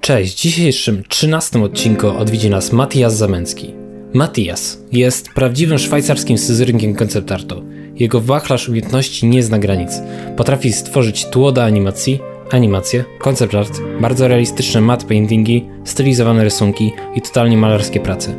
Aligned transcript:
Cześć, 0.00 0.34
w 0.34 0.40
dzisiejszym 0.40 1.02
13 1.08 1.62
odcinku 1.62 2.08
odwiedzi 2.08 2.50
nas 2.50 2.72
Matthias 2.72 3.16
Zamęcki. 3.16 3.74
Matthias 4.14 4.78
jest 4.92 5.28
prawdziwym 5.28 5.78
szwajcarskim 5.78 6.38
scyzorynkiem 6.38 6.94
konceptartu. 6.94 7.64
Jego 7.94 8.20
wachlarz 8.20 8.68
umiejętności 8.68 9.26
nie 9.26 9.42
zna 9.42 9.58
granic. 9.58 9.92
Potrafi 10.36 10.72
stworzyć 10.72 11.26
tło 11.26 11.52
do 11.52 11.64
animacji, 11.64 12.20
animacje, 12.50 13.04
concept 13.18 13.54
art, 13.54 13.80
bardzo 14.00 14.28
realistyczne 14.28 14.80
matte 14.80 15.06
paintingi, 15.06 15.66
stylizowane 15.84 16.44
rysunki 16.44 16.92
i 17.14 17.22
totalnie 17.22 17.56
malarskie 17.56 18.00
prace. 18.00 18.36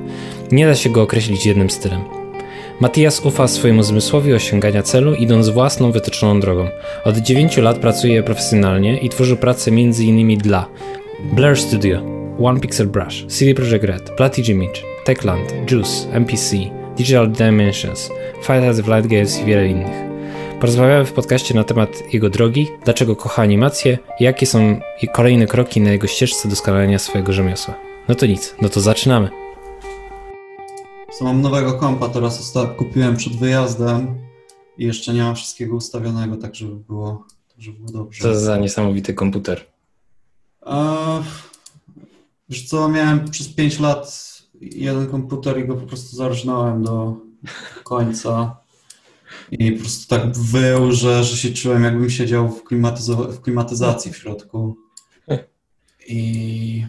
Nie 0.52 0.66
da 0.66 0.76
się 0.76 0.90
go 0.90 1.02
określić 1.02 1.46
jednym 1.46 1.70
stylem. 1.70 2.02
Matthias 2.80 3.26
ufa 3.26 3.48
swojemu 3.48 3.84
zmysłowi 3.84 4.34
osiągania 4.34 4.84
celu, 4.84 5.16
idąc 5.16 5.50
własną 5.50 5.92
wytyczoną 5.92 6.40
drogą. 6.40 6.68
Od 7.06 7.18
9 7.18 7.58
lat 7.58 7.78
pracuje 7.78 8.24
profesjonalnie 8.24 8.98
i 8.98 9.10
tworzy 9.10 9.36
pracę 9.36 9.72
m.in. 9.72 10.38
dla 10.38 10.68
Blur 11.24 11.56
Studio, 11.56 12.02
One 12.40 12.60
Pixel 12.60 12.88
Brush, 12.88 13.26
CD 13.28 13.54
Projekt 13.54 13.86
Red, 13.86 14.16
Platige 14.16 14.52
Image, 14.52 14.84
Techland, 15.06 15.54
Juice, 15.72 16.08
MPC, 16.12 16.56
Digital 16.98 17.32
Dimensions, 17.32 18.10
Five 18.44 18.80
of 18.80 18.88
Light 18.88 19.08
Games 19.08 19.40
i 19.40 19.46
wiele 19.46 19.68
innych. 19.68 20.12
Porozmawiamy 20.60 21.06
w 21.06 21.14
podcaście 21.14 21.56
na 21.56 21.64
temat 21.64 22.14
jego 22.14 22.30
drogi, 22.30 22.68
dlaczego 22.86 23.16
kocha 23.16 23.42
animację 23.42 23.98
i 24.20 24.24
jakie 24.24 24.46
są 24.46 24.80
kolejne 25.14 25.48
kroki 25.48 25.82
na 25.82 25.92
jego 25.92 26.08
ścieżce 26.08 26.50
doskonalenia 26.50 27.00
swojego 27.00 27.34
rzemiosła. 27.34 27.74
No 28.10 28.16
to 28.16 28.26
nic, 28.26 28.56
no 28.62 28.70
to 28.70 28.82
zaczynamy. 28.82 29.30
Co 31.18 31.26
mam 31.26 31.42
nowego 31.42 31.74
kompa, 31.74 32.10
teraz 32.10 32.54
kupiłem 32.78 33.18
przed 33.18 33.36
wyjazdem 33.36 34.18
i 34.78 34.86
jeszcze 34.86 35.14
nie 35.14 35.22
mam 35.22 35.36
wszystkiego 35.36 35.76
ustawionego, 35.76 36.38
tak 36.38 36.56
żeby 36.56 36.76
było, 36.76 37.26
tak 37.48 37.62
żeby 37.62 37.78
było 37.78 37.92
dobrze. 37.92 38.24
Co 38.24 38.40
za 38.40 38.58
niesamowity 38.58 39.14
komputer. 39.14 39.71
Wiesz 42.50 42.68
co, 42.68 42.90
miałem 42.90 43.30
przez 43.30 43.48
5 43.50 43.80
lat 43.80 44.32
jeden 44.62 45.08
komputer 45.08 45.60
i 45.60 45.68
go 45.68 45.76
po 45.76 45.88
prostu 45.88 46.16
zarżnąłem 46.16 46.84
do 46.84 47.18
końca. 47.84 48.58
I 49.52 49.72
po 49.72 49.80
prostu 49.80 50.08
tak 50.08 50.38
wył, 50.38 50.92
że, 50.92 51.24
że 51.24 51.38
się 51.38 51.54
czułem, 51.54 51.84
jakbym 51.84 52.10
siedział 52.10 52.50
w, 52.50 52.64
klimatyzo- 52.64 53.32
w 53.32 53.42
klimatyzacji 53.42 54.12
w 54.12 54.18
środku. 54.18 54.78
I, 56.08 56.86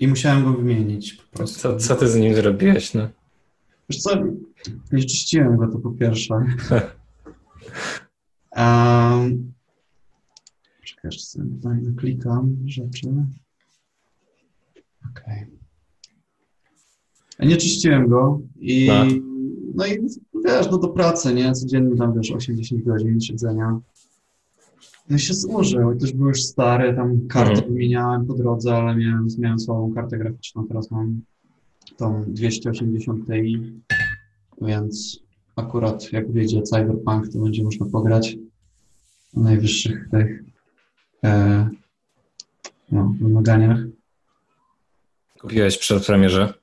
I 0.00 0.08
musiałem 0.08 0.44
go 0.44 0.52
wymienić 0.52 1.12
po 1.12 1.36
prostu. 1.36 1.60
Co, 1.60 1.76
co 1.76 1.96
ty 1.96 2.08
z 2.08 2.16
nim 2.16 2.34
zrobiłeś, 2.34 2.94
no? 2.94 3.08
Wiesz 3.90 4.02
co, 4.02 4.10
nie 4.92 5.04
czyściłem 5.04 5.56
go, 5.56 5.68
to 5.68 5.78
po 5.78 5.90
pierwsze. 5.90 6.34
um, 8.56 9.52
sobie 11.18 11.50
tutaj 11.50 11.94
klikam 11.96 12.56
rzeczy. 12.66 13.08
Okej. 15.10 15.46
Okay. 17.36 17.48
Nie 17.48 17.56
czyściłem 17.56 18.08
go 18.08 18.40
i 18.60 18.86
no. 18.86 19.04
no 19.74 19.86
i 19.86 19.90
wiesz, 20.44 20.70
no 20.70 20.78
do 20.78 20.88
pracy, 20.88 21.34
nie? 21.34 21.52
Codziennie 21.52 21.96
tam, 21.96 22.14
wiesz, 22.14 22.30
80 22.30 22.84
godzin 22.84 23.20
siedzenia. 23.20 23.80
No 25.10 25.16
i 25.16 25.18
się 25.18 25.34
zużył. 25.34 25.92
I 25.92 25.98
też 25.98 26.12
był 26.12 26.28
już 26.28 26.42
stary, 26.42 26.94
tam 26.94 27.28
kartę 27.28 27.52
mhm. 27.52 27.72
wymieniałem 27.72 28.26
po 28.26 28.34
drodze, 28.34 28.74
ale 28.76 28.96
miałem, 28.96 29.26
miałem 29.38 29.58
słabą 29.58 29.94
kartę 29.94 30.18
graficzną, 30.18 30.66
teraz 30.66 30.90
mam 30.90 31.20
tą 31.96 32.24
280 32.26 33.26
Ti, 33.26 33.82
więc 34.60 35.20
akurat 35.56 36.12
jak 36.12 36.32
wyjdzie 36.32 36.62
Cyberpunk, 36.62 37.28
to 37.28 37.38
będzie 37.38 37.64
można 37.64 37.86
pograć 37.86 38.36
na 39.34 39.42
najwyższych 39.42 40.08
tych 40.10 40.44
no, 42.92 43.14
wymaganiach. 43.20 43.78
Kupiłeś 45.40 45.78
przed 45.78 46.06
premierze? 46.06 46.54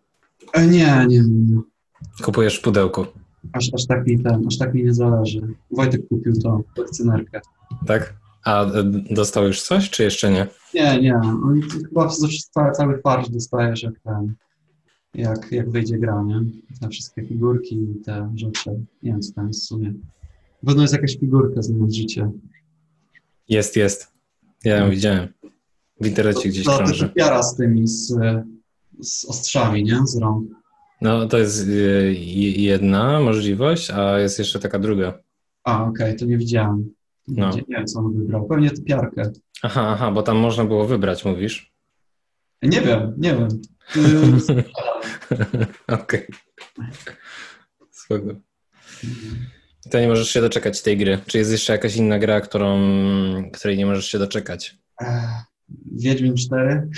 E, 0.53 0.67
nie, 0.67 1.05
nie, 1.07 1.21
nie. 1.21 1.61
Kupujesz 2.23 2.59
w 2.59 2.61
pudełku? 2.61 3.05
Aż, 3.53 3.73
aż, 3.73 3.85
tak 3.85 4.07
mi 4.07 4.23
ten, 4.23 4.47
aż 4.47 4.57
tak 4.57 4.73
mi 4.73 4.83
nie 4.83 4.93
zależy. 4.93 5.41
Wojtek 5.71 6.07
kupił 6.07 6.33
to, 6.41 6.63
kolekcjonerkę. 6.75 7.41
Tak? 7.87 8.13
A 8.45 8.65
e, 8.65 8.83
dostał 9.11 9.47
już 9.47 9.61
coś, 9.61 9.89
czy 9.89 10.03
jeszcze 10.03 10.31
nie? 10.31 10.47
Nie, 10.73 11.01
nie. 11.01 11.15
On 11.15 11.61
chyba 11.87 12.07
cały, 12.07 12.71
cały 12.71 13.01
farsz 13.01 13.29
dostajesz 13.29 13.83
jak 13.83 13.99
ten, 13.99 14.33
jak, 15.13 15.51
jak 15.51 15.69
wyjdzie 15.69 15.97
gra, 15.97 16.23
nie? 16.23 16.41
Te 16.81 16.89
wszystkie 16.89 17.25
figurki 17.25 17.75
i 17.75 18.01
te 18.05 18.33
rzeczy. 18.35 18.69
Nie 19.03 19.11
wiem, 19.11 19.21
co 19.21 19.33
tam 19.33 19.47
jest 19.47 19.61
w 19.61 19.65
sumie. 19.65 19.93
Pewno 20.65 20.81
jest 20.81 20.93
jakaś 20.93 21.17
figurka 21.19 21.61
z 21.61 21.93
życia. 21.93 22.31
Jest, 23.49 23.75
jest. 23.75 24.14
Ja 24.65 24.77
ją 24.77 24.89
widziałem. 24.89 25.27
W 26.01 26.07
internecie 26.07 26.49
gdzieś 26.49 26.65
to, 26.65 26.77
krąży. 26.77 27.07
To 27.07 27.13
piara 27.13 27.43
z 27.43 27.55
tymi, 27.55 27.87
z, 27.87 28.13
z 28.99 29.25
ostrzami, 29.25 29.83
nie? 29.83 30.07
Z 30.07 30.17
rąk. 30.17 30.49
No, 31.01 31.27
to 31.27 31.37
jest 31.37 31.67
y, 31.67 32.15
jedna 32.57 33.19
możliwość, 33.19 33.91
a 33.91 34.19
jest 34.19 34.39
jeszcze 34.39 34.59
taka 34.59 34.79
druga. 34.79 35.19
A, 35.63 35.83
okej, 35.83 36.05
okay, 36.05 36.19
to 36.19 36.25
nie 36.25 36.37
widziałem. 36.37 36.93
No. 37.27 37.49
Nie, 37.49 37.55
nie 37.55 37.77
wiem, 37.77 37.85
co 37.85 37.99
on 37.99 38.13
wybrał. 38.13 38.47
Pewnie 38.47 38.71
tę 38.71 38.81
piarkę. 38.81 39.31
Aha, 39.61 39.89
aha, 39.93 40.11
bo 40.11 40.23
tam 40.23 40.37
można 40.37 40.65
było 40.65 40.87
wybrać, 40.87 41.25
mówisz? 41.25 41.73
Nie 42.61 42.81
wiem, 42.81 43.13
nie 43.17 43.35
wiem. 43.35 43.47
Okej. 45.87 46.27
Okay. 48.09 48.41
To 49.91 49.99
nie 49.99 50.07
możesz 50.07 50.29
się 50.29 50.41
doczekać 50.41 50.81
tej 50.81 50.97
gry. 50.97 51.19
Czy 51.25 51.37
jest 51.37 51.51
jeszcze 51.51 51.73
jakaś 51.73 51.95
inna 51.95 52.19
gra, 52.19 52.41
którą, 52.41 52.79
której 53.53 53.77
nie 53.77 53.85
możesz 53.85 54.07
się 54.07 54.19
doczekać? 54.19 54.77
Wiedźmin 55.91 56.35
4. 56.35 56.89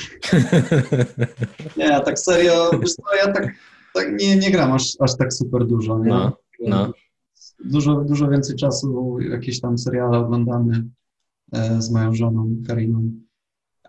nie, 1.77 2.01
tak 2.01 2.19
serio, 2.19 2.71
wiesz 2.81 2.93
co, 2.93 3.15
ja 3.15 3.33
tak, 3.33 3.55
tak 3.93 4.19
nie, 4.19 4.35
nie 4.35 4.51
gram 4.51 4.71
aż, 4.71 4.97
aż 4.99 5.17
tak 5.17 5.33
super 5.33 5.65
dużo. 5.65 5.99
Nie? 5.99 6.09
No, 6.09 6.37
no. 6.59 6.91
Dużo, 7.65 7.95
dużo 7.95 8.27
więcej 8.27 8.55
czasu 8.55 9.19
jakieś 9.19 9.61
tam 9.61 9.77
seriale 9.77 10.17
oglądamy 10.17 10.83
e, 11.53 11.81
z 11.81 11.91
moją 11.91 12.13
żoną 12.13 12.55
Kariną, 12.67 13.11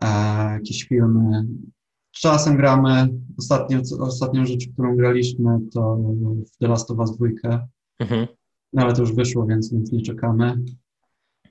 a 0.01 0.51
jakieś 0.53 0.85
filmy. 0.85 1.47
Czasem 2.11 2.57
gramy. 2.57 3.09
Ostatnio, 3.39 3.81
ostatnią 4.01 4.47
rzecz, 4.47 4.69
którą 4.73 4.97
graliśmy, 4.97 5.59
to 5.75 5.97
w 6.55 6.59
The 6.61 6.69
Last 6.69 6.91
of 6.91 6.99
Us 6.99 7.17
2. 7.17 7.69
Mhm. 7.99 8.27
Ale 8.77 8.93
to 8.93 9.01
już 9.01 9.13
wyszło, 9.13 9.47
więc, 9.47 9.73
więc 9.73 9.93
nie 9.93 10.03
czekamy. 10.03 10.61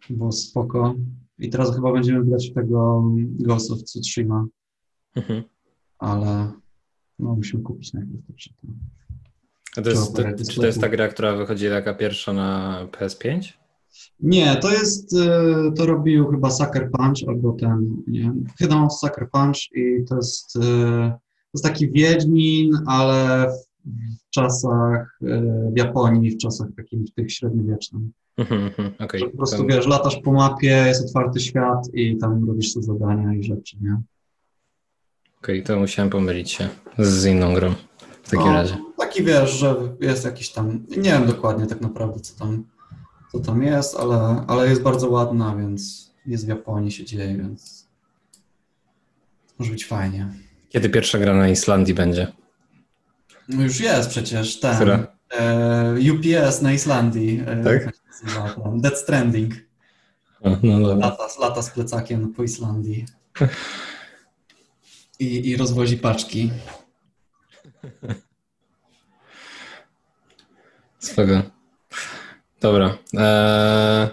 Było 0.09 0.31
spoko. 0.31 0.95
I 1.39 1.49
teraz 1.49 1.75
chyba 1.75 1.93
będziemy 1.93 2.25
grać 2.25 2.53
tego 2.53 3.03
Ghost 3.17 3.71
of 3.71 3.83
Tsushima. 3.83 4.45
Mhm. 5.15 5.43
Ale 5.99 6.51
no, 7.19 7.35
musimy 7.35 7.63
kupić 7.63 7.93
najpierw 7.93 8.27
to 8.27 8.33
przeczytam. 8.33 8.75
A 9.77 9.81
to 9.81 9.89
jest, 9.89 10.15
to, 10.15 10.23
czy 10.51 10.59
to 10.59 10.65
jest 10.65 10.81
ta 10.81 10.89
gra, 10.89 11.07
która 11.07 11.35
wychodzi 11.35 11.69
taka 11.69 11.93
pierwsza 11.93 12.33
na 12.33 12.79
PS5? 12.91 13.53
Nie, 14.19 14.55
to 14.55 14.71
jest, 14.71 15.13
e, 15.13 15.71
to 15.75 15.85
robił 15.85 16.27
chyba 16.27 16.49
Sucker 16.49 16.91
Punch 16.91 17.17
albo 17.27 17.53
ten, 17.53 18.03
nie 18.07 18.33
chyba 18.59 18.89
Sucker 18.89 19.29
Punch 19.31 19.71
i 19.75 20.05
to 20.09 20.15
jest, 20.15 20.55
e, 20.55 20.59
to 20.59 21.51
jest 21.53 21.63
taki 21.63 21.91
Wiedźmin, 21.91 22.71
ale 22.85 23.47
w 24.27 24.29
czasach 24.29 25.19
e, 25.23 25.41
w 25.73 25.77
Japonii, 25.77 26.31
w 26.31 26.37
czasach 26.37 26.67
takich 26.77 27.13
tych 27.13 27.31
średniowiecznych. 27.31 28.03
Mm 28.37 28.69
-hmm, 28.69 29.03
okay. 29.03 29.21
Po 29.21 29.37
prostu 29.37 29.57
tam... 29.57 29.67
wiesz, 29.67 29.87
latasz 29.87 30.17
po 30.23 30.31
mapie, 30.31 30.83
jest 30.87 31.05
otwarty 31.05 31.39
świat 31.39 31.87
i 31.93 32.17
tam 32.17 32.47
robisz 32.47 32.73
te 32.73 32.81
zadania 32.81 33.33
i 33.33 33.43
rzeczy, 33.43 33.77
nie? 33.81 34.01
Okej, 35.41 35.61
okay, 35.61 35.61
to 35.61 35.79
musiałem 35.79 36.09
pomylić 36.09 36.51
się 36.51 36.69
z 36.99 37.25
inną 37.25 37.53
grą 37.53 37.73
w 38.23 38.29
takim 38.29 38.45
no, 38.45 38.53
razie. 38.53 38.77
Taki 38.97 39.23
wiesz, 39.23 39.51
że 39.51 39.75
jest 40.01 40.25
jakiś 40.25 40.49
tam, 40.49 40.85
nie 40.89 41.11
wiem 41.11 41.27
dokładnie 41.27 41.67
tak 41.67 41.81
naprawdę 41.81 42.19
co 42.19 42.39
tam, 42.39 42.63
co 43.31 43.39
tam 43.39 43.63
jest, 43.63 43.95
ale, 43.95 44.45
ale 44.47 44.69
jest 44.69 44.81
bardzo 44.81 45.09
ładna, 45.09 45.55
więc 45.55 46.11
jest 46.25 46.45
w 46.45 46.49
Japonii, 46.49 46.91
się 46.91 47.05
dzieje, 47.05 47.37
więc 47.37 47.87
może 49.59 49.71
być 49.71 49.85
fajnie. 49.85 50.27
Kiedy 50.69 50.89
pierwsza 50.89 51.19
gra 51.19 51.33
na 51.33 51.49
Islandii 51.49 51.93
będzie? 51.93 52.31
No 53.47 53.63
już 53.63 53.79
jest 53.79 54.09
przecież 54.09 54.59
ten. 54.59 54.75
Która? 54.75 55.07
E, 55.31 55.95
UPS 56.13 56.61
na 56.61 56.73
Islandii. 56.73 57.43
E, 57.47 57.63
tak? 57.63 57.93
Dead 58.75 58.97
Stranding. 58.97 59.53
no, 60.63 60.79
no 60.79 60.95
lata, 60.95 61.27
lata 61.39 61.61
z 61.61 61.69
plecakiem 61.69 62.33
po 62.33 62.43
Islandii. 62.43 63.05
I, 65.19 65.49
i 65.49 65.57
rozwozi 65.57 65.97
paczki. 65.97 66.51
Swego. 70.99 71.41
Dobra. 72.61 72.97
Eee... 73.13 74.07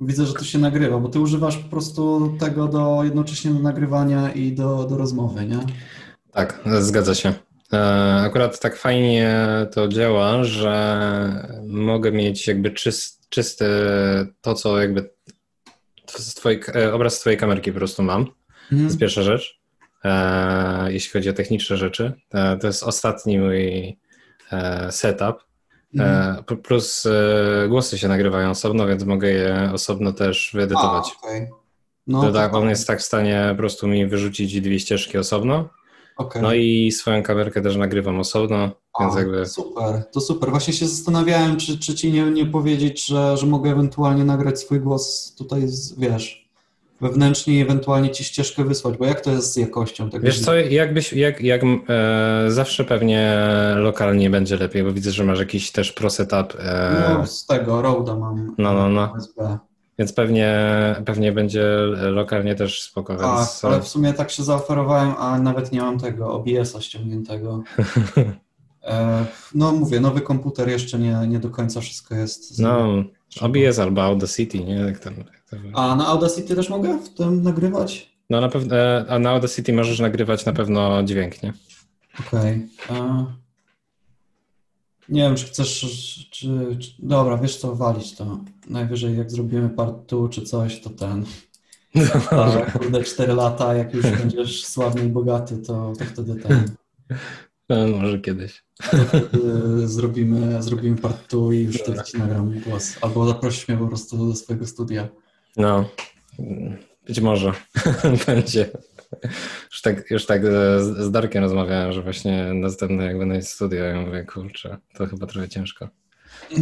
Widzę, 0.00 0.26
że 0.26 0.32
to 0.32 0.44
się 0.44 0.58
nagrywa, 0.58 0.98
bo 0.98 1.08
ty 1.08 1.20
używasz 1.20 1.56
po 1.56 1.68
prostu 1.68 2.34
tego 2.40 2.68
do 2.68 3.04
jednocześnie 3.04 3.50
do 3.50 3.60
nagrywania 3.60 4.32
i 4.32 4.52
do, 4.52 4.84
do 4.84 4.96
rozmowy, 4.96 5.46
nie? 5.46 5.58
Tak, 6.32 6.60
zgadza 6.80 7.14
się. 7.14 7.34
Eee, 7.74 8.26
akurat 8.26 8.60
tak 8.60 8.76
fajnie 8.76 9.46
to 9.72 9.88
działa, 9.88 10.44
że 10.44 11.48
mogę 11.66 12.12
mieć 12.12 12.46
jakby 12.48 12.70
czyst, 12.70 13.28
czysty 13.28 13.66
to, 14.40 14.54
co 14.54 14.80
jakby 14.80 15.10
z 16.06 16.34
twojej, 16.34 16.60
e, 16.74 16.94
obraz 16.94 17.14
z 17.16 17.20
twojej 17.20 17.38
kamerki 17.38 17.72
po 17.72 17.78
prostu 17.78 18.02
mam. 18.02 18.20
Mhm. 18.20 18.34
To 18.70 18.76
jest 18.84 18.98
pierwsza 18.98 19.22
rzecz. 19.22 19.60
e, 20.04 20.92
jeśli 20.92 21.10
chodzi 21.12 21.30
o 21.30 21.32
techniczne 21.32 21.76
rzeczy. 21.76 22.12
E, 22.34 22.56
to 22.56 22.66
jest 22.66 22.82
ostatni 22.82 23.38
mój 23.38 23.96
e, 24.52 24.92
setup. 24.92 25.36
E, 25.98 26.36
p- 26.46 26.56
plus 26.56 27.06
e, 27.06 27.68
głosy 27.68 27.98
się 27.98 28.08
nagrywają 28.08 28.50
osobno, 28.50 28.86
więc 28.86 29.04
mogę 29.04 29.30
je 29.30 29.70
osobno 29.72 30.12
też 30.12 30.50
wyedytować. 30.54 31.04
A, 31.22 31.26
okej. 31.26 31.48
No, 32.06 32.22
to 32.22 32.32
tak, 32.32 32.46
on 32.54 32.60
fajnie. 32.60 32.70
jest 32.70 32.86
tak 32.86 32.98
w 33.00 33.02
stanie 33.04 33.46
po 33.50 33.56
prostu 33.56 33.88
mi 33.88 34.06
wyrzucić 34.06 34.60
dwie 34.60 34.80
ścieżki 34.80 35.18
osobno. 35.18 35.68
Okej. 36.16 36.42
No 36.42 36.54
i 36.54 36.92
swoją 36.92 37.22
kamerkę 37.22 37.62
też 37.62 37.76
nagrywam 37.76 38.20
osobno, 38.20 38.70
więc 39.00 39.14
A, 39.16 39.18
jakby. 39.18 39.46
Super, 39.46 40.04
to 40.12 40.20
super. 40.20 40.50
Właśnie 40.50 40.72
się 40.72 40.86
zastanawiałem, 40.86 41.56
czy, 41.56 41.78
czy 41.78 41.94
ci 41.94 42.12
nie, 42.12 42.22
nie 42.22 42.46
powiedzieć, 42.46 43.06
że, 43.06 43.36
że 43.36 43.46
mogę 43.46 43.70
ewentualnie 43.70 44.24
nagrać 44.24 44.60
swój 44.60 44.80
głos 44.80 45.34
tutaj, 45.38 45.68
z, 45.68 45.98
wiesz, 45.98 46.48
wewnętrznie 47.00 47.54
i 47.54 47.60
ewentualnie 47.60 48.10
ci 48.10 48.24
ścieżkę 48.24 48.64
wysłać, 48.64 48.96
bo 48.96 49.06
jak 49.06 49.20
to 49.20 49.30
jest 49.30 49.52
z 49.52 49.56
jakością 49.56 50.10
tego? 50.10 50.26
Wiesz 50.26 50.40
co, 50.40 50.54
jakbyś, 50.54 51.12
jak, 51.12 51.40
jak 51.40 51.62
e, 51.88 52.44
zawsze 52.48 52.84
pewnie 52.84 53.38
lokalnie 53.76 54.30
będzie 54.30 54.56
lepiej, 54.56 54.82
bo 54.82 54.92
widzę, 54.92 55.10
że 55.10 55.24
masz 55.24 55.38
jakiś 55.38 55.72
też 55.72 55.92
pro 55.92 56.10
setup, 56.10 56.54
e, 56.58 57.14
No, 57.18 57.26
z 57.26 57.46
tego, 57.46 57.82
Roda 57.82 58.16
mam. 58.16 58.54
No, 58.58 58.74
no, 58.74 58.88
no. 58.88 59.12
USB. 59.16 59.58
Więc 59.98 60.12
pewnie, 60.12 60.56
pewnie 61.06 61.32
będzie 61.32 61.64
lokalnie 62.10 62.54
też 62.54 62.82
spoko, 62.82 63.16
więc 63.16 63.64
ale 63.64 63.80
w 63.80 63.88
sumie 63.88 64.12
tak 64.12 64.30
się 64.30 64.42
zaoferowałem, 64.42 65.14
a 65.18 65.38
nawet 65.38 65.72
nie 65.72 65.80
mam 65.80 65.98
tego 65.98 66.32
OBS-a 66.32 66.80
ściągniętego. 66.80 67.62
E, 68.86 69.26
no 69.54 69.72
mówię, 69.72 70.00
nowy 70.00 70.20
komputer 70.20 70.68
jeszcze 70.68 70.98
nie, 70.98 71.18
nie 71.28 71.38
do 71.38 71.50
końca 71.50 71.80
wszystko 71.80 72.14
jest. 72.14 72.58
no. 72.58 73.04
OBS 73.40 73.78
albo 73.78 74.02
Audacity, 74.02 74.64
nie? 74.64 74.74
Jak 74.74 74.98
tam, 74.98 75.14
jak. 75.16 75.44
A 75.72 75.96
na 75.96 76.06
Audacity 76.06 76.56
też 76.56 76.68
mogę 76.68 76.98
w 76.98 77.08
tym 77.08 77.42
nagrywać? 77.42 78.16
No 78.30 78.40
na 78.40 78.48
pewno, 78.48 78.76
e, 78.76 79.04
a 79.08 79.18
na 79.18 79.30
Audacity 79.30 79.72
możesz 79.72 80.00
nagrywać 80.00 80.46
na 80.46 80.52
pewno 80.52 81.02
dźwięk, 81.02 81.42
nie? 81.42 81.52
Okej. 82.20 82.68
e, 82.90 83.26
Nie 85.08 85.22
wiem, 85.22 85.36
czy 85.36 85.46
chcesz, 85.46 85.80
czy, 85.80 86.26
czy... 86.30 86.94
Dobra, 86.98 87.38
wiesz 87.38 87.56
co, 87.56 87.74
walić 87.74 88.16
to. 88.16 88.40
Najwyżej 88.68 89.18
jak 89.18 89.30
zrobimy 89.30 89.70
part 89.70 90.08
2 90.08 90.28
czy 90.28 90.42
coś, 90.42 90.80
to 90.80 90.90
ten. 90.90 91.24
Tak, 92.30 92.78
kurde, 92.78 93.04
4 93.04 93.34
lata, 93.34 93.74
jak 93.74 93.94
już 93.94 94.06
będziesz 94.10 94.66
sławny 94.66 95.04
i 95.04 95.08
bogaty, 95.08 95.58
to, 95.58 95.92
to 95.98 96.04
wtedy 96.04 96.34
ten. 96.34 96.70
No, 97.68 97.86
może 97.86 98.18
kiedyś. 98.18 98.64
Zrobimy, 99.84 100.62
zrobimy 100.62 100.96
part 100.96 101.30
2 101.30 101.54
i 101.54 101.58
już 101.58 101.76
wtedy 101.76 102.04
ci 102.04 102.18
nagram 102.18 102.60
głos. 102.60 102.96
Albo 103.00 103.26
zaprosisz 103.26 103.68
mnie 103.68 103.78
po 103.78 103.86
prostu 103.86 104.28
do 104.28 104.36
swojego 104.36 104.66
studia. 104.66 105.08
No, 105.56 105.84
być 107.06 107.20
może 107.20 107.52
będzie. 108.26 108.70
Już 109.70 109.82
tak, 109.82 110.10
już 110.10 110.26
tak 110.26 110.44
e, 110.44 110.80
z 110.80 111.10
Darkiem 111.10 111.42
rozmawiałem, 111.42 111.92
że 111.92 112.02
właśnie 112.02 112.54
następne 112.54 113.04
jak 113.04 113.18
będę 113.18 113.34
mieć 113.34 113.48
studio, 113.48 113.84
ja 113.84 114.00
mówię, 114.00 114.24
kurczę, 114.24 114.78
to 114.94 115.06
chyba 115.06 115.26
trochę 115.26 115.48
ciężko. 115.48 115.88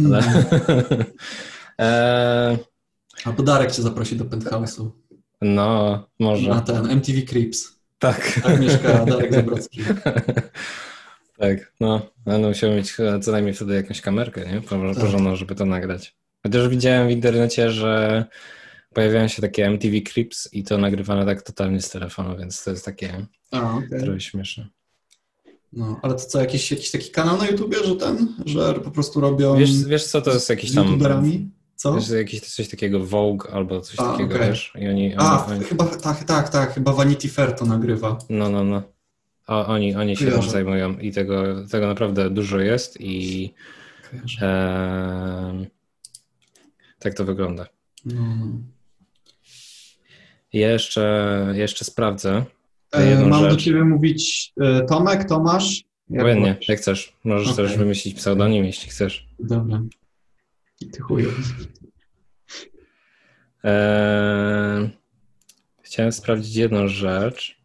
Ale... 0.05 0.21
e, 1.79 2.57
Albo 3.25 3.43
Darek 3.43 3.71
cię 3.71 3.81
zaprosi 3.81 4.15
do 4.15 4.25
penthouse'u. 4.25 4.89
no, 5.41 6.07
może. 6.19 6.49
Na 6.49 6.61
ten 6.61 6.89
MTV 6.89 7.21
Creeps. 7.21 7.79
Tak. 7.99 8.39
Tak 8.43 8.59
mieszka 8.59 9.05
Darek 9.05 9.33
Zabrocki. 9.33 9.81
tak, 11.39 11.73
no. 11.79 12.01
Będę 12.25 12.47
musiał 12.47 12.71
mieć 12.71 12.93
chyba 12.93 13.19
co 13.19 13.31
najmniej 13.31 13.53
wtedy 13.53 13.75
jakąś 13.75 14.01
kamerkę, 14.01 14.45
nie? 14.45 14.61
Porządną, 14.61 15.01
porządną, 15.01 15.35
żeby 15.35 15.55
to 15.55 15.65
nagrać. 15.65 16.15
Chociaż 16.43 16.69
widziałem 16.69 17.07
w 17.07 17.11
internecie, 17.11 17.71
że 17.71 18.25
pojawiają 18.93 19.27
się 19.27 19.41
takie 19.41 19.65
MTV 19.65 20.01
Clips 20.01 20.49
i 20.53 20.63
to 20.63 20.77
nagrywane 20.77 21.25
tak 21.25 21.41
totalnie 21.41 21.81
z 21.81 21.89
telefonu, 21.89 22.37
więc 22.37 22.63
to 22.63 22.71
jest 22.71 22.85
takie 22.85 23.25
A, 23.51 23.75
okej. 23.77 24.03
trochę 24.03 24.19
śmieszne. 24.19 24.67
No, 25.73 25.99
ale 26.01 26.13
to 26.13 26.19
co, 26.19 26.39
jakiś, 26.39 26.71
jakiś 26.71 26.91
taki 26.91 27.11
kanał 27.11 27.37
na 27.37 27.47
YouTubie, 27.47 27.77
że 27.83 27.95
ten, 27.95 28.27
że 28.45 28.73
po 28.73 28.91
prostu 28.91 29.21
robią 29.21 29.57
Wiesz, 29.57 29.85
wiesz 29.85 30.05
co, 30.05 30.21
to 30.21 30.33
jest 30.33 30.49
jakiś 30.49 30.75
tam... 30.75 30.87
YouTuberami? 30.87 31.49
Co? 31.75 31.95
Wiesz, 31.95 32.09
jakiś 32.09 32.41
coś 32.41 32.69
takiego 32.69 32.99
Vogue 33.05 33.47
albo 33.51 33.81
coś 33.81 33.99
A, 33.99 34.11
takiego, 34.11 34.35
okej. 34.35 34.49
wiesz? 34.49 34.73
I 34.81 34.87
oni... 34.87 35.15
A, 35.17 35.45
oni, 35.45 35.63
chyba, 35.63 35.85
tak, 35.85 36.23
tak, 36.23 36.49
tak, 36.49 36.73
chyba 36.73 36.93
Vanity 36.93 37.29
Fair 37.29 37.55
to 37.55 37.65
nagrywa. 37.65 38.17
no, 38.29 38.49
no, 38.49 38.63
no. 38.63 38.83
O, 39.47 39.67
oni, 39.67 39.95
oni 39.95 40.17
się 40.17 40.31
tym 40.31 40.49
zajmują 40.49 40.97
i 40.97 41.11
tego, 41.11 41.67
tego 41.67 41.87
naprawdę 41.87 42.29
dużo 42.29 42.59
jest 42.59 43.01
i 43.01 43.53
e, 44.41 45.65
tak 46.99 47.13
to 47.13 47.25
wygląda. 47.25 47.67
No, 48.05 48.35
no. 48.35 48.45
Jeszcze, 50.53 51.47
jeszcze 51.55 51.85
sprawdzę 51.85 52.45
E, 52.91 53.25
mam 53.25 53.43
do 53.43 53.49
rzecz. 53.51 53.61
ciebie 53.63 53.83
mówić 53.83 54.53
e, 54.61 54.85
Tomek, 54.85 55.23
Tomasz? 55.29 55.83
Jak 56.09 56.23
wolisz. 56.23 56.69
jak 56.69 56.79
chcesz. 56.79 57.13
Możesz 57.23 57.49
Okej. 57.53 57.65
też 57.67 57.77
wymyślić 57.77 58.15
pseudonim, 58.15 58.65
jeśli 58.65 58.89
chcesz. 58.89 59.27
Dobra. 59.39 59.81
Ty 60.91 61.01
chuju. 61.01 61.29
Eee, 63.63 64.89
chciałem 65.81 66.11
sprawdzić 66.11 66.55
jedną 66.55 66.87
rzecz. 66.87 67.57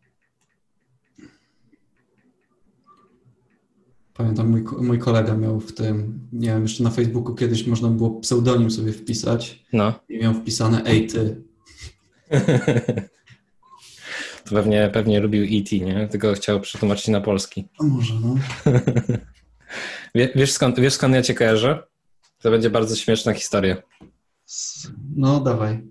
Pamiętam, 4.15 4.49
mój, 4.51 4.65
mój 4.81 4.99
kolega 4.99 5.37
miał 5.37 5.61
w 5.61 5.75
tym, 5.75 6.21
nie 6.33 6.49
wiem, 6.49 6.63
jeszcze 6.63 6.85
na 6.85 6.91
Facebooku 6.91 7.35
kiedyś 7.35 7.67
można 7.67 7.89
było 7.89 8.11
pseudonim 8.21 8.71
sobie 8.71 8.93
wpisać 8.93 9.65
No. 9.73 10.01
i 10.09 10.19
miał 10.19 10.35
wpisane 10.35 10.85
ej 10.85 11.07
ty. 11.07 11.43
To 14.45 14.55
pewnie, 14.55 14.91
pewnie 14.93 15.21
lubił 15.21 15.45
E.T., 15.45 15.79
nie? 15.79 16.09
Tylko 16.09 16.33
chciał 16.33 16.61
przetłumaczyć 16.61 17.09
na 17.09 17.21
polski. 17.21 17.69
A 17.81 17.85
może, 17.85 18.15
no. 18.15 18.35
Wie, 20.15 20.29
wiesz, 20.35 20.53
skąd, 20.53 20.81
wiesz 20.81 20.95
skąd 20.95 21.15
ja 21.15 21.23
cię 21.23 21.35
kojarzę? 21.35 21.83
To 22.43 22.51
będzie 22.51 22.71
bardzo 22.71 22.97
śmieszna 22.97 23.33
historia. 23.33 23.77
No, 25.17 25.41
dawaj. 25.41 25.83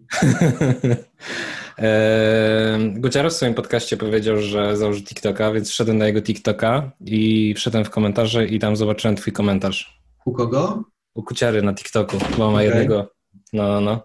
Guciaro 2.96 3.30
w 3.30 3.34
swoim 3.34 3.54
podcaście 3.54 3.98
powiedział, 3.98 4.38
że 4.42 4.78
założy 4.78 5.04
TikToka, 5.04 5.52
więc 5.52 5.70
wszedłem 5.70 5.98
na 5.98 6.08
jego 6.08 6.22
TikToka 6.22 6.92
i 7.06 7.54
wszedłem 7.54 7.86
w 7.86 7.90
komentarze 7.90 8.46
i 8.46 8.60
tam 8.60 8.76
zobaczyłem 8.76 9.16
twój 9.16 9.34
komentarz. 9.34 10.02
U 10.26 10.34
kogo? 10.34 10.84
U 11.14 11.24
Kuciary 11.24 11.62
na 11.62 11.74
TikToku, 11.74 12.18
bo 12.38 12.52
ma 12.52 12.58
Okej. 12.58 12.68
jednego. 12.68 13.12
No, 13.54 13.82
no, 13.82 13.82
no. 13.82 14.02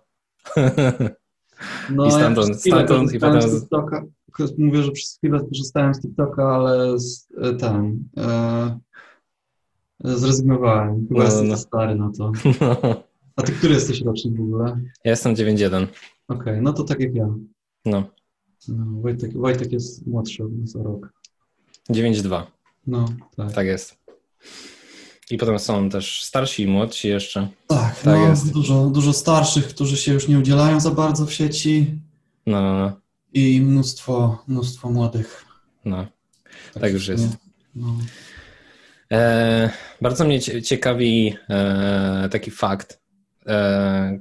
No, 1.90 2.06
I 2.06 2.10
stamtąd- 2.10 2.48
ja 2.48 2.54
stamtąd 2.54 3.12
i 3.12 3.18
potem- 3.18 3.42
z 3.42 3.60
TikToka. 3.60 4.04
Mówię, 4.58 4.82
że 4.82 4.92
przez 4.92 5.16
chwilę 5.18 5.40
korzystałem 5.48 5.94
z 5.94 6.00
TikToka, 6.00 6.48
ale 6.54 6.98
z, 7.00 7.28
e, 7.42 7.52
ten. 7.54 8.04
E, 8.16 8.78
zrezygnowałem. 10.04 11.06
Chyba 11.08 11.20
No, 11.20 11.24
jestem 11.24 11.48
no. 11.48 11.56
za 11.56 11.62
stary 11.62 11.94
na 11.94 12.10
to. 12.18 12.32
no. 12.60 12.76
A 13.36 13.42
ty 13.42 13.52
który 13.52 13.74
jesteś 13.74 14.00
rocznik 14.02 14.36
w 14.36 14.40
ogóle? 14.40 14.80
Ja 15.04 15.10
jestem 15.10 15.34
9.1. 15.34 15.86
Okej, 16.28 16.62
no 16.62 16.72
to 16.72 16.84
tak 16.84 17.00
jak 17.00 17.14
ja. 17.14 17.34
No. 17.84 18.04
No, 18.68 19.00
Wojtek, 19.00 19.32
Wojtek 19.36 19.72
jest 19.72 20.06
młodszy 20.06 20.44
od 20.44 20.52
nas 20.58 20.76
o 20.76 20.82
rok. 20.82 21.12
9.2. 21.90 22.42
No, 22.86 23.08
tak. 23.36 23.52
Tak 23.52 23.66
jest. 23.66 23.98
I 25.30 25.38
potem 25.38 25.58
są 25.58 25.90
też 25.90 26.22
starsi 26.24 26.62
i 26.62 26.66
młodsi 26.66 27.08
jeszcze. 27.08 27.48
Tak, 27.66 27.94
Tak 28.00 28.04
no, 28.04 28.28
jest. 28.28 28.52
Dużo, 28.52 28.86
dużo 28.90 29.12
starszych, 29.12 29.68
którzy 29.68 29.96
się 29.96 30.12
już 30.12 30.28
nie 30.28 30.38
udzielają 30.38 30.80
za 30.80 30.90
bardzo 30.90 31.26
w 31.26 31.32
sieci 31.32 31.94
No, 32.46 32.62
no, 32.62 32.78
no. 32.78 32.92
i 33.32 33.60
mnóstwo, 33.60 34.44
mnóstwo 34.48 34.90
młodych. 34.90 35.44
no. 35.84 36.06
Tak 36.80 36.92
już 36.92 37.08
jest. 37.08 37.24
No. 37.74 37.94
E, 39.12 39.70
bardzo 40.02 40.24
mnie 40.24 40.40
cie- 40.40 40.62
ciekawi 40.62 41.34
e, 41.50 42.28
taki 42.32 42.50
fakt 42.50 43.00
e, 43.46 44.20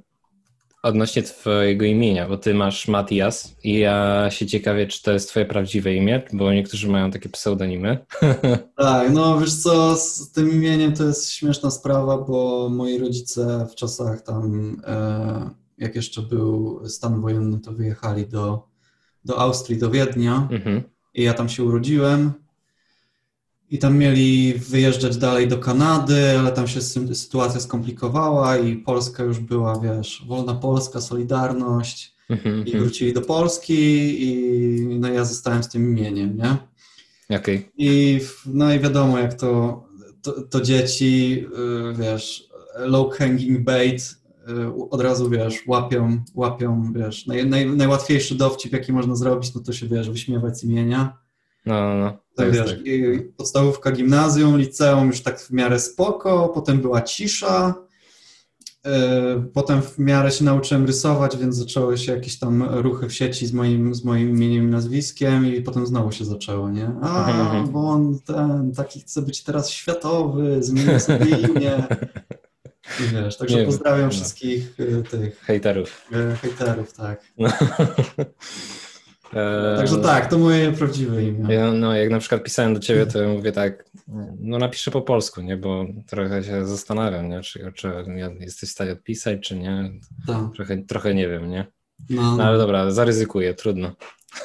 odnośnie 0.84 1.24
twojego 1.24 1.86
imienia, 1.86 2.28
bo 2.28 2.38
ty 2.38 2.54
masz 2.54 2.88
Matias 2.88 3.56
i 3.64 3.80
ja 3.80 4.28
się 4.30 4.48
ciekawię, 4.48 4.88
czy 4.88 5.04
to 5.04 5.12
jest 5.12 5.30
twoje 5.30 5.46
prawdziwe 5.46 5.96
imię, 5.96 6.22
bo 6.34 6.54
niektórzy 6.54 6.90
mają 6.90 7.12
takie 7.12 7.30
pseudonimy. 7.30 7.98
Tak, 8.78 9.12
no 9.12 9.40
wiesz 9.40 9.56
co, 9.56 9.96
z 9.96 10.32
tym 10.32 10.52
imieniem 10.52 10.94
to 10.94 11.04
jest 11.04 11.32
śmieszna 11.32 11.72
sprawa, 11.72 12.18
bo 12.18 12.70
moi 12.70 12.98
rodzice 13.00 13.68
w 13.72 13.76
czasach 13.76 14.22
tam, 14.22 14.78
e, 14.88 15.50
jak 15.78 15.96
jeszcze 15.96 16.22
był 16.22 16.82
stan 16.90 17.22
wojenny, 17.22 17.60
to 17.60 17.72
wyjechali 17.72 18.28
do, 18.28 18.68
do 19.26 19.40
Austrii, 19.40 19.80
do 19.80 19.92
Wiednia 19.92 20.48
Mhm. 20.52 20.82
i 21.14 21.24
ja 21.24 21.34
tam 21.34 21.50
się 21.50 21.64
urodziłem. 21.64 22.32
I 23.72 23.80
tam 23.80 23.98
mieli 23.98 24.54
wyjeżdżać 24.54 25.18
dalej 25.18 25.48
do 25.48 25.58
Kanady, 25.58 26.40
ale 26.40 26.52
tam 26.52 26.68
się 26.68 26.80
sy- 26.80 27.16
sytuacja 27.16 27.60
skomplikowała 27.60 28.58
i 28.58 28.76
Polska 28.76 29.24
już 29.24 29.40
była, 29.40 29.80
wiesz, 29.80 30.26
wolna 30.28 30.54
Polska, 30.54 31.02
Solidarność 31.02 32.16
Mhm, 32.30 32.56
i 32.56 32.60
mhm. 32.60 32.84
wrócili 32.84 33.14
do 33.14 33.22
Polski 33.22 33.76
i 34.28 34.86
no 35.00 35.10
ja 35.10 35.26
zostałem 35.26 35.64
z 35.64 35.70
tym 35.70 35.84
imieniem, 35.98 36.38
nie? 36.38 36.58
Okej. 37.38 37.72
I 37.78 38.20
no 38.46 38.74
i 38.74 38.80
wiadomo, 38.80 39.18
jak 39.20 39.34
to, 39.34 39.84
to, 40.22 40.42
to 40.42 40.62
dzieci, 40.62 41.46
y, 41.92 41.94
wiesz, 41.98 42.50
low 42.80 43.14
hanging 43.14 43.60
bait, 43.60 44.16
y, 44.50 44.90
od 44.90 45.02
razu, 45.02 45.30
wiesz, 45.30 45.68
łapią, 45.68 46.24
łapią, 46.36 46.94
wiesz, 46.96 47.28
naj, 47.28 47.46
naj, 47.46 47.68
najłatwiejszy 47.68 48.36
dowcip, 48.36 48.74
jaki 48.74 48.94
można 48.94 49.16
zrobić, 49.16 49.54
no 49.56 49.62
to 49.62 49.74
się, 49.74 49.88
wiesz, 49.88 50.10
wyśmiewać 50.10 50.60
z 50.60 50.64
imienia. 50.64 51.18
No, 51.66 51.74
no, 51.82 51.98
no. 51.98 52.18
Tak, 52.36 52.52
wiesz, 52.52 52.70
tak. 52.70 52.80
podstawówka, 53.38 53.92
gimnazjum, 53.92 54.58
liceum 54.58 55.08
już 55.08 55.22
tak 55.22 55.40
w 55.40 55.52
miarę 55.52 55.80
spoko, 55.80 56.50
potem 56.50 56.80
była 56.80 57.02
cisza, 57.02 57.74
e, 58.86 59.44
potem 59.54 59.82
w 59.82 60.00
miarę 60.00 60.32
się 60.32 60.46
nauczyłem 60.46 60.86
rysować, 60.86 61.38
więc 61.38 61.56
zaczęły 61.56 61.98
się 61.98 62.12
jakieś 62.12 62.40
tam 62.40 62.64
ruchy 62.64 63.10
w 63.10 63.14
sieci 63.14 63.48
z 63.48 63.54
moim, 63.54 63.96
z 63.96 64.04
moim 64.04 64.30
imieniem 64.30 64.64
i 64.68 64.72
nazwiskiem 64.72 65.56
i 65.56 65.62
potem 65.62 65.88
znowu 65.88 66.12
się 66.12 66.26
zaczęło, 66.26 66.70
nie? 66.70 66.92
A, 67.02 67.32
mhm, 67.32 67.68
bo 67.68 67.80
on 67.80 68.20
ten, 68.20 68.72
taki 68.76 69.00
chce 69.00 69.22
być 69.22 69.44
teraz 69.44 69.70
światowy, 69.70 70.64
zmienił 70.64 71.00
sobie 71.00 71.38
imię. 71.38 71.84
I 73.00 73.04
wiesz, 73.04 73.38
także 73.38 73.58
nie 73.58 73.66
pozdrawiam 73.66 74.06
no. 74.06 74.12
wszystkich 74.12 74.80
e, 74.80 75.04
tych... 75.04 75.40
Hejterów. 75.40 76.08
E, 76.14 76.36
hejterów, 76.36 76.94
tak. 76.94 77.22
No. 77.38 77.50
Także 79.78 79.98
tak, 79.98 80.30
to 80.30 80.38
moje 80.38 80.72
prawdziwe 80.72 81.24
imię. 81.24 81.56
Ja, 81.56 81.72
no, 81.72 81.96
jak 81.96 82.10
na 82.10 82.20
przykład 82.20 82.44
pisałem 82.44 82.74
do 82.74 82.80
ciebie, 82.80 83.06
to 83.06 83.28
mówię 83.28 83.52
tak, 83.52 83.86
no 84.40 84.58
napiszę 84.58 84.92
po 84.92 85.02
polsku, 85.02 85.42
nie, 85.42 85.58
bo 85.58 85.86
trochę 86.08 86.44
się 86.44 86.66
zastanawiam, 86.66 87.30
nie, 87.30 87.42
czy, 87.42 87.72
czy 87.76 87.92
jesteś 88.40 88.70
w 88.70 88.74
stanie 88.74 88.92
odpisać, 88.92 89.40
czy 89.42 89.58
nie. 89.58 89.92
Tak. 90.28 90.38
Trochę, 90.56 90.78
trochę 90.78 91.14
nie 91.14 91.28
wiem, 91.28 91.50
nie. 91.50 91.68
No, 92.10 92.38
no 92.38 92.44
ale 92.44 92.58
dobra, 92.58 92.92
zaryzykuję, 92.92 93.54
trudno. 93.54 93.96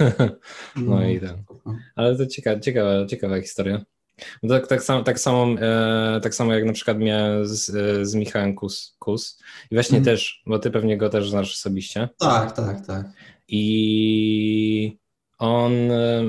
no, 0.01 0.07
no 0.87 1.05
i 1.05 1.21
tak. 1.21 1.37
Ale 1.97 2.17
to 2.17 2.27
ciekawa, 2.27 2.61
ciekawa, 2.61 3.07
ciekawa 3.07 3.41
historia. 3.41 3.85
Tak, 4.49 4.67
tak, 4.67 4.83
sam, 4.83 5.05
tak, 5.05 5.21
samo, 5.21 5.61
e, 5.61 6.21
tak 6.23 6.35
samo 6.35 6.55
jak 6.55 6.65
na 6.65 6.73
przykład 6.73 6.99
miałem 6.99 7.47
z, 7.47 7.65
z 8.09 8.15
Michałem 8.15 8.55
Kus, 8.55 8.97
Kus. 8.99 9.39
I 9.71 9.75
właśnie 9.75 9.99
mm. 9.99 10.05
też, 10.05 10.43
bo 10.47 10.59
ty 10.59 10.71
pewnie 10.71 10.99
go 10.99 11.09
też 11.09 11.31
znasz 11.31 11.53
osobiście. 11.53 12.09
Tak, 12.19 12.53
tak, 12.53 12.87
tak. 12.87 13.07
I 13.49 14.99
on 15.39 15.73
e, 15.91 16.25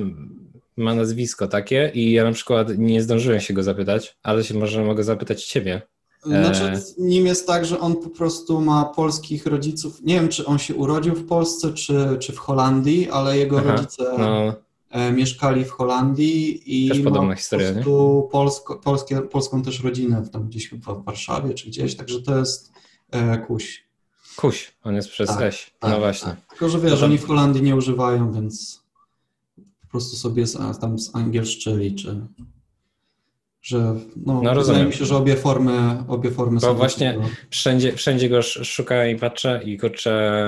ma 0.78 0.96
nazwisko 0.96 1.48
takie 1.48 1.92
i 1.94 2.12
ja 2.12 2.24
na 2.24 2.32
przykład 2.32 2.68
nie 2.78 3.02
zdążyłem 3.02 3.40
się 3.40 3.54
go 3.54 3.64
zapytać, 3.64 4.18
ale 4.24 4.44
się 4.44 4.54
może 4.54 4.84
mogę 4.84 5.04
zapytać 5.04 5.46
ciebie. 5.46 5.82
Znaczy, 6.24 6.64
e, 6.64 6.82
nim 6.98 7.26
jest 7.26 7.48
tak, 7.48 7.66
że 7.66 7.80
on 7.80 7.96
po 7.96 8.10
prostu 8.10 8.62
ma 8.62 8.86
polskich 8.86 9.46
rodziców. 9.46 10.02
Nie 10.04 10.16
wiem, 10.16 10.30
czy 10.30 10.46
on 10.46 10.60
się 10.60 10.76
urodził 10.76 11.16
w 11.16 11.26
Polsce, 11.26 11.74
czy, 11.74 12.18
czy 12.20 12.34
w 12.34 12.38
Holandii, 12.38 13.10
ale 13.10 13.38
jego 13.38 13.60
Aha, 13.60 13.72
rodzice 13.72 14.04
no. 14.18 14.54
E, 14.92 15.12
mieszkali 15.12 15.66
w 15.66 15.72
Holandii 15.72 16.62
i 16.66 16.90
też 16.90 17.00
podobna 17.00 17.36
historia, 17.36 17.72
nie? 17.72 17.84
Polsko, 18.32 18.76
polskie, 18.76 19.22
polską 19.22 19.62
też 19.62 19.84
rodzinę 19.84 20.24
tam 20.32 20.48
gdzieś 20.48 20.70
w 20.70 21.04
Warszawie 21.04 21.54
czy 21.54 21.68
gdzieś, 21.68 21.96
także 21.96 22.22
to 22.22 22.38
jest 22.38 22.72
e, 23.12 23.38
Kuś. 23.38 23.87
Kuś, 24.38 24.72
on 24.84 24.96
jest 24.96 25.10
przez 25.10 25.30
tak, 25.30 25.42
Eś. 25.42 25.74
Tak, 25.80 25.92
no 25.92 26.00
właśnie. 26.00 26.30
Tak. 26.30 26.50
Tylko, 26.50 26.70
że 26.70 26.80
wiesz, 26.80 27.04
oni 27.04 27.18
w 27.18 27.26
Holandii 27.28 27.62
nie 27.62 27.76
używają, 27.76 28.32
więc 28.34 28.84
po 29.82 29.88
prostu 29.88 30.16
sobie 30.16 30.48
z, 30.48 30.80
tam 30.80 31.00
z 31.00 31.16
angielszczyli, 31.16 31.96
czy 31.96 32.28
że 33.62 33.96
no, 34.26 34.42
no 34.42 34.56
wydaje 34.56 34.86
mi 34.86 34.94
się, 34.94 35.06
że 35.06 35.18
obie 35.18 35.36
formy, 35.36 36.04
obie 36.08 36.32
formy 36.32 36.60
Bo 36.60 36.68
są. 36.68 36.74
właśnie 36.74 37.18
wszędzie, 37.50 37.94
wszędzie 37.94 38.30
go 38.30 38.42
szukałem 38.42 39.16
i 39.16 39.20
patrzę 39.20 39.62
i 39.66 39.78
kurczę, 39.78 40.44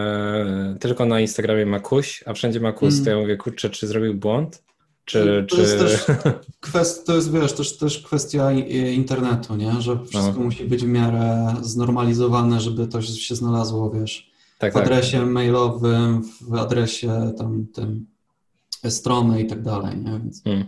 tylko 0.79 1.05
na 1.05 1.19
Instagramie 1.19 1.65
ma 1.65 1.79
kuś, 1.79 2.24
a 2.25 2.34
wszędzie 2.34 2.60
ma 2.60 2.72
kus, 2.72 2.93
mm. 2.93 3.05
to 3.05 3.12
ja 3.12 3.17
mówię, 3.17 3.38
kurczę, 3.38 3.69
czy 3.69 3.88
zrobił 3.88 4.13
błąd? 4.13 4.63
Czy, 5.09 5.45
to, 5.49 5.55
czy... 5.55 5.61
Jest 5.61 5.79
też 5.79 6.05
kwest, 6.61 7.05
to 7.05 7.15
jest, 7.15 7.31
wiesz, 7.31 7.53
też, 7.53 7.77
też 7.77 7.99
kwestia 7.99 8.51
internetu, 8.93 9.55
nie? 9.55 9.81
że 9.81 9.99
wszystko 9.99 10.33
no. 10.37 10.39
musi 10.39 10.65
być 10.65 10.83
w 10.83 10.87
miarę 10.87 11.55
znormalizowane, 11.61 12.61
żeby 12.61 12.87
to 12.87 13.01
się 13.01 13.35
znalazło, 13.35 13.89
wiesz, 13.89 14.31
tak, 14.57 14.71
w 14.71 14.75
tak. 14.75 14.83
adresie 14.83 15.19
tak. 15.19 15.29
mailowym, 15.29 16.21
w 16.41 16.53
adresie 16.53 17.33
tam 17.37 17.65
tym 17.73 18.05
strony 18.89 19.41
i 19.41 19.47
tak 19.47 19.61
dalej, 19.61 19.97
nie? 19.97 20.11
Więc, 20.11 20.43
hmm. 20.43 20.65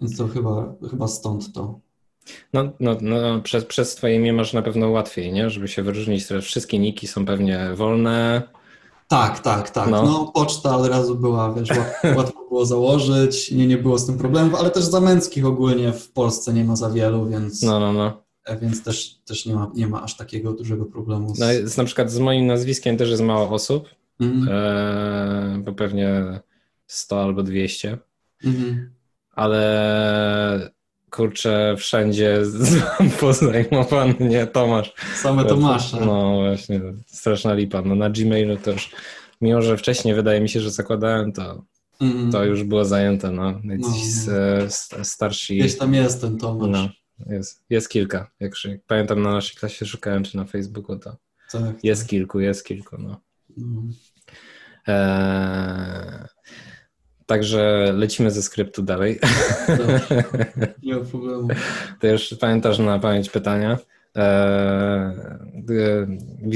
więc 0.00 0.16
to 0.16 0.28
chyba, 0.28 0.74
chyba 0.90 1.08
stąd 1.08 1.52
to. 1.52 1.80
No, 2.52 2.72
no, 2.80 2.96
no 3.00 3.40
przez, 3.40 3.64
przez 3.64 3.94
twoje 3.94 4.16
imię 4.16 4.32
masz 4.32 4.52
na 4.52 4.62
pewno 4.62 4.90
łatwiej, 4.90 5.32
nie? 5.32 5.50
Żeby 5.50 5.68
się 5.68 5.82
wyróżnić, 5.82 6.28
że 6.28 6.42
wszystkie 6.42 6.78
niki 6.78 7.06
są 7.06 7.26
pewnie 7.26 7.70
wolne, 7.74 8.42
tak, 9.08 9.40
tak, 9.40 9.70
tak. 9.70 9.90
No. 9.90 10.02
no. 10.02 10.32
poczta 10.34 10.76
od 10.76 10.86
razu 10.86 11.14
była, 11.14 11.54
wiesz, 11.54 11.68
łatwo 12.16 12.48
było 12.48 12.66
założyć, 12.66 13.50
nie, 13.50 13.66
nie 13.66 13.78
było 13.78 13.98
z 13.98 14.06
tym 14.06 14.18
problemów, 14.18 14.54
ale 14.54 14.70
też 14.70 14.84
zamęckich 14.84 15.46
ogólnie 15.46 15.92
w 15.92 16.10
Polsce 16.12 16.52
nie 16.52 16.64
ma 16.64 16.76
za 16.76 16.90
wielu, 16.90 17.26
więc, 17.26 17.62
no, 17.62 17.80
no, 17.80 17.92
no. 17.92 18.22
E, 18.44 18.56
więc 18.56 18.82
też, 18.82 19.14
też 19.24 19.46
nie, 19.46 19.54
ma, 19.54 19.70
nie 19.74 19.86
ma 19.86 20.02
aż 20.02 20.16
takiego 20.16 20.52
dużego 20.52 20.84
problemu. 20.84 21.34
Z... 21.34 21.38
No, 21.38 21.52
jest, 21.52 21.78
na 21.78 21.84
przykład 21.84 22.10
z 22.10 22.18
moim 22.18 22.46
nazwiskiem 22.46 22.96
też 22.96 23.10
jest 23.10 23.22
mało 23.22 23.50
osób, 23.50 23.88
mm. 24.20 24.48
e, 24.50 25.62
bo 25.64 25.72
pewnie 25.72 26.40
100 26.86 27.22
albo 27.22 27.42
200, 27.42 27.98
mm. 28.44 28.90
ale 29.32 30.70
kurczę, 31.10 31.74
wszędzie 31.78 32.42
pozajmowany, 33.20 34.14
nie, 34.20 34.46
Tomasz. 34.46 34.94
Same 35.14 35.44
Tomasze. 35.44 36.00
No 36.00 36.36
właśnie, 36.36 36.80
straszna 37.06 37.54
lipa. 37.54 37.82
No 37.82 37.94
na 37.94 38.10
Gmailu 38.10 38.56
też, 38.56 38.90
mimo 39.40 39.62
że 39.62 39.76
wcześniej 39.76 40.14
wydaje 40.14 40.40
mi 40.40 40.48
się, 40.48 40.60
że 40.60 40.70
zakładałem 40.70 41.32
to, 41.32 41.64
mm. 42.00 42.32
to 42.32 42.44
już 42.44 42.64
było 42.64 42.84
zajęte, 42.84 43.30
no. 43.30 43.60
Jacyś 43.64 44.26
no, 44.26 44.32
no. 44.98 45.04
starsi... 45.04 45.58
Gdzieś 45.58 45.78
tam 45.78 45.94
jest 45.94 46.20
ten 46.20 46.38
Tomasz. 46.38 46.68
No, 46.70 46.88
jest, 47.34 47.64
jest 47.70 47.88
kilka. 47.88 48.30
Jak, 48.40 48.52
pamiętam 48.86 49.22
na 49.22 49.30
naszej 49.30 49.56
klasie 49.56 49.86
szukałem, 49.86 50.24
czy 50.24 50.36
na 50.36 50.44
Facebooku, 50.44 50.98
to 50.98 51.16
tak, 51.52 51.84
jest 51.84 52.02
tak. 52.02 52.10
kilku, 52.10 52.40
jest 52.40 52.64
kilku, 52.64 52.96
no. 52.98 53.20
Mm. 53.58 53.92
Eee, 54.86 56.35
Także 57.26 57.92
lecimy 57.96 58.30
ze 58.30 58.42
skryptu 58.42 58.82
dalej. 58.82 59.20
Dobrze, 59.68 60.24
nie 60.82 60.96
ma 60.96 61.04
problemu. 61.04 61.48
To 62.00 62.06
już 62.06 62.34
pamiętasz 62.40 62.78
na 62.78 62.98
pamięć 62.98 63.30
pytania. 63.30 63.78
E, 64.16 64.22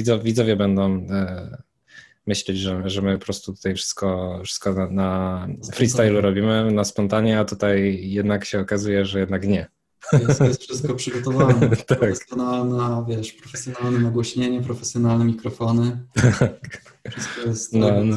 e, 0.08 0.18
widzowie 0.22 0.56
będą 0.56 1.06
e, 1.10 1.62
myśleć, 2.26 2.58
że, 2.58 2.90
że 2.90 3.02
my 3.02 3.18
po 3.18 3.24
prostu 3.24 3.54
tutaj 3.54 3.74
wszystko, 3.74 4.40
wszystko 4.44 4.74
na, 4.74 4.88
na 4.90 5.46
freestylu 5.72 6.20
robimy, 6.20 6.70
na 6.72 6.84
spontanie, 6.84 7.40
a 7.40 7.44
tutaj 7.44 8.00
jednak 8.02 8.44
się 8.44 8.60
okazuje, 8.60 9.04
że 9.04 9.20
jednak 9.20 9.46
nie. 9.46 9.66
Jest, 10.12 10.40
jest 10.40 10.62
wszystko 10.62 10.94
przygotowane. 10.94 11.68
tak. 11.76 11.98
Profesjonalne, 11.98 13.04
wiesz, 13.08 13.32
profesjonalne 13.32 13.98
nagłośnienie, 13.98 14.62
profesjonalne 14.62 15.24
mikrofony. 15.24 15.98
Tak. 17.02 17.12
Wszystko 17.12 17.40
jest 17.40 17.74
no, 17.74 17.90
no. 18.04 18.16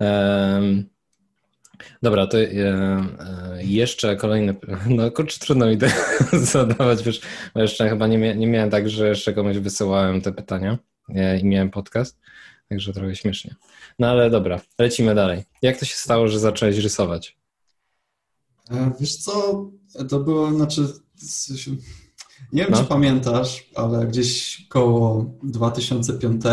Um, 0.00 0.84
Dobra, 2.02 2.26
to 2.26 2.38
e, 2.38 2.46
e, 2.46 3.64
jeszcze 3.64 4.16
kolejne. 4.16 4.54
No 4.88 5.10
kurczę, 5.10 5.40
trudno 5.40 5.66
mi 5.66 5.78
to 5.78 5.86
zadawać, 6.52 7.02
wiesz, 7.02 7.20
bo 7.54 7.62
jeszcze 7.62 7.88
chyba 7.88 8.06
nie, 8.06 8.34
nie 8.36 8.46
miałem 8.46 8.70
tak, 8.70 8.90
że 8.90 9.08
jeszcze 9.08 9.32
komuś 9.32 9.56
wysyłałem 9.56 10.20
te 10.20 10.32
pytania 10.32 10.78
e, 11.08 11.38
i 11.38 11.44
miałem 11.44 11.70
podcast, 11.70 12.18
także 12.68 12.92
trochę 12.92 13.16
śmiesznie. 13.16 13.54
No 13.98 14.06
ale 14.10 14.30
dobra, 14.30 14.60
lecimy 14.78 15.14
dalej. 15.14 15.44
Jak 15.62 15.76
to 15.76 15.84
się 15.84 15.96
stało, 15.96 16.28
że 16.28 16.38
zacząłeś 16.38 16.78
rysować? 16.78 17.36
Wiesz 19.00 19.16
co, 19.16 19.64
to 20.08 20.20
było, 20.20 20.52
znaczy, 20.52 20.82
nie 22.52 22.62
wiem, 22.62 22.72
no. 22.72 22.78
czy 22.78 22.84
pamiętasz, 22.84 23.70
ale 23.74 24.06
gdzieś 24.06 24.66
koło 24.68 25.24
2005, 25.42 26.44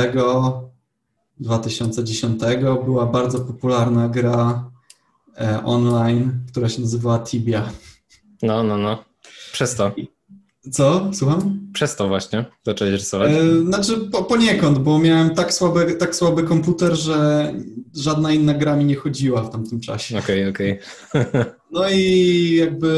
2010 1.40 2.42
była 2.86 3.06
bardzo 3.06 3.40
popularna 3.40 4.10
gra 4.10 4.71
online, 5.64 6.46
która 6.52 6.70
się 6.70 6.82
nazywała 6.82 7.20
Tibia. 7.20 7.70
No, 8.42 8.64
no, 8.64 8.78
no. 8.78 9.04
Przez 9.52 9.76
to. 9.76 9.92
Co? 10.72 11.12
Słucham? 11.14 11.70
Przez 11.74 11.96
to 11.96 12.08
właśnie 12.08 12.46
zacząłeś 12.66 12.94
rysować? 12.94 13.32
E, 13.32 13.62
znaczy 13.66 13.98
po, 13.98 14.24
poniekąd, 14.24 14.80
bo 14.80 15.00
miałem 15.00 15.36
tak 15.36 15.54
słaby, 15.54 15.96
tak 15.96 16.16
słaby 16.16 16.44
komputer, 16.44 16.96
że 16.96 17.54
żadna 17.96 18.32
inna 18.32 18.54
gra 18.54 18.76
mi 18.76 18.86
nie 18.86 18.96
chodziła 18.96 19.44
w 19.44 19.50
tamtym 19.50 19.80
czasie. 19.80 20.20
Okej, 20.20 20.50
okay, 20.50 20.52
okej. 20.52 20.80
Okay. 21.32 21.46
no 21.72 21.90
i 21.90 22.56
jakby 22.56 22.92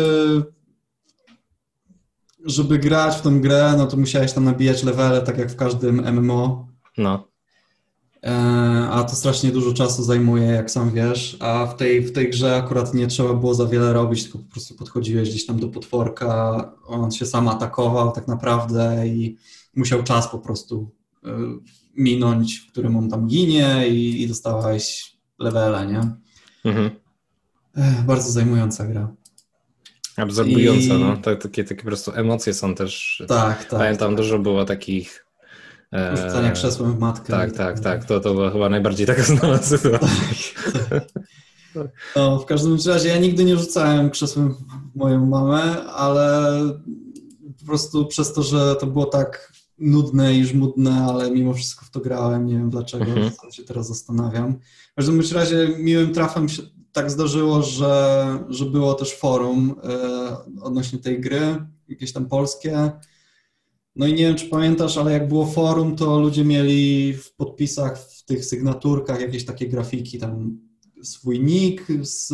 żeby 2.45 2.79
grać 2.79 3.15
w 3.15 3.21
tą 3.21 3.41
grę, 3.41 3.73
no 3.77 3.85
to 3.85 3.97
musiałeś 3.97 4.33
tam 4.33 4.43
nabijać 4.43 4.83
levele, 4.83 5.21
tak 5.21 5.37
jak 5.37 5.51
w 5.51 5.55
każdym 5.55 6.13
MMO. 6.13 6.67
No. 6.97 7.27
E, 8.23 8.31
a 8.91 9.03
to 9.03 9.15
strasznie 9.15 9.51
dużo 9.51 9.73
czasu 9.73 10.03
zajmuje, 10.03 10.43
jak 10.45 10.71
sam 10.71 10.91
wiesz, 10.91 11.37
a 11.39 11.65
w 11.65 11.75
tej, 11.75 12.01
w 12.01 12.11
tej 12.11 12.29
grze 12.29 12.55
akurat 12.55 12.93
nie 12.93 13.07
trzeba 13.07 13.33
było 13.33 13.53
za 13.53 13.65
wiele 13.65 13.93
robić, 13.93 14.23
tylko 14.23 14.37
po 14.37 14.51
prostu 14.51 14.75
podchodziłeś 14.75 15.29
gdzieś 15.29 15.45
tam 15.45 15.59
do 15.59 15.67
potworka, 15.67 16.71
on 16.87 17.11
się 17.11 17.25
sam 17.25 17.47
atakował 17.47 18.11
tak 18.11 18.27
naprawdę 18.27 19.07
i 19.07 19.37
musiał 19.75 20.03
czas 20.03 20.27
po 20.27 20.39
prostu 20.39 20.89
e, 21.25 21.29
minąć, 21.95 22.57
w 22.59 22.71
którym 22.71 22.97
on 22.97 23.09
tam 23.09 23.27
ginie 23.27 23.87
i, 23.87 24.21
i 24.21 24.27
dostawałeś 24.27 25.15
levele, 25.39 25.87
nie? 25.87 26.01
Mhm. 26.65 26.89
E, 27.75 28.03
bardzo 28.07 28.31
zajmująca 28.31 28.85
gra. 28.85 29.13
Absorbująca, 30.17 30.93
I... 30.93 30.99
no. 30.99 31.17
Takie, 31.17 31.63
takie 31.63 31.75
po 31.75 31.87
prostu 31.87 32.11
emocje 32.15 32.53
są 32.53 32.75
też. 32.75 33.23
Tak, 33.27 33.65
tak. 33.65 33.79
Pamiętam, 33.79 34.09
tak. 34.09 34.17
dużo 34.17 34.39
było 34.39 34.65
takich 34.65 35.25
Rzucania 35.93 36.51
krzesłem 36.51 36.93
w 36.93 36.99
matkę. 36.99 37.33
Tak, 37.33 37.51
tak, 37.51 37.79
tak. 37.79 38.05
To, 38.05 38.19
to 38.19 38.33
była 38.33 38.51
chyba 38.51 38.69
najbardziej 38.69 39.07
taka 39.07 39.23
znana 39.33 39.57
sytuacja. 39.57 40.07
No, 42.15 42.39
w 42.39 42.45
każdym 42.45 42.77
razie 42.87 43.09
ja 43.09 43.17
nigdy 43.17 43.45
nie 43.45 43.57
rzucałem 43.57 44.09
krzesłem 44.09 44.53
w 44.53 44.95
moją 44.95 45.25
mamę, 45.25 45.83
ale 45.83 46.51
po 47.59 47.65
prostu 47.65 48.05
przez 48.05 48.33
to, 48.33 48.43
że 48.43 48.75
to 48.75 48.87
było 48.87 49.05
tak 49.05 49.53
nudne 49.77 50.33
i 50.33 50.45
żmudne, 50.45 50.91
ale 50.91 51.31
mimo 51.31 51.53
wszystko 51.53 51.85
w 51.85 51.89
to 51.89 51.99
grałem, 51.99 52.45
nie 52.45 52.53
wiem 52.53 52.69
dlaczego, 52.69 53.05
mhm. 53.05 53.51
się 53.51 53.63
teraz 53.63 53.87
zastanawiam. 53.87 54.59
W 54.91 54.95
każdym 54.95 55.21
razie 55.33 55.67
miłym 55.77 56.13
trafem 56.13 56.49
się 56.49 56.63
tak 56.91 57.11
zdarzyło, 57.11 57.63
że, 57.63 58.25
że 58.49 58.65
było 58.65 58.93
też 58.93 59.15
forum 59.17 59.75
e, 59.83 60.61
odnośnie 60.61 60.99
tej 60.99 61.21
gry, 61.21 61.65
jakieś 61.87 62.13
tam 62.13 62.25
polskie. 62.25 62.91
No 63.95 64.07
i 64.07 64.13
nie 64.13 64.23
wiem, 64.23 64.35
czy 64.35 64.45
pamiętasz, 64.45 64.97
ale 64.97 65.11
jak 65.11 65.27
było 65.27 65.45
forum, 65.45 65.95
to 65.95 66.19
ludzie 66.19 66.45
mieli 66.45 67.13
w 67.13 67.35
podpisach, 67.35 67.99
w 67.99 68.25
tych 68.25 68.45
sygnaturkach 68.45 69.21
jakieś 69.21 69.45
takie 69.45 69.67
grafiki, 69.67 70.19
tam 70.19 70.57
swój 71.03 71.39
nick 71.39 71.87
z, 72.01 72.27
z 72.27 72.31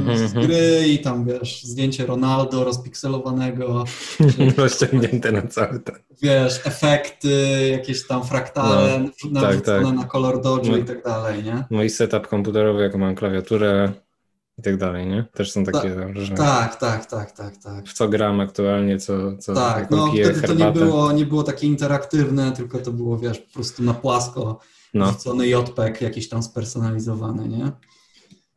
mhm. 0.00 0.46
gry 0.46 0.88
i 0.88 0.98
tam, 0.98 1.24
wiesz, 1.24 1.62
zdjęcie 1.64 2.06
Ronaldo 2.06 2.64
rozpikselowanego. 2.64 3.84
Rozciągnięte 4.56 5.32
na 5.32 5.42
cały 5.42 5.80
ten. 5.80 5.94
Wiesz, 6.22 6.60
efekty, 6.64 7.68
jakieś 7.72 8.06
tam 8.06 8.24
fraktale, 8.24 9.04
no, 9.30 9.40
tak, 9.40 9.60
tak. 9.60 9.82
na 9.94 10.04
kolor 10.04 10.42
Dodge 10.42 10.68
no, 10.68 10.76
i 10.76 10.84
tak 10.84 11.04
dalej, 11.04 11.44
nie? 11.44 11.64
Mój 11.70 11.90
setup 11.90 12.26
komputerowy, 12.26 12.82
jaką 12.82 12.98
mam 12.98 13.14
klawiaturę, 13.14 13.92
i 14.62 14.64
tak 14.64 14.76
dalej, 14.76 15.06
nie? 15.06 15.24
Też 15.32 15.52
są 15.52 15.64
takie 15.64 15.96
Ta, 16.14 16.20
że 16.20 16.34
Tak, 16.34 16.76
tak, 16.76 17.06
tak, 17.06 17.32
tak, 17.32 17.56
tak. 17.56 17.88
W 17.88 17.92
co 17.92 18.08
gram 18.08 18.40
aktualnie, 18.40 18.98
co, 18.98 19.36
co 19.36 19.54
Tak, 19.54 19.90
no 19.90 20.12
piję 20.12 20.24
wtedy 20.24 20.40
herbatę. 20.40 20.58
to 20.58 20.66
nie 20.66 20.72
było, 20.72 21.12
nie 21.12 21.26
było 21.26 21.42
takie 21.42 21.66
interaktywne, 21.66 22.52
tylko 22.52 22.78
to 22.78 22.92
było, 22.92 23.18
wiesz, 23.18 23.38
po 23.38 23.54
prostu 23.54 23.82
na 23.82 23.94
płasko 23.94 24.58
no. 24.94 25.06
wrzucony 25.06 25.48
JPEG 25.48 26.00
jakiś 26.00 26.28
tam 26.28 26.42
spersonalizowany, 26.42 27.48
nie? 27.48 27.72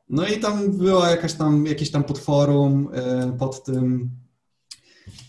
No 0.10 0.28
i 0.28 0.40
tam 0.40 0.72
była 0.72 1.10
jakaś 1.10 1.34
tam, 1.34 1.66
jakieś 1.66 1.92
tam 1.92 2.04
podforum 2.04 2.90
e, 2.94 3.38
pod 3.40 3.64
tym, 3.64 4.10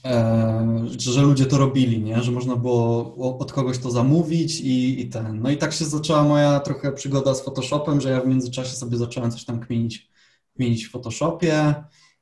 e, 0.04 0.86
że 0.98 1.22
ludzie 1.22 1.46
to 1.46 1.58
robili, 1.58 2.02
nie? 2.02 2.22
Że 2.22 2.32
można 2.32 2.56
było 2.56 3.14
od 3.38 3.52
kogoś 3.52 3.78
to 3.78 3.90
zamówić 3.90 4.60
i, 4.60 5.00
i 5.00 5.08
ten. 5.08 5.42
No 5.42 5.50
i 5.50 5.56
tak 5.56 5.72
się 5.72 5.84
zaczęła 5.84 6.24
moja 6.24 6.60
trochę 6.60 6.92
przygoda 6.92 7.34
z 7.34 7.42
Photoshopem, 7.44 8.00
że 8.00 8.10
ja 8.10 8.20
w 8.20 8.26
międzyczasie 8.26 8.76
sobie 8.76 8.96
zacząłem 8.96 9.30
coś 9.30 9.44
tam 9.44 9.60
kminić, 9.60 10.10
kminić 10.56 10.86
w 10.86 10.90
Photoshopie, 10.90 11.74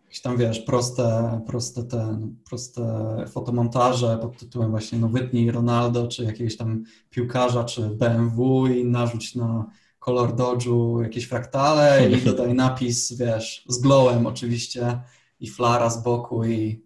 jakieś 0.04 0.22
tam, 0.22 0.36
wiesz, 0.36 0.60
proste, 0.60 1.40
proste, 1.46 1.82
ten, 1.84 2.36
proste 2.48 2.84
fotomontaże 3.32 4.18
pod 4.22 4.38
tytułem 4.38 4.70
właśnie 4.70 4.98
no 4.98 5.08
wytnij 5.08 5.50
Ronaldo, 5.50 6.08
czy 6.08 6.24
jakiegoś 6.24 6.56
tam 6.56 6.84
piłkarza, 7.10 7.64
czy 7.64 7.82
BMW 7.82 8.66
i 8.66 8.84
narzuć 8.84 9.34
na 9.34 9.66
kolor 9.98 10.36
Dodge'u 10.36 11.02
jakieś 11.02 11.24
fraktale 11.24 12.10
i 12.10 12.22
dodaj 12.24 12.54
napis, 12.54 13.12
wiesz, 13.12 13.64
z 13.68 13.78
glowem 13.78 14.26
oczywiście 14.26 15.00
i 15.40 15.50
flara 15.50 15.90
z 15.90 16.02
boku 16.02 16.44
i 16.44 16.84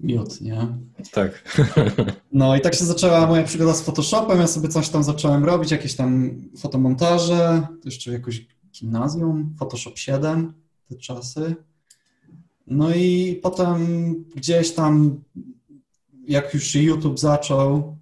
miód, 0.00 0.40
nie? 0.40 0.68
Tak. 1.12 1.42
No 2.32 2.56
i 2.56 2.60
tak 2.60 2.74
się 2.74 2.84
zaczęła 2.84 3.26
moja 3.26 3.42
przygoda 3.42 3.74
z 3.74 3.82
Photoshopem, 3.82 4.40
ja 4.40 4.46
sobie 4.46 4.68
coś 4.68 4.88
tam 4.88 5.04
zacząłem 5.04 5.44
robić, 5.44 5.70
jakieś 5.70 5.96
tam 5.96 6.40
fotomontaże, 6.58 7.66
to 7.82 7.88
jeszcze 7.88 8.12
jakoś 8.12 8.46
gimnazjum, 8.72 9.54
Photoshop 9.58 9.98
7, 9.98 10.52
te 10.88 10.96
czasy. 10.96 11.54
No 12.66 12.94
i 12.94 13.40
potem 13.42 13.86
gdzieś 14.36 14.72
tam, 14.72 15.20
jak 16.26 16.54
już 16.54 16.74
YouTube 16.74 17.18
zaczął, 17.18 17.96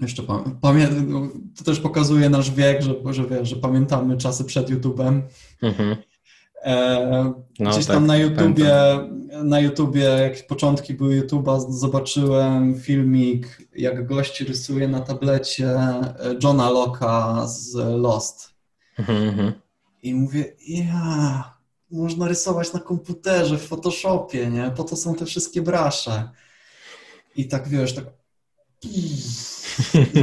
jeszcze 0.00 0.22
pamiętam, 0.60 1.30
to 1.56 1.64
też 1.64 1.80
pokazuje 1.80 2.30
nasz 2.30 2.50
wiek, 2.50 2.82
że, 2.82 2.94
że, 3.10 3.26
wiesz, 3.26 3.48
że 3.48 3.56
pamiętamy 3.56 4.16
czasy 4.16 4.44
przed 4.44 4.70
YouTube'em. 4.70 5.22
Mhm. 5.62 5.96
E, 6.62 7.32
no, 7.60 7.70
gdzieś 7.70 7.86
tak, 7.86 7.96
tam 7.96 8.06
na 8.06 8.16
YouTubie, 8.16 8.70
pamiętam. 8.70 9.48
na 9.48 9.60
YouTubie, 9.60 10.02
jak 10.02 10.46
początki 10.46 10.94
były 10.94 11.22
YouTube'a, 11.22 11.72
zobaczyłem 11.72 12.80
filmik, 12.80 13.68
jak 13.76 14.06
gość 14.06 14.40
rysuje 14.40 14.88
na 14.88 15.00
tablecie 15.00 15.74
Johna 16.42 16.70
Locke'a 16.70 17.46
z 17.48 17.74
Lost. 17.74 18.54
Mhm, 18.98 19.28
mhm. 19.28 19.52
I 20.02 20.14
mówię, 20.14 20.52
ja, 20.68 21.54
można 21.90 22.28
rysować 22.28 22.72
na 22.72 22.80
komputerze, 22.80 23.58
w 23.58 23.66
Photoshopie, 23.66 24.50
nie? 24.50 24.72
Po 24.76 24.84
to 24.84 24.96
są 24.96 25.14
te 25.14 25.26
wszystkie 25.26 25.62
brasze. 25.62 26.30
I 27.36 27.48
tak, 27.48 27.68
wiesz, 27.68 27.94
tak 27.94 28.04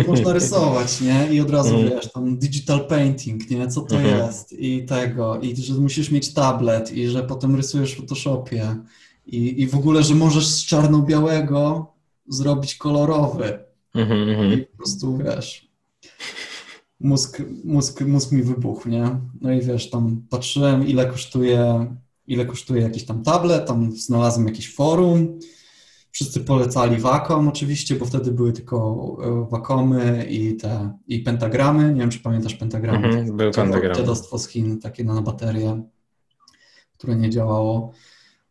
można 0.08 0.34
rysować, 0.34 1.02
nie? 1.02 1.28
I 1.32 1.42
od 1.42 1.50
razu 1.50 1.76
mm. 1.76 1.90
wiesz, 1.90 2.12
tam 2.12 2.38
digital 2.38 2.88
painting, 2.88 3.50
nie? 3.50 3.68
Co 3.68 3.82
to 3.82 3.96
-hmm. 3.96 4.26
jest? 4.26 4.54
I 4.54 4.86
tego, 4.86 5.40
i 5.40 5.56
że 5.56 5.74
musisz 5.74 6.12
mieć 6.12 6.34
tablet, 6.34 6.92
i 6.92 7.08
że 7.08 7.24
potem 7.24 7.56
rysujesz 7.56 7.94
w 7.94 7.98
Photoshopie. 7.98 8.76
I, 9.26 9.62
i 9.62 9.68
w 9.68 9.76
ogóle, 9.76 10.04
że 10.04 10.16
możesz 10.16 10.48
z 10.48 10.66
czarno-białego 10.66 11.94
zrobić 12.28 12.76
kolorowy. 12.76 13.60
Mm 13.96 14.10
-hmm. 14.10 14.54
I 14.54 14.58
po 14.58 14.78
prostu 14.78 15.18
wiesz. 15.18 15.70
Mózg, 17.06 17.41
mózg, 17.63 18.02
mózg 18.02 18.32
mi 18.32 18.44
wybuchł, 18.44 18.89
nie? 18.89 19.20
No 19.41 19.52
i 19.52 19.62
wiesz, 19.62 19.89
tam 19.89 20.22
patrzyłem, 20.30 20.88
ile 20.88 21.06
kosztuje, 21.06 21.86
ile 22.28 22.46
kosztuje 22.46 22.82
jakiś 22.82 23.06
tam 23.06 23.24
tablet, 23.24 23.68
tam 23.68 23.91
znalazłem 23.91 24.48
jakieś 24.48 24.76
forum 24.76 25.39
Wszyscy 26.15 26.39
polecali 26.39 26.98
Wacom 26.98 27.48
oczywiście, 27.48 27.96
bo 27.96 28.06
wtedy 28.06 28.32
były 28.32 28.54
tylko 28.54 28.78
e, 29.24 29.50
Wacomy 29.52 30.26
i 30.30 30.56
te 30.56 30.98
i 31.08 31.20
pentagramy. 31.20 31.94
Nie 31.94 32.00
wiem, 32.00 32.10
czy 32.10 32.20
pamiętasz 32.20 32.56
pentagramy. 32.56 33.08
Mhm, 33.08 33.38
był 33.38 33.52
pentagram. 33.52 33.96
Dziadostwo 33.96 34.39
z 34.39 34.48
Chin, 34.48 34.80
takie 34.80 35.04
na 35.04 35.22
baterię, 35.22 35.84
które 36.98 37.15
nie 37.15 37.30
działało. 37.30 37.91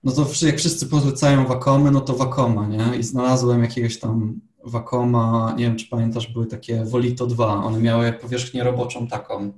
No 0.02 0.12
to 0.12 0.26
jak 0.42 0.58
wszyscy 0.58 0.86
polecają 0.86 1.46
Wacomy, 1.46 1.90
no 1.90 2.00
to 2.00 2.14
Wacoma, 2.14 2.66
nie? 2.66 2.98
I 2.98 3.02
znalazłem 3.02 3.62
jakiegoś 3.62 3.98
tam 3.98 4.40
Wacoma, 4.64 5.54
nie 5.58 5.64
wiem, 5.64 5.76
czy 5.76 5.88
pamiętasz, 5.88 6.32
były 6.32 6.46
takie 6.46 6.84
Volito 6.84 7.26
2. 7.26 7.64
One 7.64 7.80
miały 7.80 8.12
powierzchnię 8.12 8.64
roboczą 8.64 9.06
taką, 9.06 9.52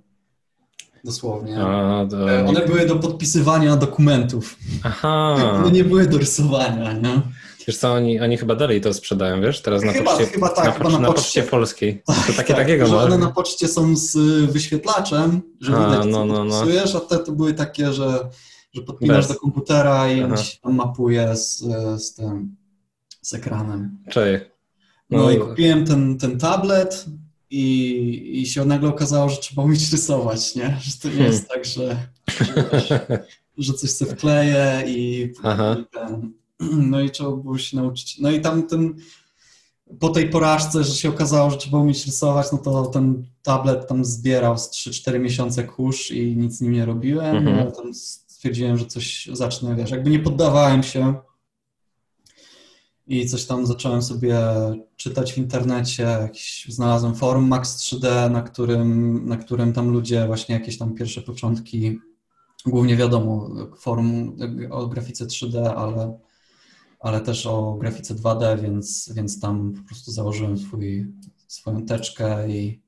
dosłownie. 1.05 1.59
A, 1.61 2.07
to... 2.11 2.33
E, 2.33 2.47
one 2.47 2.67
były 2.67 2.87
do 2.87 2.97
podpisywania 2.97 3.77
dokumentów. 3.77 4.57
Aha. 4.83 5.37
One 5.65 5.71
nie 5.71 5.85
były 5.85 6.07
do 6.07 6.19
rysowania, 6.19 6.93
nie? 6.93 7.23
Wiesz 7.67 7.77
co, 7.77 7.93
oni, 7.93 8.21
oni 8.21 8.37
chyba 8.37 8.55
dalej 8.55 8.81
to 8.81 8.95
sprzedają, 8.95 9.41
wiesz? 9.41 9.63
Teraz 9.63 9.83
na 9.83 9.93
chyba, 9.93 10.11
poczcie, 10.11 10.27
chyba 10.27 10.49
tak, 10.49 10.65
na, 10.65 10.73
chyba 10.73 10.91
na, 10.91 10.99
na 10.99 11.13
poczcie, 11.13 11.43
polskiej. 11.43 12.03
To 12.07 12.13
takie 12.37 12.55
tak, 12.55 12.57
takiego 12.57 12.87
że 12.87 12.97
one 12.97 13.19
na 13.19 13.31
poczcie 13.31 13.69
są 13.69 13.97
z 13.97 14.17
wyświetlaczem, 14.51 15.43
że 15.61 15.77
a, 15.77 15.91
widać, 15.91 16.07
no, 16.13 16.25
no, 16.25 16.45
no. 16.45 16.63
a 16.97 17.01
te 17.01 17.19
to 17.19 17.33
były 17.33 17.55
takie, 17.55 17.93
że, 17.93 18.29
że 18.73 18.83
podpinasz 18.83 19.27
Bez. 19.27 19.29
do 19.29 19.41
komputera 19.41 20.11
i 20.11 20.23
Aha. 20.23 20.35
on 20.35 20.45
tam 20.63 20.75
mapuje 20.75 21.37
z, 21.37 21.59
z 21.97 22.15
tym, 22.15 22.57
z 23.23 23.35
ekranem. 23.35 23.99
Cześć. 24.11 24.56
No, 25.11 25.19
no 25.19 25.31
i 25.31 25.39
kupiłem 25.39 25.87
ten, 25.87 26.19
ten 26.19 26.39
tablet 26.39 27.07
i, 27.51 28.41
i 28.43 28.47
się 28.47 28.65
nagle 28.65 28.89
okazało, 28.89 29.29
że 29.29 29.37
trzeba 29.37 29.63
umieć 29.63 29.93
rysować, 29.93 30.55
nie? 30.55 30.77
Że 30.81 30.93
to 31.03 31.09
nie 31.09 31.15
hmm. 31.15 31.33
jest 31.33 31.49
tak, 31.49 31.65
że, 31.65 31.97
że, 32.89 33.25
że 33.59 33.73
coś 33.73 33.91
sobie 33.91 34.11
wkleję 34.11 34.83
i, 34.87 35.23
i 35.23 35.85
ten 35.93 36.33
no 36.61 37.01
i 37.01 37.11
trzeba 37.11 37.31
było 37.31 37.59
się 37.59 37.77
nauczyć. 37.77 38.19
No 38.19 38.31
i 38.31 38.41
tam 38.41 38.67
ten, 38.67 38.95
po 40.01 40.09
tej 40.09 40.31
porażce, 40.31 40.85
że 40.85 40.95
się 40.95 41.09
okazało, 41.09 41.51
że 41.51 41.57
trzeba 41.57 41.79
umieć 41.79 42.07
rysować, 42.07 42.47
no 42.53 42.59
to 42.59 42.87
ten 42.87 43.27
tablet 43.43 43.89
tam 43.89 44.05
zbierał 44.05 44.59
z 44.59 44.71
3-4 44.71 45.21
miesiące 45.21 45.65
kurz 45.65 46.11
i 46.11 46.37
nic 46.37 46.57
z 46.57 46.61
nim 46.61 46.73
nie 46.73 46.85
robiłem, 46.85 47.37
mhm. 47.37 47.59
ale 47.59 47.73
tam 47.73 47.95
stwierdziłem, 47.95 48.79
że 48.79 48.87
coś 48.87 49.29
zacznę, 49.33 49.77
wiesz, 49.77 49.91
jakby 49.91 50.11
nie 50.11 50.19
poddawałem 50.19 50.83
się 50.83 51.15
i 53.07 53.27
coś 53.27 53.45
tam 53.45 53.67
zacząłem 53.67 54.03
sobie 54.03 54.39
czytać 54.97 55.33
w 55.33 55.39
internecie, 55.39 56.03
jakiś, 56.03 56.67
znalazłem 56.69 57.15
forum 57.15 57.49
Max 57.49 57.77
3D, 57.77 58.31
na 58.31 58.43
którym, 58.43 59.21
na 59.29 59.37
którym 59.37 59.73
tam 59.73 59.91
ludzie 59.91 60.27
właśnie 60.27 60.55
jakieś 60.55 60.79
tam 60.79 60.95
pierwsze 60.95 61.23
początki, 61.23 61.99
głównie 62.67 62.97
wiadomo, 62.97 63.51
forum 63.79 64.37
o 64.71 64.87
grafice 64.87 65.27
3D, 65.27 65.75
ale 65.77 66.19
ale 67.01 67.21
też 67.21 67.47
o 67.47 67.75
grafice 67.75 68.15
2D, 68.15 68.61
więc, 68.63 69.13
więc 69.15 69.41
tam 69.41 69.73
po 69.73 69.83
prostu 69.83 70.13
założyłem 70.13 70.59
swój, 70.59 71.13
swoją 71.49 71.87
teczkę 71.87 72.49
i, 72.49 72.81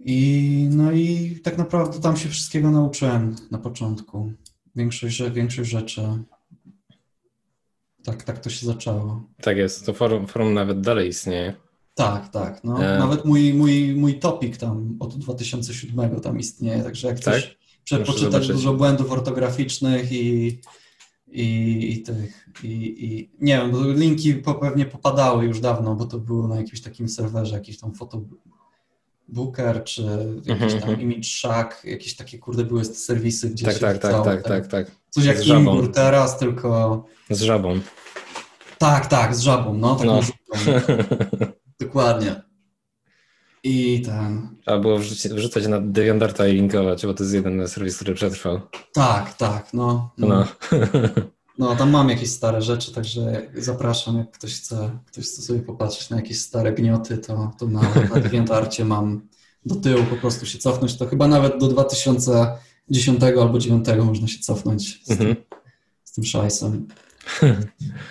i 0.00 0.68
no 0.70 0.92
i 0.92 1.36
tak 1.44 1.58
naprawdę 1.58 2.00
tam 2.00 2.16
się 2.16 2.28
wszystkiego 2.28 2.70
nauczyłem 2.70 3.36
na 3.50 3.58
początku. 3.58 4.32
Większość, 4.76 5.22
większość 5.32 5.70
rzeczy. 5.70 6.02
Tak, 8.08 8.22
tak 8.22 8.38
to 8.38 8.50
się 8.50 8.66
zaczęło. 8.66 9.22
Tak 9.40 9.56
jest, 9.56 9.86
to 9.86 9.92
forum, 9.92 10.26
forum 10.26 10.54
nawet 10.54 10.80
dalej 10.80 11.08
istnieje. 11.08 11.54
Tak, 11.94 12.28
tak. 12.28 12.64
No. 12.64 12.84
E... 12.84 12.98
Nawet 12.98 13.24
mój, 13.24 13.54
mój, 13.54 13.94
mój 13.94 14.18
topik 14.18 14.56
tam 14.56 14.96
od 15.00 15.18
2007 15.18 16.20
tam 16.20 16.38
istnieje, 16.38 16.82
także 16.82 17.08
jak 17.08 17.16
chcesz 17.16 17.48
tak? 17.48 17.58
przepoczytać 17.84 18.48
dużo 18.48 18.74
błędów 18.74 19.12
ortograficznych 19.12 20.12
i, 20.12 20.58
i, 21.26 21.92
i 21.92 22.02
tych, 22.02 22.48
i, 22.62 23.04
i 23.04 23.30
nie 23.40 23.56
wiem, 23.56 23.70
bo 23.70 23.92
linki 23.92 24.34
pewnie 24.34 24.86
popadały 24.86 25.44
już 25.44 25.60
dawno, 25.60 25.94
bo 25.94 26.04
to 26.04 26.18
było 26.18 26.48
na 26.48 26.56
jakimś 26.56 26.82
takim 26.82 27.08
serwerze, 27.08 27.54
jakiś 27.54 27.78
tam 27.78 27.94
foto, 27.94 28.20
Booker, 29.28 29.84
czy 29.84 30.02
jakiś 30.44 30.62
Mhm, 30.62 30.80
tam 30.80 30.90
mhm. 30.90 31.00
Image 31.00 31.28
Shack, 31.28 31.84
jakieś 31.84 32.16
takie 32.16 32.38
kurde 32.38 32.64
były 32.64 32.84
serwisy, 32.84 33.50
gdzie 33.50 33.64
Tak, 33.64 33.74
się 33.74 33.80
tak, 33.80 33.98
tak, 33.98 34.24
tak, 34.24 34.42
te- 34.42 34.48
tak, 34.48 34.66
tak. 34.66 34.90
Coś 35.10 35.24
jak. 35.24 35.46
Imbur 35.46 35.92
teraz, 35.92 36.38
tylko 36.38 37.04
Z 37.30 37.40
żabą. 37.40 37.80
Tak, 38.78 39.06
tak, 39.06 39.36
z 39.36 39.40
żabą, 39.40 39.74
no, 39.74 39.96
taką 39.96 40.20
No. 40.20 40.20
Dokładnie. 41.80 42.42
I 43.64 44.02
ten, 44.02 44.48
Trzeba 44.62 44.78
było 44.78 44.98
wrzuci- 44.98 45.34
wrzucać 45.34 45.66
na 45.66 45.80
DeviantArta 45.80 46.46
i 46.48 46.52
linkować, 46.54 47.06
bo 47.06 47.14
to 47.14 47.22
jest 47.22 47.34
jeden 47.34 47.68
serwis, 47.68 47.96
który 47.96 48.14
przetrwał. 48.14 48.60
tak, 48.92 49.34
tak, 49.34 49.74
no. 49.74 50.10
No. 50.18 50.44
No, 51.58 51.76
tam 51.76 51.90
mam 51.90 52.08
jakieś 52.08 52.30
stare 52.30 52.62
rzeczy, 52.62 52.92
także 52.92 53.42
zapraszam, 53.54 54.18
jak 54.18 54.30
ktoś 54.30 54.54
chce, 54.60 54.90
ktoś 55.06 55.24
chce 55.24 55.42
sobie 55.42 55.60
popatrzeć 55.60 56.10
na 56.10 56.16
jakieś 56.16 56.40
stare 56.40 56.72
gnioty, 56.72 57.18
to, 57.18 57.50
to 57.58 57.66
na, 57.66 57.80
na 58.14 58.20
DeviantArcie 58.20 58.84
mam 58.84 59.28
do 59.66 59.74
tyłu 59.74 60.04
po 60.04 60.16
prostu 60.16 60.46
się 60.46 60.58
cofnąć. 60.58 60.96
To 60.96 61.06
chyba 61.06 61.28
nawet 61.28 61.58
do 61.58 61.68
2010 61.68 63.22
albo 63.22 63.48
2009 63.48 64.06
można 64.06 64.28
się 64.28 64.38
cofnąć 64.38 65.00
z, 65.06 65.10
Mhm. 65.10 65.34
tym, 65.36 65.44
z 66.04 66.12
tym 66.12 66.24
szajsem. 66.24 66.88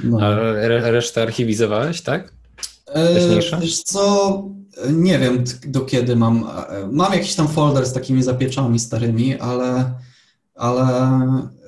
No. 0.03 0.17
A 0.21 0.31
re- 0.31 0.91
resztę 0.91 1.21
archiwizowałeś, 1.21 2.01
tak? 2.01 2.33
E, 2.87 3.11
wcześniejsze? 3.11 3.59
Wiesz 3.61 3.83
co, 3.83 4.43
nie 4.91 5.19
wiem 5.19 5.43
do 5.67 5.81
kiedy 5.81 6.15
mam. 6.15 6.43
e, 6.69 6.87
Mam 6.91 7.13
jakiś 7.13 7.35
tam 7.35 7.47
folder 7.47 7.85
z 7.85 7.93
takimi 7.93 8.23
zapieczami 8.23 8.79
starymi, 8.79 9.39
ale, 9.39 9.91
ale 10.55 10.83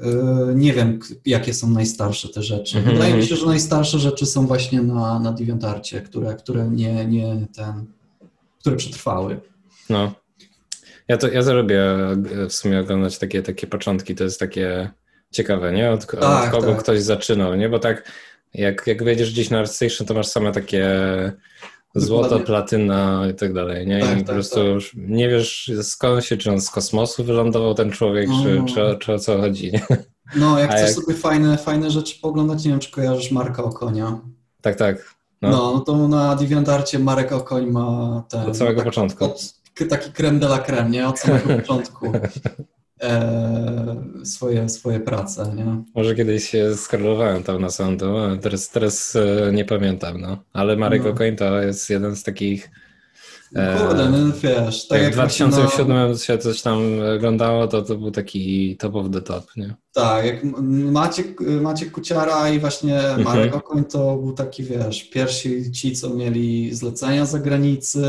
e, 0.01 0.53
nie 0.55 0.73
wiem, 0.73 0.99
jakie 1.25 1.53
są 1.53 1.69
najstarsze 1.69 2.29
te 2.29 2.43
rzeczy. 2.43 2.77
Mhm, 2.77 2.95
Wydaje 2.95 3.15
mi 3.15 3.25
się, 3.25 3.35
że 3.35 3.45
najstarsze 3.45 3.99
rzeczy 3.99 4.25
są 4.25 4.47
właśnie 4.47 4.81
na, 4.81 5.19
na 5.19 5.31
DeviantArcie, 5.31 6.01
które, 6.01 6.35
które 6.35 6.67
nie, 6.69 7.05
nie 7.05 7.47
ten, 7.55 7.85
które 8.59 8.75
przetrwały. 8.75 9.39
No. 9.89 10.12
Ja 11.07 11.17
to, 11.17 11.27
ja 11.27 11.41
e, 11.75 12.49
w 12.49 12.53
sumie 12.53 12.79
oglądać 12.79 13.17
takie, 13.19 13.43
takie 13.43 13.67
początki, 13.67 14.15
to 14.15 14.23
jest 14.23 14.39
takie 14.39 14.89
ciekawe, 15.31 15.71
nie? 15.71 15.91
Od, 15.91 16.03
od 16.13 16.19
Tak, 16.19 16.51
kogo 16.51 16.67
tak. 16.71 16.79
ktoś 16.83 17.01
zaczynał, 17.01 17.55
nie? 17.55 17.69
Bo 17.69 17.79
tak 17.79 18.11
jak, 18.53 18.87
jak 18.87 19.03
wejdziesz 19.03 19.31
gdzieś 19.33 19.49
na 19.49 19.59
ArtStation, 19.59 20.07
to 20.07 20.13
masz 20.13 20.27
same 20.27 20.51
takie 20.51 20.87
złoto, 21.95 22.39
platyna 22.39 23.23
i 23.31 23.33
tak 23.33 23.53
dalej, 23.53 23.87
nie? 23.87 23.99
Tak, 23.99 24.09
I 24.11 24.15
tak, 24.17 24.25
po 24.25 24.33
prostu 24.33 24.55
tak. 24.55 24.65
już 24.65 24.93
nie 24.97 25.29
wiesz 25.29 25.71
skąd 25.83 26.25
się, 26.25 26.37
czy 26.37 26.51
on 26.51 26.61
z 26.61 26.69
kosmosu 26.69 27.23
wylądował 27.23 27.73
ten 27.73 27.91
człowiek, 27.91 28.29
czy, 28.43 28.55
No. 28.59 28.65
czy, 28.65 28.97
czy 28.99 29.13
o 29.13 29.19
co 29.19 29.37
chodzi, 29.37 29.71
nie? 29.71 29.81
No, 30.35 30.59
jak 30.59 30.69
A 30.71 30.73
chcesz 30.73 30.87
jak- 30.95 31.05
sobie 31.05 31.13
fajne, 31.17 31.57
fajne 31.57 31.91
rzeczy 31.91 32.15
pooglądać, 32.21 32.63
nie 32.65 32.71
wiem, 32.71 32.79
czy 32.79 32.91
kojarzysz 32.91 33.31
Marka 33.31 33.63
Okonia. 33.63 34.19
Tak, 34.61 34.75
tak. 34.75 35.15
No, 35.41 35.49
No. 35.49 35.71
no 35.73 35.79
to 35.79 36.07
na 36.07 36.35
DeviantArcie 36.35 36.99
Marek 36.99 37.31
Okoń 37.31 37.65
ma 37.65 38.23
ten... 38.29 38.41
Od 38.41 38.57
samego 38.57 38.75
tak, 38.77 38.85
początku. 38.85 39.25
Od, 39.25 39.53
taki 39.89 40.11
creme 40.11 40.39
de 40.39 40.45
la 40.47 40.59
creme, 40.59 40.89
nie? 40.89 41.07
Od 41.07 41.19
samego 41.19 41.49
początku 41.61 42.11
e, 43.01 43.95
swoje, 44.23 44.69
swoje 44.69 44.99
prace, 44.99 45.53
nie? 45.55 45.83
Może 45.95 46.15
kiedyś 46.15 46.49
się 46.49 46.75
skrolowałem 46.75 47.43
tam 47.43 47.62
na 47.62 47.69
sądu, 47.69 48.15
teraz, 48.41 48.69
teraz 48.69 49.15
e, 49.15 49.51
nie 49.53 49.65
pamiętam, 49.65 50.21
no. 50.21 50.43
Ale 50.53 50.77
Marek 50.77 51.03
No. 51.03 51.09
Okoń 51.09 51.35
to 51.35 51.62
jest 51.62 51.89
jeden 51.89 52.15
z 52.15 52.23
takich 52.23 52.69
Kurde, 53.53 54.09
no 54.09 54.17
wiesz, 54.43 54.88
tak 54.88 54.97
jak 54.97 55.03
jak 55.03 55.13
w 55.13 55.15
właśnie 55.15 55.47
2007 55.47 56.17
się 56.17 56.38
coś 56.38 56.62
tam 56.62 56.79
oglądało, 57.15 57.67
to 57.67 57.81
to 57.81 57.95
był 57.95 58.12
taki 58.12 58.77
top 58.77 58.95
of 58.95 59.05
the 59.13 59.21
top, 59.21 59.45
nie? 59.57 59.75
Tak, 59.93 60.25
jak 60.25 60.43
Maciek, 60.71 61.41
Maciek 61.62 61.91
Kuciara 61.91 62.49
i 62.49 62.59
właśnie 62.59 62.99
Mhm. 62.99 63.23
Marek 63.23 63.55
Okoń 63.55 63.83
to 63.85 64.15
był 64.17 64.33
taki, 64.33 64.63
wiesz, 64.63 65.09
pierwsi 65.09 65.71
ci, 65.71 65.95
co 65.95 66.09
mieli 66.09 66.75
zlecenia 66.75 67.25
z 67.25 67.31
zagranicy, 67.31 68.03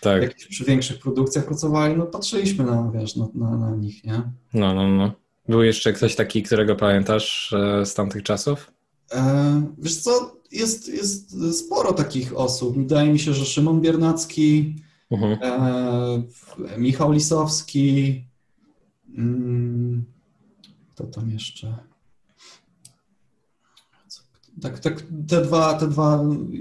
Tak, 0.00 0.22
jakieś 0.22 0.46
przy 0.46 0.64
większych 0.64 0.98
produkcjach 0.98 1.44
pracowali, 1.44 1.96
no 1.96 2.06
patrzyliśmy 2.06 2.64
na, 2.64 2.90
wiesz, 2.94 3.16
na, 3.16 3.28
na, 3.34 3.56
na 3.56 3.76
nich, 3.76 4.04
nie? 4.04 4.22
no, 4.54 4.74
no, 4.74 4.88
no. 4.88 5.12
Był 5.48 5.62
jeszcze 5.62 5.92
ktoś 5.92 6.14
taki, 6.14 6.42
którego 6.42 6.76
pamiętasz 6.76 7.52
e, 7.52 7.86
z 7.86 7.94
tamtych 7.94 8.22
czasów? 8.22 8.70
E, 9.14 9.62
wiesz 9.78 9.96
co, 9.96 10.36
jest, 10.52 10.88
jest 10.88 11.36
sporo 11.58 11.92
takich 11.92 12.36
osób. 12.36 12.76
Wydaje 12.76 13.12
mi 13.12 13.18
się, 13.18 13.34
że 13.34 13.44
Szymon 13.44 13.80
Biernacki, 13.80 14.76
Mhm. 15.10 15.38
e, 15.42 16.78
Michał 16.78 17.12
Lisowski, 17.12 18.24
mm, 19.18 20.04
kto 20.94 21.04
tam 21.04 21.30
jeszcze? 21.30 21.76
Tak, 24.62 24.78
tak, 24.78 25.02
te 25.28 25.42
dwa, 25.42 25.74
te 25.74 25.88
dwa 25.88 26.22
y, 26.54 26.56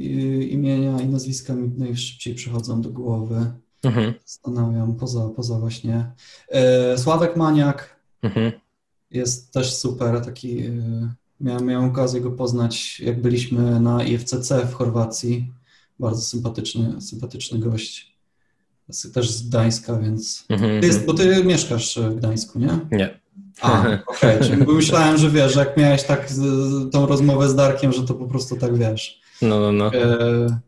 imienia 0.45 1.01
i 1.01 1.09
nazwiska 1.09 1.53
mi 1.55 1.69
najszybciej 1.77 2.35
przychodzą 2.35 2.81
do 2.81 2.89
głowy. 2.89 3.51
Mhm. 3.83 4.13
Zastanawiam, 4.25 4.95
poza, 4.95 5.29
poza 5.29 5.59
właśnie. 5.59 6.11
E, 6.49 6.97
Sławek 6.97 7.35
Maniak, 7.37 7.99
Mhm. 8.21 8.51
jest 9.11 9.51
też 9.53 9.75
super, 9.75 10.25
taki 10.25 10.59
y, 10.67 11.09
miałem, 11.41 11.65
miałem 11.65 11.89
okazję 11.89 12.21
go 12.21 12.31
poznać, 12.31 12.99
jak 12.99 13.21
byliśmy 13.21 13.79
na 13.79 14.03
IFCC 14.03 14.65
w 14.65 14.73
Chorwacji. 14.73 15.51
Bardzo 15.99 16.21
sympatyczny, 16.21 17.01
sympatyczny 17.01 17.59
gość. 17.59 18.11
Też 19.13 19.31
z 19.31 19.47
Gdańska, 19.47 19.99
więc. 19.99 20.45
Mhm. 20.49 20.81
Ty 20.81 20.87
jest, 20.87 21.05
bo 21.05 21.13
ty 21.13 21.43
mieszkasz 21.43 21.99
w 21.99 22.15
Gdańsku, 22.15 22.59
nie? 22.59 22.79
Nie. 22.91 23.19
A, 23.61 23.97
okej, 24.07 24.37
bo 24.65 24.73
myślałem, 24.73 25.17
że 25.17 25.29
wiesz, 25.29 25.53
że 25.53 25.59
jak 25.59 25.77
miałeś 25.77 26.03
tak 26.03 26.31
z, 26.31 26.91
tą 26.91 27.05
rozmowę 27.05 27.49
z 27.49 27.55
Darkiem, 27.55 27.91
że 27.91 28.03
to 28.03 28.13
po 28.13 28.25
prostu 28.25 28.55
tak 28.55 28.77
wiesz. 28.77 29.21
No, 29.41 29.59
no, 29.59 29.71
no. 29.71 29.93
E, 29.93 30.59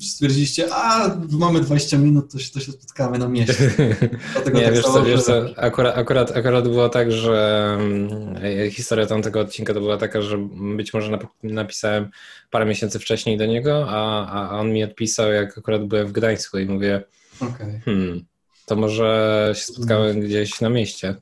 stwierdziliście, 0.00 0.66
a 0.74 1.16
mamy 1.30 1.60
20 1.60 1.98
minut, 1.98 2.32
to 2.32 2.38
się, 2.38 2.52
to 2.52 2.60
się 2.60 2.72
spotkamy 2.72 3.18
na 3.18 3.28
mieście. 3.28 3.54
Dlatego 4.32 4.58
Nie, 4.58 4.64
tak 4.64 4.74
wiesz 4.74 4.84
co, 4.84 5.04
wiesz 5.04 5.22
co 5.22 5.44
akurat, 5.56 5.98
akurat, 5.98 6.36
akurat 6.36 6.68
było 6.68 6.88
tak, 6.88 7.12
że 7.12 7.76
mm, 7.80 8.70
historia 8.70 9.06
tamtego 9.06 9.40
odcinka 9.40 9.74
to 9.74 9.80
była 9.80 9.96
taka, 9.96 10.22
że 10.22 10.38
być 10.76 10.94
może 10.94 11.12
nap- 11.12 11.26
napisałem 11.42 12.10
parę 12.50 12.66
miesięcy 12.66 12.98
wcześniej 12.98 13.38
do 13.38 13.46
niego, 13.46 13.86
a, 13.88 14.26
a 14.50 14.60
on 14.60 14.72
mi 14.72 14.84
odpisał, 14.84 15.32
jak 15.32 15.58
akurat 15.58 15.84
byłem 15.86 16.06
w 16.06 16.12
Gdańsku 16.12 16.58
i 16.58 16.66
mówię, 16.66 17.04
Okej. 17.40 17.80
hmm, 17.84 18.24
to 18.66 18.76
może 18.76 19.50
się 19.54 19.62
spotkamy 19.72 20.14
gdzieś 20.14 20.60
na 20.60 20.68
mieście. 20.68 21.14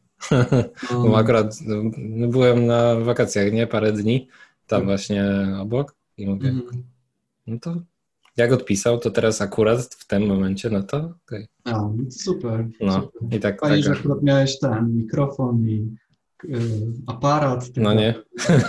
No. 0.90 1.02
Bo 1.08 1.18
akurat 1.18 1.54
no, 1.66 1.90
byłem 2.28 2.66
na 2.66 2.94
wakacjach, 2.94 3.52
nie? 3.52 3.66
Parę 3.66 3.92
dni 3.92 4.28
tam 4.66 4.84
właśnie 4.84 5.24
obok 5.60 5.94
i 6.16 6.26
mówię, 6.26 6.48
Mhm. 6.48 6.82
no 7.46 7.58
to 7.60 7.76
jak 8.36 8.52
odpisał, 8.52 8.98
to 8.98 9.10
teraz 9.10 9.40
akurat 9.40 9.80
w 9.80 10.06
tym 10.06 10.26
momencie, 10.26 10.70
no 10.70 10.82
to 10.82 11.14
okej. 11.26 11.46
A, 11.64 11.70
no 11.70 11.94
super. 12.10 12.68
No 12.80 12.92
super. 12.92 13.38
i 13.38 13.40
tak, 13.40 13.60
Fajnie, 13.60 13.82
że 13.82 13.90
tak. 13.90 13.98
akurat 13.98 14.22
miałeś 14.22 14.58
ten 14.58 14.96
mikrofon 14.96 15.68
i 15.68 15.96
y, 16.44 16.58
aparat. 17.06 17.70
No 17.76 17.94
nie? 17.94 18.14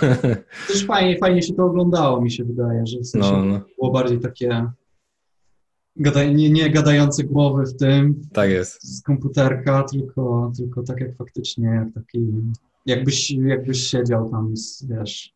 Też 0.68 0.86
fajnie, 0.86 1.18
fajnie 1.18 1.42
się 1.42 1.54
to 1.54 1.64
oglądało, 1.64 2.20
mi 2.20 2.30
się 2.30 2.44
wydaje, 2.44 2.86
że 2.86 2.98
w 2.98 3.06
sensie 3.06 3.32
No, 3.32 3.44
no, 3.44 3.60
było 3.78 3.90
bardziej 3.92 4.20
takie 4.20 4.66
gada, 5.96 6.24
nie, 6.24 6.50
nie 6.50 6.70
gadające 6.70 7.24
głowy 7.24 7.64
w 7.66 7.76
tym 7.76 8.22
tak 8.32 8.50
jest. 8.50 8.96
z 8.96 9.02
komputerka, 9.02 9.82
tylko, 9.82 10.52
tylko 10.56 10.82
tak 10.82 11.00
jak 11.00 11.16
faktycznie, 11.16 11.66
jak 11.66 11.94
taki, 11.94 12.32
jakbyś, 12.86 13.30
jakbyś 13.30 13.86
siedział 13.86 14.30
tam, 14.30 14.54
wiesz, 14.88 15.34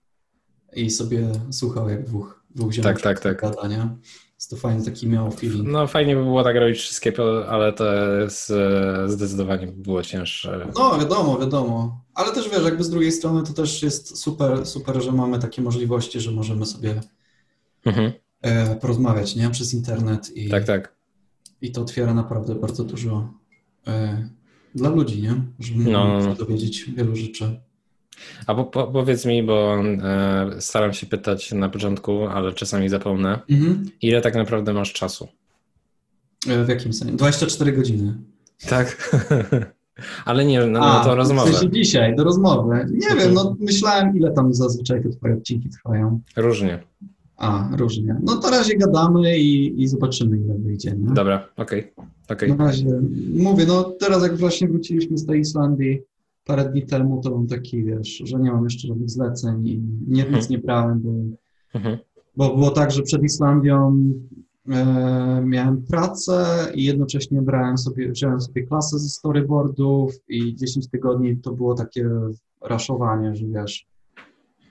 i 0.77 0.91
sobie 0.91 1.29
słuchał 1.51 1.89
jak 1.89 2.05
dwóch, 2.05 2.40
dwóch 2.55 2.73
ziomków 2.73 3.03
Tak, 3.03 3.21
tak, 3.21 3.21
tak. 3.21 3.41
gada, 3.55 3.69
nie? 3.69 3.89
Jest 4.35 4.51
to 4.51 4.57
fajny 4.57 4.85
taki 4.85 5.09
miał 5.09 5.31
feeling. 5.31 5.69
No 5.69 5.87
fajnie 5.87 6.17
by 6.17 6.23
było 6.25 6.45
tak 6.45 6.57
robić 6.57 6.79
wszystkie, 6.79 7.13
ale 7.49 7.73
to 7.73 7.95
jest 8.21 8.51
e, 8.51 9.05
zdecydowanie 9.09 9.67
by 9.67 9.73
było 9.83 10.03
cięższe. 10.03 10.69
No, 10.79 10.99
wiadomo, 10.99 11.39
wiadomo. 11.39 12.05
Ale 12.15 12.33
też 12.33 12.49
wiesz, 12.49 12.65
jakby 12.65 12.85
z 12.85 12.91
drugiej 12.91 13.13
strony 13.13 13.43
to 13.47 13.53
też 13.53 13.83
jest 13.83 14.19
super, 14.19 14.67
super, 14.67 15.03
że 15.03 15.13
mamy 15.13 15.39
takie 15.39 15.63
możliwości, 15.63 16.21
że 16.21 16.31
możemy 16.31 16.67
sobie 16.67 17.01
Mhm. 17.87 18.13
e, 18.43 18.77
porozmawiać, 18.77 19.37
nie? 19.37 19.51
Przez 19.51 19.75
internet 19.75 20.37
i, 20.37 20.49
Tak, 20.49 20.65
tak. 20.65 20.95
i 21.63 21.73
to 21.73 21.81
otwiera 21.81 22.15
naprawdę 22.15 22.55
bardzo 22.55 22.85
dużo 22.85 23.33
e, 23.87 24.29
dla 24.75 24.91
ludzi, 24.91 25.23
nie? 25.23 25.43
Że 25.59 25.73
No, 25.77 26.09
no, 26.09 26.21
się 26.23 26.29
no. 26.29 26.35
dowiedzieć 26.35 26.85
wielu 26.85 27.17
rzeczy. 27.17 27.61
A 28.47 28.55
po, 28.55 28.65
po, 28.65 28.87
powiedz 28.87 29.27
mi, 29.27 29.43
bo 29.43 29.77
e, 29.81 30.51
staram 30.61 30.93
się 30.93 31.07
pytać 31.07 31.53
na 31.53 31.69
początku, 31.69 32.27
ale 32.27 32.53
czasami 32.53 32.89
zapomnę, 32.89 33.39
Mhm. 33.51 33.85
ile 34.03 34.21
tak 34.21 34.35
naprawdę 34.35 34.73
masz 34.73 34.93
czasu? 34.93 35.29
E, 36.49 36.65
w 36.65 36.69
jakim 36.69 36.93
sensie? 36.93 37.17
24 37.17 37.73
godziny. 37.73 38.15
Tak. 38.69 38.97
ale 40.25 40.45
nie, 40.45 40.61
no, 40.67 40.81
no 40.81 41.05
to 41.05 41.13
w 41.13 41.17
rozmowę. 41.17 41.53
sensie 41.53 41.71
dzisiaj, 41.71 42.17
do 42.17 42.25
rozmowy. 42.25 42.87
Nie 42.91 43.09
Mhm. 43.09 43.19
wiem, 43.19 43.35
no 43.35 43.57
myślałem, 43.61 44.17
ile 44.17 44.31
tam 44.31 44.55
zazwyczaj 44.55 45.03
te 45.03 45.09
twoje 45.09 45.35
odcinki 45.35 45.69
trwają. 45.69 46.21
Różnie. 46.37 46.83
A, 47.37 47.69
różnie. 47.77 48.17
No 48.23 48.37
to 48.37 48.51
na 48.51 48.57
razie 48.59 48.77
gadamy 48.77 49.39
i, 49.39 49.83
i 49.83 49.89
zobaczymy, 49.89 50.37
ile 50.39 50.55
wyjdzie, 50.55 50.91
nie? 50.99 51.15
Dobra, 51.15 51.49
okej. 51.57 51.93
okej. 52.29 52.53
Na 52.55 52.65
razie 52.65 52.87
mówię, 53.35 53.67
no 53.67 53.83
teraz 53.85 54.23
jak 54.23 54.37
właśnie 54.37 54.69
wróciliśmy 54.69 55.19
z 55.19 55.27
tej 55.27 55.41
Islandii 55.41 56.01
parę 56.51 56.65
dni 56.71 56.87
temu, 56.87 57.21
to 57.23 57.31
mam 57.31 57.47
taki, 57.47 57.85
wiesz, 57.85 58.23
że 58.25 58.39
nie 58.39 58.53
mam 58.53 58.65
jeszcze 58.65 58.89
żadnych 58.89 59.11
zleceń 59.11 59.69
i 59.69 59.79
nie, 60.09 60.23
nic 60.23 60.27
Mhm. 60.27 60.45
nie 60.51 60.59
brałem, 60.59 61.01
bo, 61.01 61.11
Mhm. 61.75 61.99
bo 62.37 62.55
było 62.57 62.71
tak, 62.71 62.91
że 62.91 63.03
przed 63.03 63.23
Islandią 63.23 64.03
e, 64.69 65.43
miałem 65.45 65.83
pracę 65.83 66.45
i 66.75 66.85
jednocześnie 66.85 67.43
brałem 67.43 67.79
sobie, 67.79 68.13
wziąłem 68.13 68.41
sobie 68.41 68.63
klasę 68.67 68.99
ze 68.99 69.09
storyboardów 69.09 70.13
i 70.29 70.55
10 70.57 70.89
tygodni 70.89 71.37
to 71.37 71.53
było 71.53 71.75
takie 71.75 72.11
raszowanie, 72.61 73.35
że 73.37 73.47
wiesz, 73.47 73.87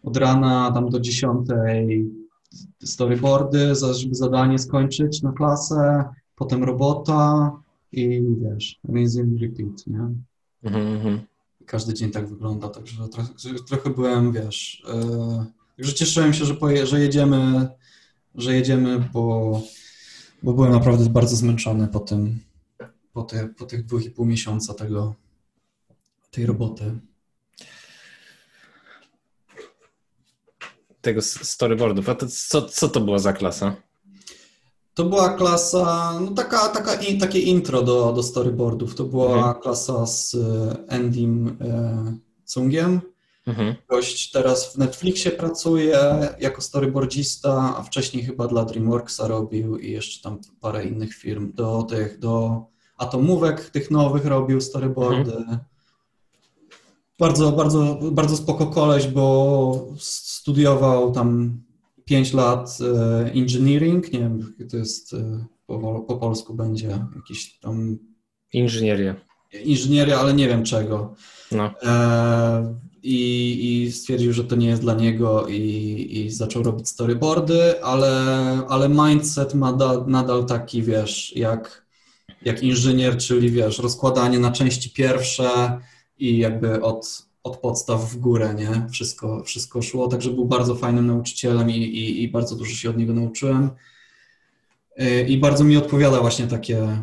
od 0.04 0.18
rana 0.18 0.72
tam 0.74 0.90
do 0.90 1.00
10 1.00 1.48
storyboardy, 2.84 3.76
żeby 3.76 4.16
zadanie 4.16 4.60
skończyć 4.60 5.22
na 5.22 5.32
klasę, 5.32 6.04
potem 6.36 6.64
robota 6.64 7.52
i 7.92 8.24
wiesz, 8.42 8.80
and 8.90 9.42
repeat, 9.42 9.88
nie? 9.88 10.10
Mhm, 10.64 10.88
mhm. 10.88 11.20
Każdy 11.70 11.94
dzień 11.94 12.12
tak 12.12 12.30
wygląda, 12.30 12.70
także 12.70 13.10
trochę, 13.10 13.30
trochę 13.68 13.90
byłem, 13.90 14.32
wiesz, 14.32 14.84
yy, 14.88 15.46
także 15.78 15.94
cieszyłem 15.94 16.34
się, 16.34 16.46
że, 16.46 16.56
poje, 16.56 16.88
że 16.88 17.00
jedziemy, 17.00 17.68
że 18.36 18.56
jedziemy, 18.56 19.10
bo, 19.14 19.62
bo 20.44 20.54
byłem 20.54 20.72
naprawdę 20.72 21.10
bardzo 21.10 21.36
zmęczony 21.36 21.88
po 21.88 22.00
tym, 22.00 22.40
po, 23.14 23.24
te, 23.24 23.48
po 23.48 23.66
tych 23.66 23.86
dwóch 23.86 24.06
i 24.06 24.12
pół 24.12 24.26
miesiąca 24.26 24.74
tego, 24.74 25.16
tej 26.32 26.46
roboty. 26.46 27.00
Tego 31.02 31.22
storyboardów. 31.22 32.10
A 32.10 32.16
to, 32.16 32.28
co, 32.28 32.62
co 32.62 32.90
to 32.90 33.02
była 33.02 33.20
za 33.20 33.34
klasa? 33.34 33.76
To 35.00 35.06
była 35.06 35.30
klasa, 35.30 36.14
no 36.22 36.32
taka, 36.32 36.70
taka 36.70 36.94
in, 36.94 37.20
takie 37.20 37.40
intro 37.40 37.82
do, 37.82 38.14
do 38.14 38.24
storyboardów. 38.24 38.96
To 38.96 39.04
była 39.04 39.36
mhm. 39.38 39.56
klasa 39.56 40.06
z 40.06 40.36
Endym 40.88 41.58
e, 41.62 42.18
Cungiem. 42.46 43.02
Mhm. 43.48 43.76
Gość 43.90 44.32
teraz 44.32 44.74
w 44.74 44.78
Netflixie 44.78 45.32
pracuje 45.32 46.00
jako 46.40 46.62
storyboardzista, 46.62 47.76
a 47.78 47.84
wcześniej 47.84 48.24
chyba 48.24 48.48
dla 48.48 48.66
DreamWorksa 48.66 49.28
robił 49.28 49.78
i 49.78 49.92
jeszcze 49.92 50.24
tam 50.24 50.40
parę 50.62 50.86
innych 50.86 51.14
firm. 51.14 51.52
Do 51.54 51.84
tych, 51.84 52.20
do 52.20 52.64
atomówek 52.98 53.70
tych 53.70 53.92
nowych 53.92 54.26
robił 54.26 54.62
storyboardy. 54.62 55.36
Mhm. 55.36 55.60
Bardzo, 57.20 57.52
bardzo, 57.52 58.00
bardzo 58.12 58.38
spoko 58.38 58.68
koleś, 58.68 59.08
bo 59.08 59.88
studiował 60.00 61.12
tam 61.12 61.60
5 62.10 62.34
lat 62.34 62.78
e, 62.82 63.32
engineering, 63.34 64.14
nie 64.14 64.20
wiem, 64.20 64.54
to 64.72 64.78
jest 64.78 65.14
e, 65.14 65.46
po, 65.66 66.00
po 66.00 66.18
polsku 66.18 66.54
będzie 66.54 67.00
jakiś 67.16 67.60
tam... 67.60 67.98
Inżynieria. 68.54 69.16
Inżynieria, 69.64 70.20
ale 70.20 70.34
nie 70.34 70.48
wiem 70.48 70.64
czego. 70.64 71.16
No. 71.52 71.72
E, 71.84 72.76
i, 73.04 73.84
I 73.84 73.92
stwierdził, 73.92 74.34
że 74.34 74.44
to 74.44 74.56
nie 74.56 74.68
jest 74.68 74.82
dla 74.82 74.94
niego 74.94 75.48
i, 75.48 76.08
i 76.12 76.32
zaczął 76.32 76.64
robić 76.64 76.90
storyboardy, 76.90 77.84
ale, 77.84 78.12
ale 78.70 78.90
mindset 78.90 79.54
ma 79.54 79.74
da, 79.74 80.04
nadal 80.08 80.46
taki, 80.46 80.84
wiesz, 80.84 81.36
jak, 81.36 81.86
jak 82.42 82.64
inżynier, 82.64 83.18
czyli 83.18 83.52
wiesz, 83.52 83.80
rozkładanie 83.80 84.40
na 84.40 84.52
części 84.52 84.90
pierwsze 84.90 85.80
i 86.18 86.38
jakby 86.38 86.82
od, 86.82 87.29
od 87.44 87.58
podstaw 87.58 88.12
w 88.12 88.18
górę, 88.18 88.56
nie? 88.58 88.88
Wszystko, 88.92 89.44
wszystko 89.44 89.82
szło, 89.82 90.08
także 90.08 90.30
był 90.30 90.46
bardzo 90.46 90.76
fajnym 90.76 91.08
nauczycielem 91.08 91.70
i, 91.70 91.74
i, 91.74 92.24
i 92.24 92.28
bardzo 92.28 92.56
dużo 92.56 92.72
się 92.72 92.90
od 92.90 92.98
niego 92.98 93.14
nauczyłem. 93.14 93.70
I 95.28 95.38
bardzo 95.38 95.64
mi 95.64 95.78
odpowiada 95.78 96.22
właśnie 96.22 96.48
takie, 96.48 97.02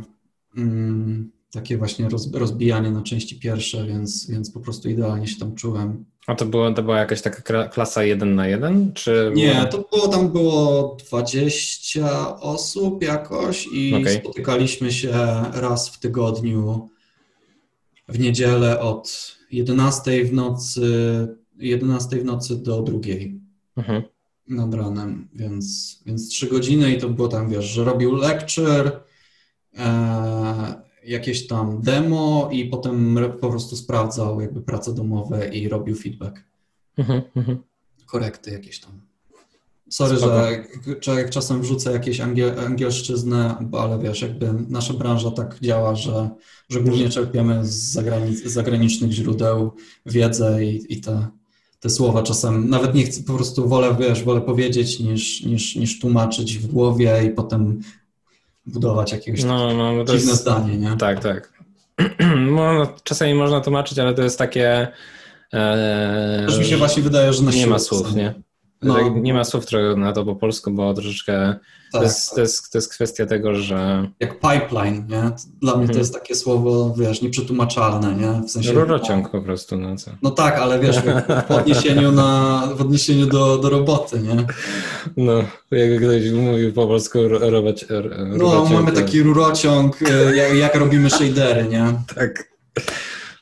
mm, 0.56 1.30
takie 1.52 1.78
właśnie 1.78 2.08
roz, 2.08 2.32
rozbijanie 2.32 2.90
na 2.90 3.02
części 3.02 3.38
pierwsze, 3.38 3.86
więc, 3.86 4.30
więc 4.30 4.50
po 4.50 4.60
prostu 4.60 4.88
idealnie 4.88 5.26
się 5.26 5.38
tam 5.38 5.54
czułem. 5.54 6.04
A 6.26 6.34
to, 6.34 6.46
było, 6.46 6.72
to 6.72 6.82
była 6.82 6.98
jakaś 6.98 7.22
taka 7.22 7.68
klasa 7.68 8.04
jeden 8.04 8.34
na 8.34 8.48
jeden, 8.48 8.92
czy... 8.92 9.32
Nie, 9.34 9.66
to 9.70 9.84
było, 9.92 10.08
tam 10.08 10.28
było 10.28 10.96
20 11.08 12.40
osób 12.40 13.02
jakoś 13.02 13.68
i 13.72 13.94
okay. 13.94 14.14
spotykaliśmy 14.14 14.92
się 14.92 15.12
raz 15.52 15.88
w 15.88 15.98
tygodniu 15.98 16.88
w 18.08 18.18
niedzielę 18.18 18.80
od 18.80 19.36
11 19.50 20.24
w 20.24 20.32
nocy, 20.32 20.88
11 21.58 22.16
w 22.16 22.24
nocy 22.24 22.62
do 22.62 22.82
drugiej 22.82 23.40
mhm. 23.76 24.02
nad 24.48 24.74
ranem, 24.74 25.28
więc, 25.34 25.96
więc 26.06 26.28
3 26.28 26.46
godziny 26.46 26.92
i 26.92 27.00
to 27.00 27.08
było 27.08 27.28
tam, 27.28 27.50
wiesz, 27.50 27.64
że 27.64 27.84
robił 27.84 28.14
lecture, 28.14 29.00
e, 29.78 30.86
jakieś 31.04 31.46
tam 31.46 31.82
demo 31.82 32.48
i 32.52 32.64
potem 32.64 33.18
po 33.40 33.50
prostu 33.50 33.76
sprawdzał 33.76 34.40
jakby 34.40 34.62
prace 34.62 34.94
domowe 34.94 35.48
i 35.48 35.68
robił 35.68 35.96
feedback. 35.96 36.44
Mhm, 36.96 37.22
mhm. 37.36 37.58
Korekty 38.06 38.50
jakieś 38.50 38.80
tam. 38.80 39.00
Sorry, 39.90 40.16
że, 40.16 40.64
że 41.00 41.28
czasem 41.28 41.62
wrzucę 41.62 41.92
jakieś 41.92 42.20
angiel, 42.20 42.60
angielszczyznę, 42.60 43.54
ale 43.72 43.98
wiesz, 43.98 44.22
jakby 44.22 44.52
nasza 44.68 44.94
branża 44.94 45.30
tak 45.30 45.56
działa, 45.60 45.94
że, 45.94 46.30
że 46.68 46.80
głównie 46.80 47.08
czerpiemy 47.08 47.66
z, 47.66 47.74
zagranic, 47.74 48.44
z 48.44 48.52
zagranicznych 48.52 49.12
źródeł 49.12 49.72
wiedzę 50.06 50.64
i, 50.64 50.92
i 50.92 51.00
te, 51.00 51.26
te 51.80 51.90
słowa 51.90 52.22
czasem 52.22 52.68
nawet 52.68 52.94
nie 52.94 53.04
chcę, 53.04 53.22
po 53.22 53.34
prostu 53.34 53.68
wolę, 53.68 53.96
wiesz, 54.00 54.24
wolę 54.24 54.40
powiedzieć 54.40 55.00
niż, 55.00 55.42
niż, 55.42 55.76
niż 55.76 56.00
tłumaczyć 56.00 56.58
w 56.58 56.66
głowie 56.66 57.22
i 57.26 57.30
potem 57.30 57.80
budować 58.66 59.12
jakieś 59.12 59.44
no, 59.44 59.74
no, 59.74 59.92
no 59.92 60.04
dziwne 60.04 60.30
jest, 60.30 60.40
zdanie, 60.40 60.78
nie? 60.78 60.96
Tak, 60.96 61.20
tak. 61.20 61.52
No, 62.56 62.94
czasami 63.04 63.34
można 63.34 63.60
tłumaczyć, 63.60 63.98
ale 63.98 64.14
to 64.14 64.22
jest 64.22 64.38
takie... 64.38 64.88
E, 65.52 66.44
Też 66.46 66.58
mi 66.58 66.64
się 66.64 66.76
właśnie 66.76 67.02
wydaje, 67.02 67.32
że 67.32 67.42
na 67.42 67.50
Nie 67.50 67.66
ma 67.66 67.78
słów, 67.78 68.14
nie? 68.14 68.45
No. 68.82 69.08
Nie 69.08 69.34
ma 69.34 69.44
słów 69.44 69.64
na 69.96 70.12
to 70.12 70.24
po 70.24 70.36
polsku, 70.36 70.70
bo 70.70 70.94
troszeczkę 70.94 71.58
tak, 71.92 72.00
to, 72.00 72.02
jest, 72.02 72.26
tak. 72.26 72.34
to, 72.34 72.40
jest, 72.40 72.72
to 72.72 72.78
jest 72.78 72.94
kwestia 72.94 73.26
tego, 73.26 73.54
że... 73.54 74.08
Jak 74.20 74.40
pipeline, 74.40 75.06
nie? 75.08 75.30
Dla 75.60 75.76
mnie 75.76 75.86
to 75.86 75.92
mhm. 75.92 75.98
jest 75.98 76.14
takie 76.14 76.34
słowo, 76.34 76.94
wiesz, 76.98 77.22
nieprzetłumaczalne, 77.22 78.14
nie? 78.14 78.46
W 78.46 78.50
sensie... 78.50 78.72
Rurociąg 78.72 79.30
po 79.30 79.42
prostu, 79.42 79.76
no 79.76 79.96
co? 79.96 80.10
No 80.22 80.30
tak, 80.30 80.58
ale 80.58 80.80
wiesz, 80.80 80.96
w 81.48 81.50
odniesieniu, 81.50 82.12
na, 82.12 82.62
w 82.76 82.80
odniesieniu 82.80 83.26
do, 83.26 83.58
do 83.58 83.70
roboty, 83.70 84.20
nie? 84.20 84.36
No, 85.16 85.32
jak 85.70 86.00
ktoś 86.00 86.30
mówił 86.30 86.72
po 86.72 86.86
polsku 86.86 87.18
robić 87.28 87.84
No, 88.38 88.66
mamy 88.72 88.92
taki 88.92 89.22
rurociąg, 89.22 90.02
e, 90.02 90.36
jak, 90.36 90.54
jak 90.54 90.74
robimy 90.74 91.10
shadery, 91.10 91.64
nie? 91.68 91.94
Tak. 92.14 92.48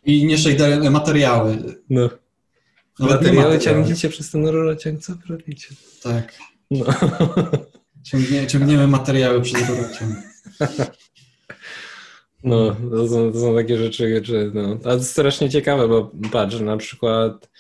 I 0.05 0.27
nie 0.27 0.38
shadery, 0.38 0.90
materiały. 0.90 1.59
No. 1.90 2.09
Materiały 2.99 3.59
ciągniecie 3.59 4.09
przez 4.09 4.31
ten 4.31 4.47
rurociąg, 4.47 5.01
co 5.01 5.13
robicie? 5.29 5.69
Tak. 6.03 6.39
No. 6.71 6.85
Ciągnie, 8.03 8.47
ciągniemy 8.47 8.87
materiały 8.87 9.43
przez 9.43 9.69
rurociąg. 9.69 10.17
No, 12.45 12.77
to 12.91 13.09
są, 13.09 13.33
to 13.33 13.41
są 13.41 13.55
takie 13.57 13.79
rzeczy, 13.79 14.21
że 14.25 14.51
no, 14.55 14.77
to 14.77 14.93
jest 14.93 15.11
strasznie 15.11 15.51
ciekawe, 15.51 15.89
bo 15.89 16.11
patrz, 16.33 16.61
na 16.61 16.77
przykład 16.77 17.51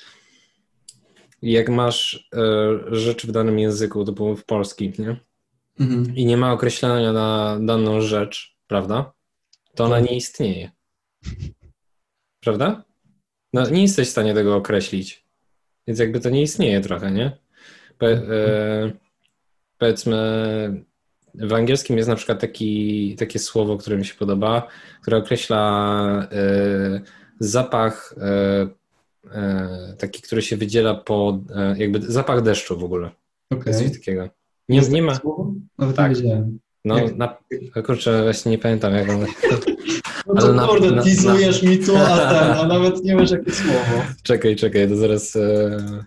jak 1.42 1.68
masz 1.68 2.28
e, 2.34 2.96
rzecz 2.96 3.26
w 3.26 3.32
danym 3.32 3.58
języku, 3.58 4.04
typu 4.04 4.36
w 4.36 4.44
polski, 4.44 4.92
nie? 4.98 5.20
Mhm. 5.80 6.16
I 6.16 6.26
nie 6.26 6.36
ma 6.36 6.52
określenia 6.52 7.12
na 7.12 7.58
daną 7.60 8.00
rzecz, 8.00 8.56
prawda? 8.66 9.12
To 9.74 9.84
ona 9.84 10.00
nie 10.00 10.16
istnieje. 10.16 10.70
Prawda? 12.44 12.84
No, 13.52 13.70
nie 13.70 13.82
jesteś 13.82 14.08
w 14.08 14.10
stanie 14.10 14.34
tego 14.34 14.56
określić. 14.56 15.23
Więc 15.86 16.00
jakby 16.00 16.20
to 16.20 16.30
nie 16.30 16.42
istnieje 16.42 16.80
trochę, 16.80 17.10
nie? 17.10 17.38
Po, 17.98 18.10
e, 18.10 18.92
powiedzmy, 19.78 20.84
w 21.34 21.52
angielskim 21.52 21.96
jest 21.96 22.08
na 22.08 22.16
przykład 22.16 22.40
taki, 22.40 23.16
takie 23.18 23.38
słowo, 23.38 23.76
które 23.76 23.96
mi 23.96 24.04
się 24.04 24.14
podoba, 24.14 24.68
które 25.02 25.16
określa 25.16 26.28
e, 26.32 27.00
zapach 27.40 28.14
e, 28.18 28.66
e 29.34 29.94
taki, 29.98 30.22
który 30.22 30.42
się 30.42 30.56
wydziela 30.56 30.94
po, 30.94 31.40
e, 31.54 31.78
jakby 31.78 32.00
zapach 32.12 32.42
deszczu 32.42 32.78
w 32.78 32.84
ogóle. 32.84 33.10
Okay. 33.50 33.74
Coś 33.74 33.92
takiego. 33.92 34.28
Nie, 34.68 34.80
nie 34.80 35.02
ma. 35.02 35.20
Nawet 35.78 35.96
tak. 35.96 36.10
nie 36.10 36.16
wiedziałem. 36.16 36.58
No, 36.84 36.96
na, 37.16 37.38
kurczę, 37.86 38.22
właśnie 38.22 38.50
nie 38.50 38.58
pamiętam, 38.58 38.94
jak 38.94 39.08
on. 39.08 39.26
No 40.26 40.34
to 40.34 40.52
na, 40.52 40.66
kurde, 40.66 41.02
teasujesz 41.02 41.62
mi 41.62 41.78
tu, 41.78 41.96
a, 41.96 42.16
ten, 42.16 42.52
a 42.52 42.66
nawet 42.66 43.04
nie 43.04 43.16
wiesz 43.16 43.30
jakie 43.30 43.52
słowo. 43.52 44.04
Czekaj, 44.22 44.56
czekaj, 44.56 44.88
to 44.88 44.96
zaraz... 44.96 45.36
E... 45.36 46.04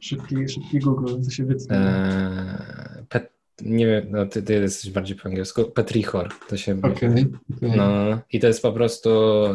Szybki, 0.00 0.48
szybki 0.48 0.78
Google, 0.78 1.22
to 1.24 1.30
się 1.30 1.44
wytnie. 1.44 1.76
E... 1.76 3.04
Pet... 3.08 3.32
Nie 3.62 3.86
wiem, 3.86 4.06
no 4.10 4.26
ty, 4.26 4.42
ty 4.42 4.52
jesteś 4.54 4.90
bardziej 4.90 5.16
po 5.16 5.28
angielsku. 5.28 5.64
Petrichor, 5.64 6.28
to 6.48 6.56
się... 6.56 6.78
Okej, 6.78 6.92
okay, 6.92 7.26
okay. 7.56 7.76
No, 7.76 8.18
i 8.32 8.40
to 8.40 8.46
jest 8.46 8.62
po 8.62 8.72
prostu 8.72 9.10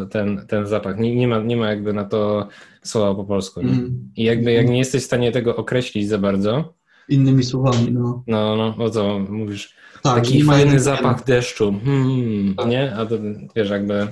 ten, 0.10 0.46
ten 0.48 0.68
zapach. 0.68 1.00
Nie, 1.00 1.16
nie, 1.16 1.28
ma, 1.28 1.40
nie 1.40 1.58
ma 1.58 1.70
jakby 1.70 1.94
na 1.94 2.04
to 2.04 2.48
słowa 2.84 3.16
po 3.16 3.24
polsku. 3.24 3.62
Nie? 3.62 3.72
Mm. 3.72 4.12
I 4.16 4.24
jakby 4.24 4.52
jak 4.52 4.70
nie 4.70 4.78
jesteś 4.78 5.04
w 5.04 5.06
stanie 5.06 5.32
tego 5.32 5.56
określić 5.56 6.08
za 6.10 6.18
bardzo... 6.18 6.74
Innymi 7.10 7.44
słowami, 7.44 7.92
no. 7.92 8.24
No, 8.28 8.56
no, 8.56 8.86
o 8.86 8.90
co 8.90 9.20
mówisz? 9.20 9.76
Tak, 10.16 10.24
Taki 10.24 10.44
fajny 10.44 10.80
zapach 10.80 11.24
deszczu. 11.24 11.80
Hmm, 11.86 12.56
tak. 12.56 12.68
Nie? 12.68 12.96
A 12.96 13.06
to 13.06 13.16
wiesz, 13.56 13.70
jakby 13.70 14.08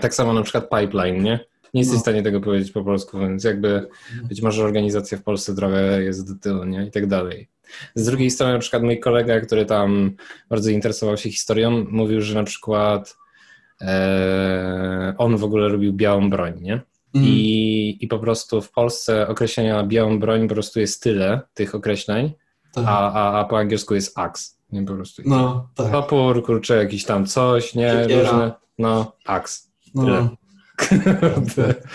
tak 0.00 0.14
samo 0.14 0.32
na 0.32 0.42
przykład 0.42 0.68
pipeline, 0.70 1.22
nie? 1.22 1.40
Nie 1.74 1.80
jesteś 1.80 1.94
No. 1.94 1.98
w 1.98 2.02
stanie 2.02 2.22
tego 2.22 2.40
powiedzieć 2.40 2.72
po 2.72 2.84
polsku, 2.84 3.18
więc 3.18 3.44
jakby 3.44 3.88
być 4.24 4.42
może 4.42 4.64
organizacja 4.64 5.18
w 5.18 5.22
Polsce 5.22 5.54
trochę 5.54 6.02
jest 6.02 6.32
do 6.32 6.40
tyłu, 6.40 6.64
nie? 6.64 6.86
I 6.86 6.90
tak 6.90 7.06
dalej. 7.06 7.48
Z 7.94 8.04
drugiej 8.06 8.30
strony, 8.30 8.52
na 8.52 8.58
przykład 8.58 8.82
mój 8.82 9.00
kolega, 9.00 9.40
który 9.40 9.64
tam 9.66 10.10
bardzo 10.50 10.70
interesował 10.70 11.16
się 11.16 11.30
historią, 11.30 11.86
mówił, 11.90 12.20
że 12.20 12.34
na 12.34 12.44
przykład 12.44 13.16
e, 13.80 15.14
on 15.18 15.36
w 15.36 15.44
ogóle 15.44 15.68
lubił 15.68 15.92
białą 15.92 16.30
broń, 16.30 16.52
nie? 16.60 16.72
Mm. 17.14 17.28
I, 17.28 17.98
I 18.00 18.08
po 18.08 18.18
prostu 18.18 18.62
w 18.62 18.70
Polsce 18.70 19.28
określenia 19.28 19.82
białą 19.82 20.18
broń 20.18 20.48
po 20.48 20.54
prostu 20.54 20.80
jest 20.80 21.02
tyle 21.02 21.40
tych 21.54 21.74
określeń, 21.74 22.32
tak. 22.74 22.84
a, 22.86 23.12
a, 23.12 23.40
a 23.40 23.44
po 23.44 23.58
angielsku 23.58 23.94
jest 23.94 24.18
axe, 24.18 24.54
nie 24.72 24.82
po 24.82 24.94
prostu. 24.94 25.22
No, 25.26 25.68
tak. 25.74 25.92
Topór, 25.92 26.44
kurczę, 26.44 26.76
jakiś 26.76 27.04
tam 27.04 27.26
coś, 27.26 27.74
nie? 27.74 27.90
Siekiera. 28.02 28.30
Różne, 28.30 28.52
no, 28.78 29.12
axe. 29.24 29.68
No. 29.94 30.30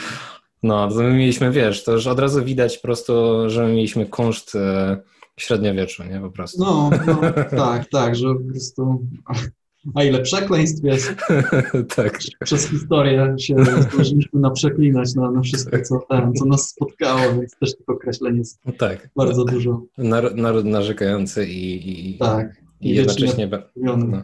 No, 0.63 0.87
to 0.87 0.95
my 0.95 1.13
mieliśmy, 1.13 1.51
wiesz, 1.51 1.83
to 1.83 1.91
już 1.91 2.07
od 2.07 2.19
razu 2.19 2.43
widać 2.43 2.77
po 2.77 2.81
prostu, 2.83 3.13
że 3.49 3.63
my 3.63 3.73
mieliśmy 3.73 4.05
kunszt 4.05 4.55
e, 4.55 4.97
średniowieczu, 5.37 6.03
nie? 6.03 6.19
Po 6.19 6.29
prostu. 6.29 6.63
no, 6.63 6.89
no, 7.07 7.21
tak, 7.65 7.89
tak, 7.89 8.15
że 8.15 8.27
po 8.33 8.51
prostu... 8.51 9.01
A 9.95 10.03
ile 10.03 10.21
przekleństw 10.21 10.83
jest 10.83 11.13
tak. 11.95 12.19
przez 12.43 12.69
historię 12.69 13.35
się 13.39 13.55
zdążyliśmy 13.65 14.39
naprzeklinać 14.39 15.15
na, 15.15 15.31
na 15.31 15.41
wszystko, 15.41 15.81
co, 15.81 15.99
ten, 16.09 16.33
co 16.33 16.45
nas 16.45 16.69
spotkało, 16.69 17.21
więc 17.33 17.55
też 17.55 17.77
tych 17.77 17.89
określeń 17.89 18.37
jest 18.37 18.59
Tak. 18.77 19.09
bardzo 19.15 19.45
dużo. 19.45 19.81
Naród, 19.97 20.35
naród 20.35 20.65
narzekający 20.65 21.45
i, 21.45 22.09
i, 22.09 22.17
Tak. 22.17 22.62
I 22.83 22.89
jednocześnie... 22.89 23.49
No. 23.75 23.97
No, 23.97 24.23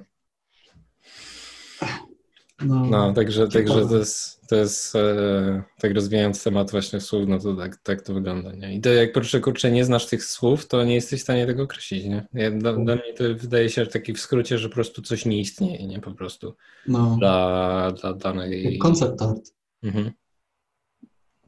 No, 2.85 3.13
także, 3.13 3.47
także 3.47 3.87
to 3.87 3.97
jest, 3.97 4.47
to 4.47 4.55
jest 4.55 4.95
e, 4.95 5.63
tak 5.79 5.93
rozwijając 5.93 6.43
temat 6.43 6.71
właśnie 6.71 7.01
słów, 7.01 7.27
no 7.27 7.39
to 7.39 7.55
tak, 7.55 7.77
tak 7.77 8.01
to 8.01 8.13
wygląda, 8.13 8.51
nie? 8.51 8.75
I 8.75 8.81
to 8.81 8.89
jak 8.89 9.13
kurczę, 9.13 9.39
kurczę 9.39 9.71
nie 9.71 9.85
znasz 9.85 10.07
tych 10.07 10.23
słów, 10.23 10.67
to 10.67 10.83
nie 10.83 10.95
jesteś 10.95 11.19
w 11.19 11.23
stanie 11.23 11.45
tego 11.45 11.63
określić, 11.63 12.05
nie? 12.05 12.27
Ja, 12.33 12.51
dla, 12.51 12.73
dla 12.73 12.95
mnie 12.95 13.13
to 13.17 13.23
wydaje 13.35 13.69
się 13.69 13.85
taki 13.85 14.13
w 14.13 14.19
skrócie, 14.19 14.57
że 14.57 14.69
po 14.69 14.75
prostu 14.75 15.01
coś 15.01 15.25
nie 15.25 15.39
istnieje, 15.39 15.87
nie? 15.87 15.99
Po 15.99 16.11
prostu 16.11 16.55
no. 16.87 17.15
dla, 17.19 17.91
dla 18.01 18.13
danej... 18.13 18.77
Koncept 18.77 19.21
art. 19.21 19.53
Mhm. 19.83 20.11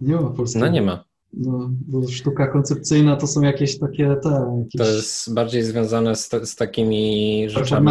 Nie 0.02 0.16
ma 0.16 0.30
polskiego. 0.30 0.66
No 0.66 0.72
nie 0.72 0.82
ma. 0.82 1.11
No, 1.34 1.70
bo 1.88 2.08
sztuka 2.08 2.48
koncepcyjna 2.48 3.16
to 3.16 3.28
są 3.28 3.42
jakieś 3.42 3.80
takie 3.80 4.16
te, 4.24 4.30
jakieś 4.64 4.78
To 4.78 4.96
jest 4.96 5.34
bardziej 5.34 5.64
związane 5.64 6.16
z, 6.16 6.30
z 6.44 6.56
takimi 6.56 7.46
rzeczami. 7.50 7.88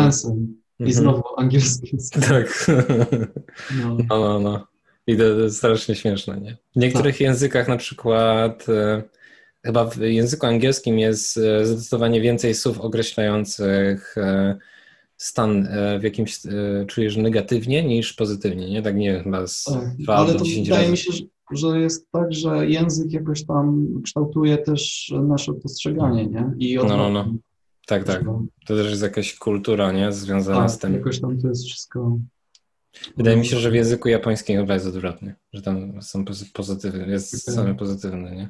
I 0.78 0.82
Mhm. 0.82 0.92
znowu 1.02 1.22
angielskim. 1.36 1.98
Tak. 2.28 2.66
No. 3.82 3.96
No, 4.08 4.18
no, 4.20 4.40
no. 4.40 4.66
I 5.06 5.16
to, 5.16 5.22
to 5.22 5.40
jest 5.40 5.56
strasznie 5.56 5.94
śmieszne, 5.94 6.40
nie? 6.40 6.56
W 6.76 6.78
niektórych 6.80 7.14
Tak. 7.14 7.20
językach 7.20 7.68
na 7.68 7.76
przykład, 7.76 8.66
e, 8.68 9.02
chyba 9.66 9.84
w 9.84 9.96
języku 9.98 10.46
angielskim 10.46 10.98
jest 10.98 11.36
e, 11.36 11.66
zdecydowanie 11.66 12.20
więcej 12.20 12.54
słów 12.54 12.80
określających 12.80 14.18
e, 14.18 14.56
stan, 15.16 15.68
w 16.00 16.02
jakimś 16.02 16.38
czujesz 16.86 17.16
negatywnie 17.16 17.82
niż 17.84 18.12
pozytywnie, 18.12 18.70
nie? 18.70 18.82
Tak 18.82 18.96
nie 18.96 19.22
chyba 19.22 19.46
z 19.46 19.64
Tak. 19.64 19.96
dwa 19.96 20.14
Ale 20.16 20.26
albo 20.26 20.38
to 20.38 20.44
wydaje 20.44 20.70
razy. 20.80 20.90
mi 20.90 20.96
się, 20.96 21.12
że, 21.12 21.22
że 21.52 21.80
jest 21.80 22.10
tak, 22.10 22.32
że 22.32 22.66
język 22.66 23.12
jakoś 23.12 23.46
tam 23.46 23.86
kształtuje 24.04 24.58
też 24.58 25.12
nasze 25.22 25.52
postrzeganie, 25.52 26.26
nie? 26.26 26.52
I 26.58 26.76
No, 26.76 26.84
no, 26.84 27.10
no. 27.10 27.34
Tak, 27.86 28.04
tak. 28.04 28.24
To 28.66 28.76
też 28.76 28.90
jest 28.90 29.02
jakaś 29.02 29.34
kultura, 29.38 29.92
nie? 29.92 30.12
Związana 30.12 30.68
z 30.68 30.78
Tak, 30.78 30.80
tym. 30.90 30.98
jakoś 30.98 31.20
tam 31.20 31.38
to 31.40 31.48
jest 31.48 31.64
wszystko. 31.66 32.18
Wydaje 33.16 33.36
mi 33.36 33.46
się, 33.46 33.56
że 33.56 33.70
w 33.70 33.74
języku 33.74 34.08
japońskim 34.08 34.60
chyba 34.60 34.74
jest 34.74 34.86
odwrotnie, 34.86 35.34
że 35.52 35.62
tam 35.62 36.02
są 36.02 36.24
pozy- 36.24 36.52
pozytywne, 36.52 37.06
jest 37.08 37.34
Okej. 37.48 37.54
same 37.54 37.74
pozytywne, 37.74 38.36
nie? 38.36 38.48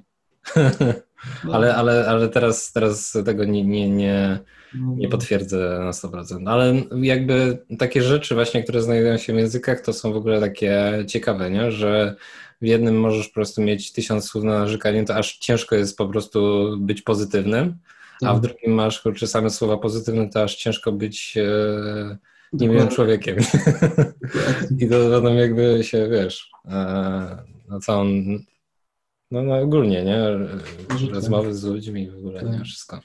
No, 1.44 1.52
Ale, 1.54 1.74
ale, 1.76 2.06
ale 2.08 2.28
teraz, 2.28 2.72
teraz 2.72 3.12
tego 3.24 3.44
nie, 3.44 3.64
nie, 3.64 3.90
nie, 3.90 4.38
no, 4.74 4.94
nie 4.96 5.08
potwierdzę 5.08 5.78
na 5.80 5.90
100%. 5.90 6.48
Ale 6.50 6.82
jakby 7.02 7.58
takie 7.78 8.02
rzeczy 8.02 8.34
właśnie, 8.34 8.62
które 8.62 8.82
znajdują 8.82 9.16
się 9.16 9.32
w 9.32 9.36
językach, 9.36 9.80
to 9.80 9.92
są 9.92 10.12
w 10.12 10.16
ogóle 10.16 10.40
takie 10.40 11.04
ciekawe, 11.06 11.50
nie? 11.50 11.70
Że 11.72 12.16
w 12.60 12.66
jednym 12.66 13.00
możesz 13.00 13.28
po 13.28 13.34
prostu 13.34 13.62
mieć 13.62 13.92
tysiąc 13.92 14.24
słów 14.24 14.44
na 14.44 14.58
narzekanie, 14.58 15.04
to 15.04 15.16
aż 15.16 15.38
ciężko 15.38 15.76
jest 15.76 15.96
po 15.96 16.06
prostu 16.06 16.68
być 16.78 17.02
pozytywnym, 17.02 17.78
a 18.22 18.34
w 18.34 18.40
tak, 18.40 18.40
drugim 18.40 18.72
masz 18.72 19.00
kurczę 19.00 19.26
same 19.26 19.50
słowa 19.50 19.76
pozytywne, 19.76 20.28
to 20.28 20.42
aż 20.42 20.56
ciężko 20.56 20.92
być 20.92 21.36
e, 21.36 22.18
niemiłym 22.52 22.88
człowiekiem. 22.88 23.36
I 24.80 24.88
to 24.88 24.96
potem 25.10 25.36
jakby 25.36 25.84
się, 25.84 26.08
wiesz, 26.08 26.50
e, 26.64 26.70
na 27.68 27.80
całą, 27.80 28.04
no, 29.30 29.42
no 29.42 29.58
ogólnie, 29.58 30.04
nie? 30.04 30.18
Życie. 30.98 31.12
Rozmowy 31.12 31.54
z 31.54 31.64
ludźmi 31.64 32.10
w 32.10 32.16
ogóle, 32.16 32.42
nie? 32.42 32.52
Tak. 32.52 32.64
Wszystko. 32.64 33.00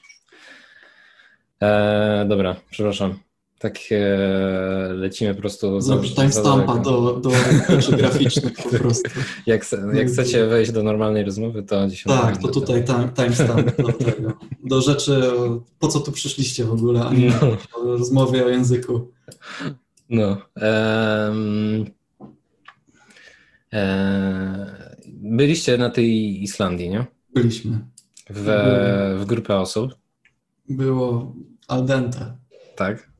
E, 1.62 2.26
dobra, 2.28 2.56
przepraszam. 2.70 3.25
Tak 3.58 3.78
e, 3.90 4.92
lecimy 4.92 5.34
po 5.34 5.40
prostu 5.40 5.80
za- 5.80 5.86
Zrobić 5.94 6.14
za 6.14 6.22
timestampa 6.22 6.76
do, 6.78 7.12
do 7.20 7.30
rzeczy 7.68 7.96
graficznych 7.96 8.52
po 8.54 8.68
prostu. 8.78 9.10
Jak, 9.46 9.66
jak 9.94 10.06
chcecie 10.08 10.46
wejść 10.46 10.72
do 10.72 10.82
normalnej 10.82 11.24
rozmowy, 11.24 11.62
to 11.62 11.88
10 11.88 12.16
Tak, 12.20 12.38
to 12.42 12.48
tutaj 12.48 12.84
time, 12.84 13.08
timestamp 13.16 13.76
do 13.76 13.92
tego. 14.04 14.32
Do 14.64 14.80
rzeczy, 14.80 15.22
po 15.78 15.88
co 15.88 16.00
tu 16.00 16.12
przyszliście 16.12 16.64
w 16.64 16.72
ogóle, 16.72 17.04
a 17.04 17.12
nie 17.14 17.28
No. 17.42 17.56
o 17.80 17.84
rozmowie 17.96 18.44
o 18.44 18.48
języku. 18.48 19.10
No. 20.10 20.36
em, 20.56 21.86
e, 23.72 24.90
byliście 25.06 25.78
na 25.78 25.90
tej 25.90 26.42
Islandii, 26.42 26.88
nie? 26.88 27.06
Byliśmy. 27.34 27.78
W, 28.30 28.44
w 29.20 29.24
grupę 29.26 29.56
osób, 29.58 29.94
Było 30.68 31.34
al 31.68 31.84
dente. 31.86 32.36
tak? 32.76 33.10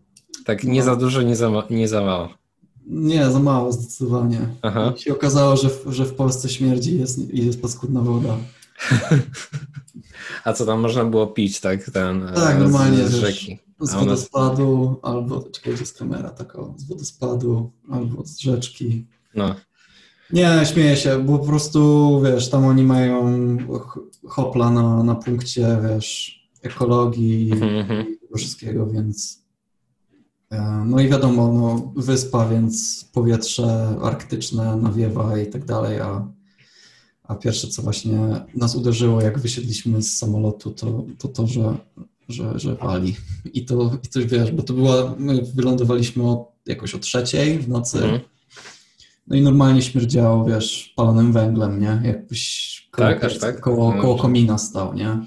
Tak, 0.47 0.65
nie 0.65 0.79
No. 0.81 0.85
za 0.85 0.97
dużo, 0.97 1.23
nie 1.23 1.37
za, 1.37 1.51
ma- 1.51 1.67
nie 1.71 1.89
za 1.89 2.01
mało. 2.01 2.29
Nie, 2.87 3.31
za 3.31 3.39
mało 3.39 3.73
zdecydowanie. 3.73 4.41
Aha. 4.63 4.93
I 4.97 5.01
się 5.01 5.13
okazało, 5.13 5.57
że 5.57 5.69
w, 5.69 5.85
że 5.93 6.05
w 6.05 6.15
Polsce 6.15 6.49
śmierdzi 6.49 6.91
i 6.95 6.99
jest, 7.01 7.19
i 7.35 7.47
jest 7.47 7.63
paskudna 7.63 8.01
woda. 8.01 8.37
A 10.45 10.53
co 10.53 10.67
tam 10.67 10.81
można 10.81 11.05
było 11.05 11.27
pić, 11.27 11.61
tak? 11.61 11.91
Ten, 11.91 12.27
Tak, 12.35 12.57
e, 12.57 12.59
normalnie, 12.59 13.09
z, 13.09 13.15
rzeki. 13.15 13.59
Z 13.81 13.95
A 13.95 13.97
u 13.97 14.05
nas- 14.05 14.05
wodospadu, 14.05 15.01
albo, 15.03 15.43
czekaj, 15.43 15.73
gdzie 15.73 15.83
jest 15.83 15.99
kamera, 15.99 16.31
tak 16.31 16.57
o, 16.57 16.75
z 16.77 16.85
wodospadu, 16.85 17.71
albo 17.91 18.25
z 18.27 18.39
rzeczki. 18.39 19.07
No, 19.35 19.55
Nie, 20.33 20.61
śmieję 20.73 20.97
się, 20.97 21.25
bo 21.25 21.39
po 21.39 21.47
prostu, 21.47 22.21
wiesz, 22.25 22.51
tam 22.51 22.65
oni 22.65 22.83
mają 22.83 23.37
hopla 24.29 24.71
na, 24.71 25.03
na 25.03 25.15
punkcie, 25.15 25.79
wiesz, 25.89 26.41
ekologii 26.63 27.53
Mhm, 27.53 27.75
mhm. 27.77 28.01
i 28.13 28.19
tego 28.19 28.39
wszystkiego, 28.39 28.87
więc 28.87 29.43
no 30.87 31.01
i 31.01 31.09
wiadomo, 31.09 31.53
no, 31.53 31.93
wyspa, 32.03 32.49
więc 32.49 33.05
powietrze 33.13 33.97
arktyczne 34.03 34.77
nawiewa 34.77 35.39
i 35.39 35.47
tak 35.47 35.65
dalej, 35.65 36.01
a, 36.01 36.29
a 37.25 37.35
pierwsze, 37.35 37.69
co 37.69 37.83
właśnie 37.83 38.19
nas 38.55 38.77
uderzyło, 38.77 39.21
jak 39.23 39.39
wysiedliśmy 39.39 40.03
z 40.03 40.17
samolotu, 40.19 40.71
to 40.71 41.05
to, 41.19 41.29
to 41.29 41.47
że, 41.47 41.77
że, 42.29 42.59
że 42.59 42.75
wali. 42.75 43.17
I 43.55 43.65
to, 43.65 43.99
i 44.05 44.09
to, 44.09 44.21
wiesz, 44.27 44.53
bo 44.53 44.63
to 44.63 44.75
była, 44.75 45.15
my 45.19 45.43
wylądowaliśmy 45.55 46.23
o, 46.23 46.53
jakoś 46.67 46.95
o 46.95 46.99
trzeciej 46.99 47.59
w 47.59 47.69
nocy, 47.69 47.99
Mhm. 47.99 48.21
no 49.27 49.37
i 49.37 49.41
normalnie 49.43 49.83
śmierdziało, 49.83 50.45
wiesz, 50.45 50.93
palonym 50.97 51.33
węglem, 51.33 51.81
nie? 51.81 52.01
Jakbyś 52.05 52.67
koło, 52.91 53.09
Tak, 53.09 53.25
aż 53.25 53.39
tak? 53.39 53.61
koło, 53.61 53.93
koło 53.93 54.17
komina 54.17 54.59
stał, 54.59 54.95
nie? 54.95 55.19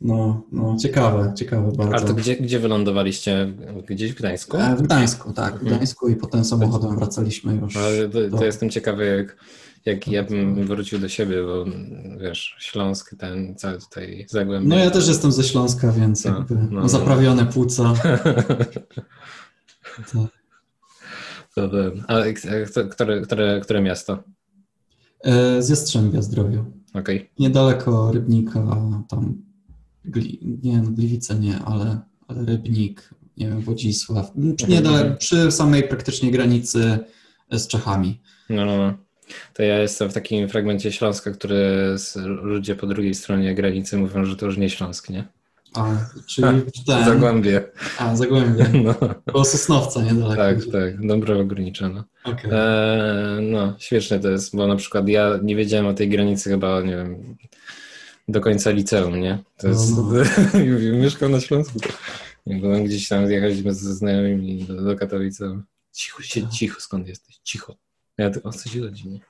No, 0.00 0.42
no, 0.52 0.76
ciekawe, 0.76 1.32
ciekawe 1.36 1.72
bardzo. 1.72 1.94
Ale 1.96 2.06
to 2.06 2.14
gdzie, 2.14 2.36
gdzie 2.36 2.58
wylądowaliście? 2.58 3.52
Gdzieś 3.88 4.12
w 4.12 4.14
Gdańsku? 4.18 4.56
E, 4.56 4.76
W 4.76 4.82
Gdańsku, 4.82 5.32
tak, 5.32 5.52
w 5.52 5.56
Mhm. 5.56 5.74
Gdańsku 5.76 6.08
i 6.08 6.16
potem 6.16 6.44
samochodem 6.44 6.96
wracaliśmy 6.96 7.54
już. 7.54 7.76
Ale 7.76 8.08
to, 8.08 8.18
to 8.30 8.36
do- 8.36 8.44
jestem 8.44 8.70
ciekawy, 8.70 9.06
jak, 9.06 9.36
jak 9.86 10.08
ja 10.08 10.22
bym 10.22 10.66
wrócił 10.66 10.98
do 10.98 11.08
siebie, 11.08 11.36
bo 11.42 11.64
wiesz, 12.20 12.56
Śląsk, 12.58 13.14
ten 13.18 13.54
cały 13.56 13.78
tutaj 13.78 14.26
zagłębie. 14.28 14.68
No 14.68 14.76
ja 14.76 14.90
też 14.90 15.08
jestem 15.08 15.32
ze 15.32 15.44
Śląska, 15.44 15.92
więc 15.92 16.24
No, 16.24 16.34
jakby 16.38 16.54
no, 16.54 16.68
no. 16.70 16.88
zaprawione 16.88 17.46
płuca. 17.46 17.92
To, 20.12 20.28
to, 21.54 21.68
to, 21.68 21.76
ale 22.08 22.32
które, 22.90 23.20
które, 23.20 23.60
które 23.60 23.82
miasto? 23.82 24.22
e, 25.24 25.62
z 25.62 25.68
Jastrzębia 25.68 26.22
Zdrowiu. 26.22 26.64
Okej. 26.94 27.30
Niedaleko 27.38 28.12
Rybnika, 28.12 28.60
tam, 29.08 29.42
Gli, 30.04 30.38
nie, 30.62 30.78
no 30.82 30.90
Gliwice 30.90 31.34
nie, 31.34 31.58
ale, 31.58 32.00
ale 32.28 32.44
Rybnik, 32.44 33.10
nie 33.36 33.48
wiem, 33.48 33.60
Wodzisław, 33.60 34.30
przy, 34.30 34.40
Mhm. 34.40 34.70
niedaleko, 34.70 35.16
przy 35.16 35.50
samej 35.52 35.82
praktycznie 35.82 36.30
granicy 36.30 36.98
z 37.50 37.66
Czechami. 37.66 38.20
No, 38.50 38.64
no, 38.64 38.76
no. 38.76 38.94
To 39.54 39.62
ja 39.62 39.78
jestem 39.78 40.10
w 40.10 40.14
takim 40.14 40.48
fragmencie 40.48 40.92
Śląska, 40.92 41.30
który 41.30 41.58
z, 41.98 42.16
ludzie 42.42 42.74
po 42.74 42.86
drugiej 42.86 43.14
stronie 43.14 43.54
granicy 43.54 43.98
mówią, 43.98 44.24
że 44.24 44.36
to 44.36 44.46
już 44.46 44.56
nie 44.56 44.70
Śląsk, 44.70 45.10
nie? 45.10 45.28
A, 45.74 45.86
czyli 46.26 46.48
ten... 46.86 47.04
Zagłębie. 47.04 47.62
A, 47.98 48.16
Zagłębie. 48.16 48.66
No. 48.84 48.94
Koło 49.32 49.44
Sosnowca 49.44 50.02
niedaleko. 50.02 50.36
Tak, 50.36 50.56
tak, 50.72 51.06
Dąbrowa 51.06 51.44
Górnicza. 51.44 51.88
No. 51.88 52.04
Okay. 52.24 52.50
Eee, 52.52 53.50
no, 53.52 53.74
śmieszne 53.78 54.20
to 54.20 54.30
jest, 54.30 54.56
bo 54.56 54.66
na 54.66 54.76
przykład 54.76 55.08
ja 55.08 55.38
nie 55.42 55.56
wiedziałem 55.56 55.86
o 55.86 55.94
tej 55.94 56.08
granicy 56.08 56.50
chyba, 56.50 56.80
nie 56.80 56.96
wiem, 56.96 57.36
do 58.30 58.40
końca 58.40 58.70
liceum, 58.70 59.20
nie? 59.20 59.38
To 59.56 59.68
jest, 59.68 59.96
No, 59.96 60.02
no. 60.02 60.98
mieszkam 61.02 61.32
na 61.32 61.40
Śląsku. 61.40 61.78
Bo 62.46 62.80
gdzieś 62.84 63.08
tam 63.08 63.26
zjechaliśmy 63.26 63.74
ze 63.74 63.94
znajomymi 63.94 64.64
do, 64.64 64.82
do 64.82 64.96
Katowic. 64.96 65.38
Cicho, 65.92 66.22
siedź 66.22 66.58
cicho, 66.58 66.80
skąd 66.80 67.08
jesteś? 67.08 67.38
Cicho. 67.44 67.76
Ja 68.18 68.30
o 68.42 68.52
co 68.52 68.68
ci 68.68 68.80
chodzi, 68.80 69.08
nie? 69.08 69.20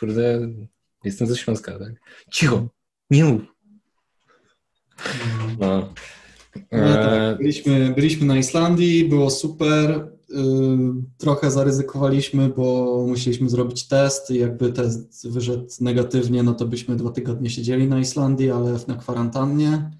Kurde, 0.00 0.48
jestem 1.04 1.26
ze 1.26 1.36
Śląska, 1.36 1.78
tak? 1.78 1.92
Cicho, 2.32 2.68
nie 3.10 3.24
mów. 3.24 3.42
No. 5.58 5.94
No 6.72 6.94
tak, 6.94 7.38
byliśmy, 7.38 7.92
byliśmy 7.96 8.26
na 8.26 8.36
Islandii, 8.36 9.08
było 9.08 9.30
super. 9.30 10.13
Yy, 10.34 10.94
trochę 11.18 11.50
zaryzykowaliśmy, 11.50 12.48
bo 12.48 12.96
musieliśmy 13.08 13.48
zrobić 13.48 13.88
test 13.88 14.30
i 14.30 14.38
jakby 14.38 14.72
test 14.72 15.30
wyszedł 15.30 15.66
negatywnie, 15.80 16.42
no 16.42 16.54
to 16.54 16.66
byśmy 16.66 16.96
dwa 16.96 17.10
tygodnie 17.10 17.50
siedzieli 17.50 17.88
na 17.88 17.98
Islandii, 17.98 18.50
ale 18.50 18.78
na 18.88 18.94
kwarantannie. 18.94 19.90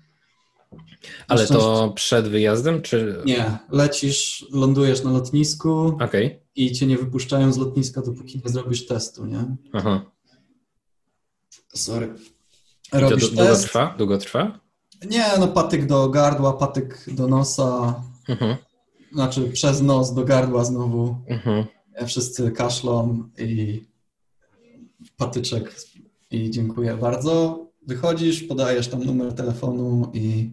Ale 1.29 1.47
to 1.47 1.93
przed 1.95 2.29
wyjazdem, 2.29 2.83
czy... 2.83 3.23
Nie, 3.27 3.59
lecisz, 3.71 4.47
lądujesz 4.53 5.05
na 5.05 5.11
lotnisku 5.11 5.97
okay. 6.01 6.41
i 6.57 6.73
cię 6.73 6.87
nie 6.87 6.99
wypuszczają 6.99 7.53
z 7.53 7.59
lotniska, 7.59 8.03
dopóki 8.03 8.41
nie 8.45 8.51
zrobisz 8.51 8.87
testu, 8.87 9.27
nie? 9.27 9.57
Aha. 9.73 10.05
Sorry. 11.75 12.15
Robisz 12.93 13.31
to 13.31 13.37
długo 13.37 13.57
trwa? 13.57 13.95
Długo 13.99 14.19
trwa? 14.19 14.61
Nie, 15.11 15.25
no 15.41 15.49
patyk 15.49 15.87
do 15.87 16.09
gardła, 16.09 16.53
patyk 16.53 17.05
do 17.15 17.29
nosa, 17.29 18.03
mhm. 18.29 18.57
Znaczy 19.15 19.51
przez 19.53 19.83
nos 19.83 20.15
do 20.15 20.25
gardła 20.25 20.65
znowu. 20.65 21.17
Mhm. 21.27 21.65
Wszyscy 22.07 22.51
kaszlą 22.51 23.23
i 23.39 23.83
patyczek 25.17 25.75
i 26.31 26.51
dziękuję 26.51 26.97
bardzo. 26.97 27.65
Wychodzisz, 27.87 28.43
podajesz 28.43 28.89
tam 28.89 29.05
numer 29.05 29.33
telefonu 29.33 30.11
i, 30.15 30.51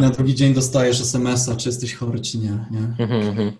na 0.00 0.10
drugi 0.10 0.34
dzień 0.34 0.54
dostajesz 0.54 1.00
SMS-a, 1.00 1.56
czy 1.56 1.68
jesteś 1.68 1.94
chory, 1.94 2.20
czy 2.20 2.38
nie. 2.38 2.66
nie? 2.70 2.96
Mhm, 2.98 3.22
mhm. 3.28 3.52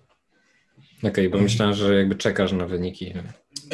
Okej, 0.98 1.10
okay, 1.10 1.30
bo 1.30 1.38
myślałem, 1.38 1.74
że 1.74 1.94
jakby 1.94 2.14
czekasz 2.14 2.52
na 2.52 2.66
wyniki. 2.66 3.12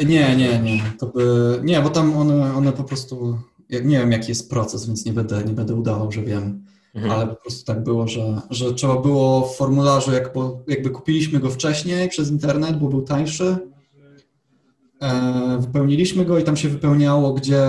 Nie, 0.05 0.35
nie, 0.35 0.59
nie. 0.59 0.83
To 0.99 1.07
by, 1.07 1.59
nie, 1.63 1.81
bo 1.81 1.89
tam 1.89 2.17
one, 2.17 2.55
one 2.55 2.71
po 2.73 2.83
prostu 2.83 3.37
nie 3.71 3.99
wiem, 3.99 4.11
jaki 4.11 4.29
jest 4.29 4.49
proces, 4.49 4.87
więc 4.87 5.05
nie 5.05 5.13
będę, 5.13 5.43
nie 5.43 5.53
będę 5.53 5.75
udawał, 5.75 6.11
że 6.11 6.21
wiem, 6.21 6.65
mhm. 6.95 7.11
ale 7.11 7.27
po 7.27 7.35
prostu 7.35 7.65
tak 7.65 7.83
było, 7.83 8.07
że, 8.07 8.41
że 8.49 8.73
trzeba 8.73 8.95
było 8.95 9.47
w 9.47 9.55
formularzu, 9.55 10.11
jak, 10.11 10.33
jakby 10.67 10.89
kupiliśmy 10.89 11.39
go 11.39 11.49
wcześniej 11.49 12.09
przez 12.09 12.31
internet, 12.31 12.79
bo 12.79 12.87
był 12.87 13.01
tańszy, 13.01 13.57
e, 15.01 15.57
wypełniliśmy 15.59 16.25
go 16.25 16.39
i 16.39 16.43
tam 16.43 16.57
się 16.57 16.69
wypełniało, 16.69 17.33
gdzie, 17.33 17.63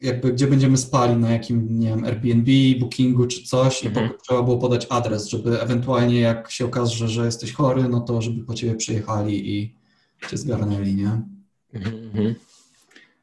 jakby, 0.00 0.32
gdzie 0.32 0.46
będziemy 0.46 0.76
spali, 0.76 1.16
na 1.16 1.30
jakim, 1.30 1.80
nie 1.80 1.88
wiem, 1.88 2.04
Airbnb, 2.04 2.52
Bookingu 2.80 3.26
czy 3.26 3.42
coś 3.42 3.86
mhm. 3.86 4.06
i 4.06 4.10
trzeba 4.26 4.42
było 4.42 4.58
podać 4.58 4.86
adres, 4.90 5.28
żeby 5.28 5.60
ewentualnie 5.60 6.20
jak 6.20 6.50
się 6.50 6.64
okaże, 6.64 7.08
że 7.08 7.24
jesteś 7.24 7.52
chory, 7.52 7.88
no 7.88 8.00
to 8.00 8.22
żeby 8.22 8.44
po 8.44 8.54
ciebie 8.54 8.74
przyjechali 8.74 9.58
i 9.58 9.74
cię 10.30 10.36
zgarnęli, 10.36 10.94
nie? 10.94 11.22
Mhm. 11.72 12.34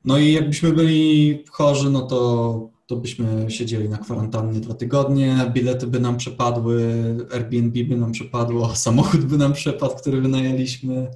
No 0.05 0.17
i 0.17 0.33
jakbyśmy 0.33 0.73
byli 0.73 1.43
chorzy, 1.49 1.89
no 1.89 2.01
to, 2.01 2.72
to 2.85 2.95
byśmy 2.95 3.45
siedzieli 3.51 3.89
na 3.89 3.97
kwarantannie 3.97 4.59
dwa 4.59 4.73
tygodnie, 4.73 5.51
bilety 5.53 5.87
by 5.87 5.99
nam 5.99 6.17
przepadły, 6.17 6.93
Airbnb 7.33 7.83
by 7.83 7.97
nam 7.97 8.11
przepadło, 8.11 8.75
samochód 8.75 9.25
by 9.25 9.37
nam 9.37 9.53
przepadł, 9.53 9.95
który 9.95 10.21
wynajęliśmy. 10.21 11.11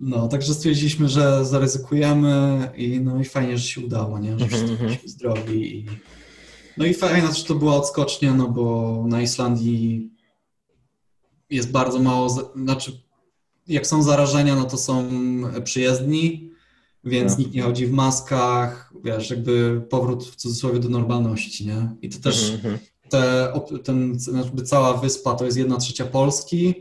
No, 0.00 0.28
także 0.28 0.54
stwierdziliśmy, 0.54 1.08
że 1.08 1.44
zaryzykujemy 1.44 2.60
i 2.76 3.00
no 3.00 3.20
i 3.20 3.24
fajnie, 3.24 3.58
że 3.58 3.68
się 3.68 3.80
udało, 3.80 4.18
nie? 4.18 4.38
Że 4.38 4.46
wszyscy 4.46 4.70
Mhm, 4.70 4.88
byliśmy 4.88 5.08
zdrowi. 5.08 5.76
I... 5.76 5.86
No 6.76 6.86
i 6.86 6.94
fajnie, 6.94 7.28
że 7.34 7.44
to 7.44 7.54
była 7.54 7.76
odskocznia, 7.76 8.34
no 8.34 8.48
bo 8.48 9.04
na 9.08 9.22
Islandii 9.22 10.10
jest 11.50 11.70
bardzo 11.70 12.00
mało, 12.00 12.52
znaczy 12.56 12.92
jak 13.66 13.86
są 13.86 14.02
zarażenia, 14.02 14.56
no 14.56 14.64
to 14.64 14.78
są 14.78 15.10
przyjezdni, 15.64 16.47
więc 17.08 17.32
No. 17.32 17.38
nikt 17.38 17.54
nie 17.54 17.62
chodzi 17.62 17.86
w 17.86 17.92
maskach, 17.92 18.92
wiesz, 19.04 19.30
jakby 19.30 19.82
powrót 19.90 20.24
w 20.24 20.36
cudzysłowie 20.36 20.78
do 20.80 20.88
normalności, 20.88 21.66
nie? 21.66 21.90
I 22.02 22.08
to 22.08 22.18
też 22.20 22.50
Mhm, 22.54 22.78
te, 23.08 23.52
op- 23.54 23.82
ten, 23.82 24.16
jakby 24.36 24.62
cała 24.62 24.94
wyspa 24.96 25.34
to 25.34 25.44
jest 25.44 25.56
jedna 25.56 25.76
trzecia 25.76 26.04
Polski, 26.04 26.74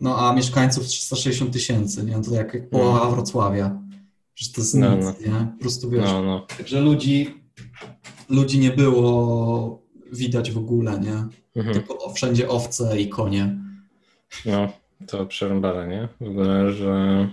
no 0.00 0.28
a 0.28 0.34
mieszkańców 0.34 0.86
360 0.86 1.52
tysięcy, 1.52 2.04
nie? 2.04 2.20
To 2.22 2.34
jak, 2.34 2.54
jak 2.54 2.70
połowa 2.70 3.10
Wrocławia. 3.10 3.82
Że 4.34 4.52
to 4.52 4.60
jest 4.60 4.74
No, 4.74 4.96
nic, 4.96 5.04
no. 5.04 5.12
nie? 5.26 5.46
Po 5.52 5.60
prostu 5.60 5.90
wiesz, 5.90 6.04
No, 6.04 6.22
no. 6.22 6.46
także 6.58 6.80
ludzi, 6.80 7.34
ludzi 8.28 8.58
nie 8.58 8.70
było 8.70 9.82
widać 10.12 10.50
w 10.50 10.58
ogóle, 10.58 11.00
nie? 11.00 11.26
Mhm. 11.56 11.74
Tylko 11.74 12.12
wszędzie 12.14 12.48
owce 12.48 13.00
i 13.00 13.08
konie. 13.08 13.58
No, 14.46 14.68
to 15.06 15.26
przerąbane, 15.26 15.88
nie? 15.88 16.08
W 16.26 16.28
ogóle, 16.30 16.72
że 16.72 17.28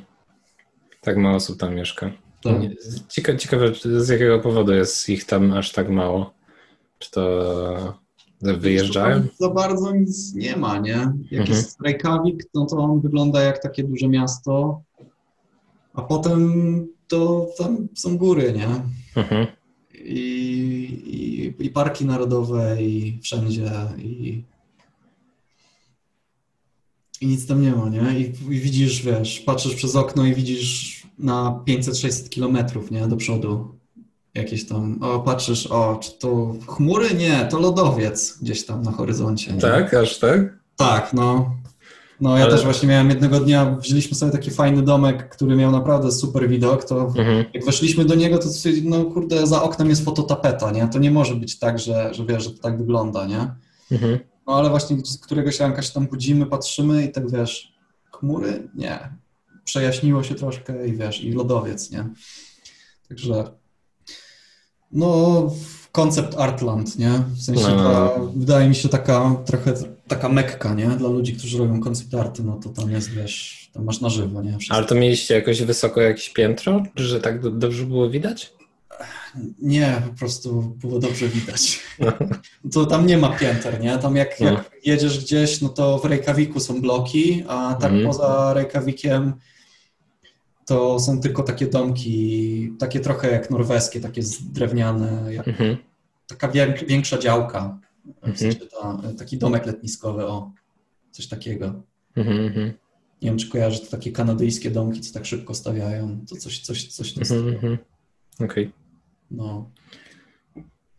tak 1.02 1.18
mało 1.18 1.36
osób 1.36 1.60
tam 1.60 1.76
mieszka. 1.76 2.12
Tak. 2.46 2.62
Nie- 2.62 2.76
Cieka, 3.10 3.36
ciekawe, 3.36 3.72
z 4.00 4.10
jakiego 4.10 4.39
powodu 4.39 4.74
jest 4.74 5.10
ich 5.10 5.26
tam 5.26 5.54
aż 5.54 5.72
tak 5.72 5.89
mało. 5.89 6.34
Czy 7.00 7.12
to 7.12 8.00
wyjeżdżają? 8.41 9.24
Za 9.39 9.50
bardzo 9.50 9.91
nic 9.96 10.34
nie 10.36 10.56
ma, 10.58 10.78
nie? 10.78 11.12
Jak 11.32 11.41
Mhm. 11.41 11.50
jest 11.50 11.82
Reykjavik, 11.82 12.43
no 12.54 12.66
to 12.66 12.78
on 12.78 13.02
wygląda 13.02 13.41
jak 13.41 13.62
takie 13.62 13.84
duże 13.84 14.08
miasto, 14.08 14.82
a 15.93 16.02
potem 16.02 16.52
to 17.08 17.48
tam 17.58 17.88
są 17.96 18.18
góry, 18.18 18.54
nie? 18.54 18.68
Mhm. 19.22 19.48
I, 19.93 20.20
i, 21.60 21.66
i 21.66 21.70
parki 21.70 22.06
narodowe 22.06 22.82
i 22.84 23.20
wszędzie 23.24 23.72
i, 23.98 24.43
i 27.22 27.28
nic 27.28 27.47
tam 27.47 27.61
nie 27.61 27.72
ma, 27.72 27.89
nie? 27.89 28.20
I, 28.20 28.22
I 28.53 28.59
widzisz, 28.59 29.01
wiesz, 29.05 29.39
patrzysz 29.39 29.76
przez 29.76 29.95
okno 29.95 30.26
i 30.26 30.34
widzisz 30.36 31.03
na 31.20 31.63
500-600 31.68 32.30
kilometrów, 32.30 32.91
nie? 32.91 33.07
Do 33.07 33.16
przodu 33.18 33.76
jakieś 34.34 34.68
tam, 34.68 35.03
o 35.03 35.20
patrzysz, 35.20 35.68
o, 35.68 35.99
czy 36.01 36.11
to 36.20 36.55
chmury? 36.68 37.09
Nie, 37.13 37.47
to 37.51 37.59
lodowiec 37.59 38.38
gdzieś 38.41 38.66
tam 38.66 38.82
na 38.82 38.91
horyzoncie. 38.91 39.53
Nie? 39.53 39.61
Tak, 39.61 39.93
aż 39.93 40.20
tak? 40.20 40.59
Tak, 40.76 41.13
no. 41.13 41.55
No 42.22 42.38
ja 42.38 42.43
Ale- 42.43 42.53
też 42.53 42.63
właśnie 42.63 42.89
miałem 42.89 43.09
jednego 43.09 43.39
dnia, 43.39 43.78
wzięliśmy 43.82 44.16
sobie 44.18 44.32
taki 44.32 44.51
fajny 44.51 44.82
domek, 44.82 45.30
który 45.30 45.55
miał 45.55 45.72
naprawdę 45.72 46.11
super 46.11 46.49
widok, 46.49 46.84
to 46.84 47.01
Mhm. 47.01 47.45
jak 47.53 47.66
weszliśmy 47.66 48.05
do 48.05 48.16
niego, 48.16 48.38
to 48.38 48.45
no 48.84 49.05
kurde, 49.05 49.47
za 49.47 49.63
oknem 49.63 49.89
jest 49.89 50.05
fototapeta, 50.05 50.72
nie? 50.72 50.88
To 50.88 50.99
nie 50.99 51.11
może 51.11 51.36
być 51.36 51.59
tak, 51.59 51.80
że, 51.80 52.13
że 52.13 52.26
wiesz, 52.26 52.43
że 52.43 52.49
to 52.51 52.57
tak 52.61 52.78
wygląda, 52.78 53.26
nie? 53.26 53.47
Mhm. 53.91 54.20
No 54.48 54.54
ale 54.54 54.70
właśnie 54.70 54.98
z 55.06 55.18
któregoś 55.18 55.60
ranka 55.60 55.82
się 55.82 55.93
tam 55.93 56.08
budzimy, 56.08 56.46
patrzymy 56.46 57.06
i 57.06 57.12
tak 57.12 57.32
wiesz, 57.32 57.74
chmury? 58.12 58.70
Nie. 58.76 59.00
Przejaśniło 59.64 60.24
się 60.24 60.36
troszkę 60.36 60.88
i 60.88 60.93
wiesz, 60.98 61.22
i 61.24 61.32
lodowiec, 61.32 61.91
nie? 61.91 62.06
Także 63.10 63.52
no 64.91 65.52
koncept 65.91 66.36
Artland, 66.38 67.00
nie? 67.00 67.12
W 67.36 67.41
sensie 67.43 67.68
No. 67.68 67.84
ta, 67.84 68.12
wydaje 68.36 68.70
mi 68.70 68.76
się 68.76 68.89
taka 68.89 69.36
trochę 69.46 69.74
taka 70.08 70.30
mekka, 70.30 70.74
nie? 70.74 70.88
Dla 70.88 71.10
ludzi, 71.10 71.34
którzy 71.34 71.58
robią 71.58 71.80
koncept 71.82 72.14
arty, 72.14 72.43
no 72.43 72.60
to 72.64 72.70
tam 72.70 72.91
jest, 72.91 73.10
wiesz, 73.10 73.70
tam 73.74 73.84
masz 73.84 74.02
na 74.02 74.10
żywo, 74.10 74.41
nie? 74.41 74.52
Wszystko. 74.58 74.76
Ale 74.76 74.86
to 74.86 74.96
mieliście 74.96 75.36
jakoś 75.36 75.62
wysoko 75.64 76.02
jakieś 76.02 76.30
piętro, 76.30 76.84
że 76.96 77.22
tak 77.22 77.41
do- 77.41 77.52
dobrze 77.52 77.86
było 77.86 78.10
widać? 78.10 78.54
Nie, 79.62 80.02
po 80.12 80.20
prostu 80.20 80.62
było 80.62 81.00
dobrze 81.00 81.28
widać. 81.28 81.80
To 82.74 82.86
tam 82.86 83.06
nie 83.08 83.18
ma 83.18 83.30
pięter, 83.30 83.82
nie? 83.82 83.98
Tam 83.98 84.16
jak, 84.16 84.40
No. 84.40 84.46
jak 84.52 84.72
jedziesz 84.86 85.20
gdzieś, 85.26 85.62
no 85.62 85.70
to 85.70 85.98
w 86.00 86.06
Reykjaviku 86.06 86.60
są 86.60 86.82
bloki, 86.82 87.44
a 87.48 87.74
tak 87.74 87.92
Mhm. 87.92 88.06
poza 88.08 88.54
Reykjavikiem 88.54 89.34
to 90.66 91.00
są 91.00 91.20
tylko 91.22 91.44
takie 91.44 91.68
domki, 91.68 92.72
takie 92.80 93.00
trochę 93.00 93.32
jak 93.32 93.50
norweskie, 93.50 94.00
takie 94.00 94.22
drewniane, 94.54 95.34
jak, 95.34 95.48
Mhm. 95.48 95.78
taka 96.28 96.48
większa 96.88 97.18
działka, 97.18 97.80
w 98.06 98.08
Mhm. 98.28 98.38
sensie 98.38 98.60
ta, 98.82 99.02
taki 99.18 99.38
domek 99.38 99.66
letniskowy, 99.66 100.26
o, 100.28 100.52
coś 101.12 101.28
takiego. 101.28 101.74
Nie 103.22 103.30
wiem, 103.30 103.38
czy 103.38 103.50
kojarzysz 103.50 103.82
to 103.82 103.88
takie 103.98 104.12
kanadyjskie 104.12 104.72
domki, 104.72 105.02
co 105.02 105.14
tak 105.14 105.26
szybko 105.26 105.54
stawiają, 105.54 106.20
to 106.30 106.36
coś, 106.36 106.60
coś, 106.60 106.88
coś 106.88 107.14
tym 107.14 107.24
Mhm. 107.24 107.56
stylu. 107.58 107.78
No. 109.32 109.70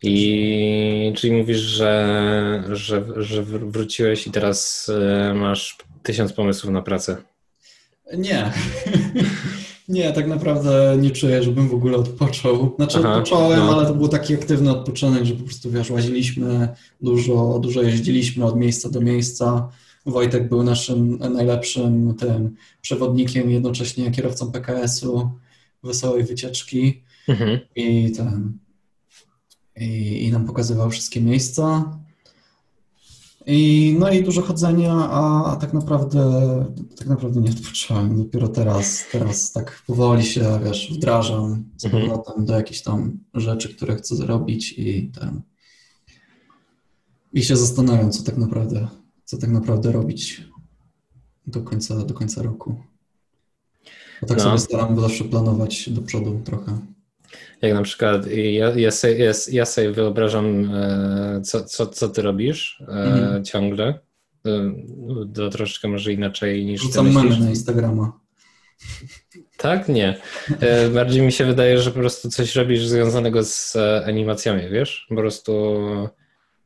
I 0.03 1.13
czyli 1.15 1.33
mówisz, 1.33 1.57
że, 1.57 2.63
że, 2.71 3.05
że 3.17 3.43
wr- 3.43 3.71
wróciłeś 3.71 4.27
i 4.27 4.31
teraz 4.31 4.89
e, 4.89 5.33
masz 5.33 5.77
tysiąc 6.03 6.33
pomysłów 6.33 6.73
na 6.73 6.81
pracę. 6.81 7.17
Nie. 8.17 8.51
Nie, 9.89 10.13
tak 10.13 10.27
naprawdę 10.27 10.97
nie 10.99 11.11
czuję, 11.11 11.43
żebym 11.43 11.69
w 11.69 11.73
ogóle 11.73 11.97
odpoczął. 11.97 12.75
Znaczy 12.75 12.97
Aha, 12.99 13.13
odpocząłem, 13.13 13.59
no. 13.59 13.75
ale 13.75 13.87
to 13.87 13.93
był 13.93 14.07
taki 14.07 14.33
aktywny 14.33 14.71
odpoczynek, 14.71 15.25
że 15.25 15.33
po 15.33 15.43
prostu 15.43 15.71
wiesz, 15.71 15.89
łaziliśmy, 15.89 16.67
dużo, 17.01 17.59
dużo 17.59 17.81
jeździliśmy 17.81 18.45
od 18.45 18.57
miejsca 18.57 18.89
do 18.89 19.01
miejsca. 19.01 19.69
Wojtek 20.05 20.49
był 20.49 20.63
naszym 20.63 21.17
najlepszym 21.17 22.15
tym 22.15 22.55
przewodnikiem, 22.81 23.51
jednocześnie 23.51 24.11
kierowcą 24.11 24.51
PKS-u 24.51 25.29
wesołej 25.83 26.23
wycieczki 26.23 27.01
Mhm. 27.27 27.59
i 27.75 28.11
ten 28.11 28.57
i, 29.75 30.23
i 30.23 30.31
nam 30.31 30.45
pokazywał 30.45 30.89
wszystkie 30.89 31.21
miejsca. 31.21 31.91
I, 33.49 33.95
no 33.99 34.09
i 34.11 34.23
dużo 34.23 34.41
chodzenia, 34.41 34.93
a, 34.93 35.45
a 35.45 35.55
tak 35.55 35.73
naprawdę 35.73 36.21
tak 36.97 37.07
naprawdę 37.07 37.41
nie 37.41 37.49
odpocząłem. 37.51 38.17
Dopiero 38.17 38.47
teraz, 38.47 39.05
teraz 39.11 39.51
tak 39.51 39.81
powoli 39.87 40.23
się, 40.23 40.59
wiesz, 40.65 40.91
wdrażam 40.93 41.65
z 41.77 41.85
Mhm. 41.85 42.07
powrotem 42.07 42.45
do 42.45 42.53
jakichś 42.55 42.81
tam 42.81 43.19
rzeczy, 43.33 43.75
które 43.75 43.95
chcę 43.95 44.15
zrobić 44.15 44.73
i 44.77 45.11
ten 45.19 45.41
i 47.33 47.43
się 47.43 47.57
zastanawiam, 47.57 48.11
co 48.11 48.23
tak 48.23 48.37
naprawdę, 48.37 48.87
co 49.25 49.37
tak 49.37 49.49
naprawdę 49.49 49.91
robić 49.91 50.41
do 51.47 51.61
końca, 51.61 51.95
do 51.95 52.13
końca 52.13 52.43
roku. 52.43 52.75
Bo 54.21 54.27
tak 54.27 54.37
No. 54.37 54.43
sobie 54.43 54.59
staram 54.59 55.01
zawsze 55.01 55.23
planować 55.23 55.89
do 55.89 56.01
przodu 56.01 56.41
trochę. 56.45 56.79
Jak 57.61 57.73
na 57.73 57.81
przykład 57.81 58.27
ja, 58.31 58.69
ja, 58.75 58.91
sobie, 58.91 59.17
ja, 59.17 59.31
ja 59.51 59.65
sobie 59.65 59.91
wyobrażam, 59.91 60.71
e, 60.75 61.41
co, 61.43 61.63
co, 61.63 61.87
co 61.87 62.09
ty 62.09 62.21
robisz 62.21 62.81
e, 62.87 62.91
Mhm. 62.91 63.45
ciągle. 63.45 63.99
E, 64.45 64.71
To 65.35 65.49
troszeczkę 65.49 65.87
może 65.87 66.13
inaczej 66.13 66.65
niż 66.65 66.81
ty 66.81 66.87
Rzucam 66.87 67.05
myślisz. 67.05 67.23
memy 67.23 67.39
na 67.43 67.49
Instagrama. 67.49 68.19
Tak? 69.57 69.89
Nie. 69.89 70.17
Bardziej 70.93 71.21
mi 71.21 71.31
się 71.31 71.45
wydaje, 71.45 71.79
że 71.81 71.91
po 71.91 71.99
prostu 71.99 72.29
coś 72.29 72.55
robisz 72.55 72.87
związanego 72.87 73.43
z 73.43 73.75
animacjami, 74.05 74.69
wiesz? 74.69 75.05
Po 75.09 75.15
prostu... 75.15 75.51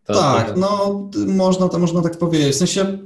To, 0.06 0.14
Tak, 0.14 0.52
to, 0.52 0.58
no 0.60 1.10
można, 1.28 1.70
to 1.70 1.80
można 1.80 2.02
tak 2.02 2.18
powiedzieć. 2.18 2.54
W 2.56 2.58
sensie 2.58 2.98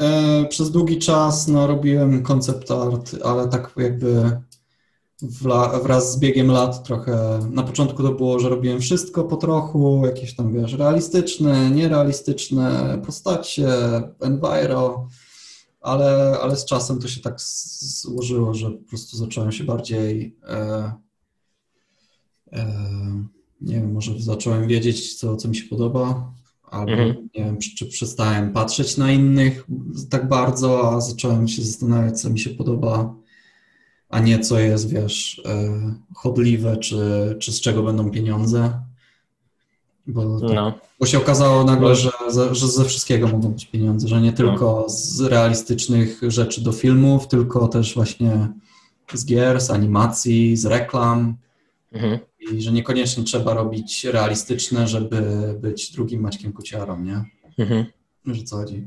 e, 0.00 0.44
przez 0.48 0.70
długi 0.70 0.98
czas 0.98 1.48
no, 1.48 1.66
robiłem 1.66 2.22
koncept 2.22 2.70
art, 2.70 3.16
ale 3.24 3.48
tak 3.48 3.70
jakby 3.76 4.30
wraz 5.82 6.12
z 6.12 6.18
biegiem 6.18 6.50
lat 6.50 6.84
trochę, 6.84 7.40
na 7.50 7.62
początku 7.62 8.02
to 8.02 8.12
było, 8.12 8.38
że 8.38 8.48
robiłem 8.48 8.80
wszystko 8.80 9.24
po 9.24 9.36
trochu, 9.36 10.02
jakieś 10.06 10.36
tam, 10.36 10.52
wiesz, 10.52 10.72
realistyczne, 10.72 11.70
nierealistyczne 11.70 12.98
postacie, 13.06 13.68
enviro, 14.20 15.08
ale, 15.80 16.38
ale 16.42 16.56
z 16.56 16.64
czasem 16.64 16.98
to 16.98 17.08
się 17.08 17.20
tak 17.20 17.40
złożyło, 17.40 18.54
że 18.54 18.70
po 18.70 18.88
prostu 18.88 19.16
zacząłem 19.16 19.52
się 19.52 19.64
bardziej 19.64 20.36
e, 20.48 20.92
e, 22.52 22.66
nie 23.60 23.74
wiem, 23.74 23.92
może 23.92 24.20
zacząłem 24.20 24.68
wiedzieć, 24.68 25.14
co, 25.14 25.36
co 25.36 25.48
mi 25.48 25.56
się 25.56 25.68
podoba, 25.68 26.32
albo 26.62 26.92
Mhm. 26.92 27.28
nie 27.34 27.44
wiem, 27.44 27.58
czy, 27.58 27.74
czy 27.76 27.86
przestałem 27.86 28.52
patrzeć 28.52 28.96
na 28.96 29.12
innych 29.12 29.66
tak 30.10 30.28
bardzo, 30.28 30.92
a 30.92 31.00
zacząłem 31.00 31.48
się 31.48 31.62
zastanawiać, 31.62 32.20
co 32.20 32.30
mi 32.30 32.38
się 32.38 32.50
podoba, 32.50 33.21
a 34.12 34.20
nie 34.20 34.38
co 34.38 34.58
jest, 34.58 34.90
wiesz, 34.90 35.42
e, 35.44 35.72
chodliwe, 36.14 36.76
czy, 36.76 37.00
czy 37.40 37.52
z 37.52 37.60
czego 37.60 37.82
będą 37.82 38.10
pieniądze. 38.10 38.80
Bo, 40.06 40.40
to, 40.40 40.54
no. 40.54 40.74
bo 41.00 41.06
się 41.06 41.18
okazało 41.18 41.64
nagle, 41.64 41.94
że, 41.96 42.10
ze- 42.30 42.54
że 42.54 42.68
ze 42.68 42.84
wszystkiego 42.84 43.28
mogą 43.28 43.48
być 43.48 43.66
pieniądze, 43.66 44.08
że 44.08 44.20
nie 44.20 44.32
tylko 44.32 44.84
z 44.88 45.20
realistycznych 45.20 46.20
rzeczy 46.28 46.60
do 46.64 46.72
filmów, 46.72 47.28
tylko 47.28 47.68
też 47.68 47.94
właśnie 47.94 48.48
z 49.14 49.24
gier, 49.26 49.60
z 49.60 49.70
animacji, 49.70 50.56
z 50.56 50.66
reklam. 50.66 51.36
Mhm. 51.92 52.18
I 52.52 52.62
że 52.62 52.72
niekoniecznie 52.72 53.24
trzeba 53.24 53.54
robić 53.54 54.04
realistyczne, 54.04 54.88
żeby 54.88 55.20
być 55.60 55.92
drugim 55.92 56.20
Maćkiem 56.20 56.52
Kuciarą, 56.52 57.00
nie? 57.04 57.24
Mhm. 57.58 57.84
O 58.28 58.44
co 58.46 58.56
chodzi. 58.56 58.86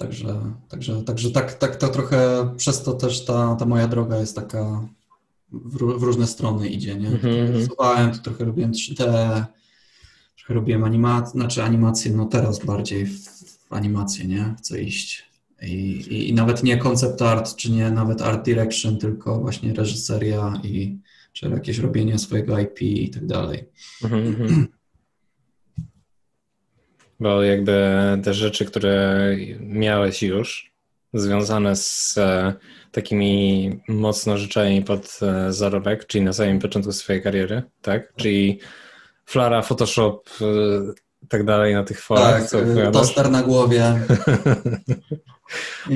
Także, 0.00 0.52
także, 0.68 1.02
także 1.02 1.30
tak, 1.30 1.54
tak 1.54 1.76
to 1.76 1.88
trochę 1.88 2.50
przez 2.56 2.82
to 2.82 2.92
też 2.92 3.24
ta, 3.24 3.56
ta 3.56 3.66
moja 3.66 3.88
droga 3.88 4.16
jest 4.16 4.36
taka 4.36 4.88
w, 5.52 5.98
w 5.98 6.02
różne 6.02 6.26
strony 6.26 6.68
idzie, 6.68 6.96
nie? 6.96 7.08
Mhm, 7.08 7.20
Trochę 7.20 7.52
rysowałem, 7.52 8.12
to 8.12 8.18
trochę 8.18 8.44
robiłem 8.44 8.72
3D, 8.72 8.96
trochę 10.36 10.54
robiłem 10.54 10.84
animację, 10.84 11.40
znaczy 11.40 11.62
animację, 11.62 12.12
no 12.12 12.26
teraz 12.26 12.64
bardziej 12.64 13.06
w, 13.06 13.28
w 13.68 13.72
animację, 13.72 14.24
nie? 14.24 14.54
Chcę 14.58 14.82
iść. 14.82 15.30
I, 15.62 15.66
i, 15.66 16.28
I 16.28 16.34
nawet 16.34 16.62
nie 16.62 16.76
concept 16.76 17.22
art, 17.22 17.56
czy 17.56 17.70
nie 17.70 17.90
nawet 17.90 18.22
art 18.22 18.44
direction, 18.44 18.98
tylko 18.98 19.40
właśnie 19.40 19.74
reżyseria 19.74 20.60
i 20.64 20.98
czy 21.32 21.48
jakieś 21.48 21.78
robienie 21.78 22.18
swojego 22.18 22.58
IP 22.58 22.82
i 22.82 23.10
tak 23.10 23.26
dalej. 23.26 23.64
Mhm, 24.04 24.26
mhm. 24.26 24.68
Bo 27.20 27.42
jakby 27.42 27.98
te 28.24 28.34
rzeczy, 28.34 28.64
które 28.64 29.26
miałeś 29.60 30.22
już, 30.22 30.70
związane 31.14 31.76
z 31.76 32.18
e, 32.18 32.54
takimi 32.92 33.80
mocno 33.88 34.38
rzeczami 34.38 34.82
pod 34.82 35.18
e, 35.22 35.52
zarobek, 35.52 36.06
czyli 36.06 36.24
na 36.24 36.32
samym 36.32 36.58
początku 36.58 36.92
swojej 36.92 37.22
kariery, 37.22 37.62
tak? 37.82 38.12
Czyli 38.16 38.58
Flara, 39.26 39.62
Photoshop, 39.62 40.30
e, 40.40 40.44
tak 41.28 41.44
dalej 41.44 41.74
na 41.74 41.84
tych 41.84 42.00
forach, 42.00 42.48
co 42.48 42.58
y, 42.58 42.62
opowiadasz. 42.62 42.92
toster 42.92 43.30
na 43.30 43.42
głowie. 43.42 43.84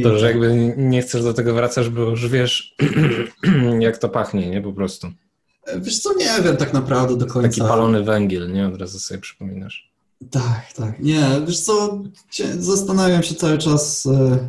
To, 0.02 0.18
że 0.18 0.26
tak. 0.26 0.36
jakby 0.36 0.74
nie 0.76 1.02
chcesz 1.02 1.22
do 1.22 1.34
tego 1.34 1.54
wracać, 1.54 1.88
bo 1.88 2.00
już 2.02 2.28
wiesz, 2.28 2.76
jak 3.80 3.98
to 3.98 4.08
pachnie, 4.08 4.50
nie? 4.50 4.62
Po 4.62 4.72
prostu. 4.72 5.10
Wiesz 5.76 5.98
co, 5.98 6.14
nie 6.14 6.42
wiem 6.44 6.56
tak 6.56 6.72
naprawdę 6.72 7.16
do 7.16 7.26
końca. 7.26 7.48
Taki 7.48 7.60
palony 7.60 8.02
węgiel, 8.02 8.52
nie? 8.52 8.66
Od 8.66 8.80
razu 8.80 8.98
sobie 8.98 9.20
przypominasz. 9.20 9.93
Tak, 10.30 10.72
tak. 10.76 11.00
Nie, 11.00 11.26
wiesz 11.46 11.60
co, 11.60 12.02
zastanawiam 12.58 13.22
się 13.22 13.34
cały 13.34 13.58
czas. 13.58 14.06
e, 14.06 14.48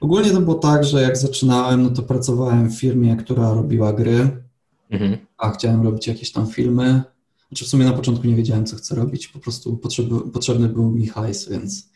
Ogólnie 0.00 0.30
to 0.30 0.40
było 0.40 0.54
tak, 0.54 0.84
że 0.84 1.02
jak 1.02 1.16
zaczynałem, 1.18 1.82
no 1.82 1.90
to 1.90 2.02
pracowałem 2.02 2.70
w 2.70 2.78
firmie, 2.80 3.16
która 3.16 3.54
robiła 3.54 3.92
gry, 3.92 4.42
Mhm. 4.90 5.16
a 5.38 5.50
chciałem 5.50 5.82
robić 5.82 6.06
jakieś 6.06 6.32
tam 6.32 6.46
filmy. 6.46 7.02
Znaczy 7.48 7.64
w 7.64 7.68
sumie 7.68 7.84
na 7.84 7.92
początku 7.92 8.26
nie 8.26 8.34
wiedziałem, 8.36 8.66
co 8.66 8.76
chcę 8.76 8.94
robić, 8.94 9.28
po 9.28 9.38
prostu 9.38 9.76
potrzeby, 9.76 10.30
potrzebny 10.30 10.68
był 10.68 10.90
mi 10.90 11.06
hajs, 11.06 11.48
więc, 11.48 11.88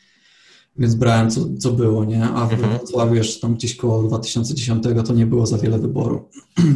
więc 0.77 0.95
brałem 0.95 1.31
co, 1.31 1.41
co 1.61 1.73
było, 1.73 2.05
nie? 2.05 2.25
A 2.25 2.47
w 2.47 2.53
Mhm. 2.53 2.71
Wrocławiu 2.79 3.15
jeszcze 3.15 3.41
tam 3.41 3.55
gdzieś 3.55 3.77
koło 3.77 4.03
2010 4.03 4.85
to 5.07 5.13
nie 5.13 5.27
było 5.27 5.47
za 5.47 5.59
wiele 5.59 5.79
wyboru. 5.79 6.29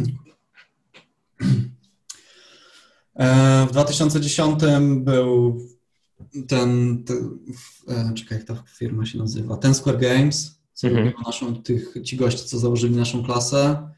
E, 3.15 3.65
W 3.67 3.71
2010 3.71 4.59
był 4.95 5.61
ten, 6.47 7.03
ten 7.03 7.39
e, 7.87 8.13
czekaj, 8.13 8.37
jak 8.37 8.47
ta 8.47 8.63
firma 8.67 9.05
się 9.05 9.17
nazywa, 9.17 9.57
Ten 9.57 9.73
Square 9.73 9.99
Games, 9.99 10.59
co 10.73 10.87
Mhm. 10.87 11.13
naszą, 11.25 11.63
tych, 11.63 11.95
ci 12.03 12.17
goście, 12.17 12.43
co 12.43 12.59
założyli 12.59 12.95
naszą 12.95 13.23
klasę 13.23 13.89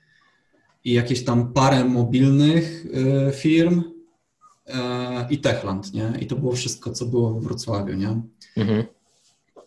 i 0.83 0.93
jakieś 0.93 1.23
tam 1.23 1.53
parę 1.53 1.85
mobilnych 1.85 2.85
e, 2.93 3.31
firm 3.31 3.83
e, 4.67 5.27
i 5.29 5.37
Techland, 5.37 5.93
nie? 5.93 6.13
I 6.21 6.27
to 6.27 6.35
było 6.35 6.51
wszystko, 6.51 6.91
co 6.91 7.05
było 7.05 7.33
we 7.33 7.41
Wrocławiu, 7.41 7.93
nie? 7.93 8.21
Mhm. 8.57 8.83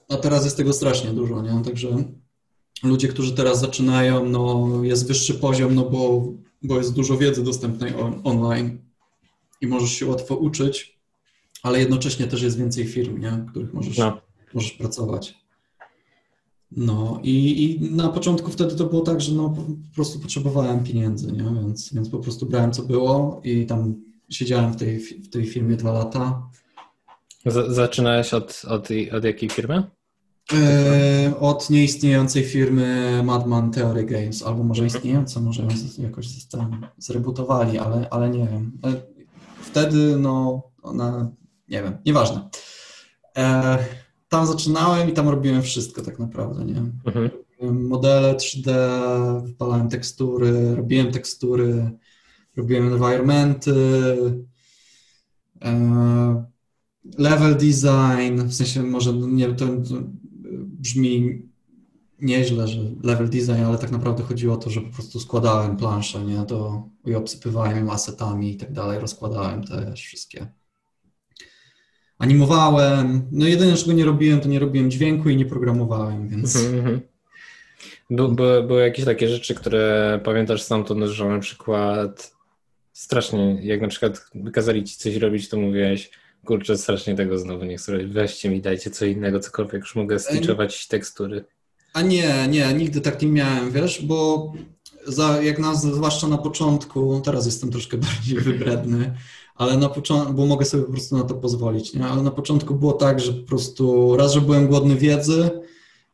A 0.09 0.16
teraz 0.16 0.44
jest 0.44 0.57
tego 0.57 0.72
strasznie 0.72 1.11
dużo, 1.11 1.42
nie? 1.42 1.64
Także 1.64 2.05
ludzie, 2.82 3.09
którzy 3.09 3.34
teraz 3.34 3.61
zaczynają, 3.61 4.28
no 4.28 4.68
jest 4.82 5.09
wyższy 5.09 5.34
poziom, 5.34 5.74
no 5.74 5.90
bo, 5.90 6.32
bo 6.62 6.78
jest 6.78 6.92
dużo 6.94 7.16
wiedzy 7.16 7.44
dostępnej 7.44 7.94
on, 7.94 8.20
online 8.24 8.78
i 9.61 9.66
możesz 9.66 9.90
się 9.90 10.07
łatwo 10.07 10.36
uczyć, 10.36 10.97
ale 11.62 11.78
jednocześnie 11.80 12.26
też 12.26 12.42
jest 12.42 12.59
więcej 12.59 12.84
firm, 12.86 13.20
nie? 13.20 13.30
W 13.30 13.50
których 13.50 13.74
możesz, 13.74 13.98
No. 13.98 14.20
możesz 14.54 14.72
pracować. 14.72 15.34
No 16.72 17.20
i, 17.22 17.62
i 17.64 17.90
na 17.94 18.09
początku 18.09 18.50
wtedy 18.50 18.76
to 18.76 18.84
było 18.84 19.02
tak, 19.02 19.20
że 19.20 19.32
no 19.34 19.48
po 19.50 19.62
prostu 19.94 20.18
potrzebowałem 20.20 20.84
pieniędzy, 20.84 21.32
nie? 21.32 21.42
Więc, 21.62 21.94
więc 21.94 22.09
po 22.09 22.18
prostu 22.18 22.46
brałem 22.46 22.72
co 22.72 22.82
było 22.82 23.40
i 23.44 23.66
tam 23.66 23.94
siedziałem 24.30 24.72
w 24.72 24.76
tej, 24.76 25.00
w 25.00 25.30
tej 25.30 25.46
firmie 25.46 25.76
dwa 25.76 25.92
lata. 25.92 26.42
Z- 27.46 27.74
zaczynałeś 27.74 28.34
od, 28.34 28.62
od, 28.68 28.88
od 29.16 29.24
jakiej 29.24 29.48
firmy? 29.50 29.82
E, 30.52 31.34
od 31.40 31.70
nieistniejącej 31.70 32.44
firmy 32.44 33.20
Madman 33.24 33.70
Theory 33.70 34.04
Games, 34.04 34.42
albo 34.42 34.64
może 34.64 34.86
istniejąca, 34.86 35.40
może 35.40 35.62
ją 35.62 35.68
jakoś 35.98 36.44
tam 36.44 36.86
zrebutowali, 36.98 37.78
ale, 37.78 38.11
ale 38.11 38.30
nie 38.30 38.46
wiem. 38.46 38.72
E, 38.84 39.18
Wtedy, 39.62 40.16
no, 40.18 40.62
ona, 40.82 41.30
nie 41.68 41.82
wiem, 41.82 41.96
nieważne. 42.06 42.48
E, 43.36 43.78
tam 44.28 44.46
zaczynałem 44.46 45.10
i 45.10 45.12
tam 45.12 45.28
robiłem 45.28 45.62
wszystko 45.62 46.02
tak 46.02 46.18
naprawdę, 46.18 46.64
nie? 46.64 46.82
Mhm. 47.06 47.30
Modele 47.62 48.34
3D, 48.34 48.72
wypalałem 49.46 49.88
tekstury, 49.88 50.74
robiłem 50.74 51.12
tekstury, 51.12 51.90
robiłem 52.56 52.92
environmenty, 52.92 53.74
e, 55.64 56.44
level 57.18 57.56
design, 57.56 58.48
w 58.48 58.54
sensie 58.54 58.82
może 58.82 59.12
nie 59.12 59.48
to, 59.48 59.66
to 59.66 59.94
brzmi 60.54 61.42
nieźle, 62.20 62.68
że 62.68 62.80
level 63.02 63.28
design, 63.30 63.64
ale 63.66 63.78
tak 63.78 63.90
naprawdę 63.90 64.22
chodziło 64.22 64.54
o 64.54 64.56
to, 64.56 64.70
że 64.70 64.80
po 64.80 64.94
prostu 64.94 65.20
składałem 65.20 65.76
planszę, 65.76 66.24
nie, 66.24 66.42
to 66.42 66.88
i 67.06 67.14
obsypywałem 67.14 67.86
ją 67.86 67.92
asetami 67.92 68.50
i 68.52 68.56
tak 68.56 68.72
dalej, 68.72 68.98
rozkładałem 68.98 69.64
też 69.64 70.00
wszystkie. 70.00 70.57
Animowałem, 72.18 73.28
no 73.32 73.46
jedyne, 73.46 73.76
czego 73.76 73.92
nie 73.92 74.04
robiłem, 74.04 74.40
to 74.40 74.48
nie 74.48 74.58
robiłem 74.58 74.90
dźwięku 74.90 75.30
i 75.30 75.36
nie 75.36 75.44
programowałem, 75.44 76.28
więc... 76.28 76.56
Mm-hmm. 76.56 76.98
By, 78.10 78.28
by, 78.28 78.62
były 78.66 78.82
jakieś 78.82 79.04
takie 79.04 79.28
rzeczy, 79.28 79.54
które 79.54 80.20
pamiętasz 80.24 80.62
stamtąd, 80.62 81.04
że 81.04 81.28
na 81.28 81.38
przykład 81.38 82.32
strasznie, 82.92 83.58
jak 83.62 83.80
na 83.80 83.88
przykład 83.88 84.30
kazali 84.52 84.84
ci 84.84 84.96
coś 84.96 85.16
robić, 85.16 85.48
to 85.48 85.56
mówiłeś, 85.56 86.10
kurczę, 86.44 86.78
strasznie 86.78 87.14
tego 87.14 87.38
znowu 87.38 87.64
nie 87.64 87.76
chcę 87.76 87.92
robić, 87.92 88.08
weźcie 88.12 88.50
mi, 88.50 88.60
dajcie 88.60 88.90
co 88.90 89.04
innego, 89.04 89.40
cokolwiek, 89.40 89.80
już 89.80 89.96
mogę 89.96 90.18
stitchować 90.18 90.86
tekstury. 90.86 91.44
A 91.92 92.02
nie, 92.02 92.48
nie, 92.48 92.74
nigdy 92.74 93.00
tak 93.00 93.22
nie 93.22 93.28
miałem, 93.28 93.70
wiesz, 93.70 94.02
bo 94.02 94.52
za, 95.06 95.42
jak 95.42 95.58
nas, 95.58 95.82
zwłaszcza 95.82 96.28
na 96.28 96.38
początku, 96.38 97.20
teraz 97.24 97.46
jestem 97.46 97.70
troszkę 97.70 97.96
bardziej 97.96 98.38
wybredny, 98.38 99.14
ale 99.59 99.76
na 99.76 99.88
początku, 99.88 100.34
bo 100.34 100.46
mogę 100.46 100.64
sobie 100.64 100.82
po 100.84 100.92
prostu 100.92 101.16
na 101.16 101.24
to 101.24 101.34
pozwolić, 101.34 101.94
nie? 101.94 102.06
ale 102.06 102.22
na 102.22 102.30
początku 102.30 102.74
było 102.74 102.92
tak, 102.92 103.20
że 103.20 103.32
po 103.32 103.48
prostu 103.48 104.16
raz, 104.16 104.32
że 104.32 104.40
byłem 104.40 104.66
głodny 104.66 104.96
wiedzy, 104.96 105.50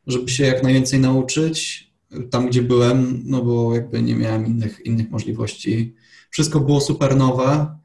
żeby 0.07 0.29
się 0.29 0.43
jak 0.43 0.63
najwięcej 0.63 0.99
nauczyć 0.99 1.85
tam, 2.31 2.47
gdzie 2.47 2.61
byłem, 2.61 3.21
no 3.25 3.41
bo 3.41 3.75
jakby 3.75 4.01
nie 4.01 4.15
miałem 4.15 4.45
innych, 4.45 4.85
innych 4.85 5.11
możliwości. 5.11 5.95
Wszystko 6.29 6.59
było 6.59 6.81
super 6.81 7.15
nowe. 7.15 7.77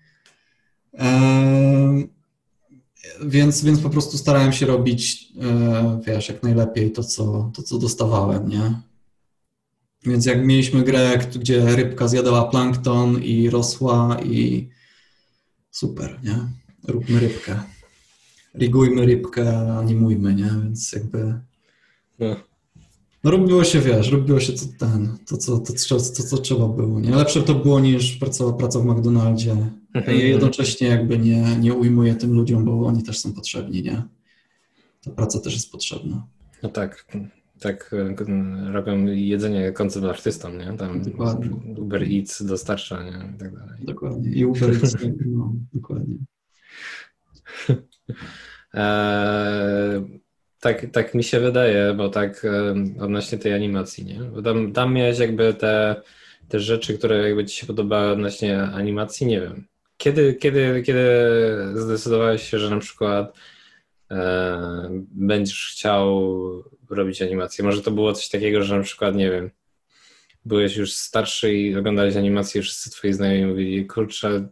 Więc, 3.27 3.65
więc 3.65 3.81
po 3.81 3.91
prostu 3.91 4.19
starałem 4.19 4.53
się 4.53 4.67
robić, 4.67 5.33
e, 5.41 6.01
wiesz, 6.07 6.29
jak 6.29 6.43
najlepiej 6.43 6.93
to 6.93 7.05
co, 7.05 7.51
to, 7.55 7.63
co 7.63 7.79
dostawałem, 7.79 8.49
nie? 8.49 8.81
Więc 10.07 10.27
jak 10.27 10.47
mieliśmy 10.47 10.83
grę, 10.83 11.19
gdzie 11.35 11.77
rybka 11.77 12.09
zjadała 12.09 12.45
plankton 12.45 13.23
i 13.23 13.51
rosła 13.51 14.17
i 14.25 14.69
super, 15.71 16.19
nie? 16.23 16.37
Róbmy 16.89 17.21
rybkę. 17.21 17.61
Rigujmy 18.55 19.07
rybkę, 19.07 19.73
animujmy, 19.73 20.35
nie? 20.35 20.51
Więc 20.63 20.93
jakby... 20.93 21.41
No. 22.19 22.37
no 23.25 23.31
robiło 23.31 23.65
się, 23.65 23.81
wiesz, 23.81 24.11
robiło 24.11 24.41
się 24.41 24.53
to 24.53 24.65
ten, 24.79 25.19
to 25.27 25.37
co, 25.37 25.59
to, 25.59 25.73
to, 25.89 25.99
to, 25.99 26.23
co 26.23 26.39
trzeba 26.39 26.69
było, 26.69 27.01
nie? 27.01 27.11
Lepsze 27.11 27.43
to 27.43 27.55
było 27.55 27.81
niż 27.81 28.17
praca, 28.17 28.53
praca 28.53 28.79
w 28.79 28.85
McDonaldzie. 28.85 29.57
Mhm. 29.95 30.17
I 30.17 30.21
jednocześnie 30.21 30.89
jakby 30.89 31.19
nie, 31.19 31.57
nie 31.57 31.75
ujmuję 31.75 32.15
tym 32.15 32.35
ludziom, 32.35 32.65
bo 32.65 32.87
oni 32.87 33.03
też 33.03 33.19
są 33.19 33.33
potrzebni, 33.33 33.83
nie? 33.83 34.03
Ta 35.05 35.11
praca 35.11 35.41
też 35.41 35.55
jest 35.55 35.73
potrzebna. 35.73 36.27
No 36.63 36.69
tak, 36.69 37.07
tak 37.61 37.91
e, 37.93 38.73
robią 38.73 39.07
jedzenie 39.07 39.73
koncept 39.73 40.07
artystom, 40.07 40.59
nie? 40.59 40.77
Tam 40.77 41.03
dokładnie. 41.03 41.51
Uber 41.77 42.03
Eats 42.03 42.43
dostarcza, 42.43 43.03
nie? 43.03 43.35
I 43.35 43.39
tak 43.39 43.55
dalej. 43.55 43.85
Dokładnie. 43.85 44.31
I 44.31 44.45
Uber 44.45 44.71
Eats, 44.71 44.97
no, 45.27 45.55
dokładnie. 45.73 46.17
Eee, 48.75 50.21
tak, 50.61 50.87
tak 50.93 51.15
mi 51.15 51.25
się 51.25 51.41
wydaje, 51.41 51.95
bo 51.95 52.09
tak 52.09 52.45
e, 52.45 52.75
odnośnie 53.03 53.39
tej 53.39 53.55
animacji, 53.55 54.05
nie? 54.05 54.21
Bo 54.21 54.43
tam, 54.43 54.73
tam 54.73 54.95
miałeś 54.95 55.19
jakby 55.19 55.55
te, 55.55 56.03
te 56.49 56.61
rzeczy, 56.61 56.99
które 56.99 57.29
jakby 57.29 57.45
ci 57.45 57.61
się 57.61 57.67
podobały 57.67 58.13
odnośnie 58.13 58.63
animacji, 58.63 59.27
nie 59.27 59.41
wiem. 59.41 59.67
Kiedy, 59.97 60.35
kiedy, 60.35 60.83
kiedy 60.87 61.09
zdecydowałeś 61.75 62.51
się, 62.51 62.59
że 62.59 62.71
na 62.71 62.79
przykład 62.79 63.39
e, 64.11 65.05
będziesz 65.11 65.71
chciał 65.73 66.21
robić 66.91 67.23
animację? 67.23 67.65
Może 67.65 67.83
to 67.83 67.91
było 67.91 68.13
coś 68.13 68.29
takiego, 68.29 68.63
że 68.63 68.77
na 68.77 68.83
przykład, 68.83 69.15
nie 69.15 69.31
wiem, 69.31 69.51
byłeś 70.45 70.77
już 70.77 70.93
starszy 70.93 71.55
i 71.55 71.77
oglądałeś 71.77 72.17
animację, 72.17 72.63
wszyscy 72.63 72.91
twoi 72.91 73.13
znajomi 73.13 73.47
mówili, 73.47 73.87
kurczę, 73.87 74.49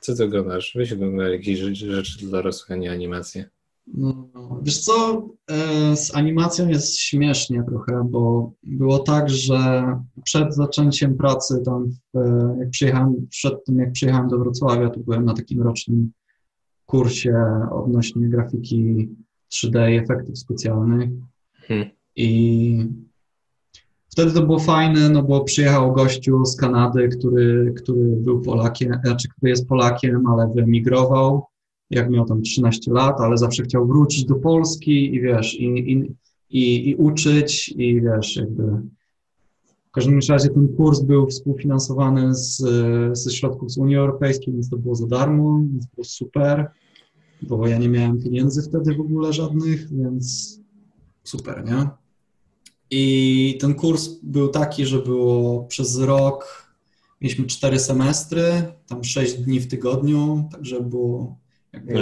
co 0.00 0.14
ty 0.14 0.24
oglądasz? 0.24 0.72
Weź 0.76 0.92
oglądaj 0.92 1.32
jakieś 1.32 1.58
rzeczy 1.58 2.18
dla 2.18 2.30
dorosłych, 2.30 2.70
a 2.70 2.76
nie 2.76 2.90
animacje. 2.90 3.50
No, 3.86 4.28
wiesz 4.62 4.78
co, 4.78 5.28
e, 5.50 5.96
z 5.96 6.14
animacją 6.14 6.68
jest 6.68 6.98
śmiesznie 6.98 7.64
trochę, 7.68 8.08
bo 8.10 8.52
było 8.62 8.98
tak, 8.98 9.30
że 9.30 9.86
przed 10.24 10.54
zaczęciem 10.54 11.16
pracy 11.16 11.62
tam, 11.64 11.90
w, 12.14 12.18
jak 12.60 12.70
przyjechałem, 12.70 13.26
przed 13.30 13.64
tym 13.64 13.78
jak 13.78 13.92
przyjechałem 13.92 14.28
do 14.28 14.38
Wrocławia, 14.38 14.90
to 14.90 15.00
byłem 15.00 15.24
na 15.24 15.34
takim 15.34 15.62
rocznym 15.62 16.12
kursie 16.86 17.34
odnośnie 17.72 18.28
grafiki 18.28 19.08
3D 19.52 19.92
i 19.92 19.96
efektów 19.96 20.38
specjalnych. 20.38 21.10
Hmm. 21.70 21.90
I 22.16 22.86
wtedy 24.08 24.32
to 24.32 24.42
było 24.42 24.58
fajne, 24.58 25.08
no 25.08 25.22
bo 25.22 25.44
przyjechał 25.44 25.92
gościu 25.92 26.44
z 26.44 26.56
Kanady, 26.56 27.08
który, 27.08 27.74
który 27.76 28.16
był 28.16 28.40
Polakiem, 28.40 29.00
znaczy 29.04 29.28
który 29.28 29.50
jest 29.50 29.68
Polakiem, 29.68 30.26
ale 30.26 30.52
wyemigrował 30.54 31.46
jak 31.90 32.10
miał 32.10 32.24
tam 32.24 32.42
13 32.42 32.92
lat, 32.92 33.20
ale 33.20 33.38
zawsze 33.38 33.62
chciał 33.62 33.86
wrócić 33.86 34.24
do 34.24 34.34
Polski 34.34 35.14
i 35.14 35.20
wiesz, 35.20 35.54
i, 35.54 35.64
i, 35.64 36.14
i, 36.50 36.90
i 36.90 36.94
uczyć, 36.94 37.68
i 37.68 38.00
wiesz, 38.00 38.36
jakby. 38.36 38.62
W 39.88 39.92
każdym 39.92 40.20
razie 40.28 40.48
ten 40.48 40.68
kurs 40.68 41.00
był 41.00 41.26
współfinansowany 41.26 42.34
z, 42.34 42.58
ze 43.18 43.30
środków 43.30 43.72
z 43.72 43.78
Unii 43.78 43.96
Europejskiej, 43.96 44.54
więc 44.54 44.70
to 44.70 44.76
było 44.76 44.94
za 44.94 45.06
darmo, 45.06 45.60
więc 45.72 45.86
było 45.86 46.04
super, 46.04 46.70
bo 47.42 47.66
ja 47.66 47.78
nie 47.78 47.88
miałem 47.88 48.22
pieniędzy 48.22 48.62
wtedy 48.62 48.94
w 48.94 49.00
ogóle 49.00 49.32
żadnych, 49.32 49.92
więc 49.92 50.59
super, 51.24 51.64
nie? 51.64 51.88
I 52.90 53.58
ten 53.60 53.74
kurs 53.74 54.08
był 54.22 54.48
taki, 54.48 54.86
że 54.86 54.98
było 54.98 55.64
przez 55.64 55.98
rok, 55.98 56.70
mieliśmy 57.20 57.46
cztery 57.46 57.78
semestry, 57.78 58.62
tam 58.86 59.04
sześć 59.04 59.34
dni 59.34 59.60
w 59.60 59.68
tygodniu, 59.68 60.48
także 60.52 60.80
było 60.80 61.38
jakby, 61.72 61.92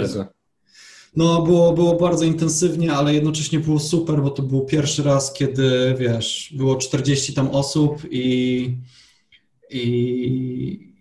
no, 1.15 1.41
było, 1.41 1.73
było 1.73 1.95
bardzo 1.95 2.25
intensywnie, 2.25 2.93
ale 2.93 3.13
jednocześnie 3.13 3.59
było 3.59 3.79
super, 3.79 4.21
bo 4.21 4.29
to 4.29 4.43
był 4.43 4.65
pierwszy 4.65 5.03
raz, 5.03 5.33
kiedy, 5.33 5.95
wiesz, 5.99 6.53
było 6.57 6.75
40 6.75 7.33
tam 7.33 7.49
osób 7.49 8.01
i, 8.11 8.77
i 9.69 10.93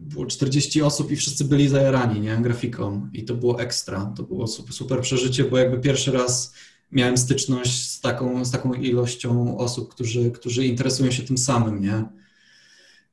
było 0.00 0.26
40 0.26 0.82
osób 0.82 1.10
i 1.10 1.16
wszyscy 1.16 1.44
byli 1.44 1.68
zajarani, 1.68 2.20
nie, 2.20 2.36
grafiką. 2.36 3.08
I 3.12 3.24
to 3.24 3.34
było 3.34 3.60
ekstra, 3.60 4.12
to 4.16 4.22
było 4.22 4.46
super, 4.46 4.74
super 4.74 5.00
przeżycie, 5.00 5.44
bo 5.44 5.58
jakby 5.58 5.78
pierwszy 5.78 6.12
raz 6.12 6.54
miałem 6.92 7.16
styczność 7.16 7.90
z 7.90 8.00
taką, 8.00 8.44
z 8.44 8.50
taką 8.50 8.74
ilością 8.74 9.58
osób, 9.58 9.94
którzy, 9.94 10.30
którzy 10.30 10.66
interesują 10.66 11.10
się 11.10 11.22
tym 11.22 11.38
samym, 11.38 11.82
nie, 11.82 12.04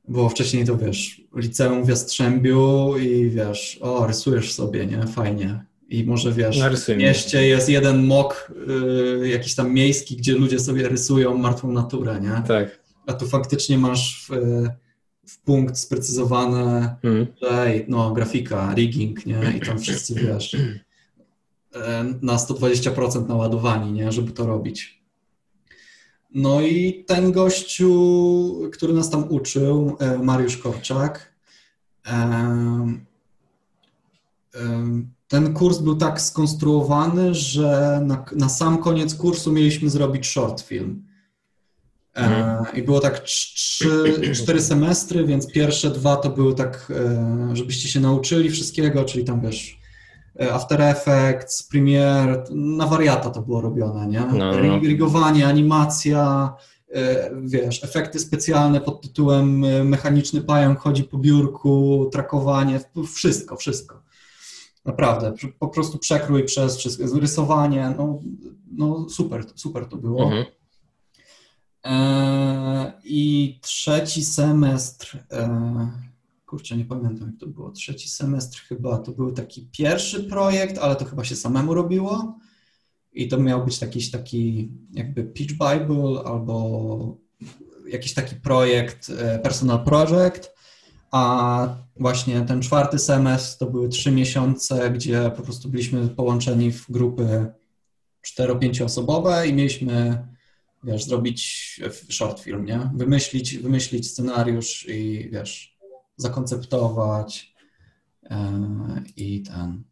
bo 0.08 0.28
wcześniej 0.28 0.64
to 0.64 0.76
wiesz, 0.76 1.20
liceum 1.36 1.84
w 1.84 1.88
Jastrzębiu 1.88 2.94
i 2.98 3.30
wiesz, 3.30 3.78
o, 3.80 4.06
rysujesz 4.06 4.52
sobie, 4.52 4.86
nie? 4.86 5.06
Fajnie. 5.06 5.64
I 5.88 6.04
może 6.04 6.32
wiesz, 6.32 6.58
no, 6.58 6.70
w 6.94 6.96
mieście 6.96 7.46
jest 7.46 7.68
jeden 7.68 8.06
mok 8.06 8.52
y, 9.22 9.28
jakiś 9.28 9.54
tam 9.54 9.74
miejski, 9.74 10.16
gdzie 10.16 10.32
ludzie 10.32 10.58
sobie 10.58 10.88
rysują 10.88 11.38
martwą 11.38 11.72
naturę, 11.72 12.20
nie? 12.20 12.42
Tak. 12.48 12.80
A 13.06 13.12
tu 13.12 13.28
faktycznie 13.28 13.78
masz 13.78 14.26
w, 14.28 14.36
w 15.26 15.38
punkt 15.38 15.78
sprecyzowane, 15.78 16.96
mm. 17.02 17.26
no, 17.88 18.12
grafika, 18.12 18.74
rigging, 18.74 19.26
nie? 19.26 19.40
I 19.56 19.60
tam 19.60 19.78
wszyscy, 19.78 20.14
wiesz, 20.14 20.56
na 22.22 22.36
120% 22.36 23.28
naładowani, 23.28 23.92
nie? 23.92 24.12
Żeby 24.12 24.32
to 24.32 24.46
robić. 24.46 25.00
No 26.34 26.60
i 26.60 27.04
ten 27.06 27.32
gościu, 27.32 28.70
który 28.72 28.92
nas 28.92 29.10
tam 29.10 29.24
uczył, 29.28 29.96
e, 30.00 30.18
Mariusz 30.18 30.56
Korczak, 30.56 31.32
e, 32.06 32.12
e, 34.54 34.60
ten 35.28 35.54
kurs 35.54 35.78
był 35.78 35.96
tak 35.96 36.20
skonstruowany, 36.20 37.34
że 37.34 38.00
na, 38.06 38.24
na 38.36 38.48
sam 38.48 38.78
koniec 38.78 39.14
kursu 39.14 39.52
mieliśmy 39.52 39.90
zrobić 39.90 40.26
short 40.26 40.60
film. 40.60 41.04
Mhm. 42.14 42.76
I 42.76 42.82
było 42.82 43.00
tak 43.00 43.18
trzy, 43.18 44.20
cztery 44.34 44.62
semestry, 44.62 45.26
więc 45.26 45.46
pierwsze 45.46 45.90
dwa 45.90 46.16
to 46.16 46.30
były 46.30 46.54
tak, 46.54 46.92
żebyście 47.52 47.88
się 47.88 48.00
nauczyli 48.00 48.50
wszystkiego, 48.50 49.04
czyli 49.04 49.24
tam 49.24 49.40
wiesz, 49.40 49.79
E, 49.79 49.79
After 50.48 50.82
Effects, 50.82 51.62
Premiere, 51.62 52.44
na 52.50 52.86
wariata 52.86 53.30
to 53.30 53.42
było 53.42 53.60
robione, 53.60 54.06
nie? 54.06 54.20
No, 54.20 54.52
no. 54.52 54.78
Rigowanie, 54.78 55.46
animacja, 55.46 56.52
e, 56.92 57.30
wiesz, 57.42 57.84
efekty 57.84 58.18
specjalne 58.18 58.80
pod 58.80 59.02
tytułem 59.02 59.64
e, 59.64 59.84
mechaniczny 59.84 60.40
pająk 60.40 60.78
chodzi 60.78 61.04
po 61.04 61.18
biurku, 61.18 62.08
trakowanie, 62.12 62.80
wszystko, 63.14 63.56
wszystko. 63.56 64.02
Naprawdę, 64.84 65.32
po 65.58 65.68
prostu 65.68 65.98
przekrój 65.98 66.44
przez 66.44 66.76
wszystko, 66.76 67.20
rysowanie, 67.20 67.94
no, 67.98 68.18
no 68.72 69.08
super, 69.08 69.44
super 69.54 69.86
to 69.86 69.96
było. 69.96 70.24
Mhm. 70.24 70.44
I 73.04 73.58
trzeci 73.62 74.24
semestr 74.24 75.18
kurczę, 76.50 76.76
nie 76.76 76.84
pamiętam 76.84 77.28
jak 77.28 77.40
to 77.40 77.46
było, 77.46 77.70
trzeci 77.70 78.08
semestr 78.08 78.58
chyba, 78.58 78.98
to 78.98 79.12
był 79.12 79.32
taki 79.32 79.68
pierwszy 79.72 80.24
projekt, 80.24 80.78
ale 80.78 80.96
to 80.96 81.04
chyba 81.04 81.24
się 81.24 81.36
samemu 81.36 81.74
robiło. 81.74 82.38
i 83.12 83.28
to 83.28 83.38
miał 83.38 83.64
być 83.64 83.80
jakiś 83.80 84.10
taki 84.10 84.70
jakby 84.92 85.24
pitch 85.24 85.52
bible 85.52 86.22
albo 86.24 87.16
jakiś 87.88 88.14
taki 88.14 88.36
projekt, 88.36 89.10
e, 89.18 89.38
personal 89.38 89.84
project, 89.84 90.54
a 91.10 91.76
właśnie 91.96 92.40
ten 92.40 92.62
czwarty 92.62 92.98
semestr 92.98 93.58
to 93.58 93.66
były 93.66 93.88
trzy 93.88 94.10
miesiące, 94.10 94.90
gdzie 94.90 95.30
po 95.36 95.42
prostu 95.42 95.68
byliśmy 95.68 96.08
połączeni 96.08 96.72
w 96.72 96.90
grupy 96.90 97.46
cztero-pięcioosobowe 98.22 99.46
i 99.48 99.54
mieliśmy, 99.54 100.26
wiesz, 100.84 101.04
zrobić 101.04 101.40
short 102.08 102.40
film, 102.40 102.64
nie? 102.64 102.90
Wymyślić, 102.94 103.58
wymyślić 103.58 104.10
scenariusz 104.10 104.88
i, 104.88 105.28
wiesz, 105.32 105.69
zakonceptować 106.20 107.54
yy, 108.22 108.36
i 109.16 109.42
ten 109.42 109.82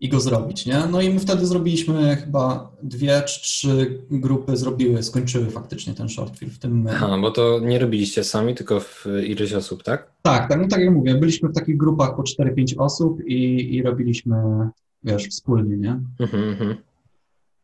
i 0.00 0.08
go 0.08 0.20
zrobić, 0.20 0.66
nie? 0.66 0.82
No 0.90 1.00
i 1.00 1.10
my 1.10 1.20
wtedy 1.20 1.46
zrobiliśmy 1.46 2.16
chyba 2.16 2.72
dwie 2.82 3.22
czy 3.22 3.40
trzy 3.40 4.02
grupy 4.10 4.56
zrobiły, 4.56 5.02
skończyły 5.02 5.50
faktycznie 5.50 5.94
ten 5.94 6.08
short 6.08 6.38
film, 6.38 6.50
w 6.50 6.58
tym 6.58 6.82
my. 6.82 6.90
Aha, 6.94 7.18
bo 7.20 7.30
to 7.30 7.60
nie 7.60 7.78
robiliście 7.78 8.24
sami, 8.24 8.54
tylko 8.54 8.80
w 8.80 9.06
ileś 9.26 9.52
osób, 9.52 9.82
tak? 9.82 10.12
Tak, 10.22 10.48
tak, 10.48 10.60
no 10.60 10.68
tak 10.68 10.80
jak 10.80 10.94
mówię, 10.94 11.14
byliśmy 11.14 11.48
w 11.48 11.54
takich 11.54 11.76
grupach 11.76 12.16
po 12.16 12.22
4-5 12.22 12.74
osób 12.78 13.20
i, 13.26 13.74
i 13.74 13.82
robiliśmy, 13.82 14.36
wiesz, 15.04 15.28
wspólnie, 15.28 15.76
nie? 15.76 16.00
Mhm, 16.20 16.48
mhm. 16.48 16.76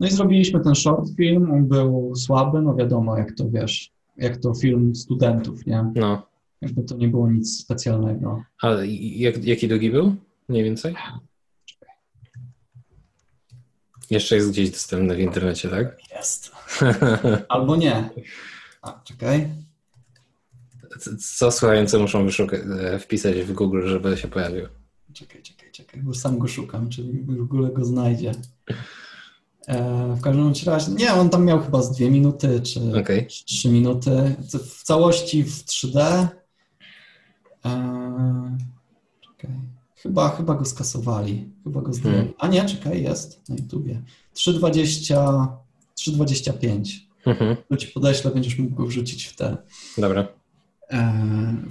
No 0.01 0.07
i 0.07 0.11
zrobiliśmy 0.11 0.61
ten 0.61 0.75
short 0.75 1.09
film, 1.17 1.51
on 1.51 1.69
był 1.69 2.13
słaby, 2.17 2.63
no 2.63 2.75
wiadomo, 2.75 3.19
jak 3.19 3.33
to, 3.33 3.51
wiesz, 3.51 3.91
jak 4.17 4.37
to 4.37 4.55
film 4.55 4.95
studentów, 4.95 5.67
nie? 5.67 5.93
No. 5.95 6.32
Jakby 6.63 6.83
to 6.83 6.97
nie 6.97 7.09
było 7.09 7.31
nic 7.31 7.61
specjalnego. 7.61 8.45
A 8.63 8.69
jak, 8.85 9.45
jaki 9.45 9.69
długi 9.69 9.91
był? 9.91 10.17
Mniej 10.49 10.65
więcej? 10.65 10.95
Jeszcze 14.11 14.37
jest 14.37 14.51
gdzieś 14.51 14.71
dostępny 14.71 15.17
w 15.17 15.21
internecie, 15.21 15.69
tak? 15.69 15.99
Jest. 16.17 16.53
Albo 17.49 17.77
nie. 17.77 18.11
A, 18.83 19.01
czekaj. 19.05 19.49
Co 21.19 21.51
słuchający 21.51 21.99
muszą 21.99 22.25
wyszukać, 22.25 22.61
e, 22.81 22.99
wpisać 22.99 23.37
w 23.37 23.53
Google, 23.53 23.87
żeby 23.87 24.17
się 24.17 24.29
pojawił? 24.29 24.67
Czekaj, 25.13 25.43
czekaj, 25.43 25.71
czekaj, 25.73 26.03
bo 26.03 26.15
sam 26.15 26.39
go 26.39 26.49
szukam, 26.49 26.91
czyli 26.91 27.23
w 27.23 27.43
ogóle 27.43 27.71
go 27.71 27.85
znajdzie. 27.85 28.33
E, 29.69 30.17
w 30.19 30.21
każdym 30.21 30.53
razie, 30.67 30.93
nie, 30.93 31.15
on 31.15 31.31
tam 31.31 31.45
miał 31.45 31.63
chyba 31.63 31.83
z 31.83 31.93
dwie 31.93 32.11
minuty, 32.11 32.61
czy 32.61 33.01
okay. 33.01 33.27
trzy 33.47 33.69
minuty. 33.69 34.35
W 34.53 34.83
całości 34.83 35.45
w 35.45 35.65
3D. 35.65 36.29
Czekaj. 39.21 39.57
Chyba, 39.97 40.29
chyba 40.29 40.55
go 40.55 40.65
skasowali. 40.65 41.51
Chyba 41.65 41.81
go 41.81 41.93
zdjęli. 41.93 42.17
Hmm. 42.17 42.35
A 42.39 42.49
nie, 42.49 42.65
czekaj, 42.65 43.03
jest 43.03 43.49
na 43.49 43.55
YouTubie. 43.55 44.03
3,20, 44.35 45.49
3,25. 45.99 47.13
Mhm. 47.27 47.57
To 47.69 47.77
ci 47.77 47.89
podeślę, 47.89 48.31
będziesz 48.31 48.59
mógł 48.59 48.75
go 48.75 48.87
wrzucić 48.87 49.25
w 49.25 49.37
te. 49.37 49.57
Dobra. 49.99 50.29
E, 50.91 51.13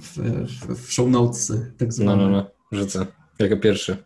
w, 0.00 0.18
w, 0.46 0.86
w 0.86 0.92
show 0.92 1.08
notesy, 1.08 1.72
tak 1.78 1.92
zwane. 1.92 2.16
No, 2.16 2.30
no, 2.30 2.36
no, 2.36 2.46
wrzucę. 2.72 3.06
Jako 3.38 3.56
pierwszy. 3.56 3.96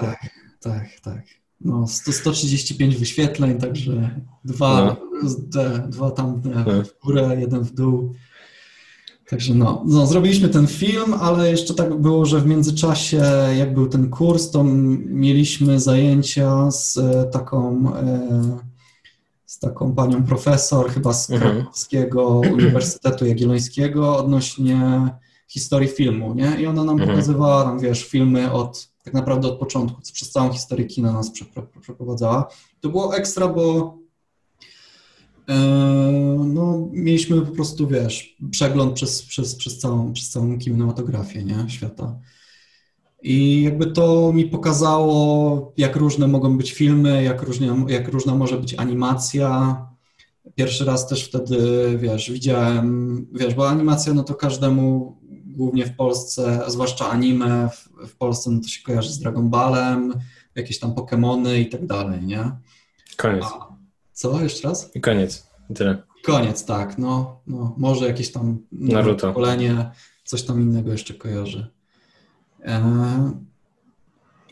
Tak, 0.00 0.18
tak, 0.60 1.00
tak. 1.02 1.22
No, 1.60 1.86
100, 1.86 2.12
135 2.12 2.96
wyświetleń, 2.96 3.58
także 3.58 4.20
dwa, 4.44 4.84
no. 4.84 4.96
dwa 5.88 6.10
tam 6.10 6.42
no. 6.44 6.82
w 6.84 7.04
górę, 7.04 7.36
jeden 7.40 7.62
w 7.62 7.74
dół. 7.74 8.14
Także 9.30 9.54
no, 9.54 9.82
no, 9.86 10.06
zrobiliśmy 10.06 10.48
ten 10.48 10.66
film, 10.66 11.14
ale 11.20 11.50
jeszcze 11.50 11.74
tak 11.74 11.94
było, 11.94 12.26
że 12.26 12.40
w 12.40 12.46
międzyczasie, 12.46 13.22
jak 13.58 13.74
był 13.74 13.88
ten 13.88 14.10
kurs, 14.10 14.50
to 14.50 14.64
mieliśmy 15.04 15.80
zajęcia 15.80 16.70
z 16.70 16.98
e, 16.98 17.24
taką, 17.24 17.92
e, 17.96 18.58
z 19.46 19.58
taką 19.58 19.94
panią 19.94 20.24
profesor, 20.24 20.90
chyba 20.90 21.12
z 21.12 21.30
mhm. 21.30 21.54
Krakowskiego 21.54 22.40
Uniwersytetu 22.52 23.26
Jagiellońskiego 23.26 24.16
odnośnie 24.16 25.08
historii 25.48 25.88
filmu, 25.88 26.34
nie? 26.34 26.60
I 26.60 26.66
ona 26.66 26.84
nam 26.84 27.00
mhm. 27.00 27.10
pokazywała, 27.10 27.64
tam 27.64 27.78
wiesz, 27.80 28.04
filmy 28.04 28.52
od, 28.52 28.88
tak 29.04 29.14
naprawdę 29.14 29.48
od 29.48 29.58
początku, 29.58 30.00
przez 30.12 30.30
całą 30.30 30.52
historię 30.52 30.86
kina 30.86 31.12
nas 31.12 31.30
przeprowadzała. 31.82 32.48
To 32.80 32.88
było 32.88 33.16
ekstra, 33.16 33.48
bo 33.48 33.98
no, 36.46 36.88
mieliśmy 36.92 37.40
po 37.40 37.52
prostu, 37.52 37.88
wiesz, 37.88 38.36
przegląd 38.50 38.92
przez, 38.92 39.22
przez, 39.22 39.54
przez, 39.54 39.78
całą, 39.78 40.12
przez 40.12 40.30
całą 40.30 40.58
kinematografię 40.58 41.44
nie? 41.44 41.70
świata. 41.70 42.18
I 43.22 43.62
jakby 43.62 43.86
to 43.86 44.32
mi 44.32 44.44
pokazało, 44.44 45.72
jak 45.76 45.96
różne 45.96 46.28
mogą 46.28 46.58
być 46.58 46.72
filmy, 46.72 47.22
jak, 47.22 47.42
różnie, 47.42 47.74
jak 47.88 48.08
różna 48.08 48.34
może 48.34 48.56
być 48.56 48.74
animacja. 48.74 49.76
Pierwszy 50.54 50.84
raz 50.84 51.08
też 51.08 51.24
wtedy, 51.24 51.58
wiesz, 51.98 52.30
widziałem, 52.30 53.26
wiesz, 53.32 53.54
bo 53.54 53.68
animacja, 53.68 54.14
no 54.14 54.24
to 54.24 54.34
każdemu, 54.34 55.16
głównie 55.46 55.86
w 55.86 55.96
Polsce, 55.96 56.62
zwłaszcza 56.66 57.10
anime 57.10 57.68
w, 57.68 58.08
w 58.08 58.16
Polsce, 58.16 58.50
no 58.50 58.60
to 58.60 58.68
się 58.68 58.82
kojarzy 58.82 59.12
z 59.12 59.18
Dragon 59.18 59.50
Ballem, 59.50 60.14
jakieś 60.54 60.78
tam 60.78 60.92
Pokémony 60.92 61.58
i 61.58 61.68
tak 61.68 61.86
dalej, 61.86 62.26
nie? 62.26 62.50
Koniec. 63.16 63.44
A, 63.44 63.65
co? 64.16 64.40
Jeszcze 64.42 64.68
raz? 64.68 64.90
I 64.94 65.00
koniec. 65.00 65.46
Tyle. 65.74 66.02
Koniec, 66.24 66.64
tak. 66.64 66.98
No, 66.98 67.40
no 67.46 67.74
może 67.78 68.06
jakieś 68.06 68.32
tam 68.32 68.58
Naruto. 68.72 69.28
pokolenie, 69.28 69.90
coś 70.24 70.42
tam 70.42 70.60
innego 70.62 70.92
jeszcze 70.92 71.14
kojarzy. 71.14 71.66
E, 72.64 73.32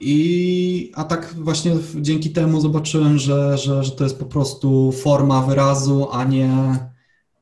I, 0.01 0.93
a 0.95 1.05
tak 1.05 1.35
właśnie 1.35 1.77
dzięki 1.95 2.31
temu 2.31 2.61
zobaczyłem, 2.61 3.19
że, 3.19 3.59
że, 3.59 3.85
że 3.85 3.91
to 3.91 4.05
jest 4.05 4.19
po 4.19 4.25
prostu 4.25 4.93
forma 4.93 5.43
wyrazu, 5.43 6.09
a 6.13 6.25
nie, 6.25 6.51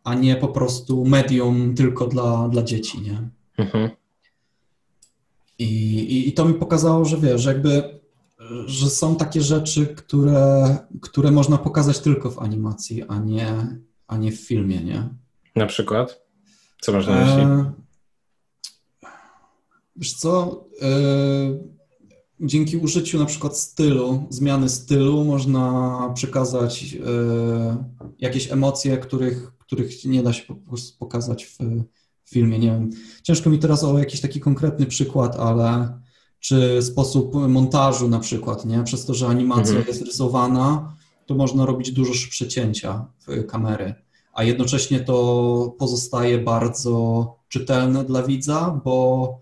a 0.04 0.14
nie 0.14 0.36
po 0.36 0.48
prostu 0.48 1.04
medium 1.04 1.74
tylko 1.74 2.06
dla, 2.06 2.48
dla 2.48 2.62
dzieci, 2.62 3.00
nie? 3.00 3.28
Mhm. 3.58 3.90
I, 5.58 5.64
i, 5.94 6.28
I 6.28 6.32
to 6.32 6.44
mi 6.44 6.54
pokazało, 6.54 7.04
że 7.04 7.16
wiesz, 7.16 7.44
jakby 7.44 8.00
że 8.66 8.90
są 8.90 9.16
takie 9.16 9.40
rzeczy, 9.40 9.86
które, 9.86 10.78
które 11.00 11.30
można 11.30 11.58
pokazać 11.58 11.98
tylko 11.98 12.30
w 12.30 12.38
animacji, 12.38 13.02
a 13.02 13.18
nie, 13.18 13.78
a 14.06 14.16
nie 14.16 14.32
w 14.32 14.40
filmie, 14.40 14.84
nie? 14.84 15.08
Na 15.56 15.66
przykład? 15.66 16.22
Co 16.80 16.92
masz 16.92 17.06
na 17.06 17.24
myśli? 17.24 17.42
E, 17.42 17.72
wiesz 19.96 20.14
co, 20.14 20.64
e, 20.82 20.88
dzięki 22.40 22.76
użyciu 22.76 23.18
na 23.18 23.24
przykład 23.24 23.58
stylu, 23.58 24.26
zmiany 24.30 24.68
stylu 24.68 25.24
można 25.24 26.10
przekazać 26.14 26.94
e, 26.94 27.84
jakieś 28.18 28.52
emocje, 28.52 28.96
których, 28.96 29.52
których 29.58 30.04
nie 30.04 30.22
da 30.22 30.32
się 30.32 30.42
po 30.42 30.54
prostu 30.54 30.98
pokazać 30.98 31.44
w, 31.44 31.58
w 32.24 32.30
filmie, 32.30 32.58
nie 32.58 32.70
wiem. 32.70 32.90
Ciężko 33.22 33.50
mi 33.50 33.58
teraz 33.58 33.84
o 33.84 33.98
jakiś 33.98 34.20
taki 34.20 34.40
konkretny 34.40 34.86
przykład, 34.86 35.36
ale 35.36 35.98
czy 36.42 36.82
sposób 36.82 37.34
montażu 37.34 38.08
na 38.08 38.18
przykład, 38.18 38.64
nie? 38.64 38.82
Przez 38.82 39.06
to, 39.06 39.14
że 39.14 39.26
animacja 39.26 39.76
mhm. 39.76 39.86
jest 39.86 40.02
rysowana, 40.02 40.96
to 41.26 41.34
można 41.34 41.66
robić 41.66 41.92
dużo 41.92 42.14
szybsze 42.14 42.48
cięcia 42.48 43.06
w 43.26 43.46
kamery, 43.46 43.94
a 44.32 44.44
jednocześnie 44.44 45.00
to 45.00 45.74
pozostaje 45.78 46.38
bardzo 46.38 47.26
czytelne 47.48 48.04
dla 48.04 48.22
widza, 48.22 48.80
bo, 48.84 49.38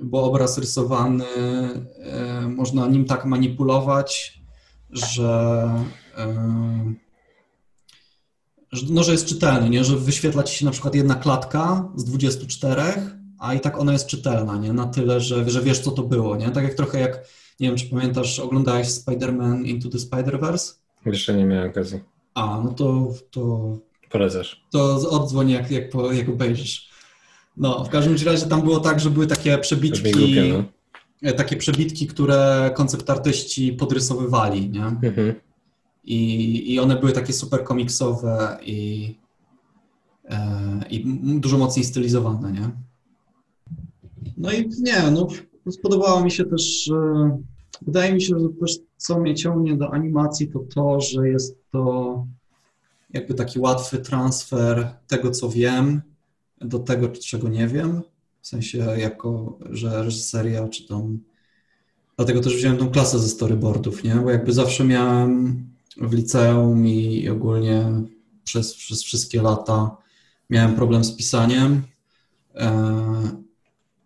bo 0.00 0.24
obraz 0.24 0.58
rysowany, 0.58 1.24
e, 1.24 2.48
można 2.48 2.86
nim 2.86 3.04
tak 3.04 3.24
manipulować, 3.24 4.40
że, 4.90 5.70
e, 6.16 6.94
no, 8.90 9.02
że 9.02 9.12
jest 9.12 9.26
czytelny, 9.26 9.70
nie? 9.70 9.84
że 9.84 9.96
wyświetla 9.96 10.42
ci 10.42 10.58
się 10.58 10.64
na 10.64 10.70
przykład 10.70 10.94
jedna 10.94 11.14
klatka 11.14 11.88
z 11.96 12.04
24, 12.04 13.19
a 13.40 13.54
i 13.54 13.60
tak 13.60 13.78
ona 13.78 13.92
jest 13.92 14.06
czytelna, 14.06 14.56
nie? 14.56 14.72
Na 14.72 14.86
tyle, 14.86 15.20
że, 15.20 15.50
że 15.50 15.62
wiesz, 15.62 15.78
co 15.78 15.90
to 15.90 16.02
było, 16.02 16.36
nie? 16.36 16.50
Tak 16.50 16.64
jak 16.64 16.74
trochę 16.74 17.00
jak, 17.00 17.24
nie 17.60 17.68
wiem, 17.68 17.76
czy 17.76 17.86
pamiętasz, 17.86 18.38
oglądałeś 18.38 18.88
Spider-Man 18.88 19.66
Into 19.66 19.88
the 19.88 19.98
Spider-Verse? 19.98 20.74
Jeszcze 21.06 21.34
nie 21.34 21.44
miałem 21.44 21.70
okazji. 21.70 22.00
A, 22.34 22.60
no 22.64 22.72
to... 22.72 23.08
to 23.30 23.72
Polecasz. 24.10 24.64
To 24.70 25.10
oddzwoń, 25.10 25.50
jak, 25.50 25.70
jak, 25.70 25.84
jak 26.12 26.28
obejrzysz. 26.28 26.90
No, 27.56 27.84
w 27.84 27.88
każdym 27.88 28.16
razie 28.26 28.46
tam 28.46 28.62
było 28.62 28.80
tak, 28.80 29.00
że 29.00 29.10
były 29.10 29.26
takie 29.26 29.58
przebitki, 29.58 30.10
głupie, 30.12 30.44
no. 30.52 30.64
E, 31.22 31.32
takie 31.32 31.56
przebitki, 31.56 32.06
które 32.06 32.70
koncept 32.74 33.10
artyści 33.10 33.72
podrysowywali, 33.72 34.70
nie? 34.70 34.84
Mhm. 34.84 35.34
I, 36.04 36.74
I 36.74 36.80
one 36.80 36.96
były 36.96 37.12
takie 37.12 37.32
super 37.32 37.64
komiksowe 37.64 38.58
i, 38.62 39.14
e, 40.28 40.80
i 40.90 41.04
dużo 41.40 41.58
mocniej 41.58 41.84
stylizowane, 41.84 42.52
nie? 42.52 42.70
No 44.36 44.52
i 44.52 44.68
nie, 44.80 45.10
no 45.10 45.28
spodobało 45.70 46.24
mi 46.24 46.30
się 46.30 46.44
też, 46.44 46.90
wydaje 47.82 48.14
mi 48.14 48.22
się, 48.22 48.40
że 48.40 48.48
też 48.60 48.78
co 48.96 49.20
mnie 49.20 49.34
ciągnie 49.34 49.76
do 49.76 49.90
animacji, 49.90 50.48
to 50.48 50.58
to, 50.74 51.00
że 51.00 51.28
jest 51.28 51.58
to 51.72 52.26
jakby 53.12 53.34
taki 53.34 53.58
łatwy 53.58 53.98
transfer 53.98 54.94
tego, 55.06 55.30
co 55.30 55.48
wiem, 55.48 56.02
do 56.60 56.78
tego, 56.78 57.08
czego 57.08 57.48
nie 57.48 57.68
wiem. 57.68 58.02
W 58.40 58.46
sensie 58.46 58.78
jako, 58.78 59.58
że 59.70 60.02
reżyseria, 60.02 60.68
czy 60.68 60.86
tam... 60.88 61.18
Dlatego 62.16 62.40
też 62.40 62.56
wziąłem 62.56 62.78
tą 62.78 62.90
klasę 62.90 63.18
ze 63.18 63.28
storyboardów, 63.28 64.04
nie? 64.04 64.14
Bo 64.14 64.30
jakby 64.30 64.52
zawsze 64.52 64.84
miałem 64.84 65.64
w 65.96 66.12
liceum 66.12 66.86
i 66.86 67.28
ogólnie 67.28 67.92
przez, 68.44 68.74
przez 68.74 69.02
wszystkie 69.02 69.42
lata 69.42 69.96
miałem 70.50 70.74
problem 70.74 71.04
z 71.04 71.16
pisaniem. 71.16 71.82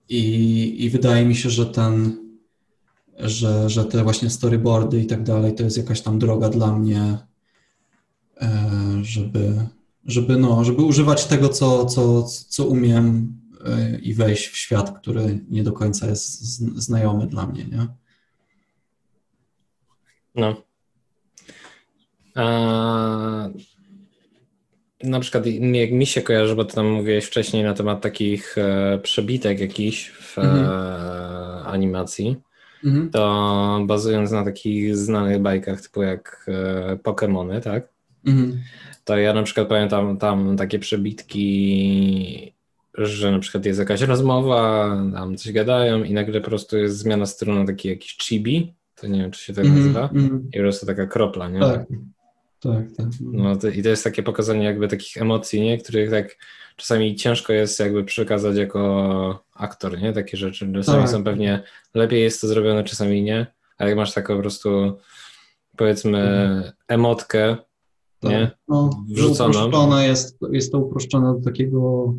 I, 0.08 0.84
I 0.84 0.90
wydaje 0.90 1.26
mi 1.26 1.36
się, 1.36 1.50
że 1.50 1.66
ten, 1.66 2.18
że, 3.18 3.70
że 3.70 3.84
te 3.84 4.02
właśnie 4.02 4.30
storyboardy 4.30 5.00
i 5.00 5.06
tak 5.06 5.22
dalej 5.22 5.54
to 5.54 5.62
jest 5.62 5.76
jakaś 5.76 6.00
tam 6.00 6.18
droga 6.18 6.48
dla 6.48 6.78
mnie, 6.78 7.18
żeby, 9.02 9.68
żeby, 10.04 10.36
no, 10.36 10.64
żeby 10.64 10.82
używać 10.82 11.26
tego, 11.26 11.48
co, 11.48 11.86
co, 11.86 12.22
co 12.48 12.66
umiem 12.66 13.36
i 14.02 14.14
wejść 14.14 14.46
w 14.46 14.56
świat, 14.56 14.98
który 14.98 15.44
nie 15.48 15.62
do 15.62 15.72
końca 15.72 16.06
jest 16.06 16.42
znajomy 16.82 17.26
dla 17.26 17.46
mnie, 17.46 17.64
nie? 17.64 17.86
No. 20.34 20.62
A, 22.34 23.48
na 25.04 25.20
przykład 25.20 25.46
jak 25.72 25.92
mi 25.92 26.06
się 26.06 26.22
kojarzy, 26.22 26.56
bo 26.56 26.64
ty 26.64 26.74
tam 26.74 26.86
mówiłeś 26.86 27.24
wcześniej 27.24 27.64
na 27.64 27.74
temat 27.74 28.00
takich 28.00 28.58
e, 28.58 28.98
przebitek 29.02 29.60
jakichś 29.60 30.10
w 30.10 30.38
e, 30.38 30.42
mhm. 30.42 31.66
animacji, 31.66 32.36
mhm. 32.84 33.10
to 33.10 33.80
bazując 33.86 34.30
na 34.30 34.44
takich 34.44 34.96
znanych 34.96 35.42
bajkach 35.42 35.80
typu 35.80 36.02
jak 36.02 36.46
e, 36.48 36.96
Pokémony, 36.96 37.60
tak? 37.60 37.88
Mhm. 38.26 38.60
To 39.04 39.16
ja 39.16 39.34
na 39.34 39.42
przykład 39.42 39.68
pamiętam 39.68 40.16
tam 40.16 40.56
takie 40.56 40.78
przebitki 40.78 42.54
że 42.98 43.30
na 43.30 43.38
przykład 43.38 43.66
jest 43.66 43.78
jakaś 43.78 44.00
rozmowa, 44.00 44.88
tam 45.12 45.36
coś 45.36 45.52
gadają 45.52 46.02
i 46.02 46.12
nagle 46.12 46.40
po 46.40 46.46
prostu 46.46 46.78
jest 46.78 46.98
zmiana 46.98 47.26
strony 47.26 47.66
taki 47.66 47.88
jakiś 47.88 48.16
chibi, 48.16 48.74
to 48.94 49.06
nie 49.06 49.20
wiem, 49.20 49.30
czy 49.30 49.44
się 49.44 49.52
tak 49.52 49.64
mm, 49.64 49.78
nazywa, 49.78 50.08
mm. 50.08 50.48
i 50.52 50.56
po 50.56 50.62
prostu 50.62 50.86
taka 50.86 51.06
kropla, 51.06 51.48
nie? 51.48 51.60
Tak, 51.60 51.86
tak, 52.72 52.96
tak. 52.96 53.06
No 53.20 53.56
to, 53.56 53.68
I 53.68 53.82
to 53.82 53.88
jest 53.88 54.04
takie 54.04 54.22
pokazanie 54.22 54.64
jakby 54.64 54.88
takich 54.88 55.16
emocji, 55.16 55.60
nie? 55.60 55.78
Których 55.78 56.10
tak 56.10 56.36
czasami 56.76 57.16
ciężko 57.16 57.52
jest 57.52 57.80
jakby 57.80 58.04
przekazać 58.04 58.56
jako 58.56 59.44
aktor, 59.54 60.02
nie? 60.02 60.12
Takie 60.12 60.36
rzeczy. 60.36 60.72
Czasami 60.74 61.02
tak. 61.02 61.10
są 61.10 61.24
pewnie, 61.24 61.62
lepiej 61.94 62.22
jest 62.22 62.40
to 62.40 62.46
zrobione, 62.46 62.84
czasami 62.84 63.22
nie, 63.22 63.46
ale 63.78 63.90
jak 63.90 63.98
masz 63.98 64.12
taką 64.12 64.34
po 64.34 64.40
prostu 64.40 64.98
powiedzmy 65.76 66.18
mhm. 66.18 66.72
emotkę, 66.88 67.56
tak. 68.20 68.30
nie? 68.30 68.50
No, 68.68 69.04
Wrzuconą. 69.08 70.00
Jest, 70.00 70.38
jest 70.52 70.72
to 70.72 70.78
uproszczone 70.78 71.34
do 71.34 71.44
takiego 71.44 72.14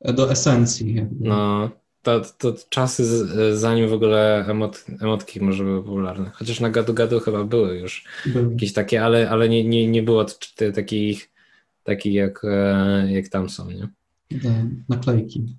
do 0.00 0.30
esencji. 0.30 1.06
No, 1.20 1.70
to, 2.04 2.20
to 2.38 2.54
czasy 2.68 3.04
z, 3.04 3.58
zanim 3.58 3.88
w 3.88 3.92
ogóle 3.92 4.44
emot, 4.48 4.84
emotki 5.00 5.40
może 5.40 5.64
były 5.64 5.82
popularne. 5.82 6.30
Chociaż 6.34 6.60
na 6.60 6.70
gadu 6.70 6.94
gadu 6.94 7.20
chyba 7.20 7.44
były 7.44 7.78
już 7.78 8.04
jakieś 8.50 8.72
takie, 8.72 9.04
ale, 9.04 9.30
ale 9.30 9.48
nie, 9.48 9.64
nie, 9.64 9.88
nie 9.88 10.02
było 10.02 10.26
takich, 10.74 11.30
takich 11.82 12.14
jak, 12.14 12.44
e, 12.44 13.12
jak 13.12 13.28
tam 13.28 13.48
są, 13.48 13.70
nie? 13.70 13.88
Naklejki. 14.88 15.56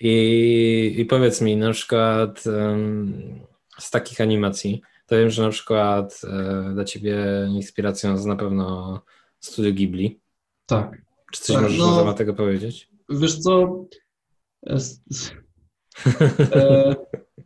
I, 0.00 0.94
I 0.98 1.04
powiedz 1.04 1.40
mi, 1.40 1.56
na 1.56 1.72
przykład 1.72 2.46
um, 2.46 3.40
z 3.78 3.90
takich 3.90 4.20
animacji, 4.20 4.82
to 5.06 5.16
wiem, 5.16 5.30
że 5.30 5.42
na 5.42 5.50
przykład 5.50 6.20
e, 6.24 6.70
dla 6.74 6.84
ciebie 6.84 7.16
inspiracją 7.54 8.12
jest 8.12 8.26
na 8.26 8.36
pewno 8.36 9.00
Studio 9.40 9.72
Ghibli. 9.72 10.20
Tak. 10.66 11.02
Czy 11.32 11.40
coś 11.40 11.54
tak, 11.54 11.62
możesz 11.62 11.78
no, 11.78 11.90
na 11.90 11.98
temat 11.98 12.16
tego 12.16 12.34
powiedzieć? 12.34 12.89
Wiesz 13.10 13.38
co, 13.38 13.84
e, 14.66 14.78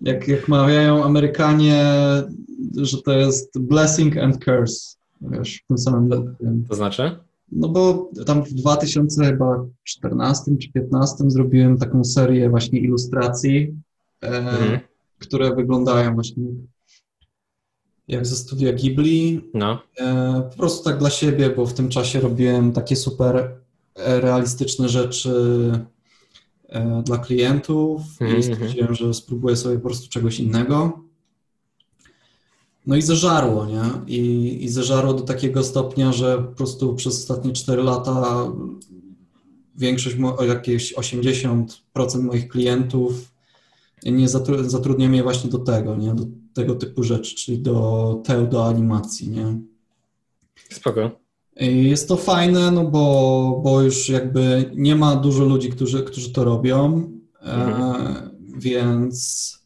jak, 0.01 0.29
jak 0.29 0.49
mawiają 0.49 1.05
Amerykanie, 1.05 1.85
że 2.77 3.03
to 3.03 3.13
jest 3.13 3.59
blessing 3.59 4.17
and 4.17 4.45
curse, 4.45 4.97
wiesz, 5.21 5.63
w 5.65 5.67
tym 5.67 5.79
samym 5.79 6.11
To, 6.11 6.25
to 6.69 6.75
znaczy? 6.75 7.19
No 7.53 7.69
bo 7.69 8.11
tam 8.27 8.45
w 8.45 8.53
2014 8.53 9.71
czy 9.85 10.01
2015 10.01 11.31
zrobiłem 11.31 11.79
taką 11.79 12.05
serię 12.05 12.51
właśnie 12.51 12.81
ilustracji, 12.81 13.75
e, 14.23 14.27
mhm. 14.27 14.81
które 15.19 15.55
wyglądają 15.55 16.15
właśnie 16.15 16.45
jak 18.09 18.27
ze 18.27 18.37
studia 18.37 18.73
Ghibli. 18.73 19.51
No. 19.55 19.83
E, 19.99 20.43
po 20.51 20.57
prostu 20.57 20.85
tak 20.85 20.99
dla 20.99 21.11
siebie, 21.11 21.51
bo 21.51 21.67
w 21.67 21.75
tym 21.75 21.89
czasie 21.89 22.21
robiłem 22.21 22.73
takie 22.73 22.97
super 22.97 23.57
realistyczne 23.97 24.89
rzeczy 24.89 25.33
e, 26.69 27.03
dla 27.03 27.19
klientów 27.19 28.03
mm 28.21 28.33
-hmm. 28.33 28.39
i 28.39 28.43
stwierdziłem, 28.43 28.95
że 28.95 29.15
spróbuję 29.15 29.57
sobie 29.57 29.77
po 29.77 29.89
prostu 29.89 30.09
czegoś 30.09 30.41
innego. 30.41 31.01
No 32.87 32.97
i 32.97 33.03
zażarło, 33.03 33.67
nie? 33.67 33.83
I, 34.07 34.59
I 34.65 34.69
zażarło 34.69 35.15
do 35.15 35.23
takiego 35.23 35.65
stopnia, 35.65 36.13
że 36.13 36.39
po 36.39 36.53
prostu 36.53 36.95
przez 36.95 37.15
ostatnie 37.19 37.53
4 37.53 37.83
lata 37.83 38.47
większość, 39.77 40.17
jakieś 40.49 40.95
80% 40.95 41.65
moich 42.23 42.49
klientów 42.49 43.35
nie 44.07 44.29
zatrudnia 44.67 45.09
mnie 45.09 45.23
właśnie 45.23 45.51
do 45.51 45.59
tego, 45.59 45.97
nie? 45.97 46.15
Do 46.15 46.25
tego 46.55 46.75
typu 46.75 47.03
rzeczy, 47.03 47.35
czyli 47.35 47.59
do 47.59 48.21
teu, 48.25 48.47
do 48.47 48.67
animacji, 48.67 49.31
nie? 49.31 49.59
Spoko. 50.71 51.24
Jest 51.57 52.09
to 52.09 52.17
fajne, 52.17 52.71
no 52.71 52.85
bo, 52.85 53.61
bo 53.65 53.83
już 53.83 54.09
jakby 54.09 54.71
nie 54.75 54.97
ma 54.97 55.17
dużo 55.17 55.45
ludzi, 55.45 55.71
którzy, 55.71 56.03
którzy 56.03 56.33
to 56.33 56.45
robią, 56.45 57.11
e, 57.41 57.53
mhm. 57.53 58.31
więc, 58.57 59.59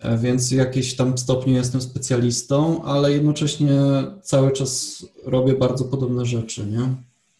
e, 0.00 0.18
więc 0.18 0.48
w 0.48 0.52
jakimś 0.52 0.96
tam 0.96 1.18
stopniu 1.18 1.54
jestem 1.54 1.80
specjalistą, 1.80 2.84
ale 2.84 3.12
jednocześnie 3.12 3.80
cały 4.22 4.52
czas 4.52 5.04
robię 5.24 5.54
bardzo 5.54 5.84
podobne 5.84 6.26
rzeczy, 6.26 6.66
nie? 6.66 6.94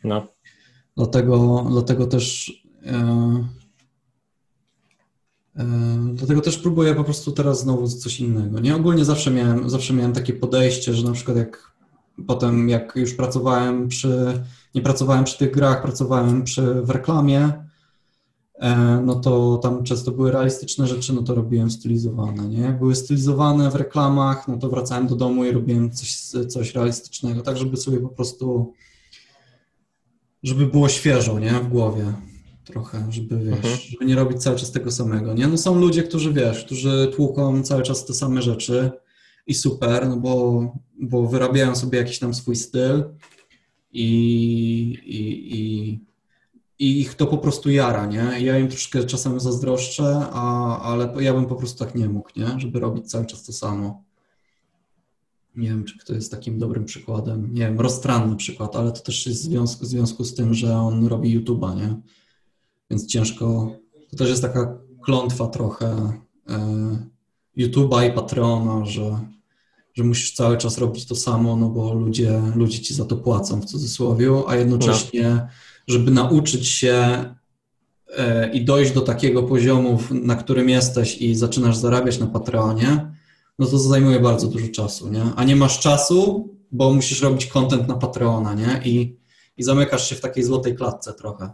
No. 0.04 0.26
Dlatego, 0.96 1.66
dlatego 1.70 2.06
też 2.06 2.52
e, 2.86 3.58
Dlatego 6.12 6.40
też 6.40 6.58
próbuję 6.58 6.94
po 6.94 7.04
prostu 7.04 7.32
teraz 7.32 7.60
znowu 7.60 7.88
coś 7.88 8.20
innego. 8.20 8.60
Nie 8.60 8.76
ogólnie 8.76 9.04
zawsze 9.04 9.30
miałem, 9.30 9.70
zawsze 9.70 9.94
miałem 9.94 10.12
takie 10.12 10.32
podejście, 10.32 10.94
że 10.94 11.04
na 11.04 11.12
przykład 11.12 11.36
jak 11.36 11.72
Potem 12.26 12.68
jak 12.68 12.92
już 12.96 13.14
pracowałem 13.14 13.88
przy, 13.88 14.42
nie 14.74 14.82
pracowałem 14.82 15.24
przy 15.24 15.38
tych 15.38 15.50
grach, 15.50 15.82
pracowałem 15.82 16.44
przy, 16.44 16.62
w 16.82 16.90
reklamie, 16.90 17.52
e, 18.54 19.02
no 19.04 19.14
to 19.14 19.58
tam 19.62 19.84
często 19.84 20.10
były 20.10 20.32
realistyczne 20.32 20.86
rzeczy, 20.86 21.12
no 21.12 21.22
to 21.22 21.34
robiłem 21.34 21.70
stylizowane, 21.70 22.48
nie? 22.48 22.60
Jak 22.60 22.78
były 22.78 22.94
stylizowane 22.94 23.70
w 23.70 23.74
reklamach, 23.74 24.48
no 24.48 24.56
to 24.56 24.68
wracałem 24.68 25.06
do 25.06 25.16
domu 25.16 25.44
i 25.44 25.50
robiłem 25.50 25.90
coś, 25.90 26.14
coś 26.48 26.74
realistycznego, 26.74 27.42
tak 27.42 27.56
żeby 27.56 27.76
sobie 27.76 28.00
po 28.00 28.08
prostu, 28.08 28.72
żeby 30.42 30.66
było 30.66 30.88
świeżo, 30.88 31.38
nie? 31.38 31.52
W 31.52 31.68
głowie 31.68 32.12
trochę, 32.64 33.06
żeby 33.10 33.38
wiesz, 33.38 33.56
mhm. 33.56 33.76
żeby 33.90 34.04
nie 34.04 34.14
robić 34.14 34.42
cały 34.42 34.56
czas 34.56 34.70
tego 34.70 34.90
samego, 34.90 35.34
nie? 35.34 35.46
No 35.46 35.58
są 35.58 35.80
ludzie, 35.80 36.02
którzy 36.02 36.32
wiesz, 36.32 36.64
którzy 36.64 37.12
tłuką 37.16 37.62
cały 37.62 37.82
czas 37.82 38.04
te 38.04 38.14
same 38.14 38.42
rzeczy, 38.42 38.90
i 39.48 39.54
super, 39.54 40.08
no 40.08 40.16
bo, 40.16 40.62
bo 41.00 41.26
wyrabiają 41.26 41.76
sobie 41.76 41.98
jakiś 41.98 42.18
tam 42.18 42.34
swój 42.34 42.56
styl 42.56 43.04
i, 43.92 44.04
i, 45.04 45.54
i, 45.58 45.90
i 46.78 47.00
ich 47.00 47.14
to 47.14 47.26
po 47.26 47.38
prostu 47.38 47.70
jara, 47.70 48.06
nie? 48.06 48.40
Ja 48.40 48.58
im 48.58 48.68
troszkę 48.68 49.04
czasem 49.04 49.40
zazdroszczę, 49.40 50.26
a, 50.32 50.78
ale 50.82 51.14
ja 51.20 51.34
bym 51.34 51.46
po 51.46 51.56
prostu 51.56 51.84
tak 51.84 51.94
nie 51.94 52.08
mógł, 52.08 52.30
nie? 52.36 52.60
Żeby 52.60 52.80
robić 52.80 53.10
cały 53.10 53.26
czas 53.26 53.44
to 53.44 53.52
samo. 53.52 54.04
Nie 55.56 55.68
wiem, 55.68 55.84
czy 55.84 55.98
kto 55.98 56.14
jest 56.14 56.30
takim 56.30 56.58
dobrym 56.58 56.84
przykładem. 56.84 57.54
Nie 57.54 57.60
wiem, 57.60 57.80
roztranny 57.80 58.36
przykład, 58.36 58.76
ale 58.76 58.92
to 58.92 59.00
też 59.00 59.26
jest 59.26 59.40
w 59.40 59.44
związku, 59.44 59.84
w 59.84 59.88
związku 59.88 60.24
z 60.24 60.34
tym, 60.34 60.54
że 60.54 60.76
on 60.76 61.06
robi 61.06 61.40
YouTube'a, 61.40 61.76
nie? 61.76 61.96
Więc 62.90 63.06
ciężko. 63.06 63.72
To 64.10 64.16
też 64.16 64.28
jest 64.28 64.42
taka 64.42 64.78
klątwa 65.02 65.46
trochę 65.46 66.12
e, 66.48 67.08
YouTube'a 67.56 68.08
i 68.08 68.12
Patreona, 68.12 68.84
że 68.84 69.28
że 69.98 70.04
musisz 70.04 70.32
cały 70.32 70.56
czas 70.56 70.78
robić 70.78 71.06
to 71.06 71.16
samo, 71.16 71.56
no 71.56 71.68
bo 71.68 71.94
ludzie, 71.94 72.42
ludzie 72.56 72.80
ci 72.80 72.94
za 72.94 73.04
to 73.04 73.16
płacą 73.16 73.60
w 73.60 73.64
cudzysłowie, 73.64 74.30
a 74.48 74.56
jednocześnie, 74.56 75.28
no. 75.28 75.46
żeby 75.88 76.10
nauczyć 76.10 76.68
się 76.68 77.24
e, 78.16 78.50
i 78.52 78.64
dojść 78.64 78.92
do 78.92 79.00
takiego 79.00 79.42
poziomu, 79.42 79.98
na 80.10 80.36
którym 80.36 80.68
jesteś 80.68 81.22
i 81.22 81.34
zaczynasz 81.34 81.76
zarabiać 81.76 82.18
na 82.18 82.26
Patreonie, 82.26 83.12
no 83.58 83.66
to 83.66 83.78
zajmuje 83.78 84.20
bardzo 84.20 84.46
dużo 84.46 84.68
czasu, 84.68 85.08
nie? 85.08 85.22
A 85.36 85.44
nie 85.44 85.56
masz 85.56 85.80
czasu, 85.80 86.48
bo 86.72 86.92
musisz 86.92 87.22
robić 87.22 87.46
content 87.46 87.88
na 87.88 87.94
Patreona, 87.94 88.54
nie? 88.54 88.80
I, 88.84 89.16
i 89.56 89.62
zamykasz 89.62 90.08
się 90.08 90.16
w 90.16 90.20
takiej 90.20 90.44
złotej 90.44 90.76
klatce 90.76 91.14
trochę. 91.14 91.50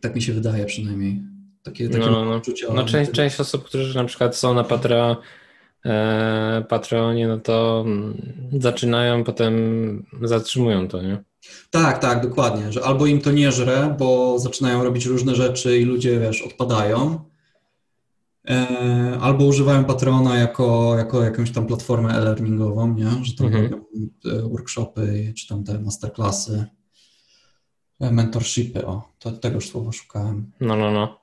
Tak 0.00 0.14
mi 0.14 0.22
się 0.22 0.32
wydaje 0.32 0.66
przynajmniej. 0.66 1.22
Takie, 1.62 1.88
takie 1.88 2.06
no, 2.06 2.24
no. 2.24 2.40
no 2.74 2.84
część, 2.84 3.10
część 3.10 3.40
osób, 3.40 3.64
którzy 3.64 3.94
na 3.94 4.04
przykład 4.04 4.36
są 4.36 4.54
na 4.54 4.64
Patreon 4.64 5.16
E, 5.84 6.64
Patreonie, 6.68 7.28
no 7.28 7.38
to 7.38 7.84
mm, 7.86 8.34
zaczynają, 8.60 9.24
potem 9.24 10.06
zatrzymują 10.22 10.88
to, 10.88 11.02
nie? 11.02 11.24
Tak, 11.70 11.98
tak, 11.98 12.22
dokładnie, 12.22 12.72
że 12.72 12.84
albo 12.84 13.06
im 13.06 13.20
to 13.20 13.32
nie 13.32 13.52
żre, 13.52 13.96
bo 13.98 14.38
zaczynają 14.38 14.84
robić 14.84 15.06
różne 15.06 15.34
rzeczy 15.34 15.78
i 15.78 15.84
ludzie, 15.84 16.20
wiesz, 16.20 16.42
odpadają, 16.42 17.18
E, 18.50 19.18
albo 19.20 19.44
używałem 19.44 19.84
Patrona 19.84 20.38
jako, 20.38 20.96
jako 20.96 21.22
jakąś 21.22 21.52
tam 21.52 21.66
platformę 21.66 22.14
e-learningową, 22.14 22.94
nie? 22.94 23.10
że 23.22 23.34
tam 23.34 23.46
mhm. 23.46 23.64
robią 23.64 23.84
e, 24.24 24.42
workshopy 24.42 25.32
czy 25.36 25.48
tam 25.48 25.64
te 25.64 25.78
masterclassy, 25.78 26.64
mentorshipy, 28.00 28.86
o, 28.86 29.08
to, 29.18 29.32
tegoż 29.32 29.70
słowa 29.70 29.92
szukałem. 29.92 30.52
No, 30.60 30.76
no, 30.76 30.90
no. 30.90 31.18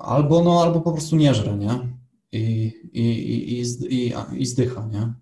Albo, 0.00 0.42
no, 0.42 0.62
albo 0.62 0.80
po 0.80 0.92
prostu 0.92 1.16
nie 1.16 1.34
żre, 1.34 1.56
nie? 1.56 1.97
I, 2.32 2.72
i, 2.92 3.02
i, 3.02 3.60
i, 3.94 4.12
i 4.42 4.46
zdycha, 4.46 4.88
nie? 4.92 5.12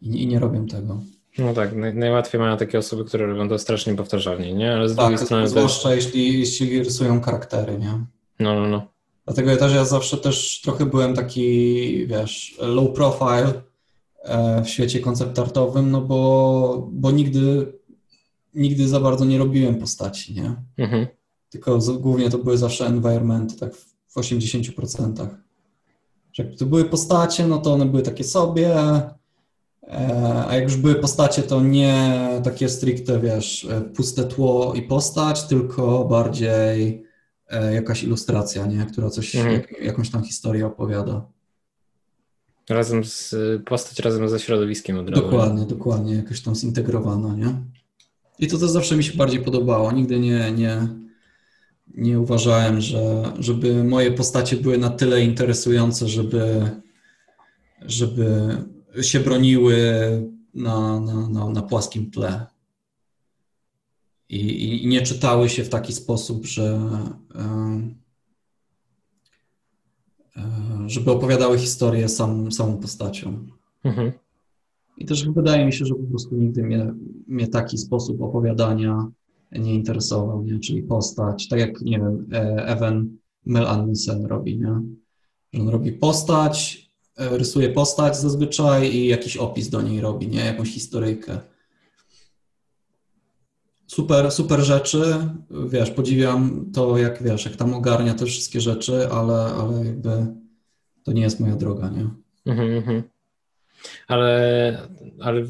I, 0.00 0.22
I 0.22 0.26
nie 0.26 0.38
robią 0.38 0.66
tego. 0.66 1.02
No 1.38 1.54
tak, 1.54 1.76
naj, 1.76 1.94
najłatwiej 1.94 2.40
mają 2.40 2.56
takie 2.56 2.78
osoby, 2.78 3.04
które 3.04 3.26
robią 3.26 3.48
to 3.48 3.58
strasznie 3.58 3.94
powtarzalnie, 3.94 4.54
nie? 4.54 4.72
Ale 4.74 4.88
z 4.88 4.96
tak, 4.96 5.06
drugiej 5.06 5.26
strony 5.26 5.48
zwłaszcza 5.48 5.88
też... 5.88 6.04
jeśli, 6.04 6.40
jeśli 6.40 6.78
rysują 6.78 7.20
charaktery, 7.20 7.78
nie? 7.78 8.04
No, 8.40 8.60
no, 8.60 8.68
no. 8.68 8.86
Dlatego 9.24 9.56
też 9.56 9.74
ja 9.74 9.84
zawsze 9.84 10.16
też 10.16 10.60
trochę 10.64 10.86
byłem 10.86 11.14
taki, 11.14 12.06
wiesz, 12.06 12.56
low 12.58 12.94
profile 12.94 13.52
e, 14.22 14.62
w 14.62 14.68
świecie 14.68 15.00
konceptartowym, 15.00 15.90
no 15.90 16.00
bo, 16.00 16.88
bo 16.92 17.10
nigdy, 17.10 17.72
nigdy 18.54 18.88
za 18.88 19.00
bardzo 19.00 19.24
nie 19.24 19.38
robiłem 19.38 19.74
postaci, 19.74 20.34
nie? 20.34 20.54
Mhm. 20.78 21.06
Tylko 21.50 21.78
głównie 21.78 22.30
to 22.30 22.38
były 22.38 22.58
zawsze 22.58 22.86
environmenty, 22.86 23.58
tak 23.58 23.74
w 24.08 24.16
80%. 24.16 25.26
Że 26.32 26.42
jak 26.42 26.56
to 26.56 26.66
były 26.66 26.84
postacie, 26.84 27.46
no 27.46 27.58
to 27.58 27.72
one 27.72 27.86
były 27.86 28.02
takie 28.02 28.24
sobie, 28.24 28.76
e, 28.76 30.44
a 30.48 30.54
jak 30.54 30.64
już 30.64 30.76
były 30.76 30.94
postacie, 30.94 31.42
to 31.42 31.60
nie 31.60 32.18
takie 32.44 32.68
stricte, 32.68 33.20
wiesz, 33.20 33.64
e, 33.64 33.80
puste 33.80 34.24
tło 34.24 34.74
i 34.74 34.82
postać, 34.82 35.44
tylko 35.44 36.04
bardziej 36.04 37.02
E, 37.52 37.74
jakaś 37.74 38.04
ilustracja, 38.04 38.66
nie? 38.66 38.86
która 38.92 39.10
coś, 39.10 39.36
mhm. 39.36 39.54
jak, 39.54 39.80
jakąś 39.80 40.10
tam 40.10 40.24
historię 40.24 40.66
opowiada. 40.66 41.26
Razem 42.70 43.04
z, 43.04 43.34
postać 43.64 43.98
razem 43.98 44.28
ze 44.28 44.40
środowiskiem 44.40 44.98
od 44.98 45.10
razu. 45.10 45.22
Dokładnie, 45.22 45.66
dokładnie, 45.66 46.14
jakoś 46.14 46.40
tam 46.40 46.54
zintegrowana, 46.54 47.34
nie? 47.34 47.54
I 48.38 48.46
to 48.46 48.58
też 48.58 48.70
zawsze 48.70 48.96
mi 48.96 49.04
się 49.04 49.16
bardziej 49.16 49.42
podobało. 49.42 49.92
Nigdy 49.92 50.20
nie, 50.20 50.52
nie, 50.52 50.88
nie 51.86 52.20
uważałem, 52.20 52.80
że 52.80 53.32
żeby 53.38 53.84
moje 53.84 54.12
postacie 54.12 54.56
były 54.56 54.78
na 54.78 54.90
tyle 54.90 55.24
interesujące, 55.24 56.08
żeby, 56.08 56.70
żeby 57.82 58.56
się 59.02 59.20
broniły 59.20 59.76
na, 60.54 61.00
na, 61.00 61.28
na, 61.28 61.48
na 61.48 61.62
płaskim 61.62 62.10
tle 62.10 62.46
i, 64.32 64.82
i 64.84 64.86
nie 64.86 65.02
czytały 65.02 65.48
się 65.48 65.64
w 65.64 65.68
taki 65.68 65.92
sposób, 65.92 66.46
że 66.46 66.80
e, 67.34 67.80
e, 70.36 70.42
żeby 70.86 71.10
opowiadały 71.10 71.58
historię 71.58 72.08
sam, 72.08 72.52
samą 72.52 72.76
postacią. 72.78 73.46
Mhm. 73.84 74.12
I 74.98 75.06
też 75.06 75.28
wydaje 75.28 75.66
mi 75.66 75.72
się, 75.72 75.84
że 75.84 75.94
po 75.94 76.10
prostu 76.10 76.36
nigdy 76.36 76.62
mnie, 76.62 76.94
mnie 77.26 77.48
taki 77.48 77.78
sposób 77.78 78.22
opowiadania 78.22 79.06
nie 79.52 79.74
interesował, 79.74 80.42
nie? 80.42 80.58
czyli 80.58 80.82
postać, 80.82 81.48
tak 81.48 81.60
jak, 81.60 81.80
nie 81.80 81.98
wiem, 81.98 82.28
e, 82.32 82.66
Evan 82.66 83.16
Mel 83.46 83.66
Anderson 83.66 84.26
robi, 84.26 84.58
nie? 84.58 84.80
on 85.60 85.68
robi 85.68 85.92
postać, 85.92 86.88
rysuje 87.16 87.68
postać 87.68 88.16
zazwyczaj 88.16 88.94
i 88.94 89.06
jakiś 89.06 89.36
opis 89.36 89.68
do 89.68 89.82
niej 89.82 90.00
robi, 90.00 90.28
nie? 90.28 90.44
jakąś 90.44 90.70
historyjkę 90.74 91.40
super, 93.92 94.30
super 94.30 94.60
rzeczy. 94.60 95.02
Wiesz, 95.68 95.90
podziwiam 95.90 96.70
to, 96.74 96.98
jak 96.98 97.22
wiesz, 97.22 97.44
jak 97.44 97.56
tam 97.56 97.74
ogarnia 97.74 98.14
te 98.14 98.26
wszystkie 98.26 98.60
rzeczy, 98.60 99.08
ale, 99.08 99.34
ale 99.34 99.84
jakby 99.84 100.26
to 101.04 101.12
nie 101.12 101.22
jest 101.22 101.40
moja 101.40 101.56
droga, 101.56 101.88
nie? 101.88 102.08
Mhm, 102.46 102.70
mhm. 102.70 103.02
Ale, 104.08 104.88
ale 105.20 105.42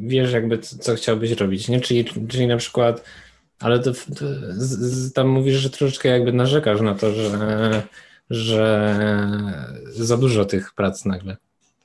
wiesz, 0.00 0.32
jakby 0.32 0.58
co 0.58 0.94
chciałbyś 0.94 1.30
robić, 1.30 1.68
nie? 1.68 1.80
Czyli, 1.80 2.04
czyli 2.28 2.46
na 2.46 2.56
przykład, 2.56 3.04
ale 3.60 3.78
to, 3.78 3.92
to 3.92 4.24
z, 4.50 5.12
tam 5.12 5.28
mówisz, 5.28 5.56
że 5.56 5.70
troszeczkę 5.70 6.08
jakby 6.08 6.32
narzekasz 6.32 6.80
na 6.80 6.94
to, 6.94 7.12
że, 7.12 7.82
że 8.30 8.96
za 9.90 10.16
dużo 10.16 10.44
tych 10.44 10.74
prac 10.74 11.04
nagle. 11.04 11.36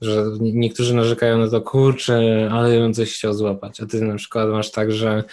Że 0.01 0.23
niektórzy 0.39 0.93
narzekają 0.93 1.38
na 1.38 1.49
to, 1.49 1.61
kurczę, 1.61 2.49
ale 2.51 2.80
bym 2.80 2.93
coś 2.93 3.13
chciał 3.13 3.34
złapać. 3.34 3.82
A 3.82 3.86
ty 3.86 4.01
na 4.01 4.15
przykład 4.15 4.49
masz 4.49 4.71
tak, 4.71 4.91
że 4.91 5.23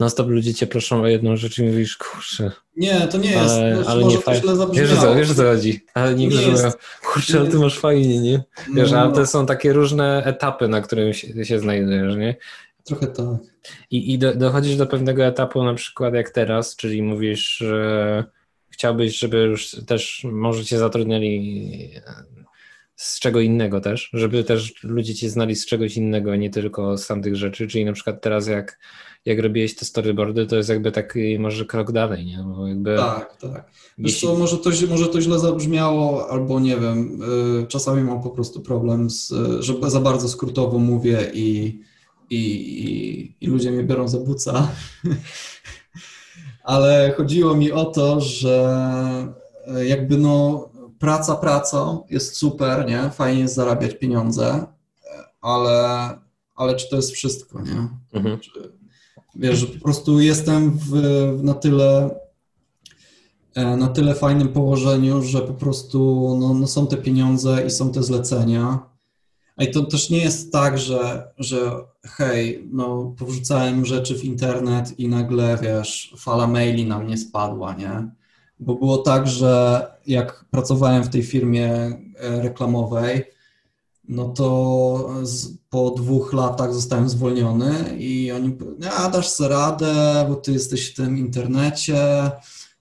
non 0.00 0.10
stop 0.10 0.28
ludzie 0.28 0.54
cię 0.54 0.66
proszą 0.66 1.02
o 1.02 1.06
jedną 1.06 1.36
rzecz 1.36 1.58
i 1.58 1.62
mówisz, 1.62 1.96
kurczę. 1.96 2.50
Nie, 2.76 3.00
to 3.00 3.18
nie 3.18 3.30
jest. 3.30 3.54
Ale, 3.54 3.84
ale 3.86 4.04
nie 4.04 4.18
fajnie. 4.18 4.42
Wiesz, 4.72 4.94
co, 4.94 5.14
wiesz, 5.14 5.32
co 5.32 5.42
chodzi. 5.42 5.84
Ale 5.94 6.14
niektórzy 6.14 6.50
mówią, 6.50 6.70
kurczę, 7.12 7.40
ale 7.40 7.50
ty 7.50 7.58
masz 7.58 7.78
fajnie, 7.78 8.20
nie? 8.20 8.42
Wiesz, 8.74 8.90
no. 8.90 8.98
ale 8.98 9.12
to 9.12 9.26
są 9.26 9.46
takie 9.46 9.72
różne 9.72 10.22
etapy, 10.24 10.68
na 10.68 10.80
którym 10.80 11.12
się, 11.12 11.44
się 11.44 11.58
znajdujesz, 11.58 12.16
nie? 12.16 12.36
Trochę 12.84 13.06
tak. 13.06 13.40
I, 13.90 14.12
i 14.12 14.18
do, 14.18 14.34
dochodzisz 14.34 14.76
do 14.76 14.86
pewnego 14.86 15.24
etapu, 15.24 15.64
na 15.64 15.74
przykład 15.74 16.14
jak 16.14 16.30
teraz, 16.30 16.76
czyli 16.76 17.02
mówisz, 17.02 17.56
że 17.56 18.24
chciałbyś, 18.70 19.18
żeby 19.18 19.36
już 19.36 19.76
też 19.86 20.26
może 20.32 20.64
cię 20.64 20.78
zatrudniali 20.78 21.90
z 22.96 23.20
czego 23.20 23.40
innego 23.40 23.80
też, 23.80 24.10
żeby 24.12 24.44
też 24.44 24.82
ludzie 24.82 25.14
cię 25.14 25.30
znali 25.30 25.56
z 25.56 25.66
czegoś 25.66 25.96
innego, 25.96 26.36
nie 26.36 26.50
tylko 26.50 26.98
z 26.98 27.06
tamtych 27.06 27.36
rzeczy, 27.36 27.68
czyli 27.68 27.84
na 27.84 27.92
przykład 27.92 28.22
teraz 28.22 28.46
jak, 28.46 28.78
jak 29.24 29.38
robiłeś 29.38 29.76
te 29.76 29.84
storyboardy, 29.84 30.46
to 30.46 30.56
jest 30.56 30.68
jakby 30.68 30.92
taki 30.92 31.38
może 31.38 31.64
krok 31.64 31.92
dalej, 31.92 32.26
nie? 32.26 32.44
Bo 32.46 32.66
jakby, 32.66 32.96
tak, 32.96 33.36
tak. 33.36 33.70
Wiesz 33.98 34.12
jeśli... 34.12 34.28
co, 34.28 34.34
może 34.34 34.58
to, 34.58 34.70
może 34.88 35.08
to 35.08 35.20
źle 35.20 35.38
zabrzmiało, 35.38 36.30
albo 36.30 36.60
nie 36.60 36.76
wiem, 36.76 37.22
y, 37.62 37.66
czasami 37.66 38.02
mam 38.02 38.22
po 38.22 38.30
prostu 38.30 38.60
problem, 38.60 39.10
z, 39.10 39.32
że 39.60 39.90
za 39.90 40.00
bardzo 40.00 40.28
skrótowo 40.28 40.78
mówię 40.78 41.30
i, 41.34 41.80
i, 42.32 42.84
i, 42.84 43.36
i 43.40 43.46
ludzie 43.46 43.70
mnie 43.70 43.82
biorą 43.82 44.08
za 44.08 44.18
buca, 44.18 44.68
ale 46.64 47.14
chodziło 47.16 47.56
mi 47.56 47.72
o 47.72 47.84
to, 47.84 48.20
że 48.20 49.34
y, 49.80 49.86
jakby 49.86 50.18
no 50.18 50.68
praca 50.98 51.36
pracą, 51.36 52.06
jest 52.10 52.36
super, 52.36 52.86
nie? 52.86 53.10
Fajnie 53.10 53.40
jest 53.40 53.54
zarabiać 53.54 53.94
pieniądze, 53.94 54.66
ale, 55.40 56.08
ale 56.54 56.76
czy 56.76 56.90
to 56.90 56.96
jest 56.96 57.10
wszystko, 57.10 57.62
nie? 57.62 57.88
Mhm. 58.12 58.40
Czy, 58.40 58.50
wiesz, 59.34 59.64
po 59.64 59.84
prostu 59.84 60.20
jestem 60.20 60.78
w, 60.78 60.92
na 61.42 61.54
tyle 61.54 62.20
e, 63.54 63.76
na 63.76 63.88
tyle 63.88 64.14
fajnym 64.14 64.48
położeniu, 64.48 65.22
że 65.22 65.40
po 65.40 65.54
prostu 65.54 66.28
no, 66.40 66.54
no 66.54 66.66
są 66.66 66.86
te 66.86 66.96
pieniądze 66.96 67.66
i 67.66 67.70
są 67.70 67.92
te 67.92 68.02
zlecenia. 68.02 68.91
A 69.56 69.64
i 69.64 69.70
to 69.70 69.82
też 69.82 70.10
nie 70.10 70.18
jest 70.18 70.52
tak, 70.52 70.78
że, 70.78 71.32
że 71.38 71.84
hej, 72.04 72.68
no 72.72 73.14
powrzucałem 73.18 73.84
rzeczy 73.84 74.18
w 74.18 74.24
internet 74.24 75.00
i 75.00 75.08
nagle, 75.08 75.58
wiesz, 75.62 76.14
fala 76.18 76.46
maili 76.46 76.86
na 76.86 76.98
mnie 76.98 77.18
spadła, 77.18 77.74
nie? 77.74 78.08
bo 78.62 78.74
było 78.74 78.98
tak, 78.98 79.28
że 79.28 79.86
jak 80.06 80.44
pracowałem 80.50 81.04
w 81.04 81.08
tej 81.08 81.22
firmie 81.22 81.70
e, 81.70 82.42
reklamowej, 82.42 83.24
no 84.08 84.28
to 84.28 85.10
z, 85.22 85.48
po 85.70 85.90
dwóch 85.90 86.32
latach 86.32 86.74
zostałem 86.74 87.08
zwolniony 87.08 87.96
i 87.98 88.32
oni 88.32 88.56
a 88.96 89.10
dasz 89.10 89.28
sobie 89.28 89.50
radę, 89.50 90.26
bo 90.28 90.34
ty 90.34 90.52
jesteś 90.52 90.90
w 90.90 90.94
tym 90.94 91.18
internecie 91.18 92.30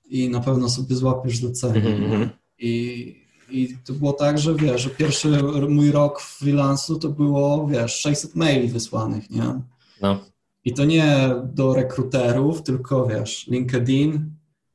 i 0.10 0.30
na 0.30 0.40
pewno 0.40 0.70
sobie 0.70 0.96
złapiesz 0.96 1.38
zlecenie. 1.38 1.82
Mm-hmm. 1.82 2.30
I, 2.60 3.21
I 3.52 3.78
to 3.86 3.94
było 3.94 4.14
tak, 4.14 4.40
że 4.40 4.56
wiesz, 4.56 4.82
że 4.82 4.90
pierwszy 4.90 5.30
mój 5.70 5.92
rok 5.92 6.22
freelansu 6.22 7.00
to 7.00 7.10
było, 7.10 7.68
wiesz, 7.68 7.96
600 7.96 8.36
maili 8.36 8.68
wysłanych, 8.68 9.30
nie? 9.30 9.62
No. 10.02 10.26
I 10.66 10.74
to 10.74 10.86
nie 10.86 11.36
do 11.54 11.74
rekruterów, 11.74 12.64
tylko 12.64 13.08
wiesz, 13.08 13.48
LinkedIn, 13.48 14.32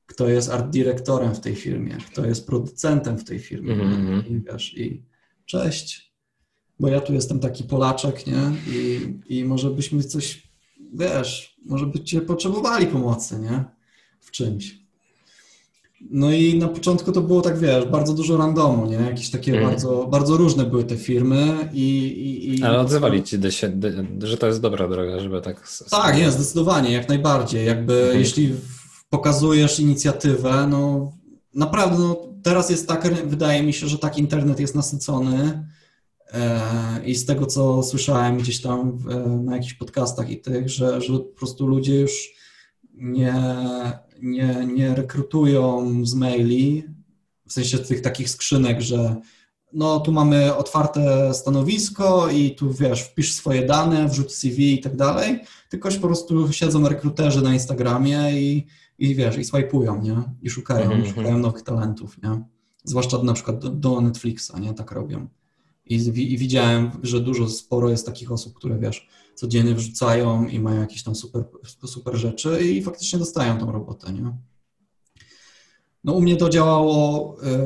kto 0.06 0.28
jest 0.28 0.50
art 0.50 0.70
dyrektorem 0.70 1.34
w 1.34 1.40
tej 1.40 1.54
firmie, 1.54 1.98
kto 2.12 2.26
jest 2.26 2.46
producentem 2.46 3.18
w 3.18 3.24
tej 3.24 3.38
firmie. 3.38 3.76
Mm-hmm. 3.76 4.30
I 4.30 4.40
wiesz, 4.40 4.78
i 4.78 5.02
cześć, 5.46 6.12
bo 6.80 6.88
ja 6.88 7.00
tu 7.00 7.14
jestem 7.14 7.40
taki 7.40 7.64
Polaczek, 7.64 8.26
nie? 8.26 8.52
I, 8.74 9.14
i 9.28 9.44
może 9.44 9.70
byśmy 9.70 10.04
coś, 10.04 10.48
wiesz, 10.94 11.56
może 11.64 11.86
byście 11.86 12.20
potrzebowali 12.20 12.86
pomocy, 12.86 13.38
nie? 13.38 13.64
W 14.20 14.30
czymś. 14.30 14.85
No 16.00 16.32
i 16.32 16.58
na 16.58 16.68
początku 16.68 17.12
to 17.12 17.20
było 17.20 17.40
tak, 17.40 17.58
wiesz, 17.58 17.84
bardzo 17.84 18.14
dużo 18.14 18.36
randomu, 18.36 18.86
nie? 18.86 18.96
Jakieś 18.96 19.30
takie 19.30 19.52
mm. 19.52 19.70
bardzo, 19.70 20.06
bardzo 20.10 20.36
różne 20.36 20.64
były 20.64 20.84
te 20.84 20.96
firmy 20.96 21.70
i... 21.72 22.06
i, 22.06 22.58
i 22.58 22.62
Ale 22.62 22.80
odzywali 22.80 23.22
ci, 23.22 23.38
że 24.22 24.36
to 24.36 24.46
jest 24.46 24.60
dobra 24.60 24.88
droga, 24.88 25.20
żeby 25.20 25.42
tak... 25.42 25.68
Tak, 25.90 26.16
nie, 26.16 26.30
zdecydowanie, 26.30 26.92
jak 26.92 27.08
najbardziej. 27.08 27.66
Jakby 27.66 28.04
mm. 28.04 28.18
jeśli 28.18 28.54
pokazujesz 29.10 29.80
inicjatywę, 29.80 30.66
no 30.70 31.12
naprawdę, 31.54 31.98
no, 31.98 32.16
teraz 32.42 32.70
jest 32.70 32.88
tak, 32.88 33.26
wydaje 33.26 33.62
mi 33.62 33.72
się, 33.72 33.86
że 33.86 33.98
tak 33.98 34.18
internet 34.18 34.60
jest 34.60 34.74
nasycony 34.74 35.66
e, 36.32 36.60
i 37.04 37.14
z 37.14 37.26
tego, 37.26 37.46
co 37.46 37.82
słyszałem 37.82 38.38
gdzieś 38.38 38.62
tam 38.62 38.98
w, 38.98 39.04
na 39.44 39.56
jakichś 39.56 39.74
podcastach 39.74 40.30
i 40.30 40.40
tych, 40.40 40.68
że, 40.68 41.00
że 41.00 41.12
po 41.12 41.38
prostu 41.38 41.66
ludzie 41.66 42.00
już 42.00 42.36
nie, 42.94 43.34
nie, 44.22 44.66
nie 44.74 44.94
rekrutują 44.94 45.90
z 46.06 46.14
maili, 46.14 46.84
w 47.46 47.52
sensie 47.52 47.78
tych 47.78 48.00
takich 48.00 48.30
skrzynek, 48.30 48.80
że 48.80 49.16
no 49.72 50.00
tu 50.00 50.12
mamy 50.12 50.56
otwarte 50.56 51.34
stanowisko 51.34 52.30
i 52.30 52.54
tu 52.54 52.72
wiesz, 52.72 53.02
wpisz 53.02 53.32
swoje 53.34 53.66
dane, 53.66 54.08
wrzuć 54.08 54.34
CV 54.34 54.74
i 54.74 54.80
tak 54.80 54.96
dalej, 54.96 55.40
tylko 55.68 55.88
po 55.90 56.06
prostu 56.06 56.52
siedzą 56.52 56.88
rekruterzy 56.88 57.42
na 57.42 57.54
Instagramie 57.54 58.40
i, 58.40 58.66
i 58.98 59.14
wiesz, 59.14 59.38
i 59.38 59.44
swajpują, 59.44 60.02
nie? 60.02 60.22
I 60.42 60.50
szukają, 60.50 60.92
mm 60.92 61.02
-hmm. 61.02 61.08
szukają 61.08 61.38
nowych 61.38 61.62
talentów, 61.62 62.22
nie? 62.22 62.42
Zwłaszcza 62.84 63.22
na 63.22 63.32
przykład 63.32 63.58
do, 63.58 63.68
do 63.68 64.00
Netflixa, 64.00 64.52
nie? 64.60 64.74
Tak 64.74 64.90
robią. 64.90 65.28
I, 65.86 65.94
I, 66.32 66.38
widziałem, 66.38 66.90
że 67.02 67.20
dużo, 67.20 67.48
sporo 67.48 67.90
jest 67.90 68.06
takich 68.06 68.32
osób, 68.32 68.54
które 68.54 68.78
wiesz, 68.78 69.08
codziennie 69.34 69.74
wrzucają 69.74 70.46
i 70.46 70.60
mają 70.60 70.80
jakieś 70.80 71.02
tam 71.02 71.14
super, 71.14 71.44
super 71.86 72.16
rzeczy 72.16 72.64
i 72.64 72.82
faktycznie 72.82 73.18
dostają 73.18 73.58
tą 73.58 73.72
robotę, 73.72 74.12
nie? 74.12 74.32
No 76.04 76.12
u 76.12 76.20
mnie 76.20 76.36
to 76.36 76.48
działało, 76.48 77.36
e, 77.42 77.58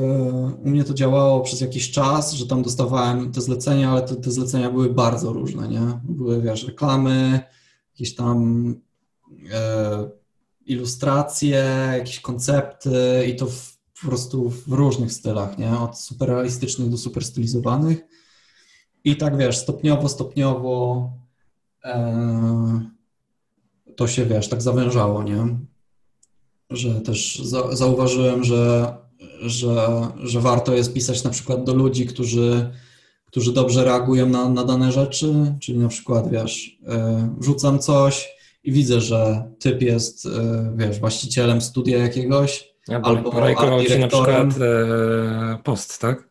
u 0.63 0.69
mnie 0.69 0.83
to 0.83 0.93
działało 0.93 1.41
przez 1.41 1.61
jakiś 1.61 1.91
czas, 1.91 2.33
że 2.33 2.47
tam 2.47 2.63
dostawałem 2.63 3.31
te 3.31 3.41
zlecenia, 3.41 3.91
ale 3.91 4.01
te, 4.01 4.15
te 4.15 4.31
zlecenia 4.31 4.69
były 4.69 4.93
bardzo 4.93 5.33
różne, 5.33 5.67
nie? 5.67 5.99
Były, 6.03 6.41
wiesz, 6.41 6.63
reklamy, 6.63 7.39
jakieś 7.93 8.15
tam 8.15 8.67
e, 9.53 10.09
ilustracje, 10.65 11.65
jakieś 11.97 12.19
koncepty 12.19 13.25
i 13.27 13.35
to 13.35 13.45
w, 13.45 13.80
po 14.01 14.07
prostu 14.07 14.49
w 14.49 14.71
różnych 14.71 15.13
stylach, 15.13 15.57
nie? 15.57 15.79
Od 15.79 15.99
super 15.99 16.29
realistycznych 16.29 16.89
do 16.89 16.97
super 16.97 17.25
stylizowanych. 17.25 18.01
I 19.03 19.15
tak, 19.15 19.37
wiesz, 19.37 19.57
stopniowo, 19.57 20.09
stopniowo 20.09 21.09
e, 21.85 22.81
to 23.95 24.07
się, 24.07 24.25
wiesz, 24.25 24.49
tak 24.49 24.61
zawężało, 24.61 25.23
nie? 25.23 25.55
że 26.71 27.01
też 27.01 27.39
za, 27.39 27.75
zauważyłem, 27.75 28.43
że, 28.43 28.95
że, 29.41 30.07
że 30.23 30.39
warto 30.41 30.73
jest 30.73 30.93
pisać 30.93 31.23
na 31.23 31.29
przykład 31.29 31.63
do 31.63 31.73
ludzi, 31.73 32.05
którzy, 32.05 32.71
którzy 33.25 33.53
dobrze 33.53 33.85
reagują 33.85 34.29
na, 34.29 34.49
na 34.49 34.63
dane 34.63 34.91
rzeczy, 34.91 35.55
czyli 35.59 35.77
na 35.77 35.87
przykład, 35.87 36.31
wiesz, 36.31 36.79
e, 36.87 37.35
wrzucam 37.39 37.79
coś 37.79 38.29
i 38.63 38.71
widzę, 38.71 39.01
że 39.01 39.51
typ 39.59 39.81
jest, 39.81 40.25
e, 40.25 40.73
wiesz, 40.77 40.99
właścicielem 40.99 41.61
studia 41.61 41.97
jakiegoś, 41.97 42.70
ja 42.87 43.01
albo 43.01 43.31
polajkował 43.31 43.83
ci 43.83 43.99
na 43.99 44.07
przykład 44.07 44.47
e, 44.61 45.57
post, 45.63 46.01
tak? 46.01 46.29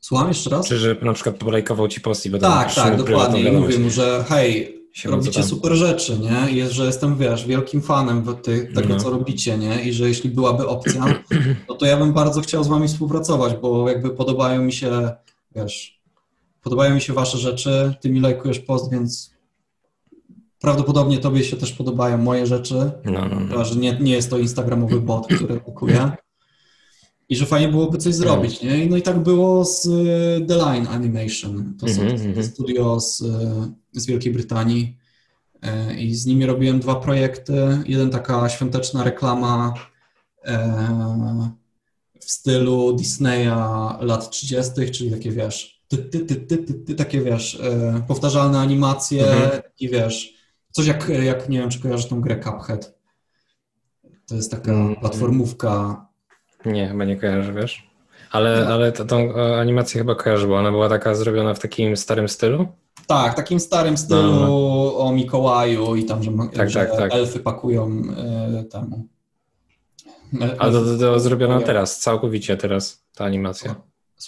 Słucham 0.00 0.28
jeszcze 0.28 0.50
raz? 0.50 0.68
Czy 0.68 0.78
że 0.78 0.96
na 1.02 1.12
przykład 1.12 1.36
polajkował 1.36 1.88
ci 1.88 2.00
post 2.00 2.26
i 2.26 2.30
będą 2.30 2.46
Tak, 2.46 2.74
tak, 2.74 2.96
dokładnie. 2.96 3.42
I 3.42 3.52
mówię 3.52 3.78
mu, 3.78 3.90
że 3.90 4.24
hej, 4.28 4.78
robicie 5.04 5.42
super 5.42 5.74
rzeczy, 5.74 6.18
nie? 6.18 6.50
I 6.50 6.68
że 6.68 6.86
jestem, 6.86 7.16
wiesz, 7.16 7.46
wielkim 7.46 7.82
fanem 7.82 8.24
ty, 8.42 8.72
tego, 8.74 8.88
no. 8.88 9.00
co 9.00 9.10
robicie, 9.10 9.58
nie? 9.58 9.82
I 9.82 9.92
że 9.92 10.08
jeśli 10.08 10.30
byłaby 10.30 10.68
opcja, 10.68 11.04
no 11.68 11.74
to 11.74 11.86
ja 11.86 11.96
bym 11.96 12.12
bardzo 12.12 12.40
chciał 12.40 12.64
z 12.64 12.68
wami 12.68 12.88
współpracować, 12.88 13.54
bo 13.54 13.88
jakby 13.88 14.10
podobają 14.10 14.62
mi 14.62 14.72
się, 14.72 15.10
wiesz, 15.56 16.00
podobają 16.62 16.94
mi 16.94 17.00
się 17.00 17.12
wasze 17.12 17.38
rzeczy, 17.38 17.94
ty 18.00 18.10
mi 18.10 18.20
lajkujesz 18.20 18.58
post, 18.58 18.92
więc 18.92 19.31
prawdopodobnie 20.62 21.18
tobie 21.18 21.44
się 21.44 21.56
też 21.56 21.72
podobają 21.72 22.18
moje 22.18 22.46
rzeczy, 22.46 22.74
no, 23.04 23.28
no, 23.28 23.40
no. 23.40 23.64
że 23.64 23.76
nie, 23.76 23.98
nie 24.00 24.12
jest 24.12 24.30
to 24.30 24.38
instagramowy 24.38 25.00
bot, 25.10 25.26
który 25.26 25.54
lajkuje. 25.54 26.12
I 27.28 27.36
że 27.36 27.46
fajnie 27.46 27.68
byłoby 27.68 27.98
coś 27.98 28.14
zrobić, 28.14 28.62
nie? 28.62 28.86
No 28.86 28.96
i 28.96 29.02
tak 29.02 29.22
było 29.22 29.64
z 29.64 29.86
y, 29.86 30.44
The 30.48 30.56
Line 30.56 30.86
Animation. 30.86 31.74
To 31.80 31.88
są 31.88 32.02
mm 32.02 32.44
studio 32.44 33.00
z, 33.00 33.20
y, 33.20 34.00
z 34.00 34.06
Wielkiej 34.06 34.32
Brytanii 34.32 34.98
e, 35.62 35.94
i 35.94 36.14
z 36.14 36.26
nimi 36.26 36.46
robiłem 36.46 36.80
dwa 36.80 36.94
projekty. 36.94 37.82
Jeden 37.86 38.10
taka 38.10 38.48
świąteczna 38.48 39.04
reklama 39.04 39.74
e, 40.44 41.38
w 42.20 42.30
stylu 42.30 42.92
Disneya 42.92 43.96
lat 44.00 44.30
30., 44.30 44.90
czyli 44.92 45.10
takie 45.10 45.30
wiesz, 45.30 45.82
ty, 45.88 45.98
ty, 45.98 46.20
ty, 46.20 46.36
ty, 46.36 46.58
ty, 46.58 46.74
ty 46.74 46.94
takie 46.94 47.20
wiesz, 47.20 47.60
e, 47.62 48.02
powtarzalne 48.08 48.58
animacje, 48.58 49.26
mhm. 49.26 49.62
i 49.80 49.88
wiesz, 49.88 50.41
coś 50.72 50.86
jak, 50.86 51.08
jak, 51.08 51.48
nie 51.48 51.58
wiem, 51.58 51.70
czy 51.70 51.80
kojarzysz 51.80 52.06
tą 52.06 52.20
grę 52.20 52.40
Cuphead. 52.40 52.94
To 54.26 54.34
jest 54.34 54.50
taka 54.50 54.72
mm, 54.72 54.96
platformówka 54.96 56.06
nie, 56.64 56.88
chyba 56.88 57.04
nie 57.04 57.16
kojarzę, 57.16 57.52
wiesz. 57.52 57.90
Ale, 58.30 58.60
no. 58.60 58.74
ale 58.74 58.92
tą 58.92 59.34
animację 59.34 59.98
chyba 60.00 60.14
kojarzę, 60.14 60.46
bo 60.46 60.56
ona 60.56 60.70
była 60.70 60.88
taka 60.88 61.14
zrobiona 61.14 61.54
w 61.54 61.58
takim 61.58 61.96
starym 61.96 62.28
stylu? 62.28 62.66
Tak, 63.06 63.34
takim 63.34 63.60
starym 63.60 63.96
stylu 63.96 64.34
no. 64.34 64.40
no. 64.40 64.98
o 64.98 65.12
Mikołaju 65.12 65.96
i 65.96 66.04
tam, 66.04 66.22
że, 66.22 66.30
tak, 66.56 66.70
że 66.70 66.80
tak, 66.80 66.96
tak. 66.96 67.14
elfy 67.14 67.40
pakują 67.40 68.02
y, 68.60 68.64
temu. 68.64 69.06
Ale 70.58 70.72
to, 70.72 70.84
to, 70.84 70.98
to 70.98 71.20
zrobiona 71.20 71.60
teraz, 71.60 71.98
całkowicie 71.98 72.56
teraz 72.56 73.02
ta 73.14 73.24
animacja. 73.24 73.74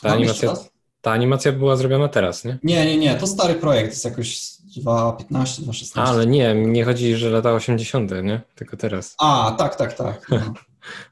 Ta 0.02 0.12
animacja, 0.12 0.54
ta 1.00 1.12
animacja 1.12 1.52
była 1.52 1.76
zrobiona 1.76 2.08
teraz, 2.08 2.44
nie? 2.44 2.58
Nie, 2.62 2.86
nie, 2.86 2.98
nie, 2.98 3.14
to 3.14 3.26
stary 3.26 3.54
projekt, 3.54 3.90
jest 3.90 4.04
jakoś 4.04 4.40
2.15, 4.80 5.62
2.16. 5.62 6.00
Ale 6.00 6.26
nie, 6.26 6.54
nie 6.54 6.84
chodzi, 6.84 7.16
że 7.16 7.30
lata 7.30 7.52
80., 7.52 8.10
nie? 8.24 8.40
Tylko 8.54 8.76
teraz. 8.76 9.14
A, 9.18 9.54
tak, 9.58 9.76
tak, 9.76 9.92
tak. 9.92 10.26
No. 10.30 10.38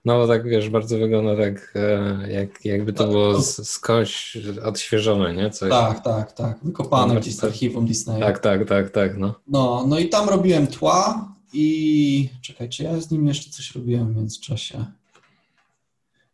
No 0.05 0.19
bo 0.19 0.29
tak 0.29 0.49
wiesz, 0.49 0.71
bardzo 0.71 0.99
wygląda 0.99 1.37
tak, 1.37 1.75
e, 1.77 2.33
jak, 2.33 2.65
jakby 2.65 2.93
to 2.93 3.09
było 3.09 3.41
z, 3.41 3.69
skądś 3.69 4.39
odświeżone, 4.65 5.35
nie? 5.35 5.51
Coś. 5.51 5.71
Tak, 5.71 6.01
tak, 6.01 6.33
tak. 6.33 6.59
Wykopane 6.63 7.15
no, 7.15 7.21
gdzieś 7.21 7.35
z 7.35 7.37
tak. 7.37 7.51
archiwum 7.51 7.87
Disneya. 7.87 8.21
Tak, 8.21 8.39
tak, 8.39 8.69
tak, 8.69 8.91
tak, 8.91 9.19
no. 9.19 9.35
no. 9.49 9.85
No 9.89 9.99
i 9.99 10.09
tam 10.09 10.29
robiłem 10.29 10.67
tła 10.67 11.29
i 11.53 12.29
czekaj, 12.43 12.69
czy 12.69 12.83
ja 12.83 13.01
z 13.01 13.11
nim 13.11 13.27
jeszcze 13.27 13.51
coś 13.51 13.75
robiłem 13.75 14.13
w 14.13 14.17
międzyczasie? 14.17 14.85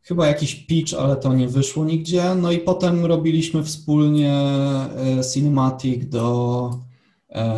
Chyba 0.03 0.27
jakiś 0.27 0.55
pitch, 0.55 0.95
ale 0.95 1.17
to 1.17 1.35
nie 1.35 1.49
wyszło 1.49 1.85
nigdzie. 1.85 2.35
No 2.35 2.53
i 2.53 2.59
potem 2.59 3.07
robiliśmy 3.07 3.65
wspólnie 3.65 4.33
e, 4.33 5.21
cinematic 5.35 6.09
do, 6.09 6.71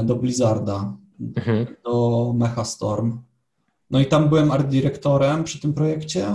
do 0.05 0.17
Blizzarda, 0.17 0.97
mhm. 1.37 1.67
do 1.85 2.33
Mecha 2.37 2.65
Storm. 2.65 3.19
No 3.91 4.01
i 4.01 4.07
tam 4.07 4.29
byłem 4.29 4.51
art 4.51 4.69
dyrektorem 4.69 5.45
przy 5.45 5.61
tym 5.61 5.73
projekcie, 5.75 6.27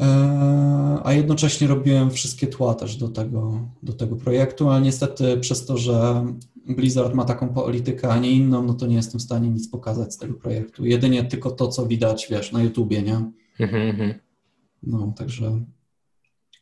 e, 0.00 1.00
a 1.04 1.12
jednocześnie 1.12 1.66
robiłem 1.66 2.10
wszystkie 2.10 2.46
tła 2.46 2.74
też 2.74 2.96
do 2.96 3.08
tego, 3.08 3.68
do 3.82 3.92
tego 3.92 4.16
projektu, 4.16 4.70
ale 4.70 4.80
niestety 4.80 5.38
przez 5.38 5.66
to, 5.66 5.78
że 5.78 6.26
Blizzard 6.68 7.14
ma 7.14 7.24
taką 7.24 7.48
politykę, 7.48 8.08
a 8.08 8.18
nie 8.18 8.30
inną, 8.30 8.62
no 8.62 8.74
to 8.74 8.86
nie 8.86 8.96
jestem 8.96 9.20
w 9.20 9.22
stanie 9.22 9.50
nic 9.50 9.68
pokazać 9.68 10.14
z 10.14 10.18
tego 10.18 10.34
projektu. 10.34 10.86
Jedynie 10.86 11.24
tylko 11.24 11.50
to, 11.50 11.68
co 11.68 11.86
widać, 11.86 12.26
wiesz, 12.30 12.52
na 12.52 12.62
YouTubie, 12.62 13.02
nie? 13.02 13.30
Mhm, 13.60 13.82
mhm. 13.82 14.14
No, 14.82 15.12
także, 15.16 15.64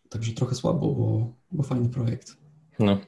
także 0.08 0.32
trochę 0.32 0.54
słabo, 0.54 0.94
bo, 0.94 1.32
bo 1.52 1.62
fajny 1.62 1.88
projekt. 1.88 2.36
No. 2.78 2.98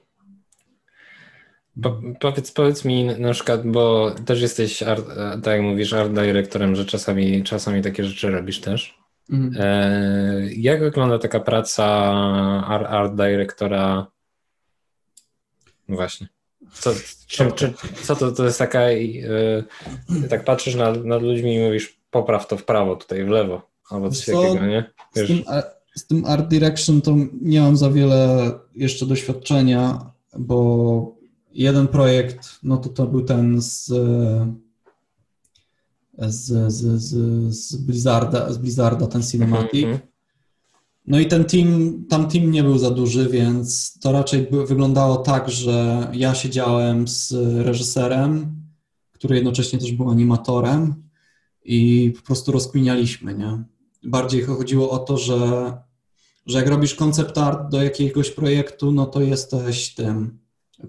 Po, 1.82 2.00
powiedz, 2.20 2.52
powiedz 2.52 2.84
mi 2.84 3.04
na 3.04 3.32
przykład, 3.32 3.66
bo 3.66 4.10
też 4.26 4.42
jesteś, 4.42 4.82
art, 4.82 5.06
tak 5.42 5.46
jak 5.46 5.62
mówisz, 5.62 5.92
art 5.92 6.12
dyrektorem, 6.12 6.76
że 6.76 6.84
czasami, 6.84 7.42
czasami 7.42 7.82
takie 7.82 8.04
rzeczy 8.04 8.30
robisz 8.30 8.60
też. 8.60 8.98
Mhm. 9.30 9.54
E, 9.58 10.52
jak 10.56 10.80
wygląda 10.80 11.18
taka 11.18 11.40
praca 11.40 11.86
art, 12.66 12.86
art 12.90 13.14
dyrektora? 13.14 14.06
No 15.88 15.96
właśnie. 15.96 16.28
Co, 16.72 16.90
czy, 17.26 17.52
czy, 17.52 17.72
co 18.02 18.16
to, 18.16 18.32
to 18.32 18.44
jest 18.44 18.58
taka, 18.58 18.80
e, 18.80 20.28
tak 20.28 20.44
patrzysz 20.44 20.74
nad, 20.74 21.04
nad 21.04 21.22
ludźmi 21.22 21.54
i 21.56 21.60
mówisz, 21.60 21.98
popraw 22.10 22.48
to 22.48 22.56
w 22.56 22.64
prawo, 22.64 22.96
tutaj 22.96 23.24
w 23.24 23.28
lewo, 23.28 23.70
albo 23.90 24.10
coś 24.10 24.24
co, 24.24 24.42
takiego, 24.42 24.66
nie? 24.66 24.90
Wiesz, 25.16 25.24
z, 25.24 25.28
tym, 25.28 25.44
z 25.94 26.06
tym 26.06 26.24
art 26.24 26.48
direction 26.48 27.02
to 27.02 27.16
nie 27.42 27.60
mam 27.60 27.76
za 27.76 27.90
wiele 27.90 28.50
jeszcze 28.74 29.06
doświadczenia, 29.06 29.98
bo 30.38 31.21
jeden 31.54 31.88
projekt, 31.88 32.58
no 32.62 32.76
to 32.76 32.88
to 32.88 33.06
był 33.06 33.22
ten 33.22 33.62
z, 33.62 33.86
z, 36.18 36.72
z, 36.72 37.02
z, 37.02 37.14
z, 37.54 37.76
Blizzarda, 37.76 38.52
z 38.52 38.58
Blizzarda, 38.58 39.06
ten 39.06 39.22
Cinematic. 39.22 39.86
-hmm. 39.86 39.98
No 41.06 41.20
i 41.20 41.26
ten 41.26 41.44
team, 41.44 42.04
tam 42.08 42.28
team 42.28 42.50
nie 42.50 42.62
był 42.62 42.78
za 42.78 42.90
duży, 42.90 43.28
więc 43.28 43.98
to 43.98 44.12
raczej 44.12 44.42
by, 44.42 44.66
wyglądało 44.66 45.16
tak, 45.16 45.50
że 45.50 46.08
ja 46.12 46.34
siedziałem 46.34 47.08
z 47.08 47.32
reżyserem, 47.66 48.56
który 49.12 49.34
jednocześnie 49.34 49.78
też 49.78 49.92
był 49.92 50.10
animatorem 50.10 50.94
i 51.64 52.12
po 52.16 52.22
prostu 52.22 52.52
rozkminialiśmy, 52.52 53.34
nie? 53.34 53.64
Bardziej 54.04 54.42
chodziło 54.42 54.90
o 54.90 54.98
to, 54.98 55.18
że, 55.18 55.72
że 56.46 56.58
jak 56.58 56.68
robisz 56.68 56.94
koncept 56.94 57.38
art 57.38 57.70
do 57.70 57.82
jakiegoś 57.82 58.30
projektu, 58.30 58.92
no 58.92 59.06
to 59.06 59.20
jesteś 59.20 59.94
tym 59.94 60.41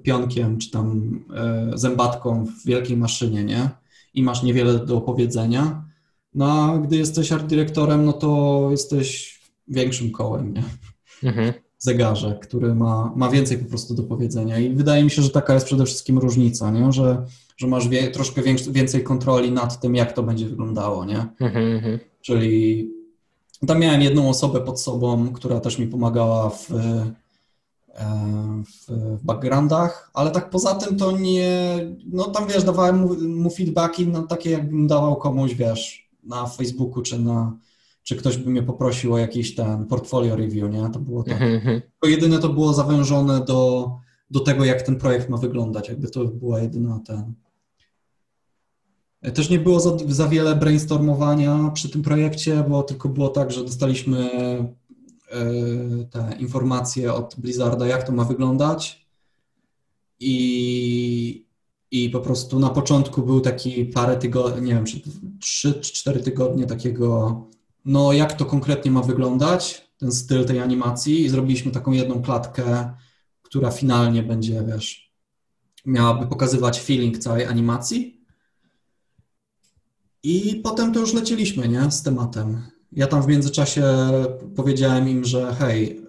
pionkiem 0.04 0.58
czy 0.58 0.72
tam 0.72 1.20
e, 1.36 1.72
zębatką 1.76 2.46
w 2.46 2.66
wielkiej 2.66 2.98
maszynie, 2.98 3.44
nie? 3.44 3.70
I 4.14 4.24
masz 4.24 4.44
niewiele 4.44 4.86
do 4.86 4.98
opowiedzenia. 4.98 5.86
No 6.36 6.46
a 6.52 6.78
gdy 6.78 6.98
jesteś 6.98 7.32
art 7.32 7.46
dyrektorem, 7.46 8.06
no 8.06 8.14
to 8.14 8.68
jesteś 8.72 9.40
większym 9.68 10.12
kołem, 10.12 10.54
nie? 10.54 10.64
Mhm. 11.24 11.54
Zegarze, 11.78 12.40
który 12.42 12.76
ma, 12.76 13.14
ma 13.16 13.30
więcej 13.30 13.58
po 13.58 13.66
prostu 13.66 13.94
do 13.94 14.04
powiedzenia. 14.04 14.60
I 14.60 14.70
wydaje 14.76 15.04
mi 15.04 15.12
się, 15.12 15.22
że 15.22 15.30
taka 15.30 15.54
jest 15.54 15.66
przede 15.66 15.86
wszystkim 15.86 16.18
różnica, 16.18 16.72
nie? 16.72 16.92
Że, 16.92 17.26
że 17.58 17.68
masz 17.68 17.88
wie, 17.88 18.12
troszkę 18.12 18.42
więcej 18.68 19.04
kontroli 19.04 19.52
nad 19.52 19.82
tym, 19.82 19.96
jak 19.96 20.14
to 20.14 20.24
będzie 20.24 20.48
wyglądało, 20.48 21.06
nie? 21.06 21.26
Mhm, 21.40 21.76
mhm. 21.76 22.00
Czyli 22.22 22.90
Tam 23.68 23.80
miałem 23.80 24.02
jedną 24.02 24.30
osobę 24.30 24.62
pod 24.62 24.82
sobą, 24.82 25.34
która 25.34 25.60
też 25.60 25.80
mi 25.80 25.88
pomagała 25.88 26.50
w, 26.50 26.70
w 28.90 29.24
backgroundach, 29.24 30.12
ale 30.14 30.32
tak 30.32 30.50
poza 30.50 30.76
tym 30.76 30.98
to 30.98 31.12
nie, 31.12 31.80
no 32.06 32.24
tam 32.24 32.48
wiesz, 32.48 32.64
dawałem 32.64 33.00
mu, 33.00 33.16
mu 33.16 33.50
feedbacki 33.50 34.08
no, 34.08 34.24
takie 34.24 34.50
jakbym 34.50 34.88
dawał 34.88 35.16
komuś, 35.16 35.54
wiesz, 35.54 36.10
na 36.24 36.46
Facebooku 36.46 37.02
czy 37.02 37.20
na, 37.20 37.58
czy 38.04 38.16
ktoś 38.16 38.38
by 38.38 38.50
mnie 38.50 38.64
poprosił 38.64 39.14
o 39.14 39.18
jakiś 39.18 39.56
ten 39.56 39.86
portfolio 39.86 40.36
review, 40.36 40.72
nie? 40.72 40.90
To 40.94 41.00
było 41.00 41.24
tak. 41.24 41.40
Mm-hmm. 41.40 41.82
To 42.00 42.08
jedyne 42.08 42.40
to 42.40 42.50
było 42.50 42.74
zawężone 42.74 43.46
do, 43.46 43.92
do 44.32 44.40
tego, 44.40 44.66
jak 44.66 44.82
ten 44.82 44.96
projekt 44.96 45.30
ma 45.30 45.38
wyglądać, 45.38 45.90
jakby 45.90 46.10
to 46.10 46.26
była 46.26 46.60
jedyna 46.60 47.00
ten. 47.06 47.34
Też 49.34 49.50
nie 49.50 49.60
było 49.60 49.80
za, 49.80 49.98
za 50.08 50.28
wiele 50.28 50.56
brainstormowania 50.56 51.72
przy 51.74 51.90
tym 51.90 52.02
projekcie, 52.02 52.64
bo 52.70 52.84
tylko 52.84 53.10
było 53.10 53.30
tak, 53.30 53.52
że 53.52 53.64
dostaliśmy 53.64 54.32
e, 54.32 54.74
te 56.12 56.36
informacje 56.40 57.14
od 57.14 57.36
Blizzarda, 57.38 57.88
jak 57.88 58.04
to 58.04 58.12
ma 58.12 58.24
wyglądać. 58.24 59.08
I, 60.20 61.48
I 61.92 62.10
po 62.10 62.20
prostu 62.20 62.60
na 62.60 62.70
początku 62.70 63.22
był 63.22 63.42
taki 63.42 63.86
parę 63.86 64.18
tygodni, 64.18 64.68
nie 64.68 64.74
wiem, 64.74 64.86
czy 64.86 65.02
trzy 65.40 65.74
czy 65.74 65.94
cztery 65.94 66.20
tygodnie 66.20 66.66
takiego 66.66 67.38
no 67.86 68.14
jak 68.14 68.34
to 68.34 68.46
konkretnie 68.46 68.92
ma 68.92 69.02
wyglądać, 69.02 69.90
ten 69.98 70.12
styl 70.12 70.46
tej 70.46 70.60
animacji 70.60 71.22
i 71.22 71.30
zrobiliśmy 71.30 71.72
taką 71.72 71.92
jedną 71.92 72.22
klatkę, 72.22 72.94
która 73.42 73.72
finalnie 73.72 74.24
będzie, 74.24 74.64
wiesz, 74.68 75.14
miałaby 75.86 76.28
pokazywać 76.28 76.82
feeling 76.82 77.18
całej 77.18 77.46
animacji. 77.46 78.26
I 80.24 80.62
potem 80.64 80.94
to 80.94 81.00
już 81.00 81.14
lecieliśmy, 81.14 81.68
nie, 81.68 81.92
z 81.92 82.04
tematem. 82.04 82.73
Ja 82.96 83.08
tam 83.08 83.22
w 83.22 83.28
międzyczasie 83.28 83.84
powiedziałem 84.56 85.10
im, 85.10 85.26
że 85.26 85.56
hej, 85.60 86.02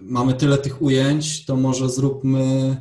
mamy 0.00 0.34
tyle 0.34 0.58
tych 0.58 0.82
ujęć, 0.82 1.44
to 1.44 1.56
może 1.56 1.90
zróbmy, 1.90 2.76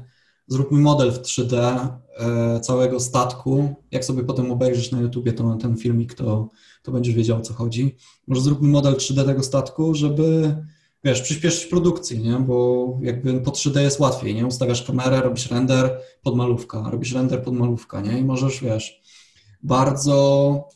zróbmy 0.47 0.80
model 0.80 1.11
w 1.11 1.19
3D 1.19 1.88
e, 2.18 2.60
całego 2.60 2.99
statku. 2.99 3.76
Jak 3.91 4.06
sobie 4.06 4.23
potem 4.23 4.52
obejrzysz 4.52 4.91
na 4.91 5.02
YouTubie 5.02 5.34
to, 5.34 5.57
ten 5.61 5.77
filmik, 5.77 6.14
to 6.14 6.49
to 6.85 6.91
będziesz 6.91 7.15
wiedział 7.15 7.38
o 7.38 7.41
co 7.41 7.53
chodzi. 7.53 7.95
Może 8.27 8.41
zróbmy 8.41 8.68
model 8.68 8.93
3D 8.93 9.26
tego 9.26 9.43
statku, 9.43 9.95
żeby 9.95 10.56
wiesz, 11.03 11.22
przyspieszyć 11.22 11.65
produkcję, 11.65 12.18
nie? 12.18 12.39
Bo 12.39 12.88
jakby 13.02 13.41
po 13.41 13.52
3D 13.52 13.80
jest 13.80 13.99
łatwiej, 13.99 14.35
nie? 14.35 14.45
Ustawiasz 14.45 14.84
kamerę, 14.84 15.22
robisz 15.22 15.52
render, 15.52 15.99
podmalówka, 16.23 16.89
robisz 16.91 17.14
render, 17.14 17.43
podmalówka, 17.43 18.02
nie? 18.02 18.19
I 18.19 18.26
możesz, 18.26 18.61
wiesz, 18.61 19.02
bardzo 19.64 20.68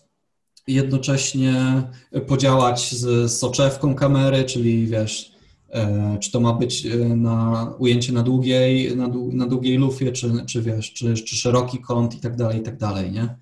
jednocześnie 0.74 1.84
podziałać 2.28 2.92
z 2.92 3.32
soczewką 3.32 3.96
kamery, 3.96 4.44
czyli 4.44 4.88
wiesz, 4.88 5.32
e, 5.70 6.18
czy 6.22 6.32
to 6.32 6.40
ma 6.40 6.54
być 6.54 6.86
e, 6.86 6.98
na 6.98 7.66
ujęcie 7.80 8.14
na 8.14 8.24
długiej, 8.24 8.96
na, 8.98 9.08
na 9.32 9.48
długiej 9.48 9.78
lufie, 9.78 10.12
czy, 10.12 10.32
czy 10.48 10.62
wiesz, 10.62 10.94
czy, 10.94 11.14
czy 11.14 11.36
szeroki 11.36 11.78
kąt 11.78 12.16
i 12.16 12.20
tak 12.20 12.36
dalej, 12.36 12.60
i 12.60 12.64
tak 12.64 12.78
dalej, 12.78 13.12
nie? 13.12 13.36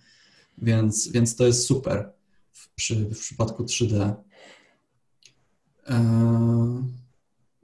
Więc, 0.58 1.08
więc 1.08 1.36
to 1.36 1.45
jest 1.45 1.66
super 1.66 2.12
przy, 2.76 2.95
w 2.95 3.20
przypadku 3.20 3.64
3D. 3.64 4.14
E, 5.88 6.98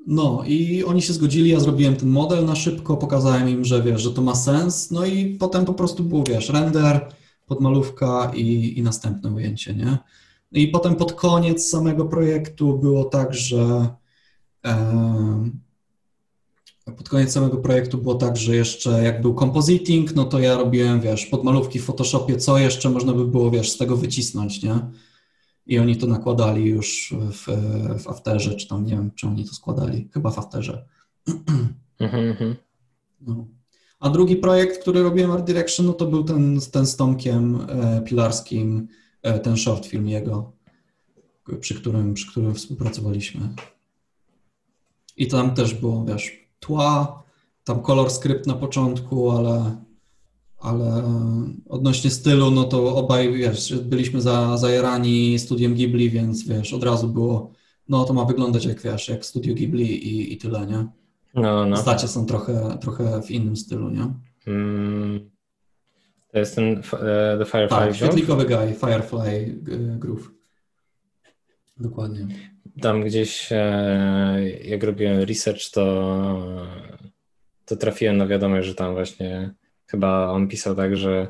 no 0.08 0.44
i 0.48 0.84
oni 0.84 1.02
się 1.02 1.14
zgodzili, 1.14 1.50
ja 1.50 1.60
zrobiłem 1.60 1.96
ten 1.96 2.10
model 2.10 2.46
na 2.46 2.56
szybko, 2.56 2.98
pokazałem 2.98 3.50
im, 3.50 3.66
że 3.66 3.84
wiesz, 3.84 4.02
że 4.02 4.12
to 4.12 4.22
ma 4.22 4.36
sens, 4.36 4.92
no 4.92 5.06
i 5.06 5.26
potem 5.26 5.66
po 5.66 5.74
prostu 5.74 6.04
był, 6.04 6.24
wiesz, 6.24 6.50
render, 6.50 7.10
podmalówka 7.46 8.32
i, 8.36 8.74
i 8.80 8.84
następne 8.84 9.32
ujęcie, 9.32 9.74
nie? 9.74 9.98
I 10.52 10.68
potem 10.68 10.96
pod 10.96 11.14
koniec 11.14 11.70
samego 11.70 12.06
projektu 12.06 12.78
było 12.78 13.04
tak, 13.04 13.34
że 13.34 13.90
pod 16.98 17.10
koniec 17.10 17.32
samego 17.32 17.58
projektu 17.58 17.98
było 17.98 18.16
tak, 18.16 18.38
że 18.38 18.56
jeszcze 18.56 19.04
jak 19.04 19.22
był 19.22 19.36
compositing, 19.36 20.16
no 20.16 20.26
to 20.26 20.40
ja 20.40 20.58
robiłem, 20.58 21.02
wiesz, 21.02 21.26
podmalówki 21.26 21.80
w 21.80 21.84
Photoshopie, 21.84 22.38
co 22.38 22.58
jeszcze 22.58 22.90
można 22.90 23.14
by 23.14 23.26
było, 23.26 23.52
wiesz, 23.52 23.72
z 23.72 23.78
tego 23.78 23.98
wycisnąć, 23.98 24.64
nie? 24.64 24.80
I 25.66 25.80
oni 25.80 25.98
to 25.98 26.08
nakładali 26.08 26.66
już 26.66 27.14
w, 27.32 27.48
w 28.04 28.08
Afterze, 28.08 28.56
czy 28.56 28.68
tam, 28.68 28.86
nie 28.86 28.92
wiem, 28.92 29.12
czy 29.16 29.28
oni 29.28 29.46
to 29.46 29.54
składali, 29.54 30.10
chyba 30.14 30.32
w 30.32 30.40
Afterze. 30.40 30.86
Mhm, 32.00 32.30
mhm. 32.30 32.56
No. 33.22 33.48
A 34.04 34.10
drugi 34.10 34.36
projekt, 34.36 34.82
który 34.82 35.04
robiłem 35.04 35.32
Art 35.32 35.46
Direction, 35.46 35.86
no 35.86 35.94
to 35.94 36.06
był 36.06 36.24
ten, 36.24 36.60
ten 36.72 36.86
z 36.86 36.96
Tomkiem 36.96 37.66
e, 37.70 38.02
Pilarskim, 38.02 38.88
e, 39.22 39.40
ten 39.40 39.58
short 39.58 39.86
film 39.86 40.08
jego, 40.08 40.52
przy 41.60 41.76
którym, 41.76 42.14
przy 42.14 42.32
którym 42.32 42.56
współpracowaliśmy. 42.56 43.42
I 45.18 45.28
tam 45.28 45.56
też 45.56 45.74
było, 45.74 46.06
wiesz, 46.06 46.50
tła, 46.60 47.24
tam 47.64 47.82
kolor 47.82 48.12
skrypt 48.12 48.48
na 48.48 48.54
początku, 48.54 49.32
ale, 49.32 49.76
ale 50.60 51.04
odnośnie 51.70 52.10
stylu, 52.10 52.52
no 52.52 52.64
to 52.64 52.96
obaj, 52.96 53.34
wiesz, 53.34 53.76
byliśmy 53.76 54.22
za, 54.22 54.58
zajerani 54.58 55.40
studiem 55.40 55.74
Ghibli, 55.74 56.10
więc 56.10 56.48
wiesz, 56.48 56.74
od 56.74 56.84
razu 56.84 57.08
było, 57.08 57.52
no 57.90 58.06
to 58.06 58.14
ma 58.14 58.26
wyglądać 58.26 58.66
jak, 58.66 58.82
wiesz, 58.82 59.10
jak 59.10 59.26
studio 59.26 59.56
Ghibli 59.56 60.08
i, 60.08 60.34
i 60.34 60.38
tyle, 60.38 60.68
nie? 60.68 61.03
No, 61.34 61.66
no. 61.66 61.78
Zdacie 61.78 62.08
są 62.08 62.26
trochę, 62.26 62.78
trochę 62.82 63.22
w 63.22 63.32
innym 63.32 63.56
stylu, 63.56 63.90
nie? 63.90 64.14
Hmm. 64.46 65.30
To 66.28 66.40
jest 66.40 66.56
ten 66.56 66.78
uh, 66.78 66.90
The 67.40 67.46
Firefly 67.46 67.70
Tak, 67.70 67.96
świetlikowy 67.96 68.46
guy, 68.46 68.74
Firefly 68.74 69.56
Groove. 70.00 70.32
Dokładnie 71.78 72.28
tam 72.82 73.04
gdzieś, 73.04 73.52
e, 73.52 74.50
jak 74.64 74.84
robiłem 74.84 75.20
research, 75.20 75.72
to, 75.72 76.56
to 77.66 77.76
trafiłem 77.76 78.18
na 78.18 78.28
wiadomość, 78.28 78.68
że 78.68 78.76
tam 78.76 78.94
właśnie 78.94 79.54
chyba 79.86 80.30
on 80.30 80.48
pisał 80.48 80.76
tak, 80.76 80.98
że 80.98 81.28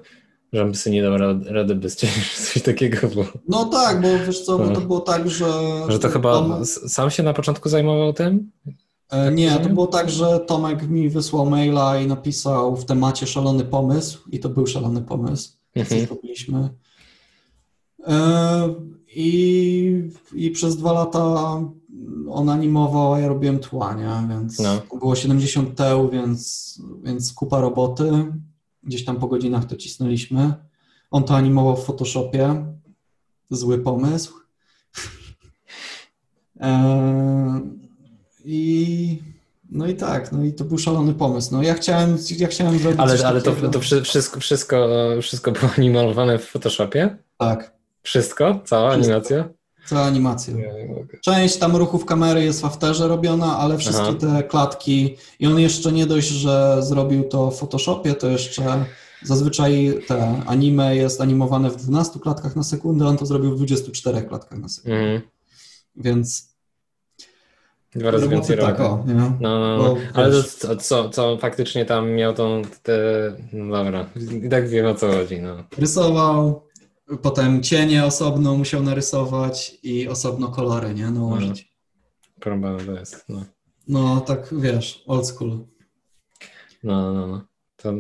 że 0.54 0.66
by 0.66 0.76
sobie 0.76 0.96
nie 0.96 1.04
dał 1.04 1.18
rady 1.46 1.76
bez 1.76 1.96
ciebie, 1.96 2.14
coś 2.54 2.62
takiego 2.62 3.08
było. 3.08 3.26
No 3.48 3.66
tak, 3.66 4.02
bo 4.02 4.08
wiesz 4.26 4.42
co, 4.42 4.58
bo 4.58 4.70
to 4.70 4.82
było 4.82 5.00
tak, 5.00 5.30
że... 5.30 5.46
Że 5.90 6.00
to 6.00 6.10
chyba 6.10 6.32
on... 6.32 6.66
sam 6.66 7.10
się 7.10 7.24
na 7.24 7.34
początku 7.34 7.70
zajmował 7.70 8.14
tym? 8.14 8.52
E, 9.10 9.32
nie, 9.32 9.60
to 9.60 9.70
było 9.70 9.88
tak, 9.88 10.10
że 10.10 10.40
Tomek 10.40 10.90
mi 10.90 11.10
wysłał 11.10 11.50
maila 11.50 12.00
i 12.00 12.08
napisał 12.08 12.76
w 12.76 12.86
temacie 12.86 13.28
szalony 13.28 13.66
pomysł 13.66 14.30
i 14.32 14.40
to 14.40 14.50
był 14.50 14.68
szalony 14.68 15.02
pomysł, 15.02 15.58
mhm. 15.76 16.02
co 16.02 16.08
zrobiliśmy. 16.08 16.70
E, 18.08 18.74
i, 19.16 20.10
I 20.34 20.52
przez 20.52 20.78
dwa 20.78 20.94
lata 20.94 21.60
on 22.30 22.50
animował, 22.50 23.14
a 23.14 23.20
ja 23.20 23.28
robiłem 23.28 23.60
tła, 23.60 23.94
nie? 23.94 24.28
więc 24.30 24.60
no. 24.60 24.82
było 25.00 25.16
70 25.16 25.76
teł, 25.76 26.10
więc, 26.10 26.82
więc 27.04 27.34
kupa 27.34 27.62
roboty. 27.62 28.34
Gdzieś 28.84 29.06
tam 29.06 29.20
po 29.20 29.28
godzinach 29.28 29.66
to 29.66 29.76
cisnęliśmy. 29.76 30.54
On 31.12 31.24
to 31.24 31.36
animował 31.36 31.78
w 31.78 31.84
Photoshopie. 31.84 32.66
Zły 33.50 33.80
pomysł. 33.80 34.34
E, 36.60 37.62
I 38.46 39.22
no 39.72 39.88
i 39.88 39.96
tak, 39.96 40.32
no 40.32 40.44
i 40.44 40.54
to 40.54 40.64
był 40.64 40.78
szalony 40.78 41.14
pomysł. 41.14 41.50
No 41.52 41.64
ja 41.64 41.74
chciałem, 41.74 42.18
ja 42.38 42.48
chciałem 42.48 42.80
zrobić. 42.80 43.00
Ale, 43.00 43.28
ale 43.28 43.42
to, 43.42 43.52
to 43.72 43.80
wszystko, 43.80 44.40
wszystko, 44.40 44.88
wszystko 45.22 45.52
było 45.52 45.72
animowane 45.78 46.40
w 46.40 46.46
Photoshopie? 46.46 47.18
Tak. 47.38 47.74
Wszystko? 48.04 48.60
Cała 48.66 48.92
Wszystko. 48.92 49.14
animacja? 49.14 49.50
Cała 49.86 50.02
animacja. 50.06 50.54
Część 51.22 51.58
tam 51.58 51.76
ruchów 51.76 52.06
kamery 52.06 52.44
jest 52.44 52.62
w 52.62 52.66
Afterze 52.66 53.08
robiona, 53.08 53.58
ale 53.58 53.78
wszystkie 53.78 54.04
Aha. 54.04 54.18
te 54.20 54.44
klatki 54.44 55.18
i 55.40 55.48
on 55.48 55.60
jeszcze 55.60 55.92
nie 55.92 56.06
dość, 56.06 56.28
że 56.28 56.78
zrobił 56.84 57.24
to 57.24 57.52
w 57.52 57.60
Photoshopie, 57.60 58.14
to 58.14 58.30
jeszcze 58.30 58.86
zazwyczaj 59.24 60.00
te 60.08 60.42
anime 60.46 60.96
jest 60.96 61.22
animowane 61.22 61.70
w 61.70 61.76
12 61.76 62.20
klatkach 62.20 62.56
na 62.56 62.64
sekundę, 62.64 63.08
on 63.08 63.18
to 63.18 63.26
zrobił 63.26 63.52
w 63.52 63.56
24 63.56 64.22
klatkach 64.22 64.60
na 64.60 64.70
sekundę. 64.70 64.98
Mhm. 64.98 65.22
Więc 65.96 66.53
Dwa 67.96 68.12
razy 68.12 68.30
więcej 68.30 68.58
tak, 68.58 68.80
o, 68.80 69.04
nie? 69.08 69.14
No, 69.14 69.38
no, 69.40 69.78
no. 69.78 69.96
ale 70.14 70.44
to, 70.44 70.76
co, 70.76 71.10
co 71.10 71.38
faktycznie 71.38 71.86
tam 71.86 72.12
miał 72.12 72.34
tą, 72.34 72.62
te, 72.84 72.98
no 73.54 73.84
dobra, 73.84 74.06
i 74.46 74.50
tak 74.50 74.70
wiem 74.70 74.86
o 74.86 74.96
co 74.96 75.12
chodzi, 75.12 75.42
no. 75.42 75.64
Rysował, 75.78 76.64
Potem 77.22 77.64
cienie 77.64 78.06
osobno 78.06 78.58
musiał 78.58 78.84
narysować 78.84 79.78
i 79.84 80.08
osobno 80.08 80.48
kolory, 80.48 80.94
nie? 80.94 81.12
Nałożyć. 81.12 81.74
Problem 82.40 82.86
to 82.86 82.92
jest, 82.92 83.26
no. 83.30 83.46
No, 83.88 84.22
tak 84.22 84.50
wiesz, 84.52 85.04
old 85.08 85.28
school. 85.28 85.66
No, 86.84 87.14
no, 87.14 87.28
no. 87.28 87.42
To 87.76 87.94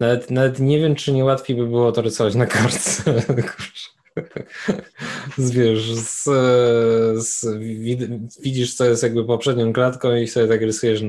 nawet, 0.00 0.30
nawet 0.30 0.60
nie 0.60 0.78
wiem, 0.80 0.94
czy 0.94 1.12
nie 1.12 1.24
łatwiej 1.24 1.56
by 1.56 1.66
było 1.66 1.92
to 1.92 2.02
rysować 2.02 2.34
na 2.34 2.46
kartce. 2.46 3.14
Wiesz, 5.38 5.94
z, 5.94 6.24
z, 7.26 7.46
widzisz, 8.42 8.74
co 8.74 8.84
jest 8.84 9.02
jakby 9.02 9.24
poprzednią 9.24 9.72
klatką 9.72 10.16
i 10.16 10.28
sobie 10.28 10.48
tak 10.48 10.60
rysujesz. 10.60 11.02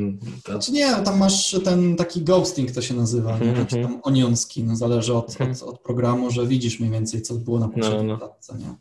Znaczy 0.46 0.72
nie, 0.72 0.96
tam 0.96 1.18
masz 1.18 1.56
ten 1.64 1.96
taki 1.96 2.22
ghosting, 2.22 2.72
to 2.72 2.82
się 2.82 2.94
nazywa, 2.94 3.36
mm 3.36 3.54
-hmm. 3.54 3.56
znaczy 3.56 3.82
tam 3.82 4.00
onionski, 4.04 4.64
no 4.64 4.76
zależy 4.76 5.14
od, 5.14 5.28
-hmm. 5.28 5.64
od, 5.64 5.70
od, 5.70 5.80
programu, 5.80 6.32
że 6.32 6.48
widzisz 6.48 6.80
mniej 6.80 6.92
więcej, 6.92 7.22
co 7.22 7.34
było 7.34 7.60
na 7.60 7.68
poprzedniej 7.68 8.04
no, 8.04 8.14
no. 8.14 8.18
klatce, 8.18 8.58
nie? 8.58 8.76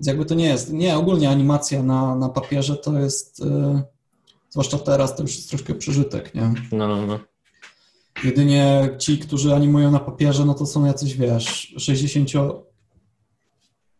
Więc 0.00 0.06
jakby 0.06 0.24
to 0.24 0.34
nie 0.34 0.46
jest, 0.46 0.72
nie, 0.72 0.96
ogólnie 0.96 1.28
animacja 1.28 1.82
na, 1.82 2.16
na 2.16 2.28
papierze 2.28 2.76
to 2.76 2.98
jest, 2.98 3.40
yy, 3.40 3.82
zwłaszcza 4.50 4.78
teraz, 4.78 5.16
to 5.16 5.22
już 5.22 5.36
jest 5.36 5.48
troszkę 5.48 5.74
przeżytek, 5.74 6.34
nie? 6.34 6.54
No, 6.72 6.88
no, 6.88 7.06
no. 7.06 7.18
Jedynie 8.24 8.90
ci, 8.98 9.18
którzy 9.18 9.54
animują 9.54 9.90
na 9.90 10.00
papierze, 10.00 10.44
no 10.44 10.54
to 10.54 10.66
są 10.66 10.84
jacyś, 10.84 11.14
wiesz, 11.14 11.74
60, 11.78 12.30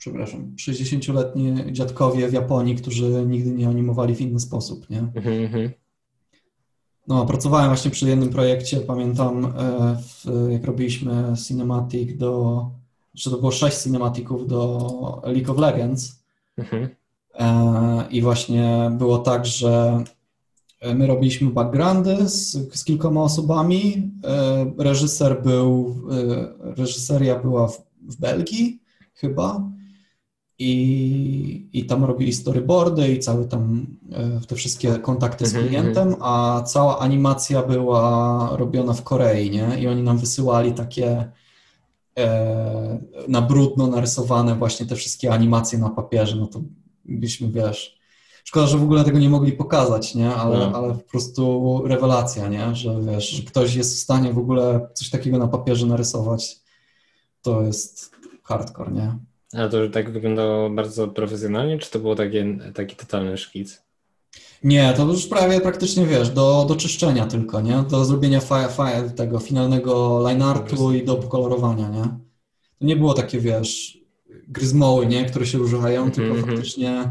przepraszam, 0.03 0.55
60-letni 0.57 1.73
dziadkowie 1.73 2.29
w 2.29 2.33
Japonii, 2.33 2.75
którzy 2.75 3.27
nigdy 3.27 3.51
nie 3.51 3.69
animowali 3.69 4.15
w 4.15 4.21
inny 4.21 4.41
sposób, 4.41 4.91
nie? 4.91 4.99
Mhm, 4.99 5.45
mhm. 5.45 5.71
No, 7.07 7.27
pracowałem 7.27 7.69
właśnie 7.69 7.91
przy 7.91 8.09
jednym 8.09 8.31
projekcie, 8.31 8.81
pamiętam, 8.81 9.45
e, 9.45 9.51
w, 10.03 10.49
jak 10.51 10.65
robiliśmy 10.65 11.35
cinematic 11.47 12.19
do, 12.19 12.71
że 13.15 13.31
to 13.31 13.37
było 13.39 13.51
sześć 13.51 13.77
cinematików 13.77 14.47
do 14.49 15.23
League 15.25 15.53
of 15.53 15.59
Legends 15.59 16.23
Mhm. 16.57 16.89
e, 17.35 18.09
i 18.11 18.23
właśnie 18.23 18.91
było 18.99 19.19
tak, 19.19 19.47
że 19.47 20.05
my 20.95 21.07
robiliśmy 21.07 21.51
backgroundy 21.51 22.29
z, 22.29 22.53
z 22.75 22.85
kilkoma 22.85 23.23
osobami, 23.23 24.11
e, 24.25 24.73
reżyser 24.79 25.43
był, 25.43 25.97
e, 26.11 26.75
reżyseria 26.75 27.39
była 27.39 27.69
w, 27.69 27.83
w 28.03 28.17
Belgii 28.17 28.83
chyba 29.15 29.71
i, 30.63 31.69
i 31.73 31.87
tam 31.87 32.05
robili 32.05 32.33
storyboardy 32.33 33.09
i 33.13 33.19
cały 33.19 33.45
tam 33.47 33.87
e, 34.13 34.41
te 34.47 34.55
wszystkie 34.55 34.99
kontakty 34.99 35.47
z 35.47 35.55
Mhm, 35.55 35.69
klientem, 35.69 36.15
a 36.21 36.63
cała 36.67 36.99
animacja 36.99 37.63
była 37.63 38.49
robiona 38.57 38.93
w 38.93 39.03
Korei, 39.03 39.51
nie? 39.51 39.81
I 39.81 39.89
oni 39.89 40.03
nam 40.03 40.19
wysyłali 40.19 40.73
takie 40.73 41.31
e, 42.19 43.01
na 43.29 43.43
brudno 43.43 43.87
narysowane 43.87 44.55
właśnie 44.57 44.87
te 44.87 44.97
wszystkie 44.97 45.33
animacje 45.33 45.79
na 45.79 45.91
papierze, 45.91 46.37
no 46.37 46.47
to 46.47 46.61
byśmy, 47.05 47.51
wiesz, 47.51 47.99
szkoda, 48.45 48.67
że 48.67 48.79
w 48.79 48.83
ogóle 48.83 49.05
tego 49.05 49.19
nie 49.19 49.31
mogli 49.31 49.53
pokazać, 49.53 50.15
nie? 50.15 50.35
Ale, 50.35 50.59
No. 50.59 50.77
ale 50.79 50.95
po 50.95 51.11
prostu 51.11 51.83
rewelacja, 51.87 52.49
nie? 52.49 52.75
Że 52.75 53.01
wiesz, 53.01 53.31
że 53.31 53.43
ktoś 53.43 53.75
jest 53.75 53.97
w 53.97 53.99
stanie 53.99 54.33
w 54.33 54.39
ogóle 54.39 54.89
coś 54.95 55.11
takiego 55.11 55.39
na 55.39 55.49
papierze 55.49 55.87
narysować, 55.87 56.61
to 57.43 57.63
jest 57.63 58.11
hardcore, 58.43 58.93
nie? 58.93 59.19
Ale 59.53 59.71
to 59.71 59.89
tak 59.89 60.13
wyglądało 60.13 60.71
bardzo 60.71 61.09
profesjonalnie, 61.09 61.79
czy 61.79 61.91
to 61.91 61.99
było 61.99 62.15
takie, 62.15 62.59
taki 62.75 62.97
totalny 62.97 63.39
szkic? 63.39 63.83
Nie, 64.65 64.93
to 64.97 65.05
już 65.07 65.27
prawie 65.27 65.61
praktycznie 65.61 66.07
wiesz, 66.07 66.31
do, 66.31 66.65
do 66.69 66.77
czyszczenia 66.77 67.27
tylko, 67.27 67.61
nie? 67.61 67.85
Do 67.91 68.05
zrobienia 68.05 68.41
fa, 68.41 68.69
fa, 68.69 69.09
tego 69.09 69.39
finalnego 69.39 70.21
line 70.23 70.43
artu 70.43 70.93
i 70.95 71.05
do 71.05 71.17
pokolorowania, 71.17 71.89
nie? 71.89 72.03
To 72.79 72.87
nie 72.87 72.97
było 72.97 73.15
takie, 73.15 73.41
wiesz, 73.41 73.99
gryzmoły, 74.49 75.07
nie? 75.07 75.25
Które 75.25 75.47
się 75.47 75.61
używają, 75.61 76.05
Mhm, 76.05 76.13
tylko 76.13 76.35
mhm. 76.35 76.57
faktycznie 76.57 77.11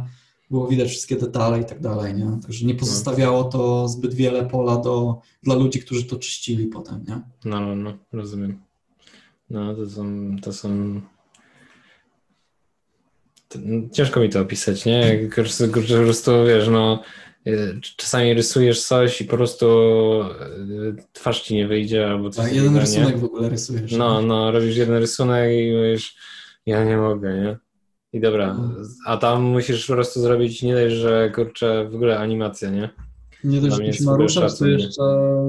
było 0.52 0.68
widać 0.68 0.90
wszystkie 0.90 1.16
detale 1.16 1.60
i 1.62 1.66
tak 1.66 1.80
dalej, 1.80 2.14
nie? 2.14 2.40
Także 2.42 2.66
nie 2.66 2.76
pozostawiało 2.76 3.44
to 3.44 3.88
zbyt 3.88 4.14
wiele 4.14 4.46
pola 4.46 4.78
do, 4.78 5.22
dla 5.44 5.56
ludzi, 5.56 5.80
którzy 5.80 6.04
to 6.04 6.16
czyścili 6.16 6.68
potem, 6.68 7.06
nie? 7.08 7.22
No, 7.46 7.60
no, 7.60 7.76
no, 7.76 7.94
rozumiem. 8.12 8.62
No, 9.50 9.76
to 9.76 9.90
są, 9.90 10.36
to 10.42 10.54
są... 10.54 11.02
no, 13.60 13.90
Ciężko 13.91 14.19
mi 14.19 14.30
to 14.30 14.41
opisać, 14.41 14.86
nie? 14.86 15.19
Po 15.36 15.82
prostu, 16.03 16.32
wiesz, 16.48 16.68
no, 16.68 17.03
y, 17.48 17.80
czasami 17.98 18.34
rysujesz 18.34 18.84
coś 18.84 19.22
i 19.22 19.26
po 19.26 19.38
prostu 19.38 19.68
y, 20.90 20.95
twarz 21.14 21.41
ci 21.41 21.56
nie 21.56 21.68
wyjdzie 21.68 22.07
albo 22.07 22.30
coś 22.30 22.45
Tak, 22.45 22.56
jeden 22.56 22.78
rysunek 22.78 23.10
nie? 23.15 23.18
w 23.18 23.23
ogóle 23.23 23.49
rysujesz. 23.49 23.91
No, 23.91 24.22
no, 24.22 24.52
robisz 24.52 24.78
jeden 24.78 24.95
rysunek 24.95 25.52
i 25.52 25.72
mówisz, 25.76 26.15
ja 26.65 26.84
nie 26.86 26.98
mogę, 26.98 27.34
nie? 27.41 27.57
I 28.14 28.19
dobra, 28.19 28.52
Mhm. 28.52 28.86
a 29.06 29.18
tam 29.18 29.41
musisz 29.44 29.88
po 29.88 29.94
prostu 29.94 30.22
zrobić 30.22 30.64
nie 30.64 30.73
dość, 30.76 30.95
że 30.95 31.32
kurczę, 31.36 31.90
w 31.91 31.95
ogóle 31.95 32.19
animacja, 32.19 32.69
nie? 32.69 32.90
Nie 33.44 33.61
dość, 33.61 33.76
że 33.76 33.94
się 33.94 34.03
naruszasz, 34.03 34.57
to 34.60 34.68
jeszcze 34.68 35.02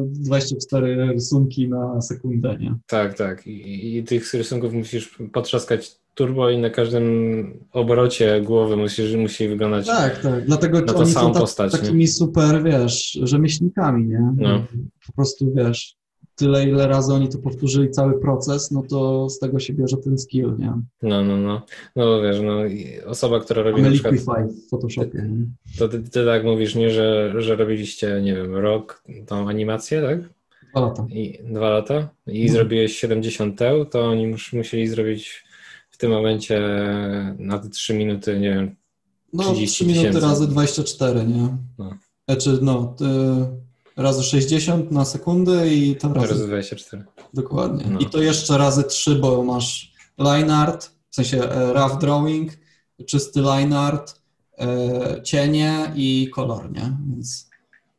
24 0.06 0.96
rysunki 1.12 1.68
na 1.68 2.00
sekundę, 2.00 2.56
nie? 2.60 2.74
Tak, 2.86 3.14
tak. 3.14 3.46
I, 3.46 3.96
I 3.98 4.04
tych 4.04 4.34
rysunków 4.34 4.72
musisz 4.72 5.18
potrzaskać 5.32 5.96
turbo 6.14 6.50
i 6.50 6.58
na 6.58 6.70
każdym 6.70 7.64
obrocie 7.72 8.40
głowy 8.40 8.76
musisz, 8.76 9.14
musi 9.14 9.48
wyglądać. 9.48 9.86
Tak, 9.86 10.18
tak. 10.22 10.44
Dlatego 10.46 10.80
Na 10.80 10.94
oni 10.94 11.10
samą 11.10 11.26
są 11.28 11.34
ta, 11.34 11.40
postać, 11.40 11.72
nie? 11.72 11.78
takimi 11.78 12.06
super, 12.06 12.62
wiesz, 12.64 13.18
rzemieślnikami, 13.22 14.04
nie? 14.04 14.32
No. 14.36 14.64
Po 15.06 15.12
prostu, 15.12 15.52
wiesz, 15.54 15.94
tyle 16.34 16.64
ile 16.68 16.88
razy 16.88 17.12
oni 17.14 17.28
to 17.28 17.38
powtórzyli 17.38 17.90
cały 17.90 18.20
proces, 18.20 18.70
no 18.70 18.82
to 18.90 19.28
z 19.28 19.38
tego 19.38 19.58
się 19.58 19.72
bierze 19.72 19.96
ten 19.96 20.18
skill, 20.18 20.54
nie? 20.58 20.72
No, 21.02 21.24
no, 21.24 21.36
no. 21.36 21.62
No 21.96 22.22
wiesz, 22.22 22.36
no, 22.40 22.56
osoba, 23.06 23.40
która 23.40 23.62
robi 23.62 23.82
Mamy 23.82 23.94
na 24.02 24.10
przykład, 24.12 24.46
w 24.52 24.68
Photoshopie, 24.70 25.18
nie? 25.18 25.46
to 25.78 25.88
ty, 25.88 26.02
ty 26.02 26.24
tak 26.26 26.44
mówisz, 26.44 26.74
nie, 26.74 26.90
że, 26.90 27.32
że 27.38 27.56
robiliście, 27.56 28.20
nie 28.22 28.34
wiem, 28.34 28.54
rok 28.54 29.02
tą 29.26 29.48
animację, 29.48 30.02
tak? 30.02 30.18
Dwa 30.70 30.80
lata. 30.80 31.06
I 31.10 31.38
dwa 31.50 31.70
lata 31.70 32.08
i 32.26 32.46
No. 32.46 32.52
zrobiłeś 32.52 32.96
70 32.96 33.58
teł, 33.58 33.84
to 33.84 34.04
oni 34.04 34.26
mus, 34.26 34.52
musieli 34.52 34.88
zrobić 34.88 35.44
tym 36.02 36.10
momencie 36.10 36.60
na 37.38 37.58
te 37.58 37.68
3 37.68 37.94
minuty, 37.94 38.40
nie 38.40 38.50
wiem, 38.54 38.76
No, 39.32 39.52
30 39.52 39.74
3 39.74 39.84
minuty 39.86 40.06
tysięcy. 40.06 40.26
razy 40.26 40.48
24, 40.48 41.24
nie? 41.24 41.56
No. 41.78 41.94
Znaczy, 42.28 42.58
no, 42.62 42.94
ty, 42.98 43.04
razy 43.96 44.22
60 44.22 44.90
na 44.90 45.04
sekundę 45.04 45.74
i 45.74 45.96
to 45.96 46.12
razy, 46.14 46.28
razy 46.28 46.46
24. 46.46 47.04
dokładnie. 47.34 47.84
No. 47.90 47.98
I 47.98 48.06
to 48.06 48.22
jeszcze 48.22 48.58
razy 48.58 48.84
3, 48.84 49.14
bo 49.14 49.44
masz 49.44 49.92
line 50.18 50.50
art, 50.50 50.90
w 51.10 51.14
sensie 51.14 51.50
e, 51.50 51.72
rough 51.72 51.98
drawing, 52.00 52.52
czysty 53.06 53.40
line 53.40 53.72
art, 53.72 54.20
e, 54.58 55.20
cienie 55.24 55.92
i 55.96 56.28
kolor, 56.34 56.72
nie? 56.72 56.96
Więc 57.10 57.50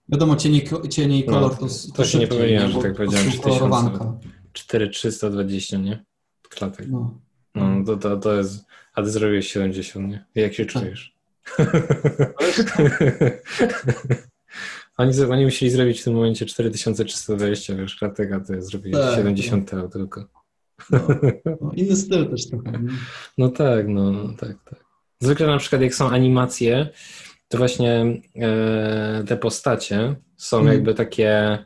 wiadomo, 0.10 0.36
cienie, 0.36 0.62
cienie 0.90 1.20
i 1.20 1.26
No, 1.26 1.34
kolor 1.34 1.56
to, 1.58 1.66
to 1.68 1.94
to 1.96 2.06
się 2.06 2.20
nie 2.20 2.28
pomyliłem, 2.28 2.72
że 2.72 2.80
tak 2.80 2.92
po 2.92 2.98
powiedziałem, 2.98 3.26
prostu 3.26 3.42
3000. 3.42 3.60
kolorowanka. 3.60 4.20
4320, 4.54 5.78
nie? 5.78 6.06
Klatek. 6.50 6.88
No. 6.90 7.20
No, 7.56 7.84
to, 7.86 7.98
to, 7.98 8.18
to 8.18 8.34
jest. 8.38 8.66
A 8.96 9.02
ty 9.04 9.10
zrobiłeś 9.10 9.52
70, 9.52 10.08
nie? 10.10 10.26
Jak 10.36 10.54
się 10.54 10.66
Tak. 10.66 10.74
czujesz? 10.74 11.14
oni, 14.98 15.14
z- 15.14 15.20
oni 15.32 15.46
musieli 15.46 15.72
zrobić 15.72 16.02
w 16.02 16.04
tym 16.04 16.14
momencie 16.14 16.46
4320 16.46 17.76
wiesz, 17.76 17.96
klatek, 17.96 18.32
a 18.32 18.40
ty 18.40 18.62
zrobiłeś 18.62 19.06
Tak, 19.06 19.16
70 19.16 19.70
teł 19.70 19.90
tylko. 19.90 20.26
No, 20.90 21.00
no, 21.62 21.72
inny 21.76 21.96
styl 21.96 22.30
też 22.30 22.48
trochę, 22.50 22.72
nie? 22.72 22.80
No 23.38 23.50
tak, 23.50 23.88
no, 23.88 24.12
no 24.12 24.34
tak, 24.40 24.56
tak. 24.70 24.84
Zwykle 25.20 25.48
na 25.48 25.58
przykład 25.58 25.82
jak 25.82 25.96
są 25.96 26.10
animacje, 26.10 26.90
to 27.48 27.58
właśnie 27.58 28.22
e, 28.36 29.24
te 29.28 29.38
postacie 29.38 30.16
są 30.38 30.58
Mhm. 30.58 30.76
jakby 30.76 30.94
takie 30.94 31.58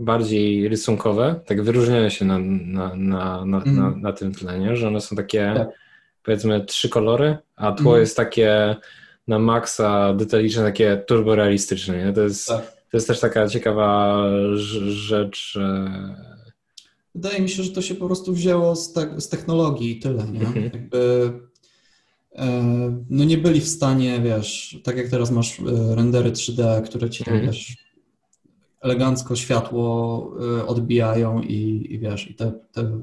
bardziej 0.00 0.68
rysunkowe, 0.68 1.40
tak 1.46 1.62
wyróżniają 1.62 2.08
się 2.08 2.24
na, 2.24 2.38
na, 2.38 2.94
na, 2.96 3.44
na, 3.44 3.56
Mhm. 3.56 3.76
na, 3.76 3.90
na 3.96 4.12
tym 4.12 4.32
tle, 4.34 4.58
nie? 4.58 4.76
że 4.76 4.88
one 4.88 5.00
są 5.00 5.16
takie 5.16 5.52
Tak. 5.56 5.68
powiedzmy 6.24 6.64
trzy 6.64 6.88
kolory, 6.88 7.36
a 7.56 7.72
tło 7.72 7.78
Mhm. 7.90 8.00
jest 8.00 8.16
takie 8.16 8.76
na 9.28 9.38
maksa 9.38 10.14
detaliczne, 10.14 10.62
takie 10.62 10.96
turborealistyczne. 11.06 12.04
Nie? 12.06 12.12
To, 12.12 12.20
jest, 12.20 12.46
Tak. 12.48 12.62
to 12.90 12.96
jest 12.96 13.06
też 13.06 13.20
taka 13.20 13.48
ciekawa 13.48 14.16
rz- 14.54 14.88
rzecz. 14.90 15.58
Wydaje 17.14 17.40
mi 17.40 17.48
się, 17.48 17.62
że 17.62 17.70
to 17.70 17.82
się 17.82 17.94
po 17.94 18.06
prostu 18.06 18.32
wzięło 18.32 18.76
z, 18.76 18.92
te, 18.92 19.20
z 19.20 19.28
technologii 19.28 19.90
i 19.90 20.00
tyle, 20.00 20.24
nie? 20.32 20.40
Mhm. 20.40 20.64
Jakby 20.64 21.32
e, 22.36 22.62
no 23.10 23.24
nie 23.24 23.38
byli 23.38 23.60
w 23.60 23.68
stanie, 23.68 24.20
wiesz, 24.24 24.78
tak 24.84 24.96
jak 24.96 25.08
teraz 25.08 25.30
masz 25.30 25.60
e, 25.60 25.94
rendery 25.94 26.30
3D, 26.32 26.82
które 26.82 27.10
ci 27.10 27.24
tam, 27.24 27.34
Mhm. 27.34 27.52
wiesz, 27.52 27.76
elegancko 28.80 29.36
światło 29.36 30.30
e, 30.58 30.66
odbijają 30.66 31.42
i, 31.42 31.86
i 31.90 31.98
wiesz, 31.98 32.30
i 32.30 32.34
te, 32.34 32.52
te 32.72 33.00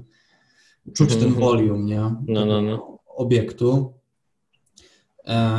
czuć 0.94 1.12
Mhm. 1.14 1.20
ten 1.34 1.41
volume, 1.41 1.80
nie? 1.84 2.16
No, 2.28 2.45
no, 2.45 2.62
no. 2.62 2.98
Obiektu. 3.16 3.94
E, 5.26 5.58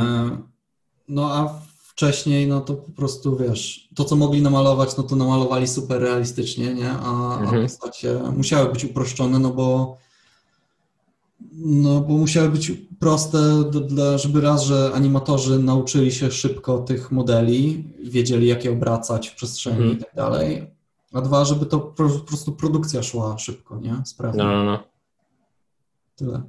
no 1.07 1.33
a 1.33 1.61
wcześniej, 1.83 2.47
no 2.47 2.61
to 2.61 2.73
po 2.73 2.91
prostu, 2.91 3.37
wiesz, 3.37 3.89
to 3.95 4.03
co 4.05 4.15
mogli 4.15 4.41
namalować, 4.41 4.97
no 4.97 5.03
to 5.03 5.15
namalowali 5.15 5.67
super 5.67 6.01
realistycznie, 6.01 6.73
nie? 6.73 6.91
A, 6.91 7.35
a 7.37 7.39
Mhm. 7.41 7.63
postacie 7.63 8.19
musiały 8.37 8.71
być 8.73 8.85
uproszczone, 8.85 9.39
no 9.39 9.49
bo 9.49 9.97
no 11.51 12.01
bo 12.01 12.13
musiały 12.17 12.49
być 12.49 12.71
proste, 12.99 13.63
dla, 13.87 14.17
żeby 14.17 14.41
raz, 14.41 14.63
że 14.63 14.91
animatorzy 14.93 15.59
nauczyli 15.59 16.11
się 16.11 16.31
szybko 16.31 16.77
tych 16.77 17.11
modeli, 17.11 17.83
wiedzieli 18.03 18.47
jak 18.47 18.65
je 18.65 18.71
obracać 18.71 19.27
w 19.27 19.35
przestrzeni 19.35 19.77
Mhm. 19.77 19.97
i 19.97 20.01
tak 20.03 20.15
dalej, 20.15 20.71
a 21.13 21.21
dwa, 21.21 21.45
żeby 21.45 21.65
to 21.65 21.79
po, 21.79 22.09
prostu 22.09 22.51
produkcja 22.51 23.03
szła 23.03 23.37
szybko, 23.37 23.79
nie? 23.79 24.01
Sprawnie. 24.05 24.43
No, 24.43 24.51
no, 24.51 24.63
no. 24.63 24.79
Tyle. 26.15 26.41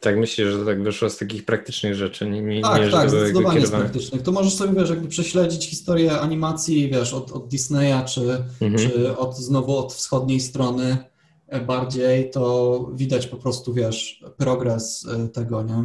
Tak 0.00 0.18
myślę, 0.18 0.52
że 0.52 0.58
to 0.58 0.64
tak 0.64 0.82
wyszło 0.82 1.10
z 1.10 1.18
takich 1.18 1.44
praktycznych 1.44 1.94
rzeczy, 1.94 2.30
nie, 2.30 2.42
nie, 2.42 2.62
Tak, 2.62 2.82
nie 2.82 2.90
tak, 2.90 3.10
zdecydowanie 3.10 3.66
z 3.66 3.70
praktycznych. 3.70 4.22
To 4.22 4.32
możesz 4.32 4.54
sobie, 4.54 4.80
wiesz, 4.80 4.90
jakby 4.90 5.08
prześledzić 5.08 5.66
historię 5.70 6.20
animacji, 6.20 6.90
wiesz, 6.90 7.14
od, 7.14 7.32
od 7.32 7.48
Disneya, 7.48 8.04
czy, 8.06 8.44
Mhm. 8.60 8.76
czy 8.76 9.16
od, 9.18 9.36
znowu 9.36 9.76
od 9.76 9.94
wschodniej 9.94 10.40
strony 10.40 10.96
bardziej, 11.66 12.30
to 12.30 12.90
widać 12.94 13.26
po 13.26 13.36
prostu, 13.36 13.74
wiesz, 13.74 14.24
progres 14.36 15.06
e, 15.06 15.28
tego, 15.28 15.62
nie? 15.62 15.84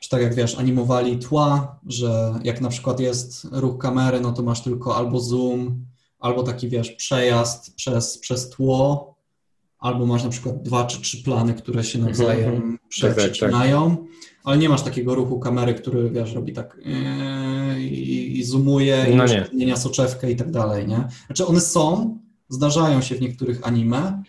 czy 0.00 0.10
tak 0.10 0.22
jak 0.22 0.34
wiesz, 0.34 0.58
animowali 0.58 1.18
tła, 1.18 1.80
że 1.86 2.34
jak 2.42 2.60
na 2.60 2.68
przykład 2.68 3.00
jest 3.00 3.46
ruch 3.52 3.78
kamery, 3.78 4.20
no 4.20 4.32
to 4.32 4.42
masz 4.42 4.62
tylko 4.62 4.96
albo 4.96 5.20
zoom, 5.20 5.86
albo 6.18 6.42
taki 6.42 6.68
wiesz, 6.68 6.90
przejazd 6.90 7.74
przez, 7.74 8.18
przez 8.18 8.50
tło, 8.50 9.14
albo 9.78 10.06
masz 10.06 10.24
na 10.24 10.30
przykład 10.30 10.62
dwa 10.62 10.84
czy 10.84 11.00
trzy 11.00 11.22
plany, 11.22 11.54
które 11.54 11.84
się 11.84 11.98
nawzajem 11.98 12.54
Mhm. 12.54 12.78
Tak, 13.00 13.14
przecinają, 13.16 14.06
ale 14.44 14.58
nie 14.58 14.68
masz 14.68 14.82
takiego 14.82 15.14
ruchu 15.14 15.38
kamery, 15.40 15.74
który 15.74 16.10
wiesz, 16.10 16.32
robi 16.34 16.52
tak 16.52 16.78
yy, 16.84 17.82
i, 17.82 18.38
i 18.38 18.44
zoomuje 18.44 19.06
i 19.12 19.16
No 19.16 19.26
nie. 19.26 19.46
zmienia 19.52 19.76
soczewkę 19.76 20.30
i 20.30 20.36
tak 20.36 20.50
dalej, 20.50 20.88
nie? 20.88 21.08
Znaczy 21.26 21.46
one 21.46 21.60
są, 21.60 22.18
zdarzają 22.48 23.00
się 23.00 23.14
w 23.14 23.20
niektórych 23.20 23.66
anime, 23.66 24.22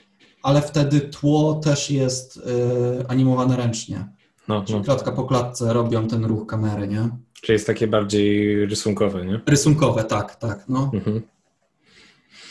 ale 0.46 0.62
wtedy 0.62 1.00
tło 1.02 1.54
też 1.64 1.92
jest 1.92 2.36
yy, 2.38 3.08
animowane 3.08 3.56
ręcznie. 3.58 4.06
No, 4.48 4.64
Czyli 4.66 4.78
no. 4.80 4.84
klatka 4.86 5.12
po 5.12 5.24
klatce 5.24 5.74
robią 5.74 6.08
ten 6.08 6.26
ruch 6.26 6.48
kamery, 6.48 6.88
nie? 6.88 7.10
Czyli 7.42 7.54
jest 7.54 7.68
takie 7.68 7.88
bardziej 7.88 8.66
rysunkowe, 8.66 9.26
nie? 9.26 9.42
Rysunkowe, 9.48 10.04
tak, 10.04 10.36
tak, 10.36 10.66
no. 10.70 10.92
Mhm. 10.94 11.22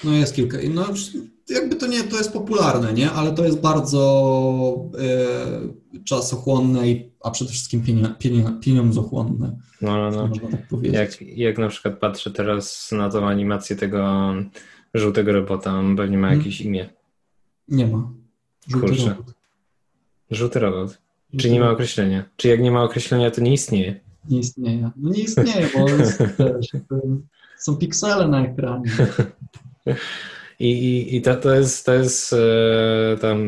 No 0.05 0.13
jest 0.13 0.35
kilka. 0.35 0.59
No 0.75 0.85
jakby 1.49 1.77
to 1.77 1.87
nie, 1.87 2.03
to 2.05 2.17
jest 2.17 2.33
popularne, 2.33 2.93
nie? 2.93 3.11
Ale 3.11 3.33
to 3.33 3.45
jest 3.45 3.61
bardzo 3.61 4.91
e, 5.97 6.05
czasochłonne, 6.05 6.89
i, 6.89 7.11
a 7.25 7.31
przede 7.31 7.51
wszystkim 7.51 7.83
pieniądzochłonne, 8.61 9.57
No, 9.81 9.97
no, 9.97 10.11
no. 10.11 10.27
można 10.27 10.49
tak 10.49 10.69
powiedzieć. 10.69 10.95
Jak, 10.95 11.23
jak 11.23 11.59
na 11.59 11.69
przykład 11.69 11.99
patrzę 11.99 12.31
teraz 12.31 12.93
na 12.93 13.11
tą 13.11 13.27
animację 13.29 13.77
tego 13.77 14.33
żółtego 14.95 15.33
robota, 15.33 15.73
on 15.73 15.97
pewnie 15.97 16.19
ma 16.19 16.27
Mhm. 16.27 16.41
jakieś 16.41 16.61
imię. 16.61 16.89
Nie 17.69 17.87
ma. 17.87 18.11
Żółty 18.69 18.87
Kurczę. 18.89 19.09
robot. 19.09 19.35
Żółty 20.31 20.59
robot. 20.61 20.99
Czy 21.41 21.51
nie 21.51 21.61
ma 21.61 21.71
określenia? 21.71 22.25
Czy 22.37 22.49
jak 22.49 22.61
nie 22.61 22.71
ma 22.71 22.83
określenia, 22.83 23.31
to 23.31 23.41
nie 23.41 23.53
istnieje? 23.53 24.01
Nie 24.31 24.39
istnieje. 24.39 24.91
No 24.97 25.11
nie 25.11 25.23
istnieje, 25.23 25.69
bo 25.75 25.89
jest, 25.89 26.19
też, 26.37 26.67
są 27.59 27.77
piksele 27.77 28.29
na 28.29 28.45
ekranie. 28.47 28.91
I, 30.61 30.71
i, 30.73 31.17
i 31.17 31.23
to, 31.23 31.37
to 31.37 31.55
jest, 31.55 31.87
to 31.87 31.95
jest 31.95 32.33
e, 32.33 33.17
tam 33.21 33.39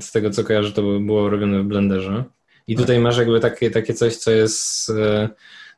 z 0.00 0.12
tego 0.12 0.30
co 0.30 0.44
kojarzę, 0.44 0.72
to 0.72 0.82
było- 0.82 1.00
było 1.00 1.30
robione 1.30 1.62
w 1.62 1.66
Blenderze. 1.66 2.24
I 2.66 2.76
tutaj 2.76 3.00
masz 3.00 3.18
jakby 3.18 3.40
takie, 3.40 3.70
takie 3.70 3.94
coś, 3.94 4.16
co 4.16 4.30
jest 4.30 4.90
e, 4.90 5.28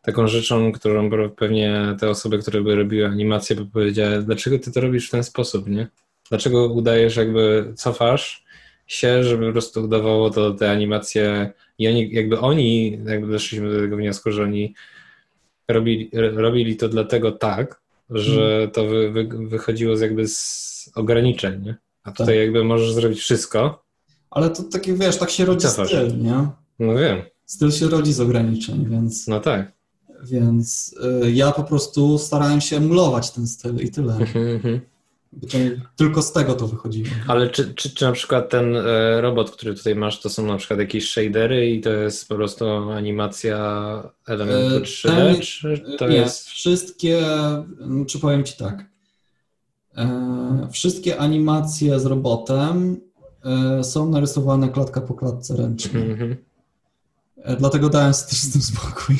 taką 0.02 0.26
rzeczą, 0.28 0.72
którą 0.72 1.10
pewnie 1.36 1.96
te 2.00 2.10
osoby, 2.10 2.38
które 2.38 2.60
by 2.62 2.74
robiły 2.76 3.06
animację, 3.06 3.56
by 3.56 3.66
powiedziały, 3.66 4.22
dlaczego 4.22 4.58
ty 4.58 4.72
to 4.72 4.80
robisz 4.80 5.08
w 5.08 5.10
ten 5.10 5.24
sposób, 5.24 5.68
nie? 5.68 5.88
Dlaczego 6.30 6.66
udajesz 6.66 7.16
jakby, 7.16 7.72
cofasz 7.76 8.44
się, 8.86 9.24
żeby 9.24 9.46
po 9.46 9.52
prostu 9.52 9.84
udawało 9.84 10.30
to 10.30 10.54
te 10.54 10.70
animacje 10.70 11.52
i 11.78 11.88
oni, 11.88 12.10
jakby 12.12 12.40
oni, 12.40 12.98
jakby 13.06 13.32
doszliśmy 13.32 13.72
do 13.74 13.80
tego 13.80 13.96
wniosku, 13.96 14.30
że 14.32 14.42
oni 14.42 14.74
robili, 15.68 16.10
robili 16.12 16.76
to 16.76 16.88
dlatego 16.88 17.32
tak, 17.32 17.80
że 18.10 18.68
to 18.72 18.86
wy, 18.86 19.10
wy, 19.12 19.24
wychodziło 19.48 19.96
z 19.96 20.00
jakby 20.00 20.28
z 20.28 20.90
ograniczeń, 20.94 21.62
nie? 21.64 21.76
A 22.04 22.10
tutaj 22.12 22.26
Tak. 22.34 22.36
jakby 22.44 22.64
możesz 22.64 22.92
zrobić 22.92 23.20
wszystko. 23.20 23.84
Ale 24.30 24.50
to 24.50 24.62
takie, 24.62 24.94
wiesz, 24.94 25.16
tak 25.16 25.30
się 25.30 25.44
rodzi 25.44 25.66
Cofasz. 25.66 25.88
styl, 25.88 26.18
nie? 26.18 26.46
No 26.78 26.94
wiem, 26.94 27.22
Styl 27.46 27.70
się 27.70 27.88
rodzi 27.88 28.12
z 28.12 28.20
ograniczeń, 28.20 28.86
więc, 28.90 29.26
no 29.28 29.40
tak. 29.40 29.72
więc 30.24 30.94
y, 31.24 31.30
ja 31.32 31.52
po 31.52 31.64
prostu 31.64 32.18
starałem 32.18 32.60
się 32.60 32.76
emulować 32.76 33.30
ten 33.30 33.46
styl 33.46 33.76
i 33.76 33.90
tyle. 33.90 34.18
Tylko 35.96 36.22
z 36.22 36.32
tego 36.32 36.54
to 36.54 36.66
wychodziło. 36.68 37.08
Ale 37.26 37.50
czy, 37.50 37.74
czy, 37.74 37.94
czy 37.94 38.04
na 38.04 38.12
przykład 38.12 38.48
ten 38.50 38.76
e, 38.76 39.20
robot, 39.20 39.50
który 39.50 39.74
tutaj 39.74 39.94
masz, 39.94 40.20
to 40.20 40.28
są 40.30 40.46
na 40.46 40.56
przykład 40.56 40.80
jakieś 40.80 41.10
shadery 41.10 41.70
i 41.70 41.80
to 41.80 41.90
jest 41.90 42.28
po 42.28 42.34
prostu 42.34 42.66
animacja 42.90 43.58
elementu 44.28 44.76
E, 44.76 44.80
3D, 44.80 45.08
ten- 45.08 45.40
czy 45.40 45.84
to 45.98 46.08
Nie, 46.08 46.16
jest... 46.16 46.48
wszystkie, 46.48 47.22
no, 47.80 48.04
czy 48.04 48.18
powiem 48.18 48.44
Ci 48.44 48.56
tak, 48.56 48.84
e, 49.96 50.68
wszystkie 50.72 51.18
animacje 51.18 52.00
z 52.00 52.06
robotem 52.06 53.00
e, 53.78 53.84
są 53.84 54.10
narysowane 54.10 54.68
klatka 54.68 55.00
po 55.00 55.14
klatce 55.14 55.56
ręcznie. 55.56 56.00
Mhm. 56.00 56.36
E, 57.36 57.56
dlatego 57.56 57.88
dałem 57.88 58.14
sobie 58.14 58.28
też 58.30 58.38
z 58.38 58.52
tym 58.52 58.62
spokój, 58.62 59.16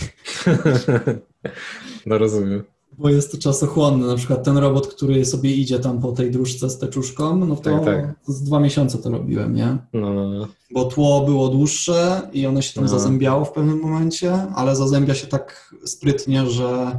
No 2.06 2.18
rozumiem. 2.18 2.64
Bo 2.98 3.08
jest 3.08 3.32
to 3.32 3.38
czasochłonne. 3.38 4.06
Na 4.06 4.16
przykład 4.16 4.44
ten 4.44 4.56
robot, 4.58 4.86
który 4.94 5.24
sobie 5.24 5.54
idzie 5.54 5.78
tam 5.78 6.00
po 6.00 6.12
tej 6.12 6.30
dróżce 6.30 6.70
z 6.70 6.78
teczuszką, 6.78 7.36
no 7.36 7.56
to 7.56 7.62
Tak, 7.62 7.84
tak. 7.84 8.14
z 8.26 8.42
dwa 8.42 8.60
miesiące 8.60 8.98
to 8.98 9.10
robiłem, 9.10 9.54
nie? 9.54 9.78
No, 9.92 10.14
no, 10.14 10.28
no. 10.28 10.48
Bo 10.70 10.84
tło 10.84 11.24
było 11.24 11.48
dłuższe 11.48 12.30
i 12.32 12.46
ono 12.46 12.62
się 12.62 12.74
tam 12.74 12.84
No. 12.84 12.90
zazębiało 12.90 13.44
w 13.44 13.52
pewnym 13.52 13.80
momencie, 13.80 14.32
ale 14.54 14.76
zazębia 14.76 15.14
się 15.14 15.26
tak 15.26 15.74
sprytnie, 15.84 16.46
że 16.46 16.98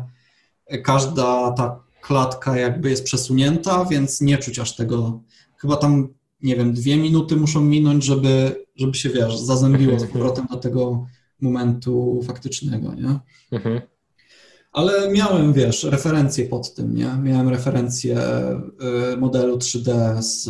każda 0.83 1.51
ta 1.51 1.83
klatka 2.01 2.57
jakby 2.57 2.89
jest 2.89 3.03
przesunięta, 3.03 3.85
więc 3.85 4.21
nie 4.21 4.37
czuć 4.37 4.59
aż 4.59 4.75
tego. 4.75 5.21
Chyba 5.57 5.75
tam, 5.75 6.07
nie 6.43 6.55
wiem, 6.55 6.73
dwie 6.73 6.97
minuty 6.97 7.35
muszą 7.35 7.61
minąć, 7.61 8.03
żeby, 8.03 8.65
żeby 8.75 8.93
się, 8.95 9.09
wiesz, 9.09 9.37
zazębiło 9.39 9.99
z 9.99 10.05
powrotem 10.05 10.45
do 10.51 10.57
tego 10.57 11.05
momentu 11.41 12.19
faktycznego, 12.27 12.93
nie? 12.93 13.19
Mhm. 13.51 13.81
Ale 14.71 15.11
miałem, 15.11 15.53
wiesz, 15.53 15.83
referencje 15.83 16.45
pod 16.45 16.73
tym, 16.73 16.95
nie? 16.95 17.17
Miałem 17.23 17.49
referencje 17.49 18.19
y, 19.13 19.17
modelu 19.17 19.57
3D, 19.57 20.21
z, 20.21 20.49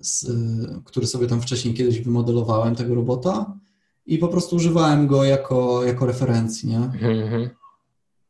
z, 0.00 0.26
który 0.84 1.06
sobie 1.06 1.26
tam 1.26 1.40
wcześniej 1.40 1.74
kiedyś 1.74 2.00
wymodelowałem, 2.00 2.74
tego 2.74 2.94
robota 2.94 3.58
i 4.06 4.18
po 4.18 4.28
prostu 4.28 4.56
używałem 4.56 5.06
go 5.06 5.24
jako, 5.24 5.84
jako 5.84 6.06
referencji, 6.06 6.68
nie? 6.68 6.76
Mhm, 6.76 7.18
mhm. 7.18 7.50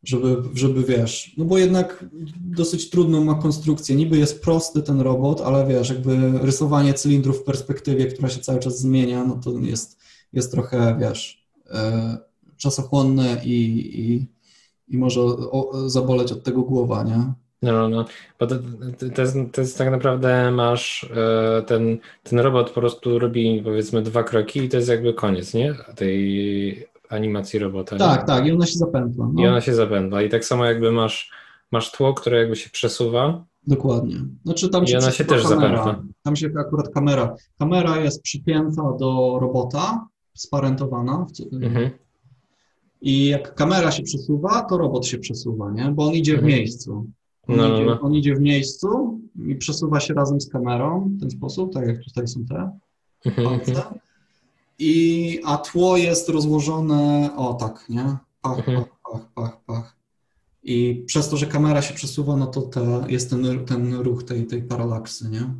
Żeby, 0.02 0.42
żeby, 0.54 0.82
wiesz, 0.82 1.34
no 1.36 1.44
bo 1.44 1.58
jednak 1.58 2.04
dosyć 2.40 2.90
trudną 2.90 3.24
ma 3.24 3.34
konstrukcję. 3.34 3.96
Niby 3.96 4.18
jest 4.18 4.42
prosty 4.42 4.82
ten 4.82 5.00
robot, 5.00 5.40
ale 5.40 5.66
wiesz, 5.66 5.88
jakby 5.88 6.38
rysowanie 6.38 6.94
cylindrów 6.94 7.40
w 7.40 7.44
perspektywie, 7.44 8.06
która 8.06 8.28
się 8.28 8.40
cały 8.40 8.58
czas 8.58 8.78
zmienia, 8.78 9.24
no 9.24 9.40
to 9.44 9.58
jest, 9.58 9.98
jest 10.32 10.50
trochę, 10.50 10.96
wiesz, 11.00 11.46
e, 11.70 12.18
czasochłonne 12.56 13.40
i, 13.44 13.90
i, 14.00 14.33
i 14.88 14.98
może 14.98 15.20
o, 15.20 15.88
zaboleć 15.88 16.32
od 16.32 16.42
tego 16.42 16.62
głowa, 16.62 17.02
nie? 17.02 17.32
No, 17.62 17.72
no, 17.72 17.88
no. 17.88 18.04
Bo 18.40 18.46
to, 18.46 18.54
to, 19.14 19.22
jest, 19.22 19.36
to 19.52 19.60
jest 19.60 19.78
tak 19.78 19.90
naprawdę 19.90 20.50
masz 20.50 21.10
e, 21.16 21.62
ten, 21.62 21.98
ten 22.22 22.38
robot 22.38 22.70
po 22.70 22.80
prostu 22.80 23.18
robi 23.18 23.62
powiedzmy 23.64 24.02
dwa 24.02 24.22
kroki 24.22 24.64
i 24.64 24.68
to 24.68 24.76
jest 24.76 24.88
jakby 24.88 25.14
koniec, 25.14 25.54
nie? 25.54 25.74
Tej 25.96 26.88
animacji 27.08 27.58
robota. 27.58 27.96
nie? 27.96 28.00
Tak, 28.00 28.26
tak, 28.26 28.46
i 28.46 28.52
ona 28.52 28.66
się 28.66 28.78
zapętla. 28.78 29.30
I 29.38 29.42
No, 29.42 29.48
ona 29.48 29.60
się 29.60 29.74
zapędla. 29.74 30.22
I 30.22 30.28
tak 30.28 30.44
samo 30.44 30.64
jakby 30.64 30.92
masz, 30.92 31.30
masz 31.72 31.92
tło, 31.92 32.14
które 32.14 32.38
jakby 32.38 32.56
się 32.56 32.70
przesuwa. 32.70 33.44
Dokładnie. 33.66 34.16
Znaczy 34.44 34.68
tam 34.68 34.84
I 34.84 34.88
się 34.88 34.98
ona 34.98 35.10
się 35.10 35.24
też 35.24 35.42
kamera. 35.42 36.02
Tam 36.22 36.36
się 36.36 36.50
akurat 36.60 36.88
kamera. 36.88 37.34
Kamera 37.58 37.96
jest 38.00 38.22
przypięta 38.22 38.82
do 39.00 39.38
robota, 39.40 40.08
sparentowana. 40.34 41.26
w 41.52 41.64
Mhm. 41.64 41.90
I 43.06 43.26
jak 43.26 43.54
kamera 43.54 43.90
się 43.90 44.02
przesuwa, 44.02 44.62
to 44.62 44.78
robot 44.78 45.06
się 45.06 45.18
przesuwa, 45.18 45.70
nie? 45.72 45.84
Bo 45.92 46.06
on 46.06 46.12
idzie 46.14 46.32
w 46.32 46.34
Mhm. 46.34 46.52
miejscu. 46.54 46.92
On, 47.48 47.56
No, 47.56 47.68
no, 47.68 47.74
idzie, 47.76 47.84
no. 47.86 48.00
on 48.00 48.14
idzie 48.14 48.34
w 48.34 48.40
miejscu 48.40 49.20
i 49.48 49.54
przesuwa 49.56 50.00
się 50.00 50.14
razem 50.14 50.40
z 50.40 50.48
kamerą 50.50 51.10
w 51.16 51.20
ten 51.20 51.30
sposób, 51.30 51.72
tak 51.72 51.86
jak 51.88 52.04
tutaj 52.04 52.28
są 52.28 52.44
te 52.44 52.78
Mhm. 53.26 53.48
palce. 53.48 53.82
I, 54.78 55.40
a 55.44 55.56
tło 55.56 55.96
jest 55.96 56.28
rozłożone, 56.28 57.30
o 57.36 57.54
tak, 57.54 57.84
nie? 57.88 58.16
Pach, 58.42 58.58
Mhm. 58.58 58.76
pach, 58.84 58.88
pach, 59.12 59.32
pach, 59.34 59.64
pach. 59.66 59.96
I 60.62 61.02
przez 61.06 61.28
to, 61.28 61.36
że 61.36 61.46
kamera 61.46 61.82
się 61.82 61.94
przesuwa, 61.94 62.36
no 62.36 62.46
to 62.46 62.62
te, 62.62 63.04
jest 63.08 63.30
ten, 63.30 63.64
ten 63.64 63.94
ruch 63.94 64.24
tej, 64.24 64.46
tej 64.46 64.62
paralaksy, 64.62 65.28
nie? 65.30 65.54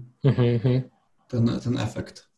Ten, 1.29 1.51
ten 1.65 1.79
efekt. 1.79 2.29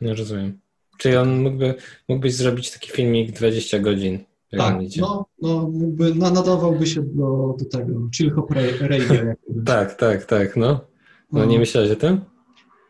No 0.00 0.14
rozumiem. 0.14 0.60
Czyli 0.98 1.16
on 1.16 1.42
mógłby, 1.42 1.74
mógłbyś 2.08 2.34
zrobić 2.34 2.70
taki 2.70 2.90
filmik 2.90 3.32
20 3.32 3.78
godzin. 3.78 4.18
Tak, 4.58 4.76
no, 5.00 5.26
no 5.42 5.68
mógłby, 5.72 6.14
na, 6.14 6.30
nadawałby 6.30 6.86
się 6.86 7.02
do, 7.02 7.56
do 7.58 7.64
tego, 7.64 8.08
chill 8.16 8.30
hop 8.30 8.50
ra- 8.50 8.88
radio 8.88 9.14
tak, 9.66 9.94
tak, 9.94 10.24
tak, 10.24 10.56
no. 10.56 10.80
No 11.32 11.44
nie 11.44 11.58
myślałeś 11.58 11.90
o 11.90 11.96
tym? 11.96 12.20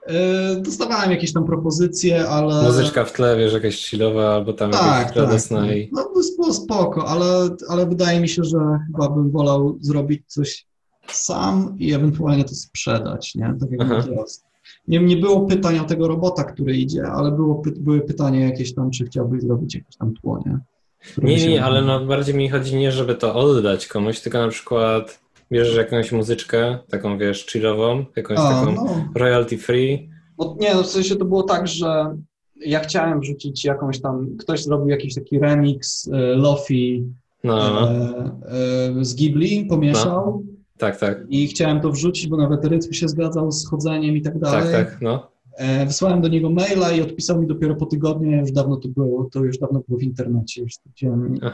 E, 0.06 0.60
Dostawałem 0.60 1.10
jakieś 1.10 1.32
tam 1.32 1.44
propozycje, 1.44 2.28
ale... 2.28 2.62
Muzyczka 2.62 3.04
w 3.04 3.12
tle, 3.12 3.36
wiesz, 3.36 3.52
jakaś 3.52 3.86
chillowa 3.86 4.34
albo 4.34 4.52
tam 4.52 4.70
tak, 4.70 4.98
jakaś 4.98 5.16
radosna 5.16 5.60
tak. 5.60 5.76
i... 5.76 5.90
No 5.92 6.10
było 6.38 6.52
spoko, 6.52 7.08
ale, 7.08 7.56
ale 7.68 7.86
wydaje 7.86 8.20
mi 8.20 8.28
się, 8.28 8.44
że 8.44 8.58
chyba 8.86 9.08
bym 9.08 9.30
wolał 9.30 9.78
zrobić 9.80 10.22
coś 10.26 10.66
sam 11.08 11.76
i 11.78 11.92
ewentualnie 11.92 12.44
to 12.44 12.54
sprzedać, 12.54 13.34
nie? 13.34 13.54
Tak 13.60 13.70
jak 13.70 14.04
teraz. 14.04 14.44
Nie, 14.88 14.98
nie 15.00 15.16
było 15.16 15.40
pytań 15.46 15.78
o 15.78 15.84
tego 15.84 16.08
robota, 16.08 16.44
który 16.44 16.76
idzie, 16.76 17.06
ale 17.06 17.30
było, 17.32 17.62
były 17.76 18.00
pytania 18.00 18.40
jakieś 18.40 18.74
tam, 18.74 18.90
czy 18.90 19.04
chciałbyś 19.04 19.42
zrobić 19.42 19.74
jakieś 19.74 19.96
tam 19.96 20.14
tło, 20.14 20.42
nie? 20.46 20.58
Nie, 21.18 21.46
nie, 21.46 21.64
ale 21.64 21.82
no 21.82 22.06
bardziej 22.06 22.34
mi 22.34 22.48
chodzi 22.48 22.76
nie, 22.76 22.92
żeby 22.92 23.14
to 23.14 23.34
oddać 23.34 23.86
komuś, 23.86 24.20
tylko 24.20 24.38
na 24.38 24.48
przykład 24.48 25.20
bierzesz 25.52 25.76
jakąś 25.76 26.12
muzyczkę, 26.12 26.78
taką 26.90 27.18
wiesz, 27.18 27.46
chillową, 27.46 28.04
jakąś 28.16 28.38
A, 28.38 28.42
taką 28.42 28.72
no. 28.74 29.08
royalty 29.14 29.58
free. 29.58 30.08
Bo 30.36 30.56
nie, 30.60 30.74
no 30.74 30.82
w 30.82 30.86
sensie 30.86 31.16
to 31.16 31.24
było 31.24 31.42
tak, 31.42 31.68
że 31.68 32.16
ja 32.56 32.80
chciałem 32.80 33.20
wrzucić 33.20 33.64
jakąś 33.64 34.00
tam, 34.00 34.36
ktoś 34.38 34.64
zrobił 34.64 34.88
jakiś 34.88 35.14
taki 35.14 35.38
remix 35.38 36.08
e, 36.12 36.16
Lofi 36.16 37.04
No, 37.44 37.56
no. 37.56 37.90
e, 37.90 38.32
e, 39.00 39.04
z 39.04 39.14
Ghibli, 39.14 39.66
pomieszał 39.66 40.44
tak, 40.78 40.98
tak. 41.00 41.18
i 41.28 41.46
chciałem 41.48 41.80
to 41.80 41.90
wrzucić, 41.92 42.26
bo 42.26 42.36
nawet 42.36 42.64
rytm 42.64 42.92
się 42.92 43.08
zgadzał 43.08 43.52
z 43.52 43.68
chodzeniem 43.68 44.16
i 44.16 44.22
tak 44.22 44.38
dalej. 44.38 44.72
Tak, 44.72 44.90
tak, 44.90 44.98
no. 45.02 45.30
E, 45.56 45.86
Wysłałem 45.86 46.20
do 46.20 46.28
niego 46.28 46.50
maila 46.50 46.92
i 46.92 47.00
odpisał 47.02 47.40
mi 47.40 47.46
dopiero 47.46 47.74
po 47.74 47.86
tygodniu, 47.86 48.30
już 48.40 48.52
dawno 48.52 48.76
to 48.76 48.88
było, 48.88 49.28
to 49.32 49.44
już 49.44 49.58
dawno 49.58 49.82
było 49.88 49.98
w 49.98 50.02
internecie, 50.02 50.62
już. 50.62 50.74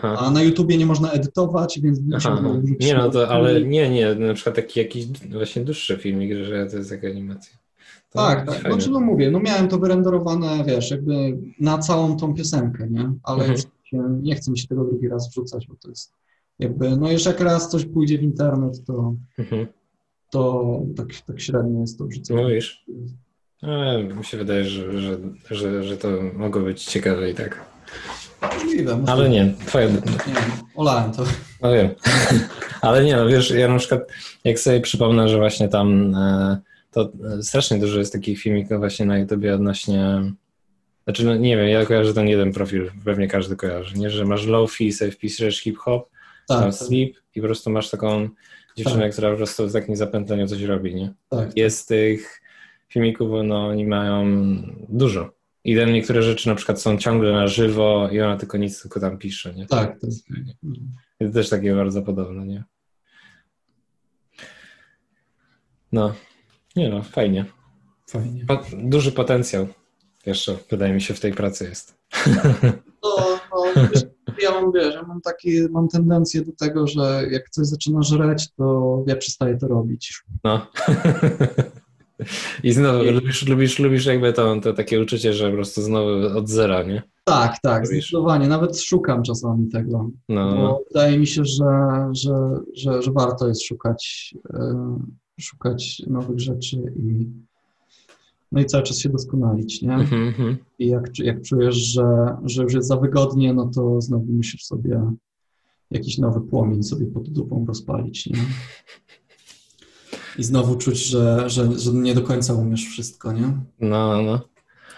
A 0.02 0.30
na 0.30 0.42
YouTubie 0.42 0.76
nie 0.76 0.86
można 0.86 1.10
edytować, 1.12 1.80
więc 1.82 2.00
nie 2.00 2.12
można 2.12 2.52
wrzucić. 2.60 2.86
Nie 2.86 2.94
no 2.94 3.10
to, 3.10 3.28
ale 3.28 3.64
nie, 3.64 3.90
nie, 3.90 4.14
na 4.14 4.34
przykład 4.34 4.56
taki 4.56 4.80
jakiś 4.80 5.06
właśnie 5.32 5.64
dłuższy 5.64 5.96
filmik, 5.96 6.32
że 6.44 6.66
to 6.66 6.76
jest 6.76 6.90
taka 6.90 7.06
animacja. 7.08 7.58
To 8.10 8.18
Tak, 8.18 8.38
fajne. 8.46 8.62
tak. 8.62 8.72
Znaczy, 8.72 8.90
no 8.90 9.00
mówię, 9.00 9.30
no 9.30 9.40
miałem 9.40 9.68
to 9.68 9.78
wyrenderowane, 9.78 10.64
wiesz, 10.66 10.90
jakby 10.90 11.38
na 11.60 11.78
całą 11.78 12.16
tą 12.16 12.34
piosenkę, 12.34 12.86
nie? 12.90 13.12
Ale 13.22 13.38
Mhm. 13.38 13.52
już 13.52 13.60
się, 13.84 14.18
nie 14.22 14.34
chcę 14.34 14.50
mi 14.50 14.58
się 14.58 14.68
tego 14.68 14.84
drugi 14.84 15.08
raz 15.08 15.30
wrzucać, 15.30 15.66
bo 15.68 15.74
to 15.82 15.88
jest 15.88 16.12
jakby, 16.60 16.96
no 16.96 17.10
jeszcze 17.10 17.30
jak 17.30 17.40
raz 17.40 17.68
coś 17.70 17.84
pójdzie 17.84 18.18
w 18.18 18.22
internet, 18.22 18.84
to, 18.86 19.14
Mhm. 19.38 19.66
to 20.30 20.64
tak, 20.96 21.06
tak 21.26 21.40
średnio 21.40 21.80
jest 21.80 21.98
to 21.98 22.06
wrzucone. 22.06 22.42
No 22.42 22.48
wiesz. 22.48 22.84
Ale 23.62 24.04
mi 24.04 24.24
się 24.24 24.36
wydaje, 24.36 24.64
że, 24.64 25.00
że, 25.00 25.18
że, 25.50 25.84
że 25.84 25.96
to 25.96 26.08
mogło 26.36 26.62
być 26.62 26.84
ciekawe 26.84 27.30
i 27.30 27.34
tak. 27.34 27.60
Możliwe. 28.54 29.04
Ale 29.06 29.28
nie, 29.28 29.54
twoje, 29.66 29.86
Nie 29.86 29.92
wiem, 29.92 30.50
olałem 30.74 31.12
to. 31.12 31.24
no 31.62 31.72
wiem. 31.72 31.88
Ale 32.82 33.04
nie, 33.04 33.16
no 33.16 33.26
wiesz, 33.26 33.50
ja 33.50 33.68
na 33.68 33.78
przykład 33.78 34.00
jak 34.44 34.58
sobie 34.58 34.80
przypomnę, 34.80 35.28
że 35.28 35.38
właśnie 35.38 35.68
tam 35.68 36.14
e, 36.14 36.58
to 36.90 37.12
e, 37.38 37.42
strasznie 37.42 37.78
dużo 37.78 37.98
jest 37.98 38.12
takich 38.12 38.38
filmików 38.40 38.78
właśnie 38.78 39.06
na 39.06 39.18
YouTubie 39.18 39.54
odnośnie 39.54 40.22
znaczy 41.04 41.24
no 41.24 41.36
nie 41.36 41.56
wiem, 41.56 41.68
ja 41.68 41.86
kojarzę 41.86 42.14
ten 42.14 42.28
jeden 42.28 42.52
profil, 42.52 42.90
pewnie 43.04 43.28
każdy 43.28 43.56
kojarzy, 43.56 43.98
nie? 43.98 44.10
Że 44.10 44.24
masz 44.24 44.46
low-fi, 44.46 44.92
sobie 44.92 45.10
wpisujesz 45.10 45.60
hip-hop, 45.60 46.08
Tak, 46.54 46.64
tak, 46.64 46.74
sleep 46.74 47.14
i 47.34 47.40
po 47.40 47.46
prostu 47.46 47.70
masz 47.70 47.90
taką 47.90 48.28
dziewczynę, 48.76 49.02
Tak. 49.02 49.12
która 49.12 49.30
po 49.30 49.36
prostu 49.36 49.68
w 49.68 49.72
takim 49.72 49.96
zapętleniu 49.96 50.46
coś 50.46 50.62
robi, 50.62 50.94
nie? 50.94 51.12
tak. 51.28 51.56
Jest 51.56 51.88
tych 51.88 52.40
filmików, 52.88 53.28
no 53.44 53.66
oni 53.66 53.86
mają 53.86 54.26
dużo. 54.88 55.32
I 55.64 55.76
tam 55.76 55.92
niektóre 55.92 56.22
rzeczy 56.22 56.48
na 56.48 56.54
przykład 56.54 56.80
są 56.80 56.98
ciągle 56.98 57.32
na 57.32 57.48
żywo 57.48 58.08
i 58.12 58.20
ona 58.20 58.36
tylko 58.36 58.58
nic, 58.58 58.82
tylko 58.82 59.00
tam 59.00 59.18
pisze, 59.18 59.54
nie? 59.54 59.66
Tak, 59.66 60.00
tak. 60.00 60.10
To 61.18 61.30
też 61.32 61.48
takie 61.48 61.74
bardzo 61.74 62.02
podobne, 62.02 62.46
nie? 62.46 62.64
No, 65.92 66.14
nie 66.76 66.88
no, 66.88 67.02
fajnie. 67.02 67.44
Fajnie. 68.10 68.44
Po, 68.44 68.62
duży 68.72 69.12
potencjał 69.12 69.66
jeszcze, 70.26 70.56
wydaje 70.70 70.92
mi 70.92 71.00
się, 71.00 71.14
w 71.14 71.20
tej 71.20 71.32
pracy 71.32 71.64
jest. 71.64 71.98
No, 73.02 73.38
no, 73.54 73.72
ja 74.42 74.50
mam, 74.50 74.72
wiesz, 74.72 74.94
ja 74.94 75.02
mam 75.02 75.20
taki, 75.20 75.50
mam 75.70 75.88
tendencję 75.88 76.42
do 76.44 76.52
tego, 76.52 76.86
że 76.86 77.22
jak 77.30 77.50
coś 77.50 77.66
zaczyna 77.66 78.02
żreć, 78.02 78.48
to 78.56 79.04
ja 79.06 79.16
przestaję 79.16 79.56
to 79.56 79.68
robić. 79.68 80.22
No. 80.44 80.66
I 82.62 82.72
znowu, 82.72 83.04
I- 83.04 83.10
lubisz, 83.10 83.46
lubisz, 83.48 83.78
lubisz 83.78 84.06
jakby 84.06 84.32
to, 84.32 84.60
to 84.60 84.72
takie 84.72 85.00
uczucie, 85.02 85.32
że 85.32 85.48
po 85.50 85.54
prostu 85.56 85.82
znowu 85.82 86.38
od 86.38 86.48
zera, 86.48 86.82
nie? 86.82 87.02
Tak, 87.24 87.54
tak, 87.62 87.84
Robisz. 87.84 87.88
zdecydowanie. 88.04 88.48
Nawet 88.48 88.80
szukam 88.80 89.22
czasami 89.22 89.68
tego. 89.68 90.10
No, 90.28 90.56
Bo 90.56 90.80
wydaje 90.88 91.18
mi 91.18 91.26
się, 91.26 91.44
że, 91.44 91.64
że, 92.12 92.60
że, 92.74 93.02
że 93.02 93.12
warto 93.12 93.48
jest 93.48 93.62
szukać, 93.64 94.34
e, 94.54 94.98
szukać 95.40 96.02
nowych 96.06 96.40
rzeczy 96.40 96.76
i 96.96 97.26
no 98.52 98.60
i 98.60 98.66
cały 98.66 98.82
czas 98.82 98.98
się 98.98 99.08
doskonalić, 99.08 99.82
nie? 99.82 99.94
Mhm, 99.94 100.28
mhm. 100.28 100.56
I 100.78 100.86
jak, 100.88 101.18
jak 101.18 101.42
czujesz, 101.42 101.76
że, 101.76 102.36
że 102.44 102.62
już 102.62 102.74
jest 102.74 102.88
za 102.88 102.96
wygodnie, 102.96 103.54
no 103.54 103.70
to 103.74 104.00
znowu 104.00 104.24
musisz 104.32 104.64
sobie 104.64 105.02
jakiś 105.90 106.18
nowy 106.18 106.40
płomień 106.40 106.82
sobie 106.82 107.06
pod 107.06 107.28
dupą 107.30 107.64
rozpalić, 107.68 108.26
nie? 108.26 108.38
I 110.38 110.44
znowu 110.44 110.76
czuć, 110.76 111.04
że, 111.06 111.50
że, 111.50 111.78
że 111.78 111.92
nie 111.92 112.14
do 112.14 112.22
końca 112.22 112.54
umiesz 112.54 112.86
wszystko, 112.86 113.32
nie? 113.32 113.52
no, 113.80 114.22
no. 114.22 114.40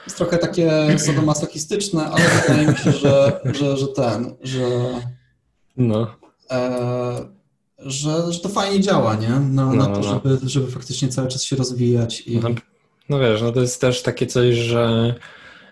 Jest 0.06 0.16
trochę 0.16 0.38
takie 0.38 0.98
sadomasochistyczne, 0.98 2.04
ale 2.04 2.24
wydaje 2.42 2.68
mi 2.68 2.76
się, 2.76 2.92
że, 2.92 3.40
że, 3.52 3.76
że 3.76 3.88
ten, 3.88 4.34
że, 4.42 4.68
No, 5.76 6.06
e, 6.50 7.28
że, 7.78 8.32
że 8.32 8.40
to 8.40 8.48
fajnie 8.48 8.80
działa, 8.80 9.16
nie? 9.16 9.28
Na, 9.28 9.66
na 9.66 9.72
No, 9.74 9.86
to, 9.86 10.00
no. 10.00 10.02
żeby, 10.02 10.38
żeby 10.48 10.70
faktycznie 10.70 11.08
cały 11.08 11.28
czas 11.28 11.42
się 11.42 11.56
rozwijać 11.56 12.20
i 12.20 12.40
no, 12.40 12.48
no 13.12 13.18
wiesz, 13.18 13.42
no 13.42 13.52
to 13.52 13.60
jest 13.60 13.80
też 13.80 14.02
takie 14.02 14.26
coś, 14.26 14.54
że 14.54 15.14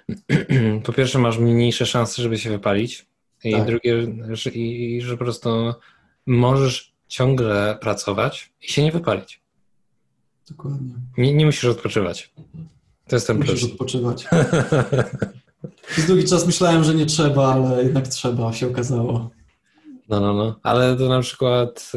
po 0.85 0.93
pierwsze 0.93 1.19
masz 1.19 1.39
mniejsze 1.39 1.87
szanse, 1.87 2.23
żeby 2.23 2.39
się 2.39 2.51
wypalić 2.51 3.07
i 3.45 3.53
Tak. 3.53 3.67
drugie, 3.67 4.07
że, 4.31 4.51
i, 4.51 5.01
że 5.03 5.17
po 5.17 5.25
prostu 5.25 5.73
możesz 6.27 6.93
ciągle 7.09 7.79
pracować 7.81 8.53
i 8.62 8.73
się 8.73 8.83
nie 8.83 8.93
wypalić. 8.93 9.41
dokładnie. 10.51 10.95
Nie, 11.19 11.35
nie 11.35 11.47
musisz 11.47 11.65
odpoczywać. 11.65 12.31
To 13.09 13.17
jest 13.17 13.27
ten 13.27 13.39
Musisz 13.39 13.61
plus. 13.61 13.73
odpoczywać. 13.73 14.27
Przez 15.89 16.07
długi 16.07 16.25
czas 16.25 16.47
myślałem, 16.47 16.85
że 16.85 16.95
nie 16.95 17.07
trzeba, 17.07 17.53
ale 17.55 17.85
jednak 17.85 18.09
trzeba, 18.09 18.53
się 18.53 18.67
okazało. 18.69 19.31
No, 20.09 20.21
no, 20.21 20.35
no. 20.35 20.57
Ale 20.62 20.97
to 20.97 21.09
na 21.09 21.21
przykład 21.21 21.93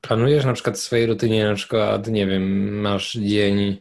planujesz 0.00 0.44
na 0.44 0.52
przykład 0.52 0.76
w 0.76 0.80
swojej 0.80 1.06
rutynie, 1.06 1.44
na 1.44 1.54
przykład, 1.54 2.08
nie 2.08 2.26
wiem, 2.26 2.68
masz 2.80 3.12
dzień 3.12 3.76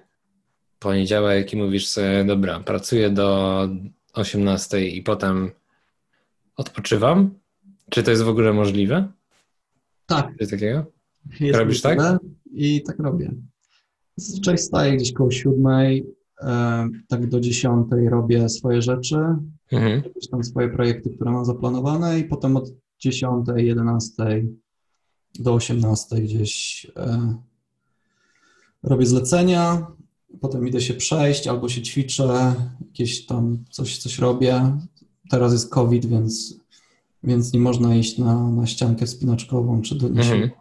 poniedziałek 0.80 1.54
i 1.54 1.58
mówisz 1.58 1.88
sobie, 1.88 2.26
dobra, 2.26 2.60
pracuję 2.60 3.10
do 3.10 3.70
18 4.14 4.88
i 4.88 5.02
potem 5.02 5.52
odpoczywam? 6.56 7.34
Czy 7.90 8.04
to 8.04 8.12
jest 8.12 8.24
w 8.24 8.30
ogóle 8.30 8.54
możliwe? 8.54 9.08
Tak. 10.06 10.38
Coś 10.40 10.50
takiego? 10.50 10.86
Jest 11.40 11.60
Robisz 11.60 11.82
tak? 11.82 12.00
I 12.54 12.84
tak 12.84 13.00
robię. 13.00 13.32
Zazwyczaj 14.16 14.58
staję 14.58 14.96
gdzieś 14.96 15.14
koło 15.14 15.32
siódmej, 15.32 16.06
e, 16.42 16.90
tak 17.08 17.28
do 17.28 17.40
dziesiątej 17.40 18.10
robię 18.10 18.50
swoje 18.50 18.82
rzeczy, 18.82 19.16
Mhm. 19.72 20.02
jakieś 20.06 20.30
tam 20.30 20.44
swoje 20.44 20.70
projekty, 20.70 21.10
które 21.10 21.32
mam 21.32 21.46
zaplanowane 21.46 22.20
i 22.20 22.24
potem 22.24 22.58
od 22.58 22.70
10, 23.00 23.46
11 23.56 24.44
do 25.40 25.54
18 25.54 26.16
gdzieś 26.16 26.88
e, 26.96 27.38
robię 28.84 29.06
zlecenia, 29.06 29.88
potem 30.42 30.68
idę 30.68 30.82
się 30.82 30.94
przejść 30.94 31.48
albo 31.48 31.70
się 31.70 31.82
ćwiczę, 31.82 32.54
jakieś 32.88 33.26
tam 33.26 33.64
coś, 33.70 33.98
coś 33.98 34.20
robię. 34.20 34.78
Teraz 35.30 35.54
jest 35.54 35.70
COVID, 35.72 36.06
więc, 36.06 36.56
więc 37.24 37.54
nie 37.54 37.60
można 37.60 37.96
iść 37.96 38.18
na, 38.18 38.50
na 38.50 38.68
ściankę 38.68 39.06
wspinaczkową 39.06 39.82
czy 39.82 39.96
do 39.96 40.08
Mhm. 40.08 40.18
niesienia. 40.28 40.52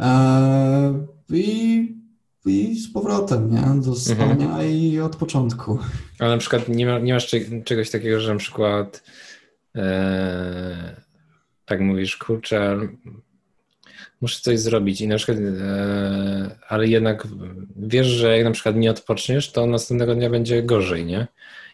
E, 0.00 1.06
i, 1.30 1.96
I 2.46 2.76
z 2.80 2.92
powrotem, 2.92 3.50
nie? 3.50 3.82
Do 3.82 3.94
spania 3.94 4.62
i 4.64 5.00
od 5.00 5.16
początku. 5.16 5.78
Ale 6.18 6.30
na 6.30 6.38
przykład 6.38 6.68
nie, 6.68 6.86
ma, 6.86 6.98
nie 6.98 7.12
masz 7.14 7.26
cze- 7.26 7.62
czegoś 7.64 7.90
takiego, 7.90 8.20
że 8.20 8.32
na 8.32 8.38
przykład 8.38 9.02
e, 9.76 11.02
tak 11.68 11.80
mówisz, 11.80 12.16
kurczę, 12.16 12.78
muszę 14.20 14.40
coś 14.40 14.58
zrobić 14.60 15.00
i 15.00 15.08
na 15.08 15.16
przykład, 15.16 15.38
e, 15.60 16.56
ale 16.68 16.86
jednak 16.88 17.26
wiesz, 17.76 18.06
że 18.06 18.36
jak 18.36 18.44
na 18.44 18.50
przykład 18.50 18.76
nie 18.76 18.90
odpoczniesz, 18.90 19.52
to 19.52 19.66
następnego 19.66 20.14
dnia 20.14 20.30
będzie 20.30 20.62
gorzej, 20.62 21.04
nie? 21.06 21.26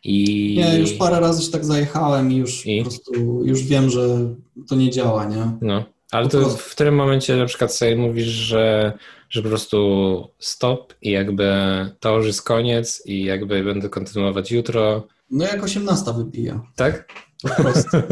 I 0.05 0.55
Nie, 0.59 0.79
już 0.79 0.93
parę 0.93 1.21
razy 1.21 1.43
się 1.43 1.53
tak 1.53 1.65
zajechałem 1.65 2.33
i 2.33 2.37
już 2.37 2.67
I? 2.67 2.79
po 2.85 2.91
prostu 2.91 3.45
już 3.45 3.63
wiem, 3.63 3.91
że 3.91 4.35
to 4.69 4.75
nie 4.75 4.91
działa, 4.91 5.25
nie? 5.25 5.51
No, 5.61 5.85
ale 6.11 6.29
to 6.29 6.49
w 6.49 6.71
którym 6.71 6.95
momencie 6.95 7.37
na 7.37 7.47
przykład 7.47 7.75
sobie 7.75 7.97
mówisz, 7.97 8.27
że, 8.27 8.93
że 9.31 9.43
po 9.43 9.49
prostu 9.49 10.29
stop 10.39 10.95
i 11.03 11.11
jakby 11.11 11.53
to 12.01 12.17
już 12.17 12.27
jest 12.27 12.43
koniec 12.43 13.03
i 13.07 13.25
jakby 13.25 13.65
będę 13.65 13.89
kontynuować 13.89 14.53
jutro, 14.53 15.07
No 15.31 15.45
jak 15.45 15.63
18 15.65 16.13
wybija, 16.13 16.61
tak? 16.77 17.09
po 17.43 17.63
prostu. 17.63 17.97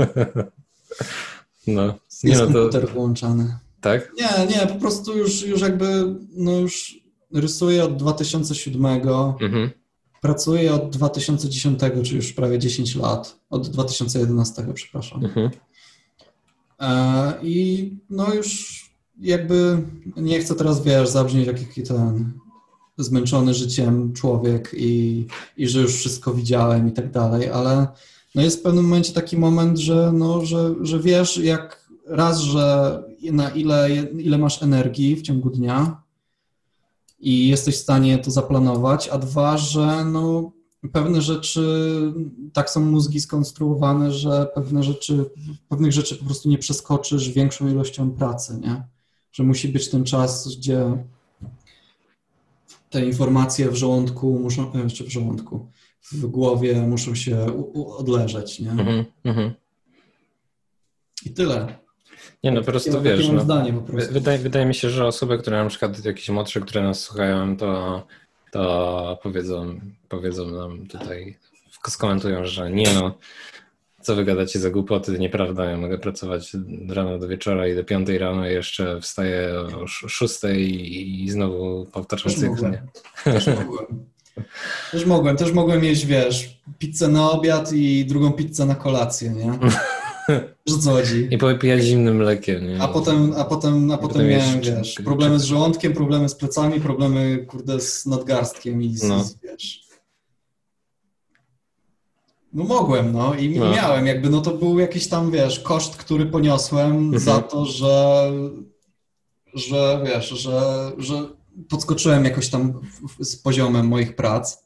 No, 1.67 1.87
nie 2.25 2.31
Jest 2.31 2.41
no 2.41 2.47
to, 2.47 2.53
komputer 2.53 2.89
włączany. 2.89 3.59
tak? 3.81 4.13
Nie, 4.19 4.47
nie, 4.57 4.67
po 4.67 4.75
prostu 4.75 5.19
już, 5.19 5.43
już 5.43 5.61
jakby, 5.61 6.15
no 6.37 6.59
już 6.59 7.01
rysuję 7.35 7.85
od 7.85 7.97
2007, 7.97 8.85
Mhm. 9.41 9.71
pracuję 10.21 10.75
od 10.75 10.91
2010, 10.91 11.81
czyli 12.05 12.17
już 12.17 12.33
prawie 12.33 12.59
10 12.59 12.97
lat, 12.97 13.37
od 13.51 13.69
2011, 13.69 14.67
przepraszam. 14.75 15.25
Mhm. 15.25 15.51
E, 16.81 17.33
I 17.43 17.91
no 18.11 18.35
już 18.35 18.83
jakby 19.21 19.83
nie 20.17 20.41
chcę 20.41 20.55
teraz, 20.55 20.83
wiesz, 20.85 21.09
zabrzmieć 21.09 21.47
jak 21.47 21.61
jaki 21.61 21.83
ten 21.83 22.33
zmęczony 22.99 23.55
życiem 23.55 24.13
człowiek 24.13 24.71
i, 24.77 25.27
i 25.57 25.69
że 25.69 25.81
już 25.81 25.95
wszystko 25.95 26.35
widziałem 26.35 26.89
i 26.89 26.93
tak 26.93 27.11
dalej, 27.11 27.51
ale 27.51 27.87
no 28.35 28.43
jest 28.43 28.59
w 28.59 28.63
pewnym 28.63 28.85
momencie 28.85 29.13
taki 29.13 29.37
moment, 29.37 29.79
że, 29.79 30.13
no, 30.15 30.45
że, 30.47 30.75
że 30.81 31.01
wiesz 31.01 31.37
jak 31.37 31.89
raz, 32.07 32.41
że 32.41 32.99
na 33.33 33.51
ile, 33.51 33.89
ile 34.19 34.39
masz 34.39 34.63
energii 34.63 35.17
w 35.17 35.23
ciągu 35.23 35.51
dnia 35.51 36.03
i 37.21 37.49
jesteś 37.49 37.77
w 37.77 37.83
stanie 37.83 38.19
to 38.19 38.31
zaplanować, 38.31 39.09
a 39.09 39.19
dwa, 39.19 39.59
że 39.59 40.05
no, 40.05 40.53
pewne 40.93 41.23
rzeczy, 41.23 41.89
tak 42.53 42.71
są 42.71 42.81
mózgi 42.81 43.21
skonstruowane, 43.21 44.13
że 44.13 44.47
pewne 44.55 44.83
rzeczy, 44.83 45.25
pewnych 45.69 45.93
rzeczy 45.93 46.17
po 46.17 46.25
prostu 46.25 46.49
nie 46.49 46.59
przeskoczysz 46.59 47.31
większą 47.31 47.69
ilością 47.69 48.11
pracy, 48.11 48.59
nie? 48.63 48.83
Że 49.33 49.43
musi 49.43 49.69
być 49.69 49.91
ten 49.91 50.05
czas, 50.05 50.57
gdzie 50.57 51.05
te 52.91 53.07
informacje 53.07 53.71
w 53.71 53.75
żołądku 53.75 54.39
muszą, 54.39 54.71
jeszcze 54.85 55.05
w 55.05 55.09
żołądku, 55.09 55.67
w 56.13 56.27
głowie 56.27 56.75
muszą 56.75 57.15
się 57.15 57.47
odleżeć, 57.99 58.61
nie? 58.61 58.71
Mm 58.71 59.05
-hmm. 59.25 59.51
I 61.27 61.31
tyle. 61.31 61.83
Nie 62.45 62.51
no, 62.51 62.61
po 62.61 62.67
prostu 62.67 63.03
wiesz, 63.03 63.29
no, 63.29 63.41
zdanie 63.41 63.73
prostu. 63.73 64.13
Wydaje, 64.13 64.39
wydaje 64.39 64.67
mi 64.67 64.75
się, 64.75 64.91
że 64.91 65.07
osoby, 65.07 65.39
które 65.39 65.63
na 65.63 65.69
przykład 65.69 66.05
jakieś 66.05 66.29
młodsze, 66.29 66.61
które 66.61 66.83
nas 66.83 67.01
słuchają, 67.01 67.57
to, 67.57 68.03
to 68.51 69.19
powiedzą, 69.23 69.81
powiedzą 70.09 70.51
nam 70.51 70.87
tutaj, 70.87 71.39
skomentują, 71.89 72.47
że 72.47 72.71
nie 72.71 72.95
no, 72.95 73.19
co 74.01 74.15
wy 74.15 74.25
gadacie 74.25 74.59
za 74.59 74.71
głupoty, 74.71 75.19
nieprawda, 75.19 75.65
ja 75.65 75.77
mogę 75.77 75.99
pracować 75.99 76.53
rano 76.89 77.19
do 77.19 77.29
wieczora 77.29 77.69
i 77.69 77.77
do 77.77 77.85
piątej 77.85 78.19
rano 78.19 78.47
jeszcze 78.47 79.01
wstaję 79.01 79.55
o 79.83 79.87
szóstej 79.87 80.93
i 81.25 81.31
znowu 81.31 81.87
powtarzam 81.93 82.33
cykl. 82.33 82.79
Też 83.25 83.47
mogłem. 83.47 84.12
Też 84.93 85.07
mogłem, 85.07 85.37
też 85.37 85.53
mogłem 85.53 85.85
jeść, 85.85 86.07
wiesz, 86.07 86.61
pizzę 86.79 87.09
na 87.09 87.31
obiad 87.31 87.73
i 87.73 88.05
drugą 88.05 88.33
pizzę 88.33 88.67
na 88.67 88.75
kolację, 88.75 89.31
nie? 89.31 89.53
Że 90.67 90.79
co 90.79 90.91
chodzi? 90.91 91.29
I 91.31 91.39
popijać 91.39 91.83
zimnym 91.83 92.17
mlekiem, 92.17 92.69
nie? 92.69 92.83
A 92.83 92.89
potem, 92.89 93.35
a 93.37 93.45
potem, 93.45 93.91
a 93.91 93.99
potem 93.99 94.29
miałem, 94.29 94.61
wiesz, 94.61 94.95
problemy 95.05 95.41
z 95.41 95.45
żołądkiem, 95.45 95.93
problemy 95.93 96.29
z 96.29 96.35
plecami, 96.35 96.81
problemy, 96.81 97.47
kurde, 97.49 97.81
z 97.81 98.07
nadgarstkiem 98.07 98.83
i 98.83 98.97
z, 98.97 99.03
no. 99.03 99.25
wiesz... 99.43 99.83
No 102.53 102.65
mogłem, 102.65 103.13
no 103.13 103.35
i 103.35 103.59
no. 103.59 103.71
miałem, 103.71 104.07
jakby, 104.07 104.31
no 104.31 104.41
to 104.41 104.51
był 104.51 104.79
jakiś 104.79 105.09
tam, 105.09 105.31
wiesz, 105.31 105.61
koszt, 105.61 105.97
który 105.97 106.27
poniosłem 106.27 106.97
mhm. 106.97 107.19
za 107.19 107.39
to, 107.39 107.65
że, 107.65 108.33
że 109.55 110.05
wiesz, 110.07 110.29
że, 110.29 110.93
że 110.99 111.29
podskoczyłem 111.69 112.25
jakoś 112.25 112.49
tam 112.49 112.81
z 113.21 113.37
poziomem 113.37 113.89
moich 113.89 114.17
prac 114.17 114.63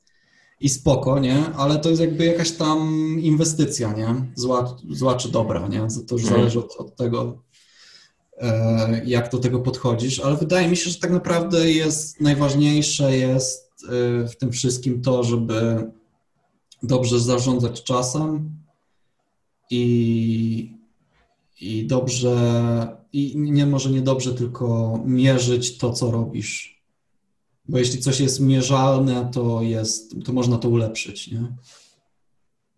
i 0.61 0.69
spoko, 0.69 1.19
nie? 1.19 1.47
Ale 1.57 1.79
to 1.79 1.89
jest 1.89 2.01
jakby 2.01 2.25
jakaś 2.25 2.53
tam 2.53 2.81
inwestycja, 3.21 3.93
nie? 3.93 4.15
Zła, 4.35 4.77
zła 4.91 5.15
czy 5.15 5.29
dobra, 5.31 5.69
nie? 5.69 5.87
To 6.09 6.15
już 6.15 6.23
mhm. 6.23 6.41
zależy 6.41 6.59
od, 6.59 6.77
od 6.79 6.97
tego, 6.97 7.43
e, 8.39 9.03
jak 9.07 9.31
do 9.31 9.39
tego 9.39 9.61
podchodzisz, 9.61 10.21
ale 10.21 10.37
wydaje 10.37 10.69
mi 10.69 10.77
się, 10.77 10.91
że 10.91 10.99
tak 10.99 11.11
naprawdę 11.11 11.71
jest 11.71 12.21
najważniejsze 12.21 13.17
jest 13.17 13.85
e, 13.85 14.29
w 14.29 14.37
tym 14.37 14.53
wszystkim 14.53 15.03
to, 15.03 15.25
żeby 15.25 15.91
dobrze 16.83 17.21
zarządzać 17.21 17.83
czasem 17.83 18.51
i, 19.71 20.73
i 21.61 21.87
dobrze, 21.87 22.97
i 23.13 23.39
nie 23.39 23.67
może 23.67 23.91
nie 23.91 24.03
dobrze, 24.03 24.35
tylko 24.35 24.99
mierzyć 25.05 25.79
to, 25.79 25.93
co 25.93 26.11
robisz 26.11 26.76
bo 27.69 27.79
jeśli 27.79 27.99
coś 27.99 28.21
jest 28.21 28.41
mierzalne, 28.41 29.31
to, 29.33 29.63
jest, 29.63 30.15
to 30.25 30.33
można 30.33 30.59
to 30.59 30.69
ulepszyć, 30.69 31.31
nie? 31.31 31.57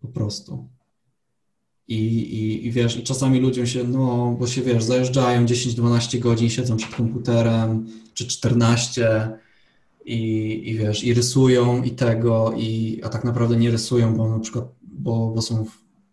Po 0.01 0.07
prostu. 0.07 0.67
I, 1.87 1.95
i, 1.95 2.67
I 2.67 2.71
wiesz, 2.71 2.97
i 2.97 3.03
czasami 3.03 3.39
ludziom 3.39 3.67
się, 3.67 3.83
no, 3.83 4.35
bo 4.39 4.47
się 4.47 4.61
wiesz, 4.61 4.83
zajeżdżają 4.83 5.45
10-12 5.45 6.19
godzin, 6.19 6.49
siedzą 6.49 6.77
przed 6.77 6.95
komputerem, 6.95 7.87
czy 8.13 8.27
14 8.27 9.29
i, 10.05 10.61
i 10.69 10.77
wiesz, 10.77 11.03
i 11.03 11.13
rysują 11.13 11.83
i 11.83 11.91
tego, 11.91 12.53
i, 12.57 13.01
a 13.03 13.09
tak 13.09 13.23
naprawdę 13.23 13.55
nie 13.55 13.71
rysują, 13.71 14.17
bo 14.17 14.29
na 14.29 14.39
przykład, 14.39 14.65
bo, 14.81 15.31
bo 15.35 15.41
są, 15.41 15.65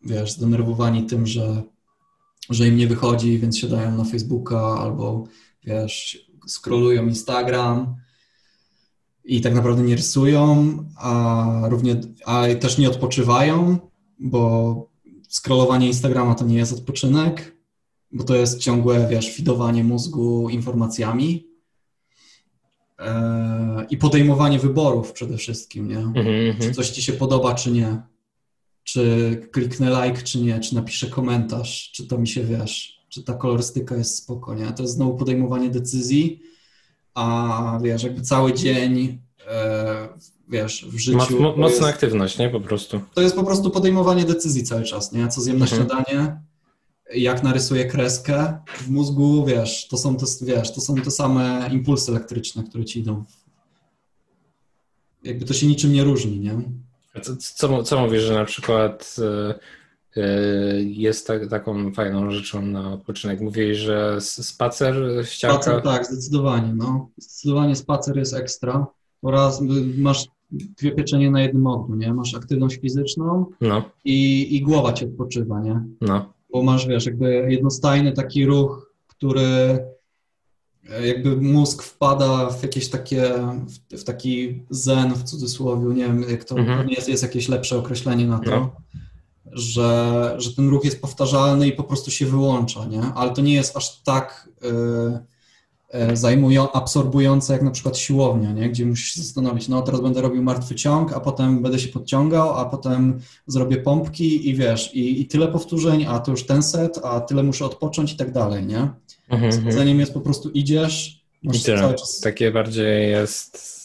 wiesz, 0.03 0.32
zdenerwowani 0.32 1.07
tym, 1.07 1.27
że, 1.27 1.62
że 2.51 2.69
im 2.69 2.77
nie 2.77 2.86
wychodzi, 2.86 3.39
więc 3.39 3.59
siadają 3.59 3.97
na 3.97 4.05
Facebooka 4.05 4.61
albo, 4.61 5.24
wiesz, 5.65 6.27
scrollują 6.47 7.07
Instagram, 7.07 7.97
i 9.27 9.40
tak 9.40 9.55
naprawdę 9.55 9.82
nie 9.82 9.97
rysują, 9.97 10.78
a, 10.97 11.62
równie, 11.69 12.01
a 12.24 12.44
też 12.61 12.78
nie 12.78 12.89
odpoczywają, 12.89 13.78
bo 14.19 14.90
scrollowanie 15.28 15.86
Instagrama 15.86 16.35
to 16.35 16.44
nie 16.44 16.57
jest 16.57 16.73
odpoczynek, 16.73 17.57
bo 18.12 18.24
to 18.24 18.35
jest 18.35 18.59
ciągłe, 18.59 19.09
wiesz, 19.11 19.35
fidowanie 19.35 19.85
mózgu 19.85 20.48
informacjami 20.48 21.47
e, 22.98 23.86
i 23.90 23.97
podejmowanie 23.97 24.59
wyborów 24.59 25.12
przede 25.12 25.36
wszystkim, 25.36 25.89
nie? 25.89 25.98
Mm-hmm. 25.98 26.61
Czy 26.61 26.73
coś 26.73 26.90
ci 26.90 27.03
się 27.03 27.12
podoba, 27.12 27.55
czy 27.55 27.70
nie? 27.70 28.03
Czy 28.85 29.48
kliknę 29.53 29.90
like, 29.90 30.23
czy 30.23 30.40
nie? 30.40 30.61
Czy 30.61 30.74
napiszę 30.74 31.07
komentarz? 31.07 31.90
Czy 31.94 32.07
to 32.07 32.19
mi 32.19 32.28
się, 32.28 32.44
wiesz, 32.44 33.05
czy 33.09 33.23
ta 33.23 33.35
kolorystyka 33.35 33.97
jest 33.97 34.16
spoko, 34.16 34.55
nie? 34.55 34.73
To 34.73 34.82
jest 34.82 34.94
znowu 34.94 35.16
podejmowanie 35.16 35.70
decyzji, 35.70 36.40
a 37.16 37.78
wiesz, 37.82 38.02
jakby 38.02 38.22
cały 38.22 38.52
dzień, 38.52 39.18
e, 39.47 40.09
wiesz, 40.48 40.86
w 40.86 40.98
życiu. 40.98 41.40
Mo, 41.40 41.48
mocna 41.56 41.66
jest, 41.66 41.82
aktywność, 41.82 42.38
nie? 42.38 42.51
Po 42.51 42.60
prostu. 42.60 43.01
To 43.14 43.22
jest 43.22 43.36
po 43.36 43.44
prostu 43.44 43.70
podejmowanie 43.70 44.24
decyzji 44.24 44.64
cały 44.64 44.82
czas, 44.82 45.12
nie? 45.12 45.28
Co 45.28 45.40
zjem 45.40 45.59
na 45.59 45.64
mhm. 45.64 45.80
śniadanie, 45.80 46.40
jak 47.14 47.43
narysuję 47.43 47.84
kreskę 47.84 48.59
w 48.76 48.90
mózgu, 48.90 49.44
wiesz, 49.44 49.88
to 49.88 49.98
są 49.98 50.16
te, 50.16 50.26
wiesz, 50.43 50.72
to 50.72 50.80
są 50.80 50.94
te 50.94 51.10
same 51.10 51.68
impulsy 51.72 52.12
elektryczne, 52.12 52.64
które 52.64 52.84
ci 52.84 53.01
idą. 53.01 53.24
Jakby 55.22 55.44
to 55.44 55.55
się 55.55 55.66
niczym 55.66 55.93
nie 55.93 56.05
różni, 56.05 56.40
nie? 56.40 56.62
Co, 57.22 57.36
co, 57.36 57.82
co 57.82 58.01
mówisz, 58.01 58.22
że 58.22 58.34
na 58.34 58.44
przykład 58.44 59.16
e, 59.18 59.55
jest 60.84 61.26
tak, 61.26 61.48
taką 61.48 61.93
fajną 61.93 62.30
rzeczą 62.30 62.62
na 62.62 62.93
odpoczynek. 62.93 63.40
Mówiłeś, 63.40 63.78
że 63.78 64.20
spacer, 64.20 64.94
ścianka... 65.24 65.62
Spacer, 65.62 65.82
tak, 65.82 66.06
zdecydowanie. 66.06 66.74
No. 66.74 67.09
Zdecydowanie 67.18 67.76
spacer 67.76 68.16
jest 68.16 68.34
ekstra. 68.34 68.86
Oraz 69.22 69.62
masz 69.98 70.28
dwie 70.51 70.93
pieczenie 70.93 71.30
na 71.30 71.40
jednym 71.40 71.66
ogniu, 71.66 71.97
nie? 71.97 72.14
Masz 72.14 72.34
aktywność 72.34 72.76
fizyczną 72.76 73.47
no. 73.60 73.90
i, 74.05 74.56
i 74.56 74.62
głowa 74.62 74.93
ci 74.93 75.05
odpoczywa, 75.05 75.60
nie? 75.60 75.80
No. 76.01 76.32
Bo 76.52 76.62
masz, 76.62 76.86
wiesz, 76.86 77.06
jakby 77.06 77.47
jednostajny 77.51 78.12
taki 78.12 78.47
ruch, 78.47 78.93
który 79.06 79.78
e, 80.90 81.06
jakby 81.06 81.36
mózg 81.36 81.82
wpada 81.82 82.51
w 82.51 82.62
jakieś 82.62 82.88
takie, 82.88 83.32
w, 83.66 84.01
w 84.01 84.05
taki 84.05 84.62
zen 84.70 85.14
w 85.14 85.22
cudzysłowie, 85.22 85.94
nie 85.94 86.06
wiem, 86.06 86.24
jak 86.30 86.44
to 86.44 86.59
mhm. 86.59 86.88
jest, 86.88 87.09
jest 87.09 87.22
jakieś 87.22 87.48
lepsze 87.48 87.78
określenie 87.78 88.26
na 88.26 88.38
to. 88.38 88.51
No 88.51 88.70
że, 89.57 90.35
że 90.39 90.55
ten 90.55 90.69
ruch 90.69 90.85
jest 90.85 91.01
powtarzalny 91.01 91.69
i 91.69 91.73
po 91.73 91.85
prostu 91.85 92.11
się 92.11 92.27
wyłącza, 92.27 92.85
nie? 92.85 93.03
Ale 93.03 93.33
to 93.33 93.43
nie 93.43 93.55
jest 93.55 93.77
aż 93.77 94.03
tak 94.03 94.49
y, 94.65 95.99
y, 96.12 96.16
zajmują, 96.16 96.73
absorbujące 96.73 97.53
jak 97.53 97.62
na 97.62 97.70
przykład 97.70 97.99
siłownia, 97.99 98.53
nie? 98.53 98.70
Gdzie 98.70 98.87
musisz 98.87 99.12
się 99.12 99.23
zastanowić, 99.23 99.69
no 99.69 99.83
teraz 99.83 100.01
będę 100.01 100.20
robił 100.20 100.43
martwy 100.43 100.74
ciąg, 100.74 101.12
a 101.12 101.20
potem 101.20 101.62
będę 101.62 101.78
się 101.78 101.89
podciągał, 101.89 102.59
a 102.59 102.65
potem 102.65 103.20
zrobię 103.47 103.77
pompki 103.77 104.49
i 104.49 104.55
wiesz, 104.55 104.95
i, 104.95 105.20
i 105.20 105.27
tyle 105.27 105.49
powtórzeń, 105.49 106.07
a 106.09 106.19
to 106.19 106.31
już 106.31 106.47
ten 106.47 106.62
set, 106.62 107.01
a 107.03 107.20
tyle 107.20 107.43
muszę 107.43 107.65
odpocząć 107.65 108.12
i 108.12 108.16
tak 108.16 108.33
dalej, 108.33 108.66
nie? 108.66 108.91
Mhm, 109.28 109.53
Spędzeniem 109.53 110.01
jest 110.01 110.15
po 110.15 110.20
prostu 110.20 110.51
idziesz, 110.51 111.24
masz 111.43 111.62
cały 111.62 111.95
czas... 111.95 112.20
Takie 112.20 112.53
bardziej 112.53 113.11
jest 113.11 113.77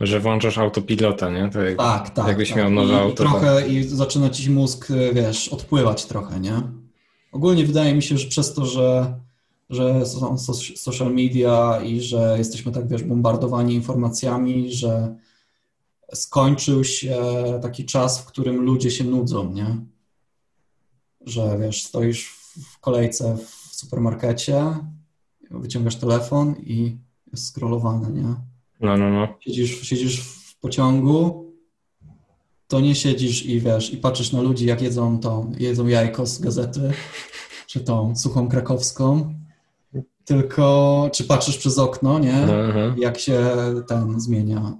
że 0.00 0.20
włączasz 0.20 0.58
autopilota, 0.58 1.30
nie? 1.30 1.50
To 1.50 1.62
jak, 1.62 1.78
tak, 1.78 2.10
tak. 2.10 2.28
Jakbyś 2.28 2.48
tak. 2.48 2.58
miał 2.58 2.70
nowe 2.70 2.92
I, 2.92 2.96
auto. 2.96 3.12
I 3.12 3.16
trochę 3.16 3.68
i 3.68 3.82
zaczyna 3.82 4.30
ci 4.30 4.50
mózg, 4.50 4.88
wiesz, 5.12 5.48
odpływać 5.48 6.04
trochę, 6.04 6.40
nie? 6.40 6.62
Ogólnie 7.32 7.66
wydaje 7.66 7.94
mi 7.94 8.02
się, 8.02 8.18
że 8.18 8.28
przez 8.28 8.54
to, 8.54 8.66
że, 8.66 9.20
że 9.70 10.06
są 10.06 10.38
social 10.76 11.14
media 11.14 11.80
i 11.84 12.00
że 12.00 12.34
jesteśmy 12.38 12.72
tak, 12.72 12.88
wiesz, 12.88 13.02
bombardowani 13.02 13.74
informacjami, 13.74 14.72
że 14.72 15.16
skończył 16.14 16.84
się 16.84 17.16
taki 17.62 17.84
czas, 17.84 18.20
w 18.20 18.24
którym 18.24 18.60
ludzie 18.60 18.90
się 18.90 19.04
nudzą, 19.04 19.52
nie? 19.52 19.76
Że, 21.26 21.58
wiesz, 21.60 21.84
stoisz 21.84 22.34
w 22.72 22.80
kolejce 22.80 23.36
w 23.36 23.74
supermarkecie, 23.76 24.64
wyciągasz 25.50 25.96
telefon 25.96 26.54
i 26.56 26.98
jest 27.32 27.46
scrollowane, 27.46 28.10
nie? 28.10 28.53
No, 28.84 28.96
no, 28.96 29.10
no. 29.10 29.28
Siedzisz, 29.40 29.80
siedzisz 29.82 30.20
w 30.20 30.58
pociągu, 30.58 31.44
to 32.68 32.80
nie 32.80 32.94
siedzisz 32.94 33.46
i 33.46 33.60
wiesz, 33.60 33.92
i 33.92 33.96
patrzysz 33.96 34.32
na 34.32 34.40
ludzi, 34.40 34.66
jak 34.66 34.82
jedzą 34.82 35.20
tą, 35.20 35.52
jedzą 35.58 35.86
jajko 35.86 36.26
z 36.26 36.38
gazety, 36.40 36.92
czy 37.66 37.80
tą 37.80 38.16
suchą 38.16 38.48
krakowską, 38.48 39.34
tylko, 40.24 41.10
czy 41.12 41.24
patrzysz 41.24 41.58
przez 41.58 41.78
okno, 41.78 42.18
nie? 42.18 42.42
Aha. 42.42 42.94
Jak 42.96 43.18
się 43.18 43.40
ten 43.88 44.20
zmienia 44.20 44.76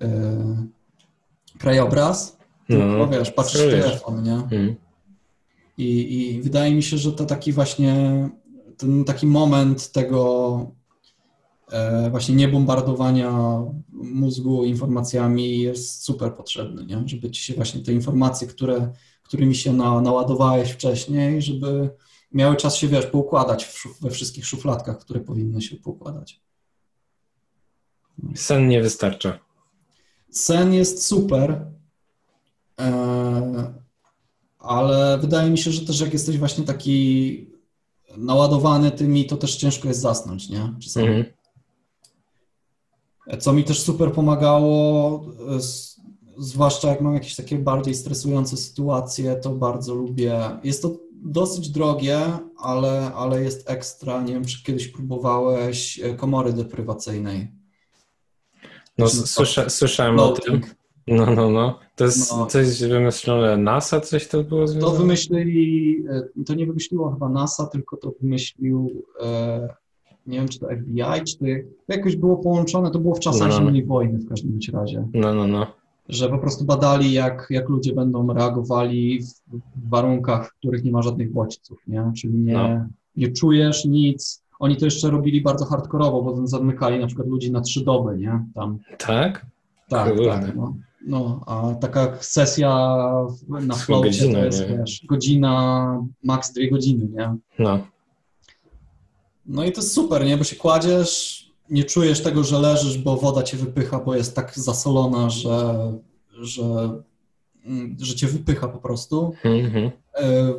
y, 1.55 1.59
krajobraz, 1.59 2.39
tylko 2.69 2.87
no, 2.87 3.09
wiesz, 3.09 3.31
patrzysz 3.31 3.63
w 3.63 3.71
telefon, 3.71 4.23
nie? 4.23 4.43
Hmm. 4.51 4.77
I, 5.79 6.19
I 6.19 6.43
wydaje 6.43 6.75
mi 6.75 6.83
się, 6.83 6.99
że 6.99 7.13
to 7.13 7.25
taki 7.25 7.53
właśnie, 7.53 8.29
ten 8.77 9.05
taki 9.05 9.27
moment 9.27 9.93
tego 9.93 10.67
e, 11.73 12.11
właśnie 12.11 12.35
niebombardowania 12.35 13.33
mózgu 13.95 14.65
informacjami 14.65 15.59
jest 15.59 16.05
super 16.05 16.35
potrzebny, 16.35 16.87
nie? 16.87 17.03
żeby 17.07 17.31
ci 17.31 17.43
się 17.43 17.55
właśnie 17.55 17.83
te 17.83 17.93
informacje, 17.93 18.49
które, 18.49 18.93
którymi 19.23 19.55
się 19.55 19.73
na, 19.73 20.01
naładowałeś 20.01 20.71
wcześniej, 20.71 21.43
żeby 21.43 21.91
miały 22.33 22.57
czas 22.57 22.77
się, 22.77 22.89
wiesz, 22.89 23.07
poukładać 23.07 23.65
szuf, 23.65 24.01
we 24.01 24.11
wszystkich 24.11 24.47
szufladkach, 24.47 24.99
które 24.99 25.21
powinny 25.21 25.63
się 25.63 25.77
poukładać. 25.77 26.41
Sen 28.35 28.69
nie 28.69 28.83
wystarcza. 28.83 29.39
Sen 30.31 30.75
jest 30.75 31.07
super, 31.07 31.67
e, 32.81 33.75
ale 34.59 35.19
wydaje 35.19 35.51
mi 35.51 35.59
się, 35.59 35.71
że 35.71 35.87
też 35.87 36.01
jak 36.01 36.13
jesteś 36.13 36.39
właśnie 36.39 36.65
taki 36.65 37.55
naładowany 38.17 38.91
tymi, 38.91 39.27
to 39.27 39.37
też 39.37 39.57
ciężko 39.57 39.89
jest 39.89 40.01
zasnąć, 40.01 40.49
nie? 40.49 40.75
Czasami. 40.81 41.07
Mhm. 41.07 41.44
Co 43.39 43.53
mi 43.53 43.65
też 43.65 43.83
super 43.83 44.13
pomagało, 44.13 45.25
zwłaszcza 46.39 46.89
jak 46.89 47.01
mam 47.01 47.15
jakieś 47.15 47.37
takie 47.37 47.59
bardziej 47.59 47.95
stresujące 47.95 48.57
sytuacje, 48.57 49.37
to 49.37 49.51
bardzo 49.51 49.95
lubię. 49.95 50.41
Jest 50.65 50.83
to 50.83 50.97
dosyć 51.25 51.69
drogie, 51.69 52.19
ale, 52.57 53.13
ale 53.15 53.43
jest 53.43 53.71
ekstra. 53.71 54.23
Nie 54.23 54.33
wiem, 54.33 54.45
czy 54.45 54.63
kiedyś 54.63 54.89
próbowałeś 54.89 56.01
e, 56.01 56.15
komory 56.15 56.53
deprywacyjnej. 56.53 57.53
No, 58.99 59.09
słysza, 59.09 59.71
słyszałem 59.71 60.19
o 60.19 60.33
tym. 60.33 60.61
No, 61.07 61.27
no, 61.35 61.51
no. 61.51 61.79
To 61.97 62.05
jest 62.05 62.31
no. 62.31 62.47
coś 62.47 62.83
wymyślone 62.83 63.57
NASA, 63.57 64.01
coś 64.01 64.29
to 64.29 64.45
było 64.45 64.67
związane? 64.67 64.93
To 64.93 64.99
wymyślili, 64.99 66.05
e, 66.11 66.45
to 66.45 66.55
nie 66.55 66.67
wymyśliło 66.67 67.13
chyba 67.13 67.29
NASA, 67.29 67.67
tylko 67.67 67.97
to 67.97 68.13
wymyślił, 68.21 69.05
e, 69.21 69.69
nie 70.27 70.39
wiem, 70.39 70.49
czy 70.49 70.59
to 70.59 70.67
FBI, 70.67 71.25
czy 71.27 71.39
to, 71.39 71.45
jakoś 71.89 72.17
było 72.17 72.37
połączone, 72.37 72.91
to 72.91 72.99
było 72.99 73.15
w 73.15 73.21
czasach 73.21 73.49
no, 73.49 73.55
no. 73.55 73.61
zimnej 73.61 73.85
wojny 73.85 74.19
w 74.19 74.29
każdym 74.29 74.59
razie. 74.73 75.09
No, 75.15 75.35
no, 75.35 75.47
no. 75.47 75.67
Że 76.09 76.29
po 76.29 76.39
prostu 76.39 76.65
badali, 76.65 77.13
jak, 77.13 77.47
jak 77.51 77.69
ludzie 77.69 77.95
będą 77.95 78.33
reagowali 78.33 79.21
w 79.77 79.89
warunkach, 79.89 80.49
w 80.49 80.53
których 80.53 80.85
nie 80.85 80.91
ma 80.91 81.03
żadnych 81.03 81.33
bodźców, 81.33 81.79
nie? 81.87 82.13
Czyli 82.17 82.39
nie, 82.39 82.53
no. 82.53 82.87
nie 83.17 83.29
czujesz 83.29 83.85
nic. 83.85 84.45
Oni 84.59 84.77
to 84.77 84.85
jeszcze 84.85 85.11
robili 85.11 85.41
bardzo 85.41 85.65
hardkorowo, 85.65 86.23
bo 86.23 86.47
zamykali 86.47 87.01
na 87.01 87.07
przykład 87.07 87.29
ludzi 87.29 87.53
na 87.53 87.61
trzy 87.61 87.85
doby, 87.85 88.19
nie? 88.19 88.45
Tam. 88.55 88.79
Tak? 88.99 89.47
Tak, 89.89 90.09
Kurde. 90.09 90.29
tak. 90.29 90.57
No. 90.57 90.75
No, 91.07 91.41
a 91.47 91.75
taka 91.75 92.17
sesja 92.21 92.71
na 93.49 93.75
floacie 93.75 94.33
to 94.33 94.45
jest, 94.45 94.67
wiesz, 94.67 95.05
godzina, 95.09 96.07
maks 96.25 96.53
dwie 96.53 96.71
godziny, 96.71 97.09
nie? 97.13 97.37
No. 97.59 97.79
No 99.47 99.65
i 99.65 99.73
to 99.73 99.81
jest 99.81 99.93
super, 99.93 100.25
nie? 100.25 100.37
Bo 100.37 100.45
się 100.45 100.57
kładziesz, 100.57 101.45
nie 101.71 101.85
czujesz 101.85 102.23
tego, 102.23 102.45
że 102.45 102.59
leżysz, 102.59 102.99
bo 102.99 103.17
woda 103.17 103.43
cię 103.43 103.57
wypycha, 103.57 103.99
bo 103.99 104.15
jest 104.15 104.37
tak 104.37 104.53
zasolona, 104.59 105.31
że, 105.31 105.93
że, 106.41 107.01
mm, 107.65 107.97
że 108.01 108.15
cię 108.15 108.27
wypycha 108.27 108.69
po 108.69 108.79
prostu. 108.79 109.35
Mm-hmm. 109.45 109.91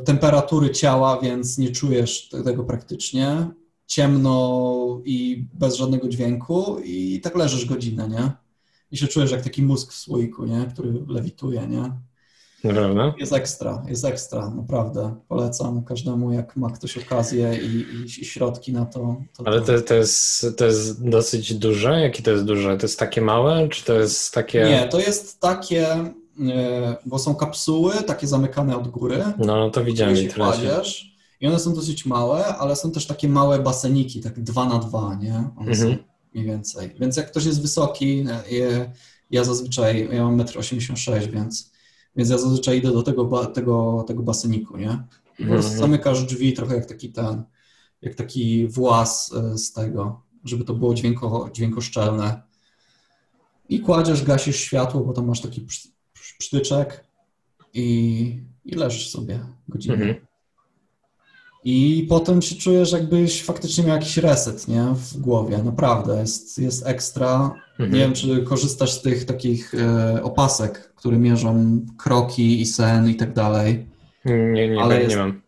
Temperatury 0.05 0.69
ciała, 0.69 1.19
więc 1.21 1.57
nie 1.57 1.71
czujesz 1.71 2.29
tego 2.29 2.63
praktycznie. 2.63 3.47
Ciemno 3.87 5.01
i 5.05 5.45
bez 5.53 5.75
żadnego 5.75 6.09
dźwięku 6.09 6.79
i 6.83 7.21
tak 7.21 7.35
leżysz 7.35 7.65
godzinę, 7.65 8.09
nie? 8.09 8.31
i 8.91 8.97
się 8.97 9.07
czujesz 9.07 9.31
jak 9.31 9.41
taki 9.41 9.63
mózg 9.63 9.93
w 9.93 9.97
słoiku, 9.97 10.45
nie? 10.45 10.65
który 10.73 10.93
lewituje, 11.07 11.67
nie? 11.67 11.91
Naprawdę? 12.65 13.13
Jest 13.17 13.33
ekstra, 13.33 13.83
jest 13.87 14.05
ekstra, 14.05 14.49
naprawdę. 14.49 15.15
Polecam 15.27 15.83
każdemu, 15.83 16.31
jak 16.31 16.55
ma 16.55 16.69
ktoś 16.69 16.97
okazję 16.97 17.59
i, 17.63 17.75
i, 17.75 18.05
i 18.05 18.25
środki 18.25 18.73
na 18.73 18.85
to. 18.85 19.15
to 19.37 19.47
Ale 19.47 19.61
to, 19.61 19.81
to, 19.81 19.93
jest, 19.93 20.45
to 20.57 20.65
jest 20.65 21.09
dosyć 21.09 21.53
duże? 21.53 22.01
Jakie 22.01 22.23
to 22.23 22.31
jest 22.31 22.43
duże? 22.43 22.77
To 22.77 22.85
jest 22.85 22.99
takie 22.99 23.21
małe, 23.21 23.69
czy 23.69 23.85
to 23.85 23.93
jest 23.93 24.33
takie... 24.33 24.63
Nie, 24.63 24.87
to 24.87 24.99
jest 24.99 25.39
takie, 25.39 25.87
e, 26.49 26.97
bo 27.05 27.19
są 27.19 27.35
kapsuły, 27.35 27.93
takie 27.93 28.27
zamykane 28.27 28.77
od 28.77 28.87
góry. 28.87 29.23
No, 29.37 29.45
no 29.45 29.69
to 29.69 29.83
widziałem. 29.83 30.15
Się 30.15 30.27
kładziesz, 30.27 31.15
I 31.41 31.47
one 31.47 31.59
są 31.59 31.73
dosyć 31.73 32.05
małe, 32.05 32.45
ale 32.45 32.75
są 32.75 32.91
też 32.91 33.07
takie 33.07 33.29
małe 33.29 33.59
baseniki, 33.59 34.21
tak 34.21 34.43
dwa 34.43 34.65
na 34.65 34.79
dwa, 34.79 35.15
nie? 35.21 35.49
One 35.57 35.71
mhm. 35.71 35.75
są 35.75 35.97
mniej 36.33 36.45
więcej. 36.45 36.95
Więc 36.99 37.17
jak 37.17 37.31
ktoś 37.31 37.45
jest 37.45 37.61
wysoki, 37.61 38.25
ja 39.31 39.43
zazwyczaj, 39.43 40.09
ja 40.11 40.23
mam 40.23 40.37
1,86 40.37 41.13
m, 41.13 41.31
więc, 41.31 41.74
więc 42.15 42.29
ja 42.29 42.37
zazwyczaj 42.37 42.77
idę 42.77 42.91
do 42.91 43.03
tego, 43.03 43.45
tego, 43.45 44.03
tego 44.07 44.23
baseniku, 44.23 44.77
nie? 44.77 45.03
I 45.39 45.43
po 45.43 45.49
prostu 45.49 45.71
mhm. 45.71 45.79
zamykasz 45.79 46.23
drzwi 46.23 46.53
trochę 46.53 46.75
jak 46.75 46.85
taki 46.85 47.11
ten, 47.11 47.43
jak 48.01 48.15
taki 48.15 48.67
włas 48.67 49.33
e, 49.33 49.57
z 49.57 49.73
tego, 49.73 50.21
żeby 50.43 50.63
to 50.63 50.73
było 50.73 50.93
dźwięko, 50.93 51.49
dźwiękoszczelne. 51.53 52.41
I 53.69 53.79
kładziesz, 53.79 54.23
gasisz 54.23 54.59
światło, 54.59 55.01
bo 55.01 55.13
tam 55.13 55.27
masz 55.27 55.41
taki 55.41 55.67
psztyczek 56.39 57.05
i, 57.73 58.43
i 58.65 58.75
leżysz 58.75 59.09
sobie 59.09 59.39
godzinę. 59.67 59.93
Mhm. 59.93 60.25
I 61.65 62.05
potem 62.09 62.41
się 62.41 62.55
czujesz, 62.55 62.91
jakbyś 62.91 63.43
faktycznie 63.43 63.83
miał 63.83 63.95
jakiś 63.95 64.17
reset, 64.17 64.67
nie? 64.67 64.83
W 64.83 65.17
głowie, 65.17 65.57
naprawdę, 65.63 66.19
jest, 66.19 66.59
jest 66.59 66.87
ekstra. 66.87 67.51
Mhm. 67.71 67.91
Nie 67.93 67.99
wiem, 67.99 68.13
czy 68.13 68.43
korzystasz 68.43 68.93
z 68.93 69.01
tych 69.01 69.25
takich 69.25 69.73
e, 69.73 70.23
opasek, 70.23 70.93
które 70.95 71.17
mierzą 71.17 71.81
kroki 71.97 72.61
i 72.61 72.65
sen 72.65 73.09
i 73.09 73.15
tak 73.15 73.33
dalej. 73.33 73.87
Nie, 74.25 74.69
nie, 74.69 74.81
Ale 74.81 74.97
nie, 74.97 75.03
jest, 75.03 75.15
mam. 75.15 75.41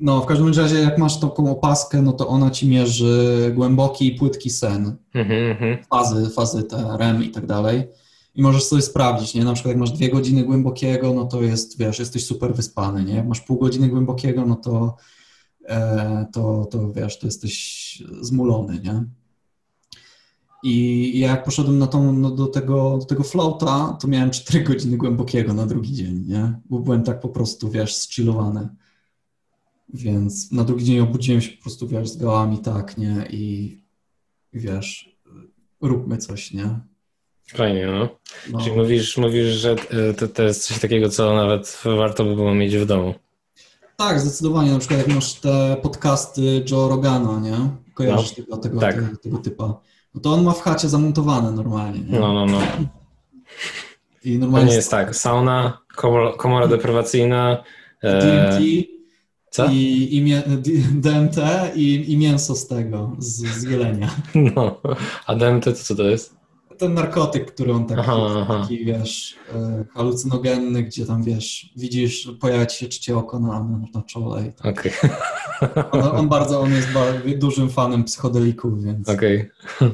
No, 0.00 0.20
w 0.20 0.26
każdym 0.26 0.54
razie, 0.54 0.76
jak 0.76 0.98
masz 0.98 1.20
taką 1.20 1.50
opaskę, 1.50 2.02
no 2.02 2.12
to 2.12 2.28
ona 2.28 2.50
ci 2.50 2.68
mierzy 2.68 3.52
głęboki 3.54 4.06
i 4.06 4.18
płytki 4.18 4.50
sen, 4.50 4.96
mhm, 5.14 5.50
mhm. 5.50 5.78
fazy, 5.90 6.30
fazy 6.30 6.62
te 6.62 6.96
REM 6.98 7.24
i 7.24 7.30
tak 7.30 7.46
dalej. 7.46 7.82
I 8.34 8.42
możesz 8.42 8.64
sobie 8.64 8.82
sprawdzić, 8.82 9.34
nie? 9.34 9.44
Na 9.44 9.52
przykład 9.52 9.70
jak 9.70 9.80
masz 9.80 9.90
dwie 9.90 10.08
godziny 10.08 10.44
głębokiego, 10.44 11.14
no 11.14 11.24
to 11.24 11.42
jest, 11.42 11.78
wiesz, 11.78 11.98
jesteś 11.98 12.26
super 12.26 12.54
wyspany, 12.54 13.04
nie? 13.04 13.14
Jak 13.14 13.26
masz 13.26 13.40
pół 13.40 13.58
godziny 13.58 13.88
głębokiego, 13.88 14.46
no 14.46 14.56
to 14.56 14.96
to, 16.32 16.68
to 16.70 16.92
wiesz, 16.92 17.18
to 17.18 17.26
jesteś 17.26 18.02
zmulony, 18.20 18.80
nie? 18.84 19.04
I 20.62 21.18
jak 21.18 21.44
poszedłem 21.44 21.78
na 21.78 21.86
tą, 21.86 22.12
no 22.12 22.30
do, 22.30 22.46
tego, 22.46 22.98
do 22.98 23.04
tego 23.04 23.22
floata, 23.22 23.98
to 24.00 24.08
miałem 24.08 24.30
4 24.30 24.64
godziny 24.64 24.96
głębokiego 24.96 25.54
na 25.54 25.66
drugi 25.66 25.94
dzień, 25.94 26.24
nie? 26.26 26.52
Bo 26.70 26.78
byłem 26.78 27.02
tak 27.02 27.20
po 27.20 27.28
prostu, 27.28 27.70
wiesz, 27.70 27.94
zchillowany. 27.94 28.68
Więc 29.94 30.52
na 30.52 30.64
drugi 30.64 30.84
dzień 30.84 31.00
obudziłem 31.00 31.40
się 31.40 31.56
po 31.56 31.62
prostu, 31.62 31.88
wiesz, 31.88 32.08
z 32.08 32.16
gałami, 32.16 32.58
tak, 32.58 32.98
nie? 32.98 33.26
I 33.30 33.76
wiesz, 34.52 35.16
róbmy 35.80 36.18
coś, 36.18 36.52
nie? 36.52 36.80
Fajnie, 37.46 37.86
no. 37.86 38.08
no. 38.50 38.60
Czyli 38.60 38.76
mówisz, 38.76 39.16
mówisz, 39.16 39.46
że 39.46 39.70
e, 39.90 40.14
to, 40.14 40.28
to 40.28 40.42
jest 40.42 40.66
coś 40.66 40.78
takiego, 40.80 41.08
co 41.08 41.34
nawet 41.34 41.82
warto 41.84 42.24
by 42.24 42.34
było 42.34 42.54
mieć 42.54 42.76
w 42.76 42.86
domu. 42.86 43.14
Tak, 44.00 44.20
zdecydowanie. 44.20 44.72
Na 44.72 44.78
przykład 44.78 44.98
jak 44.98 45.08
masz 45.08 45.34
te 45.34 45.76
podcasty 45.82 46.64
Joe 46.70 46.88
Rogana, 46.88 47.40
nie? 47.40 47.56
Kojarzysz 47.94 48.36
no, 48.36 48.44
tego, 48.44 48.56
tego, 48.56 48.80
tak. 48.80 48.94
tego, 48.94 49.16
tego, 49.16 49.38
typa. 49.38 49.80
No 50.14 50.20
to 50.20 50.32
on 50.32 50.44
ma 50.44 50.52
w 50.52 50.62
chacie 50.62 50.88
zamontowane 50.88 51.52
normalnie. 51.52 52.00
Nie? 52.00 52.20
No, 52.20 52.32
no, 52.32 52.46
no. 52.46 52.60
I 54.24 54.38
normalnie 54.38 54.66
to 54.66 54.70
nie 54.70 54.76
jest 54.76 54.90
tak. 54.90 55.16
Sauna, 55.16 55.78
komora, 56.38 56.68
deprywacyjna. 56.68 57.64
E, 58.02 58.20
DMT. 58.20 58.64
Co? 59.50 59.66
I, 59.66 60.08
i 60.12 60.34
DMT 61.00 61.36
i, 61.74 62.12
i 62.12 62.16
mięso 62.16 62.54
z 62.54 62.66
tego, 62.66 63.16
z, 63.18 63.46
z 63.46 63.62
jelenia. 63.62 64.10
No, 64.54 64.80
a 65.26 65.34
DMT 65.34 65.64
to 65.64 65.72
co 65.72 65.94
to 65.94 66.02
jest? 66.02 66.39
Ten 66.80 66.94
narkotyk, 66.94 67.54
który 67.54 67.72
on 67.72 67.86
taki, 67.86 68.00
aha, 68.00 68.16
aha. 68.42 68.60
taki 68.60 68.84
wiesz, 68.84 69.36
e, 69.54 69.84
halucynogenny, 69.94 70.82
gdzie 70.82 71.06
tam, 71.06 71.22
wiesz, 71.22 71.72
widzisz, 71.76 72.30
pojawia 72.40 72.66
ci 72.66 72.78
się 72.78 72.88
trzecie 72.88 73.16
oko 73.16 73.40
na, 73.40 73.66
na 73.94 74.02
czole. 74.02 74.46
I 74.46 74.52
tak. 74.52 74.78
okay. 74.78 75.84
on, 75.92 76.16
on, 76.16 76.28
bardzo, 76.28 76.60
on 76.60 76.72
jest 76.72 76.92
bardzo, 76.92 77.18
dużym 77.38 77.70
fanem 77.70 78.04
psychodelików, 78.04 78.84
więc... 78.84 79.08
Okej. 79.08 79.50
Okay. 79.76 79.90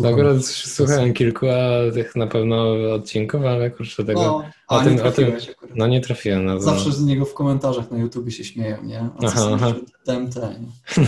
No 0.00 0.08
akurat 0.08 0.44
słuchałem 0.44 1.12
kilku 1.12 1.46
a 1.48 1.92
tych 1.92 2.16
na 2.16 2.26
pewno 2.26 2.72
odcinków, 2.94 3.44
ale 3.44 3.70
kurczę 3.70 4.04
tego. 4.04 4.22
No, 4.22 4.44
o 4.68 4.80
tym, 4.80 5.06
o 5.06 5.10
tym, 5.10 5.32
no 5.74 5.86
nie 5.86 6.00
trafiłem. 6.00 6.44
No, 6.44 6.60
Zawsze 6.60 6.92
z 6.92 7.04
niego 7.04 7.24
w 7.24 7.34
komentarzach 7.34 7.90
na 7.90 7.98
YouTube 7.98 8.30
się 8.30 8.44
śmieją, 8.44 8.82
nie? 8.82 9.00
A 9.00 9.26
aha, 9.26 9.50
aha. 9.54 9.72
DMT, 10.06 10.36
nie? 10.36 11.06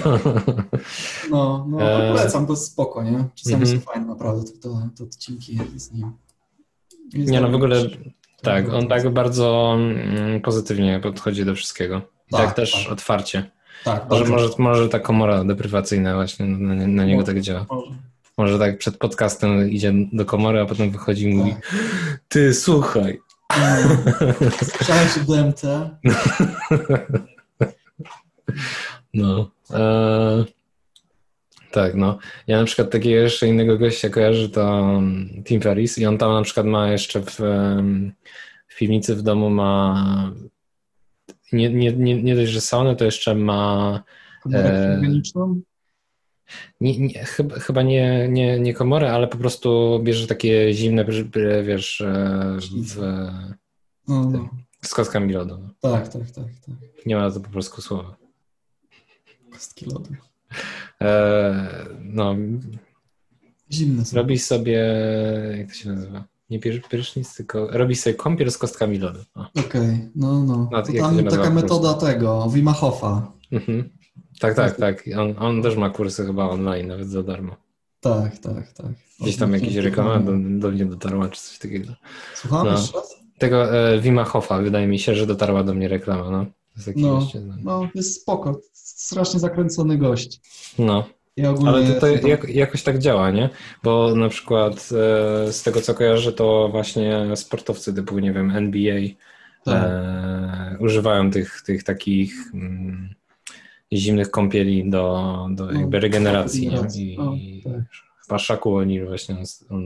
No, 1.31 1.67
no, 1.71 1.79
no 1.79 1.83
e... 1.83 2.13
polecam, 2.13 2.47
to 2.47 2.57
spoko, 2.57 3.03
nie? 3.03 3.25
Czasami 3.35 3.57
mm 3.57 3.69
-hmm. 3.69 3.75
są 3.75 3.81
fajne 3.81 4.07
naprawdę 4.07 4.45
te, 4.45 4.53
te, 4.53 4.69
te 4.97 5.05
odcinki 5.05 5.59
z 5.77 5.93
nim. 5.93 6.13
Jest 7.15 7.33
nie 7.33 7.41
no, 7.41 7.49
w 7.49 7.55
ogóle 7.55 7.85
tak, 8.43 8.73
on 8.73 8.89
tak 8.89 9.11
bardzo 9.11 9.77
mm, 9.77 10.41
pozytywnie 10.41 11.01
podchodzi 11.01 11.45
do 11.45 11.55
wszystkiego. 11.55 12.03
Tak, 12.31 12.47
tak 12.47 12.55
też 12.55 12.85
tak. 12.85 12.93
otwarcie. 12.93 13.51
Tak, 13.85 14.11
może, 14.11 14.25
może, 14.25 14.49
może 14.59 14.89
ta 14.89 14.99
komora 14.99 15.45
deprywacyjna 15.45 16.15
właśnie 16.15 16.47
na, 16.47 16.75
na 16.87 17.05
niego 17.05 17.21
może, 17.21 17.33
tak 17.33 17.43
działa. 17.43 17.67
Może. 17.71 17.91
Może 18.39 18.59
tak 18.59 18.79
przed 18.79 18.97
podcastem 18.99 19.71
idzie 19.71 19.93
do 20.13 20.25
komory, 20.25 20.61
a 20.61 20.67
potem 20.67 20.91
wychodzi 20.91 21.25
i 21.25 21.35
mówi 21.35 21.55
ty, 22.29 22.55
słuchaj. 22.55 23.21
Słyszałeś 24.63 25.19
o 25.19 25.33
DMT? 25.33 25.63
No. 29.15 29.51
E, 29.71 30.45
Tak, 31.71 31.95
no. 31.95 32.19
Ja 32.47 32.59
na 32.59 32.65
przykład 32.65 32.91
takiego 32.91 33.17
jeszcze 33.17 33.47
innego 33.47 33.79
gościa 33.79 34.09
kojarzę, 34.09 34.49
to 34.49 34.79
mm, 34.79 35.45
Tim 35.45 35.61
Ferris 35.61 35.99
i 35.99 36.07
on 36.07 36.19
tam 36.19 36.33
na 36.33 36.43
przykład 36.43 36.67
ma 36.67 36.91
jeszcze 36.91 37.21
w, 37.21 37.37
w 38.69 38.77
piwnicy 38.77 39.17
w 39.17 39.23
domu 39.23 39.51
ma 39.51 40.33
nie, 41.53 41.71
nie, 41.71 41.93
nie, 41.93 42.23
nie 42.23 42.37
dość, 42.37 42.53
że 42.53 42.61
saunę, 42.61 42.97
to 42.97 43.05
jeszcze 43.05 43.35
ma 43.35 44.03
Komorę 44.43 44.71
e? 44.71 45.01
Nie, 46.81 46.99
nie, 46.99 47.25
chyba, 47.61 47.83
nie, 47.83 48.29
nie, 48.29 48.61
nie 48.61 48.75
komorę, 48.75 49.13
ale 49.13 49.29
po 49.29 49.39
prostu 49.39 50.01
bierze 50.03 50.27
takie 50.27 50.75
zimne, 50.75 51.05
wiesz, 51.65 52.01
e, 52.01 52.59
w, 52.61 52.97
no, 54.09 54.25
no. 54.31 54.49
z 54.85 54.95
kostkami 54.95 55.33
lodu. 55.33 55.69
Tak, 55.81 56.09
tak, 56.09 56.31
tak, 56.31 56.45
tak. 56.67 56.75
Nie 57.07 57.17
ma 57.17 57.31
to 57.31 57.41
po 57.41 57.51
polsku 57.51 57.83
słowa. 57.83 58.17
Kostki 59.51 59.87
lodu. 59.87 60.11
E, 61.01 61.69
no. 62.01 62.37
Zimne 63.73 64.05
są. 64.05 64.17
Robi 64.17 64.39
sobie, 64.39 64.79
jak 65.59 65.69
to 65.69 65.75
się 65.75 65.89
nazywa? 65.89 66.25
Nie 66.51 66.61
prysznic, 66.89 67.35
tylko 67.35 67.69
robi 67.71 67.97
sobie 67.97 68.15
kąpiel 68.15 68.51
z 68.51 68.59
kostkami 68.59 68.99
lodu. 68.99 69.21
Okej, 69.35 69.65
okay. 69.67 70.11
no, 70.15 70.45
no. 70.45 70.69
no 70.73 70.83
to 70.83 70.93
tam 70.93 71.25
taka 71.25 71.51
metoda 71.51 71.95
tego, 71.95 72.51
Wima 72.51 72.73
Hofa. 72.73 73.33
Mhm. 73.53 73.91
Tak, 74.39 74.55
tak, 74.55 74.77
tak. 74.77 75.05
On, 75.19 75.35
on 75.39 75.63
też 75.63 75.77
ma 75.77 75.91
kursy 75.91 76.27
chyba 76.27 76.49
online, 76.49 76.89
nawet 76.89 77.09
za 77.09 77.23
darmo. 77.23 77.57
Tak, 78.01 78.39
tak, 78.39 78.73
tak. 78.73 78.93
Gdzieś 79.21 79.37
tam 79.37 79.53
jakieś 79.53 79.77
reklama 79.77 80.19
do, 80.19 80.33
do 80.59 80.71
mnie 80.71 80.85
dotarła, 80.85 81.29
czy 81.29 81.41
coś 81.41 81.59
takiego. 81.59 81.93
Słucham 82.35 82.67
no. 82.67 83.03
Tego 83.39 83.77
e, 83.77 84.01
Wima 84.01 84.25
Hofa, 84.25 84.59
wydaje 84.59 84.87
mi 84.87 84.99
się, 84.99 85.15
że 85.15 85.27
dotarła 85.27 85.65
do 85.65 85.75
mnie 85.75 85.89
reklama, 85.89 86.31
no. 86.31 86.47
No, 86.97 87.21
goście, 87.21 87.41
no. 87.41 87.55
no, 87.63 87.89
jest 87.95 88.23
spoko. 88.23 88.61
Strasznie 88.73 89.41
zakręcony 89.41 89.99
gość. 89.99 90.41
No. 90.79 91.05
Ale 91.67 91.95
to, 91.95 92.01
to 92.01 92.07
jak, 92.07 92.49
jakoś 92.49 92.83
tak 92.83 92.99
działa, 92.99 93.31
nie? 93.31 93.51
Bo 93.83 94.15
na 94.15 94.29
przykład 94.29 94.75
e, 94.75 95.53
z 95.53 95.63
tego 95.63 95.81
co 95.81 95.95
kojarzę, 95.95 96.33
to 96.33 96.69
właśnie 96.69 97.37
sportowcy 97.37 97.95
typu, 97.95 98.19
nie 98.19 98.33
wiem, 98.33 98.51
NBA 98.51 99.01
tak. 99.65 99.85
e, 99.85 100.77
używają 100.81 101.31
tych, 101.31 101.63
tych 101.67 101.85
takich 101.85 102.35
mm, 102.55 103.15
zimnych 103.93 104.31
kąpieli 104.31 104.91
do, 104.91 105.47
do 105.51 105.67
no, 105.67 105.73
jakby 105.73 106.01
regeneracji. 106.01 106.65
I, 106.95 107.19
o, 107.19 107.37
tak. 107.65 107.85
Chyba 108.27 108.39
Szaku 108.39 108.71
O'Neal 108.71 109.07
właśnie, 109.09 109.37
on, 109.71 109.85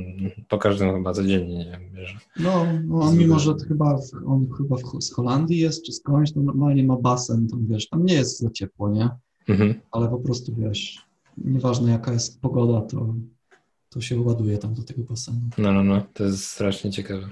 po 0.49 0.59
każdym 0.59 0.95
chyba 0.95 1.13
codziennie, 1.13 1.59
nie 1.59 1.71
wiem, 1.71 1.93
bierze. 1.93 2.19
No, 2.41 2.67
no 2.85 3.01
on 3.01 3.19
mimo, 3.19 3.39
że 3.39 3.55
chyba, 3.69 3.99
on 4.27 4.49
chyba 4.59 4.77
w, 4.77 5.03
z 5.03 5.13
Holandii 5.13 5.59
jest, 5.59 5.85
czy 5.85 5.93
skądś, 5.93 6.33
to 6.33 6.41
normalnie 6.41 6.85
ma 6.85 6.97
basen, 6.97 7.49
tam 7.49 7.67
wiesz, 7.67 7.89
tam 7.89 8.05
nie 8.05 8.15
jest 8.15 8.41
za 8.41 8.51
ciepło, 8.51 8.91
nie? 8.91 9.09
Mhm. 9.49 9.75
Ale 9.91 10.09
po 10.09 10.19
prostu, 10.19 10.55
wiesz, 10.55 11.07
nieważne 11.45 11.91
jaka 11.91 12.13
jest 12.13 12.41
pogoda, 12.41 12.81
to, 12.81 13.15
to 13.89 14.01
się 14.01 14.21
ładuje 14.21 14.59
tam 14.59 14.75
do 14.75 14.83
tego 14.83 15.03
basenu. 15.03 15.41
No, 15.59 15.73
no, 15.73 15.85
no, 15.85 16.03
to 16.15 16.25
jest 16.25 16.45
strasznie 16.45 16.91
ciekawe. 16.91 17.29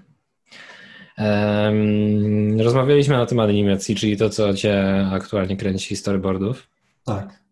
Um, 1.18 2.60
rozmawialiśmy 2.60 3.16
na 3.16 3.26
temat 3.26 3.48
animacji, 3.48 3.94
czyli 3.94 4.16
to, 4.16 4.30
co 4.30 4.54
cię 4.54 5.06
aktualnie 5.12 5.56
kręci 5.56 5.96
storyboardów. 5.96 6.68
Tak. 7.04 7.42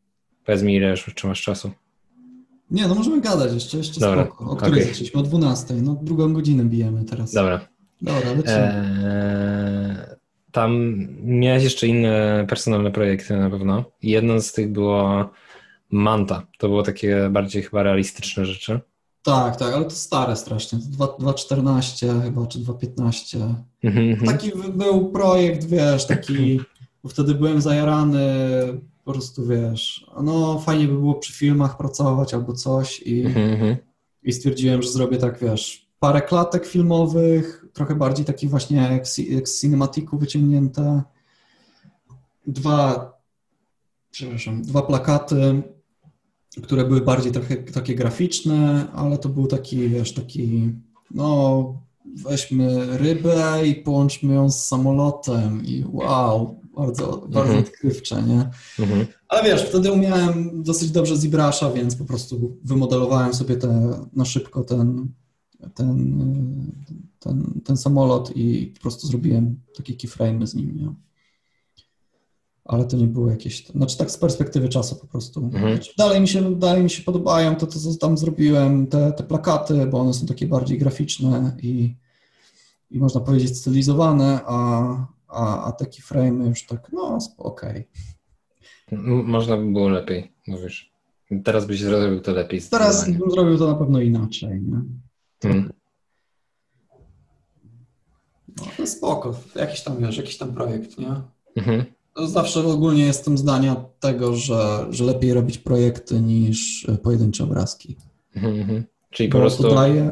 Powiedz 0.44 0.62
mi, 0.62 0.74
ile 0.74 0.90
już, 0.90 1.04
czy 1.14 1.26
masz 1.26 1.42
czasu? 1.42 1.70
Nie, 2.70 2.88
no 2.88 2.94
możemy 2.94 3.20
gadać 3.20 3.52
jeszcze, 3.52 3.76
jeszcze 3.76 4.00
Dobra, 4.00 4.24
spoko. 4.24 4.50
O 4.50 4.56
której 4.56 4.72
okay. 4.72 4.84
zaczęliśmy? 4.84 5.20
O 5.20 5.22
12. 5.22 5.74
No 5.74 5.98
drugą 6.02 6.32
godzinę 6.32 6.64
bijemy 6.64 7.04
teraz. 7.04 7.32
Dobra. 7.32 7.68
Dobra, 8.02 8.32
lecimy. 8.32 8.94
Eee, 9.04 10.16
tam 10.52 10.98
miałeś 11.22 11.64
jeszcze 11.64 11.86
inne 11.86 12.44
personalne 12.48 12.90
projekty 12.90 13.36
na 13.36 13.50
pewno. 13.50 13.84
Jedną 14.02 14.40
z 14.40 14.52
tych 14.52 14.72
było 14.72 15.30
Manta. 15.90 16.46
To 16.58 16.68
było 16.68 16.82
takie 16.82 17.28
bardziej 17.30 17.62
chyba 17.62 17.82
realistyczne 17.82 18.46
rzeczy. 18.46 18.80
Tak, 19.24 19.56
tak, 19.56 19.74
ale 19.74 19.84
to 19.84 19.90
stare 19.90 20.36
strasznie. 20.36 20.78
2.14 20.78 22.22
chyba, 22.22 22.46
czy 22.46 22.58
2.15. 22.58 23.54
Mhm, 23.82 24.10
mhm. 24.10 24.26
Taki 24.26 24.52
był 24.74 25.10
projekt, 25.10 25.64
wiesz, 25.64 26.06
taki, 26.06 26.60
bo 27.02 27.08
wtedy 27.08 27.34
byłem 27.34 27.60
zajarany, 27.60 28.28
po 29.04 29.12
prostu 29.12 29.46
wiesz, 29.46 30.06
no 30.22 30.58
fajnie 30.58 30.88
by 30.88 30.92
było 30.92 31.14
przy 31.14 31.32
filmach 31.32 31.76
pracować 31.76 32.34
albo 32.34 32.52
coś 32.52 33.00
i, 33.00 33.26
mhm, 33.26 33.76
i 34.22 34.32
stwierdziłem, 34.32 34.82
że 34.82 34.90
zrobię 34.90 35.16
tak, 35.18 35.38
wiesz, 35.38 35.88
parę 36.00 36.22
klatek 36.22 36.66
filmowych, 36.66 37.64
trochę 37.72 37.94
bardziej 37.94 38.24
takich 38.24 38.50
właśnie 38.50 38.76
jak, 38.76 39.18
jak 39.18 39.48
z 39.48 39.60
cinematiku 39.60 40.18
wyciągnięte, 40.18 41.02
dwa, 42.46 43.12
przepraszam, 44.10 44.62
dwa 44.62 44.82
plakaty, 44.82 45.62
które 46.62 46.84
były 46.84 47.00
bardziej 47.00 47.32
trochę 47.32 47.56
takie 47.56 47.94
graficzne, 47.94 48.86
ale 48.94 49.18
to 49.18 49.28
był 49.28 49.46
taki, 49.46 49.88
wiesz, 49.88 50.12
taki, 50.12 50.72
no 51.10 51.84
weźmy 52.16 52.98
rybę 52.98 53.66
i 53.66 53.74
połączmy 53.74 54.34
ją 54.34 54.50
z 54.50 54.66
samolotem 54.66 55.62
i 55.64 55.84
wow, 55.92 56.60
bardzo, 56.76 57.26
bardzo 57.28 57.40
mhm. 57.40 57.58
odkrywcze, 57.58 58.22
nie? 58.22 58.50
Mhm. 58.78 59.06
Ale 59.28 59.42
wiesz, 59.42 59.62
wtedy 59.62 59.92
umiałem 59.92 60.62
dosyć 60.62 60.90
dobrze 60.90 61.14
ZBrush'a, 61.14 61.74
więc 61.74 61.96
po 61.96 62.04
prostu 62.04 62.58
wymodelowałem 62.64 63.34
sobie 63.34 63.56
te, 63.56 64.00
na 64.12 64.24
szybko 64.24 64.64
ten, 64.64 65.08
ten, 65.74 66.24
ten, 67.18 67.60
ten 67.64 67.76
samolot 67.76 68.36
i 68.36 68.72
po 68.74 68.80
prostu 68.80 69.06
zrobiłem 69.06 69.60
takie 69.76 69.94
keyframe 69.94 70.46
z 70.46 70.54
nim, 70.54 70.76
nie? 70.76 70.94
Ale 72.64 72.84
to 72.84 72.96
nie 72.96 73.06
było 73.06 73.30
jakieś, 73.30 73.66
znaczy 73.66 73.98
tak 73.98 74.10
z 74.10 74.18
perspektywy 74.18 74.68
czasu 74.68 74.96
po 74.96 75.06
prostu. 75.06 75.40
Mhm. 75.40 75.78
Dalej, 75.98 76.20
mi 76.20 76.28
się, 76.28 76.58
dalej 76.58 76.82
mi 76.82 76.90
się 76.90 77.02
podobają 77.02 77.56
to, 77.56 77.66
to 77.66 77.78
co 77.78 77.94
tam 77.94 78.18
zrobiłem, 78.18 78.86
te, 78.86 79.12
te 79.12 79.24
plakaty, 79.24 79.86
bo 79.86 80.00
one 80.00 80.14
są 80.14 80.26
takie 80.26 80.46
bardziej 80.46 80.78
graficzne 80.78 81.56
i, 81.62 81.96
i 82.90 82.98
można 82.98 83.20
powiedzieć 83.20 83.58
stylizowane, 83.58 84.40
a, 84.46 84.96
a, 85.28 85.64
a 85.64 85.72
takie 85.72 86.02
frame 86.02 86.48
już 86.48 86.66
tak, 86.66 86.92
no 86.92 87.18
okej. 87.38 87.88
Okay. 88.86 88.98
Można 89.24 89.56
by 89.56 89.72
było 89.72 89.88
lepiej, 89.88 90.32
mówisz. 90.46 90.94
Teraz 91.44 91.66
byś 91.66 91.80
zrobił 91.80 92.20
to 92.20 92.32
lepiej. 92.32 92.62
Teraz 92.70 93.10
bym 93.10 93.30
zrobił 93.30 93.58
to 93.58 93.66
na 93.66 93.74
pewno 93.74 94.00
inaczej, 94.00 94.62
nie? 94.62 94.80
Mhm. 95.44 95.72
No, 98.56 98.64
to 98.76 98.86
spoko, 98.86 99.40
jakiś 99.54 99.82
tam, 99.82 99.98
wiesz, 99.98 100.16
jakiś 100.16 100.38
tam 100.38 100.54
projekt, 100.54 100.98
nie? 100.98 101.14
Mhm. 101.56 101.84
Zawsze 102.16 102.66
ogólnie 102.66 103.04
jestem 103.06 103.38
zdania 103.38 103.84
tego, 104.00 104.36
że, 104.36 104.86
że 104.90 105.04
lepiej 105.04 105.34
robić 105.34 105.58
projekty 105.58 106.20
niż 106.20 106.86
pojedyncze 107.02 107.44
obrazki. 107.44 107.96
Mhm, 108.36 108.60
mhm. 108.60 108.84
Czyli 109.10 109.28
po 109.28 109.38
bo 109.38 109.42
prostu. 109.42 109.62
To 109.62 109.74
daje... 109.74 110.10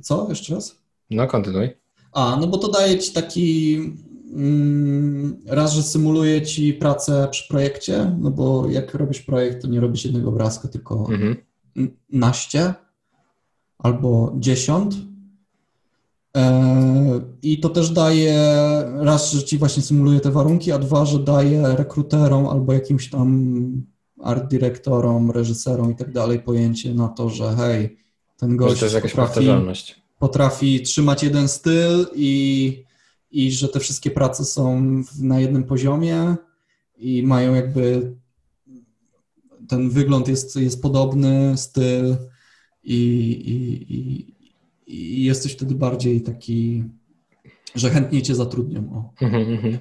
Co? 0.00 0.26
Jeszcze 0.28 0.54
raz? 0.54 0.76
No, 1.10 1.26
kontynuuj. 1.26 1.70
A, 2.12 2.36
no 2.40 2.46
bo 2.46 2.58
to 2.58 2.68
daje 2.68 2.98
ci 2.98 3.12
taki. 3.12 3.76
Mm, 4.32 5.42
raz, 5.46 5.72
że 5.72 5.82
symuluje 5.82 6.42
ci 6.42 6.72
pracę 6.72 7.28
przy 7.30 7.48
projekcie, 7.48 8.16
no 8.20 8.30
bo 8.30 8.68
jak 8.68 8.94
robisz 8.94 9.20
projekt, 9.20 9.62
to 9.62 9.68
nie 9.68 9.80
robisz 9.80 10.04
jednego 10.04 10.28
obrazka, 10.28 10.68
tylko 10.68 11.06
mhm. 11.10 11.36
naście 12.12 12.74
albo 13.78 14.34
dziesiąt 14.38 14.94
I 17.42 17.60
to 17.60 17.68
też 17.68 17.90
daje, 17.90 18.34
raz, 18.94 19.32
że 19.32 19.44
ci 19.44 19.58
właśnie 19.58 19.82
symuluje 19.82 20.20
te 20.20 20.30
warunki, 20.30 20.72
a 20.72 20.78
dwa, 20.78 21.04
że 21.04 21.18
daje 21.18 21.76
rekruterom 21.76 22.46
albo 22.46 22.72
jakimś 22.72 23.10
tam 23.10 23.82
art 24.22 24.50
dyrektorom, 24.50 25.30
reżyserom 25.30 25.92
i 25.92 25.96
tak 25.96 26.12
dalej 26.12 26.40
pojęcie 26.40 26.94
na 26.94 27.08
to, 27.08 27.28
że 27.28 27.54
hej, 27.56 27.98
ten 28.36 28.56
gość 28.56 28.78
to 28.80 28.86
jest 28.86 28.94
jakaś 28.94 29.12
potrafi, 29.12 29.48
potrafi 30.18 30.82
trzymać 30.82 31.22
jeden 31.22 31.48
styl 31.48 32.06
i, 32.14 32.84
i 33.30 33.52
że 33.52 33.68
te 33.68 33.80
wszystkie 33.80 34.10
prace 34.10 34.44
są 34.44 34.82
na 35.20 35.40
jednym 35.40 35.64
poziomie 35.64 36.36
i 36.98 37.22
mają 37.22 37.54
jakby 37.54 38.14
ten 39.68 39.90
wygląd 39.90 40.28
jest, 40.28 40.56
jest 40.56 40.82
podobny, 40.82 41.56
styl 41.56 42.16
i, 42.82 42.96
i, 43.46 43.94
i 43.94 44.34
i 44.90 45.24
jesteś 45.24 45.52
wtedy 45.52 45.74
bardziej 45.74 46.20
taki, 46.22 46.84
że 47.74 47.90
chętnie 47.90 48.22
cię 48.22 48.34
zatrudnią. 48.34 48.92
O, 48.92 49.24
mhm, 49.24 49.52
mhm. 49.52 49.78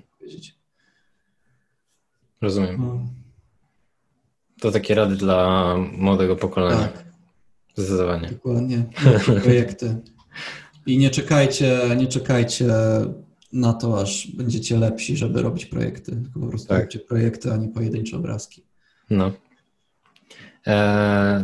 Rozumiem. 2.41 2.76
No. 2.80 3.06
To 4.61 4.72
takie 4.72 4.95
rady 4.95 5.15
dla 5.15 5.76
młodego 5.98 6.36
pokolenia. 6.36 6.88
Tak. 6.88 7.06
Zdecydowanie. 7.76 8.30
Dokładnie. 8.30 8.86
Projekty. 9.44 9.98
I 10.86 10.98
nie 10.98 11.10
czekajcie, 11.10 11.80
nie 11.98 12.07
czekajcie 12.07 12.68
na 13.53 13.73
to, 13.73 14.02
aż 14.02 14.27
będziecie 14.27 14.77
lepsi, 14.77 15.18
żeby 15.18 15.41
robić 15.41 15.65
projekty. 15.65 16.11
Tylko 16.11 16.40
po 16.40 16.48
prostu 16.48 16.68
tak. 16.68 16.90
projekty, 17.07 17.53
a 17.53 17.57
nie 17.57 17.69
pojedyncze 17.69 18.18
obrazki. 18.18 18.64
No, 19.10 19.31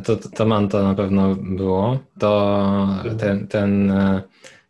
to, 0.03 0.15
to 0.15 0.45
Manta 0.45 0.83
na 0.83 0.95
pewno 0.95 1.35
było. 1.35 1.99
To 2.19 2.87
ten, 3.19 3.47
ten, 3.47 3.93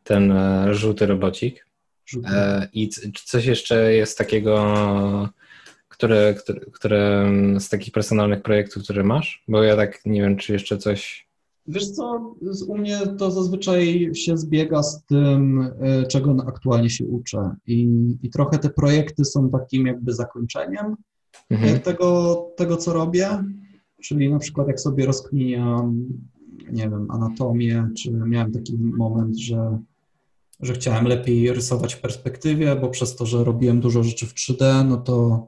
ten 0.03 0.33
żółty 0.71 1.05
robocik. 1.05 1.65
Żółty. 2.05 2.29
E, 2.29 2.67
I 2.73 2.89
coś 3.25 3.45
jeszcze 3.45 3.93
jest 3.93 4.17
takiego, 4.17 5.29
które, 5.87 6.33
które, 6.33 6.59
które 6.59 7.31
z 7.59 7.69
takich 7.69 7.93
personalnych 7.93 8.41
projektów, 8.41 8.83
które 8.83 9.03
masz? 9.03 9.43
Bo 9.47 9.63
ja 9.63 9.75
tak 9.75 10.05
nie 10.05 10.21
wiem, 10.21 10.37
czy 10.37 10.53
jeszcze 10.53 10.77
coś. 10.77 11.25
Wiesz 11.67 11.91
co, 11.91 12.35
u 12.67 12.77
mnie 12.77 12.99
to 13.17 13.31
zazwyczaj 13.31 14.11
się 14.15 14.37
zbiega 14.37 14.83
z 14.83 15.05
tym, 15.05 15.69
czego 16.09 16.35
aktualnie 16.47 16.89
się 16.89 17.05
uczę. 17.05 17.55
I, 17.67 17.89
i 18.23 18.29
trochę 18.29 18.59
te 18.59 18.69
projekty 18.69 19.25
są 19.25 19.49
takim 19.49 19.87
jakby 19.87 20.13
zakończeniem 20.13 20.95
mhm. 21.49 21.79
tego, 21.79 22.35
tego, 22.57 22.77
co 22.77 22.93
robię. 22.93 23.43
Czyli 24.07 24.29
na 24.29 24.39
przykład 24.39 24.67
jak 24.67 24.79
sobie 24.79 25.05
rozkminiam, 25.05 26.05
nie 26.71 26.89
wiem, 26.89 27.11
anatomię, 27.11 27.89
czy 27.97 28.11
miałem 28.11 28.51
taki 28.51 28.77
moment, 28.77 29.37
że 29.37 29.79
że 30.59 30.73
chciałem 30.73 31.05
lepiej 31.05 31.53
rysować 31.53 31.93
w 31.93 32.01
perspektywie, 32.01 32.75
bo 32.75 32.89
przez 32.89 33.15
to, 33.15 33.25
że 33.25 33.43
robiłem 33.43 33.81
dużo 33.81 34.03
rzeczy 34.03 34.25
w 34.25 34.33
3D, 34.33 34.85
no 34.85 34.97
to 34.97 35.47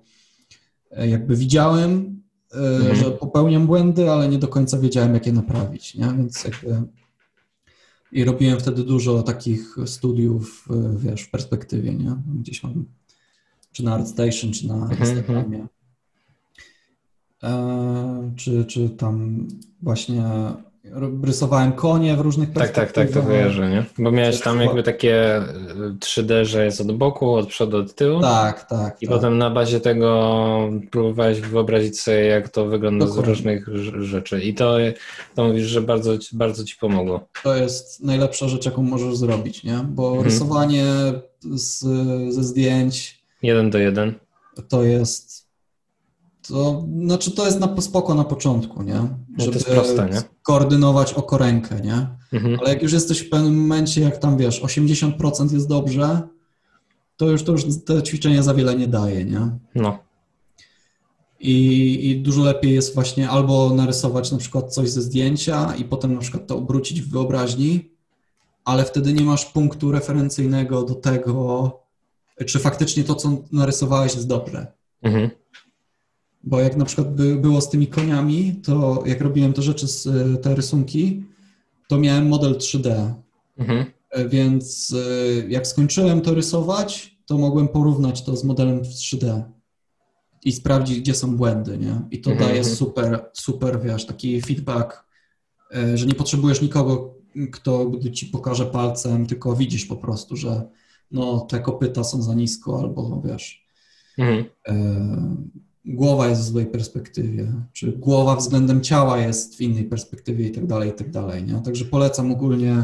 e, 0.91 1.07
jakby 1.07 1.35
widziałem, 1.35 2.21
e, 2.53 2.57
mhm. 2.57 2.95
że 2.95 3.11
popełniam 3.11 3.67
błędy, 3.67 4.11
ale 4.11 4.29
nie 4.29 4.37
do 4.37 4.47
końca 4.47 4.79
wiedziałem, 4.79 5.13
jak 5.13 5.25
je 5.25 5.33
naprawić, 5.33 5.95
nie? 5.95 6.13
Więc 6.17 6.43
jakby 6.43 6.81
i 8.11 8.23
robiłem 8.23 8.59
wtedy 8.59 8.83
dużo 8.83 9.23
takich 9.23 9.75
studiów, 9.85 10.67
e, 10.69 10.97
wiesz, 10.97 11.21
w 11.21 11.29
perspektywie, 11.29 11.95
nie? 11.95 12.15
Gdzieś 12.39 12.63
mam, 12.63 12.85
czy 13.71 13.83
na 13.83 13.93
ArtStation, 13.93 14.51
czy 14.51 14.67
na 14.67 14.75
mhm, 14.75 14.99
Instagramie. 14.99 15.67
Czy, 18.35 18.65
czy 18.65 18.89
tam 18.89 19.47
właśnie 19.81 20.23
rysowałem 21.23 21.71
konie 21.71 22.15
w 22.15 22.19
różnych 22.19 22.53
Tak, 22.53 22.71
tak, 22.71 22.91
tak, 22.91 23.11
to 23.11 23.21
kojarzę, 23.21 23.69
nie? 23.69 23.85
Bo 23.99 24.11
miałeś 24.11 24.41
tam 24.41 24.61
jakby 24.61 24.83
takie 24.83 25.41
3D, 25.99 26.33
e, 26.33 26.45
że 26.45 26.65
jest 26.65 26.81
od 26.81 26.91
boku, 26.91 27.33
od 27.33 27.47
przodu, 27.47 27.77
od 27.77 27.95
tyłu. 27.95 28.21
Tak, 28.21 28.63
tak. 28.63 29.01
I 29.01 29.07
tak. 29.07 29.15
potem 29.15 29.37
na 29.37 29.49
bazie 29.49 29.79
tego 29.79 30.69
próbowałeś 30.91 31.41
wyobrazić 31.41 32.01
sobie, 32.01 32.25
jak 32.25 32.49
to 32.49 32.65
wygląda 32.65 33.05
Dokładnie. 33.05 33.35
z 33.35 33.37
różnych 33.37 33.67
rzeczy. 34.03 34.41
I 34.41 34.53
to, 34.53 34.77
to 35.35 35.47
mówisz, 35.47 35.67
że 35.67 35.81
bardzo, 35.81 36.11
bardzo 36.33 36.63
ci 36.63 36.75
pomogło. 36.75 37.27
To 37.43 37.55
jest 37.55 38.03
najlepsza 38.03 38.47
rzecz, 38.47 38.65
jaką 38.65 38.81
możesz 38.81 39.15
zrobić, 39.15 39.63
nie? 39.63 39.77
Bo 39.89 40.07
mhm. 40.07 40.25
rysowanie 40.25 40.85
z, 41.55 41.79
ze 42.33 42.43
zdjęć... 42.43 43.17
Jeden 43.41 43.69
do 43.69 43.77
jeden. 43.77 44.13
To 44.69 44.83
jest 44.83 45.46
to 46.47 46.85
znaczy 47.03 47.31
to 47.31 47.45
jest 47.45 47.59
na 47.59 47.81
spoko 47.81 48.15
na 48.15 48.23
początku, 48.23 48.83
nie? 48.83 48.93
No 48.93 49.09
Żeby 49.37 49.51
to 49.51 49.57
jest 49.57 49.69
proste, 49.69 50.09
nie? 50.09 50.21
koordynować 50.43 51.13
oko 51.13 51.37
rękę, 51.37 51.81
nie? 51.81 52.07
Mhm. 52.33 52.57
Ale 52.59 52.69
jak 52.69 52.83
już 52.83 52.93
jesteś 52.93 53.19
w 53.19 53.29
pewnym 53.29 53.57
momencie, 53.61 54.01
jak 54.01 54.17
tam 54.17 54.37
wiesz, 54.37 54.61
80% 54.61 55.53
jest 55.53 55.67
dobrze, 55.67 56.21
to 57.17 57.29
już 57.29 57.43
to 57.43 57.51
już 57.51 57.63
te 57.85 58.03
ćwiczenia 58.03 58.43
za 58.43 58.53
wiele 58.53 58.75
nie 58.75 58.87
daje, 58.87 59.25
nie? 59.25 59.49
No. 59.75 59.99
I, 61.39 62.09
I 62.09 62.21
dużo 62.21 62.43
lepiej 62.43 62.73
jest 62.73 62.95
właśnie 62.95 63.29
albo 63.29 63.69
narysować 63.69 64.31
na 64.31 64.37
przykład 64.37 64.73
coś 64.73 64.89
ze 64.89 65.01
zdjęcia 65.01 65.75
i 65.75 65.85
potem 65.85 66.13
na 66.13 66.19
przykład 66.19 66.47
to 66.47 66.57
obrócić 66.57 67.01
w 67.01 67.11
wyobraźni, 67.11 67.91
ale 68.65 68.85
wtedy 68.85 69.13
nie 69.13 69.25
masz 69.25 69.45
punktu 69.45 69.91
referencyjnego 69.91 70.83
do 70.83 70.95
tego, 70.95 71.71
czy 72.45 72.59
faktycznie 72.59 73.03
to, 73.03 73.15
co 73.15 73.37
narysowałeś, 73.51 74.15
jest 74.15 74.27
dobre. 74.27 74.67
Mhm. 75.01 75.29
Bo 76.47 76.59
jak 76.59 76.77
na 76.77 76.85
przykład 76.85 77.15
by, 77.15 77.35
było 77.35 77.61
z 77.61 77.69
tymi 77.69 77.87
koniami, 77.87 78.55
to 78.63 79.03
jak 79.05 79.21
robiłem 79.21 79.53
te 79.53 79.61
rzeczy, 79.61 79.87
te 80.41 80.55
rysunki, 80.55 81.23
to 81.87 81.97
miałem 81.97 82.27
model 82.27 82.53
3D. 82.53 83.13
Mhm. 83.57 83.85
E, 84.09 84.29
więc 84.29 84.95
e, 84.95 85.49
jak 85.49 85.67
skończyłem 85.67 86.21
to 86.21 86.33
rysować, 86.33 87.17
to 87.25 87.37
mogłem 87.37 87.67
porównać 87.67 88.23
to 88.23 88.35
z 88.37 88.43
modelem 88.43 88.83
w 88.83 88.87
3D 88.87 89.43
i 90.43 90.51
sprawdzić, 90.51 90.99
gdzie 90.99 91.15
są 91.15 91.37
błędy, 91.37 91.77
nie? 91.77 92.01
I 92.11 92.21
to 92.21 92.31
mhm. 92.31 92.49
daje 92.49 92.63
super, 92.63 93.29
super, 93.33 93.81
wiesz, 93.81 94.05
taki 94.05 94.41
feedback, 94.41 95.05
e, 95.75 95.97
że 95.97 96.05
nie 96.05 96.13
potrzebujesz 96.13 96.61
nikogo, 96.61 97.15
kto 97.51 97.91
ci 98.13 98.25
pokaże 98.25 98.65
palcem, 98.65 99.25
tylko 99.25 99.55
widzisz 99.55 99.85
po 99.85 99.95
prostu, 99.95 100.35
że 100.35 100.61
no, 101.11 101.39
te 101.39 101.59
kopyta 101.59 102.03
są 102.03 102.21
za 102.21 102.33
nisko 102.33 102.79
albo, 102.79 103.21
wiesz, 103.25 103.67
mhm 104.17 104.45
głowa 105.87 106.27
jest 106.27 106.41
w 106.41 106.45
złej 106.45 106.65
perspektywie, 106.65 107.51
czy 107.73 107.91
głowa 107.91 108.35
względem 108.35 108.81
ciała 108.81 109.17
jest 109.17 109.57
w 109.57 109.61
innej 109.61 109.85
perspektywie 109.85 110.47
i 110.47 110.51
tak 110.51 110.67
dalej, 110.67 110.89
i 110.89 110.93
tak 110.93 111.11
dalej, 111.11 111.43
nie? 111.43 111.61
Także 111.61 111.85
polecam 111.85 112.31
ogólnie, 112.31 112.83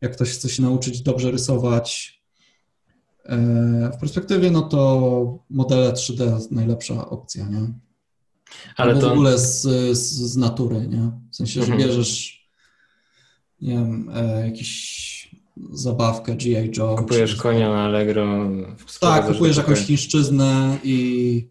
jak 0.00 0.12
ktoś 0.12 0.30
chce 0.30 0.48
się 0.48 0.62
nauczyć 0.62 1.02
dobrze 1.02 1.30
rysować 1.30 2.20
e, 3.24 3.90
w 3.94 4.00
perspektywie, 4.00 4.50
no 4.50 4.62
to 4.62 5.38
modele 5.50 5.92
3D 5.92 6.34
jest 6.34 6.52
najlepsza 6.52 7.08
opcja, 7.10 7.48
nie? 7.48 7.72
Ale 8.76 8.92
Albo 8.92 9.00
to... 9.00 9.08
w 9.08 9.12
ogóle 9.12 9.38
z, 9.38 9.62
z, 9.98 10.12
z, 10.12 10.36
natury, 10.36 10.88
nie? 10.88 11.10
W 11.30 11.36
sensie, 11.36 11.60
że 11.60 11.72
mhm. 11.72 11.80
bierzesz 11.80 12.42
nie 13.60 13.74
wiem, 13.74 14.10
e, 14.14 14.46
jakiś 14.46 15.12
zabawkę 15.72 16.36
G.I. 16.36 16.70
Joe. 16.78 16.96
Kupujesz 16.96 17.36
konia 17.36 17.68
na 17.68 17.84
Allegro. 17.84 18.50
Tak, 19.00 19.26
kupujesz 19.26 19.56
jakąś 19.56 19.78
chińszczyznę 19.78 20.78
i 20.84 21.48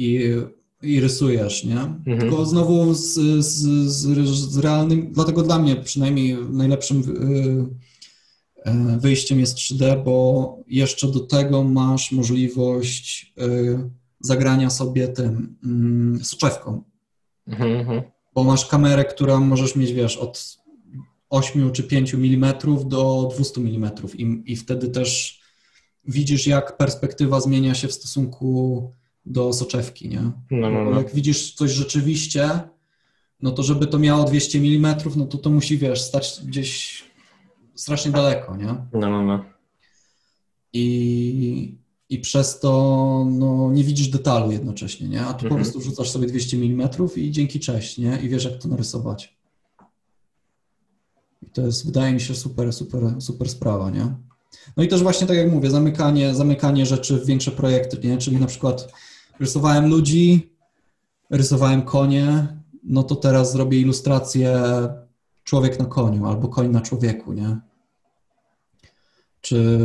i, 0.00 0.34
i 0.82 1.00
rysujesz, 1.00 1.64
nie? 1.64 1.80
Mhm. 1.80 2.20
Tylko 2.20 2.46
znowu 2.46 2.94
z, 2.94 3.14
z, 3.44 3.46
z, 3.86 4.28
z, 4.52 4.58
realnym, 4.58 5.12
dlatego 5.12 5.42
dla 5.42 5.58
mnie 5.58 5.76
przynajmniej 5.76 6.36
najlepszym 6.50 7.00
y, 7.00 8.70
y, 8.70 9.00
wyjściem 9.00 9.40
jest 9.40 9.56
3D, 9.56 10.04
bo 10.04 10.56
jeszcze 10.66 11.08
do 11.08 11.20
tego 11.20 11.64
masz 11.64 12.12
możliwość 12.12 13.32
y, 13.40 13.90
zagrania 14.20 14.70
sobie 14.70 15.08
tym 15.08 15.56
mm, 15.64 16.24
soczewką. 16.24 16.82
Mhm, 17.46 17.72
mhm. 17.72 18.02
Bo 18.34 18.44
masz 18.44 18.66
kamerę, 18.66 19.04
która 19.04 19.40
możesz 19.40 19.76
mieć, 19.76 19.92
wiesz, 19.92 20.16
od 20.16 20.58
8 21.30 21.72
czy 21.72 21.82
5 21.82 22.14
mm 22.14 22.54
do 22.86 23.30
200 23.34 23.60
mm 23.60 23.90
i, 24.14 24.42
i 24.46 24.56
wtedy 24.56 24.88
też 24.88 25.40
widzisz, 26.04 26.46
jak 26.46 26.76
perspektywa 26.76 27.40
zmienia 27.40 27.74
się 27.74 27.88
w 27.88 27.92
stosunku 27.92 28.92
do 29.26 29.52
soczewki, 29.52 30.08
nie? 30.08 30.30
No, 30.50 30.70
no, 30.70 30.84
no. 30.84 30.98
Jak 30.98 31.14
widzisz 31.14 31.54
coś 31.54 31.70
rzeczywiście, 31.70 32.50
no 33.42 33.50
to 33.50 33.62
żeby 33.62 33.86
to 33.86 33.98
miało 33.98 34.24
200 34.24 34.58
mm, 34.58 34.96
no 35.16 35.26
to 35.26 35.38
to 35.38 35.50
musi, 35.50 35.78
wiesz, 35.78 36.02
stać 36.02 36.40
gdzieś 36.44 37.02
strasznie 37.74 38.10
daleko, 38.10 38.56
nie? 38.56 38.66
No, 38.92 39.10
no, 39.10 39.22
no. 39.22 39.44
I, 40.72 41.78
i 42.08 42.18
przez 42.18 42.60
to 42.60 43.26
no, 43.30 43.70
nie 43.72 43.84
widzisz 43.84 44.08
detalu 44.08 44.52
jednocześnie, 44.52 45.08
nie? 45.08 45.20
A 45.20 45.34
tu 45.34 45.46
mhm. 45.46 45.48
po 45.48 45.54
prostu 45.54 45.80
rzucasz 45.80 46.10
sobie 46.10 46.26
200 46.26 46.56
mm 46.56 46.88
i 47.16 47.30
dzięki 47.30 47.60
cześć, 47.60 47.98
nie? 47.98 48.18
I 48.22 48.28
wiesz, 48.28 48.44
jak 48.44 48.62
to 48.62 48.68
narysować. 48.68 49.36
I 51.42 51.50
to 51.50 51.62
jest, 51.62 51.86
wydaje 51.86 52.14
mi 52.14 52.20
się, 52.20 52.34
super, 52.34 52.72
super, 52.72 53.14
super 53.18 53.48
sprawa, 53.48 53.90
nie? 53.90 54.14
No 54.76 54.82
i 54.82 54.88
też 54.88 55.02
właśnie 55.02 55.26
tak 55.26 55.36
jak 55.36 55.52
mówię, 55.52 55.70
zamykanie, 55.70 56.34
zamykanie 56.34 56.86
rzeczy 56.86 57.16
w 57.16 57.26
większe 57.26 57.50
projekty, 57.50 58.08
nie? 58.08 58.18
Czyli 58.18 58.36
na 58.36 58.46
przykład 58.46 58.92
rysowałem 59.40 59.90
ludzi, 59.90 60.54
rysowałem 61.30 61.82
konie, 61.82 62.46
no 62.84 63.02
to 63.02 63.16
teraz 63.16 63.52
zrobię 63.52 63.80
ilustrację 63.80 64.62
człowiek 65.44 65.78
na 65.78 65.84
koniu 65.84 66.26
albo 66.26 66.48
koń 66.48 66.68
na 66.70 66.80
człowieku, 66.80 67.32
nie? 67.32 67.58
Czy 69.40 69.80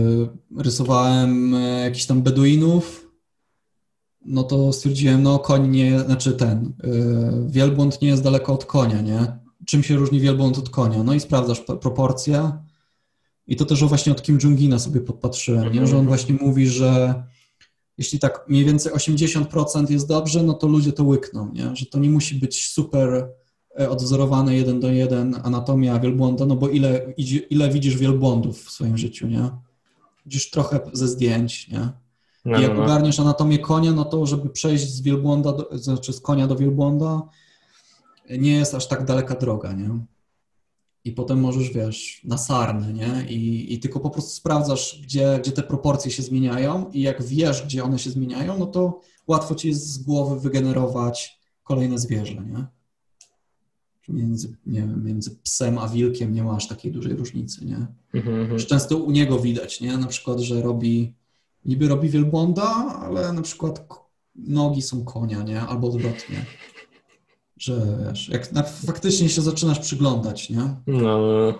rysowałem 0.57 1.55
e, 1.55 1.81
jakichś 1.81 2.05
tam 2.05 2.21
Beduinów, 2.21 3.05
no 4.25 4.43
to 4.43 4.73
stwierdziłem, 4.73 5.23
no 5.23 5.39
koń 5.39 5.69
nie, 5.69 5.99
znaczy 5.99 6.33
ten, 6.33 6.73
yy, 6.83 7.47
wielbłąd 7.47 8.01
nie 8.01 8.07
jest 8.07 8.23
daleko 8.23 8.53
od 8.53 8.65
konia, 8.65 9.01
nie? 9.01 9.37
Czym 9.65 9.83
się 9.83 9.95
różni 9.95 10.19
wielbłąd 10.19 10.57
od 10.57 10.69
konia? 10.69 11.03
No 11.03 11.13
i 11.13 11.19
sprawdzasz 11.19 11.59
proporcje 11.59 12.51
i 13.47 13.55
to 13.55 13.65
też 13.65 13.83
właśnie 13.83 14.11
od 14.11 14.21
Kim 14.21 14.39
Jongina 14.43 14.79
sobie 14.79 15.01
podpatrzyłem, 15.01 15.73
nie? 15.73 15.87
że 15.87 15.97
on 15.97 16.07
właśnie 16.07 16.35
mówi, 16.41 16.67
że 16.67 17.23
jeśli 17.97 18.19
tak 18.19 18.45
mniej 18.47 18.65
więcej 18.65 18.91
80% 18.91 19.91
jest 19.91 20.07
dobrze, 20.07 20.43
no 20.43 20.53
to 20.53 20.67
ludzie 20.67 20.91
to 20.91 21.03
łykną, 21.03 21.51
nie? 21.53 21.75
że 21.75 21.85
to 21.85 21.99
nie 21.99 22.09
musi 22.09 22.35
być 22.35 22.69
super 22.69 23.29
e, 23.79 23.89
odwzorowane 23.89 24.55
jeden 24.55 24.79
do 24.79 24.91
jeden 24.91 25.39
anatomia 25.43 25.99
wielbłąda, 25.99 26.45
no 26.45 26.55
bo 26.55 26.69
ile, 26.69 27.13
ile 27.49 27.69
widzisz 27.69 27.97
wielbłądów 27.97 28.65
w 28.65 28.71
swoim 28.71 28.97
życiu, 28.97 29.27
nie? 29.27 29.49
Widzisz 30.25 30.49
trochę 30.49 30.79
ze 30.93 31.07
zdjęć, 31.07 31.67
nie? 31.67 31.89
No, 32.45 32.59
I 32.59 32.61
jak 32.61 32.71
no, 32.71 32.77
no. 32.77 32.83
ogarniesz 32.83 33.19
anatomię 33.19 33.59
konia, 33.59 33.91
no 33.91 34.05
to 34.05 34.25
żeby 34.25 34.49
przejść 34.49 34.89
z 34.89 35.01
wielbłąda, 35.01 35.51
do, 35.51 35.69
znaczy 35.77 36.13
z 36.13 36.21
konia 36.21 36.47
do 36.47 36.55
wielbłąda, 36.55 37.21
nie 38.29 38.55
jest 38.55 38.75
aż 38.75 38.87
tak 38.87 39.05
daleka 39.05 39.35
droga, 39.35 39.73
nie? 39.73 39.89
I 41.05 41.11
potem 41.11 41.39
możesz, 41.39 41.69
wiesz, 41.69 42.21
na 42.23 42.37
sarny, 42.37 42.93
nie? 42.93 43.25
I, 43.29 43.73
I 43.73 43.79
tylko 43.79 43.99
po 43.99 44.09
prostu 44.09 44.31
sprawdzasz, 44.31 45.01
gdzie, 45.03 45.39
gdzie 45.41 45.51
te 45.51 45.63
proporcje 45.63 46.11
się 46.11 46.23
zmieniają 46.23 46.89
i 46.91 47.01
jak 47.01 47.23
wiesz, 47.23 47.65
gdzie 47.65 47.83
one 47.83 47.99
się 47.99 48.09
zmieniają, 48.09 48.59
no 48.59 48.65
to 48.65 49.01
łatwo 49.27 49.55
ci 49.55 49.67
jest 49.67 49.87
z 49.87 49.97
głowy 49.97 50.39
wygenerować 50.39 51.39
kolejne 51.63 51.99
zwierzę, 51.99 52.35
nie? 52.35 52.65
Między, 54.09 54.57
nie 54.65 54.79
wiem, 54.79 55.05
między 55.05 55.35
psem 55.43 55.77
a 55.77 55.87
wilkiem 55.87 56.33
nie 56.33 56.43
masz 56.43 56.67
takiej 56.67 56.91
dużej 56.91 57.13
różnicy, 57.13 57.65
nie? 57.65 57.87
Mhm. 58.13 58.59
Często 58.59 58.97
u 58.97 59.11
niego 59.11 59.39
widać, 59.39 59.81
nie? 59.81 59.97
Na 59.97 60.07
przykład, 60.07 60.39
że 60.39 60.61
robi, 60.61 61.13
niby 61.65 61.87
robi 61.87 62.09
wielbłąda, 62.09 62.65
ale 63.01 63.33
na 63.33 63.41
przykład 63.41 63.87
nogi 64.35 64.81
są 64.81 65.03
konia, 65.03 65.43
nie? 65.43 65.61
Albo 65.61 65.87
odwrotnie. 65.87 66.45
Że 67.57 67.97
wiesz, 68.07 68.29
jak 68.29 68.51
na, 68.51 68.63
faktycznie 68.63 69.29
się 69.29 69.41
zaczynasz 69.41 69.79
przyglądać, 69.79 70.49
nie? 70.49 70.75
No, 70.87 71.53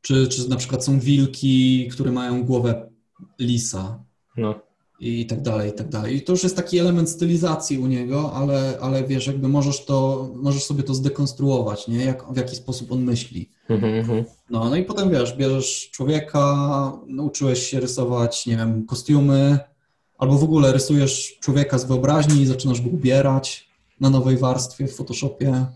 Czy, 0.00 0.28
czy 0.28 0.48
na 0.48 0.56
przykład 0.56 0.84
są 0.84 0.98
wilki, 1.00 1.88
które 1.92 2.12
mają 2.12 2.44
głowę 2.44 2.90
lisa 3.38 4.04
no. 4.36 4.54
i 5.00 5.26
tak 5.26 5.42
dalej, 5.42 5.70
i 5.70 5.72
tak 5.72 5.88
dalej. 5.88 6.16
I 6.16 6.22
to 6.22 6.32
już 6.32 6.42
jest 6.42 6.56
taki 6.56 6.78
element 6.78 7.10
stylizacji 7.10 7.78
u 7.78 7.86
niego, 7.86 8.32
ale, 8.32 8.78
ale 8.80 9.04
wiesz, 9.04 9.26
jakby 9.26 9.48
możesz 9.48 9.84
to, 9.84 10.28
możesz 10.34 10.64
sobie 10.64 10.82
to 10.82 10.94
zdekonstruować, 10.94 11.88
nie? 11.88 12.04
Jak, 12.04 12.32
w 12.32 12.36
jaki 12.36 12.56
sposób 12.56 12.92
on 12.92 13.02
myśli. 13.02 13.50
Mhm, 13.68 13.94
mhm. 13.94 14.24
No, 14.50 14.70
no 14.70 14.76
i 14.76 14.84
potem 14.84 15.10
wiesz, 15.10 15.36
bierzesz 15.36 15.90
człowieka, 15.90 16.56
nauczyłeś 17.06 17.62
się 17.62 17.80
rysować, 17.80 18.46
nie 18.46 18.56
wiem, 18.56 18.86
kostiumy, 18.86 19.58
albo 20.18 20.38
w 20.38 20.44
ogóle 20.44 20.72
rysujesz 20.72 21.38
człowieka 21.40 21.78
z 21.78 21.84
wyobraźni 21.84 22.42
i 22.42 22.46
zaczynasz 22.46 22.80
go 22.80 22.90
ubierać 22.90 23.65
na 24.00 24.10
nowej 24.10 24.36
warstwie 24.36 24.86
w 24.88 24.94
Photoshopie. 24.94 25.66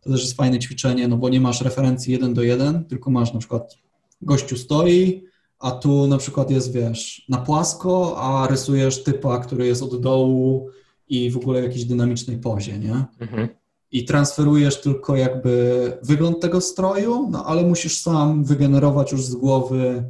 To 0.00 0.10
też 0.10 0.22
jest 0.22 0.36
fajne 0.36 0.58
ćwiczenie, 0.58 1.08
no 1.08 1.16
bo 1.16 1.28
nie 1.28 1.40
masz 1.40 1.60
referencji 1.60 2.12
jeden 2.12 2.34
do 2.34 2.42
jeden, 2.42 2.84
tylko 2.84 3.10
masz 3.10 3.32
na 3.32 3.38
przykład 3.38 3.78
gościu 4.22 4.56
stoi, 4.56 5.24
a 5.58 5.70
tu 5.70 6.06
na 6.06 6.18
przykład 6.18 6.50
jest, 6.50 6.72
wiesz, 6.72 7.26
na 7.28 7.38
płasko, 7.38 8.16
a 8.18 8.46
rysujesz 8.46 9.04
typa, 9.04 9.38
który 9.38 9.66
jest 9.66 9.82
od 9.82 10.00
dołu 10.00 10.70
i 11.08 11.30
w 11.30 11.36
ogóle 11.36 11.60
w 11.60 11.64
jakiejś 11.64 11.84
dynamicznej 11.84 12.38
pozie, 12.38 12.78
nie? 12.78 13.04
Mhm. 13.20 13.48
i 13.92 14.04
transferujesz 14.04 14.80
tylko 14.80 15.16
jakby 15.16 15.92
wygląd 16.02 16.40
tego 16.40 16.60
stroju, 16.60 17.28
no 17.30 17.44
ale 17.44 17.62
musisz 17.62 18.00
sam 18.00 18.44
wygenerować 18.44 19.12
już 19.12 19.24
z 19.24 19.34
głowy 19.34 20.04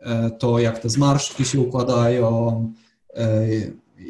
e, 0.00 0.30
to, 0.30 0.58
jak 0.58 0.78
te 0.78 0.88
zmarszczki 0.88 1.44
się 1.44 1.60
układają, 1.60 2.72
e, 3.14 3.46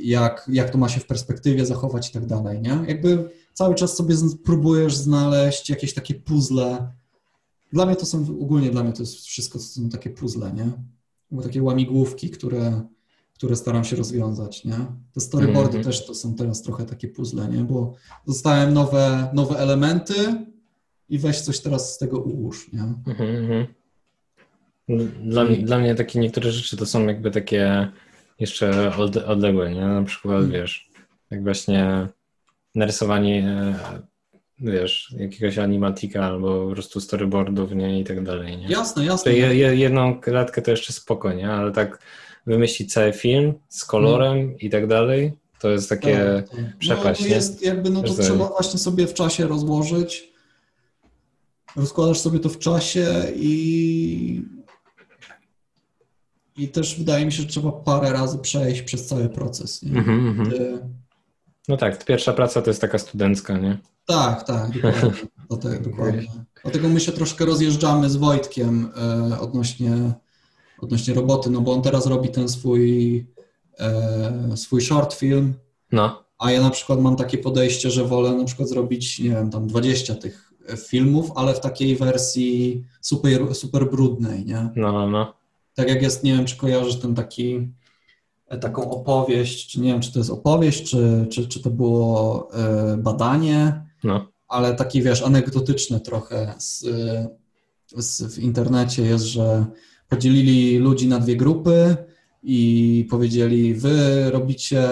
jak, 0.02 0.50
jak 0.52 0.70
to 0.70 0.78
ma 0.78 0.88
się 0.88 1.00
w 1.00 1.06
perspektywie 1.06 1.66
zachować 1.66 2.08
i 2.10 2.12
tak 2.12 2.26
dalej, 2.26 2.60
nie? 2.60 2.78
Jakby 2.88 3.30
cały 3.52 3.74
czas 3.74 3.96
sobie 3.96 4.14
próbujesz 4.44 4.96
znaleźć 4.96 5.70
jakieś 5.70 5.94
takie 5.94 6.14
puzzle. 6.14 6.92
Dla 7.72 7.86
mnie 7.86 7.96
to 7.96 8.06
są, 8.06 8.20
ogólnie 8.40 8.70
dla 8.70 8.82
mnie 8.82 8.92
to 8.92 9.02
jest 9.02 9.16
wszystko, 9.26 9.58
to 9.58 9.64
są 9.64 9.88
takie 9.88 10.10
puzzle, 10.10 10.52
nie? 10.52 10.70
Bo 11.30 11.42
takie 11.42 11.62
łamigłówki, 11.62 12.30
które, 12.30 12.82
które 13.34 13.56
staram 13.56 13.84
się 13.84 13.96
rozwiązać, 13.96 14.64
nie? 14.64 14.76
Te 15.12 15.20
storyboardy 15.20 15.78
Mhm. 15.78 15.84
też 15.84 16.06
to 16.06 16.14
są 16.14 16.34
teraz 16.34 16.62
trochę 16.62 16.84
takie 16.84 17.08
puzzle, 17.08 17.48
nie? 17.48 17.64
Bo 17.64 17.94
dostałem 18.26 18.74
nowe, 18.74 19.30
nowe 19.34 19.58
elementy 19.58 20.14
i 21.08 21.18
weź 21.18 21.40
coś 21.40 21.60
teraz 21.60 21.94
z 21.94 21.98
tego 21.98 22.18
ułóż, 22.18 22.72
nie? 22.72 22.82
Mhm, 23.06 23.36
mhm. 23.36 23.66
Dla, 25.24 25.44
dla 25.44 25.78
mnie 25.78 25.94
takie 25.94 26.18
niektóre 26.18 26.52
rzeczy 26.52 26.76
to 26.76 26.86
są 26.86 27.06
jakby 27.06 27.30
takie 27.30 27.88
jeszcze 28.42 28.96
od, 28.96 29.16
odległe, 29.16 29.70
nie? 29.70 29.86
Na 29.86 30.02
przykład, 30.02 30.34
Mhm. 30.34 30.52
wiesz, 30.52 30.90
jak 31.30 31.42
właśnie 31.42 32.08
narysowanie, 32.74 33.48
e, 33.48 34.02
wiesz, 34.58 35.14
jakiegoś 35.18 35.58
animatika 35.58 36.24
albo 36.24 36.66
po 36.66 36.72
prostu 36.72 37.00
storyboardów, 37.00 37.72
nie? 37.72 38.00
I 38.00 38.04
tak 38.04 38.24
dalej, 38.24 38.56
nie? 38.58 38.68
Jasne, 38.68 39.04
jasne. 39.04 39.32
je, 39.32 39.54
je, 39.54 39.76
jedną 39.76 40.20
klatkę 40.20 40.62
to 40.62 40.70
jeszcze 40.70 40.92
spoko, 40.92 41.32
nie? 41.32 41.50
Ale 41.50 41.72
tak 41.72 41.98
wymyślić 42.46 42.92
cały 42.92 43.12
film 43.12 43.54
z 43.68 43.84
kolorem 43.84 44.58
i 44.58 44.70
tak 44.70 44.86
dalej, 44.86 45.32
to 45.60 45.70
jest 45.70 45.88
takie... 45.88 46.42
Tak, 46.48 46.56
tak. 46.56 46.78
przepaść, 46.78 47.20
no, 47.20 47.26
nie? 47.26 47.30
to 47.30 47.36
jest 47.36 47.62
jakby, 47.62 47.90
no 47.90 48.02
to 48.02 48.14
Wiesz, 48.14 48.26
trzeba 48.26 48.48
właśnie 48.48 48.78
sobie 48.78 49.06
w 49.06 49.14
czasie 49.14 49.46
rozłożyć. 49.46 50.32
Rozkładasz 51.76 52.18
sobie 52.18 52.38
to 52.38 52.48
w 52.48 52.58
czasie 52.58 53.06
i 53.36 54.42
i 56.56 56.68
też 56.68 56.98
wydaje 56.98 57.26
mi 57.26 57.32
się, 57.32 57.42
że 57.42 57.48
trzeba 57.48 57.72
parę 57.72 58.12
razy 58.12 58.38
przejść 58.38 58.82
przez 58.82 59.06
cały 59.06 59.28
proces. 59.28 59.82
Mhm, 59.84 60.26
mhm. 60.28 60.50
Ty- 60.50 60.78
No 61.68 61.76
tak, 61.76 62.04
pierwsza 62.04 62.32
praca 62.32 62.62
to 62.62 62.70
jest 62.70 62.80
taka 62.80 62.98
studencka, 62.98 63.58
nie? 63.58 63.78
Tak, 64.06 64.42
tak, 64.46 64.70
dokładnie. 64.74 65.10
Do 65.50 65.56
te, 65.56 65.80
dokładnie. 65.80 66.22
Dlatego 66.62 66.88
my 66.88 67.00
się 67.00 67.12
troszkę 67.12 67.44
rozjeżdżamy 67.44 68.10
z 68.10 68.16
Wojtkiem 68.16 68.90
e, 69.30 69.40
odnośnie, 69.40 70.12
odnośnie 70.78 71.14
roboty, 71.14 71.50
no 71.50 71.60
bo 71.60 71.72
on 71.72 71.82
teraz 71.82 72.06
robi 72.06 72.28
ten 72.28 72.48
swój, 72.48 73.16
e, 73.78 74.56
swój 74.56 74.80
short 74.80 75.14
film, 75.14 75.54
No, 75.92 76.24
a 76.38 76.50
ja 76.52 76.60
na 76.60 76.70
przykład 76.70 77.00
mam 77.00 77.16
takie 77.16 77.38
podejście, 77.38 77.90
że 77.90 78.04
wolę 78.04 78.32
na 78.34 78.44
przykład 78.44 78.68
zrobić, 78.68 79.18
nie 79.18 79.30
wiem, 79.30 79.50
tam 79.50 79.66
20 79.66 80.14
tych 80.14 80.52
e, 80.68 80.76
filmów, 80.76 81.30
ale 81.36 81.54
w 81.54 81.60
takiej 81.60 81.96
wersji 81.96 82.84
super, 83.00 83.54
super 83.54 83.90
brudnej, 83.90 84.44
nie? 84.44 84.70
no, 84.76 84.92
no, 84.92 85.10
no. 85.10 85.34
Tak 85.74 85.88
jak 85.88 86.02
jest, 86.02 86.24
nie 86.24 86.36
wiem, 86.36 86.44
czy 86.44 86.56
kojarzysz 86.56 86.96
ten 86.96 87.14
taki, 87.14 87.68
e, 88.48 88.58
taką 88.58 88.90
opowieść, 88.90 89.72
czy 89.72 89.80
nie 89.80 89.92
wiem, 89.92 90.00
czy 90.00 90.12
to 90.12 90.18
jest 90.18 90.30
opowieść, 90.30 90.90
czy, 90.90 91.26
czy, 91.30 91.48
czy 91.48 91.62
to 91.62 91.70
było 91.70 92.48
e, 92.54 92.96
badanie, 92.96 93.82
no. 94.04 94.32
ale 94.48 94.74
taki, 94.74 95.02
wiesz, 95.02 95.22
anegdotyczne 95.22 96.00
trochę 96.00 96.54
z, 96.58 96.84
z, 97.96 98.34
w 98.34 98.38
internecie 98.38 99.02
jest, 99.02 99.24
że 99.24 99.66
podzielili 100.08 100.78
ludzi 100.78 101.08
na 101.08 101.18
dwie 101.18 101.36
grupy 101.36 101.96
i 102.42 103.06
powiedzieli, 103.10 103.74
wy 103.74 104.30
robicie, 104.30 104.82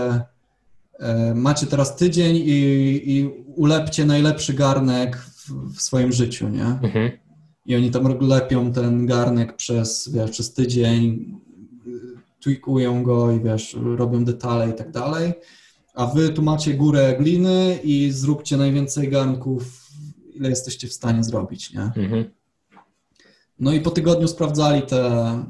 e, 0.99 1.35
macie 1.35 1.67
teraz 1.67 1.97
tydzień 1.97 2.37
i, 2.37 3.03
i 3.05 3.29
ulepcie 3.57 4.05
najlepszy 4.05 4.55
garnek 4.55 5.17
w, 5.17 5.75
w 5.77 5.83
swoim 5.83 6.13
życiu, 6.13 6.49
nie? 6.49 6.65
Mhm. 6.65 7.11
I 7.67 7.77
oni 7.77 7.91
tam 7.91 8.19
lepią 8.21 8.73
ten 8.73 9.07
garnek 9.07 9.57
przez, 9.57 10.09
wiesz, 10.13 10.31
przez 10.31 10.55
tydzień, 10.55 11.35
tweakują 12.41 13.03
go 13.03 13.33
i 13.33 13.41
wiesz, 13.41 13.77
robią 13.97 14.25
detale 14.25 14.71
i 14.71 14.75
tak 14.75 14.91
dalej. 14.91 15.33
A 15.95 16.07
wy 16.07 16.29
tu 16.29 16.43
macie 16.43 16.75
górę 16.75 17.17
gliny 17.19 17.79
i 17.85 18.11
zróbcie 18.11 18.57
najwięcej 18.57 19.09
garnków, 19.09 19.91
ile 20.35 20.49
jesteście 20.49 20.89
w 20.89 20.93
stanie 20.93 21.25
zrobić, 21.25 21.73
nie? 21.73 21.83
Mhm. 21.83 22.25
No 23.59 23.73
i 23.73 23.81
po 23.81 23.91
tygodniu 23.91 24.29
sprawdzali 24.29 24.83
te, 24.83 25.45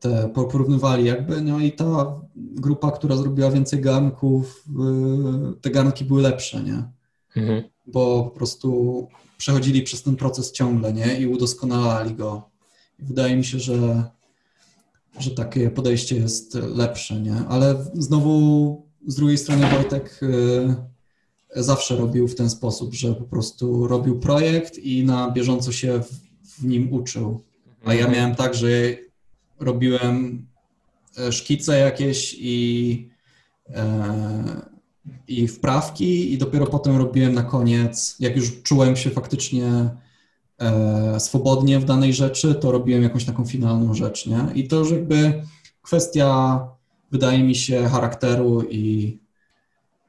te 0.00 0.28
porównywali 0.28 1.04
jakby, 1.04 1.40
no 1.40 1.60
i 1.60 1.72
ta 1.72 2.20
grupa, 2.36 2.90
która 2.90 3.16
zrobiła 3.16 3.50
więcej 3.50 3.80
garnków, 3.80 4.64
y, 5.54 5.60
te 5.60 5.70
garnki 5.70 6.04
były 6.04 6.22
lepsze, 6.22 6.62
nie? 6.62 6.82
Mhm. 7.36 7.62
bo 7.86 8.24
po 8.24 8.30
prostu 8.30 9.08
przechodzili 9.36 9.82
przez 9.82 10.02
ten 10.02 10.16
proces 10.16 10.52
ciągle, 10.52 10.92
nie? 10.92 11.20
I 11.20 11.26
udoskonalali 11.26 12.14
go. 12.14 12.50
I 12.98 13.04
wydaje 13.04 13.36
mi 13.36 13.44
się, 13.44 13.58
że, 13.58 14.04
że 15.18 15.30
takie 15.30 15.70
podejście 15.70 16.16
jest 16.16 16.54
lepsze, 16.54 17.20
nie? 17.20 17.34
Ale 17.48 17.86
znowu 17.94 18.86
z 19.06 19.14
drugiej 19.14 19.38
strony 19.38 19.70
Wojtek 19.70 20.20
y, 20.22 21.62
zawsze 21.62 21.96
robił 21.96 22.28
w 22.28 22.34
ten 22.34 22.50
sposób, 22.50 22.94
że 22.94 23.14
po 23.14 23.24
prostu 23.24 23.86
robił 23.86 24.20
projekt 24.20 24.78
i 24.78 25.04
na 25.04 25.30
bieżąco 25.30 25.72
się 25.72 26.00
w, 26.00 26.64
nim 26.64 26.92
uczył. 26.92 27.44
A 27.84 27.94
ja 27.94 28.08
miałem 28.08 28.34
tak, 28.34 28.54
że 28.54 28.68
robiłem 29.60 30.46
e, 31.18 31.32
szkice 31.32 31.78
jakieś 31.78 32.36
i, 32.38 33.08
e, 33.68 34.75
i 35.28 35.48
wprawki 35.48 36.32
i 36.32 36.38
dopiero 36.38 36.66
potem 36.66 36.96
robiłem 36.96 37.34
na 37.34 37.42
koniec, 37.42 38.16
jak 38.20 38.36
już 38.36 38.62
czułem 38.62 38.96
się 38.96 39.10
faktycznie 39.10 39.90
e, 40.58 41.20
swobodnie 41.20 41.80
w 41.80 41.84
danej 41.84 42.12
rzeczy, 42.12 42.54
to 42.54 42.72
robiłem 42.72 43.02
jakąś 43.02 43.24
taką 43.24 43.44
finalną 43.44 43.94
rzecz, 43.94 44.26
nie? 44.26 44.46
I 44.54 44.68
to 44.68 44.76
już 44.76 44.90
jakby 44.90 45.42
kwestia, 45.82 46.60
wydaje 47.10 47.44
mi 47.44 47.54
się, 47.54 47.84
charakteru 47.88 48.62
i, 48.62 49.18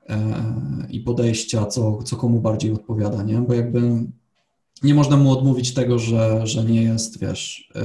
e, 0.09 0.43
i 0.89 0.99
podejścia, 0.99 1.65
co, 1.65 2.03
co 2.03 2.15
komu 2.15 2.41
bardziej 2.41 2.71
odpowiada, 2.71 3.23
nie? 3.23 3.41
Bo 3.41 3.53
jakby 3.53 3.81
nie 4.83 4.93
można 4.93 5.17
mu 5.17 5.31
odmówić 5.31 5.73
tego, 5.73 5.99
że, 5.99 6.47
że 6.47 6.63
nie 6.63 6.83
jest, 6.83 7.19
wiesz, 7.19 7.71
e, 7.75 7.81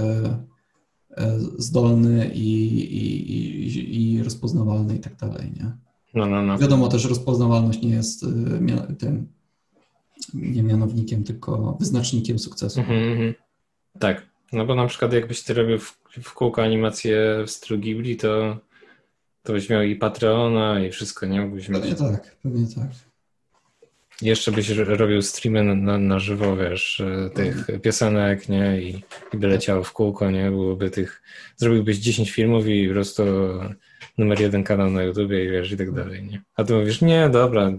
e, 1.16 1.38
zdolny 1.58 2.30
i, 2.34 2.64
i, 2.78 3.66
i, 3.66 4.12
i 4.14 4.22
rozpoznawalny 4.22 4.96
i 4.96 5.00
tak 5.00 5.16
dalej, 5.16 5.52
nie? 5.56 5.72
No, 6.14 6.26
no, 6.26 6.42
no. 6.42 6.58
Wiadomo 6.58 6.88
też, 6.88 7.04
rozpoznawalność 7.04 7.82
nie 7.82 7.90
jest 7.90 8.22
y, 8.22 8.26
tym, 8.98 9.26
nie 10.34 10.62
mianownikiem, 10.62 11.24
tylko 11.24 11.76
wyznacznikiem 11.80 12.38
sukcesu. 12.38 12.80
Mhm, 12.80 13.12
mhm. 13.12 13.34
Tak, 13.98 14.26
no 14.52 14.66
bo 14.66 14.74
na 14.74 14.86
przykład 14.86 15.12
jakbyś 15.12 15.42
ty 15.42 15.54
robił 15.54 15.78
w, 15.78 15.98
w 16.22 16.32
kółko 16.34 16.62
animację 16.62 17.44
w 17.46 17.50
stylu 17.50 17.80
Ghibli, 17.80 18.16
to, 18.16 18.58
to 19.42 19.52
byś 19.52 19.68
miał 19.68 19.82
i 19.82 19.96
Patreona 19.96 20.80
i 20.80 20.90
wszystko, 20.90 21.26
nie? 21.26 21.40
Mógłbyś 21.40 21.68
mieć... 21.68 21.80
Pewnie 21.80 21.96
tak, 21.96 22.36
pewnie 22.42 22.66
tak. 22.74 22.88
Jeszcze 24.22 24.52
byś 24.52 24.68
ro- 24.70 24.96
robił 24.96 25.22
streamy 25.22 25.74
na, 25.74 25.98
na, 25.98 26.18
żywo, 26.18 26.56
wiesz, 26.56 27.00
e, 27.00 27.30
tych 27.30 27.66
piosenek, 27.82 28.48
nie? 28.48 28.82
I, 28.82 29.02
i 29.34 29.36
by 29.36 29.46
leciało 29.46 29.82
w 29.82 29.92
kółko, 29.92 30.30
nie? 30.30 30.50
Byłoby 30.50 30.90
tych... 30.90 31.22
Zrobiłbyś 31.56 31.98
10 31.98 32.30
filmów 32.30 32.66
i 32.66 32.88
po 32.88 32.94
prostu 32.94 33.22
numer 34.18 34.40
jeden 34.40 34.64
kanał 34.64 34.90
na 34.90 35.02
YouTubie 35.02 35.44
i 35.44 35.50
wiesz, 35.50 35.72
i 35.72 35.76
tak 35.76 35.92
dalej, 35.92 36.22
nie? 36.22 36.42
A 36.56 36.64
ty 36.64 36.74
mówisz, 36.74 37.00
nie, 37.00 37.30
dobra, 37.32 37.72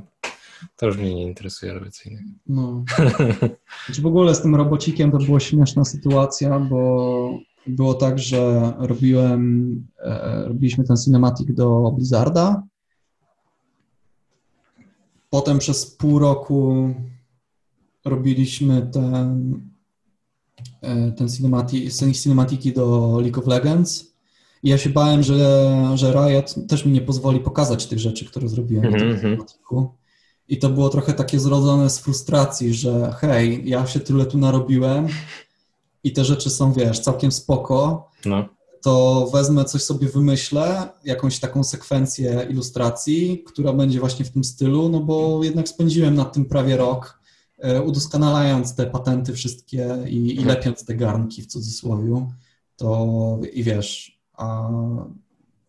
to 0.78 0.86
już 0.86 0.98
mnie 0.98 1.16
nie 1.16 1.24
interesuje, 1.24 1.74
robię 1.74 1.92
co 1.92 2.10
innego. 2.10 2.30
No. 2.48 2.84
Znaczy 3.86 4.02
w 4.02 4.06
ogóle 4.06 4.36
z 4.36 4.42
tym 4.42 4.56
robocikiem 4.56 5.12
to 5.12 5.18
była 5.18 5.40
śmieszna 5.40 5.86
sytuacja, 5.86 6.60
bo 6.60 7.40
było 7.68 7.94
tak, 7.94 8.20
że 8.20 8.74
robiłem, 8.80 9.76
e, 10.00 10.44
robiliśmy 10.48 10.84
ten 10.84 10.98
cinematic 10.98 11.54
do 11.54 11.92
Blizzarda 11.96 12.64
potem 15.34 15.60
przez 15.60 15.86
pół 15.86 16.20
roku 16.20 16.94
robiliśmy 18.06 18.90
ten, 18.94 19.60
e, 20.82 21.12
ten 21.12 21.30
cinemati, 21.30 21.90
cinematiki 22.24 22.74
do 22.74 23.20
League 23.22 23.40
of 23.40 23.48
Legends. 23.48 24.13
Ja 24.64 24.78
się 24.78 24.90
bałem, 24.90 25.24
że, 25.24 25.72
że 25.96 26.12
Riot 26.12 26.56
też 26.68 26.86
mi 26.86 26.92
nie 26.92 27.02
pozwoli 27.02 27.40
pokazać 27.40 27.86
tych 27.86 28.00
rzeczy, 28.00 28.26
które 28.26 28.50
zrobiłem 28.50 28.86
mm 28.86 29.00
-hmm. 29.00 29.18
w 29.18 29.22
tym 29.22 29.32
mhm. 29.32 29.88
I 30.48 30.58
to 30.58 30.70
było 30.70 30.90
trochę 30.90 31.14
takie 31.14 31.40
zrodzone 31.40 31.90
z 31.90 32.00
frustracji, 32.00 32.74
że 32.74 33.16
hej, 33.20 33.70
ja 33.70 33.88
się 33.88 34.00
tyle 34.00 34.26
tu 34.26 34.38
narobiłem 34.38 35.08
i 36.04 36.14
te 36.14 36.26
rzeczy 36.26 36.50
są, 36.50 36.74
wiesz, 36.74 37.00
całkiem 37.00 37.32
spoko, 37.32 38.10
no. 38.26 38.50
to 38.82 39.28
wezmę 39.34 39.66
coś 39.66 39.84
sobie 39.84 40.08
wymyślę, 40.08 40.90
jakąś 41.06 41.40
taką 41.40 41.64
sekwencję 41.64 42.48
ilustracji, 42.50 43.44
która 43.48 43.74
będzie 43.74 44.00
właśnie 44.00 44.26
w 44.26 44.32
tym 44.32 44.44
stylu, 44.44 44.90
no 44.90 45.00
bo 45.00 45.44
jednak 45.44 45.70
spędziłem 45.70 46.16
nad 46.16 46.34
tym 46.34 46.46
prawie 46.46 46.78
rok, 46.78 47.20
e, 47.60 47.82
udoskonalając 47.82 48.76
te 48.76 48.86
patenty 48.86 49.34
wszystkie 49.34 49.98
i, 50.08 50.28
i 50.28 50.38
mhm. 50.38 50.48
lepiąc 50.48 50.86
te 50.86 50.96
garnki 50.96 51.42
w 51.42 51.48
cudzysłowie, 51.48 52.28
to 52.76 53.08
i 53.54 53.64
wiesz, 53.64 54.13
a 54.34 54.70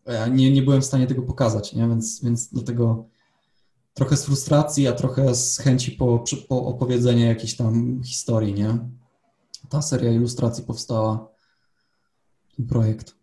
ja 0.06 0.26
nie, 0.26 0.52
nie 0.52 0.62
byłem 0.62 0.82
w 0.82 0.84
stanie 0.84 1.06
tego 1.06 1.22
pokazać, 1.22 1.72
nie? 1.72 1.88
Więc, 1.88 2.24
więc 2.24 2.48
dlatego 2.48 3.08
trochę 3.94 4.16
z 4.16 4.24
frustracji, 4.24 4.88
a 4.88 4.92
trochę 4.92 5.34
z 5.34 5.58
chęci 5.58 5.92
po, 5.92 6.24
po 6.48 6.66
opowiedzenia 6.66 7.26
jakiejś 7.26 7.56
tam 7.56 8.02
historii, 8.04 8.54
nie? 8.54 8.78
Ta 9.68 9.82
seria 9.82 10.12
ilustracji 10.12 10.64
powstała, 10.64 11.28
ten 12.56 12.66
projekt. 12.66 13.14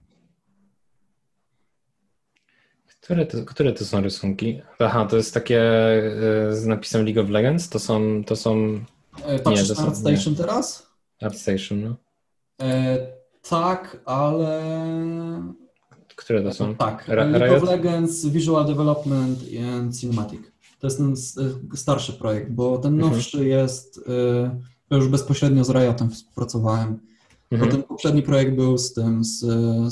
Które 3.01 3.25
to, 3.25 3.45
które 3.45 3.73
to 3.73 3.85
są 3.85 4.01
rysunki? 4.01 4.61
Aha, 4.79 5.05
to 5.05 5.17
jest 5.17 5.33
takie 5.33 5.61
e, 5.61 6.55
z 6.55 6.65
napisem 6.65 7.05
League 7.05 7.21
of 7.21 7.29
Legends? 7.29 7.69
To 7.69 7.79
są... 7.79 8.23
To 8.23 8.35
są... 8.35 8.83
E, 9.25 9.39
patrzysz 9.39 9.69
nie, 9.69 9.75
to 9.75 9.81
na 9.81 9.87
ArtStation 9.87 10.35
teraz? 10.35 10.87
ArtStation, 11.21 11.81
no. 11.81 11.95
E, 12.61 13.20
tak, 13.49 14.01
ale... 14.05 14.63
Które 16.15 16.43
to 16.43 16.53
są? 16.53 16.75
Tak, 16.75 17.07
League 17.07 17.57
of 17.57 17.63
Legends, 17.63 18.25
Visual 18.25 18.65
Development 18.65 19.39
and 19.73 19.99
Cinematic. 19.99 20.41
To 20.79 20.87
jest 20.87 20.97
ten 20.97 21.15
starszy 21.75 22.13
projekt, 22.13 22.51
bo 22.51 22.77
ten 22.77 22.93
mhm. 22.93 23.13
nowszy 23.13 23.37
mhm. 23.37 23.59
jest, 23.59 23.97
y, 23.97 24.01
ja 24.89 24.97
już 24.97 25.07
bezpośrednio 25.07 25.63
z 25.63 25.69
Riotem 25.69 26.09
współpracowałem. 26.09 26.99
Mhm. 27.51 27.71
Ten 27.71 27.83
poprzedni 27.83 28.23
projekt 28.23 28.55
był 28.55 28.77
z 28.77 28.93
tym, 28.93 29.23
z, 29.23 29.39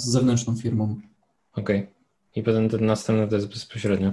z 0.01 0.05
zewnętrzną 0.05 0.55
firmą. 0.55 0.95
Okej. 1.55 1.79
Okay. 1.79 1.87
I 2.35 2.43
potem 2.43 2.69
ten 2.69 2.85
następny 2.85 3.27
to 3.27 3.35
jest 3.35 3.47
bezpośrednio. 3.47 4.11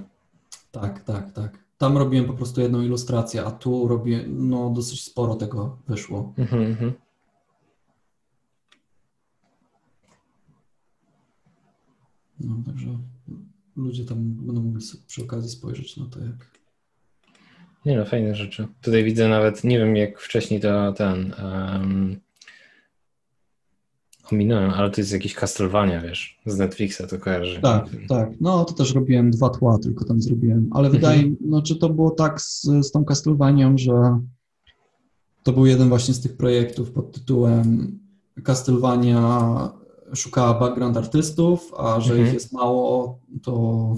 Tak, 0.70 1.04
tak, 1.04 1.32
tak. 1.32 1.58
Tam 1.78 1.98
robiłem 1.98 2.26
po 2.26 2.32
prostu 2.32 2.60
jedną 2.60 2.82
ilustrację, 2.82 3.44
a 3.44 3.50
tu 3.50 3.88
robię, 3.88 4.24
no 4.28 4.70
dosyć 4.70 5.04
sporo 5.04 5.34
tego 5.34 5.78
wyszło. 5.88 6.32
Mhm, 6.38 6.92
No, 12.40 12.62
także 12.66 12.98
ludzie 13.76 14.04
tam 14.04 14.18
będą 14.30 14.62
mogli 14.62 14.86
przy 15.06 15.22
okazji 15.22 15.50
spojrzeć 15.50 15.96
na 15.96 16.06
to, 16.06 16.20
jak, 16.20 16.50
nie 17.86 17.96
no, 17.96 18.04
fajne 18.04 18.34
rzeczy. 18.34 18.68
Tutaj 18.82 19.04
widzę 19.04 19.28
nawet, 19.28 19.64
nie 19.64 19.78
wiem 19.78 19.96
jak 19.96 20.20
wcześniej 20.20 20.60
to 20.60 20.92
ten 20.92 21.34
um, 21.42 22.16
ominąłem, 24.32 24.70
ale 24.70 24.90
to 24.90 25.00
jest 25.00 25.12
jakieś 25.12 25.34
Castlevania, 25.34 26.00
wiesz, 26.00 26.40
z 26.46 26.58
Netflixa 26.58 27.02
to 27.10 27.18
kojarzy. 27.18 27.60
Tak, 27.60 27.86
tak. 28.08 28.30
No 28.40 28.64
to 28.64 28.74
też 28.74 28.94
robiłem 28.94 29.30
dwa 29.30 29.48
tła, 29.48 29.78
tylko 29.78 30.04
tam 30.04 30.20
zrobiłem, 30.20 30.68
ale 30.70 30.88
mhm. 30.88 31.00
wydaje 31.00 31.30
mi 31.30 31.36
no 31.40 31.62
czy 31.62 31.76
to 31.76 31.88
było 31.88 32.10
tak 32.10 32.40
z, 32.40 32.62
z 32.62 32.90
tą 32.90 33.04
Castlevanią, 33.04 33.78
że 33.78 34.20
to 35.42 35.52
był 35.52 35.66
jeden 35.66 35.88
właśnie 35.88 36.14
z 36.14 36.20
tych 36.20 36.36
projektów 36.36 36.92
pod 36.92 37.12
tytułem 37.12 37.98
Castlevania 38.44 39.20
szukała 40.14 40.54
background 40.54 40.96
artystów, 40.96 41.72
a 41.78 42.00
że 42.00 42.12
mhm. 42.12 42.28
ich 42.28 42.34
jest 42.34 42.52
mało, 42.52 43.18
to 43.42 43.94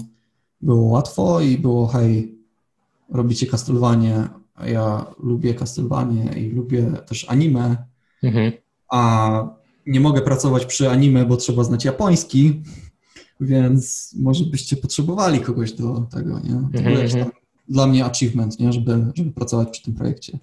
było 0.61 0.81
łatwo 0.81 1.41
i 1.41 1.57
było 1.57 1.87
hej, 1.87 2.39
robicie 3.09 3.47
Castlevanie, 3.47 4.27
ja 4.65 5.05
lubię 5.23 5.53
Castlevanie 5.53 6.33
i 6.37 6.49
lubię 6.49 6.91
też 7.07 7.25
anime, 7.29 7.77
mhm. 8.23 8.51
a 8.89 9.59
nie 9.85 9.99
mogę 9.99 10.21
pracować 10.21 10.65
przy 10.65 10.89
anime, 10.89 11.25
bo 11.25 11.37
trzeba 11.37 11.63
znać 11.63 11.85
japoński, 11.85 12.61
więc 13.39 14.15
może 14.19 14.45
byście 14.45 14.77
potrzebowali 14.77 15.39
kogoś 15.39 15.71
do 15.71 16.07
tego, 16.11 16.39
nie? 16.39 16.81
To 16.81 16.89
mhm. 16.89 17.09
tam 17.09 17.38
dla 17.69 17.87
mnie 17.87 18.05
achievement, 18.05 18.59
nie? 18.59 18.73
Żeby, 18.73 19.05
żeby 19.15 19.31
pracować 19.31 19.69
przy 19.69 19.83
tym 19.83 19.93
projekcie. 19.93 20.39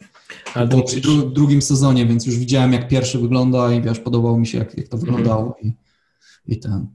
Ale 0.54 0.68
to 0.68 0.82
przy 0.82 1.00
dru 1.00 1.30
drugim 1.30 1.62
sezonie, 1.62 2.06
więc 2.06 2.26
już 2.26 2.38
widziałem, 2.38 2.72
jak 2.72 2.88
pierwszy 2.88 3.18
wygląda 3.18 3.72
i 3.72 3.82
wiesz, 3.82 4.00
podobało 4.00 4.38
mi 4.38 4.46
się, 4.46 4.58
jak, 4.58 4.78
jak 4.78 4.88
to 4.88 4.98
wyglądało 4.98 5.46
mhm. 5.46 5.74
i, 6.46 6.52
i 6.52 6.58
ten. 6.58 6.86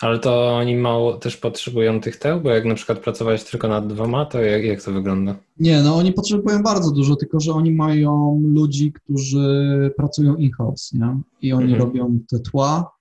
Ale 0.00 0.18
to 0.18 0.56
oni 0.56 0.76
mało 0.76 1.12
też 1.12 1.36
potrzebują 1.36 2.00
tych 2.00 2.16
teł, 2.16 2.40
bo 2.40 2.50
jak 2.50 2.64
na 2.64 2.74
przykład 2.74 2.98
pracować 2.98 3.44
tylko 3.44 3.68
nad 3.68 3.86
dwoma, 3.86 4.26
to 4.26 4.40
jak, 4.40 4.64
jak 4.64 4.82
to 4.82 4.92
wygląda? 4.92 5.36
Nie, 5.58 5.82
no 5.82 5.96
oni 5.96 6.12
potrzebują 6.12 6.62
bardzo 6.62 6.90
dużo, 6.90 7.16
tylko 7.16 7.40
że 7.40 7.52
oni 7.52 7.70
mają 7.70 8.40
ludzi, 8.44 8.92
którzy 8.92 9.90
pracują 9.96 10.36
in-house, 10.36 10.92
nie? 10.92 11.20
I 11.42 11.52
oni 11.52 11.72
mhm. 11.72 11.82
robią 11.82 12.18
te 12.28 12.38
tła, 12.38 12.92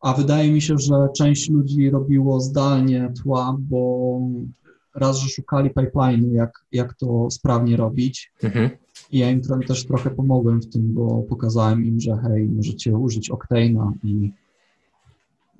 a 0.00 0.12
wydaje 0.12 0.52
mi 0.52 0.60
się, 0.60 0.78
że 0.78 0.94
część 1.16 1.50
ludzi 1.50 1.90
robiło 1.90 2.40
zdalnie 2.40 3.12
tła, 3.22 3.56
bo 3.58 4.18
raz, 4.94 5.18
że 5.18 5.28
szukali 5.28 5.70
pipeline'u, 5.70 6.32
jak, 6.32 6.64
jak 6.72 6.94
to 6.94 7.30
sprawnie 7.30 7.76
robić. 7.76 8.32
Mhm. 8.42 8.70
I 9.12 9.18
ja 9.18 9.30
im 9.30 9.40
też 9.68 9.86
trochę 9.86 10.10
pomogłem 10.10 10.60
w 10.60 10.68
tym, 10.68 10.94
bo 10.94 11.22
pokazałem 11.22 11.84
im, 11.84 12.00
że 12.00 12.18
hej, 12.22 12.48
możecie 12.48 12.96
użyć 12.96 13.30
Octane'a 13.30 13.92
i 14.02 14.32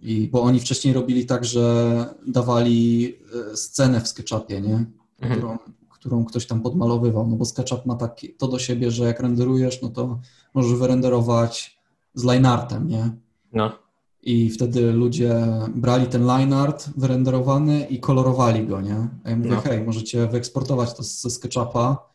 i, 0.04 0.28
bo 0.32 0.42
oni 0.42 0.60
wcześniej 0.60 0.94
robili 0.94 1.26
tak, 1.26 1.44
że 1.44 2.06
dawali 2.26 3.14
e, 3.52 3.56
scenę 3.56 4.00
w 4.00 4.08
SketchUpie, 4.08 4.60
nie? 4.60 4.84
Mhm. 5.20 5.40
Którą, 5.40 5.58
którą 5.90 6.24
ktoś 6.24 6.46
tam 6.46 6.60
podmalowywał, 6.60 7.26
no 7.26 7.36
bo 7.36 7.44
SketchUp 7.44 7.86
ma 7.86 7.94
tak, 7.94 8.20
to 8.38 8.48
do 8.48 8.58
siebie, 8.58 8.90
że 8.90 9.04
jak 9.04 9.20
renderujesz, 9.20 9.82
no 9.82 9.88
to 9.88 10.20
możesz 10.54 10.78
wyrenderować 10.78 11.78
z 12.14 12.24
lineartem, 12.24 12.88
nie? 12.88 13.10
No. 13.52 13.72
I 14.26 14.50
wtedy 14.50 14.92
ludzie 14.92 15.36
brali 15.74 16.06
ten 16.06 16.26
line 16.26 16.52
art 16.52 16.90
wyrenderowany 16.96 17.86
i 17.86 18.00
kolorowali 18.00 18.66
go, 18.66 18.80
nie? 18.80 19.08
A 19.24 19.30
ja 19.30 19.36
mówię, 19.36 19.50
no. 19.50 19.60
hej, 19.60 19.84
możecie 19.84 20.26
wyeksportować 20.26 20.94
to 20.94 21.02
ze 21.02 21.30
SketchUpa, 21.30 22.08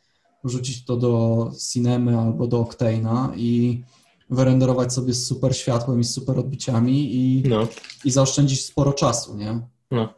wrzucić 0.43 0.85
to 0.85 0.97
do 0.97 1.51
Cinemy 1.71 2.19
albo 2.19 2.47
do 2.47 2.63
Octane'a 2.63 3.37
i 3.37 3.83
wyrenderować 4.29 4.93
sobie 4.93 5.13
z 5.13 5.25
super 5.25 5.57
światłem 5.57 5.99
i 5.99 6.03
z 6.03 6.13
super 6.13 6.39
odbiciami 6.39 7.15
i, 7.15 7.43
no. 7.49 7.67
i 8.05 8.11
zaoszczędzić 8.11 8.65
sporo 8.65 8.93
czasu, 8.93 9.35
nie? 9.35 9.61
No. 9.91 10.13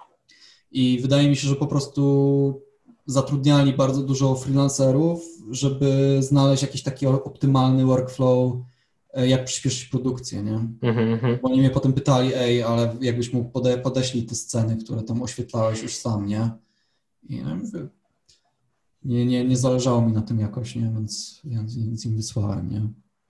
I 0.71 0.99
wydaje 1.01 1.29
mi 1.29 1.35
się, 1.35 1.47
że 1.47 1.55
po 1.55 1.67
prostu 1.67 2.61
zatrudniali 3.05 3.73
bardzo 3.73 4.01
dużo 4.01 4.35
freelancerów, 4.35 5.21
żeby 5.51 6.17
znaleźć 6.19 6.61
jakiś 6.61 6.83
taki 6.83 7.07
optymalny 7.07 7.85
workflow, 7.85 8.53
jak 9.13 9.45
przyspieszyć 9.45 9.85
produkcję, 9.85 10.43
nie? 10.43 10.67
Mm-hmm. 10.83 11.37
Bo 11.41 11.49
oni 11.49 11.59
mnie 11.59 11.69
potem 11.69 11.93
pytali, 11.93 12.31
ej, 12.35 12.63
ale 12.63 12.95
jakbyś 13.01 13.33
mógł 13.33 13.49
pode, 13.49 13.77
podeślij 13.77 14.23
te 14.23 14.35
sceny, 14.35 14.77
które 14.77 15.03
tam 15.03 15.21
oświetlałeś 15.21 15.83
już 15.83 15.95
sam, 15.95 16.25
nie? 16.25 16.49
I 17.29 17.43
nie, 19.05 19.25
nie, 19.25 19.45
nie 19.45 19.57
zależało 19.57 20.01
mi 20.01 20.11
na 20.11 20.21
tym 20.21 20.39
jakoś, 20.39 20.75
nie? 20.75 20.91
Więc, 20.95 21.41
więc, 21.43 21.75
więc 21.75 22.05
im 22.05 22.15
wysłałem, 22.15 22.69
nie? 22.69 22.81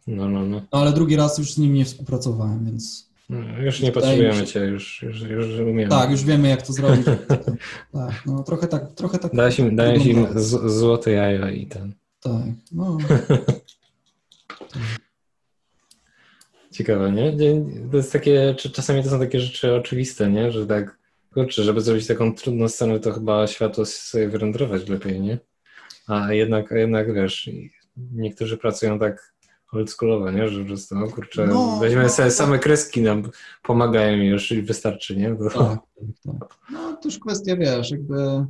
No, 0.07 0.29
no, 0.29 0.45
no. 0.45 0.61
no, 0.71 0.79
ale 0.79 0.93
drugi 0.93 1.15
raz 1.15 1.37
już 1.37 1.53
z 1.53 1.57
nim 1.57 1.73
nie 1.73 1.85
współpracowałem, 1.85 2.65
więc. 2.65 3.11
No, 3.29 3.59
już 3.59 3.81
nie 3.81 3.91
potrzebujemy 3.91 4.47
cię, 4.47 4.59
już, 4.59 5.01
już, 5.01 5.21
już 5.21 5.59
umiemy. 5.59 5.89
Tak, 5.89 6.11
już 6.11 6.23
wiemy 6.23 6.47
jak 6.47 6.61
to 6.61 6.73
zrobić. 6.73 7.05
tak, 7.93 8.23
no 8.25 8.43
trochę 8.43 8.67
tak, 8.67 8.93
trochę 8.93 9.19
tak. 9.19 9.35
Dałeś 9.35 9.59
im, 9.59 9.75
dałeś 9.75 10.05
im 10.05 10.27
złote 10.65 11.11
jajo 11.11 11.49
i 11.49 11.67
ten. 11.67 11.93
Tak, 12.21 12.43
no. 12.71 12.97
Ciekawe, 16.81 17.11
nie? 17.11 17.37
To 17.91 17.97
jest 17.97 18.13
takie, 18.13 18.55
czasami 18.73 19.03
to 19.03 19.09
są 19.09 19.19
takie 19.19 19.39
rzeczy 19.39 19.75
oczywiste, 19.75 20.29
nie? 20.29 20.51
Że 20.51 20.67
tak, 20.67 20.97
kurczę, 21.33 21.63
żeby 21.63 21.81
zrobić 21.81 22.07
taką 22.07 22.35
trudną 22.35 22.67
scenę, 22.67 22.99
to 22.99 23.11
chyba 23.11 23.47
światło 23.47 23.85
sobie 23.85 24.29
wyrenderować 24.29 24.89
lepiej, 24.89 25.21
nie? 25.21 25.39
A 26.07 26.33
jednak, 26.33 26.71
jednak 26.71 27.13
wiesz, 27.13 27.49
niektórzy 27.97 28.57
pracują 28.57 28.99
tak 28.99 29.33
oldschoolowe, 29.71 30.33
nie? 30.33 30.49
Że 30.49 30.59
po 30.59 30.65
prostu, 30.65 30.95
no 30.95 31.07
kurczę, 31.07 31.47
no, 31.47 31.79
weźmy 31.81 32.03
no, 32.03 32.09
sobie 32.09 32.27
no. 32.27 32.31
same 32.31 32.59
kreski 32.59 33.01
nam 33.01 33.29
pomagają 33.63 34.17
już 34.17 34.51
i 34.51 34.61
wystarczy, 34.61 35.17
nie? 35.17 35.29
Bo... 35.29 35.49
Tak, 35.49 35.59
tak, 35.59 36.39
tak. 36.39 36.55
No 36.71 36.93
to 36.93 37.07
już 37.09 37.19
kwestia, 37.19 37.55
wiesz, 37.55 37.91
jakby 37.91 38.45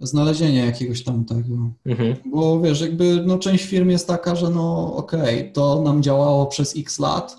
znalezienia 0.00 0.64
jakiegoś 0.64 1.04
tam 1.04 1.24
tego. 1.24 1.70
Mhm. 1.86 2.16
Bo 2.30 2.60
wiesz, 2.60 2.80
jakby 2.80 3.22
no, 3.26 3.38
część 3.38 3.64
firm 3.64 3.90
jest 3.90 4.06
taka, 4.06 4.36
że 4.36 4.50
no 4.50 4.96
okej, 4.96 5.40
okay, 5.40 5.52
to 5.52 5.82
nam 5.82 6.02
działało 6.02 6.46
przez 6.46 6.76
x 6.76 6.98
lat 6.98 7.36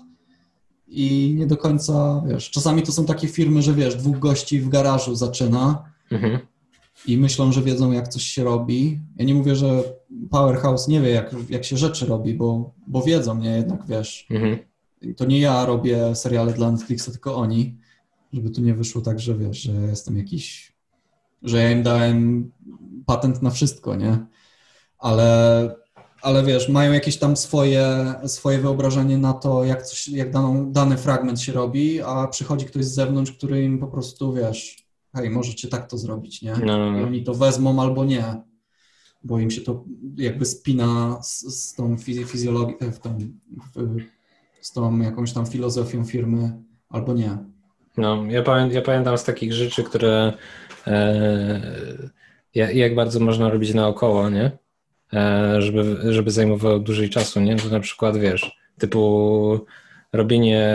i 0.88 1.34
nie 1.38 1.46
do 1.46 1.56
końca, 1.56 2.22
wiesz, 2.26 2.50
czasami 2.50 2.82
to 2.82 2.92
są 2.92 3.06
takie 3.06 3.28
firmy, 3.28 3.62
że 3.62 3.74
wiesz, 3.74 3.96
dwóch 3.96 4.18
gości 4.18 4.60
w 4.60 4.68
garażu 4.68 5.14
zaczyna 5.14 5.84
mhm. 6.10 6.38
i 7.06 7.18
myślą, 7.18 7.52
że 7.52 7.62
wiedzą, 7.62 7.92
jak 7.92 8.08
coś 8.08 8.22
się 8.22 8.44
robi. 8.44 9.00
Ja 9.16 9.24
nie 9.24 9.34
mówię, 9.34 9.56
że 9.56 9.82
Powerhouse 10.30 10.88
nie 10.88 11.00
wie, 11.00 11.10
jak, 11.10 11.34
jak 11.48 11.64
się 11.64 11.76
rzeczy 11.76 12.06
robi, 12.06 12.34
bo, 12.34 12.74
bo 12.86 13.02
wiedzą, 13.02 13.38
nie? 13.38 13.50
Jednak 13.50 13.86
wiesz. 13.86 14.26
Mhm. 14.30 14.58
To 15.16 15.24
nie 15.24 15.40
ja 15.40 15.66
robię 15.66 16.14
seriale 16.14 16.52
dla 16.52 16.72
Netflixa, 16.72 17.10
tylko 17.10 17.36
oni. 17.36 17.76
Żeby 18.32 18.50
tu 18.50 18.60
nie 18.60 18.74
wyszło 18.74 19.02
tak, 19.02 19.20
że 19.20 19.34
wiesz, 19.34 19.62
że 19.62 19.72
jestem 19.72 20.16
jakiś, 20.16 20.69
że 21.42 21.62
ja 21.62 21.70
im 21.70 21.82
dałem 21.82 22.50
patent 23.06 23.42
na 23.42 23.50
wszystko, 23.50 23.96
nie? 23.96 24.18
Ale, 24.98 25.70
ale 26.22 26.44
wiesz, 26.44 26.68
mają 26.68 26.92
jakieś 26.92 27.18
tam 27.18 27.36
swoje, 27.36 28.14
swoje 28.26 28.58
wyobrażenie 28.58 29.18
na 29.18 29.32
to, 29.32 29.64
jak, 29.64 29.86
coś, 29.86 30.08
jak 30.08 30.30
daną, 30.30 30.72
dany 30.72 30.96
fragment 30.96 31.40
się 31.40 31.52
robi, 31.52 32.02
a 32.02 32.28
przychodzi 32.28 32.66
ktoś 32.66 32.84
z 32.84 32.94
zewnątrz, 32.94 33.32
który 33.32 33.64
im 33.64 33.78
po 33.78 33.86
prostu, 33.86 34.32
wiesz, 34.32 34.76
hej, 35.14 35.30
możecie 35.30 35.68
tak 35.68 35.90
to 35.90 35.98
zrobić, 35.98 36.42
nie? 36.42 36.52
No, 36.52 36.78
no, 36.78 36.92
no. 36.92 37.00
I 37.00 37.02
oni 37.02 37.24
to 37.24 37.34
wezmą 37.34 37.82
albo 37.82 38.04
nie, 38.04 38.24
bo 39.24 39.38
im 39.38 39.50
się 39.50 39.60
to 39.60 39.84
jakby 40.16 40.46
spina 40.46 41.22
z, 41.22 41.40
z 41.40 41.74
tą 41.74 41.96
fizjologią, 42.26 42.74
z 44.60 44.72
tą 44.72 44.98
jakąś 44.98 45.32
tam 45.32 45.46
filozofią 45.46 46.04
firmy, 46.04 46.52
albo 46.88 47.12
nie. 47.14 47.38
No, 47.96 48.24
ja, 48.28 48.42
pamię 48.42 48.74
ja 48.74 48.82
pamiętam 48.82 49.18
z 49.18 49.24
takich 49.24 49.52
rzeczy, 49.52 49.84
które 49.84 50.32
jak 52.54 52.94
bardzo 52.94 53.20
można 53.20 53.48
robić 53.48 53.74
naokoło, 53.74 54.30
nie? 54.30 54.50
E, 55.12 55.62
żeby, 55.62 56.12
żeby 56.12 56.30
zajmowało 56.30 56.78
dłużej 56.78 57.10
czasu, 57.10 57.40
nie? 57.40 57.56
To 57.56 57.68
na 57.68 57.80
przykład, 57.80 58.16
wiesz, 58.16 58.58
typu 58.78 59.66
robienie 60.12 60.68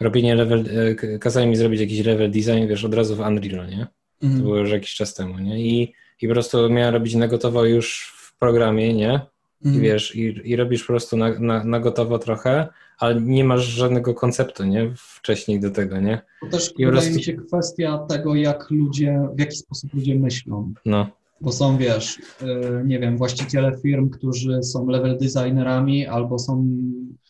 robienie 0.00 0.34
level, 0.34 0.64
e, 1.12 1.18
kazali 1.18 1.46
mi 1.46 1.56
zrobić 1.56 1.80
jakiś 1.80 2.06
level 2.06 2.30
design, 2.30 2.66
wiesz, 2.68 2.84
od 2.84 2.94
razu 2.94 3.16
w 3.16 3.20
Unreal, 3.20 3.68
nie? 3.68 3.86
Mm. 4.22 4.36
To 4.36 4.42
było 4.42 4.56
już 4.56 4.70
jakiś 4.70 4.94
czas 4.94 5.14
temu, 5.14 5.38
nie? 5.38 5.60
I, 5.60 5.94
i 6.22 6.28
po 6.28 6.34
prostu 6.34 6.70
miałem 6.70 6.94
robić 6.94 7.14
na 7.14 7.28
gotowo 7.28 7.64
już 7.64 8.14
w 8.16 8.38
programie, 8.38 8.94
nie? 8.94 9.20
Mm. 9.64 9.74
I 9.74 9.76
mhm. 9.76 9.82
wiesz, 9.82 10.16
i, 10.16 10.40
i 10.44 10.56
robisz 10.56 10.82
po 10.82 10.86
prostu 10.86 11.16
na, 11.16 11.38
na, 11.38 11.64
na 11.64 11.80
gotowo 11.80 12.18
trochę, 12.18 12.68
ale 12.98 13.20
nie 13.20 13.44
masz 13.44 13.64
żadnego 13.64 14.14
konceptu, 14.14 14.64
nie? 14.64 14.92
Wcześniej 14.96 15.60
do 15.60 15.70
tego, 15.70 16.00
nie? 16.00 16.20
To 16.40 16.46
też 16.46 16.72
I 16.78 16.86
wydaje 16.86 16.92
prostu... 16.92 17.16
mi 17.16 17.22
się 17.22 17.32
kwestia 17.32 17.98
tego, 18.08 18.34
jak 18.34 18.70
ludzie, 18.70 19.28
w 19.36 19.40
jaki 19.40 19.56
sposób 19.56 19.94
ludzie 19.94 20.14
myślą. 20.14 20.72
No. 20.84 21.10
Bo 21.40 21.52
są, 21.52 21.76
wiesz, 21.76 22.18
e, 22.42 22.84
nie 22.84 22.98
wiem, 22.98 23.16
właściciele 23.16 23.78
firm, 23.82 24.10
którzy 24.10 24.62
są 24.62 24.86
level 24.86 25.18
designerami, 25.18 26.06
albo 26.06 26.38
są 26.38 26.66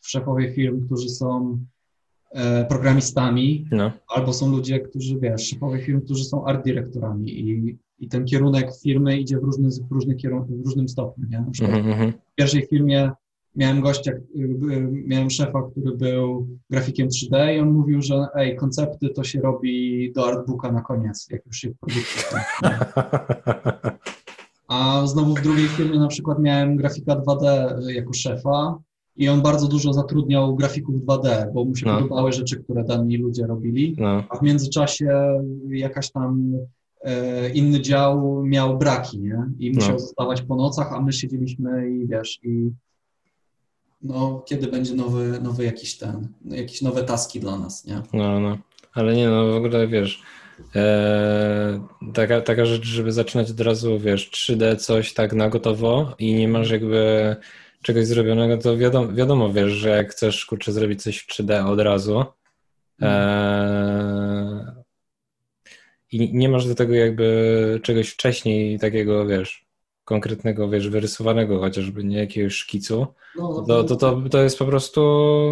szefowie 0.02 0.52
firm, 0.52 0.86
którzy 0.86 1.09
są 1.09 1.59
E, 2.30 2.64
programistami, 2.64 3.68
no. 3.70 3.92
albo 4.09 4.32
są 4.32 4.50
ludzie, 4.50 4.80
którzy, 4.80 5.18
wiesz, 5.20 5.48
szefowie 5.48 5.78
firm, 5.78 6.00
którzy 6.00 6.24
są 6.24 6.46
art 6.46 6.64
dyrektorami 6.64 7.40
i, 7.40 7.78
i 8.00 8.08
ten 8.08 8.24
kierunek 8.24 8.70
firmy 8.82 9.18
idzie 9.18 9.38
w, 9.38 9.42
różny, 9.42 9.68
w, 9.88 9.92
różny 9.92 10.14
kierun- 10.14 10.62
w 10.62 10.64
różnym 10.64 10.88
stopniu, 10.88 11.26
nie? 11.30 11.40
Na 11.40 11.50
przykład 11.50 11.80
mm-hmm. 11.80 12.12
w 12.12 12.34
pierwszej 12.34 12.66
firmie 12.66 13.10
miałem 13.56 13.80
gościa, 13.80 14.12
miałem 15.06 15.30
szefa, 15.30 15.62
który 15.70 15.96
był 15.96 16.48
grafikiem 16.70 17.08
3D 17.08 17.54
i 17.56 17.60
on 17.60 17.70
mówił, 17.70 18.02
że 18.02 18.26
ej, 18.34 18.56
koncepty 18.56 19.08
to 19.08 19.24
się 19.24 19.40
robi 19.40 20.12
do 20.12 20.28
artbooka 20.28 20.72
na 20.72 20.82
koniec, 20.82 21.28
jak 21.30 21.46
już 21.46 21.56
się 21.56 21.70
produkuje. 21.80 22.44
A 24.68 25.06
znowu 25.06 25.34
w 25.34 25.42
drugiej 25.42 25.68
firmie 25.68 25.98
na 25.98 26.08
przykład 26.08 26.38
miałem 26.38 26.76
grafika 26.76 27.16
2D 27.16 27.44
jako 27.88 28.12
szefa 28.12 28.78
i 29.16 29.28
on 29.28 29.42
bardzo 29.42 29.68
dużo 29.68 29.92
zatrudniał 29.92 30.56
grafików 30.56 30.94
2D, 30.94 31.52
bo 31.52 31.64
mu 31.64 31.76
się 31.76 31.86
no. 31.86 31.94
podobały 31.94 32.32
rzeczy, 32.32 32.56
które 32.56 32.84
dani 32.84 33.16
ludzie 33.16 33.46
robili, 33.46 33.96
no. 33.98 34.24
a 34.28 34.36
w 34.36 34.42
międzyczasie 34.42 35.40
jakaś 35.68 36.10
tam 36.10 36.52
inny 37.54 37.80
dział 37.80 38.44
miał 38.44 38.78
braki, 38.78 39.18
nie? 39.18 39.44
I 39.58 39.72
musiał 39.72 39.92
no. 39.92 39.98
zostawać 39.98 40.42
po 40.42 40.56
nocach, 40.56 40.92
a 40.92 41.00
my 41.00 41.12
siedzieliśmy 41.12 41.90
i 41.90 42.06
wiesz, 42.06 42.40
i 42.44 42.70
no, 44.02 44.44
kiedy 44.46 44.66
będzie 44.66 44.94
nowy, 44.94 45.40
nowy 45.42 45.64
jakiś 45.64 45.98
ten, 45.98 46.28
jakieś 46.44 46.82
nowe 46.82 47.04
taski 47.04 47.40
dla 47.40 47.58
nas, 47.58 47.84
nie? 47.84 48.02
No, 48.12 48.40
no, 48.40 48.58
ale 48.94 49.14
nie, 49.14 49.28
no 49.28 49.46
w 49.46 49.56
ogóle 49.56 49.88
wiesz, 49.88 50.22
e, 50.74 51.80
taka, 52.14 52.40
taka 52.40 52.64
rzecz, 52.64 52.84
żeby 52.84 53.12
zaczynać 53.12 53.50
od 53.50 53.60
razu, 53.60 53.98
wiesz, 53.98 54.30
3D 54.30 54.76
coś 54.76 55.14
tak 55.14 55.32
na 55.32 55.48
gotowo 55.48 56.14
i 56.18 56.34
nie 56.34 56.48
masz 56.48 56.70
jakby 56.70 57.36
czegoś 57.82 58.06
zrobionego, 58.06 58.58
to 58.58 58.76
wiadomo, 58.76 59.12
wiadomo 59.12 59.52
wiesz, 59.52 59.72
że 59.72 59.88
jak 59.88 60.10
chcesz 60.10 60.46
kurczę 60.46 60.72
zrobić 60.72 61.02
coś 61.02 61.18
w 61.18 61.28
3D 61.28 61.66
od 61.66 61.80
razu 61.80 62.24
e, 63.02 63.06
i 66.12 66.35
nie 66.35 66.48
masz 66.48 66.66
do 66.66 66.74
tego 66.74 66.94
jakby 66.94 67.80
czegoś 67.82 68.09
wcześniej 68.09 68.78
takiego, 68.78 69.26
wiesz, 69.26 69.66
konkretnego, 70.05 70.68
wiesz, 70.68 70.89
wyrysowanego 70.89 71.60
chociażby, 71.60 72.05
nie 72.05 72.18
jakiegoś 72.18 72.55
szkicu, 72.55 73.06
no, 73.36 73.62
to, 73.62 73.85
to, 73.85 73.97
to, 73.97 74.22
to 74.30 74.43
jest 74.43 74.59
po 74.59 74.66
prostu, 74.66 75.02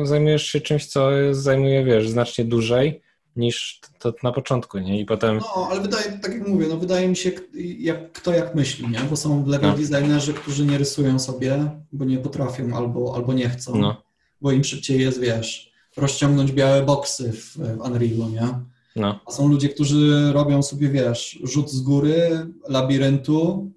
zajmujesz 0.04 0.46
się 0.46 0.60
czymś, 0.60 0.86
co 0.86 1.10
zajmuje, 1.30 1.84
wiesz, 1.84 2.08
znacznie 2.08 2.44
dłużej 2.44 3.02
niż 3.36 3.80
to 3.98 4.14
na 4.22 4.32
początku, 4.32 4.78
nie? 4.78 5.00
I 5.00 5.04
potem... 5.04 5.38
No, 5.38 5.68
ale 5.70 5.80
wydaje, 5.80 6.18
tak 6.22 6.32
jak 6.32 6.48
mówię, 6.48 6.66
no 6.68 6.76
wydaje 6.76 7.08
mi 7.08 7.16
się, 7.16 7.30
jak, 7.78 8.12
kto 8.12 8.32
jak 8.32 8.54
myśli, 8.54 8.88
nie? 8.88 8.98
Bo 9.10 9.16
są 9.16 9.46
level 9.46 9.70
no. 9.70 9.76
designerzy, 9.76 10.34
którzy 10.34 10.66
nie 10.66 10.78
rysują 10.78 11.18
sobie, 11.18 11.70
bo 11.92 12.04
nie 12.04 12.18
potrafią 12.18 12.76
albo, 12.76 13.14
albo 13.14 13.32
nie 13.32 13.48
chcą, 13.48 13.76
no. 13.76 14.02
bo 14.40 14.52
im 14.52 14.64
szybciej 14.64 15.00
jest, 15.00 15.20
wiesz, 15.20 15.72
rozciągnąć 15.96 16.52
białe 16.52 16.82
boksy 16.82 17.32
w, 17.32 17.56
w 17.56 17.80
Unrealu, 17.80 18.28
nie? 18.28 18.75
No. 18.96 19.20
A 19.26 19.30
są 19.30 19.48
ludzie, 19.48 19.68
którzy 19.68 20.32
robią 20.32 20.62
sobie, 20.62 20.88
wiesz, 20.88 21.38
rzut 21.44 21.70
z 21.70 21.80
góry, 21.80 22.46
labiryntu, 22.68 23.70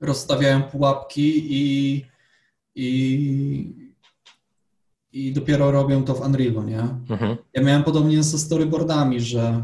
rozstawiają 0.00 0.62
pułapki 0.62 1.44
i, 1.54 2.04
i 2.74 3.88
i 5.12 5.32
dopiero 5.32 5.70
robią 5.70 6.04
to 6.04 6.14
w 6.14 6.20
Unrealu, 6.20 6.62
nie? 6.62 6.80
Mhm. 7.10 7.36
Ja 7.54 7.62
miałem 7.62 7.82
podobnie 7.82 8.22
ze 8.22 8.38
storyboardami, 8.38 9.20
że, 9.20 9.62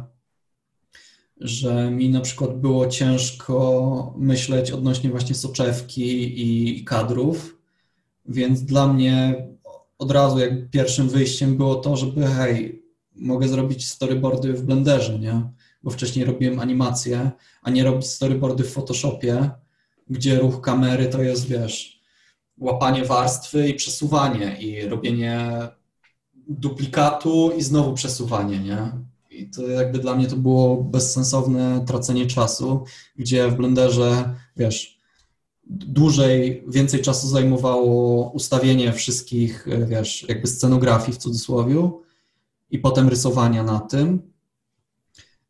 że 1.40 1.90
mi 1.90 2.08
na 2.08 2.20
przykład 2.20 2.60
było 2.60 2.86
ciężko 2.86 4.14
myśleć 4.18 4.70
odnośnie 4.70 5.10
właśnie 5.10 5.34
soczewki 5.34 6.32
i 6.80 6.84
kadrów, 6.84 7.58
więc 8.26 8.62
dla 8.62 8.92
mnie 8.92 9.46
od 9.98 10.10
razu 10.10 10.38
jak 10.38 10.70
pierwszym 10.70 11.08
wyjściem 11.08 11.56
było 11.56 11.74
to, 11.74 11.96
żeby 11.96 12.26
hej, 12.26 12.83
mogę 13.14 13.48
zrobić 13.48 13.88
storyboardy 13.88 14.52
w 14.52 14.62
Blenderze, 14.62 15.18
nie? 15.18 15.42
Bo 15.82 15.90
wcześniej 15.90 16.24
robiłem 16.24 16.60
animacje, 16.60 17.30
a 17.62 17.70
nie 17.70 17.84
robić 17.84 18.06
storyboardy 18.06 18.64
w 18.64 18.72
Photoshopie, 18.72 19.50
gdzie 20.10 20.38
ruch 20.38 20.60
kamery 20.60 21.06
to 21.06 21.22
jest, 21.22 21.46
wiesz, 21.46 22.00
łapanie 22.58 23.04
warstwy 23.04 23.68
i 23.68 23.74
przesuwanie 23.74 24.56
i 24.60 24.88
robienie 24.88 25.68
duplikatu 26.48 27.52
i 27.58 27.62
znowu 27.62 27.92
przesuwanie, 27.92 28.58
nie? 28.58 28.92
I 29.30 29.50
to 29.50 29.68
jakby 29.68 29.98
dla 29.98 30.14
mnie 30.14 30.26
to 30.26 30.36
było 30.36 30.76
bezsensowne 30.76 31.84
tracenie 31.86 32.26
czasu, 32.26 32.84
gdzie 33.16 33.48
w 33.48 33.56
Blenderze, 33.56 34.34
wiesz, 34.56 34.98
dłużej, 35.66 36.64
więcej 36.68 37.02
czasu 37.02 37.28
zajmowało 37.28 38.30
ustawienie 38.30 38.92
wszystkich, 38.92 39.66
wiesz, 39.88 40.26
jakby 40.28 40.48
scenografii 40.48 41.12
w 41.12 41.18
cudzysłowie 41.18 41.90
i 42.70 42.78
potem 42.78 43.08
rysowania 43.08 43.62
na 43.62 43.80
tym, 43.80 44.34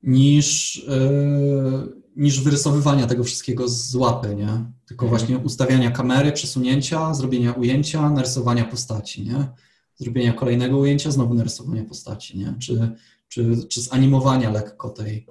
niż, 0.02 0.76
yy, 0.88 2.02
niż 2.16 2.40
wyrysowywania 2.40 3.06
tego 3.06 3.24
wszystkiego 3.24 3.68
z 3.68 3.94
łapy, 3.94 4.34
nie? 4.34 4.64
Tylko 4.86 5.06
mhm. 5.06 5.08
właśnie 5.08 5.38
ustawiania 5.38 5.90
kamery, 5.90 6.32
przesunięcia, 6.32 7.14
zrobienia 7.14 7.52
ujęcia, 7.52 8.10
narysowania 8.10 8.64
postaci, 8.64 9.24
nie? 9.24 9.48
Zrobienia 9.94 10.32
kolejnego 10.32 10.78
ujęcia, 10.78 11.10
znowu 11.10 11.34
narysowania 11.34 11.84
postaci, 11.84 12.38
nie? 12.38 12.54
Czy, 12.58 12.92
czy, 13.28 13.56
czy 13.68 13.80
zanimowania 13.80 14.50
lekko 14.50 14.90
tej, 14.90 15.26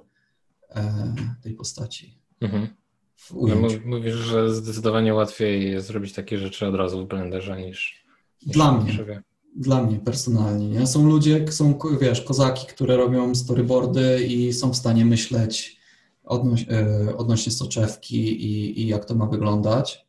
e, 0.70 1.14
tej 1.42 1.54
postaci. 1.54 2.18
Mhm. 2.40 2.68
No, 3.32 3.68
mówisz, 3.84 4.14
że 4.14 4.54
zdecydowanie 4.54 5.14
łatwiej 5.14 5.70
jest 5.70 5.86
zrobić 5.86 6.12
takie 6.12 6.38
rzeczy 6.38 6.66
od 6.66 6.74
razu 6.74 7.04
w 7.04 7.08
Blenderze 7.08 7.62
niż, 7.62 8.04
niż 8.46 8.54
Dla 8.54 8.72
mnie. 8.72 8.92
Dla 9.56 9.82
mnie 9.82 9.98
personalnie. 9.98 10.68
Nie? 10.68 10.86
Są 10.86 11.08
ludzie, 11.08 11.52
są, 11.52 11.78
wiesz, 12.00 12.20
kozaki, 12.20 12.66
które 12.66 12.96
robią 12.96 13.34
storyboardy 13.34 14.24
i 14.24 14.52
są 14.52 14.70
w 14.70 14.76
stanie 14.76 15.04
myśleć 15.04 15.80
odnoś, 16.24 16.66
e, 16.70 17.16
odnośnie 17.16 17.52
soczewki 17.52 18.46
i, 18.46 18.80
i 18.80 18.86
jak 18.86 19.04
to 19.04 19.14
ma 19.14 19.26
wyglądać, 19.26 20.06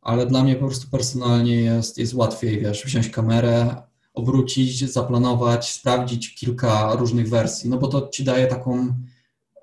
ale 0.00 0.26
dla 0.26 0.44
mnie 0.44 0.56
po 0.56 0.66
prostu 0.66 0.88
personalnie 0.90 1.60
jest, 1.60 1.98
jest 1.98 2.14
łatwiej, 2.14 2.60
wiesz, 2.60 2.84
wziąć 2.84 3.08
kamerę, 3.08 3.82
obrócić, 4.14 4.90
zaplanować, 4.92 5.72
sprawdzić 5.72 6.34
kilka 6.34 6.94
różnych 6.94 7.28
wersji, 7.28 7.70
no 7.70 7.78
bo 7.78 7.88
to 7.88 8.08
ci 8.08 8.24
daje 8.24 8.46
taką 8.46 8.94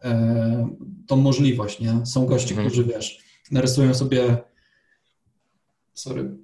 e, 0.04 0.70
tą 1.08 1.16
możliwość, 1.16 1.80
nie? 1.80 2.06
Są 2.06 2.26
goście, 2.26 2.50
mhm. 2.50 2.68
którzy, 2.68 2.84
wiesz, 2.84 3.20
narysują 3.52 3.94
sobie 3.94 4.38
sorry, 5.94 6.38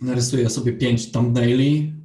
narysuję 0.00 0.50
sobie 0.50 0.72
pięć 0.72 1.12
thumbnaili 1.12 1.97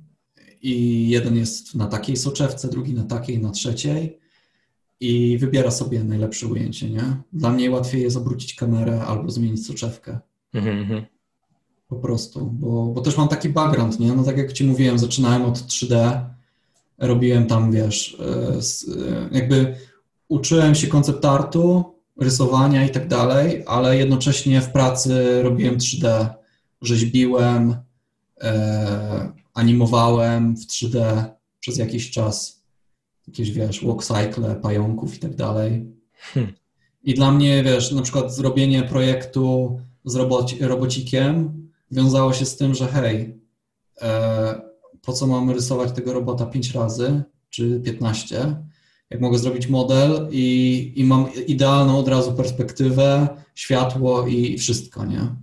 i 0.63 1.09
jeden 1.09 1.35
jest 1.35 1.75
na 1.75 1.87
takiej 1.87 2.17
soczewce, 2.17 2.67
drugi 2.67 2.93
na 2.93 3.03
takiej, 3.03 3.39
na 3.39 3.51
trzeciej 3.51 4.19
i 4.99 5.37
wybiera 5.37 5.71
sobie 5.71 6.03
najlepsze 6.03 6.47
ujęcie, 6.47 6.89
nie? 6.89 7.17
Dla 7.33 7.49
mnie 7.49 7.71
łatwiej 7.71 8.01
jest 8.01 8.17
obrócić 8.17 8.55
kamerę 8.55 9.01
albo 9.01 9.31
zmienić 9.31 9.65
soczewkę. 9.67 10.19
Mhm, 10.53 10.77
mhm. 10.77 11.05
Po 11.87 11.95
prostu, 11.95 12.45
bo, 12.45 12.85
bo 12.85 13.01
też 13.01 13.17
mam 13.17 13.27
taki 13.27 13.49
background, 13.49 13.99
nie? 13.99 14.13
No 14.13 14.23
tak 14.23 14.37
jak 14.37 14.53
Ci 14.53 14.63
mówiłem, 14.63 14.99
zaczynałem 14.99 15.41
od 15.41 15.57
3D, 15.57 16.23
robiłem 16.97 17.47
tam, 17.47 17.71
wiesz, 17.71 18.17
e, 18.19 18.53
e, 18.53 19.29
jakby 19.31 19.75
uczyłem 20.27 20.75
się 20.75 20.87
koncept 20.87 21.25
artu, 21.25 21.93
rysowania 22.19 22.85
i 22.85 22.89
tak 22.89 23.07
dalej, 23.07 23.63
ale 23.67 23.97
jednocześnie 23.97 24.61
w 24.61 24.71
pracy 24.71 25.41
robiłem 25.43 25.77
3D, 25.77 26.27
rzeźbiłem, 26.81 27.75
e, 28.41 29.42
animowałem 29.53 30.55
w 30.55 30.67
3D 30.67 31.23
przez 31.59 31.77
jakiś 31.77 32.11
czas, 32.11 32.63
jakieś, 33.27 33.51
wiesz, 33.51 33.85
walk 33.85 34.03
cycle, 34.03 34.55
pająków 34.55 35.15
i 35.15 35.19
tak 35.19 35.35
dalej. 35.35 35.85
Hmm. 36.13 36.53
I 37.03 37.13
dla 37.13 37.31
mnie, 37.31 37.63
wiesz, 37.63 37.91
na 37.91 38.01
przykład 38.01 38.35
zrobienie 38.35 38.83
projektu 38.83 39.77
z 40.05 40.15
roboci, 40.15 40.57
robocikiem 40.59 41.63
wiązało 41.91 42.33
się 42.33 42.45
z 42.45 42.57
tym, 42.57 42.73
że 42.75 42.87
hej, 42.87 43.39
e, 44.01 44.61
po 45.01 45.13
co 45.13 45.27
mamy 45.27 45.53
rysować 45.53 45.91
tego 45.91 46.13
robota 46.13 46.45
5 46.45 46.71
razy 46.71 47.23
czy 47.49 47.81
15, 47.85 48.55
jak 49.09 49.21
mogę 49.21 49.37
zrobić 49.37 49.67
model 49.67 50.27
i, 50.31 50.93
i 50.95 51.03
mam 51.03 51.25
idealną 51.47 51.97
od 51.97 52.07
razu 52.07 52.33
perspektywę, 52.33 53.27
światło 53.55 54.27
i, 54.27 54.53
i 54.53 54.57
wszystko, 54.57 55.05
nie? 55.05 55.35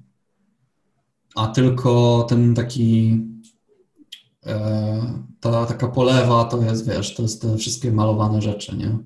A 1.35 1.47
tylko 1.47 2.23
ten 2.29 2.55
taki 2.55 3.19
ta 5.41 5.67
taka 5.67 5.89
polewa 5.89 6.45
to 6.45 6.63
jest, 6.63 6.89
wiesz, 6.89 7.15
to 7.15 7.23
jest 7.23 7.43
te 7.43 7.57
wszystkie 7.57 7.93
malowane 7.93 8.43
rzeczy, 8.43 8.77
nie? 8.77 8.99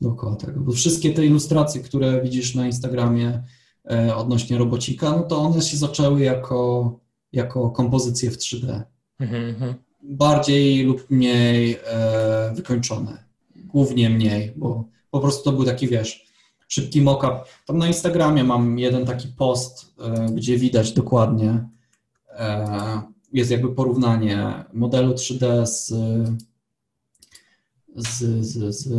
Dookoła 0.00 0.36
tego. 0.36 0.60
Bo 0.60 0.72
wszystkie 0.72 1.12
te 1.12 1.26
ilustracje, 1.26 1.80
które 1.80 2.22
widzisz 2.22 2.54
na 2.54 2.66
Instagramie 2.66 3.42
e, 3.90 4.16
odnośnie 4.16 4.58
robocika, 4.58 5.10
no 5.10 5.22
to 5.22 5.38
one 5.38 5.62
się 5.62 5.76
zaczęły 5.76 6.20
jako, 6.20 6.92
jako 7.32 7.70
kompozycje 7.70 8.30
w 8.30 8.36
3D. 8.36 8.82
Mhm, 9.20 9.44
mhm. 9.44 9.74
Bardziej 10.02 10.84
lub 10.84 11.10
mniej 11.10 11.78
e, 11.86 12.52
wykończone. 12.54 13.24
Głównie 13.56 14.10
mniej, 14.10 14.52
bo 14.56 14.84
po 15.10 15.20
prostu 15.20 15.44
to 15.44 15.56
był 15.56 15.64
taki, 15.64 15.88
wiesz, 15.88 16.26
szybki 16.68 17.02
mock-up. 17.02 17.40
Tam 17.66 17.78
na 17.78 17.86
Instagramie 17.86 18.44
mam 18.44 18.78
jeden 18.78 19.06
taki 19.06 19.28
post, 19.28 19.94
e, 20.00 20.26
gdzie 20.32 20.58
widać 20.58 20.92
dokładnie, 20.92 21.68
e, 22.28 23.15
jest 23.36 23.50
jakby 23.50 23.74
porównanie 23.74 24.64
modelu 24.72 25.12
3D 25.14 25.66
z, 25.66 25.88
z, 27.96 28.46
z, 28.46 28.76
z, 28.76 28.92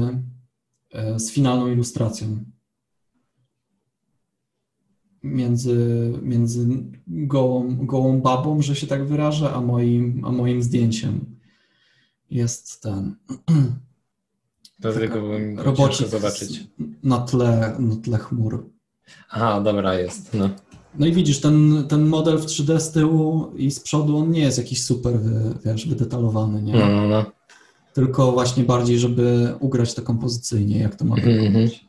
e, 0.93 1.19
z 1.19 1.31
finalną 1.31 1.67
ilustracją. 1.67 2.43
Między, 5.23 6.13
między 6.21 6.67
gołą, 7.07 7.75
gołą 7.85 8.21
babą, 8.21 8.61
że 8.61 8.75
się 8.75 8.87
tak 8.87 9.07
wyrażę, 9.07 9.53
a 9.53 9.61
moim, 9.61 10.25
a 10.25 10.31
moim 10.31 10.63
zdjęciem. 10.63 11.37
Jest 12.29 12.81
ten 12.81 13.15
To 14.81 14.93
tylko 14.93 15.21
bym 15.21 15.57
zobaczyć. 16.09 16.67
na 17.03 17.17
tle, 17.19 17.75
na 17.79 17.95
tle 17.95 18.17
chmur. 18.17 18.69
Aha, 19.29 19.61
dobra, 19.61 19.93
jest. 19.99 20.33
No. 20.33 20.49
No 20.99 21.05
i 21.05 21.11
widzisz, 21.13 21.39
ten, 21.41 21.85
ten 21.89 22.05
model 22.05 22.37
w 22.37 22.45
3D 22.45 22.79
z 22.79 22.91
tyłu 22.91 23.51
i 23.55 23.71
z 23.71 23.79
przodu, 23.79 24.17
on 24.17 24.31
nie 24.31 24.41
jest 24.41 24.57
jakiś 24.57 24.83
super, 24.85 25.13
wy- 25.19 25.53
wiesz, 25.65 25.87
wydetalowany, 25.87 26.61
nie? 26.61 26.73
No, 26.73 26.87
no, 26.87 27.07
no. 27.07 27.25
Tylko 27.93 28.31
właśnie 28.31 28.63
bardziej, 28.63 28.99
żeby 28.99 29.55
ugrać 29.59 29.93
to 29.93 30.01
kompozycyjnie, 30.01 30.79
jak 30.79 30.95
to 30.95 31.05
ma 31.05 31.15
Mhm, 31.15 31.35
wyglądać. 31.43 31.85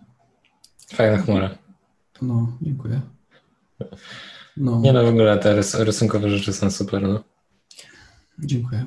Fajna 0.94 1.18
chmura. 1.18 1.51
No, 2.22 2.52
dziękuję. 2.62 3.01
No, 4.56 4.80
Nie 4.80 4.93
no, 4.93 5.05
w 5.05 5.09
ogóle 5.09 5.39
te 5.39 5.55
rys 5.56 5.74
rysunkowe 5.74 6.30
rzeczy 6.30 6.52
są 6.52 6.70
super, 6.70 7.02
no. 7.02 7.20
dziękuję. 8.39 8.85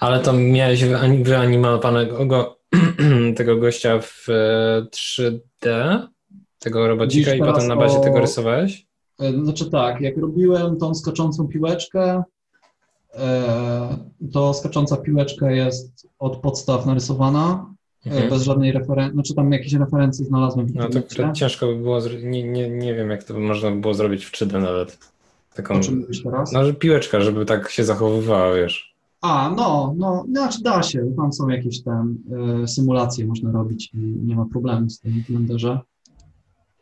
Ale 0.00 0.20
to 0.20 0.32
miałeś 0.32 0.84
wyani- 0.84 1.24
wyanimowanego 1.24 2.26
go, 2.26 2.58
tego 3.36 3.56
gościa 3.56 4.00
w 4.00 4.26
e, 4.28 4.86
3D, 4.90 6.00
tego 6.58 6.88
robocika 6.88 7.30
Widzisz 7.30 7.34
i 7.48 7.52
potem 7.52 7.68
na 7.68 7.76
bazie 7.76 7.94
to- 7.96 8.00
tego 8.02 8.20
rysowałeś? 8.20 8.86
E, 9.20 9.32
Znaczy 9.44 9.70
tak, 9.70 10.00
jak 10.00 10.16
robiłem 10.16 10.76
tą 10.76 10.94
skaczącą 10.94 11.48
piłeczkę, 11.48 12.22
e, 13.14 13.96
to 14.32 14.54
skacząca 14.54 14.96
piłeczka 14.96 15.50
jest 15.50 16.08
od 16.18 16.36
podstaw 16.36 16.86
narysowana, 16.86 17.66
e, 18.06 18.10
Mhm. 18.10 18.30
bez 18.30 18.42
żadnej 18.42 18.72
referencji, 18.72 19.14
znaczy 19.14 19.34
tam 19.34 19.52
jakieś 19.52 19.72
referencje 19.72 20.24
znalazłem 20.24 20.66
w 20.66 20.74
No 20.74 20.88
to 20.88 21.32
ciężko 21.32 21.66
by 21.66 21.76
było, 21.76 22.00
nie, 22.22 22.42
nie, 22.44 22.70
nie 22.70 22.94
wiem 22.94 23.10
jak 23.10 23.24
to 23.24 23.34
by 23.34 23.40
można 23.40 23.70
by 23.70 23.76
było 23.76 23.94
zrobić 23.94 24.24
w 24.24 24.32
3D 24.32 24.52
nawet. 24.62 24.98
Taką, 25.54 25.74
O 25.74 25.80
czym 25.80 25.98
mówisz 26.00 26.22
teraz? 26.22 26.52
no, 26.52 26.64
że 26.64 26.74
piłeczka, 26.74 27.20
żeby 27.20 27.44
tak 27.46 27.70
się 27.70 27.84
zachowywała, 27.84 28.54
wiesz. 28.54 28.94
A, 29.22 29.54
no, 29.56 29.94
no, 29.98 30.24
znaczy 30.30 30.62
da 30.62 30.82
się, 30.82 31.12
tam 31.16 31.32
są 31.32 31.48
jakieś 31.48 31.82
tam 31.82 32.18
e, 32.62 32.68
symulacje 32.68 33.26
można 33.26 33.52
robić 33.52 33.90
i 33.94 33.98
nie 33.98 34.36
ma 34.36 34.44
problemu 34.52 34.90
z 34.90 35.00
tym 35.00 35.12
w 35.12 35.30
Blenderze. 35.30 35.78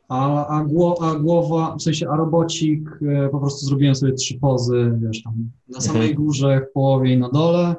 A, 0.08 0.46
a, 0.46 0.64
gło, 0.64 1.02
a 1.02 1.14
głowa, 1.14 1.76
w 1.76 1.82
sensie 1.82 2.08
a 2.10 2.16
robocik, 2.16 2.90
e, 3.08 3.28
po 3.28 3.38
prostu 3.40 3.66
zrobiłem 3.66 3.94
sobie 3.94 4.12
trzy 4.12 4.38
pozy, 4.38 4.98
wiesz 5.02 5.22
tam, 5.22 5.34
na 5.68 5.80
samej 5.80 6.08
Mhm. 6.10 6.24
górze, 6.24 6.66
w 6.70 6.72
połowie 6.72 7.12
i 7.12 7.18
na 7.18 7.28
dole 7.28 7.74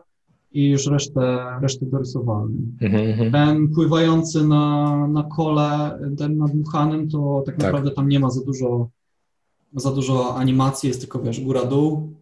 i 0.51 0.69
już 0.69 0.87
resztę, 0.87 1.45
resztę 1.61 1.85
dorysowałem. 1.85 2.77
Mhm, 2.81 3.09
mhm. 3.09 3.31
Ten 3.31 3.73
pływający 3.73 4.47
na, 4.47 5.07
na 5.07 5.23
kole, 5.23 5.99
ten 6.17 6.37
nadmuchanym, 6.37 7.09
to 7.09 7.43
tak 7.45 7.55
Tak. 7.55 7.63
naprawdę 7.63 7.91
tam 7.91 8.09
nie 8.09 8.19
ma 8.19 8.29
za 8.29 8.41
dużo, 8.45 8.87
za 9.75 9.91
dużo 9.91 10.35
animacji, 10.35 10.87
jest 10.87 10.99
tylko, 11.01 11.19
wiesz, 11.19 11.41
góra-dół. 11.41 12.13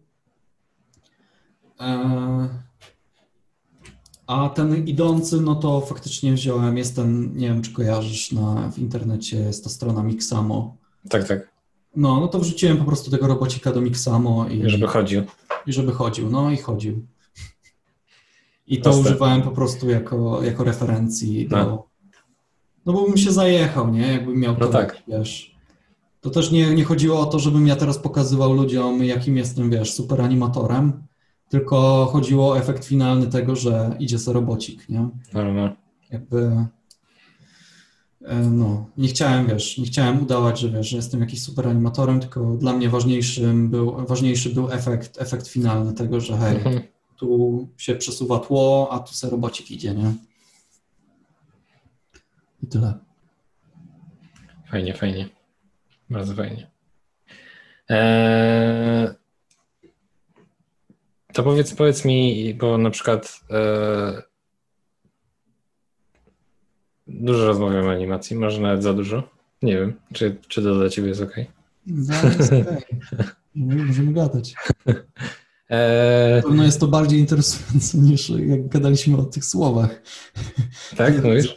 E, 1.80 2.48
A 4.26 4.48
ten 4.48 4.86
idący, 4.86 5.40
no 5.40 5.54
to 5.54 5.80
faktycznie 5.80 6.32
wziąłem, 6.32 6.76
jest 6.78 6.96
ten, 6.96 7.36
nie 7.36 7.48
wiem, 7.48 7.62
czy 7.62 7.72
kojarzysz, 7.72 8.32
na, 8.32 8.70
w 8.70 8.78
internecie 8.78 9.36
jest 9.36 9.64
ta 9.64 9.70
strona 9.70 10.02
Mixamo. 10.02 10.76
Tak, 11.08 11.28
tak, 11.28 11.52
No, 11.96 12.20
no 12.20 12.28
to 12.28 12.38
wrzuciłem 12.38 12.76
po 12.76 12.84
prostu 12.84 13.10
tego 13.10 13.26
robocika 13.26 13.72
do 13.72 13.80
Mixamo 13.80 14.48
i 14.48 14.70
żeby 14.70 14.86
chodził. 14.86 15.22
i 15.66 15.72
żeby 15.72 15.92
chodził, 15.92 16.30
no 16.30 16.50
i 16.50 16.56
chodził. 16.56 17.06
I 18.66 18.76
to 18.78 18.82
Proste. 18.82 19.00
używałem 19.00 19.42
po 19.42 19.50
prostu 19.50 19.90
jako, 19.90 20.42
jako 20.44 20.64
referencji 20.64 21.48
do... 21.48 21.56
No. 21.56 21.86
No 22.86 22.92
bo 22.92 23.06
bym 23.06 23.16
się 23.16 23.32
zajechał, 23.32 23.88
nie? 23.92 24.12
Jakbym 24.12 24.40
miał 24.40 24.52
No 24.60 24.66
to, 24.66 24.72
tak. 24.72 25.02
wiesz... 25.08 25.52
To 26.20 26.30
też 26.30 26.50
nie, 26.50 26.74
nie 26.74 26.84
chodziło 26.84 27.20
o 27.20 27.26
to, 27.26 27.38
żebym 27.38 27.66
ja 27.66 27.76
teraz 27.76 27.98
pokazywał 27.98 28.52
ludziom, 28.52 29.04
jakim 29.04 29.36
jestem, 29.36 29.70
wiesz, 29.70 29.92
super 29.94 30.20
animatorem, 30.20 31.02
tylko 31.52 32.06
chodziło 32.12 32.50
o 32.50 32.58
efekt 32.58 32.84
finalny 32.84 33.26
tego, 33.26 33.56
że 33.56 33.96
idzie 33.98 34.18
sobie 34.18 34.34
robocik, 34.34 34.88
nie? 34.88 35.08
No, 35.34 35.52
no. 35.52 35.76
Jakby... 36.10 36.66
e, 38.24 38.36
No, 38.36 38.86
nie 38.96 39.08
chciałem, 39.08 39.46
wiesz, 39.46 39.78
nie 39.78 39.84
chciałem 39.86 40.22
udawać, 40.22 40.60
że 40.60 40.70
wiesz, 40.70 40.88
że 40.88 40.96
jestem 40.96 41.20
jakiś 41.20 41.42
super 41.42 41.68
animatorem, 41.68 42.20
tylko 42.20 42.56
dla 42.56 42.72
mnie 42.72 42.88
ważniejszym 42.88 43.70
był, 43.70 44.06
ważniejszy 44.06 44.50
był 44.50 44.70
efekt, 44.72 45.20
efekt 45.22 45.48
finalny 45.48 45.92
tego, 45.94 46.20
że 46.20 46.36
hej, 46.36 46.56
Mhm. 46.56 46.80
tu 47.16 47.68
się 47.76 47.94
przesuwa 47.94 48.38
tło, 48.38 48.88
a 48.90 48.98
tu 48.98 49.14
se 49.14 49.30
robocik 49.30 49.70
idzie, 49.70 49.94
nie? 49.94 50.12
I 52.62 52.66
tyle. 52.66 52.94
Fajnie, 54.70 54.94
fajnie. 54.94 55.28
Bardzo 56.10 56.34
fajnie. 56.34 56.70
Eee, 57.88 59.08
to 61.32 61.42
powiedz, 61.42 61.74
powiedz 61.74 62.04
mi, 62.04 62.54
bo 62.54 62.78
na 62.78 62.90
przykład 62.90 63.40
eee, 63.50 64.22
dużo 67.06 67.46
rozmawiam 67.46 67.86
o 67.86 67.90
animacji, 67.90 68.36
może 68.36 68.60
nawet 68.60 68.82
za 68.82 68.94
dużo. 68.94 69.22
Nie 69.62 69.74
wiem, 69.74 69.94
czy, 70.12 70.36
czy 70.48 70.62
to 70.62 70.74
dla 70.74 70.88
ciebie 70.88 71.08
jest 71.08 71.20
ok. 71.22 71.34
Możemy 73.54 74.12
gadać. 74.12 74.54
Eee, 75.68 76.36
Na 76.36 76.42
pewno 76.42 76.64
jest 76.64 76.80
to 76.80 76.88
bardziej 76.88 77.20
interesujące 77.20 77.98
niż 78.08 78.28
jak 78.30 78.68
gadaliśmy 78.68 79.16
o 79.16 79.22
tych 79.22 79.44
słowach. 79.44 80.02
tak, 80.96 81.24
mówisz? 81.24 81.54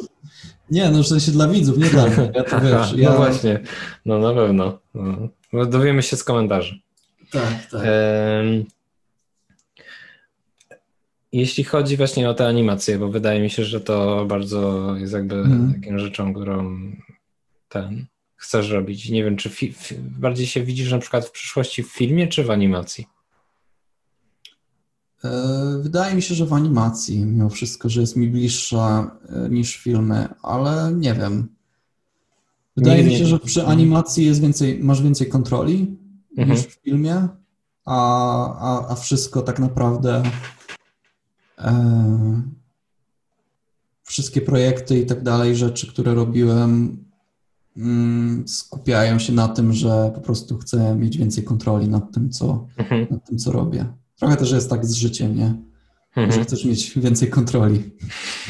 Nie, 0.72 0.90
no 0.92 1.04
w 1.04 1.08
sensie 1.08 1.32
dla 1.32 1.48
widzów, 1.48 1.78
nie 1.78 1.86
dla 1.86 2.06
mnie. 2.08 2.32
Ja 2.36 2.44
to 2.44 2.62
wiesz, 2.66 2.94
ja... 2.96 3.10
No 3.10 3.18
właśnie, 3.18 3.60
no 4.06 4.20
na 4.20 4.34
pewno. 4.34 4.80
No. 4.94 5.30
No, 5.54 5.66
Dowiemy 5.66 6.04
się 6.04 6.18
z 6.18 6.24
komentarzy. 6.24 6.80
Tak, 7.32 7.66
tak. 7.72 7.82
Jeśli 11.36 11.64
chodzi 11.64 11.98
właśnie 11.98 12.30
o 12.30 12.34
te 12.34 12.48
animacje, 12.48 13.00
bo 13.00 13.10
wydaje 13.10 13.42
mi 13.42 13.50
się, 13.50 13.64
że 13.64 13.82
to 13.82 14.26
bardzo 14.26 14.96
jest 14.96 15.14
jakby 15.14 15.36
Mhm. 15.36 15.82
taką 15.82 15.98
rzeczą, 16.00 16.34
którą 16.34 16.78
ten 17.70 18.06
chcesz 18.36 18.70
robić. 18.70 19.10
Nie 19.10 19.24
wiem, 19.24 19.38
czy 19.38 19.50
fi, 19.50 19.74
fi, 19.74 19.96
bardziej 20.00 20.48
się 20.48 20.64
widzisz 20.64 20.92
na 20.92 21.00
przykład 21.00 21.26
w 21.26 21.32
przyszłości 21.32 21.84
w 21.84 21.88
filmie, 21.88 22.28
czy 22.28 22.44
w 22.44 22.52
animacji? 22.52 23.08
E, 25.24 25.30
wydaje 25.82 26.16
mi 26.16 26.22
się, 26.22 26.36
że 26.36 26.46
w 26.46 26.54
animacji 26.54 27.26
mimo 27.26 27.50
wszystko, 27.50 27.90
że 27.90 28.02
jest 28.02 28.16
mi 28.16 28.28
bliższa 28.28 29.12
e, 29.30 29.50
niż 29.50 29.78
filmy, 29.78 30.28
ale 30.44 30.94
nie 30.94 31.14
wiem. 31.14 31.48
Wydaje 32.78 33.04
nie, 33.04 33.10
mi 33.10 33.18
się, 33.18 33.26
że 33.26 33.40
przy 33.40 33.60
mhm. 33.60 33.80
animacji 33.80 34.26
jest 34.26 34.42
więcej, 34.42 34.80
masz 34.84 35.02
więcej 35.02 35.30
kontroli 35.30 35.98
mhm. 36.38 36.50
niż 36.50 36.68
w 36.68 36.82
filmie, 36.84 37.28
a, 37.86 37.98
a, 38.60 38.92
a 38.92 38.96
wszystko 38.96 39.42
tak 39.42 39.60
naprawdę 39.60 40.24
wszystkie 44.04 44.42
projekty 44.42 45.00
i 45.00 45.06
tak 45.06 45.24
dalej, 45.24 45.56
rzeczy, 45.56 45.88
które 45.88 46.14
robiłem, 46.14 46.98
mm, 47.78 48.48
skupiają 48.48 49.20
się 49.20 49.34
na 49.34 49.48
tym, 49.48 49.74
że 49.74 50.12
po 50.16 50.22
prostu 50.22 50.58
chcę 50.58 50.96
mieć 50.96 51.18
więcej 51.18 51.44
kontroli 51.44 51.90
nad 51.90 52.12
tym, 52.14 52.30
co, 52.30 52.68
mhm. 52.78 53.08
nad 53.12 53.26
tym, 53.28 53.38
co 53.38 53.52
robię. 53.52 53.86
Trochę 54.20 54.38
też 54.38 54.52
jest 54.52 54.70
tak 54.70 54.86
z 54.86 54.94
życiem, 54.94 55.36
nie? 55.36 55.56
Mhm. 56.16 56.32
Że 56.32 56.44
chcesz 56.44 56.66
mieć 56.66 57.00
więcej 57.00 57.30
kontroli 57.30 57.84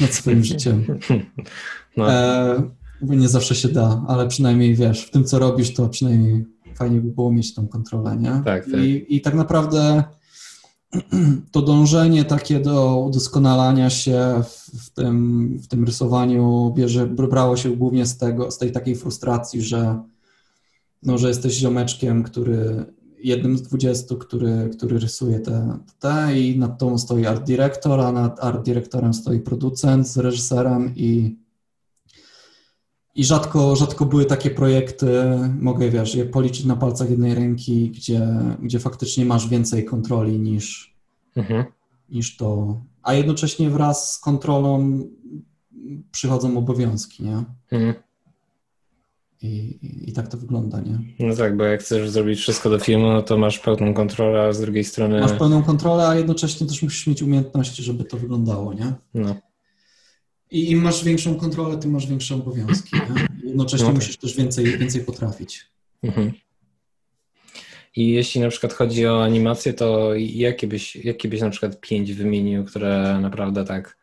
nad 0.01 0.13
swoim 0.13 0.43
życiem. 0.43 0.85
No. 1.97 2.11
E, 2.11 2.63
nie 3.01 3.29
zawsze 3.29 3.55
się 3.55 3.69
da, 3.69 4.05
ale 4.07 4.27
przynajmniej 4.27 4.75
wiesz, 4.75 5.05
w 5.05 5.11
tym 5.11 5.23
co 5.23 5.39
robisz, 5.39 5.73
to 5.73 5.89
przynajmniej 5.89 6.45
fajnie 6.75 7.01
by 7.01 7.11
było 7.11 7.31
mieć 7.31 7.53
tą 7.53 7.67
kontrolę, 7.67 8.17
nie? 8.17 8.41
Tak, 8.45 8.65
tak. 8.65 8.79
I, 8.79 9.15
I 9.15 9.21
tak 9.21 9.33
naprawdę 9.33 10.03
to 11.51 11.61
dążenie 11.61 12.25
takie 12.25 12.59
do 12.59 12.99
udoskonalania 12.99 13.89
się 13.89 14.43
w 14.79 14.89
tym, 14.89 15.47
w 15.63 15.67
tym 15.67 15.85
rysowaniu 15.85 16.73
bierze, 16.75 17.07
brało 17.07 17.57
się 17.57 17.75
głównie 17.75 18.05
z 18.05 18.17
tego, 18.17 18.51
z 18.51 18.57
tej 18.57 18.71
takiej 18.71 18.95
frustracji, 18.95 19.61
że, 19.61 19.99
no, 21.03 21.17
że 21.17 21.27
jesteś 21.27 21.53
ziomeczkiem, 21.53 22.23
który 22.23 22.85
jednym 23.19 23.57
z 23.57 23.61
dwudziestu, 23.61 24.17
który, 24.17 24.69
który 24.73 24.99
rysuje 24.99 25.39
te, 25.39 25.77
te 25.99 26.39
i 26.39 26.59
nad 26.59 26.79
tą 26.79 26.97
stoi 26.97 27.25
art 27.25 27.43
director, 27.43 27.99
a 27.99 28.11
nad 28.11 28.43
art 28.43 28.65
dyrektorem 28.65 29.13
stoi 29.13 29.39
producent 29.39 30.07
z 30.07 30.17
reżyserem 30.17 30.93
i 30.95 31.37
i 33.15 33.23
rzadko, 33.23 33.75
rzadko 33.75 34.05
były 34.05 34.25
takie 34.25 34.49
projekty, 34.49 35.07
mogę 35.59 35.89
wiesz, 35.89 36.15
je 36.15 36.25
policzyć 36.25 36.65
na 36.65 36.75
palcach 36.75 37.09
jednej 37.09 37.35
ręki, 37.35 37.89
gdzie, 37.89 38.27
gdzie 38.61 38.79
faktycznie 38.79 39.25
masz 39.25 39.47
więcej 39.47 39.85
kontroli 39.85 40.39
niż, 40.39 40.95
mhm. 41.35 41.65
niż 42.09 42.37
to. 42.37 42.81
A 43.03 43.13
jednocześnie 43.13 43.69
wraz 43.69 44.13
z 44.13 44.19
kontrolą 44.19 44.99
przychodzą 46.11 46.57
obowiązki, 46.57 47.23
nie? 47.23 47.43
Mhm. 47.71 47.93
I, 49.41 49.47
i, 49.47 50.09
I, 50.09 50.13
tak 50.13 50.27
to 50.27 50.37
wygląda, 50.37 50.81
nie? 50.81 50.99
No 51.19 51.35
tak, 51.35 51.57
bo 51.57 51.63
jak 51.63 51.79
chcesz 51.79 52.09
zrobić 52.09 52.39
wszystko 52.39 52.69
do 52.69 52.79
filmu, 52.79 53.07
no 53.07 53.21
to 53.21 53.37
masz 53.37 53.59
pełną 53.59 53.93
kontrolę, 53.93 54.41
a 54.41 54.53
z 54.53 54.61
drugiej 54.61 54.83
strony... 54.83 55.21
Masz 55.21 55.33
pełną 55.33 55.63
kontrolę, 55.63 56.07
a 56.07 56.15
jednocześnie 56.15 56.67
też 56.67 56.83
musisz 56.83 57.07
mieć 57.07 57.21
umiejętności, 57.21 57.83
żeby 57.83 58.03
to 58.03 58.17
wyglądało, 58.17 58.73
nie? 58.73 58.93
No. 59.13 59.35
I 60.51 60.71
im 60.71 60.81
masz 60.81 61.03
większą 61.03 61.35
kontrolę, 61.35 61.77
tym 61.77 61.91
masz 61.91 62.07
większe 62.07 62.35
obowiązki. 62.35 62.95
Nie? 62.95 63.27
Jednocześnie 63.43 63.87
no 63.87 63.93
tak. 63.93 64.01
musisz 64.01 64.17
też 64.17 64.35
więcej, 64.35 64.77
więcej 64.77 65.01
potrafić. 65.01 65.65
Mhm. 66.03 66.31
I 67.95 68.13
jeśli 68.13 68.41
na 68.41 68.49
przykład 68.49 68.73
chodzi 68.73 69.07
o 69.07 69.23
animację, 69.23 69.73
to 69.73 70.15
jakie 70.15 70.67
byś, 70.67 70.95
jakie 70.95 71.29
byś 71.29 71.41
na 71.41 71.49
przykład 71.49 71.79
pięć 71.79 72.13
wymienił, 72.13 72.65
które 72.65 73.19
naprawdę 73.21 73.65
tak 73.65 73.97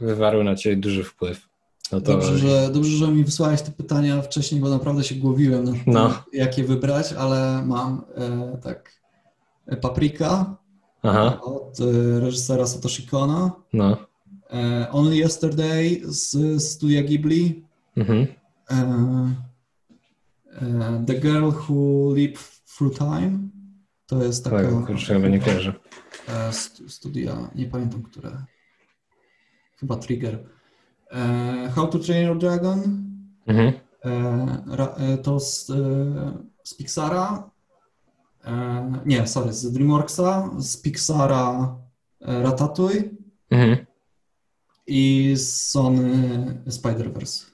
wywarły 0.00 0.44
na 0.44 0.54
ciebie 0.54 0.76
duży 0.76 1.04
wpływ? 1.04 1.48
No 1.92 2.00
to... 2.00 2.12
dobrze, 2.12 2.38
że, 2.38 2.70
dobrze, 2.72 2.96
że 2.96 3.08
mi 3.08 3.24
wysłałeś 3.24 3.62
te 3.62 3.70
pytania 3.70 4.22
wcześniej, 4.22 4.60
bo 4.60 4.68
naprawdę 4.68 5.04
się 5.04 5.14
głowiłem 5.14 5.64
na 5.64 5.72
no. 5.86 6.22
jakie 6.32 6.64
wybrać, 6.64 7.12
ale 7.12 7.62
mam 7.66 8.04
e, 8.16 8.58
tak 8.62 9.02
Paprika 9.80 10.56
Aha. 11.02 11.40
od 11.42 11.80
e, 11.80 12.20
reżysera 12.20 12.66
Satoshi 12.66 13.06
Kona. 13.06 13.50
No. 13.72 14.11
E, 14.52 14.88
Only 14.90 15.16
Yesterday 15.16 16.00
z 16.04 16.62
studia 16.62 17.02
Ghibli. 17.02 17.64
Mhm. 17.96 18.26
E, 18.70 18.76
e, 20.60 21.04
The 21.06 21.20
Girl 21.20 21.50
Who 21.50 22.12
Leaped 22.14 22.62
Through 22.76 22.98
Time. 22.98 23.48
To 24.06 24.24
jest 24.24 24.44
taka... 24.44 24.62
Tak, 24.62 24.86
kurczę, 24.86 25.14
chyba 25.14 25.28
nie 25.28 25.40
kojarzę. 25.40 25.74
Studia, 26.88 27.50
nie 27.54 27.66
pamiętam, 27.66 28.02
które. 28.02 28.44
Chyba 29.76 29.96
Trigger. 29.96 30.44
How 31.74 31.86
to 31.86 31.98
Train 31.98 32.26
Your 32.26 32.38
Dragon. 32.38 33.04
Mhm. 33.46 33.72
To 35.22 35.40
z, 35.40 35.66
z 36.64 36.74
Pixara. 36.74 37.50
Nie, 39.06 39.26
sorry, 39.26 39.52
z 39.52 39.72
DreamWorksa. 39.72 40.50
Z 40.58 40.76
Pixara 40.76 41.76
Ratatouille. 42.20 43.10
Mhm 43.50 43.86
i 44.86 45.34
Sony 45.36 46.62
Spider-Verse. 46.68 47.46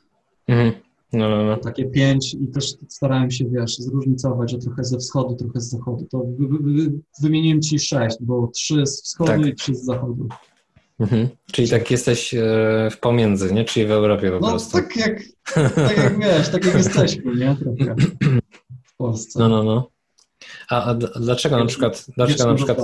Mhm. 0.48 0.72
No, 1.12 1.28
no, 1.28 1.44
no. 1.44 1.56
Takie 1.56 1.84
pięć 1.84 2.34
i 2.34 2.48
też 2.48 2.74
starałem 2.88 3.30
się, 3.30 3.44
wiesz, 3.50 3.76
zróżnicować, 3.78 4.50
że 4.50 4.58
trochę 4.58 4.84
ze 4.84 4.98
wschodu, 4.98 5.36
trochę 5.36 5.60
z 5.60 5.70
zachodu. 5.70 6.06
To 6.10 6.18
wy, 6.38 6.48
wy, 6.48 6.58
wy, 6.58 6.92
wymieniłem 7.22 7.62
ci 7.62 7.78
sześć, 7.78 8.16
bo 8.20 8.50
trzy 8.54 8.86
z 8.86 9.02
wschodu 9.02 9.30
tak. 9.30 9.46
i 9.46 9.54
trzy 9.54 9.74
z 9.74 9.84
zachodu. 9.84 10.28
Mhm. 11.00 11.28
Czyli 11.52 11.68
tak 11.68 11.90
jesteś 11.90 12.34
e, 12.34 12.88
w 12.90 13.00
pomiędzy, 13.00 13.54
nie? 13.54 13.64
Czyli 13.64 13.86
w 13.86 13.90
Europie 13.90 14.30
po 14.30 14.40
no, 14.40 14.50
prostu. 14.50 14.72
tak 14.72 14.96
jak, 14.96 15.22
tak 15.74 15.96
jak 15.96 16.18
wiesz, 16.18 16.48
tak 16.48 16.64
jak 16.64 16.74
jesteśmy, 16.74 17.36
nie? 17.36 17.56
Trochę 17.56 17.94
w 18.84 18.96
Polsce. 18.96 19.38
No, 19.38 19.48
no, 19.48 19.62
no. 19.62 19.90
A, 20.70 20.84
a 20.84 20.94
dlaczego 20.94 21.58
na 21.58 21.66
przykład, 21.66 22.06
dlaczego 22.16 22.46
na 22.46 22.54
przykład, 22.54 22.78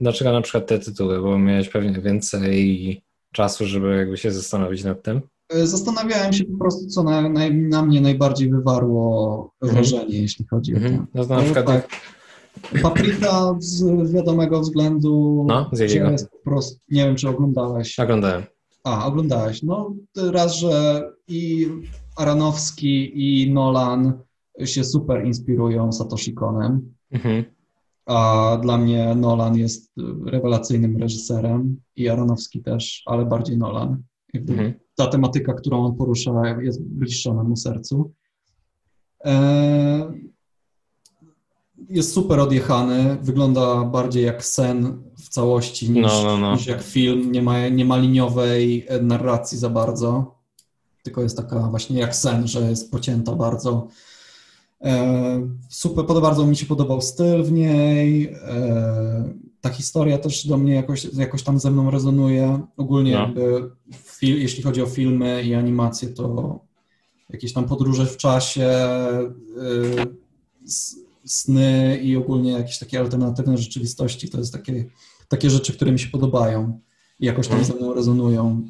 dlaczego 0.00 0.32
na 0.32 0.40
przykład 0.40 0.66
te 0.66 0.78
tytuły? 0.78 1.20
Bo 1.20 1.38
miałeś 1.38 1.68
pewnie 1.68 2.00
więcej 2.00 3.03
czasu, 3.34 3.66
żeby 3.66 3.96
jakby 3.96 4.16
się 4.16 4.32
zastanowić 4.32 4.84
nad 4.84 5.02
tym? 5.02 5.20
E, 5.48 5.66
zastanawiałem 5.66 6.32
się 6.32 6.44
po 6.44 6.58
prostu, 6.58 6.86
co 6.86 7.02
na, 7.02 7.28
na, 7.28 7.40
na 7.50 7.82
mnie 7.82 8.00
najbardziej 8.00 8.50
wywarło 8.50 9.54
mhm. 9.62 9.74
wrażenie, 9.74 10.02
mhm. 10.02 10.22
jeśli 10.22 10.46
chodzi 10.46 10.72
mhm. 10.74 10.94
o 10.94 10.98
to. 10.98 11.04
No 11.14 11.24
to 11.24 11.34
na 11.36 11.42
przykład 11.42 11.66
tak, 11.66 11.88
Paprika 12.82 13.54
z 13.58 14.12
wiadomego 14.12 14.60
względu, 14.60 15.44
no, 15.48 15.70
z 15.72 15.78
jakiego? 15.78 16.10
jest 16.10 16.30
po 16.30 16.50
prostu, 16.50 16.80
nie 16.90 17.04
wiem, 17.04 17.16
czy 17.16 17.28
oglądałeś. 17.28 17.98
Oglądałem. 17.98 18.42
A, 18.84 19.06
oglądałeś. 19.06 19.62
No 19.62 19.94
raz, 20.16 20.56
że 20.56 21.02
i 21.28 21.68
Aronowski 22.16 23.12
i 23.14 23.52
Nolan 23.52 24.12
się 24.64 24.84
super 24.84 25.24
inspirują 25.24 25.92
Satoshi 25.92 26.34
Konem. 26.34 26.94
Mhm. 27.10 27.44
A 28.06 28.58
dla 28.62 28.78
mnie 28.78 29.14
Nolan 29.14 29.56
jest 29.56 29.92
rewelacyjnym 30.26 30.96
reżyserem 30.96 31.80
i 31.96 32.08
Aronowski 32.08 32.62
też, 32.62 33.02
ale 33.06 33.26
bardziej 33.26 33.58
Nolan. 33.58 34.02
Mhm. 34.34 34.74
Ta 34.94 35.06
tematyka, 35.06 35.54
którą 35.54 35.84
on 35.84 35.96
porusza, 35.96 36.32
jest 36.62 36.82
bliższa 36.82 37.34
memu 37.34 37.56
sercu. 37.56 38.12
E, 39.24 40.12
jest 41.88 42.12
super 42.12 42.40
odjechany, 42.40 43.16
wygląda 43.22 43.84
bardziej 43.84 44.24
jak 44.24 44.44
sen 44.44 45.02
w 45.18 45.28
całości 45.28 45.90
niż, 45.90 46.02
no, 46.02 46.22
no, 46.24 46.38
no. 46.38 46.54
niż 46.54 46.66
jak 46.66 46.82
film. 46.82 47.32
Nie 47.32 47.42
ma, 47.42 47.68
nie 47.68 47.84
ma 47.84 47.96
liniowej 47.96 48.86
narracji 49.02 49.58
za 49.58 49.70
bardzo, 49.70 50.34
tylko 51.02 51.22
jest 51.22 51.36
taka 51.36 51.58
właśnie 51.58 52.00
jak 52.00 52.16
sen, 52.16 52.48
że 52.48 52.70
jest 52.70 52.90
pocięta 52.90 53.32
bardzo 53.34 53.88
E, 54.84 55.48
super, 55.68 56.04
bardzo 56.04 56.46
mi 56.46 56.56
się 56.56 56.66
podobał 56.66 57.00
styl 57.00 57.42
w 57.42 57.52
niej. 57.52 58.24
E, 58.26 59.34
ta 59.60 59.68
historia 59.70 60.18
też 60.18 60.46
do 60.46 60.56
mnie 60.56 60.74
jakoś, 60.74 61.04
jakoś 61.04 61.42
tam 61.42 61.58
ze 61.58 61.70
mną 61.70 61.90
rezonuje. 61.90 62.60
Ogólnie 62.76 63.12
no. 63.12 63.20
jakby, 63.20 63.70
jeśli 64.22 64.62
chodzi 64.62 64.82
o 64.82 64.86
filmy 64.86 65.42
i 65.42 65.54
animacje, 65.54 66.08
to 66.08 66.58
jakieś 67.30 67.52
tam 67.52 67.64
podróże 67.68 68.06
w 68.06 68.16
czasie, 68.16 68.66
e, 68.66 69.24
sny 71.24 71.98
i 72.02 72.16
ogólnie 72.16 72.52
jakieś 72.52 72.78
takie 72.78 73.00
alternatywne 73.00 73.58
rzeczywistości, 73.58 74.28
to 74.28 74.38
jest 74.38 74.52
takie, 74.52 74.84
takie 75.28 75.50
rzeczy, 75.50 75.72
które 75.72 75.92
mi 75.92 75.98
się 75.98 76.08
podobają 76.08 76.80
i 77.20 77.26
jakoś 77.26 77.48
tam 77.48 77.56
mm. 77.56 77.66
ze 77.66 77.74
mną 77.74 77.94
rezonują. 77.94 78.62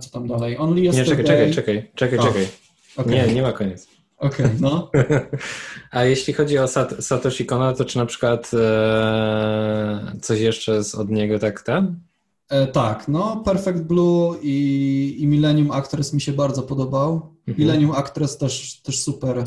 Co 0.00 0.10
tam 0.10 0.28
dalej? 0.28 0.58
Only 0.58 0.80
yesterday... 0.80 1.16
Nie, 1.16 1.24
czekaj, 1.24 1.24
czekaj, 1.24 1.54
czekaj, 1.54 1.90
czekaj, 1.94 2.18
czekaj. 2.18 2.65
Okay. 2.96 3.14
Nie, 3.14 3.34
nie 3.34 3.42
ma 3.42 3.52
koniec. 3.52 3.88
Okej, 4.16 4.46
okay, 4.46 4.58
no. 4.60 4.90
A 5.90 6.04
jeśli 6.04 6.34
chodzi 6.34 6.58
o 6.58 6.68
Sat 6.68 7.04
Satoshi 7.04 7.46
Kona, 7.46 7.74
to 7.74 7.84
czy 7.84 7.98
na 7.98 8.06
przykład 8.06 8.50
e, 8.54 10.12
coś 10.22 10.40
jeszcze 10.40 10.84
z 10.84 10.94
od 10.94 11.10
niego 11.10 11.38
tak 11.38 11.62
ten? 11.62 12.00
E, 12.48 12.66
tak, 12.66 13.08
no 13.08 13.42
Perfect 13.44 13.82
Blue 13.82 14.38
i, 14.42 15.16
i 15.18 15.26
Millennium 15.26 15.70
Actress 15.70 16.12
mi 16.12 16.20
się 16.20 16.32
bardzo 16.32 16.62
podobał. 16.62 17.12
Mhm. 17.14 17.58
Millennium 17.58 17.92
Actress 17.92 18.38
też, 18.38 18.80
też 18.82 19.02
super 19.02 19.44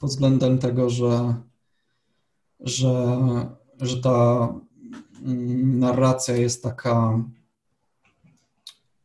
pod 0.00 0.10
względem 0.10 0.58
tego, 0.58 0.90
że, 0.90 1.34
że, 2.60 3.16
że 3.80 4.00
ta 4.00 4.48
mm, 5.24 5.78
narracja 5.78 6.36
jest 6.36 6.62
taka 6.62 7.24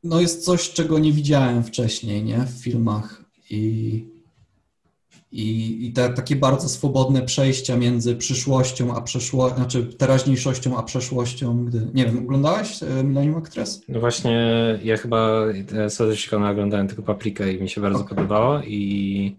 no 0.04 0.22
jest 0.22 0.46
coś, 0.46 0.70
czego 0.74 1.00
nie 1.00 1.12
widziałem 1.12 1.64
wcześniej, 1.64 2.24
nie, 2.24 2.46
w 2.46 2.64
filmach 2.64 3.23
i, 3.54 4.06
i, 5.32 5.86
i 5.86 5.94
te 5.94 6.10
takie 6.10 6.36
bardzo 6.36 6.70
swobodne 6.70 7.22
przejścia 7.22 7.78
między 7.78 8.16
przyszłością 8.16 8.96
a 8.96 9.02
przeszłością, 9.02 9.58
znaczy 9.58 9.86
teraźniejszością 9.86 10.78
a 10.78 10.84
przeszłością. 10.84 11.66
Gdy, 11.66 11.88
nie 11.94 12.06
wiem, 12.06 12.18
oglądałeś 12.18 12.84
e, 12.84 13.04
Millennium 13.04 13.36
Actress? 13.36 13.82
No 13.90 14.00
właśnie, 14.00 14.40
ja 14.84 14.98
chyba 14.98 15.42
Sodeszikona 15.90 16.50
oglądałem 16.50 16.88
tylko 16.88 17.04
Paprikę 17.04 17.54
i 17.54 17.62
mi 17.62 17.70
się 17.70 17.82
bardzo 17.82 18.00
okay. 18.00 18.16
podobało 18.16 18.62
i, 18.62 19.36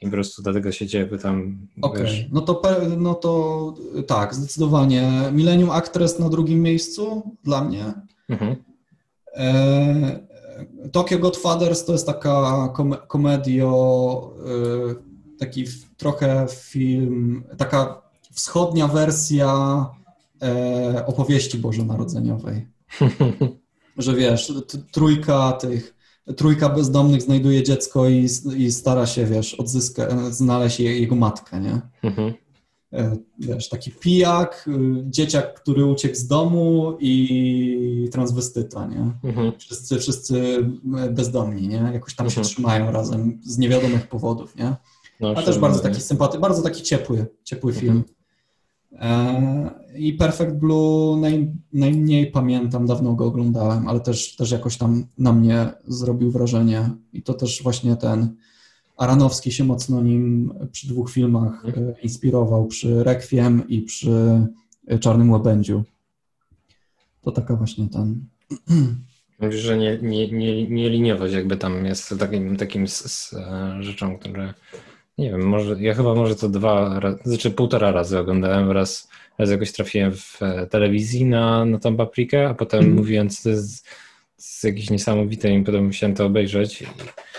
i 0.00 0.04
po 0.04 0.10
prostu 0.10 0.42
dlatego 0.42 0.72
się 0.72 0.86
ciebie 0.86 1.06
pytam. 1.06 1.66
Okej, 1.82 2.02
okay. 2.02 2.28
no, 2.32 2.40
to, 2.40 2.62
no 2.98 3.14
to 3.14 3.74
tak, 4.06 4.34
zdecydowanie. 4.34 5.10
Millennium 5.32 5.70
Actress 5.70 6.18
na 6.18 6.28
drugim 6.28 6.62
miejscu 6.62 7.22
dla 7.44 7.64
mnie. 7.64 7.92
Mhm. 8.28 8.56
E, 9.34 10.31
Tokyo 10.92 11.18
Godfathers 11.18 11.84
to 11.84 11.92
jest 11.92 12.06
taka 12.06 12.68
kom 12.74 12.96
komedio, 13.08 14.32
y, 15.30 15.38
taki 15.38 15.64
trochę 15.96 16.46
film, 16.50 17.44
taka 17.58 18.02
wschodnia 18.32 18.88
wersja 18.88 19.86
e, 20.42 21.06
opowieści 21.06 21.58
bożonarodzeniowej. 21.58 22.66
Że 23.98 24.14
wiesz, 24.14 24.52
trójka 24.92 25.52
tych, 25.52 25.94
trójka 26.36 26.68
bezdomnych 26.68 27.22
znajduje 27.22 27.62
dziecko 27.62 28.08
i, 28.08 28.28
i 28.56 28.72
stara 28.72 29.06
się, 29.06 29.26
wiesz, 29.26 29.54
odzyskać, 29.54 30.10
znaleźć 30.30 30.80
jego 30.80 31.14
matkę, 31.14 31.60
nie? 31.60 31.80
Mhm. 32.02 32.32
E, 32.92 33.16
wiesz, 33.38 33.68
taki 33.68 33.90
pijak, 33.90 34.68
y, 34.68 35.04
dzieciak, 35.10 35.60
który 35.60 35.84
uciekł 35.84 36.14
z 36.14 36.26
domu 36.26 36.96
i 37.00 38.08
transwestyta, 38.12 38.86
nie? 38.86 39.12
Mhm. 39.24 39.52
Wszyscy, 39.58 39.98
wszyscy 39.98 40.66
bezdomni, 41.10 41.68
nie? 41.68 41.90
Jakoś 41.92 42.14
tam 42.14 42.26
mhm. 42.26 42.44
się 42.44 42.50
trzymają 42.50 42.92
razem 42.92 43.40
z 43.44 43.58
niewiadomych 43.58 44.08
powodów, 44.08 44.56
nie? 44.56 44.76
No, 45.20 45.34
A 45.36 45.42
też 45.42 45.58
bardzo 45.58 45.80
taki 45.80 46.00
sympaty, 46.00 46.38
bardzo 46.38 46.62
taki 46.62 46.82
ciepły, 46.82 47.26
ciepły 47.44 47.72
mhm. 47.72 47.86
film. 47.86 48.04
E, 48.92 49.70
I 49.96 50.12
Perfect 50.12 50.52
Blue 50.52 51.20
naj, 51.20 51.52
najmniej 51.72 52.26
pamiętam, 52.26 52.86
dawno 52.86 53.14
go 53.14 53.24
oglądałem, 53.24 53.88
ale 53.88 54.00
też, 54.00 54.36
też 54.36 54.50
jakoś 54.50 54.76
tam 54.76 55.06
na 55.18 55.32
mnie 55.32 55.72
zrobił 55.86 56.30
wrażenie. 56.30 56.90
I 57.12 57.22
to 57.22 57.34
też 57.34 57.62
właśnie 57.62 57.96
ten 57.96 58.36
Aranowski 58.96 59.52
się 59.52 59.64
mocno 59.64 60.02
nim 60.02 60.54
przy 60.72 60.88
dwóch 60.88 61.10
filmach 61.10 61.64
e, 61.64 62.00
inspirował, 62.02 62.66
przy 62.66 63.04
Requiem 63.04 63.68
i 63.68 63.82
przy 63.82 64.46
e, 64.86 64.98
Czarnym 64.98 65.30
Łabędziu. 65.30 65.84
To 67.22 67.32
taka 67.32 67.56
właśnie 67.56 67.88
ten... 67.88 68.24
Mówisz, 69.40 69.60
że 69.60 69.78
nie, 69.78 69.98
nie, 70.02 70.28
nie, 70.28 70.68
nie 70.68 70.90
liniowość 70.90 71.34
jakby 71.34 71.56
tam 71.56 71.86
jest 71.86 72.14
takim, 72.18 72.56
takim 72.56 72.88
z, 72.88 73.12
z 73.12 73.34
e, 73.34 73.76
rzeczą, 73.80 74.18
które 74.18 74.54
nie 75.18 75.30
wiem, 75.30 75.42
może 75.42 75.82
ja 75.82 75.94
chyba 75.94 76.14
może 76.14 76.36
to 76.36 76.48
dwa, 76.48 77.00
znaczy 77.24 77.50
półtora 77.50 77.92
razy 77.92 78.18
oglądałem, 78.18 78.70
raz, 78.70 79.08
raz 79.38 79.50
jakoś 79.50 79.72
trafiłem 79.72 80.12
w 80.12 80.40
telewizji 80.70 81.24
na, 81.24 81.64
na 81.64 81.78
tą 81.78 81.96
paprikę, 81.96 82.48
a 82.48 82.54
potem 82.54 82.80
mm. 82.80 82.94
mówiąc, 82.94 83.42
to 83.42 83.50
jest 83.50 83.86
jest 84.46 84.64
jakieś 84.64 84.90
niesamowite 84.90 85.54
i 85.54 85.62
potem 85.62 85.86
musiałem 85.86 86.16
to 86.16 86.26
obejrzeć. 86.26 86.84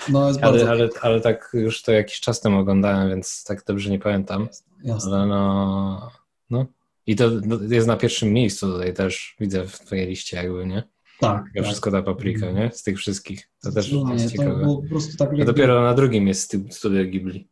No, 0.09 0.27
jest 0.27 0.43
ale, 0.43 0.51
bardzo... 0.51 0.71
ale, 0.71 0.89
ale 1.01 1.21
tak 1.21 1.49
już 1.53 1.81
to 1.81 1.91
jakiś 1.91 2.19
czas 2.19 2.41
temu 2.41 2.59
oglądałem, 2.59 3.09
więc 3.09 3.43
tak 3.43 3.63
dobrze 3.67 3.89
nie 3.89 3.99
pamiętam. 3.99 4.47
Jasne. 4.84 5.17
Ale 5.17 5.25
no, 5.25 6.11
no. 6.49 6.65
I 7.07 7.15
to 7.15 7.31
jest 7.69 7.88
na 7.88 7.97
pierwszym 7.97 8.34
miejscu 8.34 8.71
tutaj 8.71 8.93
też, 8.93 9.35
widzę 9.39 9.67
w 9.67 9.80
twojej 9.80 10.07
liście 10.07 10.38
jakby, 10.38 10.65
nie? 10.65 10.84
Tak. 11.19 11.45
Ja 11.53 11.61
tak. 11.61 11.65
wszystko 11.65 11.91
ta 11.91 12.01
paprika, 12.01 12.51
nie? 12.51 12.71
Z 12.73 12.84
tych 12.84 12.97
wszystkich. 12.97 13.49
To 13.61 13.71
też 13.71 13.91
no, 13.91 14.13
jest 14.13 14.31
ciekawe. 14.31 14.61
To 14.61 14.75
po 14.81 14.89
prostu 14.89 15.17
tak 15.17 15.30
jakby... 15.30 15.45
Dopiero 15.45 15.81
na 15.81 15.93
drugim 15.93 16.27
jest 16.27 16.57
studio 16.69 17.05
Ghibli. 17.05 17.47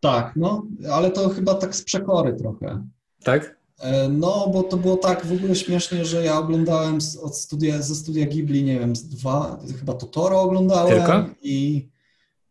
Tak, 0.00 0.32
no, 0.36 0.66
ale 0.92 1.10
to 1.10 1.28
chyba 1.28 1.54
tak 1.54 1.76
z 1.76 1.84
przekory 1.84 2.36
trochę. 2.36 2.86
Tak? 3.24 3.56
E, 3.84 4.08
no, 4.08 4.50
bo 4.52 4.62
to 4.62 4.76
było 4.76 4.96
tak 4.96 5.26
w 5.26 5.32
ogóle 5.32 5.56
śmiesznie, 5.56 6.04
że 6.04 6.24
ja 6.24 6.38
oglądałem 6.38 6.98
od 7.22 7.36
studia, 7.36 7.82
ze 7.82 7.94
studia 7.94 8.26
Ghibli, 8.26 8.64
nie 8.64 8.78
wiem, 8.78 8.96
z 8.96 9.08
dwa, 9.08 9.60
chyba 9.78 9.92
Totoro 9.92 10.40
oglądałem. 10.40 10.96
Tylko? 10.98 11.24
I 11.42 11.88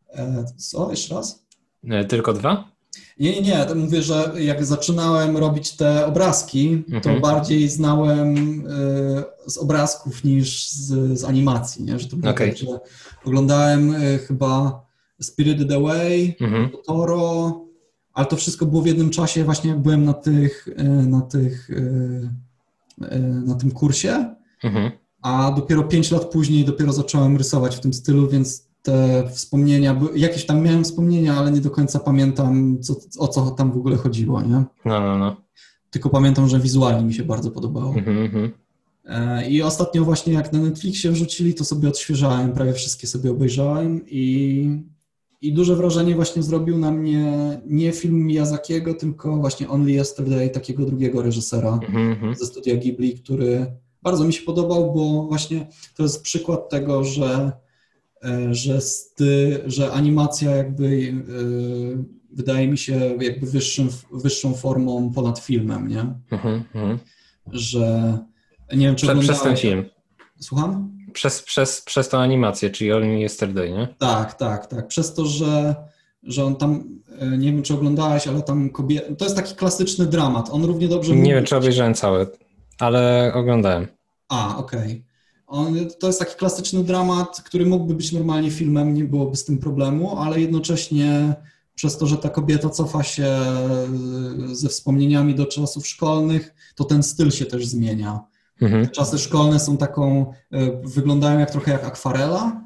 e, 0.09 0.45
co, 0.57 0.91
jeszcze 0.91 1.15
raz? 1.15 1.45
Nie, 1.83 2.05
tylko 2.05 2.33
dwa? 2.33 2.73
Nie, 3.19 3.31
nie, 3.31 3.41
nie, 3.41 3.65
to 3.65 3.75
mówię, 3.75 4.01
że 4.01 4.33
jak 4.39 4.65
zaczynałem 4.65 5.37
robić 5.37 5.71
te 5.71 6.05
obrazki, 6.05 6.83
to 6.89 6.95
mhm. 6.95 7.21
bardziej 7.21 7.69
znałem 7.69 8.37
y, 8.67 9.23
z 9.47 9.57
obrazków 9.57 10.23
niż 10.23 10.69
z, 10.69 11.19
z, 11.19 11.23
animacji, 11.23 11.83
nie? 11.85 11.99
Że 11.99 12.07
to 12.07 12.15
było 12.15 12.31
okay. 12.31 12.47
tak, 12.47 12.57
że 12.57 12.79
oglądałem 13.25 13.95
y, 13.95 14.19
chyba 14.27 14.85
Spirited 15.21 15.71
Away, 15.71 16.35
mhm. 16.41 16.69
Totoro, 16.69 17.59
ale 18.13 18.25
to 18.25 18.35
wszystko 18.35 18.65
było 18.65 18.81
w 18.81 18.87
jednym 18.87 19.09
czasie, 19.09 19.43
właśnie 19.43 19.69
jak 19.69 19.79
byłem 19.79 20.05
na 20.05 20.13
tych, 20.13 20.67
e, 20.75 20.83
na 20.83 21.21
tych, 21.21 21.69
e, 21.69 23.05
e, 23.07 23.19
na 23.19 23.55
tym 23.55 23.71
kursie, 23.71 24.35
mhm. 24.63 24.91
a 25.21 25.51
dopiero 25.51 25.83
pięć 25.83 26.11
lat 26.11 26.25
później 26.25 26.65
dopiero 26.65 26.93
zacząłem 26.93 27.37
rysować 27.37 27.75
w 27.75 27.79
tym 27.79 27.93
stylu, 27.93 28.29
więc 28.29 28.67
te 28.83 29.23
wspomnienia, 29.29 30.01
jakieś 30.15 30.45
tam 30.45 30.61
miałem 30.61 30.83
wspomnienia, 30.83 31.37
ale 31.37 31.51
nie 31.51 31.61
do 31.61 31.69
końca 31.69 31.99
pamiętam, 31.99 32.77
co, 32.81 32.95
o 33.19 33.27
co 33.27 33.51
tam 33.51 33.71
w 33.71 33.77
ogóle 33.77 33.97
chodziło, 33.97 34.41
nie? 34.41 34.63
No, 34.85 34.99
no, 34.99 35.17
no. 35.17 35.35
Tylko 35.89 36.09
pamiętam, 36.09 36.49
że 36.49 36.59
wizualnie 36.59 37.05
mi 37.05 37.13
się 37.13 37.23
bardzo 37.23 37.51
podobało. 37.51 37.95
Mhm, 37.95 38.17
mhm. 38.17 38.51
I 39.49 39.61
ostatnio 39.61 40.03
właśnie 40.03 40.33
jak 40.33 40.53
na 40.53 40.59
Netflixie 40.59 41.11
wrzucili, 41.11 41.53
to 41.53 41.65
sobie 41.65 41.89
odświeżałem, 41.89 42.53
prawie 42.53 42.73
wszystkie 42.73 43.07
sobie 43.07 43.31
obejrzałem 43.31 44.01
i 44.07 44.83
i 45.43 45.53
duże 45.53 45.75
wrażenie 45.75 46.15
właśnie 46.15 46.43
zrobił 46.43 46.77
na 46.77 46.91
mnie 46.91 47.61
nie 47.65 47.91
film 47.91 48.25
Miyazakiego, 48.25 48.93
tylko 48.93 49.37
właśnie 49.37 49.69
Only 49.69 49.91
Yesterday, 49.91 50.49
takiego 50.49 50.85
drugiego 50.85 51.21
reżysera 51.21 51.79
mm-hmm. 51.79 52.35
ze 52.35 52.45
studia 52.45 52.75
Ghibli, 52.75 53.13
który 53.13 53.65
bardzo 54.01 54.23
mi 54.23 54.33
się 54.33 54.41
podobał, 54.41 54.93
bo 54.93 55.27
właśnie 55.27 55.67
to 55.95 56.03
jest 56.03 56.23
przykład 56.23 56.69
tego, 56.69 57.03
że, 57.03 57.51
e, 58.23 58.53
że, 58.53 58.81
sty, 58.81 59.61
że 59.65 59.91
animacja 59.91 60.55
jakby 60.55 60.97
yy, 60.97 62.03
wydaje 62.31 62.67
mi 62.67 62.77
się 62.77 63.17
jakby 63.21 63.47
wyższym, 63.47 63.89
wyższą 64.11 64.53
formą 64.53 65.11
ponad 65.15 65.39
filmem, 65.39 65.87
nie? 65.87 66.15
Mm-hmm. 66.31 66.97
Że 67.51 68.17
nie 68.75 68.85
wiem, 68.85 68.95
czy 68.95 69.07
Prze, 69.19 69.55
film. 69.57 69.85
Słucham? 70.39 70.93
Przez, 71.13 71.41
przez, 71.41 71.81
przez 71.81 72.09
tą 72.09 72.17
animację, 72.17 72.69
czyli 72.69 72.93
Only 72.93 73.19
Yesterday, 73.19 73.71
nie? 73.71 73.87
Tak, 73.97 74.33
tak, 74.33 74.67
tak. 74.67 74.87
Przez 74.87 75.13
to, 75.13 75.25
że, 75.25 75.75
że 76.23 76.45
on 76.45 76.55
tam, 76.55 76.83
e, 77.19 77.37
nie 77.37 77.51
wiem 77.51 77.63
czy 77.63 77.73
oglądałeś, 77.73 78.27
ale 78.27 78.41
tam 78.41 78.69
kobieta, 78.69 79.15
to 79.15 79.25
jest 79.25 79.37
taki 79.37 79.55
klasyczny 79.55 80.05
dramat. 80.05 80.49
On 80.51 80.65
równie 80.65 80.87
dobrze... 80.87 81.15
Nie 81.15 81.33
wiem, 81.33 81.45
czy 81.45 81.55
obejrzałem 81.55 81.93
cały, 81.93 82.27
ale 82.79 83.31
oglądałem. 83.35 83.87
A, 84.29 84.57
okej. 84.57 85.03
Okay. 85.47 85.87
To 85.99 86.07
jest 86.07 86.19
taki 86.19 86.35
klasyczny 86.35 86.83
dramat, 86.83 87.41
który 87.45 87.65
mógłby 87.65 87.93
być 87.93 88.11
normalnie 88.11 88.51
filmem, 88.51 88.93
nie 88.93 89.03
byłoby 89.03 89.35
z 89.35 89.45
tym 89.45 89.57
problemu, 89.57 90.19
ale 90.19 90.41
jednocześnie 90.41 91.35
przez 91.75 91.97
to, 91.97 92.07
że 92.07 92.17
ta 92.17 92.29
kobieta 92.29 92.69
cofa 92.69 93.03
się 93.03 93.25
e, 93.25 93.87
ze 94.51 94.69
wspomnieniami 94.69 95.35
do 95.35 95.45
czasów 95.45 95.87
szkolnych, 95.87 96.53
to 96.75 96.83
ten 96.83 97.03
styl 97.03 97.31
się 97.31 97.45
też 97.45 97.67
zmienia. 97.67 98.32
Mhm. 98.61 98.89
Czasy 98.89 99.19
szkolne 99.19 99.59
są 99.59 99.77
taką, 99.77 100.33
e, 100.51 100.81
wyglądają 100.83 101.39
jak 101.39 101.51
trochę 101.51 101.71
jak 101.71 101.83
akwarela 101.83 102.63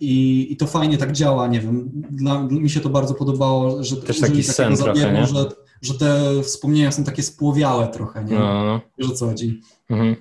i, 0.00 0.46
i 0.52 0.56
to 0.56 0.66
fajnie 0.66 0.98
tak 0.98 1.12
działa, 1.12 1.46
nie 1.46 1.60
wiem, 1.60 1.90
dla, 2.10 2.42
mi 2.42 2.70
się 2.70 2.80
to 2.80 2.88
bardzo 2.88 3.14
podobało, 3.14 3.84
że 3.84 3.96
też 3.96 4.20
taki 4.20 4.42
sen 4.42 4.76
trochę, 4.76 5.12
nie? 5.12 5.26
Że, 5.26 5.44
że 5.82 5.94
te 5.94 6.42
wspomnienia 6.42 6.92
są 6.92 7.04
takie 7.04 7.22
spłowiałe 7.22 7.88
trochę, 7.88 8.24
nie? 8.24 8.38
No, 8.38 8.64
no. 8.64 8.80
Wiesz 8.98 9.10
o 9.10 9.14
co 9.14 9.26
chodzi. 9.26 9.60
Mhm. 9.90 10.16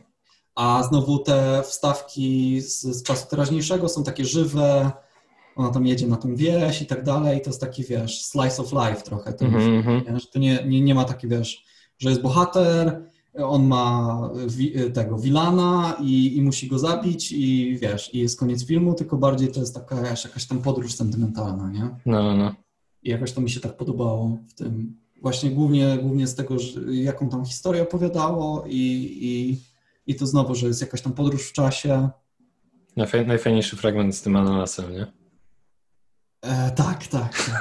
A 0.56 0.84
znowu 0.84 1.20
te 1.20 1.64
wstawki 1.64 2.62
z, 2.62 2.82
z 2.82 3.04
czasu 3.04 3.28
teraźniejszego 3.30 3.90
są 3.90 4.04
takie 4.04 4.26
żywe, 4.26 4.92
ona 5.56 5.70
tam 5.70 5.88
jedzie 5.88 6.08
na 6.08 6.16
tą 6.18 6.36
wieś 6.36 6.82
i 6.82 6.86
tak 6.86 7.04
dalej, 7.04 7.42
to 7.42 7.50
jest 7.50 7.62
taki, 7.62 7.84
wiesz, 7.84 8.26
slice 8.26 8.62
of 8.62 8.72
life 8.72 9.02
trochę, 9.02 9.34
to, 9.34 9.46
mm 9.46 9.84
-hmm. 9.84 10.20
że 10.20 10.28
to 10.28 10.40
nie, 10.40 10.64
nie, 10.66 10.82
nie 10.82 10.96
ma 10.96 11.06
taki, 11.06 11.28
wiesz, 11.28 11.66
że 12.00 12.10
jest 12.10 12.22
bohater, 12.22 13.02
on 13.38 13.68
ma 13.68 14.20
wi 14.48 14.74
tego 14.94 15.18
Wilana 15.18 15.98
i, 16.02 16.38
i, 16.38 16.42
musi 16.42 16.68
go 16.68 16.80
zabić 16.80 17.32
i 17.32 17.78
wiesz, 17.82 18.14
i 18.14 18.20
jest 18.20 18.40
koniec 18.40 18.66
filmu, 18.66 18.94
tylko 18.94 19.18
bardziej 19.18 19.52
to 19.52 19.60
jest 19.60 19.74
taka 19.74 20.02
wiesz, 20.02 20.24
jakaś 20.24 20.46
tam 20.46 20.62
podróż 20.62 20.94
sentymentalna, 20.94 21.70
nie? 21.70 21.90
No, 22.06 22.24
no, 22.24 22.38
no. 22.38 22.56
I 23.04 23.10
jakoś 23.10 23.32
to 23.32 23.42
mi 23.42 23.50
się 23.50 23.60
tak 23.60 23.78
podobało 23.78 24.38
w 24.48 24.54
tym. 24.54 24.98
Właśnie 25.22 25.52
głównie, 25.52 25.98
głównie 26.02 26.28
z 26.28 26.36
tego, 26.36 26.60
że, 26.60 26.96
jaką 26.96 27.30
tam 27.30 27.46
historię 27.46 27.84
opowiadało 27.84 28.66
i, 28.68 28.78
i, 29.22 29.60
i 30.12 30.16
to 30.16 30.28
znowu, 30.28 30.56
że 30.56 30.68
jest 30.68 30.82
jakaś 30.82 31.02
tam 31.02 31.14
podróż 31.14 31.50
w 31.50 31.54
czasie. 31.54 32.10
Najfajniejszy 33.28 33.76
fragment 33.76 34.16
z 34.16 34.22
tym 34.22 34.36
ananasem, 34.36 34.92
nie? 34.92 35.08
E, 36.42 36.72
tak, 36.72 37.08
tak. 37.08 37.52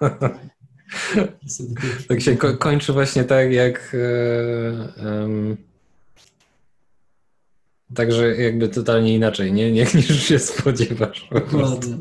tak. 0.00 0.38
tak 2.08 2.20
się 2.20 2.36
ko 2.36 2.56
kończy 2.56 2.92
właśnie 2.92 3.24
tak, 3.24 3.52
jak. 3.52 3.94
E, 3.94 5.56
Także 7.94 8.36
jakby 8.36 8.68
totalnie 8.68 9.14
inaczej, 9.14 9.52
nie? 9.52 9.72
nie 9.72 9.84
niż 9.94 10.22
się 10.28 10.38
spodziewasz. 10.38 11.28
Dokładnie. 11.32 11.96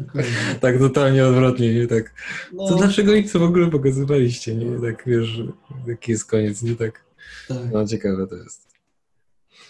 Tak 0.62 0.78
totalnie 0.80 1.26
odwrotnie, 1.26 1.74
nie? 1.74 1.88
Tak. 1.88 2.14
No, 2.54 2.68
To 2.70 2.76
dlaczego 2.76 3.14
ich 3.14 3.32
to 3.32 3.40
w 3.40 3.44
ogóle 3.44 3.70
pokazywaliście, 3.70 4.56
nie? 4.56 4.80
Tak 4.82 5.04
wiesz, 5.08 5.40
jaki 5.88 6.12
jest 6.12 6.26
koniec, 6.26 6.62
nie? 6.64 6.76
Tak. 6.76 7.04
tak, 7.48 7.58
No 7.72 7.88
ciekawe 7.88 8.28
to 8.28 8.36
jest. 8.36 8.68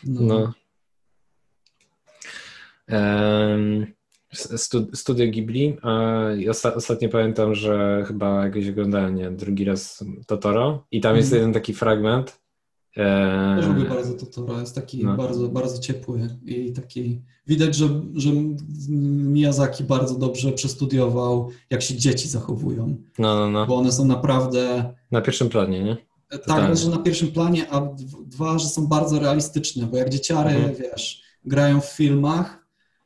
no. 0.03 0.21
No. 0.21 0.53
Stu- 2.87 3.98
Studio 4.93 5.31
Ghibli. 5.31 5.77
i 6.37 6.49
osta- 6.49 6.75
ostatnio 6.75 7.09
pamiętam, 7.09 7.55
że 7.55 8.03
chyba 8.07 8.45
jakoś 8.45 8.69
oglądałem, 8.69 9.15
nie, 9.15 9.31
drugi 9.31 9.65
raz 9.65 10.03
Totoro 10.27 10.85
i 10.91 11.01
tam 11.01 11.15
jest 11.15 11.27
Mhm. 11.27 11.41
jeden 11.41 11.53
taki 11.53 11.73
fragment. 11.73 12.39
e, 12.97 13.55
Też 13.59 13.67
lubię 13.67 13.89
bardzo 13.89 14.13
Totoro, 14.13 14.59
jest 14.59 14.75
taki 14.75 15.03
no. 15.05 15.17
bardzo, 15.17 15.49
bardzo 15.49 15.81
ciepły 15.81 16.27
i 16.45 16.73
taki, 16.73 17.21
widać, 17.47 17.75
że, 17.75 17.89
że 18.15 18.29
Miyazaki 18.89 19.83
bardzo 19.83 20.15
dobrze 20.15 20.51
przestudiował, 20.51 21.49
jak 21.69 21.81
się 21.81 21.95
dzieci 21.95 22.27
zachowują, 22.27 22.95
No, 23.19 23.35
no, 23.35 23.49
no. 23.49 23.65
bo 23.65 23.75
one 23.75 23.91
są 23.91 24.05
naprawdę, 24.05 24.93
Na 25.11 25.21
pierwszym 25.21 25.49
planie, 25.49 25.83
nie? 25.83 25.97
tak, 26.29 26.39
Totalnie. 26.41 26.67
raz, 26.67 26.79
że 26.81 26.89
na 26.89 26.97
pierwszym 26.97 27.31
planie, 27.31 27.69
a 27.71 27.81
dwa, 28.25 28.59
że 28.59 28.67
są 28.69 28.87
bardzo 28.87 29.19
realistyczne, 29.19 29.85
bo 29.85 29.97
jak 29.97 30.09
dzieciary, 30.09 30.49
Mhm. 30.49 30.75
wiesz, 30.75 31.21
grają 31.45 31.81
w 31.81 31.85
filmach, 31.85 32.58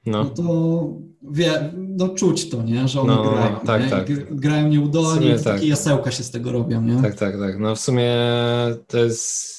no 0.06 0.24
No. 0.24 0.30
to 0.30 0.88
wie, 1.32 1.72
no 1.78 2.10
czuć 2.10 2.50
to, 2.50 2.64
nie, 2.64 2.88
że 2.88 3.02
one 3.02 3.16
No, 3.16 3.24
no, 3.24 3.32
no, 3.32 3.38
grają, 3.38 3.60
tak, 3.66 3.82
nie? 4.10 4.18
Tak. 4.18 4.36
grają 4.36 4.68
nieudolnie, 4.68 5.36
tak. 5.36 5.44
takie 5.56 5.68
jasełka 5.68 6.12
się 6.12 6.24
z 6.24 6.32
tego 6.32 6.52
robią, 6.52 6.82
nie? 6.82 7.02
Tak, 7.02 7.16
tak, 7.16 7.40
tak. 7.40 7.60
No 7.60 7.76
w 7.76 7.80
sumie 7.80 8.12
to 8.88 8.98
jest. 8.98 9.54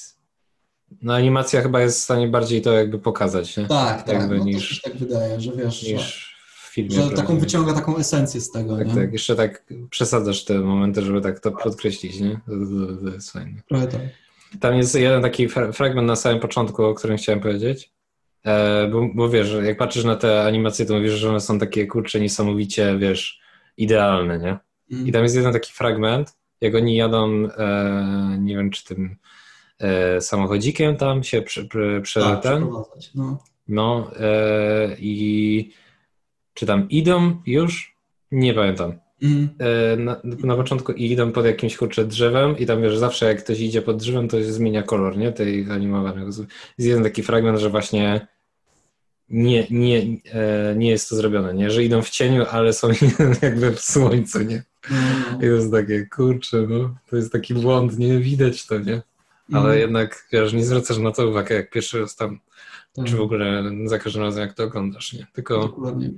No 1.01 1.13
animacja 1.13 1.61
chyba 1.61 1.81
jest 1.81 1.99
w 1.99 2.03
stanie 2.03 2.27
bardziej 2.27 2.61
to 2.61 2.73
jakby 2.73 2.99
pokazać, 2.99 3.57
nie? 3.57 3.65
Tak, 3.65 4.03
tak, 4.03 4.15
Jakby 4.19 4.33
no 4.37 4.43
to 4.43 4.45
niż- 4.49 4.69
się 4.69 4.81
tak 4.81 4.97
wydaje, 4.97 5.41
że 5.41 5.51
wiesz, 5.51 5.79
że, 5.79 5.93
Niż 5.93 6.35
w 6.63 6.73
filmie. 6.73 6.91
że 6.91 7.01
taką 7.01 7.11
prawdziwym. 7.15 7.39
wyciąga 7.39 7.73
taką 7.73 7.97
esencję 7.97 8.41
z 8.41 8.51
tego, 8.51 8.77
Tak, 8.77 8.87
nie? 8.87 8.93
tak. 8.95 9.13
Jeszcze 9.13 9.35
tak 9.35 9.63
przesadzasz 9.89 10.43
te 10.45 10.59
momenty, 10.59 11.01
żeby 11.01 11.21
tak 11.21 11.39
to 11.39 11.51
podkreślić, 11.51 12.19
nie? 12.19 12.39
To, 12.45 12.51
to, 12.51 13.01
to 13.09 13.15
jest 13.15 13.31
fajne. 13.31 13.61
Trochę 13.69 13.87
tak. 13.87 14.01
Tam 14.59 14.75
jest 14.75 14.95
jeden 14.95 15.21
taki 15.21 15.49
fra- 15.49 15.71
fragment 15.71 16.07
na 16.07 16.15
samym 16.15 16.39
początku, 16.39 16.83
o 16.83 16.93
którym 16.93 17.17
chciałem 17.17 17.41
powiedzieć. 17.41 17.91
E, 18.45 18.87
bo, 18.87 19.09
bo 19.13 19.29
wiesz, 19.29 19.55
jak 19.63 19.77
patrzysz 19.77 20.03
na 20.03 20.15
te 20.15 20.43
animacje, 20.43 20.85
to 20.85 20.93
mówisz, 20.93 21.13
że 21.13 21.29
one 21.29 21.39
są 21.39 21.59
takie 21.59 21.87
kurcze, 21.87 22.19
niesamowicie, 22.19 22.97
wiesz, 22.99 23.39
idealne, 23.77 24.39
nie? 24.39 24.57
Mm. 24.91 25.07
I 25.07 25.11
tam 25.11 25.23
jest 25.23 25.35
jeden 25.35 25.53
taki 25.53 25.73
fragment, 25.73 26.37
jak 26.61 26.75
oni 26.75 26.95
jadą, 26.95 27.47
e, 27.57 28.37
nie 28.39 28.55
wiem, 28.55 28.69
czy 28.69 28.85
tym 28.85 29.15
e, 29.79 30.21
samochodzikiem 30.21 30.95
tam 30.95 31.23
się 31.23 31.41
przy 31.41 31.69
tak, 32.13 32.43
ten, 32.43 32.67
no. 33.15 33.43
no 33.67 34.11
e, 34.19 34.95
i 34.99 35.71
czy 36.53 36.65
tam 36.65 36.89
idą 36.89 37.41
już? 37.45 37.95
Nie 38.31 38.53
pamiętam. 38.53 38.93
Mm. 39.21 39.49
E, 39.59 39.97
na, 39.97 40.21
na 40.23 40.55
początku 40.55 40.91
idą 40.91 41.31
pod 41.31 41.45
jakimś 41.45 41.77
kurczę 41.77 42.05
drzewem 42.05 42.57
i 42.57 42.65
tam 42.65 42.81
wiesz, 42.81 42.97
zawsze 42.97 43.25
jak 43.25 43.43
ktoś 43.43 43.59
idzie 43.59 43.81
pod 43.81 43.97
drzewem, 43.97 44.27
to 44.27 44.39
się 44.39 44.51
zmienia 44.51 44.83
kolor, 44.83 45.17
nie? 45.17 45.31
Tej 45.31 45.71
animowanej. 45.71 46.25
Jest 46.25 46.41
jeden 46.77 47.03
taki 47.03 47.23
fragment, 47.23 47.59
że 47.59 47.69
właśnie 47.69 48.27
nie, 49.29 49.67
nie, 49.69 50.17
e, 50.31 50.75
nie 50.77 50.89
jest 50.89 51.09
to 51.09 51.15
zrobione, 51.15 51.53
nie? 51.53 51.71
Że 51.71 51.83
idą 51.83 52.01
w 52.01 52.09
cieniu, 52.09 52.45
ale 52.51 52.73
są 52.73 52.87
jakby 53.41 53.71
w 53.71 53.79
słońcu, 53.79 54.41
nie? 54.41 54.63
No, 54.91 55.37
I 55.37 55.39
to 55.39 55.45
jest 55.45 55.71
takie, 55.71 56.05
kurczę, 56.05 56.65
no, 56.69 56.95
to 57.09 57.15
jest 57.15 57.31
taki 57.31 57.53
błąd, 57.53 57.97
nie? 57.99 58.19
Widać 58.19 58.65
to, 58.65 58.79
nie? 58.79 59.01
Ale 59.53 59.65
Mm. 59.65 59.79
jednak, 59.79 60.27
wiesz, 60.31 60.53
nie 60.53 60.65
zwracasz 60.65 60.97
na 60.97 61.11
to 61.11 61.27
uwagi, 61.29 61.53
jak 61.53 61.69
pierwszy 61.69 61.99
raz 62.01 62.15
tam, 62.15 62.39
Tak, 62.93 63.05
czy 63.05 63.15
w 63.15 63.21
ogóle 63.21 63.63
za 63.85 63.99
każdym 63.99 64.21
razem, 64.21 64.41
jak 64.41 64.53
to 64.53 64.63
oglądasz, 64.63 65.13
nie? 65.13 65.27
Tylko, 65.33 65.59
Dokładnie. 65.59 66.11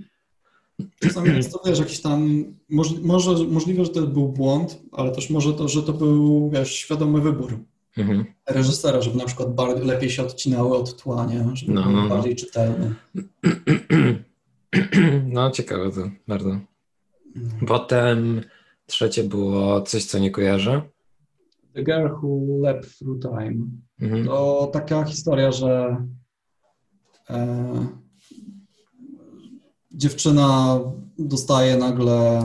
Czasami 0.99 1.29
jest 1.35 1.51
to, 1.53 1.61
wiesz, 1.65 1.79
jakiś 1.79 2.01
tam, 2.01 2.45
moż, 2.69 2.87
może, 3.01 3.31
możliwe, 3.45 3.85
że 3.85 3.91
to 3.91 4.01
był 4.01 4.29
błąd, 4.29 4.79
ale 4.91 5.11
też 5.11 5.29
może 5.29 5.53
to, 5.53 5.67
że 5.67 5.83
to 5.83 5.93
był, 5.93 6.49
wiesz, 6.53 6.75
świadomy 6.75 7.21
wybór 7.21 7.59
mhm. 7.97 8.25
reżysera, 8.45 9.01
żeby 9.01 9.17
na 9.17 9.25
przykład 9.25 9.55
bar, 9.55 9.85
lepiej 9.85 10.09
się 10.09 10.23
odcinały 10.23 10.77
od 10.77 11.01
tła, 11.01 11.25
nie? 11.25 11.55
Żeby 11.55 11.73
No, 11.73 11.81
były 11.81 11.95
no, 11.95 12.01
no. 12.01 12.09
bardziej 12.09 12.35
czytelne. 12.35 12.93
no, 15.33 15.51
ciekawe 15.51 15.91
to, 15.91 16.09
bardzo. 16.27 16.59
Potem 17.67 18.41
trzecie 18.85 19.23
było 19.23 19.81
coś, 19.81 20.05
co 20.05 20.19
nie 20.19 20.31
kojarzę. 20.31 20.81
The 21.73 21.83
Girl 21.83 22.07
Who 22.21 22.61
Leapt 22.61 22.99
Through 22.99 23.21
Time. 23.21 23.67
Mhm. 24.01 24.25
To 24.25 24.69
taka 24.73 25.03
historia, 25.03 25.51
że 25.51 26.03
e, 27.29 27.87
dziewczyna 29.91 30.79
dostaje 31.19 31.77
nagle 31.77 32.41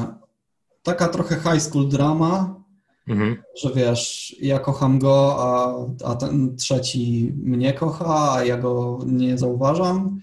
taka 0.83 1.09
trochę 1.09 1.35
high 1.35 1.63
school 1.63 1.89
drama, 1.89 2.61
Mhm. 3.09 3.43
że 3.63 3.73
wiesz, 3.75 4.37
ja 4.41 4.59
kocham 4.59 4.99
go, 4.99 5.37
a, 5.39 5.75
a 6.05 6.15
ten 6.15 6.57
trzeci 6.57 7.33
mnie 7.37 7.73
kocha, 7.73 8.33
a 8.33 8.45
ja 8.45 8.57
go 8.57 8.99
nie 9.07 9.39
zauważam, 9.39 10.21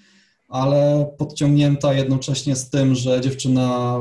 ale 0.48 1.12
podciągnięta 1.18 1.94
jednocześnie 1.94 2.56
z 2.56 2.70
tym, 2.70 2.96
że 2.96 3.22
dziewczyna 3.22 4.00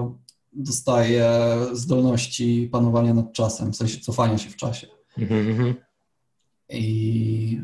dostaje 0.52 1.30
zdolności 1.72 2.68
panowania 2.72 3.14
nad 3.14 3.32
czasem, 3.32 3.72
w 3.72 3.76
sensie 3.76 4.00
cofania 4.00 4.38
się 4.38 4.50
w 4.50 4.56
czasie. 4.56 4.86
Mhm. 5.18 5.50
Mhm. 5.50 5.74
I, 6.68 7.60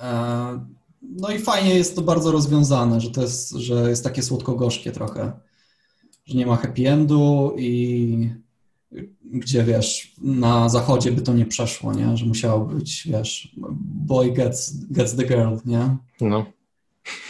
e, 0.00 0.66
no 1.02 1.30
i 1.30 1.38
fajnie 1.38 1.74
jest 1.74 1.96
to 1.96 2.02
bardzo 2.02 2.32
rozwiązane, 2.32 3.00
że 3.00 3.10
to 3.10 3.22
jest, 3.22 3.50
że 3.50 3.90
jest 3.90 4.04
takie 4.04 4.22
słodko-gorzkie 4.22 4.92
trochę, 4.92 5.32
że 6.26 6.38
nie 6.38 6.46
ma 6.46 6.56
happy 6.56 6.88
endu 6.88 7.54
i 7.58 8.43
gdzie 9.34 9.64
wiesz, 9.64 10.14
na 10.22 10.68
zachodzie 10.68 11.12
by 11.12 11.22
to 11.22 11.34
nie 11.34 11.46
przeszło, 11.46 11.92
nie? 11.94 12.16
Że 12.16 12.26
musiało 12.26 12.60
być, 12.64 13.08
wiesz, 13.10 13.54
boy 14.06 14.30
gets, 14.32 14.86
gets 14.90 15.16
the 15.16 15.24
girl, 15.24 15.54
nie? 15.64 15.96
No, 16.20 16.46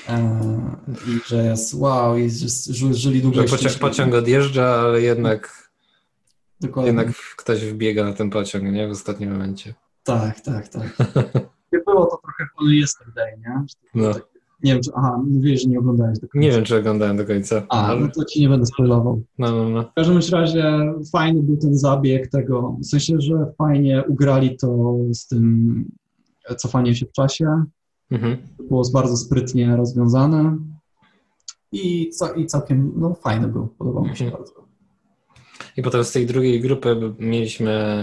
E, 0.08 0.76
I 1.08 1.28
że 1.28 1.44
jest 1.44 1.74
wow, 1.74 2.18
i 2.18 2.30
że 2.30 2.46
ży- 2.74 2.94
żyli 2.94 3.22
długo 3.22 3.42
że 3.42 3.56
pociąg, 3.56 3.78
pociąg 3.78 4.14
odjeżdża, 4.14 4.66
ale 4.74 5.02
jednak, 5.02 5.70
Dokładnie. 6.60 6.86
jednak 6.88 7.16
ktoś 7.36 7.60
wbiega 7.64 8.04
na 8.04 8.12
ten 8.12 8.30
pociąg, 8.30 8.64
nie? 8.64 8.88
W 8.88 8.90
ostatnim 8.90 9.32
momencie. 9.32 9.74
Tak, 10.04 10.40
tak, 10.40 10.68
tak. 10.68 10.96
Nie 11.72 11.78
było 11.86 12.06
to 12.06 12.16
trochę 12.22 12.44
Funny 12.58 12.74
Yesterday, 12.76 13.38
nie? 13.38 13.64
No. 13.94 14.14
takie- 14.14 14.26
Nie 14.62 14.72
wiem, 14.72 14.82
czy, 14.82 14.90
aha, 14.94 15.20
mówiłeś, 15.30 15.62
że 15.62 15.68
nie 15.68 15.78
oglądałeś 15.78 16.18
do 16.18 16.28
końca. 16.28 16.38
Nie 16.46 16.50
wiem, 16.52 16.64
czy 16.64 16.76
oglądałem 16.78 17.16
do 17.16 17.26
końca. 17.26 17.62
A, 17.68 17.86
ale... 17.86 18.00
no 18.00 18.08
to 18.14 18.24
ci 18.24 18.40
nie 18.40 18.48
będę 18.48 18.66
spoilował. 18.66 19.22
No, 19.38 19.50
no, 19.52 19.68
no. 19.68 19.82
W 19.82 19.92
każdym 19.94 20.18
razie 20.32 20.92
fajny 21.12 21.42
był 21.42 21.56
ten 21.56 21.78
zabieg 21.78 22.28
tego, 22.30 22.76
w 22.80 22.86
sensie, 22.86 23.20
że 23.20 23.52
fajnie 23.58 24.04
ugrali 24.08 24.56
to 24.56 24.96
z 25.12 25.26
tym 25.26 25.84
cofaniem 26.62 26.94
się 26.94 27.06
w 27.06 27.12
czasie. 27.12 27.64
Mhm. 28.10 28.36
Było 28.68 28.82
bardzo 28.92 29.16
sprytnie 29.16 29.76
rozwiązane 29.76 30.56
i, 31.72 32.10
ca- 32.10 32.32
i 32.32 32.46
całkiem 32.46 32.92
no, 32.96 33.14
fajny 33.14 33.48
był, 33.48 33.66
podobał 33.66 34.04
mi 34.04 34.16
się 34.16 34.24
Mhm. 34.24 34.42
bardzo. 34.42 34.63
I 35.76 35.82
potem 35.82 36.04
z 36.04 36.12
tej 36.12 36.26
drugiej 36.26 36.60
grupy 36.60 36.96
mieliśmy 37.18 37.94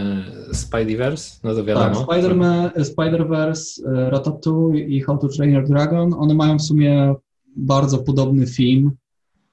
Spideyverse, 0.54 1.40
no 1.44 1.50
to 1.50 1.56
Tak, 1.58 1.66
wiadomo. 1.66 2.06
Spider-Man, 2.06 2.70
Spider-Verse, 2.78 3.82
e, 3.88 4.10
Ratatouille 4.10 4.80
i 4.88 5.02
How 5.02 5.18
to 5.18 5.28
Train 5.28 5.52
Your 5.52 5.68
Dragon, 5.68 6.14
one 6.14 6.34
mają 6.34 6.58
w 6.58 6.62
sumie 6.62 7.16
bardzo 7.56 7.98
podobny 7.98 8.48
film, 8.48 8.92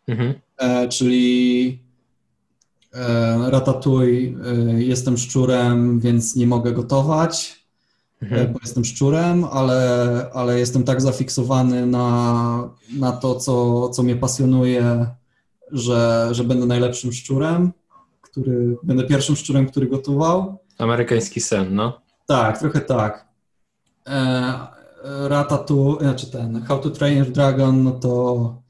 Mhm. 0.09 0.35
e, 0.59 0.89
czyli 0.89 1.79
e, 2.95 3.51
Ratatouille, 3.51 4.35
e, 4.45 4.83
jestem 4.83 5.17
szczurem, 5.19 6.01
więc 6.01 6.37
nie 6.37 6.47
mogę 6.47 6.73
gotować, 6.73 7.65
e, 8.23 8.25
Mhm. 8.27 8.53
bo 8.53 8.59
jestem 8.63 8.85
szczurem, 8.85 9.45
ale, 9.45 9.81
ale 10.35 10.59
jestem 10.59 10.85
tak 10.85 11.01
zafiksowany 11.01 11.87
na, 11.87 12.71
na 12.99 13.13
to, 13.13 13.35
co, 13.35 13.89
co 13.89 14.03
mnie 14.03 14.17
pasjonuje, 14.17 15.07
że, 15.73 16.29
że 16.31 16.45
będę 16.45 16.67
najlepszym 16.67 17.13
szczurem, 17.13 17.73
który, 18.31 18.77
będę 18.83 19.05
pierwszym 19.05 19.37
szczurem, 19.37 19.67
który 19.67 19.87
gotował. 19.87 20.59
Amerykański 20.79 21.41
sen, 21.41 21.75
no. 21.75 22.01
Tak, 22.27 22.59
trochę 22.59 22.81
tak. 22.81 23.29
E, 24.07 24.53
Ratatouille, 25.29 26.01
znaczy 26.01 26.31
ten 26.31 26.63
How 26.63 26.79
to 26.79 26.91
Train 26.91 27.19
Your 27.19 27.31
Dragon, 27.31 27.83
no 27.85 27.91
to 27.91 28.63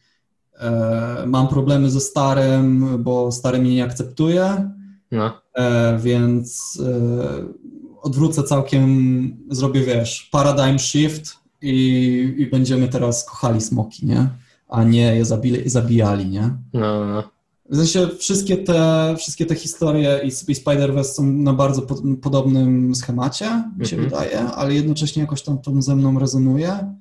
e, 0.60 1.24
mam 1.26 1.48
problemy 1.48 1.90
ze 1.90 2.00
starym, 2.00 3.02
bo 3.02 3.32
stary 3.32 3.58
mnie 3.58 3.74
nie 3.74 3.84
akceptuje, 3.84 4.70
No, 5.10 5.40
e, 5.54 5.98
więc 5.98 6.78
e, 6.86 8.02
odwrócę 8.02 8.42
całkiem, 8.42 9.36
zrobię, 9.50 9.80
wiesz, 9.80 10.28
paradigm 10.32 10.78
shift 10.78 11.36
i, 11.62 12.34
i 12.38 12.46
będziemy 12.46 12.88
teraz 12.88 13.24
kochali 13.24 13.60
smoki, 13.60 14.06
nie? 14.06 14.28
A 14.68 14.84
nie 14.84 15.16
je 15.16 15.24
zabili, 15.24 15.70
zabijali, 15.70 16.26
nie? 16.26 16.50
no, 16.72 17.04
no. 17.06 17.38
W 17.70 17.76
sensie 17.76 18.08
wszystkie 18.18 18.56
te, 18.56 19.14
wszystkie 19.18 19.47
te 19.47 19.55
historie 19.55 20.20
i, 20.24 20.26
i 20.26 20.55
Spider-Verse 20.55 21.05
są 21.05 21.22
na 21.24 21.52
bardzo 21.52 21.82
po, 21.82 21.94
podobnym 22.22 22.94
schemacie, 22.94 23.64
mi 23.78 23.86
się 23.86 23.97
Mhm. 23.97 24.10
wydaje, 24.10 24.40
ale 24.40 24.74
jednocześnie 24.74 25.22
jakoś 25.22 25.42
tam 25.42 25.58
to 25.58 25.82
ze 25.82 25.97
mną 25.97 26.18
rezonuje. 26.18 26.94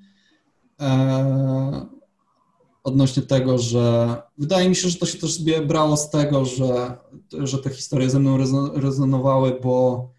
e, 0.80 1.86
odnośnie 2.84 3.24
tego, 3.24 3.58
że 3.58 4.16
wydaje 4.38 4.70
mi 4.70 4.76
się, 4.76 4.90
że 4.90 4.98
to 4.98 5.06
się 5.06 5.18
też 5.18 5.40
brało 5.68 5.98
z 5.98 6.10
tego, 6.10 6.46
że, 6.46 6.98
że 7.44 7.58
te 7.58 7.70
historie 7.70 8.10
ze 8.10 8.20
mną 8.20 8.38
rezonowały, 8.76 9.60
bo 9.64 10.10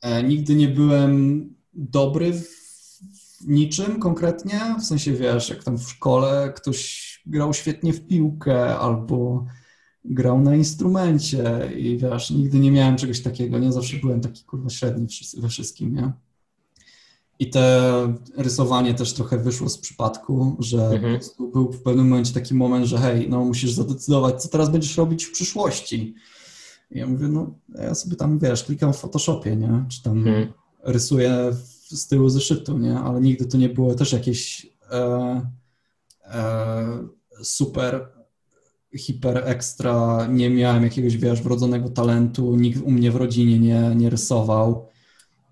e, 0.00 0.22
nigdy 0.22 0.54
nie 0.54 0.68
byłem 0.68 1.48
dobry 1.74 2.32
w 2.32 2.48
niczym 3.46 4.00
konkretnie, 4.00 4.60
w 4.80 4.84
sensie 4.84 5.12
wiesz, 5.12 5.48
jak 5.48 5.64
tam 5.64 5.78
w 5.78 5.90
szkole 5.90 6.52
ktoś 6.56 7.07
grał 7.28 7.54
świetnie 7.54 7.92
w 7.92 8.06
piłkę 8.06 8.78
albo 8.78 9.46
grał 10.04 10.40
na 10.40 10.56
instrumencie 10.56 11.70
i 11.76 11.98
wiesz, 11.98 12.30
nigdy 12.30 12.58
nie 12.58 12.72
miałem 12.72 12.96
czegoś 12.96 13.20
takiego, 13.20 13.58
nie? 13.58 13.72
Zawsze 13.72 13.96
byłem 13.96 14.20
taki 14.20 14.44
kurwa 14.44 14.70
średni 14.70 15.06
we 15.38 15.48
wszystkim, 15.48 15.94
nie? 15.94 16.12
I 17.38 17.50
te 17.50 18.14
rysowanie 18.36 18.94
też 18.94 19.12
trochę 19.12 19.38
wyszło 19.38 19.68
z 19.68 19.78
przypadku, 19.78 20.56
że 20.58 20.86
mhm. 20.86 21.20
był 21.52 21.72
w 21.72 21.82
pewnym 21.82 22.08
momencie 22.08 22.34
taki 22.34 22.54
moment, 22.54 22.86
że 22.86 22.98
hej, 22.98 23.28
no 23.30 23.44
musisz 23.44 23.72
zadecydować, 23.72 24.42
co 24.42 24.48
teraz 24.48 24.70
będziesz 24.70 24.96
robić 24.96 25.24
w 25.24 25.32
przyszłości. 25.32 26.14
I 26.90 26.98
ja 26.98 27.06
mówię, 27.06 27.28
no 27.28 27.54
ja 27.74 27.94
sobie 27.94 28.16
tam, 28.16 28.38
wiesz, 28.38 28.64
klikam 28.64 28.92
w 28.92 28.96
Photoshopie, 28.96 29.56
nie? 29.56 29.84
Czy 29.88 30.02
tam 30.02 30.18
mhm. 30.18 30.52
rysuję 30.82 31.52
z 31.88 32.06
tyłu 32.06 32.28
zeszytu, 32.28 32.78
nie? 32.78 32.98
Ale 32.98 33.20
nigdy 33.20 33.46
to 33.46 33.58
nie 33.58 33.68
było 33.68 33.94
też 33.94 34.12
jakieś 34.12 34.66
e, 34.90 35.50
e, 36.24 37.08
super, 37.42 38.08
hiper 38.96 39.42
ekstra, 39.44 40.26
nie 40.26 40.50
miałem 40.50 40.82
jakiegoś, 40.82 41.16
wiesz, 41.16 41.42
wrodzonego 41.42 41.88
talentu, 41.88 42.56
nikt 42.56 42.82
u 42.82 42.90
mnie 42.90 43.10
w 43.10 43.16
rodzinie 43.16 43.58
nie, 43.58 43.94
nie 43.96 44.10
rysował, 44.10 44.88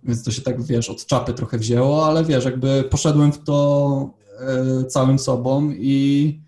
więc 0.02 0.24
to 0.24 0.30
się 0.30 0.42
tak, 0.42 0.62
wiesz, 0.62 0.90
od 0.90 1.06
czapy 1.06 1.34
trochę 1.34 1.58
wzięło, 1.58 2.06
ale 2.06 2.24
wiesz, 2.24 2.44
jakby 2.44 2.84
poszedłem 2.90 3.32
w 3.32 3.38
to 3.38 4.10
e, 4.40 4.84
całym 4.84 5.18
sobą 5.18 5.70
i, 5.70 6.40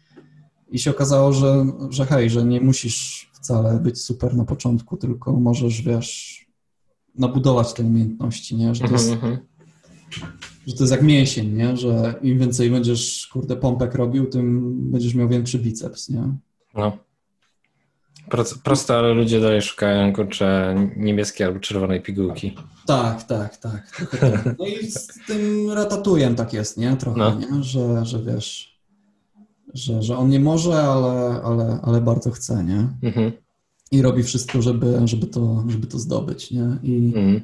i 0.70 0.78
się 0.78 0.90
okazało, 0.90 1.32
że, 1.32 1.66
że 1.90 2.06
hej, 2.06 2.30
że 2.30 2.44
nie 2.44 2.60
musisz 2.60 3.30
wcale 3.32 3.78
być 3.78 4.00
super 4.00 4.36
na 4.36 4.44
początku, 4.44 4.96
tylko 4.96 5.32
możesz, 5.32 5.82
wiesz, 5.82 6.38
nabudować 7.14 7.72
te 7.72 7.82
umiejętności, 7.82 8.56
nie? 8.56 8.74
Że 8.74 8.84
to 8.84 8.92
jest, 8.92 9.10
mhm, 9.10 9.32
mhm 9.32 9.48
że 10.68 10.74
to 10.74 10.82
jest 10.82 10.92
jak 10.92 11.02
mięsień, 11.02 11.52
nie? 11.52 11.76
Że 11.76 12.14
im 12.22 12.38
więcej 12.38 12.70
będziesz, 12.70 13.28
kurde, 13.32 13.56
pompek 13.56 13.94
robił, 13.94 14.26
tym 14.26 14.74
będziesz 14.90 15.14
miał 15.14 15.28
większy 15.28 15.58
biceps, 15.58 16.08
nie? 16.08 16.22
No. 16.74 16.98
Proste, 18.64 18.96
ale 18.96 19.14
ludzie 19.14 19.40
dalej 19.40 19.62
szukają, 19.62 20.12
kurczę, 20.12 20.74
niebieskiej 20.96 21.46
albo 21.46 21.60
czerwonej 21.60 22.02
pigułki. 22.02 22.56
Tak, 22.86 23.22
tak, 23.22 23.56
tak. 23.56 24.06
tak. 24.20 24.58
No 24.58 24.66
i 24.66 24.90
z 24.90 25.06
tym 25.26 25.70
ratatujem 25.70 26.34
tak 26.34 26.52
jest, 26.52 26.76
nie? 26.76 26.96
Trochę, 26.96 27.18
no. 27.18 27.38
nie? 27.38 27.62
Że, 27.62 28.06
że 28.06 28.22
wiesz, 28.22 28.78
że, 29.74 30.02
że 30.02 30.18
on 30.18 30.28
nie 30.28 30.40
może, 30.40 30.82
ale, 30.82 31.42
ale, 31.42 31.78
ale 31.82 32.00
bardzo 32.00 32.30
chce, 32.30 32.64
nie? 32.64 32.88
Mhm. 33.02 33.32
I 33.90 34.02
robi 34.02 34.22
wszystko, 34.22 34.62
żeby, 34.62 35.00
żeby, 35.04 35.26
to, 35.26 35.64
żeby 35.68 35.86
to 35.86 35.98
zdobyć, 35.98 36.50
nie? 36.50 36.78
I, 36.82 37.12
mhm. 37.16 37.40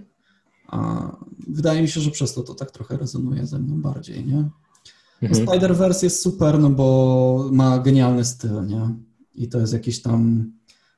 A 0.75 1.11
wydaje 1.49 1.83
mi 1.83 1.89
się, 1.89 2.01
że 2.01 2.11
przez 2.11 2.35
to 2.35 2.43
to 2.43 2.55
tak 2.55 2.71
trochę 2.71 2.97
rezonuje 2.97 3.47
ze 3.47 3.59
mną 3.59 3.83
bardziej, 3.83 4.25
nie? 4.25 4.49
Mhm. 5.23 5.47
Spider-Verse 5.47 6.05
jest 6.05 6.23
super, 6.23 6.59
no 6.59 6.71
bo 6.71 7.49
ma 7.53 7.79
genialny 7.79 8.25
styl, 8.25 8.67
nie? 8.67 8.95
I 9.35 9.49
to 9.49 9.59
jest 9.61 9.73
jakieś 9.73 10.03
tam 10.03 10.53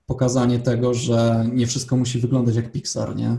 pokazanie 0.06 0.58
tego, 0.58 0.94
że 0.94 1.46
nie 1.52 1.66
wszystko 1.66 1.96
musi 1.96 2.18
wyglądać 2.18 2.56
jak 2.56 2.72
Pixar, 2.72 3.16
nie? 3.16 3.38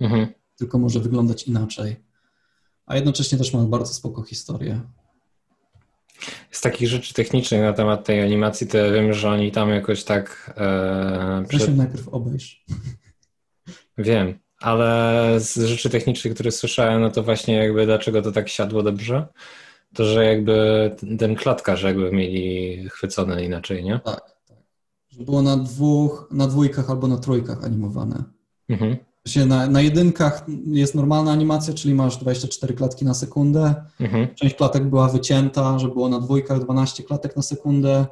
Mhm. 0.00 0.26
Tylko 0.56 0.78
może 0.78 1.00
wyglądać 1.00 1.42
inaczej. 1.42 1.96
A 2.86 2.96
jednocześnie 2.96 3.38
też 3.38 3.54
ma 3.54 3.64
bardzo 3.64 3.94
spoko 3.94 4.22
historię. 4.22 4.80
Z 6.50 6.60
takich 6.60 6.88
rzeczy 6.88 7.14
technicznych 7.14 7.60
na 7.60 7.72
temat 7.72 8.04
tej 8.04 8.22
animacji, 8.22 8.66
to 8.66 8.78
ja 8.78 8.92
wiem, 8.92 9.12
że 9.12 9.30
oni 9.30 9.52
tam 9.52 9.70
jakoś 9.70 10.04
tak... 10.04 10.54
E, 10.56 11.44
przed... 11.48 11.76
najpierw 11.76 12.08
obejść. 12.08 12.66
Wiem, 13.98 14.38
ale 14.60 15.40
z 15.40 15.56
rzeczy 15.56 15.90
technicznych, 15.90 16.34
które 16.34 16.50
słyszałem, 16.50 17.00
no 17.00 17.10
to 17.10 17.22
właśnie 17.22 17.54
jakby 17.54 17.86
dlaczego 17.86 18.22
to 18.22 18.32
tak 18.32 18.48
siadło 18.48 18.82
dobrze, 18.82 19.26
to 19.94 20.04
że 20.04 20.24
jakby 20.24 20.90
ten 21.18 21.36
klatkarz 21.36 21.82
jakby 21.82 22.12
mieli 22.12 22.88
chwycone 22.88 23.44
inaczej, 23.44 23.84
nie? 23.84 24.00
Tak, 24.04 24.34
tak. 24.48 24.58
Że 25.08 25.24
było 25.24 25.42
na 25.42 25.56
dwóch, 25.56 26.28
na 26.30 26.46
dwójkach 26.46 26.90
albo 26.90 27.08
na 27.08 27.16
trójkach 27.16 27.64
animowane. 27.64 28.24
Mhm. 28.68 28.96
Na, 29.46 29.66
na 29.66 29.80
jedynkach 29.80 30.44
jest 30.66 30.94
normalna 30.94 31.32
animacja, 31.32 31.74
czyli 31.74 31.94
masz 31.94 32.16
24 32.16 32.74
klatki 32.74 33.04
na 33.04 33.14
sekundę. 33.14 33.74
Mhm. 34.00 34.34
Część 34.34 34.54
klatek 34.56 34.84
była 34.84 35.08
wycięta, 35.08 35.78
że 35.78 35.88
było 35.88 36.08
na 36.08 36.20
dwójkach 36.20 36.64
12 36.64 37.02
klatek 37.02 37.36
na 37.36 37.42
sekundę, 37.42 38.06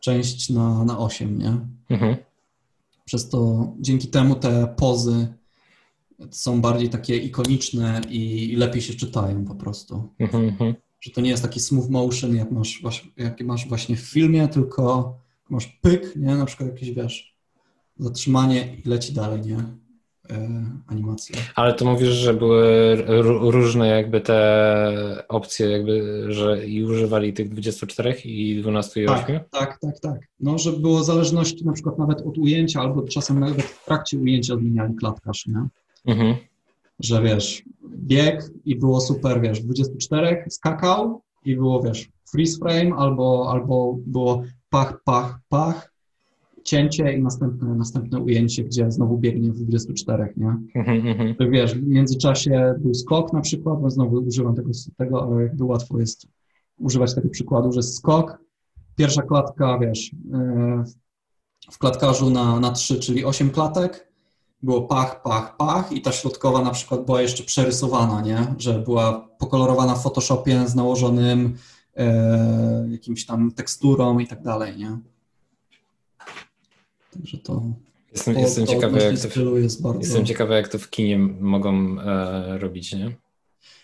część 0.00 0.50
na, 0.50 0.84
na 0.84 0.98
8, 0.98 1.38
nie? 1.38 1.58
Mhm. 1.90 2.16
Przez 3.04 3.28
to 3.28 3.68
dzięki 3.80 4.08
temu 4.08 4.34
te 4.34 4.74
pozy 4.76 5.26
są 6.30 6.60
bardziej 6.60 6.88
takie 6.88 7.16
ikoniczne 7.16 8.00
i 8.08 8.54
lepiej 8.56 8.82
się 8.82 8.94
czytają 8.94 9.44
po 9.44 9.54
prostu. 9.54 10.08
Mhm, 10.18 10.44
mhm. 10.44 10.74
Że 11.00 11.10
to 11.10 11.20
nie 11.20 11.30
jest 11.30 11.42
taki 11.42 11.60
smooth 11.60 11.88
motion, 11.88 12.36
jak 12.36 12.50
masz, 12.50 12.82
jak 13.16 13.40
masz 13.40 13.68
właśnie 13.68 13.96
w 13.96 14.00
filmie, 14.00 14.48
tylko 14.48 15.14
masz 15.50 15.66
pyk, 15.66 16.16
nie? 16.16 16.36
Na 16.36 16.46
przykład 16.46 16.68
jakieś, 16.68 16.90
wiesz, 16.90 17.36
zatrzymanie 17.98 18.76
i 18.84 18.88
leci 18.88 19.12
dalej, 19.12 19.40
nie? 19.40 19.56
E, 20.30 20.64
animacja. 20.86 21.36
Ale 21.54 21.74
to 21.74 21.84
mówisz, 21.84 22.08
że 22.08 22.34
były 22.34 22.96
różne 23.50 23.88
jakby 23.88 24.20
te 24.20 25.24
opcje, 25.28 25.70
jakby, 25.70 26.26
że 26.28 26.66
i 26.66 26.84
używali 26.84 27.32
tych 27.32 27.48
24 27.48 28.14
i 28.24 28.60
12 28.60 29.02
i 29.02 29.06
8? 29.06 29.26
Tak, 29.26 29.50
tak, 29.50 29.78
tak, 29.80 30.00
tak. 30.00 30.20
No, 30.40 30.58
że 30.58 30.72
było 30.72 31.04
zależności 31.04 31.64
na 31.64 31.72
przykład 31.72 31.98
nawet 31.98 32.20
od 32.20 32.38
ujęcia, 32.38 32.80
albo 32.80 33.02
czasem 33.02 33.40
nawet 33.40 33.62
w 33.62 33.84
trakcie 33.84 34.18
ujęcia 34.18 34.56
zmieniali 34.56 34.94
klatkarz, 34.94 35.46
nie? 35.46 35.68
Mhm. 36.04 36.34
Że 37.00 37.22
wiesz, 37.22 37.62
bieg 37.88 38.50
i 38.64 38.76
było 38.76 39.00
super, 39.00 39.40
wiesz, 39.40 39.60
24 39.60 40.44
skakał 40.48 41.22
i 41.44 41.56
było, 41.56 41.82
wiesz, 41.82 42.10
freeze 42.30 42.58
frame 42.58 42.96
albo, 42.96 43.48
albo 43.50 43.98
było 44.06 44.42
pach, 44.70 45.02
pach, 45.04 45.38
pach, 45.48 45.92
cięcie 46.64 47.12
i 47.12 47.22
następne, 47.22 47.74
następne 47.74 48.20
ujęcie, 48.20 48.64
gdzie 48.64 48.90
znowu 48.90 49.18
biegnie 49.18 49.52
w 49.52 49.64
24, 49.64 50.34
nie? 50.36 50.56
Mhm, 50.74 51.06
mhm. 51.06 51.34
To 51.34 51.50
wiesz, 51.50 51.74
w 51.74 51.86
międzyczasie 51.86 52.74
był 52.78 52.94
skok 52.94 53.32
na 53.32 53.40
przykład, 53.40 53.80
bo 53.80 53.90
znowu 53.90 54.16
używam 54.16 54.54
tego, 54.54 54.70
tego, 54.96 55.22
ale 55.22 55.42
jakby 55.42 55.64
łatwo 55.64 56.00
jest 56.00 56.26
używać 56.78 57.14
tego 57.14 57.28
przykładu, 57.28 57.72
że 57.72 57.82
skok, 57.82 58.38
pierwsza 58.96 59.22
klatka, 59.22 59.78
wiesz, 59.78 60.10
e, 60.32 60.84
w 61.70 61.78
klatkarzu 61.78 62.30
na, 62.30 62.60
na 62.60 62.70
3, 62.70 63.00
czyli 63.00 63.24
8 63.24 63.50
klatek, 63.50 64.11
było 64.62 64.82
pach, 64.82 65.22
pach, 65.22 65.56
pach 65.56 65.92
i 65.92 66.00
ta 66.02 66.12
środkowa 66.12 66.62
na 66.62 66.70
przykład 66.70 67.04
była 67.04 67.22
jeszcze 67.22 67.42
przerysowana, 67.42 68.20
nie? 68.20 68.54
Że 68.58 68.78
była 68.78 69.28
pokolorowana 69.38 69.94
w 69.94 70.02
Photoshopie 70.02 70.68
z 70.68 70.74
nałożonym 70.74 71.56
e, 71.96 72.86
jakimś 72.90 73.26
tam 73.26 73.52
teksturą 73.52 74.18
i 74.18 74.26
tak 74.26 74.42
dalej, 74.42 74.76
nie? 74.76 74.98
Także 77.14 77.38
to... 77.38 77.62
Jestem, 78.12 78.34
to, 78.34 78.40
jestem 78.40 78.66
to 78.66 78.72
ciekawy, 78.72 78.98
jak 78.98 79.32
to, 79.34 79.56
jest 79.58 79.82
bardzo... 79.82 80.00
jestem 80.00 80.26
ciekawy, 80.26 80.54
jak 80.54 80.68
to 80.68 80.78
w 80.78 80.90
kinie 80.90 81.18
mogą 81.40 82.00
e, 82.00 82.58
robić, 82.58 82.92
nie? 82.92 83.12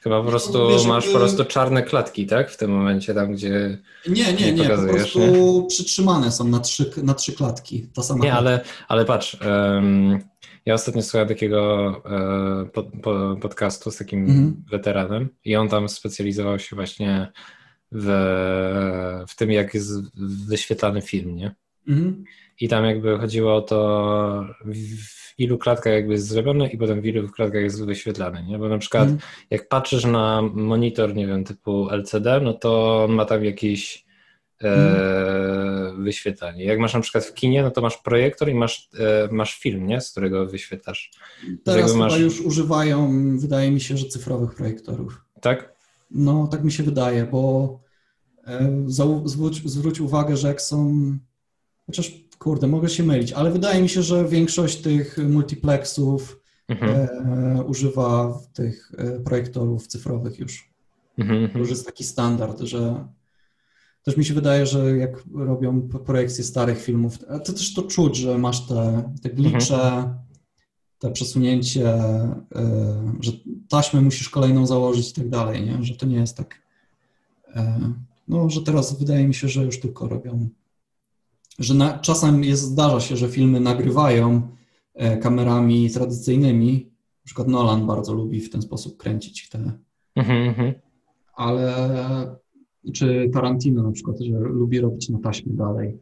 Chyba 0.08 0.22
po 0.22 0.28
prostu 0.28 0.68
wiesz, 0.68 0.86
masz 0.86 1.06
po 1.06 1.18
prostu 1.18 1.44
czarne 1.44 1.82
klatki, 1.82 2.26
tak? 2.26 2.50
W 2.50 2.56
tym 2.56 2.70
momencie, 2.70 3.14
tam 3.14 3.32
gdzie. 3.32 3.78
Nie, 4.08 4.32
nie, 4.32 4.52
nie. 4.52 4.68
Po 4.68 4.94
prostu 4.94 5.18
nie? 5.18 5.66
przytrzymane 5.68 6.32
są 6.32 6.44
na 6.44 6.60
trzy, 6.60 6.90
na 7.02 7.14
trzy 7.14 7.32
klatki. 7.32 7.86
Ta 7.94 8.02
sama 8.02 8.24
nie, 8.24 8.32
ale, 8.32 8.60
ale 8.88 9.04
patrz. 9.04 9.36
Um, 9.46 10.18
ja 10.66 10.74
ostatnio 10.74 11.02
słuchałem 11.02 11.28
takiego 11.28 11.90
e, 12.06 12.66
pod, 12.66 12.86
po, 13.02 13.36
podcastu 13.40 13.90
z 13.90 13.96
takim 13.96 14.20
mhm. 14.20 14.64
weteranem 14.70 15.28
i 15.44 15.56
on 15.56 15.68
tam 15.68 15.88
specjalizował 15.88 16.58
się 16.58 16.76
właśnie 16.76 17.32
w, 17.92 18.06
w 19.28 19.36
tym, 19.36 19.50
jak 19.50 19.74
jest 19.74 19.92
wyświetlany 20.48 21.02
film, 21.02 21.36
nie? 21.36 21.54
Mhm. 21.88 22.24
I 22.60 22.68
tam 22.68 22.84
jakby 22.84 23.18
chodziło 23.18 23.54
o 23.54 23.62
to, 23.62 24.46
w 24.64 25.18
ilu 25.38 25.58
klatkach 25.58 25.92
jakby 25.92 26.12
jest 26.12 26.26
zrobione 26.26 26.68
i 26.68 26.78
potem 26.78 27.00
w 27.00 27.06
ilu 27.06 27.28
klatkach 27.28 27.62
jest 27.62 27.84
wyświetlany, 27.84 28.44
nie? 28.48 28.58
Bo 28.58 28.68
na 28.68 28.78
przykład 28.78 29.02
mhm. 29.02 29.20
jak 29.50 29.68
patrzysz 29.68 30.04
na 30.04 30.42
monitor, 30.42 31.14
nie 31.14 31.26
wiem, 31.26 31.44
typu 31.44 31.88
LCD, 31.90 32.40
no 32.40 32.54
to 32.54 33.06
ma 33.10 33.24
tam 33.24 33.44
jakiś 33.44 34.04
e, 34.62 35.92
wyświetlanie. 35.98 36.64
Jak 36.64 36.78
masz 36.78 36.94
na 36.94 37.00
przykład 37.00 37.24
w 37.24 37.34
kinie, 37.34 37.62
no 37.62 37.70
to 37.70 37.80
masz 37.80 37.96
projektor 37.96 38.48
i 38.48 38.54
masz, 38.54 38.88
e, 38.98 39.28
masz 39.32 39.58
film, 39.58 39.86
nie? 39.86 40.00
z 40.00 40.10
którego 40.10 40.46
wyświetlasz. 40.46 41.10
Teraz 41.64 41.92
chyba 41.92 42.04
masz... 42.04 42.18
już 42.18 42.40
używają, 42.40 43.12
wydaje 43.38 43.70
mi 43.70 43.80
się, 43.80 43.96
że 43.96 44.06
cyfrowych 44.06 44.54
projektorów. 44.54 45.24
Tak? 45.40 45.72
No, 46.10 46.46
tak 46.46 46.64
mi 46.64 46.72
się 46.72 46.82
wydaje, 46.82 47.24
bo 47.24 47.80
e, 48.46 48.84
zwróć, 49.24 49.62
zwróć 49.70 50.00
uwagę, 50.00 50.36
że 50.36 50.48
jak 50.48 50.62
są, 50.62 50.92
chociaż 51.86 52.27
kurde, 52.38 52.66
mogę 52.66 52.88
się 52.88 53.02
mylić, 53.02 53.32
ale 53.32 53.50
wydaje 53.50 53.82
mi 53.82 53.88
się, 53.88 54.02
że 54.02 54.28
większość 54.28 54.80
tych 54.80 55.18
multiplexów 55.18 56.40
mhm. 56.68 57.08
e, 57.58 57.64
używa 57.64 58.40
tych 58.52 58.92
e, 58.98 59.20
projektorów 59.20 59.86
cyfrowych 59.86 60.38
już. 60.38 60.70
Mhm. 61.18 61.50
To 61.50 61.58
już 61.58 61.70
jest 61.70 61.86
taki 61.86 62.04
standard, 62.04 62.60
że 62.60 63.08
też 64.02 64.16
mi 64.16 64.24
się 64.24 64.34
wydaje, 64.34 64.66
że 64.66 64.96
jak 64.96 65.24
robią 65.34 65.88
projekcje 65.88 66.44
starych 66.44 66.82
filmów, 66.82 67.18
to 67.18 67.52
też 67.52 67.74
to 67.74 67.82
czuć, 67.82 68.16
że 68.16 68.38
masz 68.38 68.66
te, 68.66 69.12
te 69.22 69.30
glicze, 69.30 69.82
mhm. 69.82 70.14
te 70.98 71.10
przesunięcie, 71.10 71.94
y, 71.94 72.42
że 73.20 73.32
taśmę 73.68 74.00
musisz 74.00 74.28
kolejną 74.28 74.66
założyć 74.66 75.10
i 75.10 75.14
tak 75.14 75.28
dalej, 75.28 75.62
nie? 75.62 75.84
że 75.84 75.96
to 75.96 76.06
nie 76.06 76.16
jest 76.16 76.36
tak, 76.36 76.62
y, 77.48 77.60
no, 78.28 78.50
że 78.50 78.62
teraz 78.62 78.98
wydaje 78.98 79.28
mi 79.28 79.34
się, 79.34 79.48
że 79.48 79.64
już 79.64 79.80
tylko 79.80 80.08
robią, 80.08 80.48
że 81.58 81.74
na, 81.74 81.98
czasem 81.98 82.44
jest, 82.44 82.62
zdarza 82.62 83.00
się, 83.00 83.16
że 83.16 83.28
filmy 83.28 83.60
nagrywają 83.60 84.42
y, 84.94 85.16
kamerami 85.16 85.90
tradycyjnymi, 85.90 86.90
na 86.94 87.24
przykład 87.24 87.48
Nolan 87.48 87.86
bardzo 87.86 88.14
lubi 88.14 88.40
w 88.40 88.50
ten 88.50 88.62
sposób 88.62 88.96
kręcić 88.96 89.48
te, 89.48 89.72
mhm, 90.16 90.74
ale 91.34 91.74
czy 92.92 93.30
Tarantino 93.32 93.82
na 93.82 93.92
przykład, 93.92 94.20
że 94.20 94.38
lubi 94.38 94.80
robić 94.80 95.08
na 95.08 95.18
taśmie 95.18 95.52
dalej, 95.52 95.98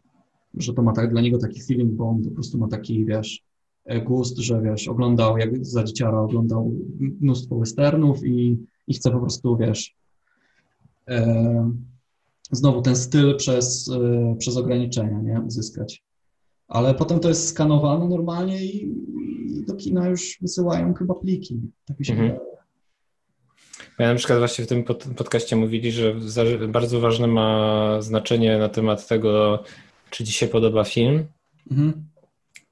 że 0.55 0.75
to 0.75 0.83
ma 0.83 0.93
tak, 0.93 1.11
dla 1.11 1.21
niego 1.21 1.39
taki 1.39 1.63
feeling, 1.63 1.93
bo 1.93 2.09
on 2.09 2.23
po 2.23 2.31
prostu 2.31 2.59
ma 2.59 2.69
taki, 2.69 3.05
wiesz, 3.05 3.43
gust, 4.05 4.39
że 4.39 4.63
wiesz, 4.63 4.89
oglądał, 4.89 5.39
jak 5.39 5.67
za 5.67 5.85
dzieciara 5.85 6.21
oglądał 6.21 6.73
mnóstwo 7.21 7.59
westernów 7.59 8.25
i, 8.25 8.59
i 8.87 8.95
chce 8.95 9.11
po 9.11 9.21
prostu, 9.21 9.57
wiesz, 9.57 9.97
e, 11.09 11.71
znowu 12.51 12.83
ten 12.83 12.97
styl 12.97 13.37
przez, 13.37 13.91
e, 13.91 14.37
przez 14.39 14.57
ograniczenia, 14.57 15.21
nie, 15.21 15.41
uzyskać. 15.41 16.03
Ale 16.69 16.95
potem 16.95 17.21
to 17.21 17.29
jest 17.29 17.49
skanowane 17.49 18.09
normalnie 18.09 18.65
i, 18.65 18.95
i 19.47 19.65
do 19.67 19.75
kina 19.75 20.09
już 20.09 20.39
wysyłają 20.43 20.95
chyba 20.95 21.15
pliki, 21.15 21.61
tak 21.87 21.99
mi 21.99 22.07
się 22.07 22.13
mhm. 22.13 22.31
wydaje. 22.31 22.57
Ja 23.99 24.09
na 24.09 24.15
przykład 24.15 24.39
właśnie 24.39 24.65
w 24.65 24.69
tym 24.69 24.85
pod, 24.85 25.05
podcaście 25.17 25.57
mówili, 25.57 25.93
że 25.93 26.15
bardzo 26.69 27.01
ważne 27.01 27.27
ma 27.27 28.03
znaczenie 28.03 28.59
na 28.59 28.69
temat 28.69 29.09
tego, 29.09 29.63
czy 30.11 30.25
ci 30.25 30.33
się 30.33 30.47
podoba 30.47 30.85
film. 30.85 31.25
Mhm. 31.71 32.07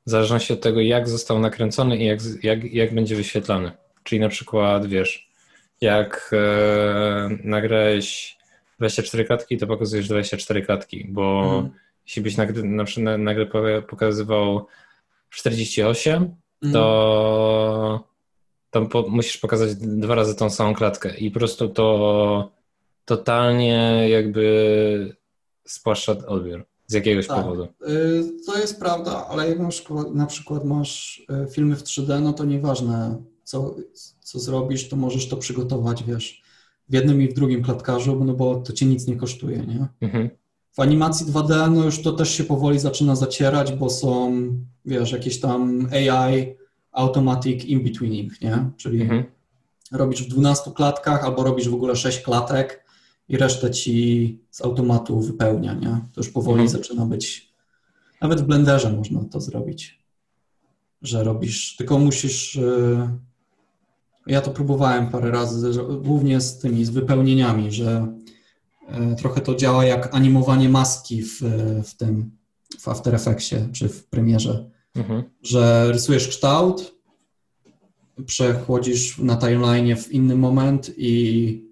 W 0.07 0.11
zależności 0.11 0.53
od 0.53 0.61
tego, 0.61 0.81
jak 0.81 1.09
został 1.09 1.39
nakręcony 1.39 1.99
i 1.99 2.05
jak, 2.05 2.21
jak, 2.43 2.65
jak 2.65 2.95
będzie 2.95 3.17
wyświetlany. 3.17 3.73
Czyli 4.03 4.21
na 4.21 4.29
przykład, 4.29 4.87
wiesz, 4.87 5.29
jak 5.81 6.31
e, 6.33 7.29
nagrałeś 7.45 8.39
24 8.85 9.25
klatki, 9.25 9.59
to 9.59 9.67
pokazujesz 9.67 10.09
24 10.09 10.63
klatki, 10.63 11.07
bo 11.09 11.43
mhm. 11.45 11.71
jeśli 12.07 12.23
byś 12.23 12.37
nagle, 12.37 12.63
na 12.63 12.85
przykład 12.85 13.21
nagle 13.21 13.47
pokazywał 13.83 14.67
48, 15.31 16.37
to 16.73 17.83
mhm 17.83 18.15
tam 18.75 18.89
po, 18.89 19.05
musisz 19.09 19.39
pokazać 19.39 19.75
dwa 19.75 20.15
razy 20.15 20.35
tą 20.35 20.51
samą 20.51 20.75
klatkę 20.75 21.17
i 21.17 21.31
po 21.31 21.39
prostu 21.39 21.69
to 21.69 22.51
totalnie 23.05 24.09
jakby 24.09 25.17
spłaszcza 25.65 26.13
odbiór 26.27 26.65
z 26.87 26.93
jakiegoś 26.93 27.27
tak, 27.27 27.37
powodu. 27.37 27.63
Y, 27.65 28.25
to 28.47 28.59
jest 28.59 28.79
prawda, 28.79 29.27
ale 29.27 29.49
jak 29.49 29.59
na 29.59 29.69
przykład, 29.69 30.15
na 30.15 30.27
przykład 30.27 30.65
masz 30.65 31.23
y, 31.47 31.51
filmy 31.51 31.77
w 31.77 31.83
3D, 31.83 32.23
no 32.23 32.33
to 32.33 32.45
nieważne 32.45 33.23
co, 33.45 33.75
co 34.21 34.39
zrobisz, 34.39 34.89
to 34.89 34.97
możesz 34.97 35.29
to 35.29 35.37
przygotować, 35.37 36.05
wiesz, 36.05 36.43
w 36.89 36.95
jednym 36.95 37.23
i 37.23 37.29
w 37.29 37.35
drugim 37.35 37.63
klatkarzu, 37.63 38.25
no 38.25 38.35
bo 38.35 38.57
to 38.57 38.73
cię 38.73 38.87
nic 38.87 39.07
nie 39.07 39.17
kosztuje, 39.17 39.59
nie? 39.59 39.87
Mhm. 40.01 40.31
W 40.73 40.81
animacji 40.81 41.27
2D, 41.27 41.73
no 41.73 41.85
już 41.85 42.03
to 42.03 42.13
też 42.13 42.31
się 42.31 42.45
powoli 42.45 42.79
zaczyna 42.79 43.17
zacierać, 43.17 43.73
bo 43.73 43.91
są, 43.91 44.43
wiesz, 44.85 45.13
jakieś 45.13 45.41
tam 45.41 45.89
AI, 45.93 46.57
automatic 46.93 47.65
in-betweening, 47.65 48.41
nie? 48.41 48.71
Czyli 48.77 49.03
mhm. 49.03 49.25
robisz 49.93 50.23
w 50.23 50.29
12 50.29 50.71
klatkach 50.71 51.25
albo 51.25 51.45
robisz 51.45 51.69
w 51.69 51.75
ogóle 51.75 51.97
6 51.97 52.21
klatek 52.21 52.85
i 53.29 53.37
resztę 53.37 53.71
ci 53.71 54.39
z 54.51 54.63
automatu 54.63 55.21
wypełnia, 55.21 55.75
nie? 55.75 56.01
To 56.13 56.21
już 56.21 56.31
powoli 56.31 56.63
mhm. 56.63 56.69
zaczyna 56.69 57.07
być, 57.07 57.55
nawet 58.21 58.41
w 58.41 58.45
Blenderze 58.45 58.93
można 58.93 59.25
to 59.25 59.41
zrobić, 59.41 60.05
że 61.03 61.25
robisz, 61.25 61.77
tylko 61.77 61.99
musisz, 61.99 62.57
y, 62.57 63.09
ja 64.27 64.41
to 64.41 64.51
próbowałem 64.51 65.11
parę 65.11 65.31
razy, 65.31 65.73
głównie 66.03 66.41
z 66.41 66.59
tymi, 66.59 66.85
z 66.85 66.91
wypełnieniami, 66.91 67.73
że 67.73 68.07
y, 69.13 69.17
trochę 69.17 69.41
to 69.41 69.55
działa 69.55 69.85
jak 69.85 70.15
animowanie 70.15 70.69
maski 70.69 71.23
w, 71.23 71.41
w 71.85 71.97
tym, 71.97 72.31
w 72.79 72.89
After 72.89 73.15
Effectsie 73.15 73.57
czy 73.73 73.89
w 73.89 74.07
Premierze 74.07 74.71
mhm. 74.95 75.23
że 75.43 75.93
rysujesz 75.93 76.29
kształt, 76.29 76.95
przechodzisz 78.27 79.19
na 79.19 79.37
timeline 79.37 79.97
w 79.97 80.13
inny 80.13 80.37
moment 80.37 80.93
i, 80.97 81.65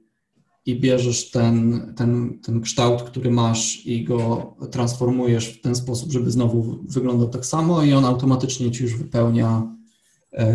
i 0.66 0.80
bierzesz 0.80 1.30
ten, 1.30 1.92
ten, 1.96 2.38
ten 2.40 2.60
kształt, 2.60 3.02
który 3.02 3.30
masz 3.30 3.86
i 3.86 4.04
go 4.04 4.54
transformujesz 4.70 5.48
w 5.48 5.60
ten 5.60 5.74
sposób, 5.74 6.12
żeby 6.12 6.30
znowu 6.30 6.78
wyglądał 6.88 7.28
tak 7.28 7.46
samo 7.46 7.82
i 7.82 7.92
on 7.92 8.04
automatycznie 8.04 8.70
ci 8.70 8.82
już 8.82 8.96
wypełnia 8.96 9.48
e, 9.58 9.81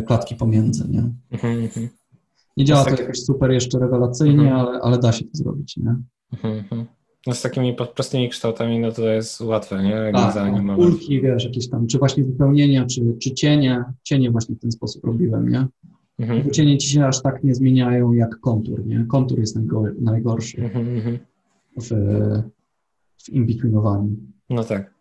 klatki 0.06 0.35
pomiędzy, 0.35 0.89
nie? 0.89 1.11
Mhm, 1.31 1.59
mhm. 1.64 1.89
Nie 2.57 2.65
działa 2.65 2.85
to 2.85 3.01
jakoś 3.01 3.19
super 3.19 3.51
jeszcze 3.51 3.80
rewelacyjnie, 3.80 4.47
mhm. 4.47 4.59
ale, 4.59 4.80
ale 4.81 4.97
da 4.99 5.11
się 5.11 5.25
to 5.25 5.30
zrobić, 5.33 5.77
nie? 5.77 5.95
No 7.27 7.33
z 7.33 7.41
takimi 7.41 7.75
prostymi 7.95 8.30
kształtami, 8.30 8.80
no 8.80 8.91
to 8.91 9.09
jest 9.09 9.41
łatwe, 9.41 9.83
nie? 9.83 10.11
Tak, 10.14 10.75
kulki, 10.75 11.22
wiesz, 11.22 11.45
jakieś 11.45 11.69
tam, 11.69 11.88
czy 11.88 11.97
właśnie 11.97 12.23
wypełnienia, 12.23 12.85
czy, 12.85 13.01
czy 13.22 13.31
cienie. 13.31 13.83
Cienie 14.03 14.31
właśnie 14.31 14.56
w 14.56 14.59
ten 14.59 14.72
sposób 14.72 15.06
robiłem, 15.06 15.49
nie? 15.49 15.67
Mhm. 16.19 16.43
Bo 16.43 16.49
cienie 16.51 16.77
ci 16.77 16.89
się 16.89 17.06
aż 17.06 17.22
tak 17.22 17.43
nie 17.43 17.56
zmieniają 17.56 18.14
jak 18.14 18.39
kontur, 18.39 18.85
nie? 18.85 19.06
Kontur 19.09 19.39
jest 19.39 19.59
najgorszy 20.01 20.61
mhm, 20.61 21.19
w, 21.77 21.89
w 23.17 23.30
in-betweenowaniu. 23.30 24.15
No 24.49 24.64
tak. 24.64 24.93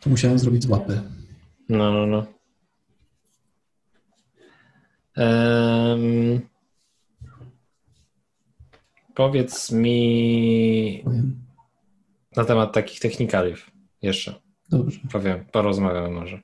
To 0.00 0.10
musiałem 0.10 0.38
zrobić 0.38 0.62
z 0.62 0.68
łapy. 0.68 1.00
No, 1.68 1.92
no, 1.92 2.06
no. 2.06 2.26
Um, 5.20 6.40
Powiedz 9.14 9.72
mi 9.72 11.04
na 12.36 12.44
temat 12.44 12.72
takich 12.72 13.00
technikaliów 13.00 13.70
jeszcze. 14.02 14.34
Dobrze. 14.68 15.00
Powiem, 15.12 15.44
porozmawiamy 15.52 16.10
może. 16.10 16.40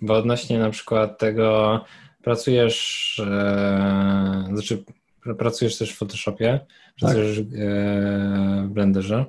Bo 0.00 0.14
odnośnie 0.14 0.58
na 0.58 0.70
przykład 0.70 1.18
tego, 1.18 1.80
pracujesz, 2.22 3.22
e, 3.26 4.48
znaczy 4.52 4.84
pracujesz 5.38 5.78
też 5.78 5.92
w 5.92 5.96
Photoshopie, 5.96 6.60
pracujesz 7.00 7.36
tak. 7.36 7.46
e, 7.46 8.64
w 8.64 8.68
Blenderze. 8.68 9.24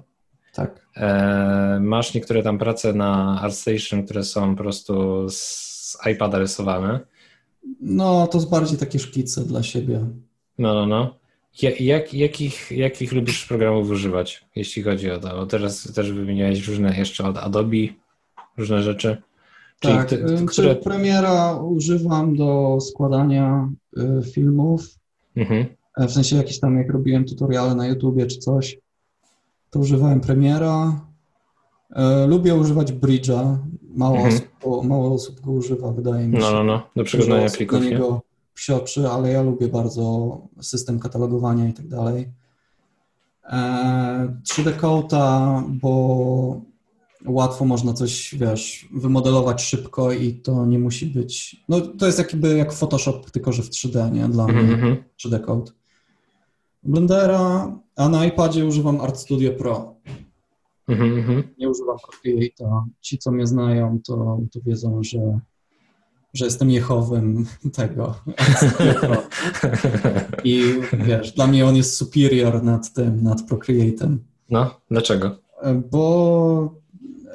Tak. 0.53 0.88
E, 0.95 1.80
masz 1.81 2.13
niektóre 2.13 2.43
tam 2.43 2.57
prace 2.57 2.93
na 2.93 3.41
ArtStation, 3.41 4.03
które 4.03 4.23
są 4.23 4.55
po 4.55 4.63
prostu 4.63 5.25
z 5.30 5.97
iPada 6.11 6.39
rysowane. 6.39 6.99
No, 7.81 8.27
to 8.27 8.38
jest 8.38 8.49
bardziej 8.49 8.77
takie 8.77 8.99
szkice 8.99 9.45
dla 9.45 9.64
siebie. 9.64 10.06
No, 10.57 10.73
no, 10.73 10.85
no. 10.85 11.15
Jak, 11.80 12.14
jakich, 12.14 12.72
jakich 12.72 13.11
lubisz 13.11 13.45
programów 13.45 13.90
używać, 13.90 14.45
jeśli 14.56 14.83
chodzi 14.83 15.11
o 15.11 15.19
to? 15.19 15.30
Bo 15.30 15.45
teraz 15.45 15.93
też 15.93 16.11
wymieniałeś 16.11 16.67
różne 16.67 16.98
jeszcze 16.98 17.23
od 17.25 17.38
Adobe, 17.38 17.77
różne 18.57 18.83
rzeczy. 18.83 19.22
Czyli 19.80 19.93
tak, 19.93 20.09
te, 20.09 20.17
które... 20.48 20.75
Premiera 20.75 21.56
używam 21.56 22.35
do 22.35 22.77
składania 22.81 23.69
y, 23.98 24.31
filmów, 24.31 24.95
mhm. 25.35 25.65
E, 25.98 26.07
w 26.07 26.11
sensie 26.11 26.35
jakieś 26.35 26.59
tam, 26.59 26.77
jak 26.77 26.91
robiłem 26.91 27.25
tutoriale 27.25 27.75
na 27.75 27.88
YouTubie 27.88 28.25
czy 28.25 28.38
coś, 28.38 28.77
to 29.69 29.80
używałem 29.80 30.22
Premiera. 30.22 31.06
E, 31.95 32.27
lubię 32.27 32.55
używać 32.55 32.93
Bridge'a, 32.93 33.57
mało, 33.95 34.15
mhm. 34.15 34.35
osób, 34.35 34.85
mało 34.85 35.13
osób 35.13 35.41
go 35.41 35.51
używa, 35.51 35.91
wydaje 35.91 36.27
mi 36.27 36.37
no, 36.37 36.47
się. 36.47 36.53
No, 36.53 36.63
no, 36.63 36.63
no, 36.63 36.87
do 36.95 37.03
przeglądania 37.03 37.49
plików, 37.49 37.81
niego 37.81 38.21
psioczy, 38.53 39.09
ale 39.09 39.31
ja 39.31 39.41
lubię 39.41 39.67
bardzo 39.67 40.37
system 40.61 40.99
katalogowania 40.99 41.67
i 41.67 41.73
tak 41.73 41.87
dalej. 41.87 42.29
3D 44.49 44.69
e, 44.69 44.73
Coata, 44.73 45.63
bo 45.67 46.61
łatwo 47.25 47.65
można 47.65 47.93
coś, 47.93 48.35
wiesz, 48.35 48.87
wymodelować 48.93 49.61
szybko 49.61 50.11
i 50.11 50.33
to 50.33 50.65
nie 50.65 50.79
musi 50.79 51.05
być, 51.05 51.63
no 51.69 51.81
to 51.81 52.05
jest 52.05 52.17
jakby 52.17 52.57
jak 52.57 52.73
Photoshop, 52.73 53.31
tylko 53.31 53.51
że 53.53 53.63
w 53.63 53.69
3D, 53.69 54.11
nie? 54.11 54.27
Dla 54.27 54.45
mm 54.45 54.67
-hmm. 54.67 54.81
mnie 54.81 55.03
3D 55.25 55.41
Code. 55.45 55.71
Blendera, 56.83 57.75
a 57.95 58.09
na 58.09 58.25
iPadzie 58.25 58.65
używam 58.65 59.01
Art 59.01 59.17
Studio 59.17 59.51
Pro. 59.51 59.95
Mm 60.88 61.27
-hmm. 61.27 61.43
Nie 61.58 61.69
używam 61.69 61.98
Procreate'a. 61.98 62.84
Ci, 63.01 63.18
co 63.18 63.32
mnie 63.32 63.48
znają, 63.48 64.00
to, 64.08 64.40
to 64.51 64.60
wiedzą, 64.66 65.03
że 65.03 65.40
że 66.34 66.45
jestem 66.45 66.69
Jehowym 66.69 67.45
tego. 67.74 68.16
I 70.43 70.64
wiesz, 70.93 71.32
dla 71.32 71.48
mnie 71.48 71.66
on 71.66 71.76
jest 71.76 71.95
superior 71.95 72.64
nad 72.64 72.93
tym, 72.93 73.24
nad 73.24 73.42
Procreate'em. 73.42 74.18
No, 74.50 74.82
dlaczego? 74.92 75.38
Bo 75.92 76.76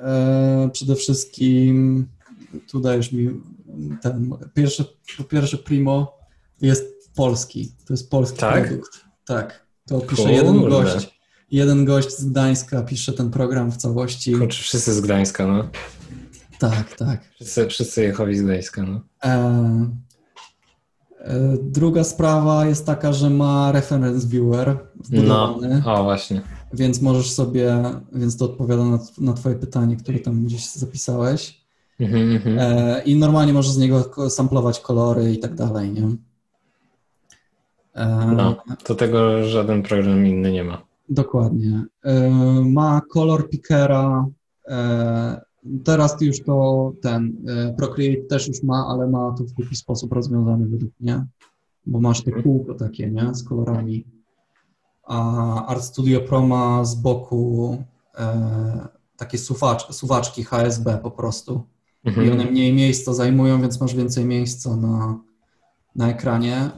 e, 0.02 0.70
przede 0.72 0.94
wszystkim 0.94 2.06
tu 2.70 2.80
dajesz 2.80 3.12
mi 3.12 3.40
ten, 4.02 4.30
pierwszy, 4.54 4.84
po 5.18 5.24
pierwsze 5.24 5.58
Primo 5.58 6.18
jest 6.60 7.10
polski, 7.14 7.72
to 7.86 7.92
jest 7.92 8.10
polski 8.10 8.38
tak? 8.38 8.68
produkt. 8.68 9.04
Tak. 9.24 9.66
To 9.86 10.00
pisze 10.00 10.32
jeden 10.32 10.68
gość. 10.68 11.15
Jeden 11.50 11.84
gość 11.84 12.16
z 12.16 12.24
Gdańska 12.24 12.82
pisze 12.82 13.12
ten 13.12 13.30
program 13.30 13.72
w 13.72 13.76
całości. 13.76 14.32
Kurczę, 14.32 14.62
wszyscy 14.62 14.94
z 14.94 15.00
Gdańska, 15.00 15.46
no. 15.46 15.68
Tak, 16.58 16.96
tak. 16.96 17.20
Wszyscy, 17.34 17.66
wszyscy 17.66 18.12
z 18.32 18.42
Gdańska, 18.42 18.82
no. 18.82 19.00
E, 19.24 19.90
e, 21.18 21.56
druga 21.62 22.04
sprawa 22.04 22.66
jest 22.66 22.86
taka, 22.86 23.12
że 23.12 23.30
ma 23.30 23.72
reference 23.72 24.28
viewer 24.28 24.78
wbudowany. 24.94 25.82
No, 25.84 25.94
o 25.94 26.04
właśnie. 26.04 26.42
Więc 26.72 27.02
możesz 27.02 27.30
sobie, 27.30 27.82
więc 28.12 28.36
to 28.36 28.44
odpowiada 28.44 28.84
na, 28.84 28.98
na 29.18 29.32
twoje 29.32 29.54
pytanie, 29.54 29.96
które 29.96 30.18
tam 30.18 30.44
gdzieś 30.44 30.70
zapisałeś. 30.70 31.66
Mm 32.00 32.38
-hmm. 32.38 32.58
e, 32.60 33.02
I 33.02 33.16
normalnie 33.16 33.52
możesz 33.52 33.72
z 33.72 33.78
niego 33.78 34.30
samplować 34.30 34.80
kolory 34.80 35.32
i 35.32 35.38
tak 35.38 35.54
dalej, 35.54 35.90
nie? 35.90 36.08
E, 37.94 38.32
no, 38.36 38.56
to 38.84 38.94
tego 38.94 39.48
żaden 39.48 39.82
program 39.82 40.26
inny 40.26 40.52
nie 40.52 40.64
ma. 40.64 40.85
Dokładnie. 41.08 41.84
E, 42.04 42.30
ma 42.64 43.00
kolor 43.10 43.50
pickera. 43.50 44.26
E, 44.68 45.40
teraz 45.84 46.20
już 46.20 46.42
to 46.42 46.92
ten 47.02 47.36
Procreate 47.76 48.22
też 48.28 48.48
już 48.48 48.62
ma, 48.62 48.86
ale 48.88 49.06
ma 49.06 49.34
to 49.38 49.44
w 49.44 49.52
głupi 49.52 49.76
sposób 49.76 50.12
rozwiązany 50.12 50.66
według 50.66 50.92
mnie, 51.00 51.26
bo 51.86 52.00
masz 52.00 52.24
te 52.24 52.42
kółko 52.42 52.74
takie, 52.74 53.10
nie, 53.10 53.34
z 53.34 53.44
kolorami. 53.44 54.04
A 55.02 55.66
Art 55.66 55.82
Studio 55.82 56.20
Pro 56.20 56.46
ma 56.46 56.84
z 56.84 56.94
boku 56.94 57.84
takie 59.16 59.38
suwacz, 59.38 59.92
suwaczki 59.92 60.44
HSB 60.44 60.98
po 61.02 61.10
prostu. 61.10 61.64
Mhm. 62.04 62.26
I 62.26 62.30
one 62.30 62.44
mniej 62.44 62.72
miejsca 62.72 63.14
zajmują, 63.14 63.60
więc 63.60 63.80
masz 63.80 63.94
więcej 63.94 64.24
miejsca 64.24 64.76
na, 64.76 65.18
na 65.96 66.08
ekranie. 66.08 66.70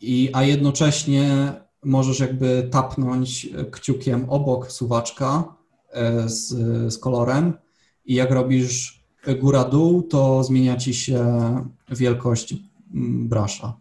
I, 0.00 0.30
a 0.32 0.42
jednocześnie 0.42 1.52
możesz 1.84 2.20
jakby 2.20 2.68
tapnąć 2.70 3.48
kciukiem 3.70 4.30
obok 4.30 4.72
suwaczka 4.72 5.44
e, 5.92 6.28
z, 6.28 6.48
z 6.94 6.98
kolorem 6.98 7.52
i 8.04 8.14
jak 8.14 8.30
robisz 8.30 9.02
góra-dół, 9.40 10.02
to 10.02 10.44
zmienia 10.44 10.76
ci 10.76 10.94
się 10.94 11.26
wielkość 11.88 12.54
mm, 12.94 13.28
brasza. 13.28 13.76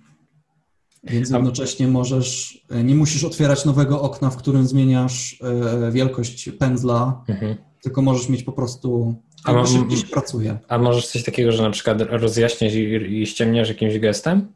Więc 1.04 1.30
jednocześnie 1.30 1.88
możesz, 1.88 2.62
e, 2.70 2.84
nie 2.84 2.96
musisz 2.96 3.24
otwierać 3.24 3.66
nowego 3.66 4.02
okna, 4.02 4.30
w 4.30 4.38
którym 4.38 4.68
zmieniasz 4.68 5.42
e, 5.88 5.92
wielkość 5.92 6.50
pędzla, 6.50 7.24
mhm. 7.28 7.56
tylko 7.84 8.02
możesz 8.02 8.30
mieć 8.30 8.44
po 8.44 8.52
prostu, 8.52 9.16
a 9.44 9.66
szybciej 9.66 9.98
się 9.98 10.08
pracuje. 10.08 10.60
A 10.68 10.78
możesz 10.78 11.08
coś 11.08 11.24
takiego, 11.24 11.52
że 11.52 11.64
na 11.64 11.70
przykład 11.70 12.02
rozjaśniać 12.02 12.74
i, 12.74 13.22
i 13.22 13.28
ściemniasz 13.28 13.70
jakimś 13.70 14.00
gestem? 14.00 14.54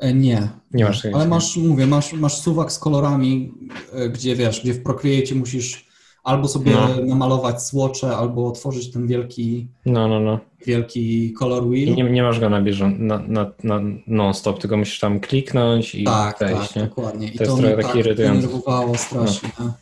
E, 0.00 0.14
nie. 0.14 0.48
Nie 0.72 0.84
masz 0.84 1.06
Ale 1.06 1.28
masz, 1.28 1.56
mówię, 1.56 1.86
masz, 1.86 2.12
masz 2.12 2.40
suwak 2.40 2.72
z 2.72 2.78
kolorami, 2.78 3.52
e, 3.92 4.08
gdzie 4.08 4.36
wiesz, 4.36 4.60
gdzie 4.60 4.74
w 4.74 4.82
Procreate 4.82 5.34
musisz 5.34 5.86
albo 6.26 6.48
sobie 6.48 6.72
no. 6.72 6.88
namalować 7.04 7.62
słocze, 7.62 8.16
albo 8.16 8.48
otworzyć 8.48 8.92
ten 8.92 9.06
wielki 9.06 9.68
no, 9.86 10.08
no, 10.08 10.20
no. 10.20 10.40
wielki 10.66 11.32
color 11.32 11.68
wheel. 11.68 11.88
I 11.88 11.94
nie, 11.94 12.04
nie 12.04 12.22
masz 12.22 12.40
go 12.40 12.50
na 12.50 12.62
bieżąco, 12.62 12.98
na, 12.98 13.18
na, 13.18 13.50
na 13.64 13.80
non-stop, 14.06 14.58
tylko 14.58 14.76
musisz 14.76 15.00
tam 15.00 15.20
kliknąć 15.20 15.94
i 15.94 16.04
tak, 16.04 16.38
wejść, 16.38 16.68
tak, 16.68 16.76
nie? 16.76 16.82
dokładnie. 16.82 17.28
I 17.28 17.38
to, 17.38 17.38
to 17.38 17.44
jest 17.44 17.56
trochę 17.56 17.76
taki 17.76 17.88
tak 17.88 17.96
irytujące. 17.96 18.42
denerwowało 18.42 18.96
strasznie. 18.96 19.48
No. 19.58 19.74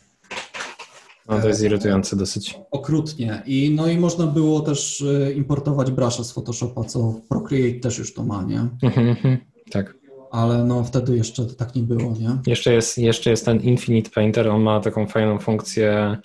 no. 1.29 1.41
to 1.41 1.47
jest 1.47 1.63
irytujące 1.63 2.15
dosyć. 2.15 2.59
Okrutnie. 2.71 3.41
I, 3.45 3.71
no 3.75 3.87
i 3.87 3.97
można 3.97 4.27
było 4.27 4.59
też 4.59 5.01
e, 5.01 5.33
importować 5.33 5.91
brasze 5.91 6.23
z 6.23 6.31
Photoshopa, 6.31 6.83
co 6.83 7.13
Procreate 7.29 7.79
też 7.79 7.97
już 7.97 8.13
to 8.13 8.23
ma, 8.23 8.43
nie? 8.43 8.59
Mhm, 8.81 9.07
mhm. 9.07 9.37
tak 9.71 10.04
ale 10.35 10.63
no 10.63 10.83
wtedy 10.83 11.17
jeszcze 11.17 11.45
tak 11.45 11.75
nie 11.75 11.81
było, 11.81 12.15
nie? 12.19 12.37
Jeszcze 12.47 12.73
jest, 12.73 12.97
jeszcze 12.97 13.29
jest 13.29 13.45
ten 13.45 13.61
Infinite 13.61 14.09
Painter, 14.09 14.47
on 14.47 14.61
ma 14.61 14.79
taką 14.79 15.07
fajną 15.07 15.39
funkcję, 15.39 16.17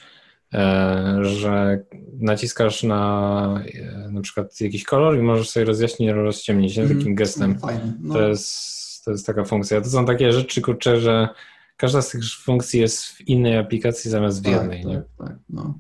e, 0.55 1.19
że 1.23 1.85
naciskasz 2.21 2.83
na 2.83 3.65
e, 3.75 4.09
na 4.11 4.21
przykład 4.21 4.61
jakiś 4.61 4.85
kolor 4.85 5.19
i 5.19 5.23
możesz 5.23 5.51
sobie 5.51 5.67
rozjaśnić, 5.67 6.11
rozciemnić 6.11 6.79
mm, 6.79 6.97
takim 6.97 7.15
gestem. 7.15 7.59
Fajnie. 7.59 7.93
No. 8.01 8.15
To, 8.15 8.29
jest, 8.29 9.05
to 9.05 9.11
jest 9.11 9.27
taka 9.27 9.45
funkcja. 9.45 9.81
To 9.81 9.91
są 9.91 10.07
takie 10.07 10.33
rzeczy, 10.33 10.63
kurczę, 10.63 11.01
że 11.01 11.29
każda 11.77 12.03
z 12.03 12.11
tych 12.11 12.21
funkcji 12.45 12.81
jest 12.81 13.05
w 13.05 13.21
innej 13.21 13.59
aplikacji 13.59 14.11
zamiast 14.11 14.41
w 14.41 14.45
tak, 14.45 14.53
jednej. 14.53 14.83
Tak, 14.83 14.93
nie? 14.93 15.03
tak, 15.19 15.39
no. 15.49 15.75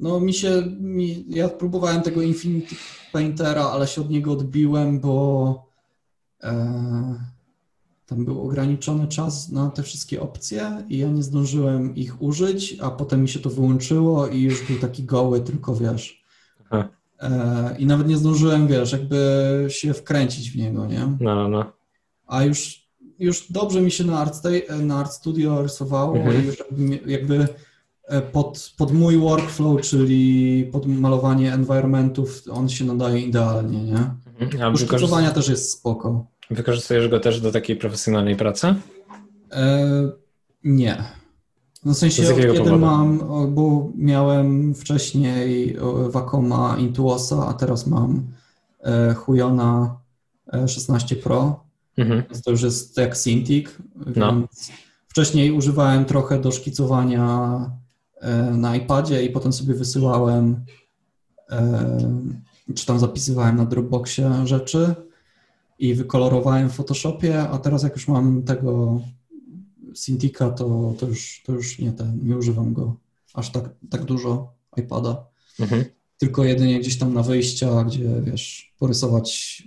No 0.00 0.20
mi 0.20 0.34
się, 0.34 0.62
mi, 0.80 1.24
ja 1.28 1.48
próbowałem 1.48 2.02
tego 2.02 2.22
Infinite 2.22 2.74
Paintera, 3.12 3.64
ale 3.64 3.86
się 3.86 4.00
od 4.00 4.10
niego 4.10 4.32
odbiłem, 4.32 5.00
bo 5.00 5.66
e, 6.42 7.32
tam 8.12 8.24
był 8.24 8.42
ograniczony 8.42 9.08
czas 9.08 9.48
na 9.48 9.70
te 9.70 9.82
wszystkie 9.82 10.22
opcje 10.22 10.84
i 10.88 10.98
ja 10.98 11.08
nie 11.08 11.22
zdążyłem 11.22 11.96
ich 11.96 12.22
użyć, 12.22 12.76
a 12.80 12.90
potem 12.90 13.22
mi 13.22 13.28
się 13.28 13.40
to 13.40 13.50
wyłączyło 13.50 14.26
i 14.26 14.40
już 14.40 14.66
był 14.66 14.78
taki 14.78 15.04
goły, 15.04 15.40
tylko 15.40 15.76
wiesz. 15.76 16.24
Aha. 16.64 16.88
E, 17.20 17.76
I 17.78 17.86
nawet 17.86 18.08
nie 18.08 18.16
zdążyłem, 18.16 18.66
wiesz, 18.66 18.92
jakby 18.92 19.66
się 19.68 19.94
wkręcić 19.94 20.50
w 20.50 20.56
niego, 20.56 20.86
nie? 20.86 21.16
No, 21.20 21.48
no. 21.48 21.72
A 22.26 22.44
już, 22.44 22.88
już 23.18 23.52
dobrze 23.52 23.80
mi 23.80 23.90
się 23.90 24.04
na 24.04 24.18
Art, 24.18 24.42
na 24.82 24.98
Art 24.98 25.12
Studio 25.12 25.62
rysowało 25.62 26.16
mhm. 26.16 26.42
i 26.42 26.46
już 26.46 26.56
jakby 27.06 27.48
e, 28.04 28.22
pod, 28.22 28.72
pod 28.78 28.92
mój 28.92 29.18
workflow, 29.18 29.80
czyli 29.80 30.64
pod 30.72 30.86
malowanie 30.86 31.52
environmentów, 31.52 32.42
on 32.50 32.68
się 32.68 32.84
nadaje 32.84 33.20
idealnie, 33.20 33.82
nie? 33.84 34.10
Mhm. 34.40 34.74
Też 35.34 35.48
jest 35.48 35.70
spoko. 35.70 36.26
Wykorzystujesz 36.52 37.08
go 37.08 37.20
też 37.20 37.40
do 37.40 37.52
takiej 37.52 37.76
profesjonalnej 37.76 38.36
pracy? 38.36 38.74
E, 39.52 40.10
nie. 40.64 41.04
No 41.84 41.94
w 41.94 41.96
sensie 41.96 42.30
od 42.30 42.36
kiedy 42.36 42.58
powodu? 42.58 42.78
mam, 42.78 43.18
bo 43.54 43.90
miałem 43.96 44.74
wcześniej 44.74 45.76
Wacoma 46.08 46.76
Intuosa, 46.78 47.46
a 47.48 47.54
teraz 47.54 47.86
mam 47.86 48.22
e, 48.80 49.14
Huyona 49.14 49.96
16 50.66 51.16
e, 51.16 51.18
Pro. 51.18 51.64
Mhm. 51.98 52.22
To 52.44 52.50
już 52.50 52.62
jest 52.62 52.96
jak 52.96 53.14
Cintiq, 53.14 53.68
no. 54.16 54.32
więc 54.32 54.72
wcześniej 55.08 55.52
używałem 55.52 56.04
trochę 56.04 56.40
do 56.40 56.50
szkicowania 56.50 57.58
e, 58.20 58.50
na 58.50 58.76
iPadzie 58.76 59.24
i 59.24 59.30
potem 59.30 59.52
sobie 59.52 59.74
wysyłałem 59.74 60.64
czy 62.74 62.86
tam 62.86 62.98
zapisywałem 62.98 63.56
na 63.56 63.64
Dropboxie 63.64 64.46
rzeczy 64.46 64.94
i 65.82 65.94
wykolorowałem 65.94 66.70
w 66.70 66.74
Photoshopie, 66.74 67.40
a 67.40 67.58
teraz 67.58 67.82
jak 67.82 67.92
już 67.92 68.08
mam 68.08 68.42
tego 68.42 69.00
Cintiqa, 69.94 70.50
to, 70.50 70.94
to, 70.98 71.06
już, 71.06 71.42
to 71.46 71.52
już 71.52 71.78
nie, 71.78 71.92
ten, 71.92 72.18
nie 72.22 72.36
używam 72.36 72.72
go 72.72 72.96
aż 73.34 73.52
tak, 73.52 73.64
tak 73.90 74.04
dużo 74.04 74.52
iPada. 74.76 75.26
Mhm. 75.60 75.84
Tylko 76.18 76.44
jedynie 76.44 76.80
gdzieś 76.80 76.98
tam 76.98 77.14
na 77.14 77.22
wyjścia, 77.22 77.84
gdzie 77.84 78.22
wiesz, 78.22 78.74
porysować, 78.78 79.62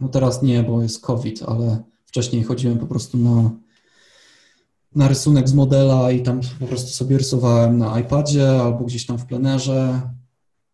no 0.00 0.08
teraz 0.08 0.42
nie, 0.42 0.62
bo 0.62 0.82
jest 0.82 1.02
COVID, 1.02 1.42
ale 1.42 1.82
wcześniej 2.04 2.42
chodziłem 2.42 2.78
po 2.78 2.86
prostu 2.86 3.18
na, 3.18 3.50
na 4.94 5.08
rysunek 5.08 5.48
z 5.48 5.54
modela 5.54 6.12
i 6.12 6.22
tam 6.22 6.40
po 6.60 6.66
prostu 6.66 6.90
sobie 6.90 7.18
rysowałem 7.18 7.78
na 7.78 8.00
iPadzie 8.00 8.50
albo 8.50 8.84
gdzieś 8.84 9.06
tam 9.06 9.18
w 9.18 9.26
plenerze, 9.26 10.00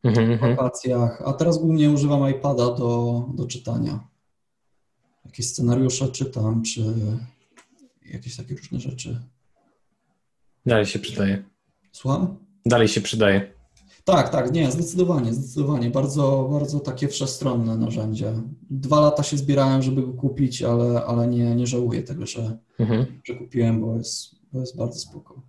mhm, 0.05 0.29
w 0.29 0.31
mhm. 0.31 0.57
wakacjach, 0.57 1.23
a 1.25 1.33
teraz 1.33 1.59
głównie 1.59 1.91
używam 1.91 2.31
iPada 2.31 2.65
do, 2.75 3.25
do 3.35 3.47
czytania 3.47 4.09
jakieś 5.39 5.51
scenariusze 5.51 6.09
czytam, 6.09 6.63
czy 6.63 6.81
jakieś 8.07 8.37
takie 8.37 8.55
różne 8.55 8.81
rzeczy. 8.81 9.21
Dalej 10.67 10.87
się 10.87 10.99
przydaje. 10.99 11.45
Słucham? 11.93 12.37
Dalej 12.67 12.89
się 12.89 13.01
przydaje. 13.01 13.53
Tak, 14.05 14.29
tak, 14.29 14.53
nie, 14.53 14.71
zdecydowanie, 14.73 15.35
zdecydowanie. 15.35 15.91
Bardzo, 15.91 16.49
bardzo 16.53 16.81
takie 16.81 17.09
wszechstronne 17.09 17.77
narzędzie. 17.77 18.33
Dwa 18.71 19.01
lata 19.01 19.23
się 19.23 19.37
zbierałem, 19.37 19.83
żeby 19.83 20.03
go 20.03 20.13
kupić, 20.13 20.63
ale, 20.63 21.05
ale 21.05 21.27
nie, 21.27 21.55
nie 21.55 21.67
żałuję 21.67 22.03
tego, 22.03 22.27
że, 22.27 22.59
mhm. 22.79 23.07
że 23.25 23.35
kupiłem, 23.35 23.81
bo 23.81 23.97
jest, 23.97 24.35
bo 24.53 24.61
jest 24.61 24.77
bardzo 24.77 24.99
spoko. 24.99 25.43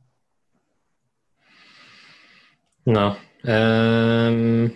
No. 2.86 3.16
Um... 3.46 4.70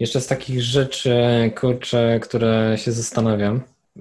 Jeszcze 0.00 0.20
z 0.20 0.26
takich 0.26 0.62
rzeczy, 0.62 1.16
kurczę, 1.60 2.20
które 2.22 2.76
się 2.78 2.92
zastanawiam. 2.92 3.60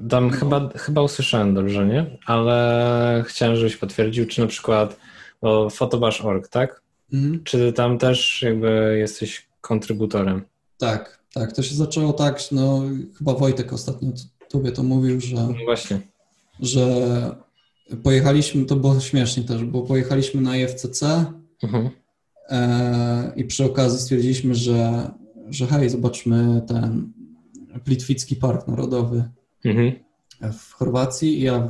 Tam 0.10 0.28
no. 0.28 0.38
chyba, 0.38 0.70
chyba 0.76 1.02
usłyszałem 1.02 1.54
dobrze, 1.54 1.86
nie? 1.86 2.18
Ale 2.26 3.24
chciałem, 3.28 3.56
żebyś 3.56 3.78
potwierdził, 3.78 4.28
czy 4.28 4.42
na 4.42 4.48
przykład 4.48 4.98
bo 5.44 5.70
fotobash.org, 5.70 6.48
tak? 6.48 6.82
Mhm. 7.14 7.44
Czy 7.44 7.74
tam 7.74 7.98
też 7.98 8.42
jakby 8.42 8.96
jesteś 9.00 9.48
kontrybutorem? 9.62 10.42
Tak, 10.78 11.20
tak. 11.34 11.52
To 11.52 11.64
się 11.64 11.76
zaczęło 11.76 12.14
tak, 12.14 12.40
no 12.52 12.82
chyba 13.18 13.34
Wojtek 13.34 13.74
ostatnio 13.74 14.12
tobie 14.50 14.72
to 14.72 14.84
mówił, 14.84 15.22
że... 15.22 15.36
No 15.36 15.54
właśnie. 15.66 16.00
Że 16.60 16.86
pojechaliśmy, 18.04 18.66
to 18.66 18.76
było 18.76 19.00
śmiesznie 19.00 19.44
też, 19.44 19.64
bo 19.64 19.82
pojechaliśmy 19.82 20.42
na 20.42 20.58
IFCC 20.58 21.26
mhm. 21.64 21.90
e, 22.50 23.34
i 23.36 23.46
przy 23.46 23.66
okazji 23.66 24.00
stwierdziliśmy, 24.00 24.56
że 24.56 25.12
że 25.56 25.68
hej, 25.68 25.90
zobaczmy 25.90 26.62
ten 26.68 27.12
Plitwicki 27.84 28.36
Park 28.36 28.68
Narodowy. 28.68 29.30
Mhm. 29.66 29.92
w 30.54 30.74
Chorwacji 30.74 31.42
ja 31.42 31.70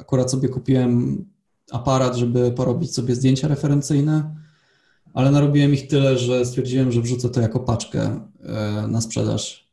akurat 0.00 0.30
sobie 0.30 0.48
kupiłem 0.48 1.24
aparat, 1.72 2.16
żeby 2.16 2.52
porobić 2.52 2.94
sobie 2.94 3.14
zdjęcia 3.14 3.48
referencyjne, 3.48 4.34
ale 5.14 5.30
narobiłem 5.30 5.74
ich 5.74 5.88
tyle, 5.88 6.18
że 6.18 6.46
stwierdziłem, 6.46 6.92
że 6.92 7.00
wrzucę 7.00 7.28
to 7.28 7.40
jako 7.40 7.60
paczkę 7.60 8.20
e, 8.42 8.86
na 8.88 9.00
sprzedaż. 9.00 9.68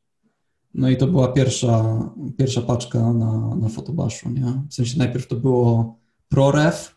No 0.73 0.89
i 0.89 0.97
to 0.97 1.07
była 1.07 1.27
pierwsza, 1.27 1.99
pierwsza 2.37 2.61
paczka 2.61 3.13
na, 3.13 3.55
na 3.55 3.69
fotobaszu, 3.69 4.29
nie? 4.29 4.53
W 4.69 4.73
sensie 4.73 4.97
najpierw 4.97 5.27
to 5.27 5.35
było 5.35 5.95
ProRef 6.29 6.95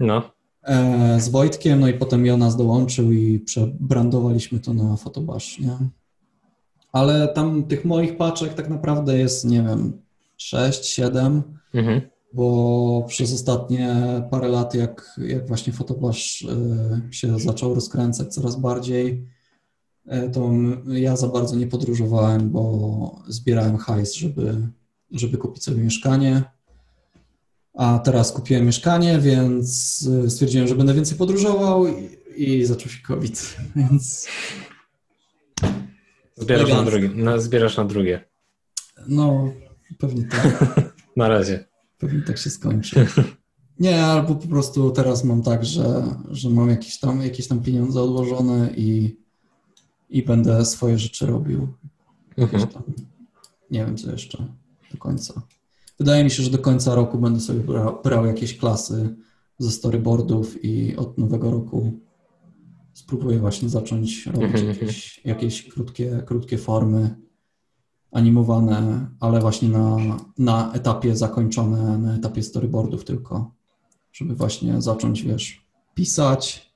No. 0.00 0.22
e, 0.62 1.20
z 1.20 1.28
Wojtkiem, 1.28 1.80
no 1.80 1.88
i 1.88 1.94
potem 1.94 2.26
Jonas 2.26 2.56
dołączył 2.56 3.12
i 3.12 3.38
przebrandowaliśmy 3.40 4.60
to 4.60 4.74
na 4.74 4.96
fotobasz, 4.96 5.58
nie? 5.58 5.76
Ale 6.92 7.28
tam 7.28 7.64
tych 7.64 7.84
moich 7.84 8.16
paczek 8.16 8.54
tak 8.54 8.68
naprawdę 8.68 9.18
jest, 9.18 9.44
nie 9.44 9.62
wiem, 9.62 9.92
6, 10.36 10.84
7, 10.86 11.42
Mhm. 11.74 12.00
bo 12.32 13.04
przez 13.08 13.32
ostatnie 13.32 13.96
parę 14.30 14.48
lat, 14.48 14.74
jak, 14.74 15.20
jak 15.26 15.48
właśnie 15.48 15.72
fotobasz 15.72 16.44
e, 17.08 17.12
się 17.12 17.38
zaczął 17.38 17.74
rozkręcać 17.74 18.34
coraz 18.34 18.56
bardziej, 18.56 19.26
e, 20.06 20.30
to 20.30 20.50
ja 20.86 21.16
za 21.16 21.28
bardzo 21.28 21.56
nie 21.56 21.66
podróżowałem, 21.66 22.50
bo 22.50 23.22
zbierałem 23.28 23.76
hajs, 23.76 24.14
żeby, 24.14 24.56
żeby 25.10 25.38
kupić 25.38 25.64
sobie 25.64 25.82
mieszkanie. 25.82 26.42
A 27.74 27.98
teraz 27.98 28.32
kupiłem 28.32 28.66
mieszkanie, 28.66 29.18
więc 29.18 30.08
e, 30.24 30.30
stwierdziłem, 30.30 30.68
że 30.68 30.74
będę 30.74 30.94
więcej 30.94 31.18
podróżował 31.18 31.86
i, 31.86 32.08
i 32.36 32.64
zaczął 32.64 32.88
się 32.92 33.02
COVID, 33.02 33.56
więc 33.76 34.26
Zbierasz 36.40 36.70
na 36.70 36.82
drugie. 36.82 37.10
No, 37.14 37.40
zbierasz 37.40 37.76
na 37.76 37.84
drugie. 37.84 38.24
no 39.08 39.52
pewnie 39.98 40.24
tak. 40.24 40.70
Na 41.16 41.28
razie. 41.28 41.64
Pewnie 41.98 42.22
tak 42.22 42.38
się 42.38 42.50
skończy. 42.50 43.06
Nie, 43.78 44.04
albo 44.04 44.34
po 44.34 44.48
prostu 44.48 44.90
teraz 44.90 45.24
mam 45.24 45.42
tak, 45.42 45.64
że, 45.64 46.14
że 46.30 46.50
mam 46.50 46.70
jakieś 46.70 46.98
tam, 46.98 47.22
jakieś 47.22 47.48
tam 47.48 47.62
pieniądze 47.62 48.02
odłożone 48.02 48.70
i, 48.76 49.16
i 50.10 50.22
będę 50.22 50.64
swoje 50.64 50.98
rzeczy 50.98 51.26
robił. 51.26 51.68
Mhm. 52.36 52.68
Nie 53.70 53.86
wiem 53.86 53.96
co 53.96 54.12
jeszcze 54.12 54.46
do 54.92 54.98
końca. 54.98 55.42
Wydaje 55.98 56.24
mi 56.24 56.30
się, 56.30 56.42
że 56.42 56.50
do 56.50 56.58
końca 56.58 56.94
roku 56.94 57.18
będę 57.18 57.40
sobie 57.40 57.60
brał, 57.60 58.00
brał 58.04 58.26
jakieś 58.26 58.58
klasy 58.58 59.16
ze 59.58 59.70
storyboardów 59.70 60.64
i 60.64 60.96
od 60.96 61.18
nowego 61.18 61.50
roku 61.50 61.92
spróbuję 63.00 63.38
właśnie 63.38 63.68
zacząć 63.68 64.26
robić 64.26 64.42
Mhm, 64.42 64.68
jakieś, 64.68 65.20
jakieś 65.24 65.68
krótkie, 65.68 66.22
krótkie 66.26 66.58
formy 66.58 67.16
animowane, 68.12 69.10
ale 69.20 69.40
właśnie 69.40 69.68
na, 69.68 69.96
na 70.38 70.72
etapie 70.72 71.16
zakończone, 71.16 71.98
na 71.98 72.14
etapie 72.16 72.42
storyboardów 72.42 73.04
tylko, 73.04 73.54
żeby 74.12 74.34
właśnie 74.34 74.82
zacząć, 74.82 75.22
wiesz, 75.22 75.66
pisać 75.94 76.72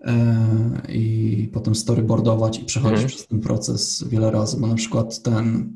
e, 0.00 0.82
i 0.88 1.48
potem 1.52 1.74
storyboardować 1.74 2.58
i 2.58 2.64
przechodzić 2.64 2.94
Mhm. 3.02 3.08
przez 3.08 3.26
ten 3.26 3.40
proces 3.40 4.04
wiele 4.08 4.30
razy, 4.30 4.60
bo 4.60 4.66
na 4.66 4.74
przykład 4.74 5.22
ten, 5.22 5.72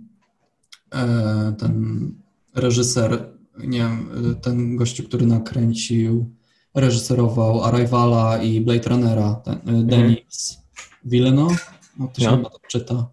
e, 0.95 1.55
ten 1.59 2.15
reżyser, 2.55 3.33
nie 3.67 3.79
wiem, 3.79 4.09
ten 4.43 4.77
gościu, 4.77 5.05
który 5.05 5.27
nakręcił, 5.27 6.38
reżyserował 6.81 7.65
Arrivala 7.65 8.43
i 8.43 8.61
Blade 8.61 8.89
Runnera, 8.89 9.35
ten, 9.35 9.55
e, 9.55 9.83
Denis 9.83 10.59
Villeneuve, 11.05 11.71
no 11.99 12.09
to 12.15 12.21
się 12.21 12.31
No. 12.31 12.37
chyba 12.37 12.51
tak 12.51 12.67
czyta. 12.69 13.09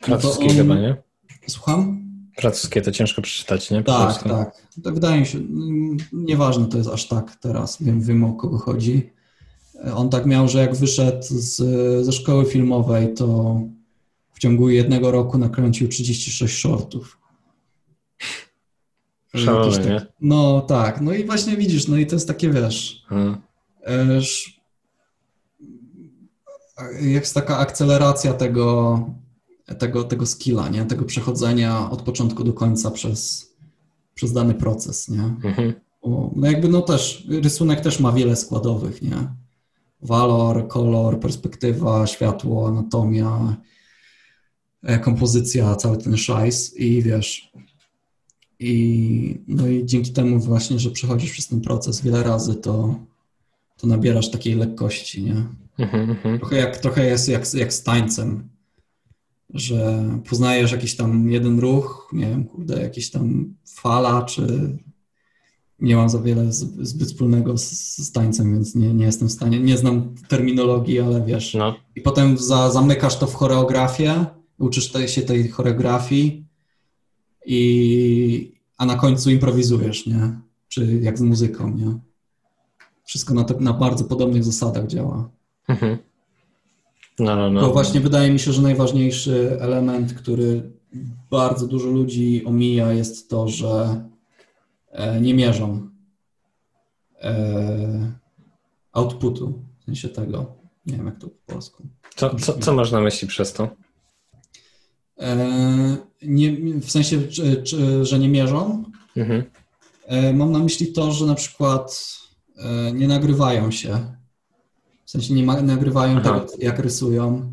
Francuskie 0.00 0.44
on- 0.46 0.50
chyba, 0.56 0.74
nie? 0.74 0.96
Słucham? 1.48 2.04
Francuskie 2.38 2.82
to 2.82 2.92
ciężko 2.92 3.22
przeczytać, 3.22 3.70
nie? 3.70 3.82
Po 3.82 3.92
Tak, 3.92 4.06
polsku. 4.06 4.28
tak. 4.28 4.56
tak. 4.84 4.94
Wydaje 4.94 5.20
mi 5.20 5.26
się, 5.26 5.38
mm, 5.38 5.96
nieważne 6.12 6.66
to 6.66 6.78
jest 6.78 6.90
aż 6.90 7.08
tak 7.08 7.36
teraz, 7.36 7.82
wiem, 7.82 8.00
wiem 8.00 8.24
o 8.24 8.32
kogo 8.32 8.58
chodzi. 8.58 9.10
On 9.96 10.08
tak 10.10 10.26
miał, 10.26 10.48
że 10.48 10.58
jak 10.58 10.74
wyszedł 10.76 11.22
z, 11.22 11.56
ze 12.06 12.12
szkoły 12.12 12.44
filmowej, 12.44 13.14
to 13.14 13.60
w 14.32 14.38
ciągu 14.38 14.68
jednego 14.70 15.10
roku 15.10 15.38
nakręcił 15.38 15.88
36 15.88 16.58
shortów. 16.58 17.18
Szalone, 19.36 19.66
Jakieś 19.72 19.86
nie? 19.86 20.00
tak- 20.00 20.08
No 20.20 20.60
tak, 20.60 21.00
no 21.00 21.12
i 21.12 21.24
właśnie 21.24 21.56
widzisz, 21.56 21.88
no 21.88 21.96
i 21.96 22.06
to 22.06 22.16
jest 22.16 22.28
takie, 22.28 22.50
wiesz, 22.50 23.02
sz- 24.16 24.54
jest 27.00 27.34
taka 27.34 27.58
akceleracja 27.58 28.34
tego, 28.34 29.00
tego, 29.78 30.04
tego 30.04 30.26
skilla, 30.26 30.68
nie? 30.68 30.84
Tego 30.84 31.04
przechodzenia 31.04 31.90
od 31.90 32.02
początku 32.02 32.44
do 32.44 32.52
końca 32.52 32.90
przez, 32.90 33.52
przez 34.14 34.32
dany 34.32 34.54
proces, 34.54 35.08
nie? 35.08 35.22
Mhm. 35.44 35.74
No 36.36 36.46
jakby 36.50 36.68
no 36.68 36.82
też, 36.82 37.26
rysunek 37.42 37.80
też 37.80 38.00
ma 38.00 38.12
wiele 38.12 38.36
składowych, 38.36 39.02
nie? 39.02 39.28
Walor, 40.02 40.68
kolor, 40.68 41.20
perspektywa, 41.20 42.06
światło, 42.06 42.68
anatomia, 42.68 43.56
e, 44.82 44.98
kompozycja, 44.98 45.76
cały 45.76 45.96
ten 45.98 46.16
szajs 46.16 46.76
i 46.76 47.02
wiesz, 47.02 47.52
i, 48.64 49.38
no 49.48 49.68
i 49.68 49.86
dzięki 49.86 50.12
temu 50.12 50.40
właśnie, 50.40 50.78
że 50.78 50.90
przechodzisz 50.90 51.32
przez 51.32 51.48
ten 51.48 51.60
proces 51.60 52.00
wiele 52.00 52.22
razy, 52.22 52.54
to, 52.54 52.94
to 53.76 53.86
nabierasz 53.86 54.30
takiej 54.30 54.54
lekkości, 54.54 55.22
nie? 55.22 55.44
Mhm. 55.78 56.10
Mhm. 56.10 56.38
Trochę, 56.38 56.56
jak, 56.56 56.76
trochę 56.76 57.06
jest 57.06 57.28
jak, 57.28 57.54
jak 57.54 57.72
z 57.72 57.82
tańcem, 57.82 58.48
że 59.50 60.08
poznajesz 60.28 60.72
jakiś 60.72 60.96
tam 60.96 61.30
jeden 61.30 61.58
ruch, 61.58 62.10
nie 62.12 62.26
wiem, 62.26 62.44
kurde, 62.44 62.82
jakiś 62.82 63.10
tam 63.10 63.54
fala, 63.74 64.22
czy 64.22 64.76
nie 65.80 65.96
mam 65.96 66.08
za 66.08 66.18
wiele 66.18 66.52
zbyt 66.52 67.08
wspólnego 67.08 67.58
z, 67.58 67.70
z 67.96 68.12
tańcem, 68.12 68.52
więc 68.52 68.74
nie, 68.74 68.94
nie 68.94 69.04
jestem 69.04 69.28
w 69.28 69.32
stanie, 69.32 69.60
nie 69.60 69.78
znam 69.78 70.14
terminologii, 70.28 71.00
ale 71.00 71.24
wiesz. 71.26 71.54
No. 71.54 71.76
I 71.96 72.00
potem 72.00 72.38
za, 72.38 72.70
zamykasz 72.70 73.18
to 73.18 73.26
w 73.26 73.34
choreografię, 73.34 74.26
uczysz 74.58 74.92
tej, 74.92 75.08
się 75.08 75.22
tej 75.22 75.48
choreografii, 75.48 76.44
i, 77.46 78.53
a 78.78 78.86
na 78.86 78.96
końcu 78.96 79.30
improwizujesz, 79.30 80.06
nie? 80.06 80.40
Czy 80.68 80.98
jak 81.02 81.18
z 81.18 81.20
muzyką, 81.20 81.70
nie? 81.70 81.98
Wszystko 83.04 83.34
na, 83.34 83.44
te, 83.44 83.54
na 83.60 83.72
bardzo 83.72 84.04
podobnych 84.04 84.44
zasadach 84.44 84.86
działa. 84.86 85.30
Mhm. 85.68 85.98
No, 87.18 87.36
no, 87.50 87.60
To 87.60 87.66
no. 87.66 87.72
właśnie 87.72 88.00
wydaje 88.00 88.32
mi 88.32 88.38
się, 88.38 88.52
że 88.52 88.62
najważniejszy 88.62 89.60
element, 89.60 90.14
który 90.14 90.72
bardzo 91.30 91.66
dużo 91.66 91.88
ludzi 91.88 92.44
omija, 92.44 92.92
jest 92.92 93.30
to, 93.30 93.48
że 93.48 94.04
e, 94.90 95.20
nie 95.20 95.34
mierzą 95.34 95.88
e, 97.22 98.12
outputu, 98.92 99.62
w 99.80 99.84
sensie 99.84 100.08
tego. 100.08 100.54
Nie 100.86 100.96
wiem, 100.96 101.06
jak 101.06 101.18
to 101.18 101.28
po 101.28 101.52
polsku. 101.52 101.82
Co, 102.16 102.34
co, 102.34 102.58
co 102.58 102.74
masz 102.74 102.92
na 102.92 103.00
myśli 103.00 103.28
przez 103.28 103.52
to? 103.52 103.68
E, 105.18 105.96
nie, 106.22 106.80
w 106.80 106.90
sensie, 106.90 107.20
że 108.02 108.18
nie 108.18 108.28
mierzą. 108.28 108.84
Mhm. 109.16 109.44
E, 110.06 110.32
mam 110.32 110.52
na 110.52 110.58
myśli 110.58 110.92
to, 110.92 111.12
że 111.12 111.26
na 111.26 111.34
przykład 111.34 112.16
e, 112.56 112.92
nie 112.92 113.08
nagrywają 113.08 113.70
się. 113.70 114.16
W 115.04 115.10
sensie 115.10 115.34
nie 115.34 115.42
ma, 115.42 115.62
nagrywają 115.62 116.18
Aha. 116.18 116.40
tego, 116.40 116.46
jak 116.58 116.78
rysują. 116.78 117.52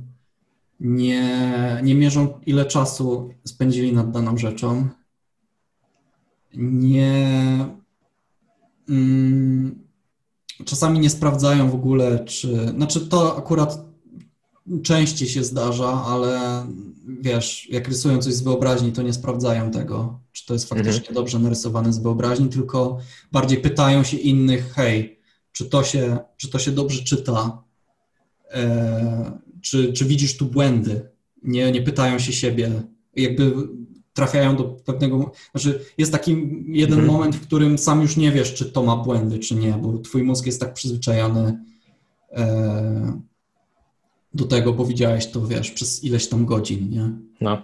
Nie, 0.79 1.79
nie 1.83 1.95
mierzą, 1.95 2.39
ile 2.45 2.65
czasu 2.65 3.33
spędzili 3.45 3.93
nad 3.93 4.11
daną 4.11 4.37
rzeczą. 4.37 4.87
Nie. 6.53 7.65
Mm, 8.89 9.79
czasami 10.65 10.99
nie 10.99 11.09
sprawdzają 11.09 11.69
w 11.69 11.75
ogóle, 11.75 12.25
czy. 12.25 12.67
Znaczy, 12.67 13.07
to 13.07 13.37
akurat 13.37 13.90
częściej 14.83 15.27
się 15.27 15.43
zdarza, 15.43 16.03
ale 16.05 16.65
wiesz, 17.21 17.67
jak 17.69 17.87
rysują 17.87 18.17
coś 18.17 18.33
z 18.33 18.41
wyobraźni, 18.41 18.91
to 18.91 19.01
nie 19.01 19.13
sprawdzają 19.13 19.71
tego, 19.71 20.19
czy 20.31 20.45
to 20.45 20.53
jest 20.53 20.69
faktycznie 20.69 21.15
dobrze 21.15 21.39
narysowane 21.39 21.93
z 21.93 21.99
wyobraźni, 21.99 22.49
tylko 22.49 22.97
bardziej 23.31 23.57
pytają 23.57 24.03
się 24.03 24.17
innych, 24.17 24.73
hej, 24.73 25.19
czy 25.51 25.65
to 25.65 25.83
się, 25.83 26.17
czy 26.37 26.49
to 26.49 26.59
się 26.59 26.71
dobrze 26.71 27.03
czyta, 27.03 27.63
e, 28.51 29.39
czy, 29.61 29.93
czy 29.93 30.05
widzisz 30.05 30.37
tu 30.37 30.45
błędy? 30.45 31.09
Nie, 31.43 31.71
nie 31.71 31.81
pytają 31.81 32.19
się 32.19 32.33
siebie, 32.33 32.71
jakby 33.15 33.53
trafiają 34.13 34.55
do 34.55 34.63
pewnego, 34.63 35.31
znaczy 35.51 35.85
jest 35.97 36.11
taki 36.11 36.31
jeden 36.67 36.99
Mhm. 36.99 37.07
moment, 37.07 37.35
w 37.35 37.41
którym 37.41 37.77
sam 37.77 38.01
już 38.01 38.17
nie 38.17 38.31
wiesz, 38.31 38.53
czy 38.53 38.65
to 38.65 38.83
ma 38.83 38.97
błędy, 38.97 39.39
czy 39.39 39.55
nie, 39.55 39.71
bo 39.71 39.97
twój 39.97 40.23
mózg 40.23 40.45
jest 40.45 40.59
tak 40.59 40.73
przyzwyczajony 40.73 41.63
e, 42.31 43.21
do 44.33 44.45
tego, 44.45 44.73
bo 44.73 44.85
widziałeś 44.85 45.27
to, 45.27 45.47
wiesz, 45.47 45.71
przez 45.71 46.03
ileś 46.03 46.27
tam 46.27 46.45
godzin, 46.45 46.89
nie? 46.89 47.09
No. 47.41 47.63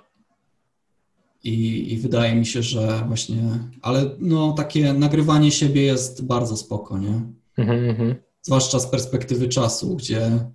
I, 1.43 1.93
I 1.93 1.97
wydaje 1.97 2.35
mi 2.35 2.45
się, 2.45 2.63
że 2.63 3.03
właśnie, 3.07 3.43
ale 3.81 4.09
no 4.19 4.51
takie 4.51 4.93
nagrywanie 4.93 5.51
siebie 5.51 5.83
jest 5.83 6.25
bardzo 6.25 6.57
spoko, 6.57 6.97
nie? 6.97 7.21
Mhm, 7.57 7.89
mhm. 7.89 8.15
Zwłaszcza 8.41 8.79
z 8.79 8.87
perspektywy 8.87 9.47
czasu, 9.47 9.95
gdzie, 9.95 10.49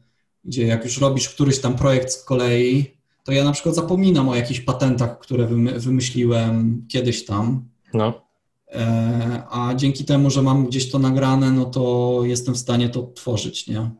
gdzie 0.44 0.66
jak 0.66 0.84
już 0.84 1.00
robisz 1.00 1.28
któryś 1.28 1.60
tam 1.60 1.76
projekt 1.76 2.10
z 2.10 2.24
kolei, 2.24 2.96
to 3.24 3.32
ja 3.32 3.44
na 3.44 3.52
przykład 3.52 3.74
zapominam 3.74 4.28
o 4.28 4.34
jakichś 4.34 4.60
patentach, 4.60 5.18
które 5.18 5.46
wymyśliłem 5.76 6.86
kiedyś 6.88 7.24
tam. 7.24 7.68
No. 7.94 8.22
E, 8.68 9.42
a 9.50 9.74
dzięki 9.74 10.04
temu, 10.04 10.30
że 10.30 10.42
mam 10.42 10.66
gdzieś 10.66 10.90
to 10.90 10.98
nagrane, 10.98 11.50
no 11.50 11.64
to 11.64 12.20
jestem 12.24 12.54
w 12.54 12.58
stanie 12.58 12.88
to 12.88 13.02
tworzyć, 13.14 13.66
nie? 13.66 13.90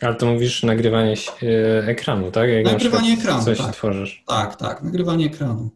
Ale 0.00 0.14
to 0.14 0.26
mówisz 0.26 0.62
nagrywanie 0.62 1.14
e, 1.42 1.86
ekranu, 1.86 2.30
tak? 2.30 2.50
Jak 2.50 2.64
nagrywanie 2.64 3.12
ekranu, 3.12 3.44
coś 3.44 3.58
tak. 3.58 3.72
tworzysz. 3.72 4.24
Tak, 4.26 4.56
tak, 4.56 4.82
nagrywanie 4.82 5.26
ekranu. 5.26 5.70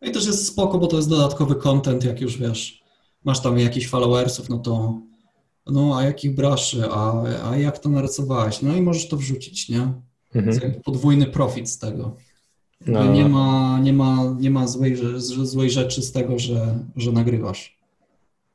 No 0.00 0.08
i 0.08 0.12
też 0.12 0.26
jest 0.26 0.46
spoko, 0.46 0.78
bo 0.78 0.86
to 0.86 0.96
jest 0.96 1.08
dodatkowy 1.08 1.54
content, 1.54 2.04
jak 2.04 2.20
już 2.20 2.38
wiesz, 2.38 2.82
masz 3.24 3.40
tam 3.40 3.58
jakichś 3.58 3.88
followersów, 3.88 4.48
no 4.48 4.58
to 4.58 5.00
no 5.66 5.98
a 5.98 6.04
jakich 6.04 6.34
braszy, 6.34 6.84
a, 6.90 7.22
a 7.50 7.56
jak 7.56 7.78
to 7.78 7.88
narysowałeś? 7.88 8.62
No 8.62 8.76
i 8.76 8.82
możesz 8.82 9.08
to 9.08 9.16
wrzucić, 9.16 9.68
nie? 9.68 9.92
Mhm. 10.34 10.74
podwójny 10.84 11.26
profit 11.26 11.70
z 11.70 11.78
tego. 11.78 12.16
No. 12.86 13.12
Nie 13.12 13.28
ma, 13.28 13.78
nie 13.82 13.92
ma, 13.92 14.36
nie 14.40 14.50
ma 14.50 14.66
złej, 14.66 14.96
złej 15.42 15.70
rzeczy 15.70 16.02
z 16.02 16.12
tego, 16.12 16.38
że, 16.38 16.78
że 16.96 17.12
nagrywasz. 17.12 17.78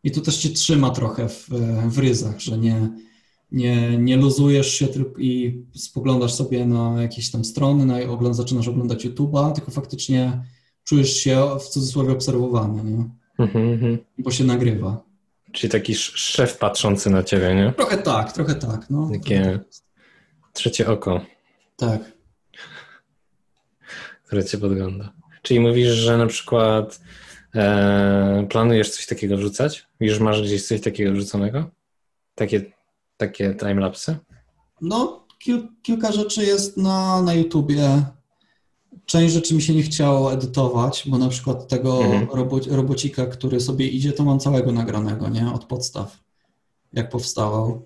I 0.03 0.11
to 0.11 0.21
też 0.21 0.37
cię 0.37 0.49
trzyma 0.49 0.89
trochę 0.89 1.29
w, 1.29 1.49
w 1.87 1.97
ryzach, 1.97 2.39
że 2.39 2.57
nie, 2.57 2.89
nie, 3.51 3.97
nie 3.97 4.17
luzujesz 4.17 4.73
się 4.73 4.87
tylko 4.87 5.19
i 5.19 5.63
spoglądasz 5.75 6.33
sobie 6.33 6.65
na 6.65 7.01
jakieś 7.01 7.31
tam 7.31 7.45
strony, 7.45 7.85
na, 7.85 8.11
ogląd, 8.11 8.35
zaczynasz 8.35 8.67
oglądać 8.67 9.05
YouTube'a, 9.05 9.51
tylko 9.51 9.71
faktycznie 9.71 10.43
czujesz 10.83 11.13
się 11.13 11.47
w 11.59 11.63
cudzysłowie 11.63 12.11
obserwowany, 12.11 12.83
nie? 12.83 13.09
Mhm, 13.39 13.69
mhm. 13.73 13.97
bo 14.17 14.31
się 14.31 14.43
nagrywa. 14.43 15.03
Czyli 15.51 15.71
taki 15.71 15.95
szef 15.95 16.57
patrzący 16.57 17.09
na 17.09 17.23
ciebie, 17.23 17.55
nie? 17.55 17.73
Trochę 17.77 17.97
tak, 17.97 18.31
trochę 18.31 18.55
tak. 18.55 18.89
No. 18.89 19.09
Takie 19.13 19.59
trzecie 20.53 20.87
oko. 20.87 21.21
Tak. 21.77 22.01
Które 24.23 24.45
cię 24.45 24.57
podgląda. 24.57 25.13
Czyli 25.41 25.59
mówisz, 25.59 25.89
że 25.89 26.17
na 26.17 26.27
przykład 26.27 27.01
e, 27.55 28.47
planujesz 28.49 28.89
coś 28.89 29.05
takiego 29.05 29.37
wrzucać? 29.37 29.87
Już 29.99 30.19
masz 30.19 30.41
gdzieś 30.41 30.67
coś 30.67 30.81
takiego 30.81 31.11
wrzuconego? 31.11 31.69
Takie, 32.35 32.61
takie 33.21 33.55
timelapsy? 33.55 34.17
No, 34.81 35.25
kil, 35.39 35.67
kilka 35.81 36.11
rzeczy 36.11 36.45
jest 36.45 36.77
na, 36.77 37.21
na 37.21 37.33
YouTubie. 37.33 38.05
Część 39.05 39.33
rzeczy 39.33 39.55
mi 39.55 39.61
się 39.61 39.75
nie 39.75 39.83
chciało 39.83 40.33
edytować, 40.33 41.03
bo 41.07 41.17
na 41.17 41.29
przykład 41.29 41.67
tego 41.67 42.03
mhm. 42.03 42.27
robo, 42.33 42.59
robocika, 42.69 43.25
który 43.25 43.59
sobie 43.59 43.87
idzie, 43.87 44.13
to 44.13 44.23
mam 44.23 44.39
całego 44.39 44.71
nagranego, 44.71 45.29
nie? 45.29 45.53
Od 45.53 45.65
podstaw, 45.65 46.19
jak 46.93 47.09
powstawał. 47.09 47.85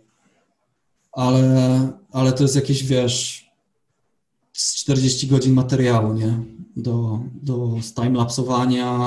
Ale, 1.12 1.90
ale 2.12 2.34
to 2.34 2.44
jest 2.44 2.56
jakieś, 2.56 2.84
wiesz, 2.84 3.52
z 4.54 4.76
40 4.76 5.28
godzin 5.28 5.54
materiału, 5.54 6.14
nie? 6.14 6.40
Do, 6.76 7.20
do 7.42 7.78
timelapsowania, 7.96 9.00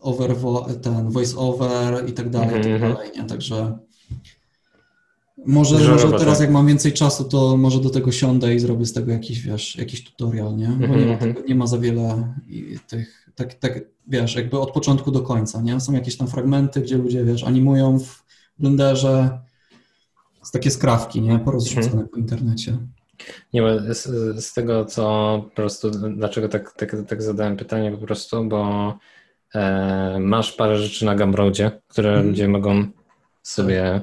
over, 0.00 0.36
ten 0.82 1.10
voice 1.10 1.36
over 1.36 2.08
i 2.08 2.12
tak 2.12 2.30
dalej, 2.30 2.60
i 2.60 2.62
tak 2.62 2.72
mhm. 2.72 2.92
dalej, 2.92 3.10
nie? 3.16 3.24
Także 3.24 3.78
może, 5.46 5.88
może 5.88 6.10
teraz 6.10 6.40
jak 6.40 6.50
mam 6.50 6.66
więcej 6.66 6.92
czasu, 6.92 7.24
to 7.24 7.56
może 7.56 7.80
do 7.80 7.90
tego 7.90 8.12
siądę 8.12 8.54
i 8.54 8.58
zrobię 8.58 8.86
z 8.86 8.92
tego 8.92 9.12
jakiś, 9.12 9.40
wiesz, 9.40 9.76
jakiś 9.76 10.04
tutorial, 10.04 10.56
nie? 10.56 10.68
Bo 10.68 10.86
nie 10.86 11.06
ma, 11.06 11.12
mhm. 11.12 11.34
tego, 11.34 11.48
nie 11.48 11.54
ma 11.54 11.66
za 11.66 11.78
wiele 11.78 12.34
tych, 12.88 13.28
tak, 13.34 13.54
tak, 13.54 13.80
wiesz, 14.06 14.34
jakby 14.34 14.60
od 14.60 14.70
początku 14.70 15.10
do 15.10 15.22
końca, 15.22 15.62
nie? 15.62 15.80
Są 15.80 15.92
jakieś 15.92 16.16
tam 16.16 16.28
fragmenty, 16.28 16.80
gdzie 16.80 16.98
ludzie, 16.98 17.24
wiesz, 17.24 17.44
animują 17.44 17.98
w 17.98 18.24
Blenderze, 18.58 19.40
z 20.42 20.50
takie 20.50 20.70
skrawki, 20.70 21.20
nie? 21.20 21.38
Porozrzucone 21.38 21.86
mhm. 21.86 22.08
po 22.08 22.16
internecie. 22.16 22.78
Nie, 23.52 23.62
bo 23.62 23.94
z, 23.94 24.04
z, 24.44 24.52
tego, 24.52 24.84
co 24.84 25.40
po 25.44 25.56
prostu, 25.56 25.90
dlaczego 25.90 26.48
tak, 26.48 26.72
tak, 26.72 26.96
tak 27.08 27.22
zadałem 27.22 27.56
pytanie 27.56 27.90
po 27.90 28.06
prostu, 28.06 28.44
bo 28.44 28.94
e, 29.54 30.18
masz 30.20 30.52
parę 30.52 30.78
rzeczy 30.78 31.04
na 31.04 31.16
Gumroadzie, 31.16 31.70
które 31.88 32.08
mhm. 32.08 32.28
ludzie 32.28 32.48
mogą 32.48 32.86
sobie 33.42 34.00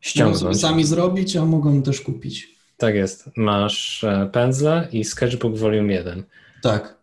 ściągnąć. 0.00 0.60
Sami 0.60 0.84
zrobić, 0.84 1.36
a 1.36 1.44
mogą 1.44 1.82
też 1.82 2.00
kupić. 2.00 2.60
Tak 2.76 2.94
jest. 2.94 3.30
Masz 3.36 4.04
e, 4.04 4.28
pędzle 4.32 4.88
i 4.92 5.04
Sketchbook 5.04 5.56
Volume 5.56 5.92
1. 5.92 6.24
Tak. 6.62 7.00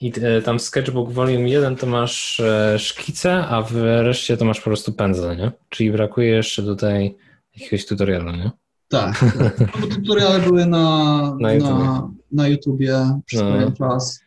I 0.00 0.12
e, 0.22 0.42
tam 0.42 0.60
Sketchbook 0.60 1.12
Volume 1.12 1.48
1 1.48 1.76
to 1.76 1.86
masz 1.86 2.40
e, 2.40 2.78
szkice, 2.78 3.46
a 3.46 3.62
w 3.62 3.76
reszcie 3.82 4.36
to 4.36 4.44
masz 4.44 4.58
po 4.58 4.64
prostu 4.64 4.92
pędzle, 4.92 5.36
nie? 5.36 5.52
Czyli 5.68 5.92
brakuje 5.92 6.28
jeszcze 6.28 6.62
tutaj 6.62 7.16
jakiegoś 7.56 7.86
tutorialu, 7.86 8.32
nie? 8.32 8.50
Tak, 8.88 9.24
tutoriale 9.94 10.40
były 10.40 10.66
na, 10.66 11.36
na, 11.40 11.52
YouTubie. 11.52 11.74
na, 11.74 12.10
na 12.32 12.48
YouTubie 12.48 13.20
przez 13.26 13.40
no. 13.40 13.52
pewien 13.52 13.72
czas, 13.72 14.20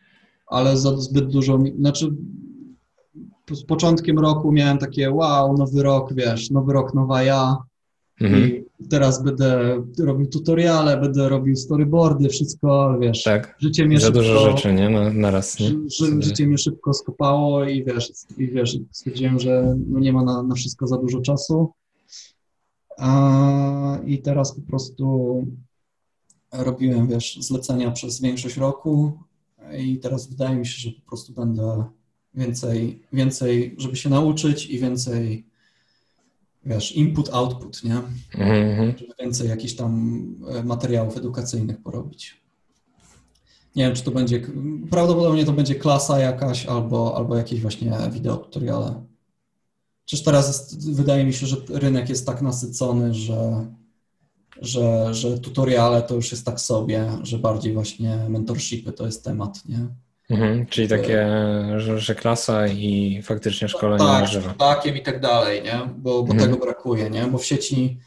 ale 0.46 0.76
za 0.76 0.96
zbyt 0.96 1.28
dużo, 1.28 1.58
znaczy 1.78 2.10
z 3.50 3.64
początkiem 3.64 4.18
roku 4.18 4.52
miałem 4.52 4.78
takie 4.78 5.10
wow, 5.10 5.56
nowy 5.56 5.82
rok, 5.82 6.14
wiesz, 6.14 6.50
nowy 6.50 6.72
rok, 6.72 6.94
nowa 6.94 7.22
ja 7.22 7.56
mhm. 8.20 8.48
i 8.48 8.64
teraz 8.88 9.22
będę 9.22 9.82
robił 9.98 10.26
tutoriale, 10.26 10.96
będę 10.96 11.28
robił 11.28 11.56
storyboardy, 11.56 12.28
wszystko, 12.28 12.98
wiesz, 13.00 13.22
tak. 13.22 13.56
życie 13.58 13.86
mnie 13.86 14.00
Za 14.00 14.06
szybko, 14.06 14.20
dużo 14.20 14.50
rzeczy, 14.50 14.74
nie? 14.74 14.90
Na, 14.90 15.12
na 15.12 15.30
raz, 15.30 15.60
nie? 15.60 15.68
Ży, 15.68 16.22
życie 16.22 16.46
mnie 16.46 16.58
szybko 16.58 16.92
skopało 16.92 17.64
i 17.64 17.84
wiesz, 17.84 18.12
i 18.38 18.48
wiesz, 18.48 18.78
stwierdziłem, 18.90 19.38
że 19.38 19.76
no 19.88 19.98
nie 19.98 20.12
ma 20.12 20.24
na, 20.24 20.42
na 20.42 20.54
wszystko 20.54 20.86
za 20.86 20.98
dużo 20.98 21.20
czasu 21.20 21.72
i 24.06 24.22
teraz 24.22 24.54
po 24.54 24.60
prostu 24.60 25.46
robiłem, 26.52 27.08
wiesz, 27.08 27.38
zlecenia 27.40 27.90
przez 27.90 28.20
większość 28.20 28.56
roku 28.56 29.12
i 29.78 29.98
teraz 29.98 30.26
wydaje 30.26 30.56
mi 30.56 30.66
się, 30.66 30.78
że 30.78 30.90
po 30.90 31.08
prostu 31.08 31.32
będę 31.32 31.84
więcej, 32.34 33.02
więcej, 33.12 33.74
żeby 33.78 33.96
się 33.96 34.10
nauczyć 34.10 34.66
i 34.66 34.78
więcej, 34.78 35.46
wiesz, 36.66 36.92
input, 36.92 37.30
output, 37.32 37.84
nie? 37.84 37.96
Mhm. 38.34 38.98
Żeby 38.98 39.14
więcej 39.20 39.48
jakichś 39.48 39.74
tam 39.74 40.22
e, 40.48 40.62
materiałów 40.62 41.16
edukacyjnych 41.16 41.82
porobić. 41.82 42.42
Nie 43.76 43.84
wiem, 43.84 43.94
czy 43.94 44.02
to 44.02 44.10
będzie, 44.10 44.42
prawdopodobnie 44.90 45.44
to 45.44 45.52
będzie 45.52 45.74
klasa 45.74 46.18
jakaś 46.18 46.66
albo, 46.66 47.16
albo 47.16 47.36
jakieś 47.36 47.60
właśnie 47.60 47.92
wideo 48.10 48.36
tutoriale. 48.36 49.04
Przecież 50.04 50.24
teraz 50.24 50.48
jest, 50.48 50.92
wydaje 50.92 51.24
mi 51.24 51.32
się, 51.32 51.46
że 51.46 51.56
rynek 51.68 52.08
jest 52.08 52.26
tak 52.26 52.42
nasycony, 52.42 53.14
że, 53.14 53.66
że, 54.60 55.14
że 55.14 55.38
tutoriale 55.38 56.02
to 56.02 56.14
już 56.14 56.30
jest 56.30 56.46
tak 56.46 56.60
sobie, 56.60 57.10
że 57.22 57.38
bardziej 57.38 57.72
właśnie 57.72 58.26
mentorshipy 58.28 58.92
to 58.92 59.06
jest 59.06 59.24
temat, 59.24 59.68
nie? 59.68 59.88
Mhm, 60.30 60.66
czyli 60.66 60.88
takie, 60.88 61.26
że, 61.76 61.98
że, 61.98 62.14
klasa 62.14 62.66
i 62.66 63.20
faktycznie 63.22 63.68
szkolenie 63.68 64.04
tak, 64.04 64.20
na 64.20 64.26
żywo. 64.26 64.50
takiem 64.58 64.96
i 64.96 65.02
tak 65.02 65.20
dalej, 65.20 65.62
nie? 65.62 65.80
Bo, 65.96 66.22
bo 66.22 66.32
mhm. 66.32 66.38
tego 66.50 66.64
brakuje, 66.64 67.10
nie? 67.10 67.26
Bo 67.26 67.38
w 67.38 67.44
sieci 67.44 67.98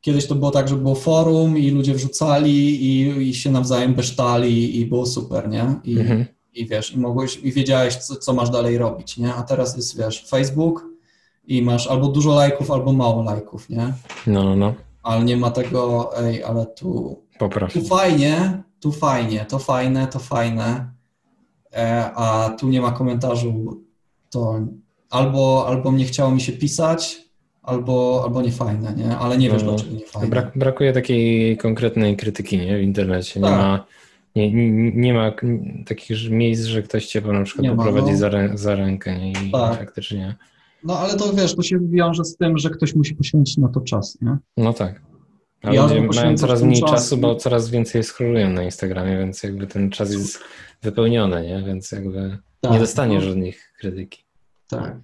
kiedyś 0.00 0.26
to 0.26 0.34
było 0.34 0.50
tak, 0.50 0.68
że 0.68 0.76
było 0.76 0.94
forum 0.94 1.58
i 1.58 1.70
ludzie 1.70 1.94
wrzucali 1.94 2.84
i, 2.84 3.22
i 3.28 3.34
się 3.34 3.50
nawzajem 3.50 3.94
besztali 3.94 4.80
i 4.80 4.86
było 4.86 5.06
super, 5.06 5.48
nie? 5.48 5.74
I, 5.84 5.98
mhm. 5.98 6.24
i 6.54 6.66
wiesz, 6.66 6.94
i 6.94 6.98
mogłeś, 6.98 7.36
i 7.36 7.52
wiedziałeś, 7.52 7.96
co, 7.96 8.16
co 8.16 8.34
masz 8.34 8.50
dalej 8.50 8.78
robić, 8.78 9.16
nie? 9.16 9.34
A 9.34 9.42
teraz 9.42 9.76
jest, 9.76 9.98
wiesz, 9.98 10.28
Facebook, 10.28 10.94
i 11.46 11.62
masz 11.62 11.86
albo 11.86 12.08
dużo 12.08 12.34
lajków, 12.34 12.70
albo 12.70 12.92
mało 12.92 13.22
lajków, 13.22 13.70
nie? 13.70 13.92
No, 14.26 14.44
no, 14.44 14.56
no. 14.56 14.74
Ale 15.02 15.24
nie 15.24 15.36
ma 15.36 15.50
tego, 15.50 16.10
ej, 16.18 16.42
ale 16.42 16.66
tu, 16.66 17.22
Popraw. 17.38 17.72
tu 17.72 17.82
fajnie, 17.82 18.62
tu 18.80 18.92
fajnie, 18.92 19.46
to 19.48 19.58
fajne, 19.58 20.06
to 20.06 20.18
fajne, 20.18 20.92
a 22.14 22.56
tu 22.60 22.68
nie 22.68 22.80
ma 22.80 22.92
komentarzu, 22.92 23.82
to 24.30 24.60
albo, 25.10 25.64
albo 25.68 25.92
nie 25.92 26.04
chciało 26.04 26.30
mi 26.30 26.40
się 26.40 26.52
pisać, 26.52 27.24
albo, 27.62 28.20
albo 28.24 28.42
nie 28.42 28.52
fajne, 28.52 28.94
nie? 28.96 29.16
Ale 29.16 29.38
nie 29.38 29.50
wiesz, 29.50 29.62
no, 29.62 29.68
dlaczego 29.68 29.96
nie 29.96 30.06
fajne. 30.06 30.28
Brak, 30.28 30.58
brakuje 30.58 30.92
takiej 30.92 31.56
konkretnej 31.56 32.16
krytyki, 32.16 32.58
nie? 32.58 32.78
W 32.78 32.82
internecie. 32.82 33.40
Nie 33.40 33.46
tak. 33.46 33.58
ma... 33.58 33.84
Nie, 34.36 34.52
nie, 34.52 34.92
nie, 34.92 35.14
ma 35.14 35.32
takich 35.86 36.30
miejsc, 36.30 36.64
że 36.64 36.82
ktoś 36.82 37.06
cię 37.06 37.20
na 37.20 37.42
przykład 37.42 37.62
nie 37.62 37.76
poprowadzi 37.76 38.06
ma, 38.06 38.12
no. 38.12 38.18
za, 38.18 38.56
za 38.56 38.74
rękę 38.74 39.18
nie? 39.18 39.32
i 39.32 39.50
tak. 39.52 39.78
faktycznie 39.78 40.36
no 40.84 40.98
ale 40.98 41.16
to 41.16 41.32
wiesz, 41.32 41.56
to 41.56 41.62
się 41.62 41.78
wiąże 41.80 42.24
z 42.24 42.36
tym, 42.36 42.58
że 42.58 42.70
ktoś 42.70 42.94
musi 42.94 43.14
poświęcić 43.14 43.56
na 43.56 43.68
to 43.68 43.80
czas, 43.80 44.18
nie? 44.22 44.36
No 44.56 44.72
tak. 44.72 45.02
Ale 45.64 45.74
ja 45.74 45.86
ludzie 45.86 46.02
mają 46.02 46.36
coraz 46.36 46.62
mniej 46.62 46.80
czas, 46.80 46.90
czasu, 46.90 47.16
bo 47.16 47.34
coraz 47.34 47.70
więcej 47.70 48.04
scrollują 48.04 48.50
na 48.50 48.62
Instagramie, 48.62 49.18
więc 49.18 49.42
jakby 49.42 49.66
ten 49.66 49.90
czas 49.90 50.12
jest 50.12 50.38
wypełniony, 50.82 51.46
nie? 51.46 51.62
Więc 51.66 51.92
jakby 51.92 52.38
tak, 52.60 52.72
nie 52.72 52.78
dostanie 52.78 53.14
no. 53.14 53.20
żadnych 53.20 53.72
krytyki. 53.78 54.24
Tak. 54.68 54.96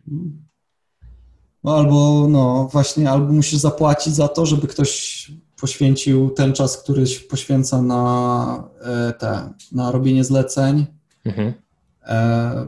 No 1.65 1.77
albo 1.77 2.27
no 2.29 2.69
właśnie, 2.73 3.11
albo 3.11 3.33
musisz 3.33 3.59
zapłacić 3.59 4.15
za 4.15 4.29
to, 4.29 4.47
żeby 4.47 4.67
ktoś 4.67 5.31
poświęcił 5.61 6.31
ten 6.31 6.53
czas, 6.53 6.83
który 6.83 7.07
się 7.07 7.21
poświęca 7.21 7.83
na 7.83 8.71
e, 8.81 9.13
te, 9.13 9.53
na 9.73 9.91
robienie 9.91 10.25
zleceń. 10.25 10.87
Mhm. 11.25 11.53
E, 12.07 12.67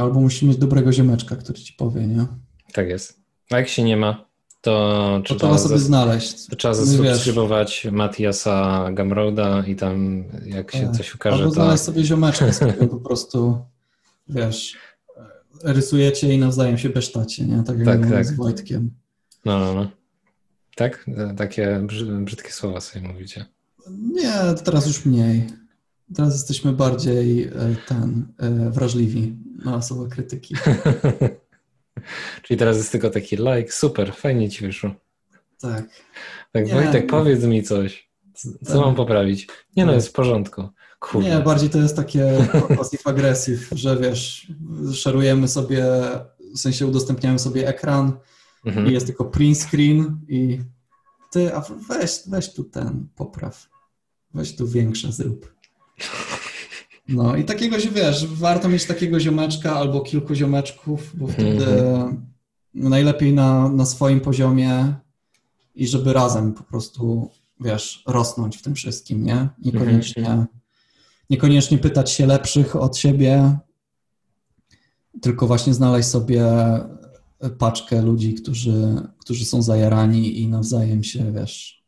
Albo 0.00 0.20
musisz 0.20 0.42
mieć 0.42 0.56
dobrego 0.56 0.92
ziomeczka, 0.92 1.36
który 1.36 1.58
ci 1.58 1.72
powie, 1.72 2.06
nie? 2.06 2.26
Tak 2.72 2.88
jest. 2.88 3.20
A 3.50 3.58
jak 3.58 3.68
się 3.68 3.82
nie 3.82 3.96
ma, 3.96 4.28
to, 4.62 5.22
to 5.28 5.34
trzeba 5.34 5.58
sobie 5.58 5.78
znaleźć. 5.78 6.46
Trzeba 6.58 6.74
no 6.74 6.84
zasubskrybować 6.84 7.86
Matiasa 7.92 8.88
Gamroda 8.92 9.64
i 9.66 9.76
tam 9.76 10.24
jak 10.46 10.72
się 10.72 10.86
tak. 10.86 10.96
coś 10.96 11.14
ukaże, 11.14 11.36
Albo 11.36 11.48
to... 11.48 11.54
znaleźć 11.54 11.82
sobie 11.82 12.04
ziomeczkę, 12.04 12.52
z 12.52 12.60
po 12.90 12.96
prostu, 12.96 13.58
wiesz, 14.28 14.76
rysujecie 15.64 16.34
i 16.34 16.38
nawzajem 16.38 16.78
się 16.78 16.88
besztacie, 16.88 17.44
nie? 17.44 17.62
Tak 17.62 17.78
jak 17.78 17.86
tak, 17.86 18.10
tak. 18.10 18.26
z 18.26 18.36
Wojtkiem. 18.36 18.90
No, 19.44 19.58
no, 19.58 19.74
no. 19.74 19.90
Tak? 20.76 21.06
Takie 21.36 21.86
brzydkie 22.20 22.52
słowa 22.52 22.80
sobie 22.80 23.08
mówicie. 23.08 23.44
Nie, 24.12 24.32
teraz 24.64 24.86
już 24.86 25.04
mniej. 25.04 25.46
Teraz 26.16 26.32
jesteśmy 26.32 26.72
bardziej 26.72 27.44
e, 27.44 27.50
ten, 27.88 28.26
e, 28.38 28.70
wrażliwi 28.70 29.36
na 29.64 29.82
słowa 29.82 30.08
krytyki. 30.08 30.54
Czyli 32.42 32.58
teraz 32.58 32.76
jest 32.76 32.92
tylko 32.92 33.10
taki 33.10 33.36
like, 33.36 33.72
super, 33.72 34.14
fajnie 34.14 34.50
ci 34.50 34.66
wyszło. 34.66 34.90
Tak. 35.60 35.84
Tak, 36.52 36.66
nie, 36.66 36.74
Wojtek, 36.74 37.06
powiedz 37.06 37.44
mi 37.44 37.62
coś. 37.62 38.10
Co 38.34 38.72
tak. 38.72 38.76
mam 38.76 38.94
poprawić? 38.94 39.48
Nie 39.76 39.86
no, 39.86 39.92
jest 39.92 40.08
w 40.08 40.12
porządku. 40.12 40.68
Kurde. 41.00 41.28
Nie, 41.28 41.38
bardziej 41.38 41.70
to 41.70 41.78
jest 41.78 41.96
takie 41.96 42.48
passive 42.76 43.06
aggressive, 43.10 43.68
że 43.72 43.96
wiesz, 43.96 44.52
szerujemy 44.94 45.48
sobie, 45.48 45.84
w 46.54 46.58
sensie 46.58 46.86
udostępniamy 46.86 47.38
sobie 47.38 47.68
ekran 47.68 48.12
mhm. 48.66 48.86
i 48.86 48.92
jest 48.92 49.06
tylko 49.06 49.24
print 49.24 49.58
screen 49.58 50.20
i 50.28 50.60
ty, 51.30 51.54
a 51.54 51.62
weź, 51.88 52.20
weź 52.26 52.52
tu 52.52 52.64
ten, 52.64 53.08
popraw. 53.16 53.68
Weź 54.34 54.56
tu 54.56 54.68
większe 54.68 55.12
zrób. 55.12 55.54
No 57.12 57.36
i 57.36 57.44
takiego, 57.44 57.76
wiesz, 57.94 58.26
warto 58.26 58.68
mieć 58.68 58.84
takiego 58.84 59.20
ziomeczka 59.20 59.76
albo 59.76 60.00
kilku 60.00 60.34
ziomeczków, 60.34 61.12
bo 61.14 61.26
wtedy 61.26 61.64
mm-hmm. 61.64 62.16
najlepiej 62.74 63.32
na, 63.32 63.68
na 63.68 63.86
swoim 63.86 64.20
poziomie 64.20 64.94
i 65.74 65.86
żeby 65.86 66.12
razem 66.12 66.52
po 66.52 66.62
prostu, 66.62 67.30
wiesz, 67.60 68.02
rosnąć 68.06 68.56
w 68.56 68.62
tym 68.62 68.74
wszystkim, 68.74 69.24
nie? 69.24 69.48
Niekoniecznie, 69.58 70.24
mm-hmm. 70.24 70.46
niekoniecznie 71.30 71.78
pytać 71.78 72.10
się 72.10 72.26
lepszych 72.26 72.76
od 72.76 72.96
siebie, 72.96 73.58
tylko 75.20 75.46
właśnie 75.46 75.74
znaleźć 75.74 76.08
sobie 76.08 76.44
paczkę 77.58 78.02
ludzi, 78.02 78.34
którzy, 78.34 78.94
którzy 79.18 79.44
są 79.44 79.62
zajarani 79.62 80.40
i 80.40 80.48
nawzajem 80.48 81.04
się, 81.04 81.32
wiesz... 81.32 81.82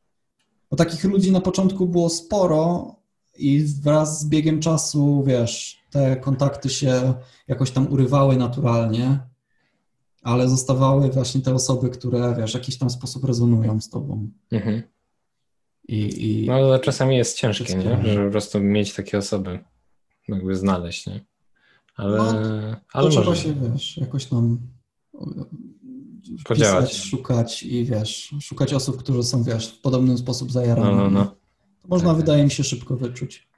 Bo 0.71 0.77
takich 0.77 1.05
ludzi 1.05 1.33
na 1.33 1.41
początku 1.41 1.87
było 1.87 2.11
sporo, 2.11 2.95
i 3.39 3.65
wraz 3.83 4.21
z 4.21 4.29
biegiem 4.29 4.61
czasu, 4.61 5.25
wiesz, 5.27 5.85
te 5.91 6.17
kontakty 6.17 6.71
się 6.71 7.15
jakoś 7.49 7.71
tam 7.71 7.93
urywały 7.93 8.37
naturalnie, 8.37 9.21
ale 10.23 10.49
zostawały 10.49 11.11
właśnie 11.11 11.41
te 11.41 11.55
osoby, 11.55 11.91
które, 11.91 12.35
wiesz, 12.39 12.51
w 12.51 12.55
jakiś 12.55 12.79
tam 12.79 12.91
sposób 12.91 13.25
rezonują 13.25 13.81
z 13.81 13.91
tobą. 13.91 14.31
Mhm. 14.53 14.83
I, 15.89 15.99
i, 15.99 16.47
no 16.47 16.55
ale 16.55 16.81
czasami 16.81 17.17
jest 17.17 17.37
ciężkie, 17.37 17.75
nie? 17.75 18.13
Że 18.15 18.25
po 18.25 18.31
prostu 18.31 18.61
mieć 18.61 18.95
takie 18.95 19.19
osoby, 19.19 19.59
jakby 20.29 20.57
znaleźć, 20.57 21.07
nie? 21.07 21.25
Ale, 21.97 22.19
no, 22.19 22.33
ale 22.93 23.11
trzeba 23.11 23.27
może... 23.27 23.43
się, 23.43 23.55
wiesz, 23.55 23.97
jakoś 23.97 24.25
tam 24.25 24.59
podziałać. 26.45 26.91
Pisać, 26.91 27.05
szukać 27.05 27.63
i 27.63 27.85
wiesz, 27.85 28.35
szukać 28.41 28.75
osób, 28.75 28.99
które 28.99 29.23
są, 29.23 29.43
wiesz, 29.43 29.69
w 29.69 29.81
podobny 29.81 30.19
sposób 30.19 30.53
zajarane. 30.53 30.91
No, 30.91 30.97
no, 30.97 31.11
no. 31.11 31.44
To 31.85 31.89
można, 31.89 32.09
tak. 32.09 32.17
wydaje 32.17 32.45
mi 32.45 32.51
się, 32.51 32.65
szybko 32.65 32.97
wyczuć. 32.97 33.49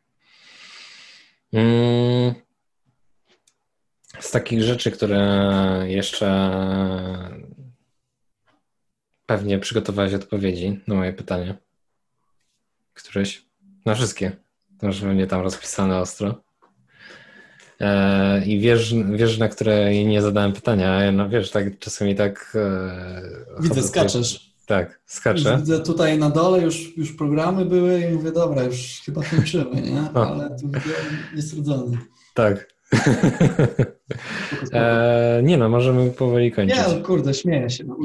Mm. 1.52 2.34
Z 4.20 4.30
takich 4.30 4.62
rzeczy, 4.62 4.90
które 4.90 5.84
jeszcze 5.86 6.50
pewnie 9.26 9.58
przygotowałeś 9.58 10.14
odpowiedzi 10.14 10.80
na 10.86 10.94
moje 10.94 11.12
pytanie. 11.12 11.55
Któreś? 12.94 13.46
Na 13.84 13.94
wszystkie. 13.94 14.32
To 14.78 14.86
już 14.86 15.00
pewnie 15.00 15.26
tam 15.26 15.40
rozpisane 15.40 15.98
ostro. 15.98 16.42
E, 17.80 18.44
I 18.44 18.60
wiesz, 18.60 18.94
wiesz, 19.12 19.38
na 19.38 19.48
które 19.48 20.05
nie 20.05 20.22
zadałem 20.22 20.52
pytania, 20.52 21.12
no 21.12 21.28
wiesz, 21.28 21.50
tak 21.50 21.78
czasami 21.78 22.14
tak... 22.14 22.52
E, 22.55 23.60
Widzę, 23.60 23.82
skaczesz. 23.82 24.55
Tak, 24.66 25.00
skaczę. 25.04 25.56
Widzę 25.56 25.80
tutaj 25.80 26.18
na 26.18 26.30
dole 26.30 26.62
już, 26.62 26.96
już 26.96 27.12
programy 27.12 27.64
były 27.64 28.00
i 28.00 28.14
mówię, 28.14 28.32
dobra, 28.32 28.62
już 28.62 29.02
chyba 29.04 29.22
kończymy, 29.22 29.82
nie? 29.82 30.00
Ale 30.14 30.56
tu 30.60 30.70
niestrudzony. 31.34 31.98
Tak. 32.34 32.68
e, 34.72 35.40
nie 35.44 35.58
no, 35.58 35.68
możemy 35.68 36.10
powoli 36.10 36.52
kończyć. 36.52 36.78
Nie, 36.78 37.02
kurde, 37.02 37.34
śmieję 37.34 37.70
się. 37.70 37.84
No. 37.84 37.96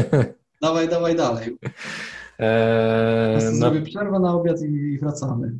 dawaj, 0.62 0.88
dawaj 0.88 1.16
dalej. 1.16 1.58
E, 2.38 3.38
no. 3.44 3.52
Zrobię 3.52 3.82
przerwę 3.82 4.18
na 4.18 4.34
obiad 4.34 4.62
i 4.62 4.98
wracamy. 4.98 5.52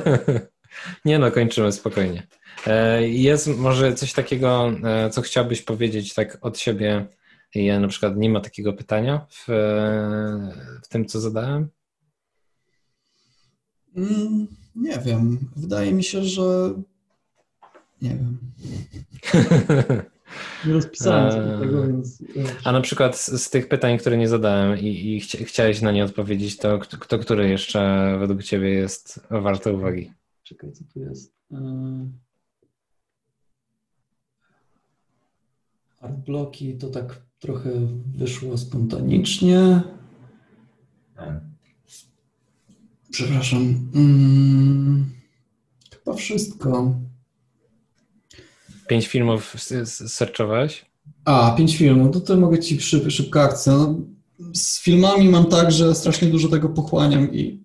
nie 1.04 1.18
no, 1.18 1.30
kończymy 1.30 1.72
spokojnie. 1.72 2.26
E, 2.66 3.08
jest 3.08 3.58
może 3.58 3.94
coś 3.94 4.12
takiego, 4.12 4.72
e, 4.84 5.10
co 5.10 5.22
chciałbyś 5.22 5.62
powiedzieć 5.62 6.14
tak 6.14 6.38
od 6.40 6.58
siebie 6.58 7.06
ja 7.54 7.80
na 7.80 7.88
przykład 7.88 8.16
nie 8.16 8.30
ma 8.30 8.40
takiego 8.40 8.72
pytania 8.72 9.26
w, 9.30 9.44
w 10.82 10.88
tym, 10.88 11.06
co 11.06 11.20
zadałem? 11.20 11.68
Mm, 13.96 14.46
nie 14.76 14.98
wiem. 14.98 15.38
Wydaje 15.56 15.92
mi 15.92 16.04
się, 16.04 16.22
że 16.22 16.74
nie 18.02 18.10
wiem. 18.10 18.38
Nie 20.66 20.72
rozpisałem 20.72 21.32
sobie 21.32 21.58
tego, 21.58 21.86
więc. 21.86 22.22
A 22.64 22.72
na 22.72 22.80
przykład 22.80 23.18
z, 23.18 23.42
z, 23.42 23.50
tych 23.50 23.68
pytań, 23.68 23.98
które 23.98 24.16
nie 24.16 24.28
zadałem 24.28 24.78
i, 24.78 24.86
i 24.86 25.20
chci 25.20 25.44
chciałeś 25.44 25.82
na 25.82 25.92
nie 25.92 26.04
odpowiedzieć, 26.04 26.56
to 26.56 26.78
kto, 26.78 27.18
który 27.18 27.48
jeszcze 27.48 28.16
według 28.18 28.42
Ciebie 28.42 28.70
jest 28.70 29.26
warte 29.30 29.72
uwagi? 29.72 30.12
Czekaj, 30.42 30.72
co 30.72 30.84
tu 30.92 31.00
jest. 31.00 31.34
Artbloki 36.00 36.78
to 36.78 36.88
tak 36.88 37.22
trochę 37.40 37.70
wyszło 38.14 38.58
spontanicznie. 38.58 39.82
Przepraszam. 43.10 43.90
Hmm, 43.92 45.10
chyba 45.90 46.14
wszystko. 46.14 46.94
Pięć 48.88 49.08
filmów 49.08 49.56
searchowałeś? 50.06 50.86
A, 51.24 51.54
pięć 51.58 51.76
filmów. 51.76 52.12
To, 52.12 52.20
to 52.20 52.36
mogę 52.36 52.58
ci 52.58 52.80
szyb, 52.80 53.10
szybka 53.10 53.42
akcja. 53.42 53.72
No, 53.72 53.98
z 54.54 54.80
filmami 54.80 55.28
mam 55.28 55.46
tak, 55.46 55.72
że 55.72 55.94
strasznie 55.94 56.28
dużo 56.28 56.48
tego 56.48 56.68
pochłaniam 56.68 57.34
i, 57.34 57.64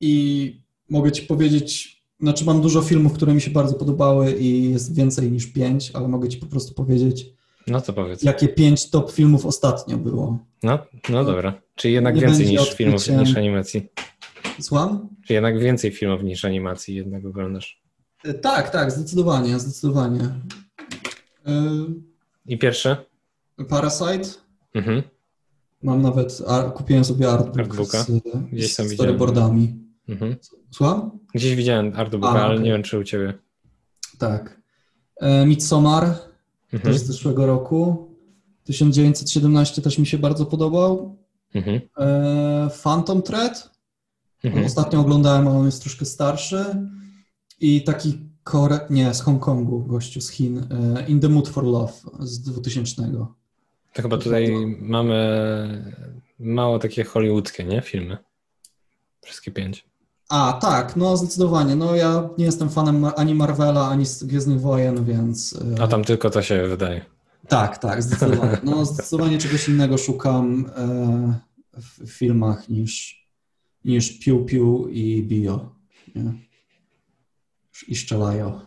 i 0.00 0.62
mogę 0.88 1.12
ci 1.12 1.22
powiedzieć, 1.22 2.02
znaczy 2.20 2.44
mam 2.44 2.60
dużo 2.60 2.82
filmów, 2.82 3.12
które 3.12 3.34
mi 3.34 3.40
się 3.40 3.50
bardzo 3.50 3.74
podobały 3.74 4.32
i 4.32 4.70
jest 4.70 4.94
więcej 4.94 5.32
niż 5.32 5.46
pięć, 5.46 5.90
ale 5.94 6.08
mogę 6.08 6.28
ci 6.28 6.38
po 6.38 6.46
prostu 6.46 6.74
powiedzieć, 6.74 7.26
no 7.66 7.80
to 7.80 7.92
powiedz. 7.92 8.22
Jakie 8.22 8.48
pięć 8.48 8.90
top 8.90 9.12
filmów 9.12 9.46
ostatnio 9.46 9.96
było? 9.98 10.38
No, 10.62 10.78
no 11.08 11.24
dobra. 11.24 11.54
Czyli 11.74 11.94
jednak 11.94 12.14
Nie 12.14 12.20
więcej 12.20 12.46
niż 12.46 12.74
filmów 12.74 13.08
niż 13.08 13.36
animacji. 13.36 13.88
Słucham? 14.60 15.08
Czy 15.26 15.32
jednak 15.32 15.58
więcej 15.58 15.90
filmów 15.90 16.22
niż 16.22 16.44
animacji 16.44 16.94
jednak 16.94 17.24
oglądasz? 17.24 17.82
E, 18.24 18.34
tak, 18.34 18.70
tak, 18.70 18.90
zdecydowanie, 18.90 19.58
zdecydowanie. 19.58 20.20
I 22.46 22.58
pierwsze? 22.58 22.96
Parasite. 23.68 24.28
Mhm. 24.74 25.02
Mam 25.82 26.02
nawet, 26.02 26.42
kupiłem 26.74 27.04
sobie 27.04 27.30
artbook 27.30 27.58
Artbooka. 27.58 28.02
z, 28.02 28.10
Gdzieś 28.52 28.74
z 28.74 28.94
storyboardami. 28.94 29.74
Mhm. 30.08 30.36
Słucham? 30.70 31.18
Gdzieś 31.34 31.54
widziałem 31.56 31.92
artbooka, 31.96 32.28
A, 32.28 32.42
ale 32.44 32.54
okay. 32.54 32.64
nie 32.64 32.72
wiem, 32.72 32.82
czy 32.82 32.98
u 32.98 33.04
ciebie. 33.04 33.34
Tak. 34.18 34.60
E, 35.20 35.46
Midsommar 35.46 36.14
mhm. 36.72 36.82
też 36.82 37.02
z 37.02 37.06
zeszłego 37.06 37.46
roku. 37.46 38.08
1917 38.64 39.82
też 39.82 39.98
mi 39.98 40.06
się 40.06 40.18
bardzo 40.18 40.46
podobał. 40.46 41.16
Mhm. 41.54 41.80
E, 41.98 42.70
Phantom 42.82 43.22
Thread. 43.22 43.70
Mhm. 44.44 44.66
Ostatnio 44.66 45.00
oglądałem, 45.00 45.48
ale 45.48 45.58
on 45.58 45.66
jest 45.66 45.82
troszkę 45.82 46.04
starszy. 46.04 46.64
I 47.60 47.84
taki 47.84 48.18
Kore... 48.44 48.80
nie, 48.90 49.14
z 49.14 49.20
Hongkongu, 49.20 49.84
gościu 49.84 50.20
z 50.20 50.30
Chin. 50.30 50.58
E, 50.58 51.06
In 51.08 51.20
the 51.20 51.28
Mood 51.28 51.48
for 51.48 51.64
Love 51.64 51.92
z 52.20 52.40
2000. 52.40 53.02
To 53.92 54.02
chyba 54.02 54.18
tutaj 54.18 54.52
mamy 54.80 55.94
mało 56.38 56.78
takie 56.78 57.04
hollywoodzkie, 57.04 57.64
nie? 57.64 57.82
Filmy. 57.82 58.16
Wszystkie 59.22 59.50
pięć. 59.50 59.91
A, 60.32 60.52
tak, 60.52 60.96
no 60.96 61.16
zdecydowanie. 61.16 61.76
No 61.76 61.94
ja 61.94 62.28
nie 62.38 62.44
jestem 62.44 62.70
fanem 62.70 63.04
ani 63.16 63.34
Marvela, 63.34 63.88
ani 63.88 64.04
Gwiezdnych 64.22 64.60
Wojen, 64.60 65.04
więc... 65.04 65.58
A 65.80 65.86
tam 65.88 66.04
tylko 66.04 66.30
to 66.30 66.42
się 66.42 66.68
wydaje. 66.68 67.04
Tak, 67.48 67.78
tak, 67.78 68.02
zdecydowanie. 68.02 68.58
No 68.64 68.84
zdecydowanie 68.84 69.38
czegoś 69.38 69.68
innego 69.68 69.98
szukam 69.98 70.70
e, 70.76 71.40
w 71.78 72.10
filmach 72.10 72.68
niż, 72.68 73.26
niż 73.84 74.18
piu 74.18 74.44
piu 74.44 74.88
i 74.88 75.22
bio. 75.22 75.70
Nie? 76.14 76.32
I 77.88 77.96
szczelają. 77.96 78.60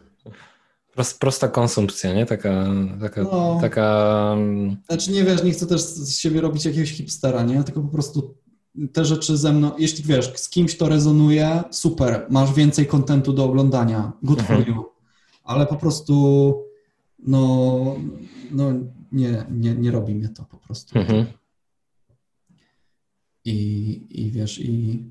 Prost, 0.94 1.20
prosta 1.20 1.48
konsumpcja, 1.48 2.14
nie? 2.14 2.26
Taka, 2.26 2.66
taka, 3.02 3.24
No. 3.24 3.58
taka 3.62 4.30
mm, 4.38 4.78
Znaczy 4.88 5.12
nie 5.12 5.24
wiesz, 5.24 5.44
nie 5.44 5.52
chcę 5.52 5.68
też 5.68 5.82
z 5.82 6.18
siebie 6.20 6.42
robić 6.42 6.66
jakiegoś 6.66 6.92
hipstera, 6.92 7.44
nie? 7.44 7.64
Tylko 7.64 7.82
po 7.82 7.88
prostu 7.88 8.36
te 8.94 9.06
rzeczy 9.06 9.38
ze 9.38 9.54
mną, 9.54 9.72
jeśli 9.78 10.04
wiesz, 10.04 10.32
z 10.36 10.50
kimś 10.50 10.78
to 10.78 10.90
rezonuje, 10.90 11.64
super, 11.72 12.28
masz 12.30 12.54
więcej 12.54 12.86
kontentu 12.88 13.34
do 13.34 13.46
oglądania, 13.46 14.12
good 14.24 14.42
for 14.42 14.56
Mhm. 14.56 14.76
you. 14.78 14.86
Ale 15.44 15.66
po 15.68 15.76
prostu 15.76 16.54
no, 17.20 17.96
no 18.52 18.72
nie, 19.12 19.46
nie, 19.52 19.76
nie 19.76 19.92
robi 19.92 20.16
mnie 20.16 20.30
to 20.30 20.46
po 20.46 20.58
prostu. 20.58 21.00
mhm. 21.00 21.26
I, 23.46 24.08
I 24.10 24.32
wiesz, 24.32 24.60
i 24.60 25.04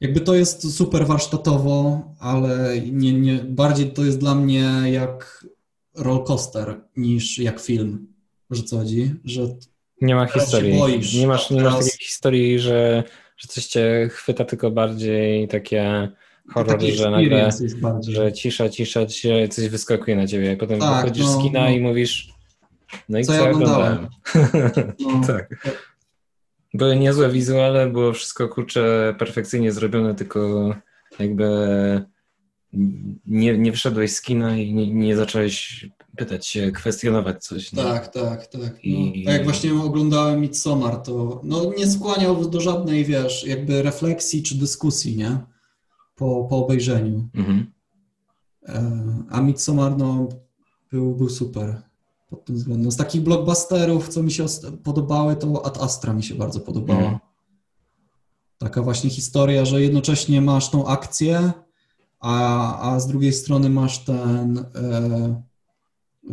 jakby 0.00 0.20
to 0.20 0.34
jest 0.34 0.74
super 0.76 1.06
warsztatowo, 1.06 2.02
ale 2.18 2.80
nie, 2.80 3.12
nie, 3.12 3.34
bardziej 3.38 3.92
to 3.92 4.04
jest 4.04 4.18
dla 4.18 4.34
mnie 4.34 4.72
jak 4.92 5.46
roller 5.94 6.24
coaster 6.24 6.80
niż 6.96 7.38
jak 7.38 7.60
film. 7.60 8.06
Że 8.50 8.62
co 8.62 8.76
chodzi? 8.78 9.14
Że 9.24 9.48
Nie 10.02 10.14
ma 10.14 10.26
historii. 10.26 10.78
boisz, 10.78 11.14
nie 11.14 11.26
masz, 11.26 11.50
nie 11.50 11.62
masz 11.62 11.72
teraz- 11.72 11.92
takiej 11.92 12.06
historii, 12.06 12.58
że, 12.58 13.04
że 13.36 13.48
coś 13.48 13.66
cię 13.66 14.08
chwyta, 14.12 14.44
tylko 14.44 14.70
bardziej 14.70 15.48
takie 15.48 16.08
horror, 16.48 16.72
taki 16.72 16.92
że 16.92 17.10
nagle 17.10 17.50
że 18.08 18.32
cisza, 18.32 18.68
cisza, 18.68 19.06
cisza, 19.06 19.48
coś 19.50 19.68
wyskakuje 19.68 20.16
na 20.16 20.26
ciebie. 20.26 20.56
Potem 20.56 20.80
Tak, 20.80 20.96
wychodzisz 21.04 21.24
no, 21.26 21.40
z 21.40 21.42
kina 21.42 21.60
no. 21.60 21.68
i 21.70 21.80
mówisz, 21.80 22.28
no 23.08 23.18
i 23.18 23.24
Co 23.24 23.32
co, 23.32 23.44
ja 23.44 23.50
oglądałem. 23.50 24.08
No, 25.00 25.20
tak. 25.26 25.66
Były 26.74 26.96
niezłe 26.96 27.30
wizuale, 27.30 27.90
było 27.90 28.12
wszystko 28.12 28.48
kurczę 28.48 29.14
perfekcyjnie 29.18 29.72
zrobione, 29.72 30.14
tylko 30.14 30.70
jakby 31.18 31.46
nie, 33.26 33.58
nie 33.58 33.70
wyszedłeś 33.70 34.12
z 34.12 34.22
kina 34.22 34.56
i 34.56 34.74
nie, 34.74 34.94
nie 34.94 35.16
zacząłeś 35.16 35.86
pytać 36.16 36.46
się, 36.46 36.72
kwestionować 36.72 37.44
coś. 37.44 37.70
Tak, 37.70 38.08
tak, 38.08 38.46
tak. 38.46 38.60
No, 38.62 38.78
I- 38.82 39.24
A 39.28 39.32
jak 39.32 39.44
właśnie 39.44 39.74
oglądałem 39.74 40.40
Midsommar, 40.40 40.96
to 40.96 41.40
no, 41.44 41.72
nie 41.78 41.90
skłaniał 41.90 42.48
do 42.50 42.60
żadnej, 42.60 43.04
wiesz, 43.04 43.46
jakby 43.46 43.82
refleksji 43.82 44.42
czy 44.42 44.54
dyskusji, 44.54 45.16
nie? 45.16 45.38
Po, 46.14 46.44
po 46.50 46.56
obejrzeniu. 46.64 47.28
Mhm. 47.34 47.72
E, 48.68 49.06
A 49.30 49.40
Midsommar, 49.40 49.98
no, 49.98 50.28
był, 50.92 51.14
był 51.14 51.28
super 51.28 51.82
pod 52.30 52.44
tym 52.44 52.56
względem. 52.56 52.92
Z 52.92 52.96
takich 52.96 53.22
blockbusterów, 53.22 54.08
co 54.08 54.22
mi 54.22 54.32
się 54.32 54.46
podobały, 54.84 55.36
to 55.36 55.66
Ad 55.66 55.78
Astra 55.82 56.12
mi 56.12 56.22
się 56.22 56.34
bardzo 56.34 56.60
podobała. 56.60 57.00
Mhm. 57.00 57.18
Taka 58.58 58.82
właśnie 58.82 59.10
historia, 59.10 59.64
że 59.64 59.82
jednocześnie 59.82 60.40
masz 60.40 60.70
tą 60.70 60.86
akcję, 60.86 61.52
a, 62.20 62.92
a 62.92 63.00
z 63.00 63.06
drugiej 63.06 63.32
strony 63.32 63.70
masz 63.70 64.04
ten, 64.04 64.58
e, 64.58 65.42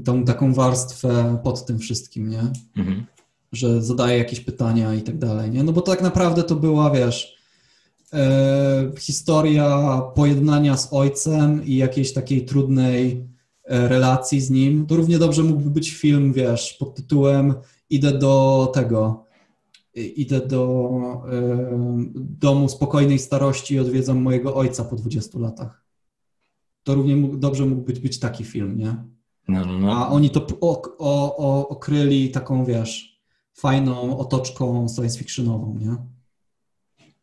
tą 0.06 0.26
taką 0.26 0.54
warstwę 0.54 1.38
pod 1.44 1.66
tym 1.66 1.80
wszystkim, 1.80 2.30
nie? 2.30 2.42
Mhm. 2.78 3.06
że 3.52 3.82
zadaje 3.82 4.18
jakieś 4.18 4.40
pytania 4.40 4.94
i 4.96 5.02
tak 5.02 5.18
dalej, 5.18 5.52
nie? 5.52 5.64
No 5.64 5.72
bo 5.72 5.82
tak 5.82 6.02
naprawdę 6.02 6.44
to 6.44 6.56
była, 6.56 6.92
wiesz, 6.92 7.38
e, 8.14 8.92
historia 9.00 10.02
pojednania 10.16 10.78
z 10.78 10.94
ojcem 10.94 11.66
i 11.66 11.76
jakiejś 11.76 12.14
takiej 12.14 12.46
trudnej 12.46 13.28
e, 13.66 13.88
relacji 13.88 14.42
z 14.42 14.50
nim. 14.50 14.86
To 14.86 14.96
równie 14.96 15.20
dobrze 15.20 15.44
mógłby 15.44 15.70
być 15.70 15.92
film, 15.92 16.34
wiesz, 16.34 16.74
pod 16.80 16.96
tytułem 16.96 17.54
Idę 17.92 18.18
do 18.20 18.72
tego, 18.74 19.26
i- 19.96 20.22
idę 20.22 20.40
do 20.48 20.90
e, 21.32 21.70
domu 22.16 22.70
spokojnej 22.70 23.20
starości 23.20 23.74
i 23.74 23.80
odwiedzam 23.80 24.22
mojego 24.22 24.56
ojca 24.56 24.84
po 24.84 24.96
20 24.96 25.40
latach. 25.40 25.84
To 26.84 26.96
równie 26.96 27.16
mógł, 27.16 27.38
dobrze 27.38 27.66
mógł 27.66 27.82
być, 27.82 28.00
być 28.00 28.20
taki 28.20 28.44
film, 28.44 28.78
nie? 28.78 28.96
No, 29.50 29.66
no, 29.66 29.80
no. 29.80 29.92
A 29.92 30.10
oni 30.10 30.30
to 30.30 30.48
o, 30.62 30.82
o, 30.98 31.38
o, 31.38 31.68
okryli 31.70 32.32
taką, 32.32 32.66
wiesz, 32.66 33.22
fajną 33.54 34.18
otoczką 34.18 34.88
science 34.96 35.20
fictionową, 35.20 35.76
nie? 35.80 35.96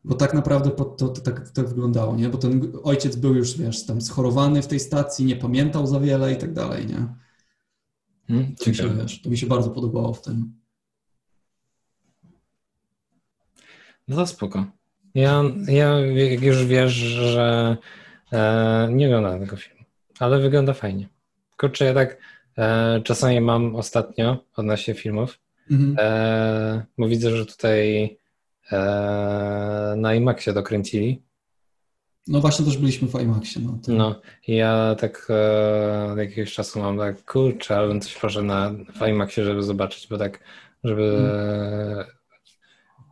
Bo 0.04 0.14
tak 0.14 0.34
naprawdę 0.34 0.70
po- 0.70 0.84
to, 0.84 1.08
to 1.08 1.20
tak 1.20 1.50
to 1.50 1.62
wyglądało, 1.62 2.16
nie? 2.16 2.28
Bo 2.28 2.38
ten 2.38 2.72
ojciec 2.82 3.16
był 3.16 3.34
już, 3.34 3.58
wiesz, 3.58 3.86
tam 3.86 4.00
schorowany 4.00 4.62
w 4.62 4.66
tej 4.66 4.80
stacji, 4.80 5.24
nie 5.24 5.36
pamiętał 5.36 5.86
za 5.86 6.00
wiele 6.00 6.32
i 6.32 6.36
tak 6.36 6.52
dalej, 6.52 6.86
nie? 6.86 7.06
Hmm, 8.28 8.54
To 8.56 8.70
mi 8.70 8.76
się, 8.76 8.94
wiesz, 8.96 9.22
to 9.22 9.30
mi 9.30 9.38
się 9.38 9.46
bardzo 9.46 9.70
podobało 9.70 10.12
w 10.12 10.22
tym. 10.22 10.52
No 14.08 14.16
to 14.16 14.26
spoko. 14.26 14.66
Ja, 15.14 15.42
ja 15.68 16.00
jak 16.00 16.42
już 16.42 16.64
wiesz, 16.64 16.92
że 16.92 17.76
e, 18.32 18.88
nie 18.92 19.06
oglądałem 19.06 19.40
tego 19.40 19.56
filmu, 19.56 19.84
ale 20.18 20.38
wygląda 20.40 20.72
fajnie. 20.72 21.08
Kurczę, 21.56 21.84
ja 21.84 21.94
tak 21.94 22.16
e, 22.58 23.00
czasami 23.04 23.40
mam 23.40 23.76
ostatnio 23.76 24.36
odnośnie 24.56 24.94
filmów, 24.94 25.38
Mhm. 25.70 25.96
e, 25.98 26.86
bo 26.98 27.08
widzę, 27.08 27.30
że 27.36 27.46
tutaj 27.46 28.04
e, 28.72 29.94
na 29.96 30.14
IMAXie 30.14 30.52
dokręcili. 30.52 31.22
No 32.28 32.40
właśnie 32.40 32.64
też 32.64 32.78
byliśmy 32.78 33.08
w 33.08 33.20
IMAXie, 33.22 33.60
no. 33.62 33.78
To, 33.86 33.92
No 33.92 34.20
ja 34.48 34.96
tak 34.98 35.26
e, 35.30 36.12
od 36.12 36.18
jakiegoś 36.18 36.54
czasu 36.54 36.78
mam 36.80 36.98
tak, 36.98 37.24
kurczę, 37.24 37.76
ale 37.76 37.88
bym 37.88 38.00
coś 38.00 38.14
poszedł 38.14 38.46
na, 38.46 38.70
w 38.70 39.08
IMAXie, 39.08 39.44
żeby 39.44 39.62
zobaczyć, 39.62 40.06
bo 40.08 40.18
tak, 40.18 40.40
żeby 40.84 41.32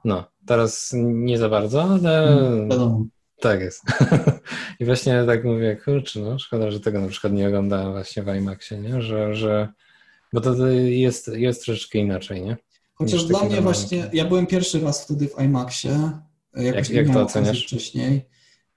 no, 0.04 0.24
teraz 0.46 0.90
nie 0.96 1.38
za 1.38 1.48
bardzo, 1.48 1.82
ale 1.82 2.36
Wiadomo. 2.70 3.04
Tak 3.44 3.60
jest. 3.60 3.82
I 4.80 4.84
właśnie 4.84 5.24
tak 5.26 5.44
mówię, 5.44 5.76
kurczę, 5.84 6.20
no 6.20 6.38
szkoda, 6.38 6.70
że 6.70 6.80
tego 6.80 7.00
na 7.00 7.08
przykład 7.08 7.32
nie 7.32 7.48
oglądałem 7.48 7.92
właśnie 7.92 8.22
w 8.22 8.36
IMAXie, 8.36 8.78
nie? 8.78 9.02
Że, 9.02 9.34
że 9.34 9.68
bo 10.32 10.40
to 10.40 10.66
jest, 10.66 11.28
jest 11.28 11.64
troszeczkę 11.64 11.98
inaczej, 11.98 12.42
nie? 12.42 12.56
Chociaż 12.94 13.24
dla 13.24 13.44
mnie 13.44 13.60
właśnie, 13.60 13.98
film. 13.98 14.10
ja 14.12 14.24
byłem 14.24 14.46
pierwszy 14.46 14.80
raz 14.80 15.04
wtedy 15.04 15.28
w 15.28 15.42
IMAXie, 15.42 16.10
jakoś 16.54 16.90
nie 16.90 16.96
jak 16.96 17.12
to 17.12 17.22
oceniasz? 17.22 17.64
wcześniej 17.64 18.26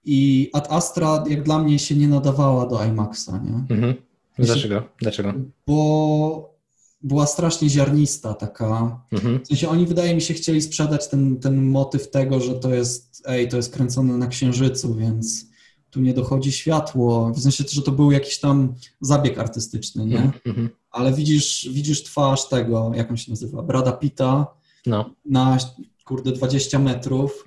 i 0.06 0.50
Ad 0.54 0.72
Astra 0.72 1.24
jak 1.30 1.44
dla 1.44 1.60
mnie 1.60 1.80
się 1.80 1.96
nie 1.96 2.08
nadawała 2.08 2.66
do 2.66 2.86
IMAXa, 2.86 3.32
nie? 3.44 3.76
Mhm. 3.76 3.96
Dlaczego? 4.40 4.84
Dlaczego? 5.00 5.34
Bo 5.68 6.57
była 7.02 7.26
strasznie 7.28 7.70
ziarnista 7.70 8.34
taka, 8.34 9.02
Mhm. 9.12 9.44
w 9.44 9.48
sensie 9.48 9.70
oni 9.70 9.86
wydaje 9.86 10.16
mi 10.16 10.22
się 10.22 10.34
chcieli 10.34 10.62
sprzedać 10.62 11.08
ten, 11.08 11.40
ten 11.40 11.66
motyw 11.66 12.10
tego, 12.10 12.40
że 12.40 12.54
to 12.56 12.74
jest, 12.74 13.24
ej, 13.26 13.48
to 13.50 13.58
jest 13.58 13.74
kręcone 13.74 14.18
na 14.18 14.28
Księżycu, 14.28 14.96
więc 14.96 15.46
tu 15.90 16.02
nie 16.02 16.14
dochodzi 16.14 16.52
światło, 16.52 17.32
w 17.34 17.40
sensie, 17.40 17.64
że 17.72 17.82
to 17.82 17.92
był 17.92 18.12
jakiś 18.12 18.40
tam 18.40 18.74
zabieg 19.02 19.38
artystyczny, 19.40 20.06
nie? 20.06 20.16
Mhm. 20.18 20.34
Mhm. 20.46 20.70
Ale 20.92 21.14
widzisz, 21.14 21.70
widzisz 21.72 22.04
twarz 22.04 22.48
tego, 22.50 22.92
jak 22.96 23.12
on 23.12 23.18
się 23.18 23.32
nazywa, 23.32 23.62
Brada 23.62 23.92
Pitta, 23.92 24.48
No. 24.86 25.10
na 25.26 25.58
kurde 26.06 26.32
20 26.32 26.80
metrów 26.80 27.46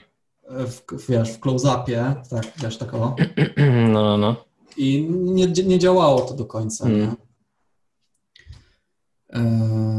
e, 0.48 0.66
w, 0.66 0.82
wiesz, 1.08 1.30
w 1.30 1.40
close-upie, 1.40 2.14
tak, 2.30 2.52
wiesz, 2.62 2.76
tak 2.78 2.94
o. 2.94 3.16
No, 3.92 4.02
no, 4.02 4.16
no. 4.18 4.36
I 4.76 5.08
nie, 5.10 5.46
nie 5.46 5.78
działało 5.78 6.20
to 6.20 6.34
do 6.34 6.44
końca, 6.44 6.88
nie? 6.88 6.94
Mm. 6.94 7.16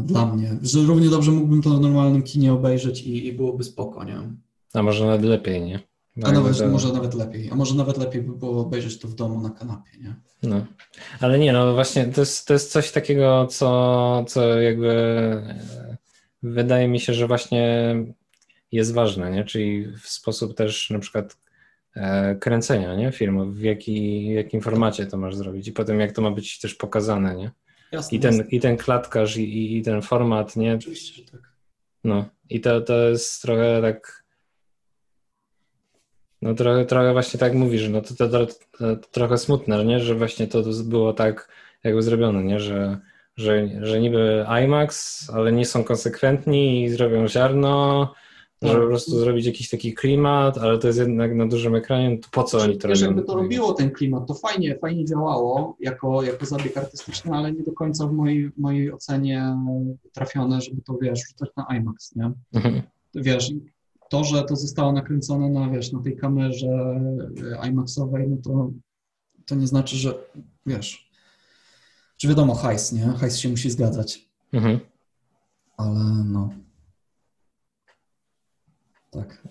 Dla 0.04 0.26
mnie. 0.26 0.58
Że 0.62 0.80
równie 0.80 1.10
dobrze 1.10 1.32
mógłbym 1.32 1.62
to 1.62 1.70
w 1.70 1.82
normalnym 1.82 2.24
kinie 2.24 2.54
obejrzeć 2.54 3.02
i, 3.02 3.28
i 3.28 3.34
byłoby 3.34 3.64
spoko, 3.64 4.04
nie? 4.04 4.18
A 4.74 4.84
może 4.84 5.06
nawet 5.06 5.24
lepiej, 5.24 5.62
nie? 5.62 5.80
Bo 6.18 6.28
A 6.28 6.32
nawet, 6.32 6.72
może 6.72 6.94
nawet 6.94 7.14
lepiej. 7.14 7.50
A 7.52 7.56
może 7.56 7.76
nawet 7.76 7.98
lepiej 7.98 8.22
by 8.22 8.36
było 8.36 8.62
obejrzeć 8.62 9.00
to 9.00 9.08
w 9.08 9.16
domu 9.16 9.42
na 9.42 9.50
kanapie, 9.50 9.92
nie? 10.02 10.16
No. 10.44 10.66
Ale 11.20 11.40
nie, 11.40 11.54
no 11.54 11.74
właśnie 11.74 12.06
to 12.06 12.22
jest, 12.22 12.48
to 12.48 12.54
jest 12.54 12.72
coś 12.72 12.92
takiego, 12.92 13.48
co, 13.48 14.26
co 14.28 14.62
jakby 14.62 14.90
e, 14.90 15.98
wydaje 16.44 16.88
mi 16.88 17.00
się, 17.00 17.14
że 17.14 17.28
właśnie 17.28 17.96
jest 18.72 18.94
ważne, 18.94 19.32
nie? 19.32 19.44
Czyli 19.44 19.88
w 20.02 20.08
sposób 20.10 20.56
też 20.56 20.90
na 20.90 21.00
przykład 21.00 21.38
e, 21.96 22.36
kręcenia, 22.36 22.96
nie? 22.96 23.12
Filmów, 23.12 23.56
w, 23.56 23.62
jaki, 23.62 24.30
w 24.32 24.36
jakim 24.36 24.62
formacie 24.62 25.06
to 25.06 25.18
masz 25.18 25.36
zrobić 25.36 25.68
i 25.68 25.72
potem 25.72 26.00
jak 26.00 26.12
to 26.12 26.22
ma 26.22 26.32
być 26.32 26.60
też 26.60 26.76
pokazane, 26.76 27.36
nie? 27.36 27.52
Jasne, 27.92 28.18
I 28.18 28.20
ten, 28.22 28.32
jasne. 28.36 28.50
i 28.52 28.60
ten 28.60 28.78
klatkarz 28.78 29.38
i, 29.38 29.44
i- 29.44 29.78
i 29.78 29.82
ten 29.84 30.02
format, 30.02 30.56
nie? 30.56 30.76
Oczywiście, 30.76 31.24
że 31.24 31.32
tak. 31.32 31.42
No 32.04 32.26
i 32.50 32.62
to, 32.62 32.82
to 32.82 33.10
jest 33.10 33.42
trochę 33.42 33.82
tak. 33.82 34.24
No 36.42 36.54
trochę, 36.54 36.86
trochę 36.86 37.14
właśnie 37.14 37.40
tak 37.40 37.54
mówisz, 37.54 37.90
no 37.90 38.02
to, 38.02 38.16
to, 38.16 38.30
to, 38.30 38.46
to 38.78 38.96
trochę 39.12 39.38
smutne, 39.38 39.86
nie? 39.86 40.00
Że 40.00 40.16
właśnie 40.16 40.48
to 40.48 40.64
było 40.86 41.14
tak 41.14 41.50
jakby 41.84 42.02
zrobione, 42.02 42.44
nie? 42.44 42.60
Że, 42.60 43.00
że, 43.38 43.68
że 43.82 44.00
niby 44.00 44.46
IMAX, 44.64 45.30
ale 45.34 45.52
nie 45.52 45.66
są 45.66 45.84
konsekwentni 45.84 46.84
i 46.84 46.90
zrobią 46.90 47.28
ziarno, 47.28 48.14
żeby 48.62 48.74
Tak. 48.74 48.82
po 48.82 48.88
prostu 48.88 49.20
zrobić 49.20 49.46
jakiś 49.46 49.70
taki 49.70 49.94
klimat, 49.94 50.58
ale 50.58 50.78
to 50.78 50.88
jest 50.88 51.00
jednak 51.00 51.36
na 51.36 51.48
dużym 51.48 51.76
ekranie, 51.76 52.18
to 52.18 52.28
po 52.32 52.44
co 52.44 52.58
oni 52.58 52.78
to 52.78 52.88
robią? 52.88 53.02
jakby 53.02 53.24
to 53.24 53.36
robiło 53.36 53.74
ten 53.74 53.92
klimat, 53.92 54.28
to 54.28 54.34
fajnie, 54.34 54.78
fajnie 54.78 55.06
działało 55.06 55.78
jako, 55.80 56.24
jako 56.24 56.46
zabieg 56.46 56.78
artystyczny, 56.78 57.32
ale 57.32 57.52
nie 57.52 57.64
do 57.64 57.72
końca 57.72 58.08
w 58.08 58.14
mojej, 58.14 58.52
mojej 58.58 58.92
ocenie 58.94 59.58
trafione, 60.14 60.62
żeby 60.62 60.82
to, 60.82 60.98
wiesz, 61.02 61.20
rzucać 61.28 61.50
na 61.58 61.78
IMAX, 61.78 62.16
nie? 62.16 62.32
Mhm. 62.54 62.82
Wiesz, 63.16 63.52
to, 64.10 64.24
że 64.24 64.44
to 64.44 64.56
zostało 64.56 64.92
nakręcone 64.92 65.50
na, 65.50 65.70
wiesz, 65.70 65.92
na 65.92 66.02
tej 66.02 66.18
kamerze 66.18 67.02
e, 67.62 67.70
IMAXowej, 67.70 68.30
no 68.30 68.38
to, 68.44 68.72
to 69.46 69.56
nie 69.56 69.68
znaczy, 69.68 69.98
że, 69.98 70.14
wiesz, 70.66 71.12
Czy 72.18 72.28
wiadomo, 72.28 72.56
hajs, 72.56 72.92
nie? 72.92 73.04
Hajs 73.04 73.38
się 73.38 73.50
musi 73.50 73.70
zgadzać. 73.70 74.30
Mhm. 74.54 74.80
Ale 75.78 76.00
no. 76.26 76.50
Tak. 79.12 79.42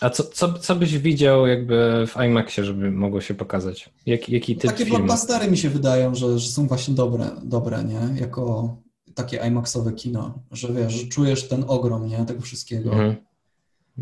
A 0.00 0.10
co, 0.10 0.24
co, 0.24 0.52
co 0.52 0.74
byś 0.74 0.98
widział 0.98 1.46
jakby 1.46 2.06
w 2.06 2.16
IMAXie, 2.16 2.64
żeby 2.64 2.90
mogło 2.90 3.20
się 3.20 3.34
pokazać? 3.34 3.90
Jak, 4.06 4.28
jaki 4.28 4.56
typ 4.56 4.70
Takie 4.70 4.84
filmu? 4.84 4.98
blockbustery 4.98 5.50
mi 5.50 5.56
się 5.58 5.70
wydają, 5.70 6.14
że, 6.14 6.38
że 6.38 6.48
są 6.48 6.66
właśnie 6.66 6.94
dobre, 6.94 7.30
dobre, 7.42 7.84
nie? 7.84 8.20
Jako 8.20 8.76
takie 9.14 9.36
IMAXowe 9.36 9.92
kino, 9.92 10.38
że 10.52 10.72
wiesz, 10.72 10.92
że 10.92 11.06
czujesz 11.06 11.48
ten 11.48 11.64
ogrom, 11.68 12.06
nie? 12.06 12.24
Tego 12.24 12.40
wszystkiego. 12.40 12.90
Mhm. 12.90 13.14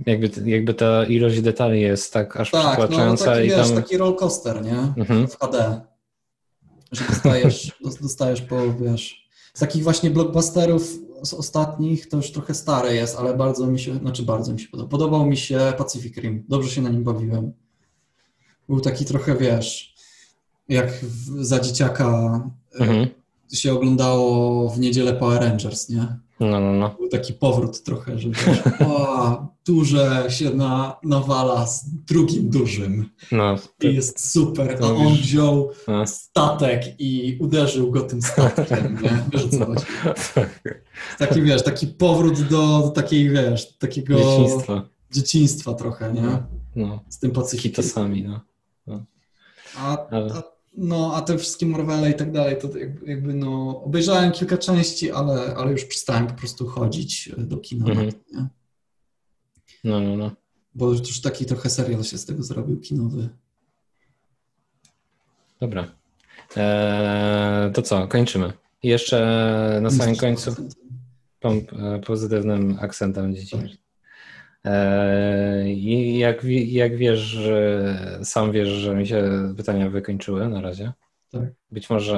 Jakby, 0.06 0.50
jakby 0.50 0.74
ta 0.74 1.04
ilość 1.04 1.40
detali 1.40 1.80
jest 1.80 2.12
tak 2.12 2.36
aż 2.36 2.50
Tak, 2.50 2.64
no 2.64 2.70
przytłaczająca 2.70 3.24
taki, 3.24 3.46
i 3.46 3.50
wiesz, 3.50 3.68
tam... 3.68 3.76
taki 3.76 3.96
roller 3.96 4.16
coaster, 4.16 4.64
nie? 4.64 4.78
Mhm. 4.96 5.28
W 5.28 5.38
HD. 5.38 5.80
Że 6.92 7.04
dostajesz, 7.04 7.72
dostajesz 8.02 8.42
po, 8.42 8.74
wiesz, 8.74 9.21
z 9.54 9.60
takich 9.60 9.82
właśnie 9.82 10.10
blockbusterów 10.10 10.98
z 11.22 11.34
ostatnich, 11.34 12.08
to 12.08 12.16
już 12.16 12.32
trochę 12.32 12.54
stare 12.54 12.94
jest, 12.94 13.16
ale 13.16 13.36
bardzo 13.36 13.66
mi 13.66 13.80
się, 13.80 13.94
znaczy 13.98 14.22
bardzo 14.22 14.52
mi 14.52 14.60
się 14.60 14.68
podobał. 14.68 14.88
Podobał 14.88 15.26
mi 15.26 15.36
się 15.36 15.72
Pacific 15.78 16.16
Rim. 16.16 16.44
Dobrze 16.48 16.70
się 16.70 16.82
na 16.82 16.88
nim 16.88 17.04
bawiłem. 17.04 17.52
Był 18.68 18.80
taki 18.80 19.04
trochę, 19.04 19.36
wiesz, 19.36 19.94
jak 20.68 20.92
w, 20.92 21.44
za 21.44 21.60
dzieciaka 21.60 22.40
Mhm. 22.80 23.08
y, 23.52 23.56
się 23.56 23.72
oglądało 23.72 24.68
w 24.68 24.78
niedzielę 24.78 25.12
Power 25.12 25.42
Rangers, 25.42 25.88
nie? 25.88 26.18
No, 26.50 26.60
no, 26.60 26.72
no. 26.72 26.94
Był 26.98 27.08
taki 27.08 27.32
powrót 27.32 27.82
trochę, 27.82 28.18
że 28.18 28.28
wiesz, 28.28 28.60
o, 28.86 29.46
duże 29.66 30.26
się 30.28 30.50
na, 30.50 30.96
nawala 31.04 31.66
z 31.66 31.84
drugim 31.90 32.50
dużym 32.50 33.10
no 33.32 33.56
to, 33.78 33.88
i 33.88 33.94
jest 33.94 34.30
super, 34.32 34.78
a 34.82 34.86
on 34.86 35.14
wziął 35.14 35.70
no. 35.88 36.06
statek 36.06 36.82
i 36.98 37.36
uderzył 37.40 37.90
go 37.90 38.00
tym 38.00 38.22
statkiem, 38.22 38.98
nie? 39.02 39.24
Wiesz 39.32 39.48
co 39.48 39.66
chodzi? 39.66 39.84
Taki, 41.18 41.42
wiesz, 41.42 41.62
taki 41.62 41.86
powrót 41.86 42.40
do, 42.42 42.80
do 42.80 42.88
takiej, 42.94 43.30
wiesz, 43.30 43.78
takiego 43.78 44.14
Dzieciństwo. 44.18 44.82
dzieciństwa 45.10 45.74
trochę, 45.74 46.12
nie? 46.12 46.42
No, 46.76 47.04
Z 47.08 47.18
tym 47.18 47.30
Pacyfikiem. 47.30 47.70
kitosami, 47.84 48.22
no. 48.22 48.40
A, 49.78 50.06
Ale- 50.08 50.32
a, 50.34 50.42
no, 50.76 51.14
a 51.14 51.22
te 51.22 51.38
wszystkie 51.38 51.66
Marvele 51.66 52.10
i 52.10 52.14
tak 52.14 52.32
dalej, 52.32 52.56
to 52.58 52.78
jakby, 52.78 53.06
jakby 53.10 53.34
no, 53.34 53.82
obejrzałem 53.82 54.32
kilka 54.32 54.58
części, 54.58 55.10
ale, 55.10 55.54
ale 55.56 55.72
już 55.72 55.84
przestałem 55.84 56.26
po 56.26 56.34
prostu 56.34 56.66
chodzić 56.66 57.30
do 57.38 57.56
kina, 57.56 57.86
Mhm. 57.86 58.10
No, 59.84 60.00
no, 60.00 60.16
no. 60.16 60.30
Bo 60.74 60.90
już 60.90 61.20
taki 61.20 61.46
trochę 61.46 61.70
serial 61.70 62.04
się 62.04 62.18
z 62.18 62.26
tego 62.26 62.42
zrobił 62.42 62.80
kinowy. 62.80 63.28
Dobra. 65.60 65.88
Eee, 66.56 67.72
to 67.72 67.82
co, 67.82 68.08
kończymy. 68.08 68.52
I 68.82 68.88
jeszcze 68.88 69.78
na 69.82 69.90
samym 69.90 70.16
końcu 70.16 70.50
pom- 71.42 71.94
e, 71.94 72.00
pozytywnym 72.00 72.78
akcentem 72.80 73.34
dzieci. 73.34 73.56
Eee, 74.64 75.72
I 75.72 76.18
jak, 76.18 76.44
jak 76.66 76.96
wiesz, 76.96 77.18
że 77.18 78.18
sam 78.22 78.52
wiesz, 78.52 78.68
że 78.68 78.94
mi 78.94 79.06
się 79.06 79.24
pytania 79.56 79.90
wykończyły 79.90 80.48
na 80.48 80.60
razie. 80.60 80.92
Tak. 81.32 81.42
Być 81.70 81.90
może 81.90 82.16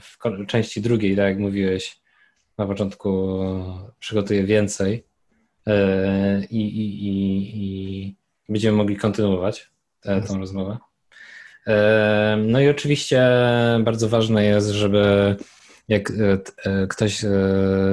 w 0.00 0.46
części 0.46 0.80
drugiej, 0.80 1.16
tak 1.16 1.24
jak 1.24 1.38
mówiłeś 1.38 2.00
na 2.58 2.66
początku, 2.66 3.38
przygotuję 3.98 4.44
więcej 4.44 5.04
eee, 5.66 6.44
i, 6.50 6.60
i, 6.60 7.06
i, 7.06 7.52
i 7.56 8.16
będziemy 8.48 8.76
mogli 8.76 8.96
kontynuować 8.96 9.70
tę 10.00 10.22
tą 10.22 10.38
rozmowę. 10.38 10.78
No 12.46 12.60
i 12.60 12.68
oczywiście 12.68 13.28
bardzo 13.84 14.08
ważne 14.08 14.44
jest, 14.44 14.68
żeby 14.68 15.36
jak 15.88 16.10
e, 16.10 16.38
e, 16.64 16.86
ktoś 16.86 17.24
e, 17.24 17.28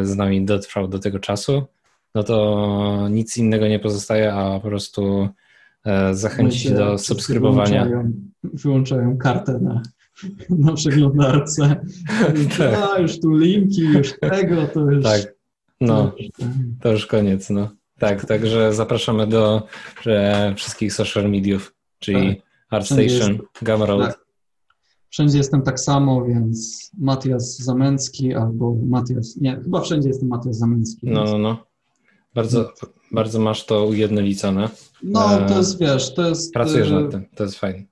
z 0.01 0.15
nami 0.15 0.45
dotrwał 0.45 0.87
do 0.87 0.99
tego 0.99 1.19
czasu, 1.19 1.67
no 2.15 2.23
to 2.23 3.07
nic 3.11 3.37
innego 3.37 3.67
nie 3.67 3.79
pozostaje, 3.79 4.33
a 4.33 4.59
po 4.59 4.67
prostu 4.67 5.29
e, 5.85 6.15
zachęcić 6.15 6.65
Ludzie 6.65 6.77
do 6.77 6.97
subskrybowania. 6.97 7.85
Wyłączają, 7.85 8.13
wyłączają 8.43 9.17
kartę 9.17 9.59
na, 9.61 9.81
na 10.65 10.73
przeglądarce. 10.73 11.75
Tak. 12.57 12.79
A, 12.95 12.99
już 12.99 13.19
tu 13.19 13.37
linki, 13.37 13.81
już 13.81 14.13
tego, 14.19 14.67
to 14.73 14.91
już... 14.91 15.03
Tak, 15.03 15.33
no, 15.81 16.07
to 16.07 16.17
już- 16.23 16.31
to 16.81 16.91
już 16.91 17.05
koniec, 17.05 17.49
no. 17.49 17.69
Tak, 17.99 18.25
także 18.25 18.73
zapraszamy 18.73 19.27
do 19.27 19.67
e, 20.05 20.53
wszystkich 20.55 20.93
social 20.93 21.29
mediów, 21.31 21.73
czyli 21.99 22.35
Tak. 22.35 22.45
ArtStation, 22.69 23.39
Gumroad. 23.61 24.07
Tak. 24.07 24.25
Wszędzie 25.09 25.37
jestem 25.37 25.61
tak 25.61 25.79
samo, 25.79 26.25
więc 26.25 26.91
Matias 26.99 27.57
Zamęcki 27.57 28.33
albo 28.33 28.75
Matias, 28.85 29.37
nie, 29.37 29.59
chyba 29.63 29.81
wszędzie 29.81 30.07
jestem 30.07 30.27
Matias 30.29 30.57
Zamęcki. 30.57 31.07
No, 31.07 31.23
no, 31.23 31.37
no. 31.37 31.65
Bardzo, 32.33 32.73
bardzo 33.11 33.39
masz 33.39 33.65
to 33.65 33.85
ujednolicone. 33.85 34.69
No, 35.03 35.19
to 35.47 35.55
e, 35.55 35.57
jest, 35.57 35.79
wiesz, 35.79 36.13
to 36.13 36.29
jest... 36.29 36.53
Pracujesz 36.53 36.91
e, 36.91 36.93
nad 36.93 37.11
tym, 37.11 37.25
to 37.35 37.43
jest 37.43 37.55
fajne. 37.55 37.83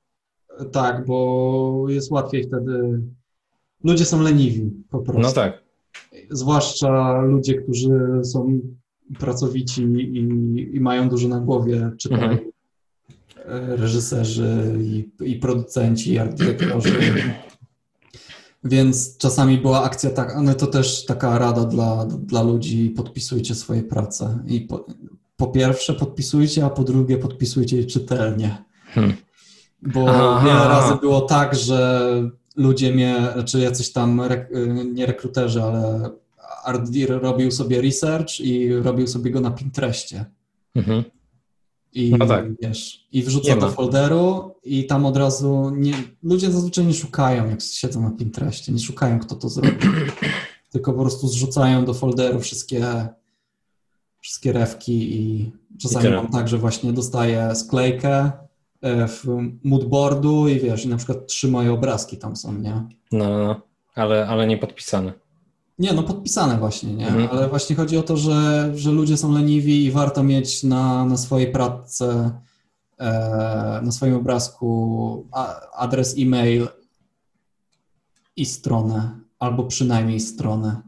Tak, 0.71 1.05
bo 1.05 1.85
jest 1.89 2.11
łatwiej 2.11 2.43
wtedy... 2.43 3.01
Ludzie 3.83 4.05
są 4.05 4.21
leniwi 4.21 4.71
po 4.89 4.99
prostu. 4.99 5.21
No 5.21 5.31
tak, 5.31 5.63
Zwłaszcza 6.29 7.21
ludzie, 7.21 7.61
którzy 7.61 7.99
są 8.23 8.59
pracowici 9.19 9.83
i, 9.83 10.75
i 10.75 10.79
mają 10.79 11.09
dużo 11.09 11.27
na 11.27 11.39
głowie, 11.39 11.91
czytaj 11.97 12.19
Mhm. 12.23 12.39
reżyserzy 13.81 14.77
i, 14.81 15.09
i 15.19 15.35
producenci, 15.35 16.13
i 16.13 16.19
art 16.19 16.35
dyrektorzy. 16.37 16.99
Więc 18.63 19.17
czasami 19.17 19.57
była 19.57 19.83
akcja 19.83 20.09
tak, 20.09 20.35
ale 20.35 20.55
to 20.55 20.67
też 20.67 21.05
taka 21.05 21.39
rada 21.39 21.65
dla, 21.65 22.05
dla 22.05 22.43
ludzi, 22.43 22.89
podpisujcie 22.89 23.55
swoje 23.55 23.83
prace. 23.83 24.39
I 24.47 24.61
po, 24.61 24.85
po 25.35 25.47
pierwsze 25.47 25.93
podpisujcie, 25.93 26.65
a 26.65 26.69
po 26.69 26.83
drugie 26.83 27.17
podpisujcie 27.17 27.77
je 27.77 27.85
czytelnie. 27.85 28.63
Hmm. 28.85 29.13
Bo 29.81 30.05
Aha. 30.09 30.41
wiele 30.45 30.67
razy 30.67 30.95
było 31.01 31.21
tak, 31.21 31.55
że 31.55 32.11
ludzie 32.55 32.93
mnie, 32.93 33.27
czy 33.45 33.59
jacyś 33.59 33.91
tam, 33.91 34.21
nie 34.93 35.05
rekruterzy, 35.05 35.63
ale 35.63 36.09
Artdir 36.63 37.09
robił 37.21 37.51
sobie 37.51 37.81
research 37.81 38.39
i 38.39 38.73
robił 38.73 39.07
sobie 39.07 39.31
go 39.31 39.41
na 39.41 39.51
Pinterestie. 39.51 40.25
mhm. 40.75 41.03
I 41.93 42.15
No 42.19 42.25
tak. 42.27 42.45
wiesz, 42.61 43.07
i 43.11 43.23
wrzuca 43.23 43.55
do 43.55 43.69
folderu 43.71 44.55
i 44.63 44.85
tam 44.85 45.05
od 45.05 45.17
razu 45.17 45.71
nie, 45.75 45.93
ludzie 46.23 46.51
zazwyczaj 46.51 46.85
nie 46.85 46.93
szukają, 46.93 47.49
jak 47.49 47.61
siedzą 47.61 48.01
na 48.01 48.11
Pinterestie, 48.11 48.71
nie 48.71 48.79
szukają, 48.79 49.19
kto 49.19 49.35
to 49.35 49.49
zrobił. 49.49 49.91
tylko 50.71 50.93
po 50.93 51.01
prostu 51.01 51.27
zrzucają 51.27 51.85
do 51.85 51.93
folderu 51.93 52.39
wszystkie, 52.39 53.07
wszystkie 54.19 54.51
refki 54.53 55.15
i 55.15 55.51
czasami 55.81 56.03
tyle. 56.03 56.15
mam 56.15 56.27
tak, 56.31 56.47
że 56.47 56.57
właśnie 56.57 56.93
dostaję 56.93 57.55
sklejkę 57.55 58.31
e, 58.81 59.07
w 59.07 59.25
moodboardu 59.63 60.47
i 60.47 60.59
wiesz, 60.59 60.85
i 60.85 60.87
na 60.89 60.97
przykład 60.97 61.27
trzy 61.27 61.47
moje 61.47 61.71
obrazki 61.73 62.17
tam 62.17 62.35
są, 62.35 62.53
nie? 62.53 62.73
no, 63.11 63.29
no, 63.29 63.37
no. 63.43 63.61
Ale, 63.95 64.27
ale 64.27 64.47
nie 64.47 64.57
podpisane. 64.57 65.13
Nie, 65.79 65.93
no 65.93 66.03
podpisane 66.03 66.57
właśnie, 66.57 66.93
nie? 66.93 67.07
Mhm. 67.07 67.27
Ale 67.31 67.47
właśnie 67.47 67.75
chodzi 67.75 67.97
o 67.97 68.03
to, 68.03 68.17
że, 68.17 68.71
że 68.75 68.91
ludzie 68.91 69.17
są 69.17 69.31
leniwi 69.33 69.85
i 69.85 69.91
warto 69.91 70.23
mieć 70.23 70.63
na, 70.63 71.05
na 71.05 71.17
swojej 71.17 71.51
pracce, 71.51 72.31
e, 72.99 73.79
na 73.83 73.91
swoim 73.91 74.15
obrazku 74.15 75.27
a, 75.31 75.61
adres 75.71 76.15
e-mail 76.17 76.67
i 78.35 78.45
stronę, 78.45 79.19
albo 79.39 79.63
przynajmniej 79.63 80.19
stronę. 80.19 80.81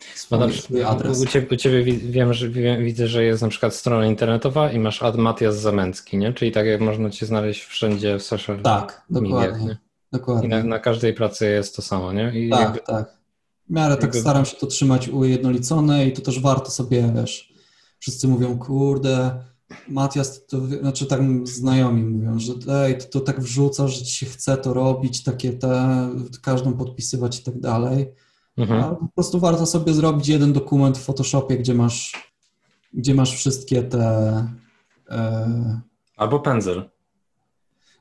No 0.00 0.06
Swój, 0.14 0.38
dobrze, 0.38 0.62
swój 0.62 0.82
adres. 0.82 1.20
U 1.22 1.26
ciebie, 1.26 1.46
u 1.52 1.56
ciebie 1.56 1.82
wi- 1.82 1.98
wiem, 1.98 2.34
że 2.34 2.48
widzę, 2.78 3.08
że 3.08 3.24
jest 3.24 3.42
na 3.42 3.48
przykład 3.48 3.74
strona 3.74 4.06
internetowa 4.06 4.72
i 4.72 4.78
masz 4.78 5.02
ad 5.02 5.16
Matias 5.16 5.56
Zamęcki, 5.60 6.18
nie? 6.18 6.32
Czyli 6.32 6.52
tak 6.52 6.66
jak 6.66 6.80
można 6.80 7.10
cię 7.10 7.26
znaleźć 7.26 7.64
wszędzie 7.64 8.18
w 8.18 8.22
social 8.22 8.60
Tak, 8.62 9.02
dokładnie. 9.10 9.66
nie? 9.66 9.72
I 9.72 9.76
dokładnie. 10.12 10.48
na, 10.48 10.62
na 10.64 10.78
każdej 10.78 11.14
pracy 11.14 11.46
jest 11.50 11.76
to 11.76 11.82
samo, 11.82 12.12
nie? 12.12 12.32
I 12.46 12.50
Tak, 12.50 12.60
jakby, 12.60 12.80
tak. 12.80 13.17
W 13.68 13.70
miarę 13.70 13.96
tak 13.96 14.16
staram 14.16 14.44
się 14.44 14.56
to 14.56 14.66
trzymać 14.66 15.08
ujednolicone 15.08 16.06
i 16.06 16.12
to 16.12 16.22
też 16.22 16.40
warto 16.40 16.70
sobie, 16.70 17.12
wiesz, 17.16 17.52
wszyscy 17.98 18.28
mówią, 18.28 18.58
kurde, 18.58 19.40
Matias, 19.88 20.46
to, 20.46 20.66
znaczy 20.66 21.06
tak 21.06 21.20
znajomi 21.44 22.02
mówią, 22.02 22.38
że 22.38 22.52
ej, 22.68 22.98
to, 22.98 23.04
to 23.04 23.20
tak 23.20 23.40
wrzuca, 23.40 23.88
że 23.88 24.04
ci 24.04 24.12
się 24.12 24.26
chce 24.26 24.56
to 24.56 24.74
robić, 24.74 25.22
takie 25.22 25.52
te, 25.52 26.08
każdą 26.42 26.72
podpisywać 26.72 27.40
i 27.40 27.42
tak 27.42 27.60
dalej. 27.60 28.06
mhm. 28.56 28.82
Ale 28.82 28.96
po 28.96 29.08
prostu 29.14 29.40
warto 29.40 29.66
sobie 29.66 29.94
zrobić 29.94 30.28
jeden 30.28 30.52
dokument 30.52 30.98
w 30.98 31.04
Photoshopie, 31.04 31.58
gdzie 31.58 31.74
masz, 31.74 32.30
gdzie 32.94 33.14
masz 33.14 33.34
wszystkie 33.36 33.82
te... 33.82 34.46
E, 35.10 35.80
Albo 36.16 36.40
pędzel. 36.40 36.90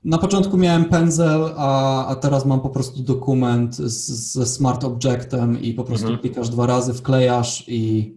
Na 0.07 0.17
początku 0.17 0.57
miałem 0.57 0.85
pędzel, 0.85 1.53
a, 1.57 2.05
a 2.07 2.15
teraz 2.15 2.45
mam 2.45 2.61
po 2.61 2.69
prostu 2.69 3.03
dokument 3.03 3.75
z, 3.75 4.33
ze 4.33 4.45
Smart 4.45 4.83
Objectem 4.83 5.61
i 5.61 5.73
po 5.73 5.83
prostu 5.83 6.05
Mhm. 6.07 6.21
klikasz 6.21 6.49
dwa 6.49 6.65
razy, 6.65 6.93
wklejasz 6.93 7.63
i 7.67 8.13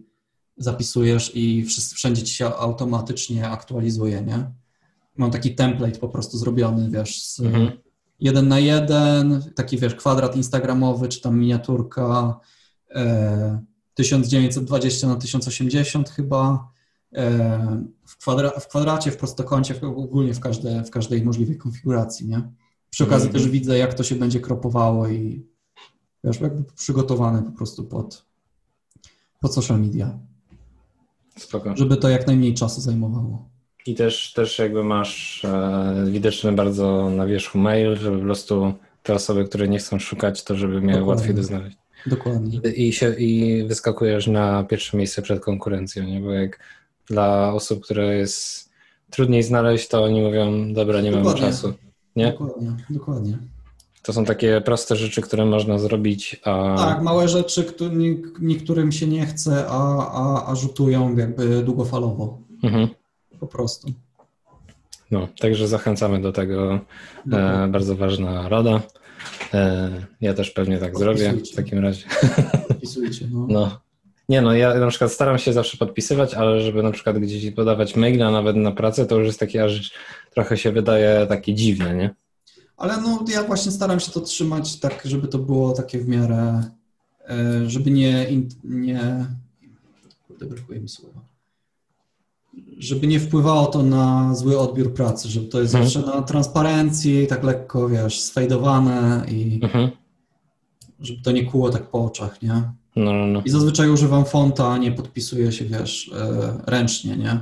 zapisujesz 0.57 1.31
i 1.35 1.63
wszyscy, 1.65 1.95
wszędzie 1.95 2.23
ci 2.23 2.33
się 2.33 2.55
automatycznie 2.55 3.49
aktualizuje, 3.49 4.21
nie? 4.21 4.51
Mam 5.17 5.31
taki 5.31 5.55
template 5.55 5.99
po 5.99 6.09
prostu 6.09 6.37
zrobiony, 6.37 6.89
wiesz, 6.91 7.23
z, 7.23 7.39
Mhm. 7.39 7.71
jeden 8.19 8.47
na 8.47 8.59
jeden, 8.59 9.43
taki 9.55 9.77
wiesz, 9.77 9.95
kwadrat 9.95 10.35
instagramowy, 10.35 11.07
czy 11.07 11.21
tam 11.21 11.39
miniaturka, 11.39 12.39
e, 12.95 13.59
1920 13.93 15.07
na 15.07 15.15
1080 15.15 16.09
chyba, 16.09 16.70
w, 18.07 18.17
kwadra, 18.17 18.49
w 18.49 18.67
kwadracie, 18.67 19.11
w 19.11 19.17
prostokącie, 19.17 19.73
w, 19.73 19.83
ogólnie 19.83 20.33
w, 20.33 20.39
każde, 20.39 20.83
w 20.83 20.89
każdej 20.91 21.23
możliwej 21.23 21.57
konfiguracji, 21.57 22.27
nie? 22.27 22.41
Przy 22.89 23.03
okazji 23.03 23.27
Mhm. 23.27 23.43
też 23.43 23.51
widzę, 23.51 23.77
jak 23.77 23.93
to 23.93 24.03
się 24.03 24.15
będzie 24.15 24.39
kropowało 24.39 25.07
i 25.07 25.45
wiesz, 26.23 26.39
jakby 26.39 26.63
przygotowane 26.75 27.43
po 27.43 27.51
prostu 27.51 27.83
pod, 27.83 28.25
pod 29.41 29.53
social 29.53 29.81
media, 29.81 30.19
Spoko. 31.37 31.77
żeby 31.77 31.97
to 31.97 32.09
jak 32.09 32.27
najmniej 32.27 32.53
czasu 32.53 32.81
zajmowało. 32.81 33.49
I 33.85 33.95
też, 33.95 34.33
też 34.33 34.59
jakby 34.59 34.83
masz 34.83 35.45
e, 35.45 36.05
widoczny 36.11 36.51
bardzo 36.51 37.09
na 37.09 37.25
wierzchu 37.25 37.57
mail, 37.57 37.95
żeby 37.97 38.17
po 38.17 38.23
prostu 38.23 38.73
te 39.03 39.13
osoby, 39.13 39.45
które 39.45 39.67
nie 39.67 39.79
chcą 39.79 39.99
szukać, 39.99 40.43
to 40.43 40.55
żeby 40.55 40.81
miały 40.81 41.03
łatwiej 41.03 41.33
do 41.35 41.43
znaleźć. 41.43 41.77
Dokładnie. 42.05 42.59
I, 42.75 42.87
i, 42.87 42.93
się, 42.93 43.13
I 43.13 43.63
wyskakujesz 43.67 44.27
na 44.27 44.63
pierwsze 44.63 44.97
miejsce 44.97 45.21
przed 45.21 45.39
konkurencją, 45.39 46.03
nie? 46.03 46.19
Bo 46.19 46.31
jak 46.31 46.59
dla 47.11 47.53
osób, 47.53 47.83
które 47.83 48.15
jest 48.15 48.69
trudniej 49.09 49.43
znaleźć, 49.43 49.87
to 49.87 50.03
oni 50.03 50.21
mówią, 50.21 50.73
dobra, 50.73 51.01
nie 51.01 51.11
mamy 51.11 51.23
Dokładnie. 51.23 51.47
czasu. 51.47 51.73
Nie? 52.15 52.31
Dokładnie, 52.31 52.71
dokładnie. 52.89 53.37
To 54.03 54.13
są 54.13 54.25
takie 54.25 54.61
proste 54.61 54.95
rzeczy, 54.95 55.21
które 55.21 55.45
można 55.45 55.79
zrobić, 55.79 56.41
a 56.43 56.75
Tak, 56.77 57.01
małe 57.01 57.27
rzeczy, 57.27 57.63
które 57.63 57.91
niektórym 58.41 58.91
się 58.91 59.07
nie 59.07 59.25
chce, 59.25 59.65
a, 59.69 60.07
a, 60.11 60.51
a 60.51 60.55
rzutują 60.55 61.17
jakby 61.17 61.63
długofalowo. 61.63 62.37
mhm. 62.63 62.87
Po 63.39 63.47
prostu. 63.47 63.87
no, 65.11 65.27
także 65.39 65.67
zachęcamy 65.67 66.21
do 66.21 66.31
tego. 66.31 66.79
E, 67.31 67.67
bardzo 67.67 67.95
ważna 67.95 68.49
rada. 68.49 68.81
E, 69.53 69.89
ja 70.21 70.33
też 70.33 70.51
pewnie 70.51 70.77
tak 70.77 70.97
zrobię 70.97 71.33
w 71.51 71.55
takim 71.55 71.79
razie. 71.79 72.05
Podpisujcie. 72.67 73.27
No. 73.31 73.45
No. 73.49 73.79
Nie 74.31 74.41
no, 74.41 74.53
ja 74.53 74.73
na 74.73 74.87
przykład 74.87 75.11
staram 75.11 75.37
się 75.37 75.53
zawsze 75.53 75.77
podpisywać, 75.77 76.33
ale 76.33 76.61
żeby 76.61 76.83
na 76.83 76.91
przykład 76.91 77.19
gdzieś 77.19 77.51
podawać 77.51 77.95
maila 77.95 78.31
nawet 78.31 78.55
na 78.55 78.71
pracę, 78.71 79.05
to 79.05 79.17
już 79.17 79.27
jest 79.27 79.39
takie 79.39 79.63
aż 79.63 79.91
trochę 80.33 80.57
się 80.57 80.71
wydaje 80.71 81.25
takie 81.29 81.53
dziwne, 81.53 81.95
nie? 81.95 82.15
Ale 82.77 83.01
no, 83.01 83.25
ja 83.33 83.43
właśnie 83.43 83.71
staram 83.71 83.99
się 83.99 84.11
to 84.11 84.21
trzymać 84.21 84.79
tak, 84.79 85.01
żeby 85.05 85.27
to 85.27 85.37
było 85.37 85.71
takie 85.73 85.99
w 85.99 86.07
miarę, 86.07 86.63
e, 87.29 87.69
żeby 87.69 87.91
nie, 87.91 88.27
nie 88.63 89.25
kurde, 90.27 90.45
brakuje 90.45 90.79
mi 90.79 90.89
słowa, 90.89 91.19
żeby 92.77 93.07
nie 93.07 93.19
wpływało 93.19 93.65
to 93.65 93.83
na 93.83 94.35
zły 94.35 94.59
odbiór 94.59 94.93
pracy, 94.93 95.29
żeby 95.29 95.47
to 95.47 95.61
jest 95.61 95.75
Mhm. 95.75 95.91
zawsze 95.91 96.11
na 96.15 96.21
transparencji, 96.21 97.27
tak 97.27 97.43
lekko, 97.43 97.89
wiesz, 97.89 98.21
sfejdowane 98.21 99.25
i 99.29 99.59
Mhm. 99.63 99.89
żeby 100.99 101.21
to 101.21 101.31
nie 101.31 101.45
kłuło 101.45 101.69
tak 101.69 101.83
po 101.89 102.05
oczach, 102.05 102.41
nie? 102.41 102.71
No, 102.95 103.13
no, 103.13 103.27
no. 103.27 103.41
I 103.45 103.49
zazwyczaj 103.49 103.89
używam 103.89 104.25
fonta, 104.25 104.67
a 104.71 104.77
nie 104.77 104.91
podpisuję 104.91 105.51
się, 105.51 105.65
wiesz, 105.65 106.11
e, 106.15 106.53
ręcznie, 106.67 107.17
nie? 107.17 107.39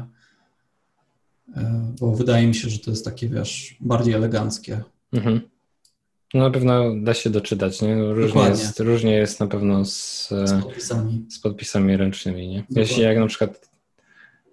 E, 1.57 1.91
Bo 1.99 2.15
wydaje 2.15 2.47
mi 2.47 2.55
się, 2.55 2.69
że 2.69 2.79
to 2.79 2.91
jest 2.91 3.05
takie, 3.05 3.29
wiesz, 3.29 3.77
bardziej 3.79 4.13
eleganckie. 4.13 4.81
Mhm. 5.13 5.41
No 6.33 6.39
na 6.43 6.49
pewno 6.51 6.95
da 7.03 7.13
się 7.13 7.29
doczytać, 7.29 7.81
nie? 7.81 7.95
Różnie 8.03 8.27
Dokładnie. 8.27 8.61
jest, 8.63 8.79
różnie 8.79 9.11
jest 9.11 9.39
na 9.39 9.47
pewno 9.47 9.85
z, 9.85 10.27
Z 10.29 10.63
podpisami. 10.63 11.25
z 11.29 11.39
podpisami 11.39 11.97
ręcznymi, 11.97 12.47
nie? 12.47 12.59
Dokładnie. 12.59 12.81
Jeśli 12.81 13.03
jak 13.03 13.17
na 13.17 13.27
przykład 13.27 13.69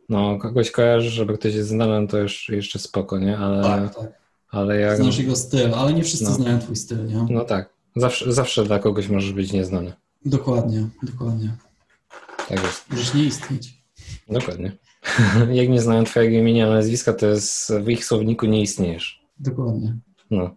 no, 0.08 0.38
kogoś 0.38 0.70
kojarzysz, 0.70 1.12
żeby 1.12 1.38
ktoś 1.38 1.54
jest 1.54 1.68
znany, 1.68 2.08
to 2.08 2.18
już 2.18 2.48
jeszcze 2.48 2.78
spoko, 2.78 3.18
nie? 3.18 3.38
Ale, 3.38 3.62
Tak, 3.62 3.94
tak. 3.94 4.12
ale 4.50 4.80
jak... 4.80 4.96
Znasz 4.96 5.18
jego 5.18 5.36
styl, 5.36 5.74
ale 5.74 5.92
nie 5.92 6.02
wszyscy 6.04 6.24
No. 6.24 6.30
znają 6.34 6.58
twój 6.58 6.76
styl, 6.76 7.06
nie? 7.06 7.26
No 7.30 7.44
tak, 7.44 7.70
zawsze, 7.96 8.32
zawsze 8.32 8.64
dla 8.64 8.78
kogoś 8.78 9.08
możesz 9.08 9.32
być 9.32 9.52
nieznany. 9.52 9.92
Dokładnie, 10.24 10.88
dokładnie. 11.02 11.56
Tak 12.48 12.62
jest. 12.62 12.90
Możesz 12.90 13.14
nie 13.14 13.24
istnieć. 13.24 13.82
Dokładnie. 14.28 14.72
Jak 15.52 15.68
nie 15.68 15.80
znają 15.80 16.04
twojego 16.04 16.36
imienia, 16.36 16.70
nazwiska, 16.70 17.12
to 17.12 17.26
jest 17.26 17.72
w 17.72 17.88
ich 17.88 18.04
słowniku 18.04 18.46
nie 18.46 18.62
istniejesz. 18.62 19.22
Dokładnie. 19.38 19.96
No. 20.30 20.50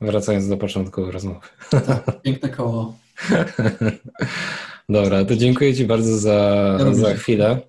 Wracając 0.00 0.48
do 0.48 0.56
początku 0.56 1.10
rozmowy. 1.10 1.40
Tak, 1.70 2.22
piękne 2.22 2.48
koło. 2.48 2.94
Dobra, 4.88 5.24
to 5.24 5.36
dziękuję 5.36 5.74
Ci 5.74 5.84
bardzo 5.86 6.18
za, 6.18 6.76
również 6.78 6.96
za 6.96 7.14
chwilę. 7.14 7.60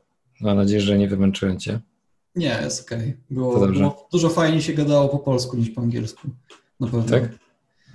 Mam 0.41 0.57
nadzieję, 0.57 0.81
że 0.81 0.97
nie 0.97 1.07
wymęczyłem 1.07 1.59
Cię. 1.59 1.79
Nie, 2.35 2.59
jest 2.63 2.81
okej. 2.81 3.13
To 3.13 3.33
Było, 3.33 3.67
było 3.67 4.07
dużo 4.11 4.29
fajniej 4.29 4.61
się 4.61 4.73
gadało 4.73 5.09
po 5.09 5.19
polsku 5.19 5.57
niż 5.57 5.69
po 5.69 5.81
angielsku. 5.81 6.27
Na 6.79 6.87
pewno. 6.87 7.03
Tak? 7.03 7.23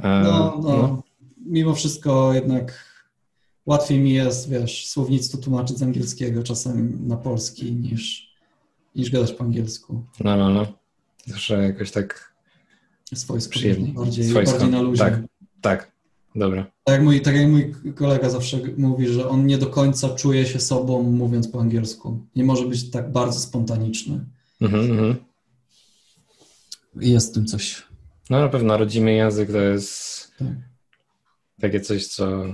E, 0.00 0.22
No, 0.22 0.60
no, 0.62 1.02
Mimo 1.46 1.74
wszystko 1.74 2.34
jednak 2.34 2.84
łatwiej 3.66 4.00
mi 4.00 4.12
jest, 4.14 4.50
wiesz, 4.50 4.86
słownictwo 4.86 5.38
tłumaczyć 5.38 5.78
z 5.78 5.82
angielskiego 5.82 6.42
czasem 6.42 7.08
na 7.08 7.16
polski 7.16 7.72
niż, 7.72 8.34
niż 8.94 9.10
gadać 9.10 9.32
po 9.32 9.44
angielsku. 9.44 10.04
No, 10.24 10.36
no, 10.36 10.50
no. 10.50 10.66
Zawsze 11.26 11.62
jakoś 11.62 11.90
tak 11.90 12.32
Swojsko, 13.14 13.50
przyjemnie. 13.50 13.92
bardziej, 13.92 14.24
Swojsko. 14.24 14.52
bardziej 14.52 14.70
na 14.70 14.82
luzie. 14.82 15.04
Tak, 15.04 15.20
tak. 15.60 15.96
Dobra. 16.34 16.66
Tak 16.84 16.92
jak, 16.94 17.02
mój, 17.02 17.20
tak 17.20 17.36
jak 17.36 17.48
mój 17.48 17.74
kolega 17.94 18.30
zawsze 18.30 18.60
mówi, 18.76 19.08
że 19.08 19.28
on 19.28 19.46
nie 19.46 19.58
do 19.58 19.66
końca 19.66 20.08
czuje 20.14 20.46
się 20.46 20.60
sobą 20.60 21.02
mówiąc 21.02 21.48
po 21.48 21.60
angielsku. 21.60 22.26
Nie 22.36 22.44
może 22.44 22.66
być 22.66 22.90
tak 22.90 23.12
bardzo 23.12 23.40
spontaniczny. 23.40 24.24
Mhm, 24.60 24.90
mhm. 24.90 25.16
Jest 26.96 27.30
w 27.30 27.34
tym 27.34 27.46
coś. 27.46 27.82
No 28.30 28.40
na 28.40 28.48
pewno 28.48 28.76
rodzimy 28.76 29.12
język 29.12 29.52
to 29.52 29.58
jest 29.58 30.30
Tak. 30.38 30.48
Takie 31.60 31.80
coś, 31.80 32.06
co... 32.06 32.44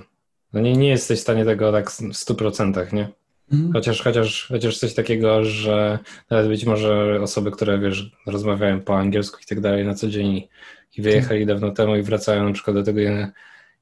No 0.53 0.61
nie, 0.61 0.73
nie 0.73 0.89
jesteś 0.89 1.19
w 1.19 1.23
stanie 1.23 1.45
tego 1.45 1.73
tak 1.73 1.91
w 1.91 2.01
100%, 2.01 2.93
nie? 2.93 3.09
Mhm. 3.53 3.73
Chociaż, 3.73 4.03
chociaż, 4.03 4.47
chociaż 4.49 4.79
coś 4.79 4.95
takiego, 4.95 5.45
że 5.45 5.99
nawet 6.31 6.49
być 6.49 6.65
może 6.65 7.21
osoby, 7.23 7.51
które 7.51 7.79
wiesz, 7.79 8.13
rozmawiają 8.27 8.81
po 8.81 8.99
angielsku 8.99 9.39
i 9.43 9.47
tak 9.47 9.61
dalej 9.61 9.85
na 9.87 9.95
co 9.95 10.09
dzień 10.09 10.49
i 10.97 11.03
wyjechali 11.03 11.47
dawno 11.47 11.71
temu 11.71 11.97
i 11.97 12.03
wracają 12.03 12.45
na 12.47 12.53
przykład 12.53 12.77
do 12.77 12.83
tego 12.83 13.01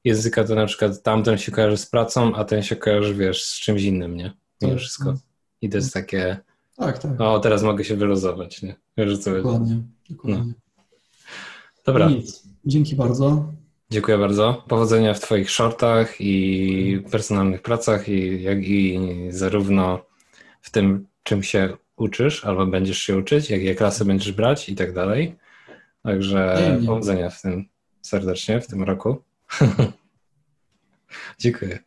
języka, 0.03 0.43
to 0.43 0.55
na 0.55 0.65
przykład 0.65 1.03
tamten 1.03 1.37
się 1.37 1.51
kojarzy 1.51 1.77
z 1.77 1.85
pracą, 1.85 2.35
a 2.35 2.43
ten 2.43 2.63
się 2.63 2.75
kojarzy, 2.75 3.15
wiesz, 3.15 3.43
z 3.43 3.59
czymś 3.59 3.83
innym, 3.83 4.15
nie? 4.17 4.31
Mimo 4.61 4.73
Tak. 4.73 4.79
wszystko. 4.79 5.13
I 5.61 5.69
to 5.69 5.77
jest 5.77 5.93
takie, 5.93 6.37
Tak, 6.77 6.97
tak. 6.99 7.21
o 7.21 7.39
teraz 7.39 7.63
mogę 7.63 7.83
się 7.83 7.95
wyluzować, 7.95 8.61
nie? 8.61 8.75
Wiesz 8.97 9.17
co. 9.17 9.31
Dokładnie. 9.31 9.81
dokładnie. 10.09 10.53
Dobra, 11.85 12.09
Nic. 12.09 12.43
Dzięki 12.65 12.95
bardzo. 12.95 13.51
Dziękuję 13.91 14.17
bardzo. 14.17 14.63
Powodzenia 14.67 15.13
w 15.13 15.19
Twoich 15.19 15.51
shortach 15.51 16.21
i 16.21 17.03
personalnych 17.11 17.61
pracach 17.61 18.09
i, 18.09 18.41
jak 18.43 18.63
i 18.63 18.99
zarówno 19.29 20.05
w 20.61 20.69
tym, 20.69 21.07
czym 21.23 21.43
się 21.43 21.77
uczysz 21.95 22.45
albo 22.45 22.65
będziesz 22.65 22.97
się 22.97 23.17
uczyć, 23.17 23.49
jakie 23.49 23.75
klasy 23.75 24.05
będziesz 24.05 24.31
brać 24.31 24.69
i 24.69 24.75
tak 24.75 24.93
dalej. 24.93 25.35
Także 26.03 26.71
powodzenia 26.85 27.29
w 27.29 27.41
tym 27.41 27.65
serdecznie 28.01 28.61
w 28.61 28.67
tym 28.67 28.83
roku. 28.83 29.23
Dziękuję. 31.39 31.79